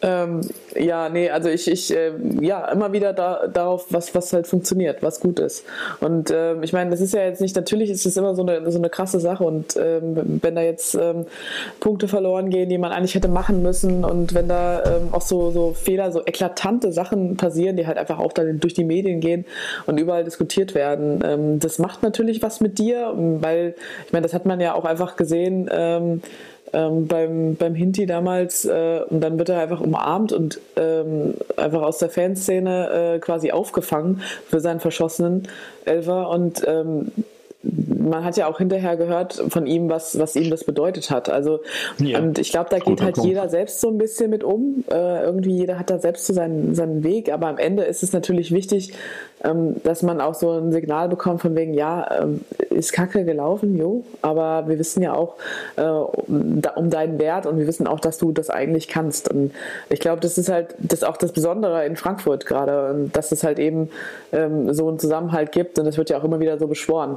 Ähm, 0.00 0.42
ja, 0.76 1.08
nee, 1.08 1.28
also 1.30 1.48
ich, 1.48 1.68
ich 1.68 1.94
äh, 1.94 2.12
ja, 2.40 2.70
immer 2.70 2.92
wieder 2.92 3.12
da, 3.12 3.48
darauf, 3.48 3.86
was, 3.90 4.14
was 4.14 4.32
halt 4.32 4.46
funktioniert, 4.46 5.02
was 5.02 5.20
gut 5.20 5.40
ist. 5.40 5.64
Und 6.00 6.30
ähm, 6.32 6.62
ich 6.62 6.72
meine, 6.72 6.90
das 6.90 7.00
ist 7.00 7.14
ja 7.14 7.22
jetzt 7.22 7.40
nicht, 7.40 7.56
natürlich 7.56 7.90
ist 7.90 8.06
es 8.06 8.16
immer 8.16 8.34
so 8.34 8.42
eine, 8.42 8.70
so 8.70 8.78
eine 8.78 8.90
krasse 8.90 9.18
Sache 9.18 9.44
und 9.44 9.76
ähm, 9.76 10.38
wenn 10.42 10.54
da 10.54 10.62
jetzt 10.62 10.94
ähm, 10.94 11.26
Punkte 11.80 12.06
verloren 12.06 12.50
gehen, 12.50 12.68
die 12.68 12.78
man 12.78 12.92
eigentlich 12.92 13.14
hätte 13.14 13.28
machen 13.28 13.62
müssen 13.62 14.04
und 14.04 14.34
wenn 14.34 14.48
da 14.48 14.84
ähm, 14.84 15.08
auch 15.12 15.22
so, 15.22 15.50
so 15.50 15.72
Fehler, 15.72 16.12
so 16.12 16.24
eklatante 16.24 16.92
Sachen 16.92 17.36
passieren, 17.36 17.76
die 17.76 17.86
halt 17.86 17.98
einfach 17.98 18.18
auch 18.18 18.32
dann 18.32 18.60
durch 18.60 18.74
die 18.74 18.84
Medien 18.84 19.20
gehen 19.20 19.46
und 19.86 19.98
überall 19.98 20.24
diskutiert 20.24 20.74
werden, 20.74 21.20
ähm, 21.24 21.58
das 21.58 21.78
macht 21.78 22.02
natürlich 22.02 22.40
was 22.42 22.60
mit 22.60 22.78
dir, 22.78 23.12
weil, 23.16 23.74
ich 24.06 24.12
meine, 24.12 24.22
das 24.22 24.32
hat 24.32 24.46
man 24.46 24.60
ja 24.60 24.74
auch 24.74 24.84
einfach 24.84 25.16
gesehen, 25.16 25.68
ähm, 26.72 27.06
beim, 27.06 27.56
beim 27.56 27.74
Hinti 27.74 28.06
damals 28.06 28.64
äh, 28.64 29.00
und 29.08 29.20
dann 29.20 29.38
wird 29.38 29.48
er 29.48 29.60
einfach 29.60 29.80
umarmt 29.80 30.32
und 30.32 30.60
ähm, 30.76 31.34
einfach 31.56 31.82
aus 31.82 31.98
der 31.98 32.10
Fanszene 32.10 33.14
äh, 33.14 33.18
quasi 33.18 33.50
aufgefangen 33.50 34.22
für 34.48 34.60
seinen 34.60 34.80
verschossenen 34.80 35.48
Elfer 35.84 36.28
und 36.30 36.62
ähm, 36.66 37.12
man 37.62 38.24
hat 38.24 38.36
ja 38.36 38.46
auch 38.46 38.58
hinterher 38.58 38.96
gehört 38.96 39.34
von 39.48 39.66
ihm, 39.66 39.90
was, 39.90 40.18
was 40.18 40.36
ihm 40.36 40.48
das 40.48 40.64
bedeutet 40.64 41.10
hat. 41.10 41.28
Also, 41.28 41.60
Ja. 41.98 42.20
und 42.20 42.38
ich 42.38 42.50
glaube, 42.52 42.70
da 42.70 42.78
geht 42.78 43.02
halt 43.02 43.16
Punkt. 43.16 43.28
jeder 43.28 43.48
selbst 43.48 43.80
so 43.80 43.88
ein 43.88 43.98
bisschen 43.98 44.30
mit 44.30 44.44
um. 44.44 44.84
Äh, 44.90 45.24
irgendwie 45.24 45.56
jeder 45.56 45.78
hat 45.78 45.90
da 45.90 45.98
selbst 45.98 46.26
so 46.26 46.32
seinen, 46.32 46.74
seinen 46.76 47.02
Weg, 47.02 47.32
aber 47.32 47.48
am 47.48 47.58
Ende 47.58 47.82
ist 47.82 48.02
es 48.04 48.12
natürlich 48.12 48.52
wichtig, 48.52 48.92
ähm, 49.44 49.76
dass 49.82 50.02
man 50.02 50.20
auch 50.20 50.34
so 50.34 50.52
ein 50.52 50.70
Signal 50.72 51.08
bekommt 51.08 51.40
von 51.42 51.54
wegen, 51.56 51.74
ja, 51.74 52.22
ähm, 52.22 52.40
ist 52.70 52.92
Kacke 52.92 53.24
gelaufen, 53.24 53.76
jo, 53.76 54.04
aber 54.22 54.68
wir 54.68 54.78
wissen 54.78 55.02
ja 55.02 55.14
auch 55.14 55.34
äh, 55.76 55.82
um, 55.82 56.62
da- 56.62 56.74
um 56.76 56.90
deinen 56.90 57.18
Wert 57.18 57.44
und 57.46 57.58
wir 57.58 57.66
wissen 57.66 57.86
auch, 57.88 58.00
dass 58.00 58.18
du 58.18 58.30
das 58.32 58.50
eigentlich 58.50 58.86
kannst. 58.88 59.30
Und 59.30 59.52
ich 59.90 59.98
glaube, 60.00 60.20
das 60.20 60.38
ist 60.38 60.48
halt 60.48 60.74
das 60.78 61.02
auch 61.02 61.16
das 61.16 61.32
Besondere 61.32 61.84
in 61.84 61.96
Frankfurt 61.96 62.46
gerade, 62.46 63.10
dass 63.12 63.32
es 63.32 63.42
halt 63.44 63.58
eben 63.58 63.90
ähm, 64.32 64.72
so 64.72 64.88
einen 64.88 64.98
Zusammenhalt 65.00 65.50
gibt 65.52 65.78
und 65.80 65.84
das 65.84 65.98
wird 65.98 66.08
ja 66.08 66.18
auch 66.18 66.24
immer 66.24 66.38
wieder 66.40 66.56
so 66.58 66.68
beschworen. 66.68 67.16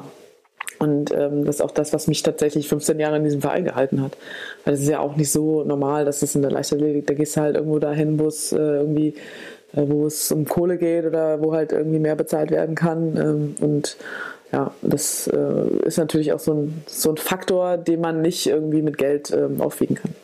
Und 0.82 1.12
ähm, 1.12 1.45
das 1.45 1.58
ist 1.58 1.62
auch 1.62 1.70
das, 1.70 1.94
was 1.94 2.08
mich 2.08 2.24
tatsächlich 2.24 2.68
15 2.68 2.99
Jahre 2.99 3.18
in 3.18 3.24
diesem 3.24 3.41
Verein 3.41 3.66
gehalten 3.66 4.02
hat. 4.02 4.18
Weil 4.66 4.74
es 4.74 4.82
ist 4.82 4.90
ja 4.90 4.99
auch 4.99 5.16
nicht 5.16 5.32
so 5.32 5.64
normal, 5.64 6.06
dass 6.06 6.24
es 6.24 6.34
in 6.34 6.41
der 6.41 6.49
Leichtathletik, 6.49 7.06
da 7.06 7.14
gehst 7.14 7.38
du 7.38 7.41
halt 7.41 7.56
irgendwo 7.56 7.78
dahin, 7.78 8.18
wo 8.18 8.26
es 8.26 8.52
äh, 8.52 8.58
irgendwie, 8.58 9.10
äh, 9.74 9.84
wo 9.86 10.08
es 10.08 10.32
um 10.32 10.45
Kohle 10.45 10.80
geht 10.80 11.06
oder 11.06 11.40
wo 11.40 11.53
halt 11.53 11.72
irgendwie 11.72 11.99
mehr 11.99 12.16
bezahlt 12.16 12.49
werden 12.49 12.74
kann. 12.74 13.16
Ähm, 13.16 13.56
und 13.62 13.95
ja, 14.52 14.74
das 14.82 15.28
äh, 15.28 15.86
ist 15.86 15.99
natürlich 15.99 16.34
auch 16.34 16.40
so 16.40 16.53
ein, 16.56 16.84
so 16.88 17.12
ein 17.12 17.18
Faktor, 17.18 17.78
den 17.78 18.02
man 18.02 18.24
nicht 18.24 18.48
irgendwie 18.48 18.82
mit 18.82 18.98
Geld 18.98 19.30
ähm, 19.30 19.62
aufwiegen 19.62 19.98
kann. 19.98 20.16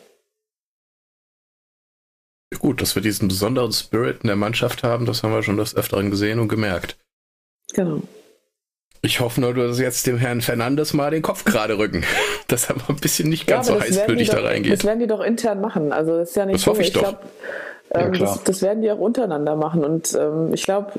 Gut, 2.58 2.82
dass 2.82 2.96
wir 2.96 3.02
diesen 3.02 3.28
besonderen 3.28 3.70
Spirit 3.70 4.22
in 4.22 4.26
der 4.26 4.34
Mannschaft 4.34 4.82
haben, 4.82 5.06
das 5.06 5.22
haben 5.22 5.32
wir 5.32 5.44
schon 5.44 5.56
des 5.56 5.76
Öfteren 5.76 6.10
gesehen 6.10 6.40
und 6.40 6.48
gemerkt. 6.48 6.98
Genau. 7.74 8.02
Ich 9.00 9.20
hoffe 9.20 9.40
nur, 9.40 9.54
dass 9.54 9.78
jetzt 9.78 10.06
dem 10.06 10.18
Herrn 10.18 10.40
Fernandes 10.40 10.92
mal 10.92 11.10
den 11.10 11.22
Kopf 11.22 11.44
gerade 11.44 11.78
rücken, 11.78 12.04
dass 12.48 12.68
er 12.68 12.76
mal 12.76 12.84
ein 12.88 12.96
bisschen 12.96 13.28
nicht 13.28 13.46
ganz 13.46 13.70
aber 13.70 13.80
so 13.80 13.84
heißblütig 13.84 14.30
da 14.30 14.40
reingeht. 14.40 14.72
Das 14.72 14.84
werden 14.84 14.98
die 14.98 15.06
doch 15.06 15.20
intern 15.20 15.60
machen. 15.60 15.92
Also 15.92 16.18
das 16.18 16.30
ist 16.30 16.36
ja 16.36 16.46
nicht 16.46 16.56
Das 16.56 16.62
so. 16.62 16.70
hoffe 16.72 16.82
ich 16.82 16.92
doch. 16.92 17.02
glaub, 17.02 17.20
ähm, 17.90 18.12
klar. 18.12 18.34
das, 18.34 18.44
das 18.44 18.62
werden 18.62 18.82
die 18.82 18.90
auch 18.90 18.98
untereinander 18.98 19.54
machen. 19.54 19.84
Und 19.84 20.16
ähm, 20.18 20.52
ich 20.52 20.64
glaube, 20.64 20.92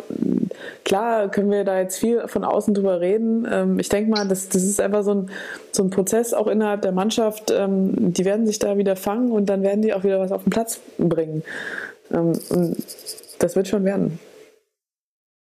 klar 0.85 1.29
können 1.29 1.51
wir 1.51 1.63
da 1.65 1.79
jetzt 1.79 1.99
viel 1.99 2.27
von 2.27 2.43
außen 2.45 2.73
drüber 2.73 3.01
reden. 3.01 3.47
Ähm, 3.51 3.79
ich 3.79 3.89
denke 3.89 4.09
mal, 4.11 4.27
das, 4.27 4.47
das 4.49 4.63
ist 4.63 4.79
einfach 4.79 5.03
so 5.03 5.13
ein, 5.13 5.29
so 5.71 5.83
ein 5.83 5.89
Prozess 5.89 6.33
auch 6.33 6.47
innerhalb 6.47 6.81
der 6.81 6.93
Mannschaft. 6.93 7.51
Ähm, 7.51 8.13
die 8.13 8.23
werden 8.23 8.47
sich 8.47 8.59
da 8.59 8.77
wieder 8.77 8.95
fangen 8.95 9.31
und 9.31 9.47
dann 9.47 9.61
werden 9.61 9.81
die 9.81 9.93
auch 9.93 10.03
wieder 10.03 10.19
was 10.19 10.31
auf 10.31 10.43
den 10.43 10.51
Platz 10.51 10.79
bringen. 10.97 11.43
Ähm, 12.13 12.31
und 12.49 12.77
das 13.39 13.55
wird 13.55 13.67
schon 13.67 13.83
werden. 13.83 14.19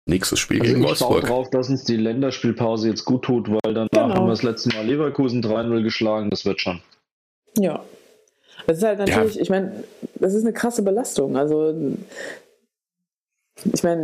Nächstes 0.09 0.41
Spiel 0.41 0.61
Also 0.61 0.73
gegen 0.73 0.83
ich 0.83 0.89
Wolfsburg. 0.89 1.25
drauf, 1.27 1.51
dass 1.51 1.69
uns 1.69 1.85
die 1.85 1.97
Länderspielpause 1.97 2.89
jetzt 2.89 3.05
gut 3.05 3.23
tut, 3.23 3.49
weil 3.51 3.75
danach 3.75 3.89
Genau. 3.93 4.15
haben 4.15 4.25
wir 4.27 4.31
das 4.31 4.43
letzte 4.43 4.71
Mal 4.75 4.87
Leverkusen 4.87 5.43
3-0 5.43 5.83
geschlagen. 5.83 6.31
Das 6.31 6.45
wird 6.47 6.61
schon. 6.61 6.81
Ja. 7.59 7.85
Das 8.67 8.79
ist 8.79 8.83
halt 8.85 8.99
natürlich, 8.99 9.39
ich 9.39 9.51
meine, 9.51 9.85
das 10.17 10.35
ist 10.35 10.43
eine 10.45 10.53
krasse 10.55 10.83
Belastung. 10.83 11.37
Also 11.37 11.75
ich 13.73 13.83
meine, 13.83 14.03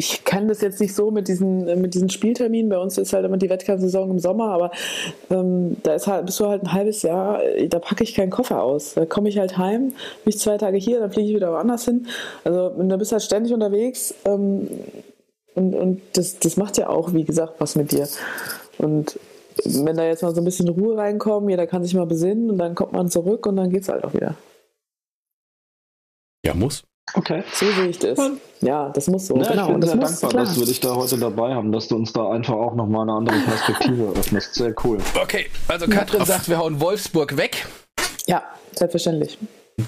ich, 0.00 0.24
kann 0.24 0.48
das 0.48 0.62
jetzt 0.62 0.80
nicht 0.80 0.94
so 0.94 1.10
mit 1.10 1.28
diesen, 1.28 1.64
mit 1.80 1.94
diesen 1.94 2.08
Spielterminen. 2.08 2.70
Bei 2.70 2.78
uns 2.78 2.96
ist 2.96 3.12
halt 3.12 3.24
immer 3.24 3.36
die 3.36 3.50
Wettkampfsaison 3.50 4.10
im 4.10 4.18
Sommer, 4.18 4.48
aber 4.48 4.70
ähm, 5.30 5.76
da 5.82 5.94
ist 5.94 6.06
halt, 6.06 6.26
bist 6.26 6.40
du 6.40 6.46
halt 6.46 6.62
ein 6.62 6.72
halbes 6.72 7.02
Jahr, 7.02 7.44
äh, 7.44 7.68
da 7.68 7.78
packe 7.78 8.02
ich 8.02 8.14
keinen 8.14 8.30
Koffer 8.30 8.62
aus. 8.62 8.94
Da 8.94 9.04
komme 9.04 9.28
ich 9.28 9.38
halt 9.38 9.58
heim, 9.58 9.88
bin 9.88 9.94
ich 10.24 10.38
zwei 10.38 10.56
Tage 10.56 10.78
hier, 10.78 11.00
dann 11.00 11.12
fliege 11.12 11.28
ich 11.28 11.36
wieder 11.36 11.52
woanders 11.52 11.84
hin. 11.84 12.06
Also 12.44 12.70
da 12.70 12.96
bist 12.96 13.12
du 13.12 13.14
halt 13.14 13.22
ständig 13.22 13.52
unterwegs. 13.52 14.14
Ähm, 14.24 14.68
und 15.54 15.74
und 15.74 16.00
das, 16.14 16.38
das 16.38 16.56
macht 16.56 16.78
ja 16.78 16.88
auch, 16.88 17.12
wie 17.12 17.24
gesagt, 17.24 17.54
was 17.58 17.76
mit 17.76 17.92
dir. 17.92 18.08
Und 18.78 19.18
wenn 19.64 19.96
da 19.96 20.04
jetzt 20.04 20.22
mal 20.22 20.34
so 20.34 20.40
ein 20.40 20.44
bisschen 20.44 20.68
Ruhe 20.68 20.96
reinkommt, 20.96 21.50
jeder 21.50 21.66
kann 21.66 21.84
sich 21.84 21.94
mal 21.94 22.06
besinnen 22.06 22.50
und 22.50 22.58
dann 22.58 22.74
kommt 22.74 22.92
man 22.92 23.10
zurück 23.10 23.46
und 23.46 23.56
dann 23.56 23.68
geht's 23.68 23.88
halt 23.88 24.04
auch 24.04 24.14
wieder. 24.14 24.36
Ja, 26.44 26.54
muss. 26.54 26.84
Okay. 27.14 27.42
So 27.52 27.70
sehe 27.72 27.88
ich 27.88 27.98
das. 27.98 28.18
Ja, 28.60 28.88
das 28.90 29.06
muss 29.08 29.26
so. 29.26 29.36
Ja, 29.36 29.48
genau. 29.50 29.62
ich 29.62 29.66
bin 29.66 29.74
und 29.76 29.80
das 29.82 29.90
sehr 29.90 30.00
muss, 30.00 30.10
dankbar, 30.10 30.30
klar. 30.30 30.44
dass 30.44 30.58
wir 30.58 30.66
dich 30.66 30.80
da 30.80 30.94
heute 30.94 31.18
dabei 31.18 31.54
haben, 31.54 31.72
dass 31.72 31.88
du 31.88 31.96
uns 31.96 32.12
da 32.12 32.30
einfach 32.30 32.54
auch 32.54 32.74
nochmal 32.74 33.02
eine 33.02 33.12
andere 33.14 33.38
Perspektive 33.40 34.12
öffnest. 34.16 34.54
Sehr 34.54 34.74
cool. 34.84 34.98
Okay, 35.20 35.50
also 35.68 35.86
Katrin 35.88 36.24
sagt, 36.24 36.48
wir 36.48 36.58
hauen 36.58 36.80
Wolfsburg 36.80 37.36
weg. 37.36 37.66
Ja, 38.26 38.42
selbstverständlich. 38.72 39.38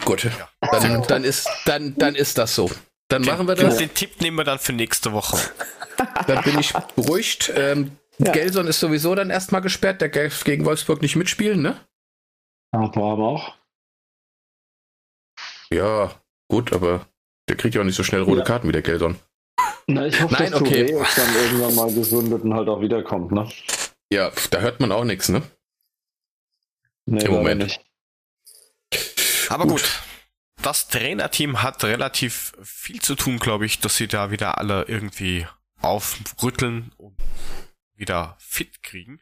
Gut, 0.04 0.28
dann, 0.60 1.02
dann, 1.06 1.24
ist, 1.24 1.48
dann, 1.66 1.94
dann 1.96 2.14
ist 2.14 2.38
das 2.38 2.54
so. 2.54 2.70
Dann 3.08 3.22
machen 3.24 3.46
wir 3.46 3.54
das. 3.54 3.76
den 3.76 3.92
Tipp 3.92 4.20
nehmen 4.22 4.38
wir 4.38 4.44
dann 4.44 4.58
für 4.58 4.72
nächste 4.72 5.12
Woche. 5.12 5.36
Dann 6.26 6.42
bin 6.42 6.58
ich 6.58 6.72
beruhigt. 6.96 7.52
Ähm, 7.54 7.92
Ja. 8.18 8.32
Gelson 8.32 8.66
ist 8.66 8.80
sowieso 8.80 9.14
dann 9.14 9.30
erstmal 9.30 9.60
gesperrt. 9.60 10.00
Der 10.00 10.08
darf 10.08 10.44
gegen 10.44 10.64
Wolfsburg 10.64 11.02
nicht 11.02 11.16
mitspielen, 11.16 11.60
ne? 11.60 11.76
Aber 12.72 13.02
auch. 13.02 13.54
Ja, 15.72 16.10
gut, 16.48 16.72
aber 16.72 17.06
der 17.48 17.56
kriegt 17.56 17.74
ja 17.74 17.80
auch 17.80 17.84
nicht 17.84 17.96
so 17.96 18.04
schnell 18.04 18.22
rote 18.22 18.40
Ja. 18.40 18.44
Karten 18.44 18.68
wie 18.68 18.72
der 18.72 18.82
Gelson. 18.82 19.18
Na, 19.86 20.06
ich 20.06 20.20
hoffe, 20.20 20.34
Nein, 20.34 20.52
dass 20.52 20.60
okay. 20.60 20.86
Touré 20.94 21.16
dann 21.16 21.34
irgendwann 21.34 21.74
mal 21.74 21.92
gesundet 21.92 22.42
und 22.44 22.54
halt 22.54 22.68
auch 22.68 22.80
wiederkommt, 22.80 23.32
ne? 23.32 23.48
Ja, 24.10 24.30
da 24.50 24.60
hört 24.60 24.80
man 24.80 24.92
auch 24.92 25.04
nichts, 25.04 25.28
ne? 25.28 25.42
Nee, 27.06 27.24
Im 27.24 27.32
Moment. 27.32 27.62
nicht. 27.64 27.80
Aber 29.48 29.66
gut. 29.66 30.02
Das 30.62 30.86
Trainerteam 30.86 31.62
hat 31.62 31.82
relativ 31.82 32.52
viel 32.62 33.00
zu 33.02 33.16
tun, 33.16 33.38
glaube 33.40 33.66
ich, 33.66 33.80
dass 33.80 33.96
sie 33.96 34.06
da 34.06 34.30
wieder 34.30 34.58
alle 34.58 34.84
irgendwie 34.84 35.46
aufrütteln 35.80 36.92
und 36.96 37.16
wieder 37.94 38.36
fit 38.38 38.82
kriegen. 38.84 39.20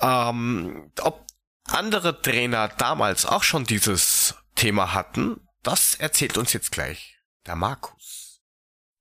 Ähm, 0.00 0.90
ob 1.00 1.24
andere 1.68 2.20
Trainer 2.20 2.68
damals 2.68 3.24
auch 3.24 3.44
schon 3.44 3.64
dieses 3.64 4.34
Thema 4.56 4.94
hatten, 4.94 5.45
das 5.66 5.96
erzählt 5.96 6.38
uns 6.38 6.52
jetzt 6.52 6.70
gleich 6.70 7.18
der 7.46 7.56
Markus. 7.56 8.40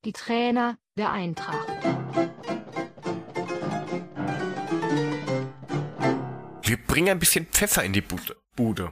Die 0.04 0.14
Trainer 0.14 0.78
der 0.98 1.12
Eintracht. 1.12 1.68
Wir 6.64 6.78
bringen 6.88 7.10
ein 7.10 7.20
bisschen 7.20 7.46
Pfeffer 7.46 7.84
in 7.84 7.94
die 7.94 8.02
Bude. 8.02 8.36
Bude. 8.56 8.92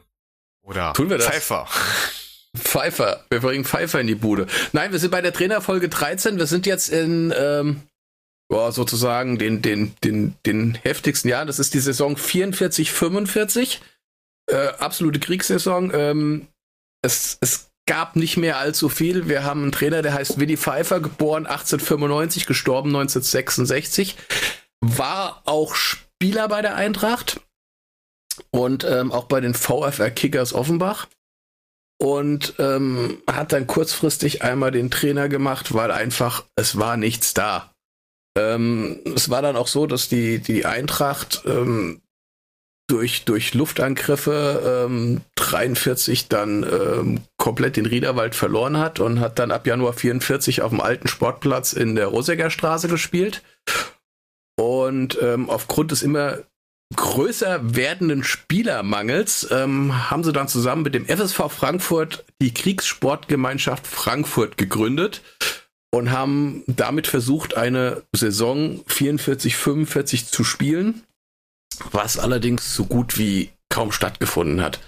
Oder 0.62 0.94
Tun 0.94 1.10
wir 1.10 1.18
das? 1.18 1.28
Pfeifer. 1.28 1.68
Pfeifer. 2.58 3.26
Wir 3.32 3.40
bringen 3.40 3.66
Pfeifer 3.66 4.00
in 4.00 4.08
die 4.08 4.16
Bude. 4.16 4.46
Nein, 4.72 4.92
wir 4.92 5.00
sind 5.00 5.10
bei 5.10 5.22
der 5.22 5.34
Trainerfolge 5.34 5.90
13. 5.90 6.38
Wir 6.38 6.46
sind 6.46 6.68
jetzt 6.68 6.90
in 6.90 7.34
ähm, 7.36 7.82
boah, 8.50 8.72
sozusagen 8.72 9.40
den, 9.40 9.64
den, 9.64 9.96
den, 10.04 10.36
den 10.46 10.76
heftigsten 10.76 11.28
Jahren. 11.28 11.48
Das 11.48 11.58
ist 11.58 11.74
die 11.74 11.80
Saison 11.80 12.18
44, 12.18 12.92
45. 12.92 13.82
Äh, 14.46 14.68
absolute 14.78 15.20
Kriegssaison. 15.20 15.92
Ähm, 15.94 16.48
es, 17.04 17.38
es 17.42 17.70
gab 17.86 18.16
nicht 18.16 18.38
mehr 18.38 18.58
allzu 18.58 18.90
viel. 18.90 19.28
Wir 19.28 19.44
haben 19.44 19.62
einen 19.64 19.72
Trainer, 19.72 20.02
der 20.02 20.14
heißt 20.14 20.40
Willi 20.40 20.58
Pfeiffer, 20.58 21.00
geboren 21.00 21.46
1895, 21.46 22.46
gestorben 22.46 22.90
1966. 22.90 24.16
War 24.82 25.42
auch 25.46 25.76
Spieler 25.76 26.48
bei 26.48 26.62
der 26.62 26.76
Eintracht 26.76 27.42
und 28.52 28.84
ähm, 28.84 29.12
auch 29.12 29.26
bei 29.26 29.42
den 29.42 29.54
VfR 29.54 30.10
Kickers 30.10 30.54
Offenbach 30.54 31.08
und 32.02 32.56
ähm, 32.60 33.22
hat 33.30 33.54
dann 33.54 33.68
kurzfristig 33.68 34.44
einmal 34.44 34.72
den 34.72 34.92
Trainer 34.92 35.30
gemacht, 35.30 35.74
weil 35.74 35.92
einfach 35.92 36.46
es 36.56 36.78
war 36.78 36.98
nichts 36.98 37.34
da. 37.34 37.74
Ähm, 38.38 39.02
es 39.16 39.30
war 39.30 39.42
dann 39.42 39.56
auch 39.56 39.68
so, 39.68 39.86
dass 39.86 40.10
die, 40.10 40.40
die 40.40 40.66
Eintracht 40.66 41.44
ähm, 41.46 42.02
durch, 42.94 43.26
durch 43.26 43.56
Luftangriffe 43.56 44.86
ähm, 44.88 45.22
43 45.36 46.28
dann 46.28 46.64
ähm, 46.64 47.22
komplett 47.38 47.76
den 47.76 47.88
Riederwald 47.88 48.36
verloren 48.36 48.78
hat 48.78 49.00
und 49.00 49.20
hat 49.20 49.40
dann 49.40 49.52
ab 49.52 49.66
Januar 49.66 49.94
44 49.94 50.62
auf 50.62 50.70
dem 50.70 50.80
alten 50.80 51.08
Sportplatz 51.08 51.74
in 51.74 51.96
der 51.96 52.08
Roseger 52.08 52.52
Straße 52.52 52.88
gespielt. 52.88 53.42
Und 54.56 55.18
ähm, 55.24 55.50
aufgrund 55.50 55.90
des 55.90 56.04
immer 56.04 56.38
größer 56.96 57.76
werdenden 57.76 58.24
Spielermangels 58.24 59.48
ähm, 59.50 60.12
haben 60.12 60.24
sie 60.24 60.32
dann 60.32 60.48
zusammen 60.48 60.84
mit 60.84 60.94
dem 60.94 61.08
FSV 61.08 61.50
Frankfurt 61.50 62.26
die 62.40 62.54
Kriegssportgemeinschaft 62.54 63.88
Frankfurt 63.88 64.58
gegründet 64.58 65.22
und 65.92 66.12
haben 66.12 66.64
damit 66.68 67.08
versucht, 67.08 67.58
eine 67.58 68.04
Saison 68.16 68.84
44, 68.86 69.56
45 69.56 70.28
zu 70.28 70.44
spielen, 70.44 71.02
was 71.92 72.18
allerdings 72.20 72.74
so 72.74 72.86
gut 72.86 73.18
wie 73.18 73.52
kaum 73.70 73.92
stattgefunden 73.92 74.62
hat. 74.62 74.80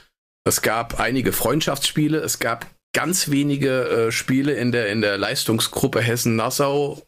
Es 0.48 0.62
gab 0.62 1.00
einige 1.00 1.34
Freundschaftsspiele, 1.34 2.20
es 2.20 2.40
gab 2.40 2.68
ganz 2.94 3.30
wenige 3.30 3.90
äh, 3.90 4.12
Spiele 4.12 4.54
in 4.54 4.72
der, 4.72 4.90
in 4.90 5.02
der 5.02 5.18
Leistungsgruppe 5.18 6.02
Hessen-Nassau 6.02 7.02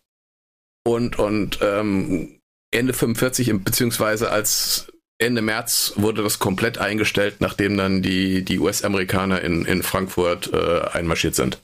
und, 0.86 1.20
und 1.20 1.60
ähm, 1.62 2.40
Ende 2.72 2.94
45, 2.94 3.54
beziehungsweise 3.64 4.30
als 4.32 4.92
Ende 5.20 5.42
März 5.42 5.94
wurde 5.96 6.24
das 6.24 6.40
komplett 6.40 6.78
eingestellt, 6.78 7.38
nachdem 7.40 7.78
dann 7.78 8.02
die, 8.02 8.44
die 8.44 8.60
US-Amerikaner 8.60 9.42
in, 9.42 9.66
in 9.66 9.82
Frankfurt 9.82 10.52
äh, 10.54 10.82
einmarschiert 10.92 11.36
sind. 11.36 11.60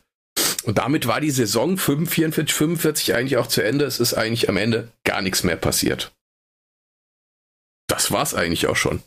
Und 0.63 0.77
damit 0.77 1.07
war 1.07 1.19
die 1.19 1.31
Saison 1.31 1.77
44, 1.77 2.53
45 2.53 3.13
eigentlich 3.15 3.37
auch 3.37 3.47
zu 3.47 3.61
Ende. 3.61 3.85
Es 3.85 3.99
ist 3.99 4.13
eigentlich 4.13 4.49
am 4.49 4.57
Ende 4.57 4.89
gar 5.03 5.21
nichts 5.21 5.43
mehr 5.43 5.57
passiert. 5.57 6.11
Das 7.87 8.11
war's 8.11 8.33
eigentlich 8.33 8.67
auch 8.67 8.75
schon. 8.75 9.01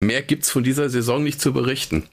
Mehr 0.00 0.22
gibt's 0.22 0.50
von 0.50 0.62
dieser 0.62 0.88
Saison 0.88 1.22
nicht 1.22 1.40
zu 1.40 1.52
berichten. 1.52 2.08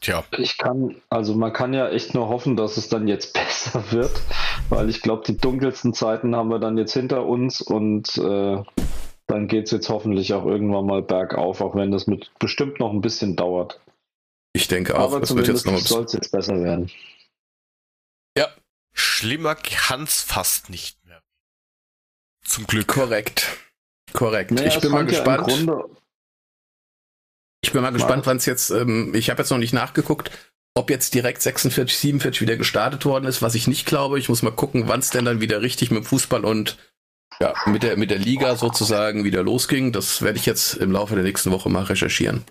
Tja. 0.00 0.24
Ich 0.38 0.58
kann, 0.58 1.00
also 1.08 1.34
man 1.34 1.52
kann 1.52 1.74
ja 1.74 1.88
echt 1.88 2.14
nur 2.14 2.28
hoffen, 2.28 2.56
dass 2.56 2.76
es 2.76 2.88
dann 2.88 3.08
jetzt 3.08 3.32
besser 3.34 3.90
wird, 3.92 4.12
weil 4.68 4.88
ich 4.88 5.02
glaube, 5.02 5.24
die 5.26 5.36
dunkelsten 5.36 5.94
Zeiten 5.94 6.36
haben 6.36 6.50
wir 6.50 6.58
dann 6.58 6.78
jetzt 6.78 6.92
hinter 6.92 7.24
uns 7.24 7.60
und 7.60 8.16
äh, 8.18 8.62
dann 9.26 9.48
geht 9.48 9.64
es 9.66 9.70
jetzt 9.72 9.88
hoffentlich 9.88 10.32
auch 10.34 10.44
irgendwann 10.44 10.86
mal 10.86 11.02
bergauf, 11.02 11.60
auch 11.60 11.74
wenn 11.74 11.90
das 11.90 12.06
mit 12.06 12.30
bestimmt 12.38 12.78
noch 12.78 12.92
ein 12.92 13.00
bisschen 13.00 13.36
dauert. 13.36 13.80
Ich 14.52 14.68
denke 14.68 14.96
auch, 14.96 15.12
Aber 15.12 15.22
es 15.22 15.34
wird 15.34 15.48
jetzt 15.48 15.66
noch 15.66 15.78
soll 15.78 16.04
es 16.04 16.12
jetzt 16.12 16.30
besser 16.30 16.62
werden. 16.62 16.90
Ja, 18.38 18.48
Schlimmer 18.92 19.54
kann's 19.54 20.22
fast 20.22 20.70
nicht 20.70 21.04
mehr. 21.04 21.05
Zum 22.46 22.66
Glück. 22.66 22.88
korrekt. 22.88 23.58
Korrekt. 24.12 24.50
Naja, 24.52 24.68
ich 24.68 24.80
bin 24.80 24.90
mal 24.92 25.00
ja 25.00 25.10
gespannt. 25.10 25.44
Grunde, 25.44 25.84
Ich 27.62 27.72
bin 27.72 27.82
mal 27.82 27.90
Mal. 27.90 27.96
gespannt, 27.98 28.26
wann 28.26 28.36
es 28.36 28.46
jetzt, 28.46 28.70
ähm, 28.70 29.14
ich 29.14 29.30
habe 29.30 29.42
jetzt 29.42 29.50
noch 29.50 29.58
nicht 29.58 29.72
nachgeguckt, 29.72 30.30
ob 30.74 30.90
jetzt 30.90 31.14
direkt 31.14 31.42
46, 31.42 31.98
47 31.98 32.40
wieder 32.42 32.56
gestartet 32.56 33.04
worden 33.04 33.26
ist, 33.26 33.42
was 33.42 33.54
ich 33.54 33.66
nicht 33.66 33.86
glaube. 33.86 34.18
Ich 34.18 34.28
muss 34.28 34.42
mal 34.42 34.52
gucken, 34.52 34.88
wann 34.88 35.00
es 35.00 35.10
denn 35.10 35.24
dann 35.24 35.40
wieder 35.40 35.60
richtig 35.62 35.90
mit 35.90 36.04
dem 36.04 36.06
Fußball 36.06 36.44
und 36.44 36.78
ja, 37.40 37.54
mit 37.66 37.82
der, 37.82 37.96
mit 37.96 38.10
der 38.10 38.18
Liga 38.18 38.56
sozusagen 38.56 39.24
wieder 39.24 39.42
losging. 39.42 39.92
Das 39.92 40.22
werde 40.22 40.38
ich 40.38 40.46
jetzt 40.46 40.74
im 40.74 40.92
Laufe 40.92 41.14
der 41.14 41.24
nächsten 41.24 41.50
Woche 41.50 41.68
mal 41.68 41.84
recherchieren. 41.84 42.44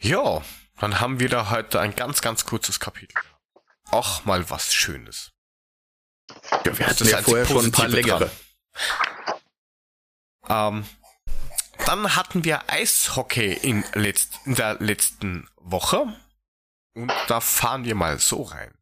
Ja, 0.00 0.42
dann 0.78 1.00
haben 1.00 1.20
wir 1.20 1.28
da 1.28 1.50
heute 1.50 1.80
ein 1.80 1.96
ganz, 1.96 2.20
ganz 2.20 2.44
kurzes 2.44 2.78
Kapitel. 2.78 3.16
Auch 3.90 4.24
mal 4.24 4.48
was 4.50 4.74
Schönes. 4.74 5.33
Ja, 6.64 6.78
wir 6.78 6.86
Das 6.86 6.88
hatten 6.88 7.08
ja 7.08 7.22
vorher 7.22 7.46
schon 7.46 7.64
ein 7.66 7.72
paar 7.72 7.88
längere. 7.88 8.30
Ähm, 10.48 10.84
dann 11.86 12.16
hatten 12.16 12.44
wir 12.44 12.70
Eishockey 12.70 13.52
in, 13.52 13.84
letzt, 13.94 14.40
in 14.44 14.54
der 14.54 14.74
letzten 14.80 15.48
Woche. 15.56 16.14
Und 16.94 17.12
da 17.28 17.40
fahren 17.40 17.84
wir 17.84 17.94
mal 17.94 18.18
so 18.18 18.42
rein. 18.42 18.72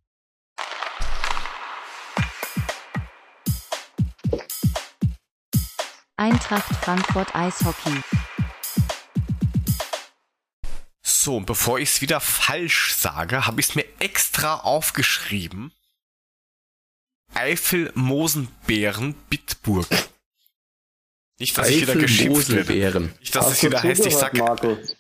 Eintracht 6.17 6.77
Frankfurt 6.77 7.35
Eishockey. 7.35 8.01
So, 11.03 11.37
und 11.37 11.47
bevor 11.47 11.79
ich 11.79 11.89
es 11.89 12.01
wieder 12.01 12.21
falsch 12.21 12.95
sage, 12.95 13.47
habe 13.47 13.61
ich 13.61 13.71
es 13.71 13.75
mir 13.75 13.85
extra 13.99 14.57
aufgeschrieben. 14.57 15.73
Eifel 17.35 17.91
Mosenbeeren 17.95 19.15
Bitburg. 19.29 19.87
Nicht, 21.39 21.57
dass 21.59 21.69
ich 21.69 21.83
wieder 21.83 21.97
geschimpft 21.97 22.49
werde. 22.69 23.01
Nicht, 23.21 23.35
dass 23.35 23.47
es 23.47 23.53
hast 23.55 23.63
wieder 23.65 23.83
heißt, 23.83 24.07
ich 24.07 24.17
sag. 24.17 24.33
zugehört, 24.33 24.63
Markus? 24.63 24.97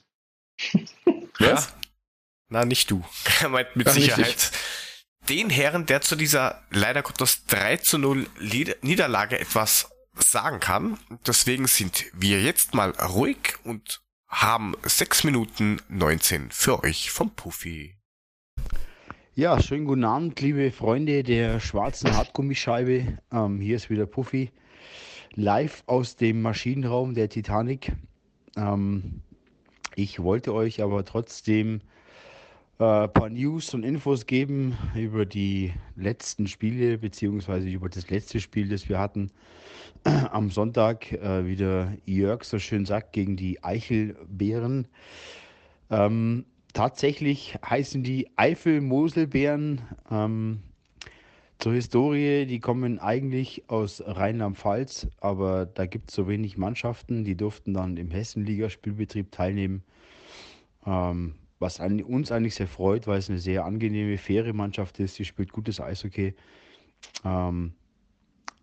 Ja? 1.38 1.66
Na, 2.48 2.64
nicht 2.64 2.90
du. 2.90 3.04
Er 3.40 3.48
meint 3.48 3.74
mit 3.76 3.88
Ach, 3.88 3.92
Sicherheit 3.92 4.50
den 5.28 5.50
Herren, 5.50 5.86
der 5.86 6.00
zu 6.00 6.16
dieser 6.16 6.62
leider 6.70 7.02
Gottes 7.02 7.44
3 7.46 7.76
zu 7.78 7.98
0 7.98 8.28
Lied- 8.38 8.82
Niederlage 8.82 9.38
etwas 9.38 9.88
sagen 10.16 10.60
kann. 10.60 10.98
Deswegen 11.26 11.66
sind 11.66 12.06
wir 12.12 12.42
jetzt 12.42 12.74
mal 12.74 12.90
ruhig 12.90 13.54
und 13.64 14.00
haben 14.28 14.74
6 14.82 15.24
Minuten 15.24 15.80
19 15.88 16.50
für 16.50 16.82
euch 16.82 17.10
vom 17.10 17.34
Puffy. 17.34 17.96
Ja, 19.34 19.59
schönen 19.59 19.86
guten 19.86 20.04
Abend, 20.04 20.38
liebe 20.42 20.70
Freunde 20.70 21.22
der 21.22 21.59
schwarzen 21.59 22.14
Hartgummischeibe. 22.14 23.16
Ähm, 23.32 23.60
hier 23.62 23.76
ist 23.76 23.88
wieder 23.88 24.04
Puffy, 24.04 24.50
live 25.34 25.82
aus 25.86 26.16
dem 26.16 26.42
Maschinenraum 26.42 27.14
der 27.14 27.30
Titanic. 27.30 27.92
Ähm, 28.59 29.22
ich 29.96 30.22
wollte 30.22 30.52
euch 30.52 30.82
aber 30.82 31.06
trotzdem 31.06 31.80
äh, 32.78 32.84
ein 32.84 33.12
paar 33.14 33.30
News 33.30 33.72
und 33.72 33.84
Infos 33.84 34.26
geben 34.26 34.76
über 34.94 35.24
die 35.24 35.72
letzten 35.96 36.46
Spiele, 36.46 36.98
beziehungsweise 36.98 37.70
über 37.70 37.88
das 37.88 38.10
letzte 38.10 38.38
Spiel, 38.38 38.68
das 38.68 38.90
wir 38.90 38.98
hatten 38.98 39.30
am 40.04 40.50
Sonntag. 40.50 41.10
Äh, 41.10 41.46
wieder 41.46 41.94
Jörg 42.04 42.44
so 42.44 42.59
schön 42.59 42.84
sagt, 42.84 43.14
gegen 43.14 43.36
die 43.38 43.64
Eichelbären. 43.64 44.88
Ähm, 45.88 46.44
tatsächlich 46.73 47.57
heißen 47.65 48.03
die 48.03 48.28
Eifel-Moselbären. 48.36 49.81
Ähm, 50.11 50.62
zur 51.59 51.74
Historie, 51.74 52.47
die 52.47 52.59
kommen 52.59 52.99
eigentlich 52.99 53.69
aus 53.69 54.03
Rheinland-Pfalz, 54.05 55.07
aber 55.20 55.65
da 55.65 55.86
gibt 55.86 56.11
es 56.11 56.16
so 56.16 56.27
wenig 56.27 56.59
Mannschaften, 56.59 57.23
die 57.23 57.36
durften 57.36 57.73
dann 57.73 57.97
im 57.97 58.11
Hessenliga-Spielbetrieb 58.11 59.31
teilnehmen. 59.31 59.85
Ähm, 60.85 61.35
was 61.61 61.78
an, 61.78 62.03
uns 62.03 62.32
eigentlich 62.32 62.57
sehr 62.57 62.66
freut, 62.66 63.07
weil 63.07 63.20
es 63.20 63.31
eine 63.31 63.39
sehr 63.39 63.65
angenehme, 63.65 64.19
faire 64.19 64.53
Mannschaft 64.53 64.99
ist. 64.99 65.19
Die 65.20 65.24
spielt 65.24 65.53
gutes 65.53 65.81
Eishockey. 65.81 66.35
Ähm, 67.24 67.74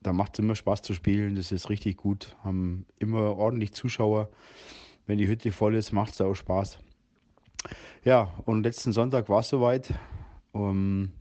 da 0.02 0.12
macht 0.12 0.34
es 0.34 0.40
immer 0.40 0.56
Spaß 0.56 0.82
zu 0.82 0.94
spielen. 0.94 1.36
Das 1.36 1.54
ist 1.54 1.70
richtig 1.70 1.96
gut. 1.96 2.36
Haben 2.44 2.86
immer 2.98 3.38
ordentlich 3.38 3.72
Zuschauer. 3.72 4.30
Wenn 5.08 5.18
die 5.18 5.28
Hütte 5.28 5.54
voll 5.54 5.76
ist, 5.76 5.94
macht 5.94 6.14
es 6.14 6.22
auch 6.22 6.36
Spaß. 6.36 6.80
Ja, 8.04 8.34
und 8.46 8.64
letzten 8.64 8.92
Sonntag 8.92 9.30
war 9.30 9.42
es 9.42 9.50
soweit. 9.50 9.94
Um, 10.52 11.12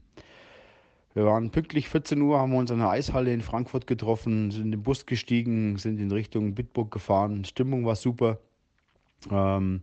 wir 1.13 1.25
waren 1.25 1.51
pünktlich 1.51 1.89
14 1.89 2.21
Uhr, 2.21 2.39
haben 2.39 2.51
wir 2.51 2.59
uns 2.59 2.71
an 2.71 2.79
der 2.79 2.89
Eishalle 2.89 3.33
in 3.33 3.41
Frankfurt 3.41 3.87
getroffen, 3.87 4.51
sind 4.51 4.65
in 4.65 4.71
den 4.71 4.83
Bus 4.83 5.05
gestiegen, 5.05 5.77
sind 5.77 5.99
in 5.99 6.11
Richtung 6.11 6.55
Bitburg 6.55 6.91
gefahren. 6.91 7.45
Stimmung 7.45 7.85
war 7.85 7.95
super. 7.95 8.39
Ähm, 9.29 9.81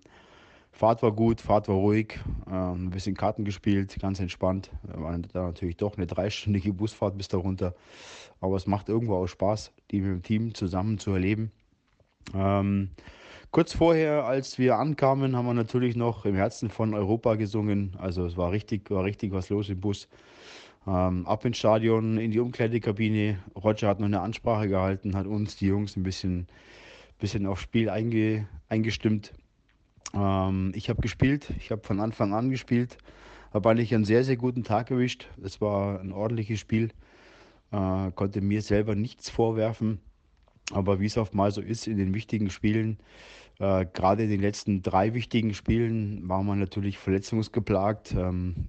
Fahrt 0.73 1.03
war 1.03 1.13
gut, 1.13 1.41
Fahrt 1.41 1.69
war 1.69 1.77
ruhig, 1.77 2.19
äh, 2.47 2.55
ein 2.55 2.91
bisschen 2.91 3.17
Karten 3.17 3.45
gespielt, 3.45 3.97
ganz 4.01 4.21
entspannt. 4.21 4.71
War 4.83 5.19
da 5.19 5.47
natürlich 5.47 5.79
doch 5.79 5.97
eine 5.97 6.07
dreistündige 6.07 6.73
Busfahrt 6.73 7.17
bis 7.17 7.29
darunter. 7.29 7.75
Aber 8.41 8.57
es 8.57 8.67
macht 8.67 8.89
irgendwo 8.89 9.17
auch 9.17 9.27
Spaß, 9.27 9.73
die 9.91 10.01
mit 10.01 10.11
dem 10.11 10.23
Team 10.23 10.55
zusammen 10.55 10.99
zu 10.99 11.13
erleben. 11.13 11.51
Ähm, 12.35 12.91
kurz 13.57 13.73
vorher, 13.73 14.27
als 14.27 14.59
wir 14.59 14.77
ankamen, 14.77 15.35
haben 15.35 15.47
wir 15.47 15.55
natürlich 15.55 15.97
noch 15.97 16.27
im 16.27 16.35
Herzen 16.35 16.69
von 16.69 16.93
Europa 16.93 17.37
gesungen. 17.37 17.95
Also 17.97 18.27
es 18.27 18.37
war 18.37 18.53
richtig, 18.53 18.91
war 18.91 19.03
richtig 19.03 19.33
was 19.33 19.49
los 19.49 19.71
im 19.71 19.81
Bus. 19.81 20.09
Ähm, 20.87 21.27
ab 21.27 21.43
ins 21.47 21.57
Stadion, 21.57 22.19
in 22.19 22.33
die 22.33 22.39
Umkleidekabine. 22.39 23.39
Roger 23.57 23.89
hat 23.89 23.99
noch 23.99 24.09
eine 24.09 24.21
Ansprache 24.21 24.69
gehalten, 24.69 25.17
hat 25.17 25.27
uns, 25.27 25.57
die 25.57 25.69
Jungs, 25.69 25.97
ein 25.97 26.03
bisschen, 26.03 26.49
bisschen 27.19 27.47
aufs 27.47 27.63
Spiel 27.63 27.89
einge, 27.89 28.47
eingestimmt. 28.69 29.33
Ähm, 30.13 30.73
ich 30.75 30.91
habe 30.91 31.01
gespielt, 31.01 31.51
ich 31.59 31.71
habe 31.71 31.83
von 31.83 31.99
Anfang 32.01 32.35
an 32.35 32.51
gespielt, 32.51 32.99
habe 33.55 33.71
eigentlich 33.71 33.95
einen 33.95 34.05
sehr, 34.05 34.23
sehr 34.23 34.37
guten 34.37 34.65
Tag 34.65 34.91
erwischt. 34.91 35.29
Es 35.43 35.63
war 35.63 35.99
ein 35.99 36.13
ordentliches 36.13 36.61
Spiel, 36.61 36.91
äh, 37.73 38.11
konnte 38.15 38.43
mir 38.43 38.61
selber 38.61 38.95
nichts 38.95 39.31
vorwerfen. 39.31 40.03
Aber 40.73 41.01
wie 41.01 41.07
es 41.07 41.17
oft 41.17 41.33
mal 41.33 41.53
so 41.53 41.63
ist 41.63 41.87
in 41.87 41.97
den 41.97 42.13
wichtigen 42.13 42.51
Spielen, 42.51 42.99
äh, 43.59 43.87
gerade 43.93 44.25
in 44.25 44.31
den 44.31 44.41
letzten 44.41 44.83
drei 44.83 45.15
wichtigen 45.15 45.55
Spielen, 45.55 46.29
war 46.29 46.43
man 46.43 46.59
natürlich 46.59 46.99
verletzungsgeplagt. 46.99 48.15
Ähm, 48.15 48.67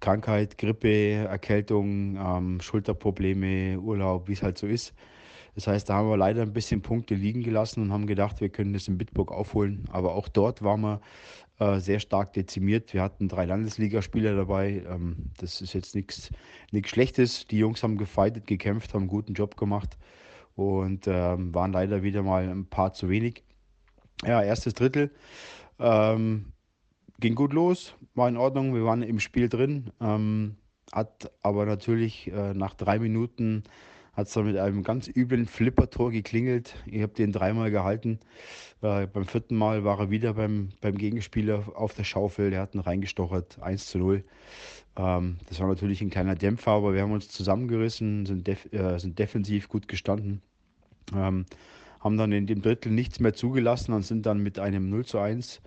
Krankheit, 0.00 0.58
Grippe, 0.58 1.12
Erkältung, 1.12 2.16
ähm, 2.16 2.60
Schulterprobleme, 2.60 3.78
Urlaub, 3.78 4.28
wie 4.28 4.34
es 4.34 4.42
halt 4.42 4.58
so 4.58 4.66
ist. 4.66 4.92
Das 5.54 5.66
heißt, 5.66 5.88
da 5.88 5.94
haben 5.94 6.08
wir 6.08 6.16
leider 6.16 6.42
ein 6.42 6.52
bisschen 6.52 6.82
Punkte 6.82 7.14
liegen 7.14 7.42
gelassen 7.42 7.82
und 7.82 7.92
haben 7.92 8.06
gedacht, 8.06 8.40
wir 8.40 8.48
können 8.48 8.72
das 8.72 8.88
in 8.88 8.98
Bitburg 8.98 9.30
aufholen. 9.32 9.84
Aber 9.92 10.14
auch 10.14 10.28
dort 10.28 10.62
waren 10.62 10.80
wir 10.80 11.00
äh, 11.58 11.78
sehr 11.78 12.00
stark 12.00 12.32
dezimiert. 12.32 12.92
Wir 12.92 13.02
hatten 13.02 13.28
drei 13.28 13.44
Landesligaspieler 13.46 14.34
dabei. 14.36 14.82
Ähm, 14.88 15.30
das 15.38 15.60
ist 15.60 15.72
jetzt 15.72 15.94
nichts 15.94 16.30
Schlechtes. 16.86 17.46
Die 17.46 17.58
Jungs 17.58 17.82
haben 17.82 17.96
gefeitet, 17.96 18.46
gekämpft, 18.46 18.92
haben 18.92 19.02
einen 19.02 19.08
guten 19.08 19.34
Job 19.34 19.56
gemacht 19.56 19.96
und 20.56 21.06
ähm, 21.06 21.54
waren 21.54 21.72
leider 21.72 22.02
wieder 22.02 22.22
mal 22.22 22.48
ein 22.48 22.66
paar 22.66 22.92
zu 22.92 23.08
wenig. 23.08 23.44
Ja, 24.22 24.42
erstes 24.42 24.74
Drittel 24.74 25.10
ähm, 25.78 26.52
ging 27.20 27.34
gut 27.34 27.52
los, 27.52 27.94
war 28.14 28.28
in 28.28 28.36
Ordnung. 28.36 28.74
Wir 28.74 28.84
waren 28.84 29.02
im 29.02 29.20
Spiel 29.20 29.48
drin. 29.48 29.90
Ähm, 30.00 30.56
hat 30.92 31.32
aber 31.42 31.66
natürlich 31.66 32.30
äh, 32.30 32.54
nach 32.54 32.74
drei 32.74 32.98
Minuten 32.98 33.64
hat 34.12 34.28
es 34.28 34.32
dann 34.34 34.46
mit 34.46 34.56
einem 34.56 34.84
ganz 34.84 35.08
üblen 35.08 35.46
Flippertor 35.46 36.12
geklingelt. 36.12 36.76
Ich 36.86 37.02
habe 37.02 37.12
den 37.14 37.32
dreimal 37.32 37.70
gehalten. 37.72 38.20
Äh, 38.80 39.08
beim 39.08 39.26
vierten 39.26 39.56
Mal 39.56 39.82
war 39.84 39.98
er 39.98 40.10
wieder 40.10 40.34
beim, 40.34 40.68
beim 40.80 40.96
Gegenspieler 40.96 41.64
auf 41.74 41.94
der 41.94 42.04
Schaufel. 42.04 42.50
Der 42.50 42.60
hat 42.60 42.74
ihn 42.74 42.80
reingestochert, 42.80 43.60
1 43.60 43.86
zu 43.86 43.98
0. 43.98 44.24
Ähm, 44.96 45.38
das 45.48 45.58
war 45.58 45.66
natürlich 45.66 46.00
ein 46.00 46.10
kleiner 46.10 46.36
Dämpfer, 46.36 46.72
aber 46.72 46.94
wir 46.94 47.02
haben 47.02 47.12
uns 47.12 47.28
zusammengerissen, 47.28 48.26
sind, 48.26 48.46
def 48.46 48.72
äh, 48.72 48.98
sind 48.98 49.18
defensiv 49.18 49.68
gut 49.68 49.88
gestanden. 49.88 50.42
Ähm, 51.12 51.46
haben 52.04 52.16
dann 52.16 52.30
in 52.32 52.46
dem 52.46 52.62
Drittel 52.62 52.92
nichts 52.92 53.18
mehr 53.18 53.34
zugelassen 53.34 53.92
und 53.92 54.02
sind 54.02 54.26
dann 54.26 54.42
mit 54.42 54.58
einem 54.58 54.90
0 54.90 55.04
zu 55.06 55.18
1 55.18 55.60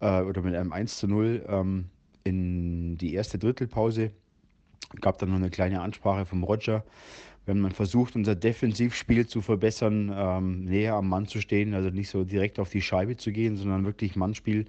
äh, 0.00 0.20
oder 0.20 0.42
mit 0.42 0.54
einem 0.54 0.72
1 0.72 0.98
zu 0.98 1.08
0 1.08 1.44
ähm, 1.48 1.86
in 2.22 2.96
die 2.98 3.14
erste 3.14 3.38
Drittelpause. 3.38 4.12
Gab 5.00 5.18
dann 5.18 5.30
noch 5.30 5.36
eine 5.36 5.50
kleine 5.50 5.80
Ansprache 5.80 6.26
vom 6.26 6.44
Roger 6.44 6.84
wenn 7.46 7.60
man 7.60 7.72
versucht, 7.72 8.14
unser 8.14 8.34
Defensivspiel 8.34 9.26
zu 9.26 9.40
verbessern, 9.40 10.12
ähm, 10.14 10.64
näher 10.64 10.94
am 10.94 11.08
Mann 11.08 11.26
zu 11.26 11.40
stehen, 11.40 11.74
also 11.74 11.90
nicht 11.90 12.08
so 12.08 12.24
direkt 12.24 12.58
auf 12.58 12.70
die 12.70 12.82
Scheibe 12.82 13.16
zu 13.16 13.32
gehen, 13.32 13.56
sondern 13.56 13.84
wirklich 13.84 14.16
Mannspiel. 14.16 14.66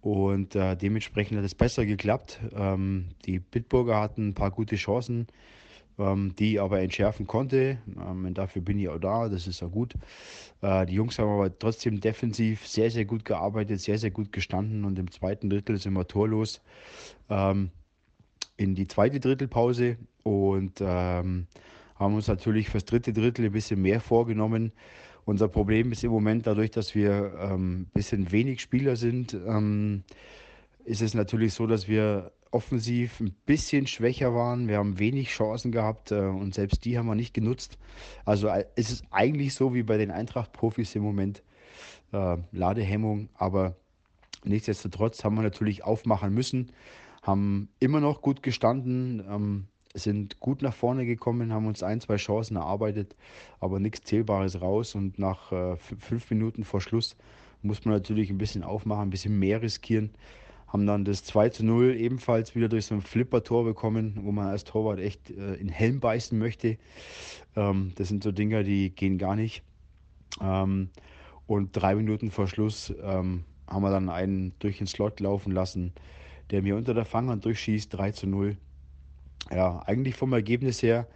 Und 0.00 0.56
äh, 0.56 0.76
dementsprechend 0.76 1.38
hat 1.38 1.44
es 1.44 1.54
besser 1.54 1.84
geklappt. 1.86 2.40
Ähm, 2.56 3.08
die 3.26 3.38
Bitburger 3.38 4.00
hatten 4.00 4.28
ein 4.28 4.34
paar 4.34 4.50
gute 4.50 4.76
Chancen, 4.76 5.26
ähm, 5.98 6.34
die 6.38 6.58
aber 6.58 6.80
entschärfen 6.80 7.26
konnte. 7.26 7.78
Ähm, 7.96 8.32
dafür 8.34 8.62
bin 8.62 8.78
ich 8.78 8.88
auch 8.88 8.98
da, 8.98 9.28
das 9.28 9.46
ist 9.46 9.62
auch 9.62 9.70
gut. 9.70 9.94
Äh, 10.62 10.86
die 10.86 10.94
Jungs 10.94 11.18
haben 11.18 11.30
aber 11.30 11.56
trotzdem 11.58 12.00
defensiv 12.00 12.66
sehr, 12.66 12.90
sehr 12.90 13.04
gut 13.04 13.24
gearbeitet, 13.24 13.80
sehr, 13.80 13.98
sehr 13.98 14.10
gut 14.10 14.32
gestanden 14.32 14.84
und 14.84 14.98
im 14.98 15.10
zweiten 15.10 15.50
Drittel 15.50 15.78
sind 15.78 15.92
wir 15.94 16.06
torlos 16.06 16.60
ähm, 17.28 17.70
in 18.56 18.74
die 18.74 18.86
zweite 18.86 19.20
Drittelpause 19.20 19.96
und 20.22 20.80
haben 20.80 21.46
uns 21.98 22.28
natürlich 22.28 22.68
fürs 22.68 22.84
dritte 22.84 23.12
Drittel 23.12 23.46
ein 23.46 23.52
bisschen 23.52 23.80
mehr 23.82 24.00
vorgenommen. 24.00 24.72
Unser 25.24 25.48
Problem 25.48 25.90
ist 25.90 26.04
im 26.04 26.10
Moment 26.12 26.46
dadurch, 26.46 26.70
dass 26.70 26.94
wir 26.94 27.32
ein 27.40 27.86
bisschen 27.92 28.30
wenig 28.30 28.60
Spieler 28.60 28.94
sind, 28.94 29.36
ist 30.84 31.02
es 31.02 31.14
natürlich 31.14 31.54
so, 31.54 31.66
dass 31.66 31.88
wir 31.88 32.30
offensiv 32.52 33.20
ein 33.20 33.34
bisschen 33.46 33.86
schwächer 33.86 34.34
waren. 34.34 34.68
Wir 34.68 34.78
haben 34.78 34.98
wenig 34.98 35.28
Chancen 35.28 35.72
gehabt 35.72 36.12
äh, 36.12 36.20
und 36.20 36.54
selbst 36.54 36.84
die 36.84 36.96
haben 36.96 37.06
wir 37.06 37.14
nicht 37.14 37.34
genutzt. 37.34 37.78
Also 38.24 38.48
äh, 38.48 38.66
es 38.76 38.90
ist 38.90 39.04
eigentlich 39.10 39.54
so 39.54 39.74
wie 39.74 39.82
bei 39.82 39.96
den 39.96 40.10
Eintracht-Profis 40.10 40.94
im 40.94 41.02
Moment. 41.02 41.42
Äh, 42.12 42.36
Ladehemmung, 42.52 43.30
aber 43.34 43.76
nichtsdestotrotz 44.44 45.24
haben 45.24 45.34
wir 45.34 45.42
natürlich 45.42 45.82
aufmachen 45.82 46.34
müssen, 46.34 46.72
haben 47.22 47.68
immer 47.80 48.00
noch 48.00 48.20
gut 48.20 48.42
gestanden. 48.42 49.24
Ähm, 49.28 49.66
sind 49.94 50.40
gut 50.40 50.62
nach 50.62 50.74
vorne 50.74 51.04
gekommen, 51.04 51.52
haben 51.52 51.66
uns 51.66 51.82
ein, 51.82 52.00
zwei 52.00 52.16
Chancen 52.16 52.56
erarbeitet, 52.56 53.14
aber 53.60 53.78
nichts 53.78 54.02
Zählbares 54.04 54.60
raus. 54.60 54.94
Und 54.94 55.18
nach 55.18 55.52
äh, 55.52 55.76
fünf 55.76 56.30
Minuten 56.30 56.64
vor 56.64 56.80
Schluss 56.80 57.16
muss 57.62 57.84
man 57.84 57.94
natürlich 57.94 58.30
ein 58.30 58.38
bisschen 58.38 58.64
aufmachen, 58.64 59.02
ein 59.02 59.10
bisschen 59.10 59.38
mehr 59.38 59.62
riskieren. 59.62 60.10
Haben 60.72 60.86
dann 60.86 61.04
das 61.04 61.24
2 61.24 61.50
zu 61.50 61.64
0 61.64 61.94
ebenfalls 61.96 62.54
wieder 62.54 62.68
durch 62.68 62.86
so 62.86 62.94
ein 62.94 63.02
Flipper-Tor 63.02 63.64
bekommen, 63.64 64.18
wo 64.22 64.32
man 64.32 64.46
als 64.46 64.64
Torwart 64.64 65.00
echt 65.00 65.30
äh, 65.30 65.54
in 65.54 65.68
Helm 65.68 66.00
beißen 66.00 66.38
möchte. 66.38 66.78
Ähm, 67.56 67.92
das 67.96 68.08
sind 68.08 68.22
so 68.22 68.32
Dinger, 68.32 68.62
die 68.62 68.90
gehen 68.90 69.18
gar 69.18 69.36
nicht. 69.36 69.62
Ähm, 70.40 70.88
und 71.46 71.70
drei 71.72 71.94
Minuten 71.94 72.30
vor 72.30 72.48
Schluss 72.48 72.92
ähm, 73.02 73.44
haben 73.66 73.82
wir 73.82 73.90
dann 73.90 74.08
einen 74.08 74.54
durch 74.60 74.78
den 74.78 74.86
Slot 74.86 75.20
laufen 75.20 75.52
lassen, 75.52 75.92
der 76.50 76.62
mir 76.62 76.76
unter 76.76 76.94
der 76.94 77.04
Fanghand 77.04 77.44
durchschießt, 77.44 77.92
3 77.92 78.12
zu 78.12 78.26
0 78.26 78.56
ja, 79.50 79.82
eigentlich 79.86 80.14
vom 80.14 80.32
Ergebnis 80.32 80.82
her, 80.82 81.06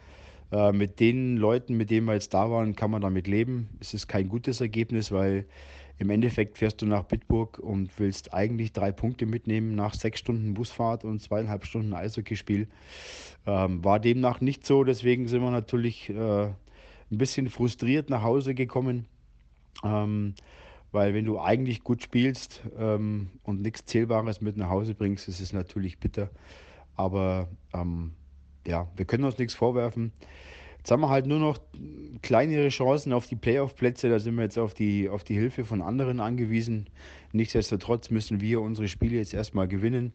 äh, 0.52 0.72
mit 0.72 1.00
den 1.00 1.36
Leuten, 1.36 1.76
mit 1.76 1.90
denen 1.90 2.06
wir 2.06 2.14
jetzt 2.14 2.34
da 2.34 2.50
waren, 2.50 2.76
kann 2.76 2.90
man 2.90 3.02
damit 3.02 3.26
leben. 3.26 3.68
Es 3.80 3.94
ist 3.94 4.08
kein 4.08 4.28
gutes 4.28 4.60
Ergebnis, 4.60 5.12
weil 5.12 5.46
im 5.98 6.10
Endeffekt 6.10 6.58
fährst 6.58 6.82
du 6.82 6.86
nach 6.86 7.04
Bitburg 7.04 7.58
und 7.58 7.98
willst 7.98 8.34
eigentlich 8.34 8.72
drei 8.72 8.92
Punkte 8.92 9.26
mitnehmen 9.26 9.74
nach 9.74 9.94
sechs 9.94 10.20
Stunden 10.20 10.54
Busfahrt 10.54 11.04
und 11.04 11.22
zweieinhalb 11.22 11.64
Stunden 11.64 11.94
Eishockeyspiel. 11.94 12.68
Ähm, 13.46 13.84
war 13.84 13.98
demnach 13.98 14.40
nicht 14.40 14.66
so, 14.66 14.84
deswegen 14.84 15.28
sind 15.28 15.42
wir 15.42 15.50
natürlich 15.50 16.10
äh, 16.10 16.44
ein 16.44 17.18
bisschen 17.18 17.48
frustriert 17.48 18.10
nach 18.10 18.22
Hause 18.22 18.54
gekommen. 18.54 19.06
Ähm, 19.84 20.34
weil 20.92 21.14
wenn 21.14 21.24
du 21.24 21.38
eigentlich 21.40 21.82
gut 21.84 22.02
spielst 22.02 22.62
ähm, 22.78 23.28
und 23.42 23.60
nichts 23.60 23.84
Zählbares 23.86 24.40
mit 24.40 24.56
nach 24.56 24.70
Hause 24.70 24.94
bringst, 24.94 25.28
ist 25.28 25.40
es 25.40 25.52
natürlich 25.52 25.98
bitter. 25.98 26.30
Aber 26.94 27.48
ähm, 27.74 28.12
ja, 28.66 28.88
wir 28.96 29.04
können 29.04 29.24
uns 29.24 29.38
nichts 29.38 29.54
vorwerfen. 29.54 30.12
Jetzt 30.86 30.92
haben 30.92 31.00
wir 31.00 31.08
halt 31.08 31.26
nur 31.26 31.40
noch 31.40 31.58
kleinere 32.22 32.68
Chancen 32.68 33.12
auf 33.12 33.26
die 33.26 33.34
Playoff-Plätze. 33.34 34.08
Da 34.08 34.20
sind 34.20 34.36
wir 34.36 34.44
jetzt 34.44 34.56
auf 34.56 34.72
die, 34.72 35.08
auf 35.08 35.24
die 35.24 35.34
Hilfe 35.34 35.64
von 35.64 35.82
anderen 35.82 36.20
angewiesen. 36.20 36.88
Nichtsdestotrotz 37.32 38.10
müssen 38.10 38.40
wir 38.40 38.60
unsere 38.60 38.86
Spiele 38.86 39.16
jetzt 39.16 39.34
erstmal 39.34 39.66
gewinnen. 39.66 40.12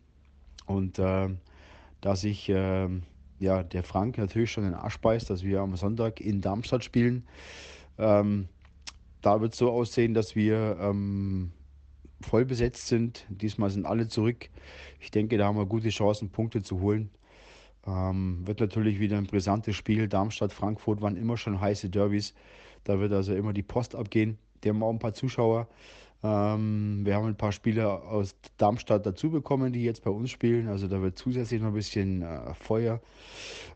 Und 0.68 0.98
äh, 0.98 1.28
da 2.00 2.16
sich 2.16 2.48
äh, 2.48 2.88
ja, 3.40 3.64
der 3.64 3.84
Frank 3.84 4.18
natürlich 4.18 4.54
schon 4.54 4.64
den 4.64 4.74
Arsch 4.74 4.98
beißt, 5.00 5.30
dass 5.30 5.44
wir 5.44 5.60
am 5.60 5.76
Sonntag 5.76 6.22
in 6.22 6.40
Darmstadt 6.40 6.86
spielen, 6.86 7.26
ähm, 7.98 8.48
da 9.22 9.42
wird 9.42 9.52
es 9.52 9.60
so 9.60 9.72
aussehen, 9.72 10.14
dass 10.14 10.38
wir 10.38 10.78
ähm, 10.80 11.52
voll 12.22 12.46
besetzt 12.46 12.88
sind. 12.88 13.26
Diesmal 13.28 13.72
sind 13.72 13.86
alle 13.86 14.08
zurück. 14.08 14.48
Ich 15.02 15.12
denke, 15.12 15.38
da 15.38 15.48
haben 15.48 15.58
wir 15.58 15.66
gute 15.66 15.90
Chancen, 15.90 16.30
Punkte 16.30 16.64
zu 16.64 16.80
holen. 16.80 17.10
Ähm, 17.88 18.46
wird 18.46 18.60
natürlich 18.60 19.00
wieder 19.00 19.18
ein 19.18 19.26
brisantes 19.26 19.76
Spiel. 19.76 20.08
Darmstadt, 20.08 20.54
Frankfurt 20.54 21.02
waren 21.02 21.16
immer 21.16 21.38
schon 21.38 21.60
heiße 21.60 21.90
Derbys. 21.90 22.34
Da 22.84 23.00
wird 23.00 23.12
also 23.14 23.34
immer 23.34 23.54
die 23.54 23.64
Post 23.64 23.96
abgehen. 23.96 24.38
Die 24.64 24.70
haben 24.70 24.84
auch 24.84 24.92
ein 24.92 25.00
paar 25.00 25.14
Zuschauer. 25.14 25.68
Ähm, 26.24 27.02
wir 27.04 27.16
haben 27.16 27.28
ein 27.28 27.38
paar 27.38 27.52
Spieler 27.52 28.04
aus 28.04 28.36
Darmstadt 28.58 29.06
dazu 29.06 29.32
bekommen, 29.32 29.74
die 29.74 29.84
jetzt 29.84 30.04
bei 30.04 30.12
uns 30.12 30.30
spielen. 30.30 30.68
Also 30.68 30.88
da 30.88 31.02
wird 31.02 31.18
zusätzlich 31.18 31.62
noch 31.62 31.70
ein 31.70 31.74
bisschen 31.74 32.22
äh, 32.22 32.54
Feuer 32.54 33.02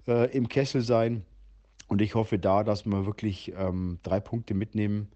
äh, 0.08 0.32
im 0.36 0.48
Kessel 0.48 0.82
sein. 0.82 1.26
Und 1.88 2.02
ich 2.02 2.16
hoffe 2.16 2.40
da, 2.40 2.64
dass 2.64 2.86
wir 2.86 3.06
wirklich 3.06 3.54
ähm, 3.58 4.00
drei 4.04 4.20
Punkte 4.20 4.54
mitnehmen 4.54 5.08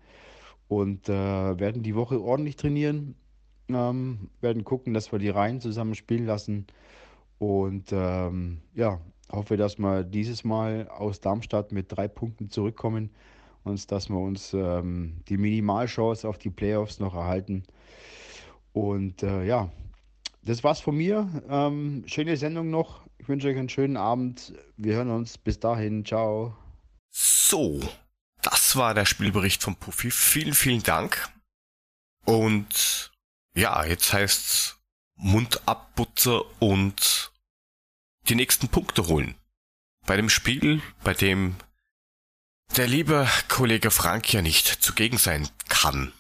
und 0.67 1.09
äh, 1.09 1.13
werden 1.13 1.83
die 1.83 1.95
Woche 1.95 2.21
ordentlich 2.21 2.55
trainieren. 2.55 3.15
Ähm, 3.69 4.29
werden 4.41 4.63
gucken, 4.63 4.93
dass 4.93 5.11
wir 5.11 5.19
die 5.19 5.29
Reihen 5.29 5.61
zusammen 5.61 5.93
spielen 5.93 6.25
lassen. 6.25 6.65
Und 7.39 7.91
ähm, 7.91 8.61
ja, 8.75 8.99
hoffe, 9.31 9.57
dass 9.57 9.79
wir 9.79 10.03
dieses 10.03 10.43
Mal 10.43 10.87
aus 10.89 11.21
Darmstadt 11.21 11.71
mit 11.71 11.85
drei 11.89 12.07
Punkten 12.07 12.49
zurückkommen 12.49 13.09
und 13.63 13.91
dass 13.91 14.09
wir 14.09 14.17
uns 14.17 14.53
ähm, 14.53 15.21
die 15.27 15.37
Minimalchance 15.37 16.27
auf 16.27 16.37
die 16.37 16.49
Playoffs 16.49 16.99
noch 16.99 17.15
erhalten. 17.15 17.63
Und 18.73 19.23
äh, 19.23 19.43
ja, 19.45 19.71
das 20.43 20.63
war's 20.63 20.79
von 20.79 20.95
mir. 20.95 21.27
Ähm, 21.49 22.03
schöne 22.07 22.37
Sendung 22.37 22.69
noch. 22.69 23.01
Ich 23.17 23.27
wünsche 23.27 23.47
euch 23.47 23.57
einen 23.57 23.69
schönen 23.69 23.97
Abend. 23.97 24.53
Wir 24.77 24.95
hören 24.95 25.11
uns. 25.11 25.37
Bis 25.37 25.59
dahin. 25.59 26.05
Ciao. 26.05 26.55
So, 27.09 27.79
das 28.41 28.75
war 28.75 28.93
der 28.93 29.05
Spielbericht 29.05 29.63
von 29.63 29.75
Puffy. 29.75 30.11
Vielen, 30.11 30.53
vielen 30.53 30.83
Dank. 30.83 31.29
Und 32.25 33.11
ja, 33.55 33.83
jetzt 33.85 34.13
heißt's 34.13 34.78
Mund 35.19 35.61
abputze 35.65 36.41
und 36.59 37.31
die 38.29 38.35
nächsten 38.35 38.69
Punkte 38.69 39.07
holen. 39.07 39.35
Bei 40.05 40.15
dem 40.15 40.29
Spiel, 40.29 40.81
bei 41.03 41.13
dem 41.13 41.55
der 42.77 42.87
liebe 42.87 43.27
Kollege 43.47 43.91
Frank 43.91 44.31
ja 44.33 44.41
nicht 44.41 44.67
zugegen 44.67 45.17
sein 45.17 45.47
kann. 45.69 46.13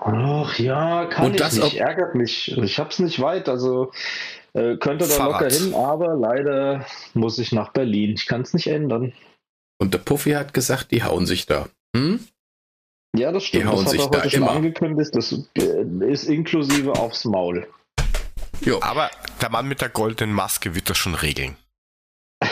Ach 0.00 0.58
ja, 0.58 1.06
kann 1.06 1.26
Und 1.26 1.34
ich 1.34 1.40
das 1.40 1.56
nicht. 1.56 1.76
Ärgert 1.76 2.14
mich. 2.14 2.50
Ich 2.56 2.78
hab's 2.78 2.98
nicht 2.98 3.20
weit, 3.20 3.48
also 3.48 3.92
äh, 4.54 4.76
könnte 4.76 5.06
da 5.06 5.14
Fahrrad. 5.14 5.42
locker 5.42 5.54
hin, 5.54 5.74
aber 5.74 6.14
leider 6.16 6.86
muss 7.12 7.38
ich 7.38 7.52
nach 7.52 7.72
Berlin. 7.72 8.14
Ich 8.14 8.26
kann 8.26 8.40
es 8.42 8.54
nicht 8.54 8.66
ändern. 8.66 9.12
Und 9.78 9.94
der 9.94 9.98
Puffy 9.98 10.32
hat 10.32 10.54
gesagt, 10.54 10.90
die 10.90 11.02
hauen 11.02 11.26
sich 11.26 11.46
da. 11.46 11.68
Hm? 11.94 12.20
Ja, 13.16 13.30
das 13.30 13.44
stimmt. 13.44 13.64
Die 13.64 13.68
hauen 13.68 13.84
das 13.84 13.86
hat 13.86 13.90
sich 13.92 14.00
er 14.00 14.10
da 14.10 14.18
heute 14.18 14.30
schon 14.30 14.42
immer. 14.42 14.50
angekündigt. 14.52 15.10
Das 15.14 15.32
äh, 15.32 16.10
ist 16.10 16.24
inklusive 16.24 16.92
aufs 16.92 17.24
Maul. 17.24 17.68
Jo. 18.64 18.80
Aber 18.82 19.10
der 19.40 19.50
Mann 19.50 19.66
mit 19.66 19.80
der 19.80 19.88
goldenen 19.88 20.34
Maske 20.34 20.74
wird 20.74 20.88
das 20.90 20.98
schon 20.98 21.14
regeln. 21.14 21.56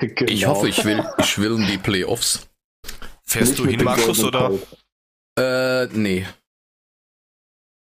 genau. 0.00 0.30
Ich 0.30 0.46
hoffe, 0.46 0.68
ich 0.68 0.84
will, 0.84 1.04
ich 1.18 1.38
will 1.38 1.52
in 1.56 1.66
die 1.66 1.78
Playoffs. 1.78 2.46
Fährst 3.24 3.50
Nicht 3.50 3.58
du 3.58 3.62
mit 3.64 3.70
hin, 3.72 3.78
dem 3.80 3.84
Markus, 3.84 4.22
oder? 4.22 4.50
Äh, 5.38 5.86
nee. 5.86 6.26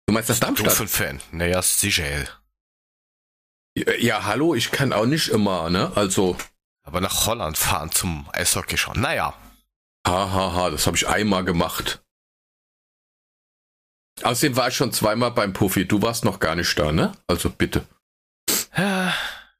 Du 0.06 0.14
meinst 0.14 0.30
das 0.30 0.40
Du 0.40 0.46
Darmstadt? 0.46 0.80
ein 0.80 0.88
Fan? 0.88 1.20
Naja, 1.32 1.60
sicher. 1.62 2.26
Ja, 3.74 4.24
hallo, 4.24 4.54
ich 4.54 4.70
kann 4.70 4.92
auch 4.92 5.06
nicht 5.06 5.28
immer, 5.28 5.70
ne? 5.70 5.92
Also, 5.94 6.36
Aber 6.84 7.00
nach 7.00 7.26
Holland 7.26 7.56
fahren 7.56 7.90
zum 7.90 8.28
Eishockey 8.32 8.76
schon. 8.76 9.00
Naja. 9.00 9.34
hahaha, 10.06 10.32
ha, 10.32 10.54
ha, 10.54 10.70
das 10.70 10.86
habe 10.86 10.96
ich 10.96 11.08
einmal 11.08 11.44
gemacht. 11.44 12.01
Außerdem 14.22 14.56
war 14.56 14.68
ich 14.68 14.76
schon 14.76 14.92
zweimal 14.92 15.30
beim 15.32 15.52
Puffy. 15.52 15.86
Du 15.86 16.00
warst 16.02 16.24
noch 16.24 16.38
gar 16.40 16.54
nicht 16.54 16.78
da, 16.78 16.92
ne? 16.92 17.12
Also 17.26 17.50
bitte. 17.50 17.86
Ja, 18.76 19.14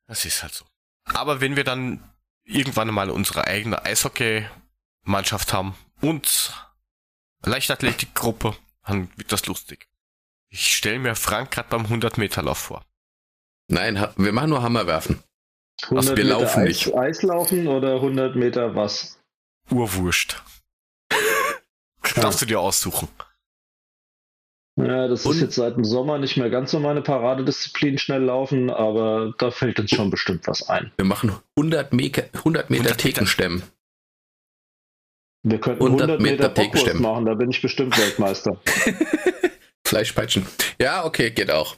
Das 0.06 0.24
ist 0.24 0.42
halt 0.42 0.54
so. 0.54 0.64
Aber 1.04 1.40
wenn 1.40 1.56
wir 1.56 1.64
dann 1.64 2.02
irgendwann 2.44 2.88
mal 2.88 3.10
unsere 3.10 3.46
eigene 3.46 3.84
Eishockey-Mannschaft 3.84 5.52
haben 5.52 5.74
und 6.00 6.54
Leichtathletikgruppe, 7.44 8.56
dann 8.86 9.10
wird 9.16 9.32
das 9.32 9.46
lustig. 9.46 9.88
Ich 10.48 10.74
stelle 10.76 10.98
mir 10.98 11.14
Frank 11.16 11.50
gerade 11.50 11.68
beim 11.68 11.86
100-Meter-Lauf 11.86 12.58
vor. 12.58 12.84
Nein, 13.68 14.06
wir 14.16 14.32
machen 14.32 14.50
nur 14.50 14.62
Hammerwerfen. 14.62 15.22
100 15.84 16.16
wir 16.16 16.24
Meter 16.24 16.38
laufen 16.40 16.60
Eis, 16.60 16.68
nicht. 16.68 16.94
Eislaufen 16.94 17.66
oder 17.68 17.94
100 17.94 18.36
Meter 18.36 18.74
was? 18.76 19.18
Urwurscht. 19.70 20.42
Darfst 22.16 22.42
du 22.42 22.46
dir 22.46 22.60
aussuchen. 22.60 23.08
Ja, 24.76 25.06
das 25.08 25.26
Und- 25.26 25.34
ist 25.36 25.40
jetzt 25.42 25.54
seit 25.56 25.76
dem 25.76 25.84
Sommer 25.84 26.18
nicht 26.18 26.36
mehr 26.36 26.48
ganz 26.48 26.70
so 26.70 26.80
meine 26.80 27.02
Paradedisziplin, 27.02 27.98
schnell 27.98 28.22
laufen, 28.22 28.70
aber 28.70 29.34
da 29.38 29.50
fällt 29.50 29.78
uns 29.78 29.90
schon 29.90 30.10
bestimmt 30.10 30.46
was 30.46 30.68
ein. 30.68 30.92
Wir 30.96 31.04
machen 31.04 31.36
100 31.58 31.92
Meter, 31.92 32.22
100 32.32 32.34
Meter 32.34 32.44
100 32.44 32.70
Meter. 32.70 32.96
Thekenstemmen. 32.96 33.62
Wir 35.44 35.60
könnten 35.60 35.82
100 35.84 36.08
100 36.08 36.20
Meter 36.22 36.48
Meter 36.48 36.94
machen, 37.00 37.26
da 37.26 37.34
bin 37.34 37.50
ich 37.50 37.60
bestimmt 37.60 37.98
Weltmeister. 37.98 38.60
Fleischpeitschen. 39.86 40.46
Ja, 40.80 41.04
okay, 41.04 41.30
geht 41.30 41.50
auch. 41.50 41.76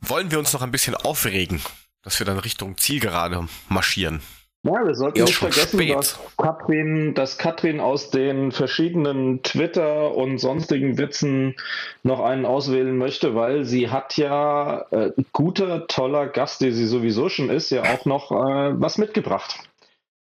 Wollen 0.00 0.30
wir 0.30 0.38
uns 0.38 0.52
noch 0.52 0.62
ein 0.62 0.70
bisschen 0.70 0.94
aufregen, 0.94 1.60
dass 2.02 2.20
wir 2.20 2.24
dann 2.24 2.38
Richtung 2.38 2.78
Zielgerade 2.78 3.48
marschieren? 3.68 4.22
Ja, 4.68 4.86
wir 4.86 4.94
sollten 4.94 5.22
nicht 5.24 5.34
vergessen, 5.36 5.78
spät. 5.80 5.94
dass 5.96 6.18
Katrin, 6.36 7.14
dass 7.14 7.38
Katrin 7.38 7.80
aus 7.80 8.10
den 8.10 8.52
verschiedenen 8.52 9.42
Twitter 9.42 10.14
und 10.14 10.38
sonstigen 10.38 10.98
Witzen 10.98 11.54
noch 12.02 12.20
einen 12.20 12.44
auswählen 12.44 12.96
möchte, 12.96 13.34
weil 13.34 13.64
sie 13.64 13.88
hat 13.90 14.16
ja 14.16 14.82
äh, 14.90 15.12
guter, 15.32 15.86
toller 15.86 16.26
Gast, 16.26 16.60
der 16.60 16.72
sie 16.72 16.86
sowieso 16.86 17.28
schon 17.28 17.50
ist, 17.50 17.70
ja 17.70 17.82
auch 17.82 18.04
noch 18.04 18.30
äh, 18.30 18.80
was 18.80 18.98
mitgebracht. 18.98 19.58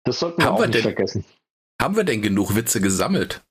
Das 0.03 0.19
sollten 0.19 0.40
wir 0.42 0.45
Haben 0.45 0.56
auch 0.56 0.59
wir 0.61 0.67
nicht 0.67 0.76
denn? 0.77 0.84
vergessen. 0.84 1.26
Haben 1.82 1.95
wir 1.95 2.03
denn 2.06 2.22
genug 2.22 2.56
Witze 2.56 2.80
gesammelt? 2.82 3.42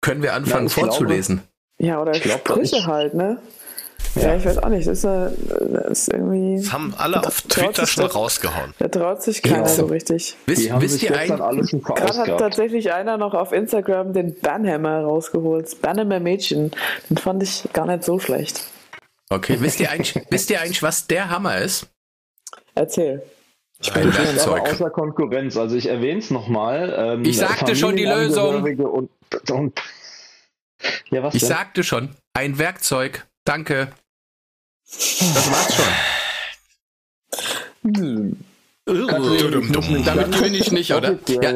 Können 0.00 0.22
wir 0.22 0.32
anfangen 0.34 0.64
Ja, 0.64 0.66
ich 0.68 0.74
glaube- 0.74 0.88
vorzulesen? 0.90 1.42
Ja, 1.80 2.00
oder 2.00 2.12
Ich 2.16 2.24
ich- 2.24 2.86
halt, 2.86 3.14
ne? 3.14 3.40
Ja, 4.14 4.34
ich 4.36 4.44
weiß 4.44 4.58
auch 4.58 4.68
nicht. 4.68 4.86
Das 4.86 5.04
ist, 5.04 5.04
das 5.04 5.98
ist 6.00 6.12
irgendwie. 6.12 6.56
Das 6.62 6.72
haben 6.72 6.94
alle 6.96 7.24
auf 7.24 7.42
Twitter 7.42 7.86
schon 7.86 8.04
das- 8.04 8.14
rausgehauen. 8.14 8.74
Da 8.78 8.88
traut 8.88 9.22
sich 9.22 9.42
keiner 9.42 9.58
Ja. 9.58 9.68
so 9.68 9.86
richtig. 9.86 10.36
Wisst, 10.46 10.62
Die 10.64 10.72
haben 10.72 10.80
wisst 10.82 10.94
sich 11.00 11.04
ihr 11.10 11.16
eigentlich, 11.16 11.84
Gerade 11.84 12.16
hat 12.18 12.38
tatsächlich 12.38 12.92
einer 12.92 13.16
noch 13.16 13.34
auf 13.34 13.52
Instagram 13.52 14.12
den 14.12 14.38
Banhammer 14.40 15.02
rausgeholt. 15.02 15.66
Das 15.66 15.74
Banhammer 15.76 16.20
Mädchen. 16.20 16.70
Den 17.10 17.16
fand 17.16 17.42
ich 17.42 17.64
gar 17.72 17.86
nicht 17.86 18.04
so 18.04 18.18
schlecht. 18.18 18.64
okay, 19.30 19.56
wisst 19.60 19.78
ihr 19.80 19.90
eigentlich, 19.90 20.14
wisst 20.30 20.50
ihr 20.50 20.60
eigentlich, 20.60 20.82
was 20.82 21.06
der 21.06 21.30
Hammer 21.30 21.58
ist? 21.58 21.86
Erzähl. 22.74 23.22
Ein 23.94 24.10
Das 24.10 24.18
ist 24.32 24.40
aber 24.48 24.56
Werkzeug. 24.56 24.72
außer 24.72 24.90
Konkurrenz. 24.90 25.56
Also 25.56 25.76
ich 25.76 25.86
erwähne 25.88 26.18
es 26.18 26.30
nochmal. 26.30 26.92
Ähm, 26.98 27.24
Ich 27.24 27.36
sagte 27.38 27.76
schon 27.76 27.94
die 27.94 28.04
Lösung. 28.06 28.64
Und, 28.64 29.10
und, 29.52 29.80
ja, 31.10 31.22
was 31.22 31.34
Ich 31.34 31.40
denn? 31.42 31.48
sagte 31.48 31.84
schon, 31.84 32.10
ein 32.34 32.58
Werkzeug. 32.58 33.27
Danke. 33.48 33.88
Das 34.90 35.50
war's 35.50 35.74
schon. 35.74 35.84
Damit 40.04 40.32
gewinne 40.32 40.58
ich 40.58 40.70
nicht, 40.70 40.92
oder? 40.92 41.18
Ja, 41.28 41.52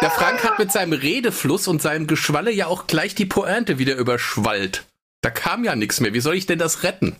der 0.00 0.10
Frank 0.10 0.42
hat 0.42 0.58
mit 0.58 0.72
seinem 0.72 0.94
Redefluss 0.94 1.68
und 1.68 1.82
seinem 1.82 2.06
Geschwalle 2.06 2.50
ja 2.50 2.66
auch 2.66 2.86
gleich 2.86 3.14
die 3.14 3.26
Pointe 3.26 3.78
wieder 3.78 3.94
überschwallt. 3.96 4.84
Da 5.20 5.28
kam 5.28 5.64
ja 5.64 5.76
nichts 5.76 6.00
mehr. 6.00 6.14
Wie 6.14 6.20
soll 6.20 6.34
ich 6.34 6.46
denn 6.46 6.58
das 6.58 6.82
retten? 6.82 7.16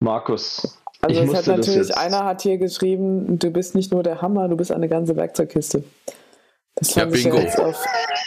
Markus, 0.00 0.76
Also 1.00 1.22
ich 1.22 1.30
es 1.30 1.34
hat 1.34 1.46
musste 1.46 1.50
das 1.50 1.58
natürlich, 1.66 1.88
jetzt. 1.88 1.96
einer 1.96 2.24
hat 2.24 2.42
hier 2.42 2.58
geschrieben, 2.58 3.38
du 3.38 3.50
bist 3.50 3.74
nicht 3.74 3.90
nur 3.90 4.02
der 4.02 4.20
Hammer, 4.20 4.48
du 4.48 4.56
bist 4.56 4.70
eine 4.70 4.88
ganze 4.90 5.16
Werkzeugkiste. 5.16 5.82
Das 6.74 6.94
Ja, 6.94 7.04
ja 7.04 7.08
bingo. 7.08 7.38
jetzt 7.38 7.58
auf, 7.58 7.82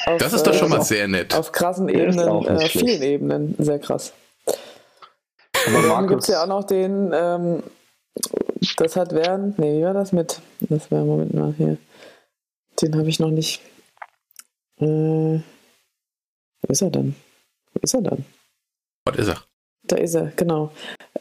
auf, 0.07 0.17
Das 0.17 0.33
ist 0.33 0.47
doch 0.47 0.55
schon 0.55 0.71
äh, 0.71 0.77
mal 0.77 0.81
sehr 0.81 1.07
nett. 1.07 1.35
auf 1.35 1.51
krassen 1.51 1.87
Ebenen, 1.87 2.45
äh, 2.47 2.67
vielen 2.69 3.03
Ebenen, 3.03 3.53
sehr 3.59 3.77
krass. 3.77 4.11
Dann 5.73 6.07
gibt 6.07 6.23
es 6.23 6.27
ja 6.27 6.43
auch 6.43 6.47
noch 6.47 6.63
den, 6.63 7.11
ähm, 7.13 7.63
das 8.77 8.95
hat 8.95 9.13
während, 9.13 9.59
nee, 9.59 9.79
wie 9.79 9.83
war 9.83 9.93
das 9.93 10.11
mit, 10.11 10.41
das 10.61 10.91
war, 10.91 11.03
Moment 11.03 11.33
mal, 11.33 11.53
hier, 11.57 11.77
den 12.81 12.95
habe 12.97 13.09
ich 13.09 13.19
noch 13.19 13.31
nicht, 13.31 13.61
äh, 14.79 14.85
wo 16.61 16.67
ist 16.67 16.81
er 16.81 16.89
denn? 16.89 17.15
Wo 17.73 17.79
ist 17.81 17.93
er 17.93 18.01
denn? 18.01 18.25
Was 19.05 19.17
ist 19.17 19.27
er? 19.29 19.43
Da 19.83 19.95
ist 19.95 20.15
er, 20.15 20.31
genau. 20.35 20.71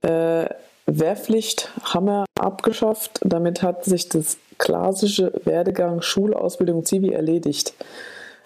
Äh, 0.02 0.48
Wehrpflicht 0.86 1.70
haben 1.82 2.06
wir 2.06 2.24
abgeschafft. 2.38 3.20
Damit 3.22 3.62
hat 3.62 3.84
sich 3.84 4.08
das 4.08 4.38
klassische 4.58 5.32
Werdegang 5.44 6.00
Schulausbildung 6.00 6.84
Zivi 6.84 7.10
erledigt. 7.10 7.74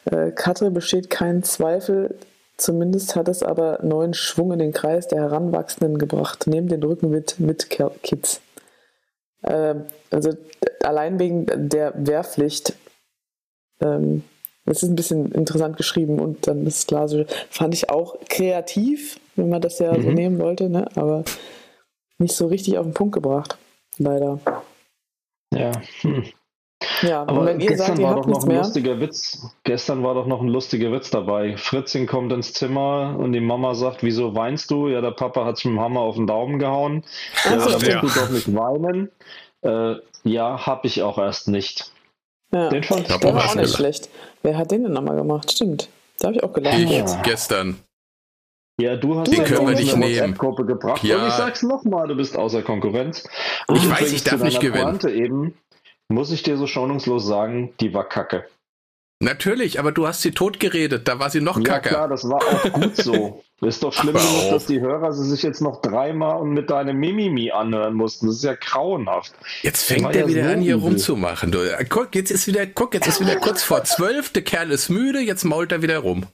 Äh, 0.07 0.33
Katrin 0.33 0.73
besteht 0.73 1.11
kein 1.11 1.43
Zweifel. 1.43 2.19
Zumindest 2.61 3.17
hat 3.17 3.27
es 3.29 3.43
aber 3.43 3.79
neuen 3.83 4.13
Schwung 4.13 4.53
in 4.53 4.59
den 4.59 4.73
Kreis 4.75 5.09
der 5.09 5.23
Heranwachsenden 5.23 5.97
gebracht, 5.97 6.47
neben 6.47 6.69
den 6.69 6.83
Rückenwind 6.83 7.41
mit 7.41 7.71
Kids. 7.71 8.43
Ähm, 9.43 9.85
also 10.11 10.37
allein 10.83 11.19
wegen 11.19 11.47
der 11.71 11.95
Wehrpflicht, 11.97 12.75
ähm, 13.81 14.25
das 14.67 14.83
ist 14.83 14.91
ein 14.91 14.95
bisschen 14.97 15.33
interessant 15.33 15.79
geschrieben 15.79 16.19
und 16.19 16.47
dann 16.47 16.67
das 16.67 16.87
klassische, 16.87 17.27
fand 17.49 17.73
ich 17.73 17.89
auch 17.89 18.17
kreativ, 18.29 19.19
wenn 19.37 19.49
man 19.49 19.63
das 19.63 19.79
ja 19.79 19.99
so 19.99 20.09
Mhm. 20.11 20.15
nehmen 20.15 20.39
wollte, 20.39 20.69
ne? 20.69 20.87
aber 20.97 21.25
nicht 22.19 22.35
so 22.37 22.47
richtig 22.47 22.77
auf 22.77 22.85
den 22.85 22.93
Punkt 22.93 23.15
gebracht, 23.15 23.57
leider. 23.97 24.39
ja. 25.55 25.73
Hm. 26.03 26.25
Ja, 27.03 27.23
Aber 27.23 27.45
wenn 27.47 27.61
ihr 27.61 27.69
gestern 27.69 27.97
sagt, 27.97 28.03
war 28.03 28.15
doch 28.17 28.27
noch 28.27 28.43
ein 28.43 28.49
mehr, 28.49 28.59
lustiger 28.63 29.01
Witz. 29.01 29.47
Gestern 29.65 30.03
war 30.03 30.15
doch 30.15 30.27
noch 30.27 30.41
ein 30.41 30.49
lustiger 30.49 30.91
Witz 30.93 31.11
dabei. 31.11 31.57
Fritzchen 31.57 32.07
kommt 32.07 32.33
ins 32.33 32.55
Zimmer 32.55 33.17
und 33.19 33.33
die 33.33 33.41
Mama 33.41 33.75
sagt, 33.75 34.03
wieso 34.03 34.35
weinst 34.35 34.71
du? 34.71 34.89
Ja, 34.89 35.01
der 35.03 35.11
Papa 35.11 35.45
hat 35.45 35.57
sich 35.57 35.67
mit 35.67 35.75
dem 35.75 35.81
Hammer 35.81 36.01
auf 36.01 36.17
den 36.17 36.27
Daumen 36.27 36.59
gehauen. 36.59 37.05
Ja, 37.45 37.57
da 37.57 37.65
musst 37.65 37.87
ja. 37.87 38.01
du 38.01 38.09
doch 38.09 38.31
nicht 38.31 38.55
weinen. 38.55 39.11
Äh, 39.63 39.97
ja, 40.25 40.67
hab 40.67 40.85
ich 40.87 41.03
auch 41.03 41.19
erst 41.19 41.49
nicht. 41.49 41.91
ja, 42.53 42.69
Den 42.71 42.83
fand 42.83 43.03
ich 43.03 43.09
hast 43.11 43.25
auch 43.25 43.31
du 43.31 43.37
nicht 43.37 43.53
gelacht. 43.53 43.75
schlecht. 43.77 44.09
Wer 44.43 44.57
hat 44.57 44.71
den 44.71 44.85
denn 44.85 44.93
nochmal 44.93 45.17
gemacht? 45.17 45.51
Stimmt. 45.53 45.89
Da 46.19 46.29
habe 46.29 46.37
ich 46.37 46.43
auch 46.43 46.53
gelacht. 46.53 46.79
Ich 46.79 46.91
Ja. 46.91 47.21
gestern. 47.23 47.79
Ja, 48.81 48.97
du 48.97 49.19
hast 49.19 49.31
Den 49.31 49.45
können 49.45 49.67
wir 49.67 49.73
in 49.73 49.79
nicht 49.79 49.97
nehmen. 49.97 50.15
WhatsApp-Gruppe 50.21 50.65
gebracht. 50.65 51.05
Ja. 51.05 51.19
Und 51.21 51.29
ich 51.29 51.35
sag's 51.35 51.63
nochmal, 51.63 52.09
du 52.09 52.15
bist 52.17 52.39
außer 52.39 52.63
Konkurrenz. 52.63 53.25
Ich 53.25 53.69
Und 53.69 53.77
weiß, 53.77 53.85
übrigens 53.85 54.13
ich 54.13 54.25
darf 54.25 54.43
nicht 54.43 54.61
gewinnen. 54.61 54.85
Pointe 54.99 55.11
eben, 55.11 55.55
muss 56.11 56.31
ich 56.33 56.43
dir 56.43 56.57
so 56.57 56.67
schonungslos 56.67 57.27
sagen, 57.27 57.73
die 57.81 57.95
war 57.95 58.09
kacke. 58.09 58.45
Natürlich, 59.23 59.79
aber 59.79 59.93
du 59.93 60.07
hast 60.07 60.23
sie 60.23 60.31
totgeredet, 60.31 61.07
da 61.07 61.19
war 61.19 61.29
sie 61.29 61.43
noch 61.43 61.59
Ja 61.59 61.65
kacker. 61.65 61.89
klar, 61.91 62.09
das 62.09 62.27
war 62.27 62.39
auch 62.39 62.73
gut 62.73 62.97
so. 62.97 63.45
Ist 63.61 63.83
doch 63.83 63.93
schlimm 63.93 64.15
genug, 64.15 64.49
dass 64.51 64.65
die 64.65 64.81
Hörer 64.81 65.13
sie 65.13 65.29
sich 65.29 65.43
jetzt 65.43 65.61
noch 65.61 65.83
dreimal 65.83 66.41
und 66.41 66.55
mit 66.55 66.71
deinem 66.71 66.97
Mimimi 66.97 67.51
anhören 67.51 67.93
mussten. 67.93 68.27
Das 68.29 68.37
ist 68.37 68.45
ja 68.45 68.55
grauenhaft. 68.55 69.35
Jetzt 69.61 69.83
fängt 69.85 70.15
er 70.15 70.23
ja 70.23 70.29
wieder 70.29 70.45
so 70.45 70.51
an, 70.51 70.61
hier 70.63 70.77
übel. 70.77 70.89
rumzumachen. 70.89 71.53
Du, 71.53 71.59
äh, 71.59 71.85
guck, 71.87 72.15
jetzt 72.15 72.31
ist 72.31 72.47
wieder, 72.47 72.67
guck, 72.67 72.95
jetzt 72.95 73.07
ist 73.07 73.21
wieder 73.21 73.37
kurz 73.37 73.63
vor 73.63 73.85
zwölf, 73.85 74.31
der 74.33 74.41
Kerl 74.45 74.71
ist 74.71 74.89
müde, 74.89 75.21
jetzt 75.21 75.45
mault 75.45 75.73
er 75.73 75.83
wieder 75.83 75.99
rum. 75.99 76.25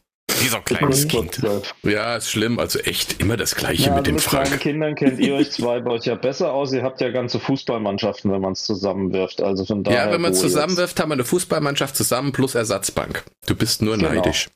Wie 0.41 0.49
so 0.49 0.57
ein 0.59 0.65
kleines 0.65 1.09
Kind. 1.09 1.41
Ja, 1.83 2.17
ist 2.17 2.31
schlimm, 2.31 2.59
also 2.59 2.79
echt 2.81 3.21
immer 3.21 3.37
das 3.37 3.55
Gleiche 3.55 3.85
Ja, 3.85 3.89
mit 3.91 3.99
also 3.99 4.03
dem 4.05 4.15
mit 4.17 4.25
kleinen 4.25 4.47
Frank. 4.47 4.61
Kindern 4.61 4.95
kennt 4.95 5.19
ihr 5.19 5.35
euch 5.35 5.51
zwei 5.53 5.81
bei 5.81 5.93
euch 5.93 6.05
ja 6.05 6.15
besser 6.15 6.53
aus. 6.53 6.73
Ihr 6.73 6.83
habt 6.83 7.01
ja 7.01 7.11
ganze 7.11 7.41
Fußballmannschaften, 7.41 8.31
wenn 8.33 8.41
man 8.41 8.53
es 8.53 8.65
zusammenwirft. 8.65 9.41
Also 9.43 9.65
von 9.65 9.83
daher. 9.85 10.07
Ja, 10.07 10.13
wenn 10.13 10.21
man 10.21 10.33
es 10.33 10.41
zusammenwirft, 10.41 11.01
haben 11.01 11.09
wir 11.11 11.15
eine 11.15 11.25
Fußballmannschaft 11.25 11.97
zusammen 11.97 12.33
plus 12.33 12.55
Ersatzbank. 12.55 13.25
Du 13.47 13.55
bist 13.55 13.83
nur 13.83 13.97
Genau. 13.97 14.11
neidisch. 14.11 14.49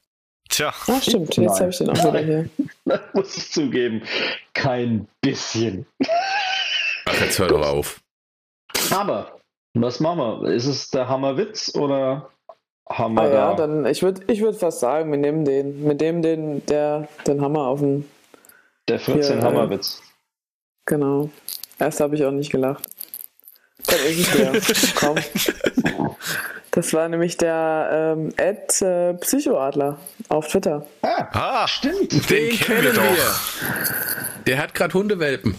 Tja, 0.48 0.74
Ach, 0.88 1.02
stimmt. 1.02 1.36
Jetzt 1.36 1.60
habe 1.60 1.70
ich 1.70 1.78
den 1.78 1.90
auch 1.90 2.04
wieder 2.04 2.18
hier. 2.18 2.48
Jetzt. 2.58 2.70
Das 2.84 3.00
muss 3.14 3.36
ich 3.36 3.52
zugeben. 3.52 4.02
Kein 4.52 5.06
bisschen. 5.20 5.86
Ach, 7.06 7.20
jetzt 7.20 7.38
hör 7.38 7.46
doch 7.46 7.64
auf. 7.64 8.00
Aber, 8.90 9.38
was 9.74 10.00
machen 10.00 10.18
wir? 10.42 10.52
Ist 10.52 10.66
es 10.66 10.90
der 10.90 11.08
Hammerwitz 11.08 11.72
oder 11.76 12.30
wir 13.14 13.22
Ah 13.22 13.28
ja, 13.28 13.50
da? 13.54 13.66
dann, 13.66 13.86
ich 13.86 14.02
würde 14.02 14.20
ich 14.26 14.40
würd 14.40 14.56
fast 14.56 14.80
sagen, 14.80 15.10
wir 15.10 15.18
nehmen 15.18 15.44
den, 15.44 15.84
mit 15.84 16.00
dem 16.00 16.22
den, 16.22 16.64
der 16.66 17.08
den 17.26 17.40
Hammer 17.40 17.66
auf 17.68 17.80
den, 17.80 18.08
Der 18.88 18.98
14 18.98 19.38
Ja, 19.38 19.44
Hammerwitz. 19.44 20.02
genau. 20.86 21.30
Erst 21.78 22.00
habe 22.00 22.14
ich 22.16 22.24
auch 22.24 22.30
nicht 22.32 22.50
gelacht. 22.50 22.84
Dann 23.86 23.98
ist 24.00 24.34
es 24.34 24.92
der. 24.92 24.92
Komm. 24.94 25.16
Das 26.72 26.92
war 26.92 27.08
nämlich 27.08 27.36
der 27.36 28.14
ähm, 28.16 28.32
Ed 28.36 28.80
äh, 28.82 29.14
Psychoadler 29.14 29.98
auf 30.28 30.48
Twitter. 30.48 30.86
Ah, 31.02 31.26
ah, 31.32 31.66
stimmt. 31.68 32.30
den, 32.30 32.50
kennen 32.50 32.82
wir 32.84 32.92
doch. 32.92 33.40
Der 34.46 34.58
hat 34.58 34.74
gerade 34.74 34.94
Hundewelpen. 34.94 35.58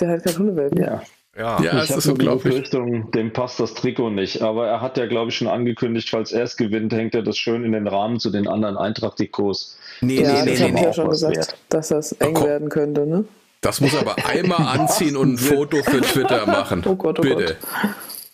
Der 0.00 0.08
hat 0.10 0.24
gerade 0.24 0.38
Hundewelpen. 0.38 0.82
Ja. 0.82 1.02
Ja. 1.36 1.60
Ja, 1.62 1.82
ich 1.82 1.90
es 1.90 1.96
ist 1.96 2.06
habe 2.06 2.18
die 2.18 2.26
unglaublich. 2.26 2.54
Befürchtung, 2.54 3.10
dem 3.10 3.32
passt 3.32 3.58
das 3.58 3.74
Trikot 3.74 4.10
nicht. 4.10 4.42
Aber 4.42 4.66
er 4.68 4.80
hat 4.80 4.96
ja, 4.96 5.06
glaube 5.06 5.30
ich, 5.30 5.36
schon 5.36 5.48
angekündigt, 5.48 6.08
falls 6.08 6.30
er 6.32 6.44
es 6.44 6.56
gewinnt, 6.56 6.92
hängt 6.92 7.14
er 7.14 7.22
das 7.22 7.36
schön 7.36 7.64
in 7.64 7.72
den 7.72 7.88
Rahmen 7.88 8.20
zu 8.20 8.30
den 8.30 8.46
anderen 8.46 8.76
Eintracht-Trikots. 8.76 9.76
Nee, 10.00 10.22
Ja, 10.22 10.44
nee, 10.44 10.50
das 10.50 10.60
nee, 10.60 10.64
habe 10.64 10.72
nee, 10.72 10.78
ich 10.78 10.80
nee. 10.80 10.84
ja 10.84 10.92
schon 10.92 11.10
gesagt, 11.10 11.36
wert. 11.36 11.56
dass 11.70 11.88
das 11.88 12.12
eng 12.12 12.34
komm. 12.34 12.44
werden 12.46 12.68
könnte, 12.68 13.06
ne? 13.06 13.24
Das 13.62 13.80
muss 13.80 13.96
aber 13.96 14.16
einmal 14.26 14.66
anziehen 14.78 15.16
und 15.16 15.34
ein 15.34 15.38
Foto 15.38 15.82
für 15.82 16.00
Twitter 16.02 16.46
machen. 16.46 16.84
Oh 16.86 16.94
Gott, 16.94 17.18
oh 17.18 17.22
Bitte. 17.22 17.56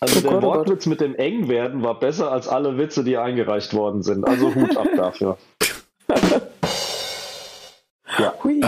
Also 0.00 0.18
Oh 0.18 0.22
der 0.22 0.30
Gott, 0.32 0.44
oh 0.44 0.46
Gott. 0.52 0.58
Wortwitz 0.58 0.86
mit 0.86 1.00
dem 1.00 1.14
Engwerden 1.14 1.82
war 1.82 1.98
besser 2.00 2.32
als 2.32 2.48
alle 2.48 2.76
Witze, 2.78 3.04
die 3.04 3.16
eingereicht 3.16 3.72
worden 3.74 4.02
sind. 4.02 4.26
Also 4.26 4.54
Hut 4.54 4.76
ab 4.76 4.88
dafür. 4.96 5.38
ja, 8.18 8.34
Hui. 8.42 8.60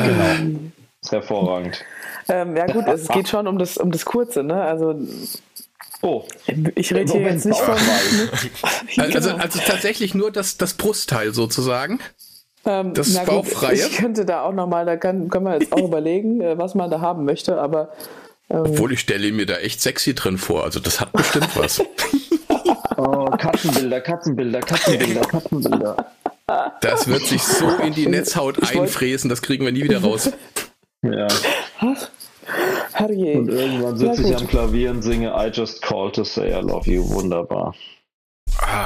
ist 1.02 1.12
hervorragend. 1.12 1.84
Ähm, 2.28 2.56
ja 2.56 2.66
gut, 2.66 2.86
es 2.86 3.08
geht 3.08 3.28
schon 3.28 3.46
um 3.46 3.58
das, 3.58 3.76
um 3.76 3.90
das 3.90 4.04
Kurze, 4.04 4.42
ne? 4.42 4.62
Also 4.62 4.94
Oh, 6.04 6.24
ich 6.74 6.92
rede 6.92 7.12
hier 7.12 7.22
jetzt 7.22 7.46
nicht 7.46 7.60
von... 7.60 7.76
Also, 8.98 9.30
Genau. 9.30 9.40
also 9.40 9.60
tatsächlich 9.64 10.14
nur 10.14 10.32
das, 10.32 10.56
das 10.56 10.74
Brustteil 10.74 11.32
sozusagen. 11.32 12.00
Ähm, 12.66 12.92
Das 12.92 13.14
na 13.14 13.20
gut, 13.20 13.28
Bauchfreie? 13.28 13.74
Ich 13.74 13.96
könnte 13.96 14.24
da 14.24 14.42
auch 14.42 14.52
nochmal, 14.52 14.84
da 14.84 14.96
kann, 14.96 15.28
können 15.28 15.46
wir 15.46 15.54
jetzt 15.54 15.72
auch 15.72 15.78
überlegen, 15.84 16.40
äh, 16.40 16.58
was 16.58 16.74
man 16.74 16.90
da 16.90 17.00
haben 17.00 17.24
möchte, 17.24 17.60
aber 17.60 17.92
ähm, 18.50 18.62
Obwohl 18.62 18.92
ich 18.92 19.00
stelle 19.00 19.30
mir 19.30 19.46
da 19.46 19.54
echt 19.56 19.80
sexy 19.80 20.14
drin 20.14 20.38
vor. 20.38 20.64
Also 20.64 20.80
das 20.80 21.00
hat 21.00 21.12
bestimmt 21.12 21.56
was. 21.56 21.80
oh 22.96 23.26
Katzenbilder, 23.38 24.00
Katzenbilder, 24.00 24.60
Katzenbilder, 24.60 25.20
Katzenbilder. 25.20 26.06
Das 26.80 27.06
wird 27.06 27.22
sich 27.22 27.42
so 27.42 27.68
in 27.76 27.94
die 27.94 28.06
Netzhaut 28.08 28.60
einfräsen, 28.62 29.30
das 29.30 29.40
kriegen 29.40 29.64
wir 29.64 29.72
nie 29.72 29.84
wieder 29.84 30.02
raus. 30.02 30.32
Ja, 31.02 31.28
herrje. 32.92 33.38
und 33.38 33.48
irgendwann 33.48 33.96
Ja, 34.00 34.14
sitze 34.14 34.30
ich 34.30 34.36
am 34.36 34.46
Klavier 34.48 34.90
und 34.90 35.02
singe 35.02 35.32
I 35.36 35.48
just 35.52 35.82
called 35.82 36.14
to 36.14 36.24
say 36.24 36.48
I 36.50 36.60
love 36.62 36.88
you. 36.90 37.08
Wunderbar. 37.08 37.74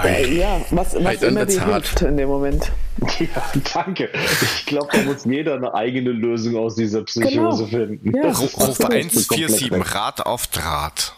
Äh, 0.04 0.32
ja, 0.38 0.60
was, 0.70 0.94
was 1.02 1.22
immer 1.22 1.44
dir 1.44 1.60
hart. 1.66 1.86
hilft 1.86 2.02
in 2.02 2.16
dem 2.16 2.28
Moment. 2.28 2.70
Ja, 3.18 3.42
danke. 3.74 4.08
Ich 4.14 4.66
glaube, 4.66 4.88
da 4.92 5.02
muss 5.02 5.24
jeder 5.26 5.54
eine 5.56 5.74
eigene 5.74 6.10
Lösung 6.10 6.56
aus 6.56 6.76
dieser 6.76 7.02
Psychose 7.04 7.66
Genau. 7.66 7.84
finden. 7.88 8.16
Ja. 8.16 8.28
Ruf 8.28 8.54
absolut 8.58 8.80
147, 8.92 9.28
komplett 9.70 9.70
weg. 9.86 9.94
Rad 9.94 10.24
auf 10.26 10.46
Draht. 10.46 11.15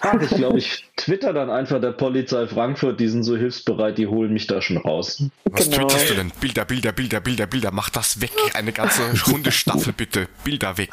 Ach, 0.00 0.20
ich 0.20 0.30
glaube, 0.30 0.58
ich 0.58 0.84
twitter 0.96 1.32
dann 1.32 1.50
einfach 1.50 1.80
der 1.80 1.92
Polizei 1.92 2.46
Frankfurt, 2.46 3.00
die 3.00 3.08
sind 3.08 3.24
so 3.24 3.36
hilfsbereit, 3.36 3.98
die 3.98 4.06
holen 4.06 4.32
mich 4.32 4.46
da 4.46 4.62
schon 4.62 4.76
raus. 4.76 5.22
Was 5.50 5.64
Genau. 5.70 5.86
twitterst 5.88 6.10
du 6.10 6.14
denn? 6.14 6.30
Bilder, 6.40 6.64
Bilder, 6.64 6.92
Bilder, 6.92 7.20
Bilder, 7.20 7.46
Bilder. 7.46 7.70
Mach 7.72 7.90
das 7.90 8.20
weg. 8.20 8.32
Eine 8.54 8.72
ganze 8.72 9.02
Hundestaffel 9.26 9.92
bitte. 9.92 10.28
Bilder 10.44 10.76
weg. 10.78 10.90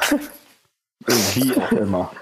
Wie 1.34 1.52
auch 1.54 1.72
immer. 1.72 2.12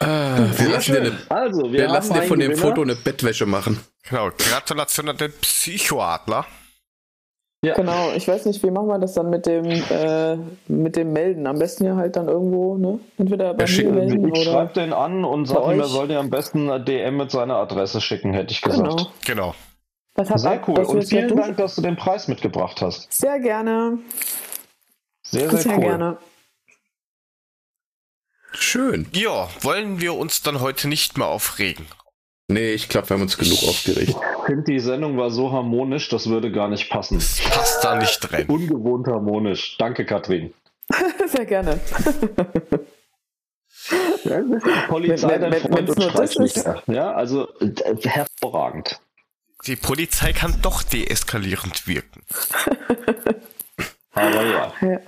Ah, 0.00 0.46
wir 0.56 0.68
lassen 0.68 0.92
dir, 0.92 1.00
eine, 1.00 1.18
Also, 1.28 1.62
wir, 1.64 1.72
wir 1.80 1.88
lassen 1.88 2.14
dir 2.14 2.22
von 2.22 2.38
dem 2.38 2.50
Gewinner. 2.52 2.68
Foto 2.68 2.82
eine 2.82 2.94
Bettwäsche 2.94 3.46
machen. 3.46 3.80
Genau. 4.08 4.30
Gratulation 4.38 5.08
an 5.08 5.16
den 5.16 5.32
Psychoadler. 5.40 6.46
Ja. 7.64 7.74
Genau, 7.74 8.12
ich 8.12 8.28
weiß 8.28 8.44
nicht, 8.46 8.62
wie 8.62 8.70
machen 8.70 8.86
wir 8.86 9.00
das 9.00 9.14
dann 9.14 9.30
mit 9.30 9.44
dem, 9.44 9.64
äh, 9.66 10.36
mit 10.68 10.94
dem 10.94 11.12
Melden? 11.12 11.44
Am 11.48 11.58
besten 11.58 11.84
ja 11.86 11.96
halt 11.96 12.14
dann 12.14 12.28
irgendwo, 12.28 12.76
ne? 12.76 13.00
Entweder 13.18 13.52
bei 13.54 13.64
mir 13.64 13.66
schicken- 13.66 13.94
melden 13.96 14.28
Ich 14.32 14.42
oder. 14.42 14.52
schreibe 14.52 14.72
den 14.74 14.92
an 14.92 15.24
und 15.24 15.46
sage 15.46 15.72
ihm, 15.74 15.80
er 15.80 15.86
soll 15.86 16.06
dir 16.06 16.20
am 16.20 16.30
besten 16.30 16.70
eine 16.70 16.84
DM 16.84 17.16
mit 17.16 17.32
seiner 17.32 17.56
Adresse 17.56 18.00
schicken, 18.00 18.32
hätte 18.32 18.52
ich 18.52 18.62
gesagt. 18.62 19.12
Genau. 19.26 19.54
Genau. 20.14 20.34
Sehr 20.36 20.60
cool. 20.68 20.78
Und 20.84 21.04
vielen? 21.04 21.36
Dank, 21.36 21.56
dass 21.56 21.74
du 21.74 21.82
den 21.82 21.96
Preis 21.96 22.28
mitgebracht 22.28 22.80
hast. 22.80 23.12
Sehr 23.12 23.40
gerne. 23.40 23.98
Sehr, 25.24 25.50
sehr 25.50 25.58
Sehr 25.58 25.74
cool. 25.74 25.80
gerne. 25.80 26.18
Schön. 28.52 29.06
Ja, 29.12 29.48
wollen 29.62 30.00
wir 30.00 30.14
uns 30.14 30.42
dann 30.42 30.60
heute 30.60 30.88
nicht 30.88 31.18
mehr 31.18 31.26
aufregen? 31.26 31.86
Nee, 32.50 32.72
ich 32.72 32.88
glaube, 32.88 33.10
wir 33.10 33.14
haben 33.14 33.22
uns 33.22 33.36
genug 33.36 33.62
aufgeregt. 33.64 34.08
Ich 34.16 34.44
finde, 34.46 34.64
die 34.64 34.80
Sendung 34.80 35.18
war 35.18 35.30
so 35.30 35.52
harmonisch, 35.52 36.08
das 36.08 36.28
würde 36.30 36.50
gar 36.50 36.68
nicht 36.68 36.88
passen. 36.88 37.18
Passt 37.18 37.84
da 37.84 37.96
nicht 37.96 38.32
rein. 38.32 38.46
Ungewohnt 38.46 39.06
harmonisch. 39.06 39.76
Danke, 39.78 40.06
Katrin. 40.06 40.54
Sehr 41.26 41.44
gerne. 41.44 41.78
Polizei, 44.88 45.40
Wenn- 45.40 45.52
und 45.62 45.86
nur 45.86 45.94
das 45.94 46.04
Streitschlichter. 46.10 46.82
Ja, 46.86 47.12
also 47.12 47.48
äh, 47.60 47.72
hervorragend. 48.02 48.98
Die 49.66 49.76
Polizei 49.76 50.32
kann 50.32 50.58
doch 50.62 50.82
deeskalierend 50.82 51.86
wirken. 51.86 52.22
Aber 54.12 54.44
ja. 54.46 54.72
Ja. 54.82 55.00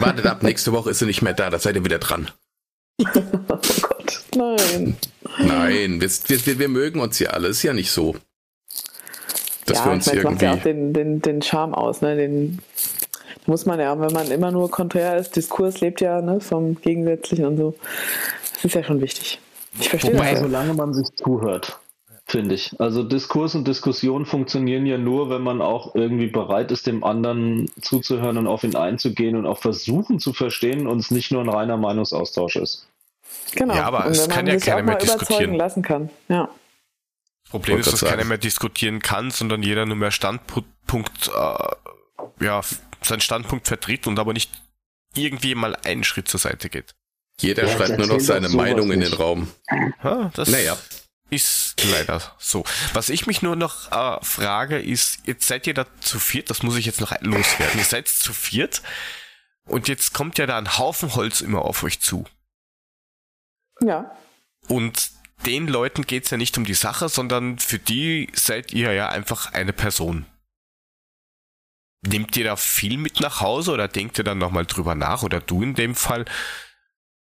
Wartet 0.00 0.26
ab, 0.26 0.42
nächste 0.42 0.72
Woche 0.72 0.90
ist 0.90 0.98
sie 0.98 1.06
nicht 1.06 1.22
mehr 1.22 1.32
da, 1.32 1.48
da 1.48 1.58
seid 1.58 1.76
ihr 1.76 1.84
wieder 1.84 2.00
dran. 2.00 2.30
Oh 2.98 3.04
Gott. 3.82 4.24
Nein. 4.34 4.96
Nein, 5.38 6.00
wir, 6.00 6.08
wir, 6.08 6.58
wir 6.58 6.68
mögen 6.68 7.00
uns 7.00 7.18
ja 7.18 7.30
alle, 7.30 7.48
ist 7.48 7.62
ja 7.62 7.72
nicht 7.72 7.90
so. 7.90 8.16
Dass 9.66 9.78
ja, 9.78 9.84
wir 9.86 9.92
uns 9.92 10.06
ich 10.06 10.12
meine, 10.14 10.22
das 10.24 10.32
macht 10.32 10.42
ja 10.42 10.50
auch 10.50 10.54
irgendwie. 10.54 10.68
den, 10.68 10.92
den, 10.92 11.22
den 11.22 11.42
Charme 11.42 11.74
aus, 11.74 12.00
ne? 12.00 12.16
Den 12.16 12.58
muss 13.46 13.66
man 13.66 13.80
ja, 13.80 13.98
wenn 14.00 14.12
man 14.12 14.30
immer 14.30 14.50
nur 14.50 14.70
konträr 14.70 15.16
ist, 15.16 15.36
Diskurs 15.36 15.80
lebt 15.80 16.00
ja 16.00 16.20
ne, 16.20 16.40
vom 16.40 16.80
Gegensätzlichen 16.80 17.46
und 17.46 17.56
so. 17.56 17.74
Das 18.54 18.64
ist 18.64 18.74
ja 18.74 18.82
schon 18.84 19.00
wichtig. 19.00 19.38
Ich 19.78 19.88
verstehe 19.88 20.14
Wobei- 20.14 20.32
das. 20.32 20.40
ja. 20.40 20.46
Solange 20.46 20.74
man 20.74 20.92
sich 20.92 21.06
zuhört, 21.16 21.78
finde 22.26 22.54
ich. 22.54 22.78
Also 22.78 23.02
Diskurs 23.02 23.54
und 23.54 23.66
Diskussion 23.66 24.26
funktionieren 24.26 24.84
ja 24.86 24.98
nur, 24.98 25.30
wenn 25.30 25.42
man 25.42 25.62
auch 25.62 25.94
irgendwie 25.94 26.26
bereit 26.26 26.70
ist, 26.70 26.86
dem 26.86 27.02
anderen 27.04 27.70
zuzuhören 27.80 28.36
und 28.36 28.46
auf 28.46 28.64
ihn 28.64 28.76
einzugehen 28.76 29.36
und 29.36 29.46
auch 29.46 29.58
versuchen 29.58 30.18
zu 30.18 30.32
verstehen 30.32 30.86
und 30.86 30.98
es 30.98 31.10
nicht 31.10 31.32
nur 31.32 31.40
ein 31.42 31.48
reiner 31.48 31.76
Meinungsaustausch 31.76 32.56
ist. 32.56 32.86
Genau. 33.52 33.74
Ja, 33.74 33.84
aber 33.84 34.06
und 34.06 34.12
es 34.12 34.28
kann 34.28 34.44
man 34.44 34.46
ja 34.48 34.58
sich 34.58 34.64
keiner 34.66 34.78
auch 34.80 34.84
mehr 34.84 34.94
mal 34.94 34.98
diskutieren. 35.00 35.26
überzeugen 35.28 35.54
lassen 35.54 35.82
kann. 35.82 36.10
Ja. 36.28 36.48
Das 37.44 37.50
Problem 37.50 37.78
ist, 37.78 37.86
dass 37.92 38.00
grad 38.00 38.10
keiner 38.10 38.18
sagen. 38.22 38.28
mehr 38.28 38.38
diskutieren 38.38 39.00
kann, 39.00 39.30
sondern 39.30 39.62
jeder 39.62 39.86
nur 39.86 39.96
mehr 39.96 40.10
Standpunkt, 40.12 41.28
äh, 41.28 42.44
ja, 42.44 42.60
seinen 43.02 43.20
Standpunkt 43.20 43.66
vertritt 43.66 44.06
und 44.06 44.18
aber 44.18 44.32
nicht 44.32 44.50
irgendwie 45.14 45.54
mal 45.54 45.74
einen 45.84 46.04
Schritt 46.04 46.28
zur 46.28 46.38
Seite 46.40 46.68
geht. 46.68 46.94
Jeder 47.40 47.66
Ja, 47.66 47.76
schreibt 47.76 47.98
nur 47.98 48.06
noch 48.06 48.20
seine 48.20 48.48
Meinung 48.50 48.92
in 48.92 49.00
den. 49.00 49.12
Raum. 49.14 49.50
Ja, 50.04 50.30
das 50.34 50.48
Naja. 50.50 50.76
ist 51.30 51.82
leider 51.90 52.20
so. 52.38 52.64
Was 52.92 53.08
ich 53.08 53.26
mich 53.26 53.40
nur 53.42 53.56
noch 53.56 53.90
äh, 53.90 54.22
frage, 54.24 54.78
ist, 54.78 55.20
jetzt 55.26 55.48
seid 55.48 55.66
ihr 55.66 55.74
da 55.74 55.86
zu 56.00 56.18
viert, 56.20 56.50
das 56.50 56.62
muss 56.62 56.76
ich 56.76 56.86
jetzt 56.86 57.00
noch 57.00 57.12
loswerden. 57.20 57.78
Ihr 57.78 57.84
seid 57.84 58.06
zu 58.08 58.32
viert 58.32 58.82
und 59.64 59.88
jetzt 59.88 60.12
kommt 60.12 60.38
ja 60.38 60.46
da 60.46 60.58
ein 60.58 60.78
Haufen 60.78 61.14
Holz 61.14 61.40
immer 61.40 61.62
auf 61.64 61.82
euch 61.82 62.00
zu. 62.00 62.26
Ja. 63.82 64.16
Und 64.68 65.10
den 65.46 65.68
Leuten 65.68 66.06
geht's 66.06 66.30
ja 66.30 66.36
nicht 66.36 66.58
um 66.58 66.64
die 66.64 66.74
Sache, 66.74 67.08
sondern 67.08 67.58
für 67.58 67.78
die 67.78 68.28
seid 68.34 68.72
ihr 68.72 68.92
ja 68.92 69.08
einfach 69.08 69.52
eine 69.52 69.72
Person. 69.72 70.26
Nehmt 72.02 72.36
ihr 72.36 72.44
da 72.44 72.56
viel 72.56 72.96
mit 72.96 73.20
nach 73.20 73.40
Hause 73.40 73.72
oder 73.72 73.88
denkt 73.88 74.18
ihr 74.18 74.24
dann 74.24 74.38
nochmal 74.38 74.66
drüber 74.66 74.94
nach? 74.94 75.22
Oder 75.22 75.40
du 75.40 75.62
in 75.62 75.74
dem 75.74 75.94
Fall? 75.94 76.24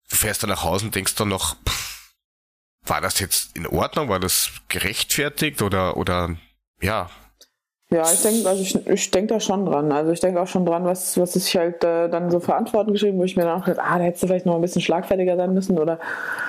Du 0.08 0.16
fährst 0.16 0.42
dann 0.42 0.50
nach 0.50 0.62
Hause 0.64 0.86
und 0.86 0.94
denkst 0.94 1.14
dann 1.14 1.28
noch, 1.28 1.56
pff, 1.66 2.14
war 2.82 3.00
das 3.00 3.18
jetzt 3.18 3.56
in 3.56 3.66
Ordnung? 3.66 4.08
War 4.08 4.20
das 4.20 4.50
gerechtfertigt 4.68 5.62
oder, 5.62 5.97
oder, 5.97 6.36
ja? 6.81 7.10
Ja, 7.94 8.02
ich 8.12 8.23
denke, 8.23 8.48
also 8.48 8.60
ich, 8.60 8.89
ich 8.89 9.10
denke 9.12 9.34
da 9.34 9.39
schon 9.39 9.66
dran. 9.66 9.92
Also 9.92 10.10
ich 10.10 10.18
denke 10.18 10.40
auch 10.40 10.48
schon 10.48 10.66
dran, 10.66 10.84
was, 10.84 11.16
was 11.16 11.36
ich 11.36 11.56
halt 11.56 11.84
äh, 11.84 12.08
dann 12.08 12.28
so 12.28 12.40
für 12.40 12.56
Antworten 12.56 12.92
geschrieben, 12.92 13.20
wo 13.20 13.23
ich 13.23 13.36
mir 13.36 13.44
dann 13.44 13.60
auch 13.60 13.64
gedacht, 13.64 13.86
ah, 13.89 13.98
da 13.98 14.05
hättest 14.05 14.24
du 14.24 14.26
vielleicht 14.26 14.47
noch 14.47 14.56
ein 14.56 14.60
bisschen 14.60 14.82
schlagfertiger 14.82 15.36
sein 15.36 15.55
müssen 15.55 15.78
oder 15.78 16.00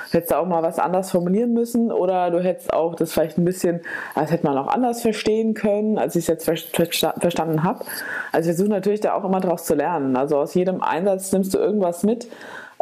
hättest 0.10 0.32
du 0.32 0.40
auch 0.40 0.48
mal 0.48 0.64
was 0.64 0.80
anders 0.80 1.12
formulieren 1.12 1.54
müssen 1.54 1.92
oder 1.92 2.32
du 2.32 2.40
hättest 2.40 2.74
auch 2.74 2.96
das 2.96 3.14
vielleicht 3.14 3.38
ein 3.38 3.46
bisschen, 3.46 3.82
als 4.16 4.32
hätte 4.32 4.44
man 4.44 4.58
auch 4.58 4.66
anders 4.66 5.04
verstehen 5.04 5.54
können, 5.54 6.00
als 6.00 6.16
ich 6.16 6.24
es 6.24 6.28
jetzt 6.30 6.46
ver 6.46 6.56
verstanden 7.20 7.62
habe. 7.62 7.86
Also 8.32 8.50
ich 8.50 8.56
versuche 8.56 8.74
natürlich 8.74 9.02
da 9.02 9.14
auch 9.14 9.24
immer 9.24 9.40
draus 9.40 9.66
zu 9.66 9.76
lernen. 9.76 10.16
Also 10.16 10.38
aus 10.38 10.56
jedem 10.56 10.82
Einsatz 10.82 11.32
nimmst 11.32 11.54
du 11.54 11.60
irgendwas 11.60 12.02
mit 12.02 12.28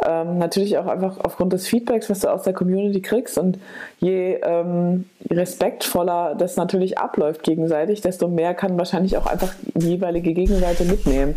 ähm, 0.04 0.38
natürlich 0.38 0.76
auch 0.78 0.86
einfach 0.86 1.18
aufgrund 1.22 1.52
des 1.52 1.68
Feedbacks, 1.68 2.10
was 2.10 2.20
du 2.20 2.28
aus 2.28 2.42
der 2.42 2.52
Community 2.52 3.00
kriegst. 3.00 3.38
Und 3.38 3.58
je 4.00 4.34
ähm, 4.42 5.06
respektvoller 5.30 6.34
das 6.34 6.56
natürlich 6.56 6.98
abläuft 6.98 7.42
gegenseitig, 7.42 8.00
desto 8.00 8.28
mehr 8.28 8.54
kann 8.54 8.76
wahrscheinlich 8.78 9.16
auch 9.16 9.26
einfach 9.26 9.54
die 9.74 9.90
jeweilige 9.90 10.34
Gegenseite 10.34 10.84
mitnehmen. 10.84 11.36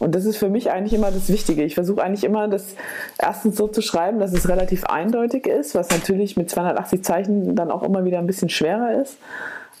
Und 0.00 0.14
das 0.14 0.24
ist 0.24 0.36
für 0.36 0.48
mich 0.48 0.70
eigentlich 0.70 0.92
immer 0.92 1.12
das 1.12 1.28
Wichtige. 1.28 1.62
Ich 1.62 1.74
versuche 1.74 2.02
eigentlich 2.02 2.24
immer, 2.24 2.48
das 2.48 2.74
erstens 3.18 3.56
so 3.56 3.68
zu 3.68 3.80
schreiben, 3.80 4.18
dass 4.18 4.32
es 4.32 4.48
relativ 4.48 4.84
eindeutig 4.84 5.46
ist, 5.46 5.74
was 5.74 5.88
natürlich 5.90 6.36
mit 6.36 6.50
280 6.50 7.04
Zeichen 7.04 7.54
dann 7.54 7.70
auch 7.70 7.82
immer 7.82 8.04
wieder 8.04 8.18
ein 8.18 8.26
bisschen 8.26 8.48
schwerer 8.48 9.00
ist. 9.00 9.18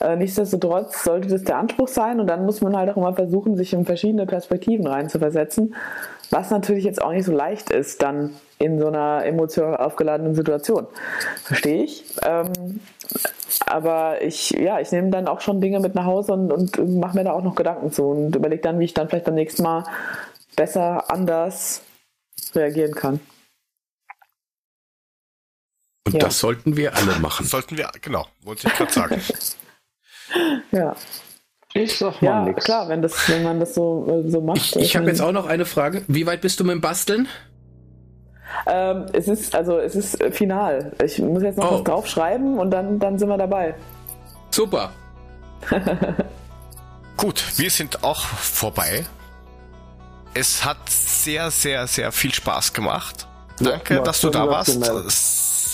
Äh, 0.00 0.16
nichtsdestotrotz 0.16 1.04
sollte 1.04 1.28
das 1.28 1.44
der 1.44 1.58
Anspruch 1.58 1.88
sein 1.88 2.20
und 2.20 2.26
dann 2.26 2.44
muss 2.46 2.60
man 2.60 2.76
halt 2.76 2.90
auch 2.90 2.96
immer 2.96 3.14
versuchen, 3.14 3.56
sich 3.56 3.72
in 3.72 3.84
verschiedene 3.84 4.26
Perspektiven 4.26 4.86
reinzuversetzen 4.86 5.74
was 6.34 6.50
natürlich 6.50 6.82
jetzt 6.82 7.00
auch 7.00 7.12
nicht 7.12 7.24
so 7.24 7.32
leicht 7.32 7.70
ist, 7.70 8.02
dann 8.02 8.34
in 8.58 8.80
so 8.80 8.88
einer 8.88 9.24
emotional 9.24 9.76
aufgeladenen 9.76 10.34
Situation. 10.34 10.88
Verstehe 11.44 11.84
ich. 11.84 12.04
Ähm, 12.22 12.80
aber 13.66 14.20
ich, 14.20 14.50
ja, 14.50 14.80
ich 14.80 14.90
nehme 14.90 15.10
dann 15.10 15.28
auch 15.28 15.40
schon 15.40 15.60
Dinge 15.60 15.78
mit 15.78 15.94
nach 15.94 16.06
Hause 16.06 16.32
und, 16.32 16.76
und 16.76 16.98
mache 16.98 17.16
mir 17.16 17.22
da 17.22 17.32
auch 17.32 17.44
noch 17.44 17.54
Gedanken 17.54 17.92
zu 17.92 18.02
und 18.06 18.34
überlege 18.34 18.62
dann, 18.62 18.80
wie 18.80 18.84
ich 18.84 18.94
dann 18.94 19.08
vielleicht 19.08 19.26
beim 19.26 19.36
nächsten 19.36 19.62
Mal 19.62 19.84
besser, 20.56 21.08
anders 21.08 21.82
reagieren 22.52 22.96
kann. 22.96 23.20
Und 26.04 26.14
ja. 26.14 26.18
das 26.18 26.40
sollten 26.40 26.76
wir 26.76 26.96
alle 26.96 27.14
machen. 27.20 27.46
Sollten 27.46 27.78
wir, 27.78 27.92
genau, 28.02 28.26
wollte 28.42 28.66
ich 28.66 28.74
gerade 28.74 28.92
sagen. 28.92 29.22
ja. 30.72 30.96
Ich 31.76 31.98
sag 31.98 32.22
mal 32.22 32.28
ja, 32.28 32.44
nichts. 32.44 32.64
klar, 32.64 32.88
wenn, 32.88 33.02
das, 33.02 33.28
wenn 33.28 33.42
man 33.42 33.58
das 33.58 33.74
so, 33.74 34.22
so 34.28 34.40
macht. 34.40 34.58
Ich, 34.58 34.76
ich 34.76 34.96
habe 34.96 35.06
jetzt 35.06 35.20
auch 35.20 35.32
noch 35.32 35.46
eine 35.46 35.64
Frage. 35.64 36.02
Wie 36.06 36.24
weit 36.24 36.40
bist 36.40 36.60
du 36.60 36.64
mit 36.64 36.72
dem 36.72 36.80
Basteln? 36.80 37.26
Ähm, 38.66 39.06
es 39.12 39.26
ist 39.26 39.56
also 39.56 39.78
es 39.78 39.96
ist 39.96 40.22
final. 40.30 40.92
Ich 41.04 41.18
muss 41.18 41.42
jetzt 41.42 41.58
noch 41.58 41.72
oh. 41.72 41.74
was 41.74 41.84
draufschreiben 41.84 42.58
und 42.58 42.70
dann, 42.70 43.00
dann 43.00 43.18
sind 43.18 43.28
wir 43.28 43.36
dabei. 43.36 43.74
Super. 44.50 44.92
Gut, 47.16 47.44
wir 47.56 47.70
sind 47.70 48.04
auch 48.04 48.24
vorbei. 48.24 49.04
Es 50.32 50.64
hat 50.64 50.88
sehr, 50.88 51.50
sehr, 51.50 51.88
sehr 51.88 52.12
viel 52.12 52.32
Spaß 52.32 52.72
gemacht. 52.72 53.26
Danke, 53.58 53.94
ja, 53.94 54.00
dass 54.00 54.20
du 54.20 54.30
da 54.30 54.48
warst. 54.48 54.80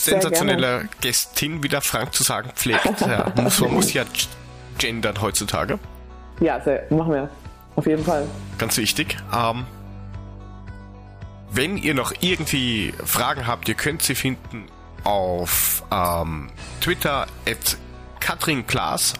Sensationelle 0.04 0.88
Gästin, 1.02 1.62
wie 1.62 1.68
der 1.68 1.82
Frank 1.82 2.14
zu 2.14 2.22
sagen 2.22 2.50
pflegt. 2.54 3.00
Ja, 3.00 3.32
muss, 3.36 3.60
man 3.60 3.74
muss 3.74 3.92
ja 3.92 4.04
gendern 4.80 5.20
heutzutage. 5.20 5.78
Ja, 6.40 6.60
sehr, 6.60 6.86
machen 6.90 7.12
wir. 7.12 7.30
Auf 7.76 7.86
jeden 7.86 8.02
Fall. 8.02 8.26
Ganz 8.58 8.76
wichtig. 8.76 9.16
Ähm, 9.32 9.64
wenn 11.52 11.76
ihr 11.76 11.94
noch 11.94 12.12
irgendwie 12.20 12.92
Fragen 13.04 13.46
habt, 13.46 13.68
ihr 13.68 13.74
könnt 13.74 14.02
sie 14.02 14.14
finden 14.14 14.66
auf 15.04 15.82
ähm, 15.92 16.50
Twitter 16.80 17.26
at 17.46 17.76
Katrin 18.20 18.66
Klaas, 18.66 19.14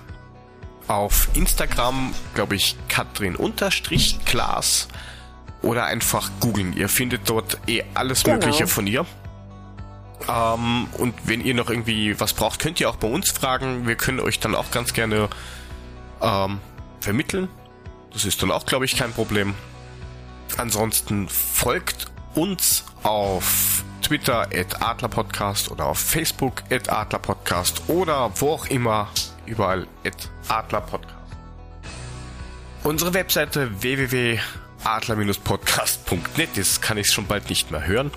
auf 0.88 1.28
Instagram, 1.34 2.12
glaube 2.34 2.56
ich, 2.56 2.76
Katrin 2.88 3.36
unterstrich 3.36 4.18
Klaas 4.24 4.88
oder 5.62 5.84
einfach 5.84 6.30
googeln. 6.40 6.76
Ihr 6.76 6.88
findet 6.88 7.28
dort 7.28 7.58
eh 7.66 7.84
alles 7.94 8.24
genau. 8.24 8.36
Mögliche 8.36 8.66
von 8.66 8.86
ihr. 8.86 9.06
Ähm, 10.28 10.88
und 10.98 11.14
wenn 11.24 11.40
ihr 11.40 11.54
noch 11.54 11.70
irgendwie 11.70 12.20
was 12.20 12.34
braucht, 12.34 12.60
könnt 12.60 12.80
ihr 12.80 12.90
auch 12.90 12.96
bei 12.96 13.08
uns 13.08 13.30
fragen. 13.30 13.86
Wir 13.86 13.96
können 13.96 14.20
euch 14.20 14.40
dann 14.40 14.54
auch 14.54 14.70
ganz 14.70 14.92
gerne 14.92 15.30
ähm, 16.20 16.58
vermitteln. 17.00 17.48
Das 18.12 18.24
ist 18.24 18.42
dann 18.42 18.50
auch, 18.50 18.66
glaube 18.66 18.84
ich, 18.84 18.96
kein 18.96 19.12
Problem. 19.12 19.54
Ansonsten 20.56 21.28
folgt 21.28 22.06
uns 22.34 22.84
auf 23.02 23.84
Twitter 24.02 24.48
at 24.52 24.82
Adlerpodcast 24.82 25.70
oder 25.70 25.86
auf 25.86 25.98
Facebook 25.98 26.62
at 26.70 26.90
Adlerpodcast 26.90 27.84
oder 27.88 28.32
wo 28.40 28.54
auch 28.54 28.66
immer, 28.66 29.08
überall 29.46 29.86
at 30.04 30.28
Adlerpodcast. 30.48 31.14
Unsere 32.82 33.14
Webseite 33.14 33.82
www.adler-podcast.net, 33.82 36.48
das 36.56 36.80
kann 36.80 36.96
ich 36.96 37.10
schon 37.10 37.26
bald 37.26 37.50
nicht 37.50 37.70
mehr 37.70 37.86
hören. 37.86 38.10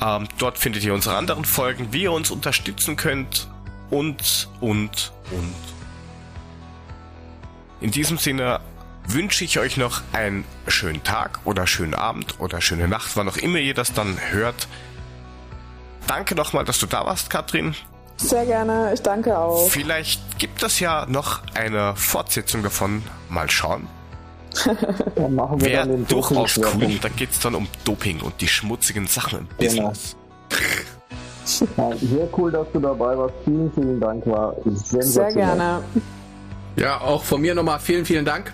Ähm, 0.00 0.28
dort 0.38 0.58
findet 0.58 0.82
ihr 0.84 0.94
unsere 0.94 1.16
anderen 1.16 1.44
Folgen, 1.44 1.92
wie 1.92 2.02
ihr 2.02 2.12
uns 2.12 2.30
unterstützen 2.30 2.96
könnt 2.96 3.48
und, 3.90 4.48
und, 4.60 5.12
und. 5.30 5.54
In 7.80 7.90
diesem 7.90 8.18
Sinne 8.18 8.60
wünsche 9.06 9.44
ich 9.44 9.58
euch 9.58 9.76
noch 9.76 10.02
einen 10.12 10.44
schönen 10.68 11.02
Tag 11.02 11.40
oder 11.44 11.66
schönen 11.66 11.94
Abend 11.94 12.40
oder 12.40 12.60
schöne 12.60 12.88
Nacht, 12.88 13.16
wann 13.16 13.28
auch 13.28 13.36
immer 13.36 13.58
ihr 13.58 13.74
das 13.74 13.92
dann 13.92 14.18
hört. 14.30 14.68
Danke 16.06 16.34
nochmal, 16.34 16.64
dass 16.64 16.78
du 16.78 16.86
da 16.86 17.04
warst, 17.04 17.30
Katrin. 17.30 17.74
Sehr 18.16 18.44
gerne, 18.44 18.92
ich 18.92 19.00
danke 19.00 19.38
auch. 19.38 19.68
Vielleicht 19.70 20.38
gibt 20.38 20.62
es 20.62 20.78
ja 20.78 21.06
noch 21.06 21.40
eine 21.54 21.96
Fortsetzung 21.96 22.62
davon. 22.62 23.02
Mal 23.28 23.50
schauen. 23.50 23.86
Dann 25.14 25.34
machen 25.34 25.60
wir 25.60 25.68
Wäre 25.68 25.86
dann 25.86 25.96
den 25.96 26.06
durchaus 26.06 26.58
cool. 26.58 26.98
Da 27.00 27.08
geht 27.08 27.30
es 27.30 27.40
dann 27.40 27.54
um 27.54 27.68
Doping 27.84 28.20
und 28.20 28.40
die 28.40 28.48
schmutzigen 28.48 29.06
Sachen 29.06 29.40
im 29.40 29.48
genau. 29.58 29.88
Business. 29.88 30.16
Ja, 31.76 31.96
sehr 31.96 32.28
cool, 32.36 32.52
dass 32.52 32.66
du 32.72 32.80
dabei 32.80 33.16
warst. 33.16 33.34
Vielen, 33.44 33.72
vielen 33.72 34.00
Dank. 34.00 34.26
War 34.26 34.54
Sehr 34.64 35.32
gerne. 35.32 35.82
Ja, 36.76 37.00
auch 37.00 37.24
von 37.24 37.40
mir 37.40 37.54
nochmal 37.54 37.80
vielen, 37.80 38.04
vielen 38.04 38.24
Dank. 38.24 38.52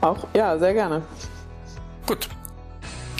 Auch, 0.00 0.26
ja, 0.34 0.58
sehr 0.58 0.72
gerne. 0.72 1.02
Gut. 2.06 2.28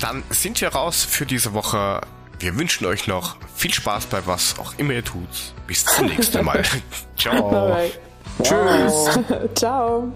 Dann 0.01 0.23
sind 0.31 0.61
wir 0.61 0.69
raus 0.69 1.05
für 1.05 1.27
diese 1.27 1.53
Woche. 1.53 2.01
Wir 2.39 2.57
wünschen 2.57 2.87
euch 2.87 3.07
noch 3.07 3.37
viel 3.55 3.73
Spaß 3.73 4.07
bei 4.07 4.27
was 4.27 4.59
auch 4.59 4.73
immer 4.79 4.95
ihr 4.95 5.05
tut. 5.05 5.29
Bis 5.67 5.85
zum 5.85 6.07
nächsten 6.07 6.45
Mal. 6.45 6.63
Ciao. 7.17 7.77
Tschüss. 8.43 9.21
Ciao. 9.55 10.09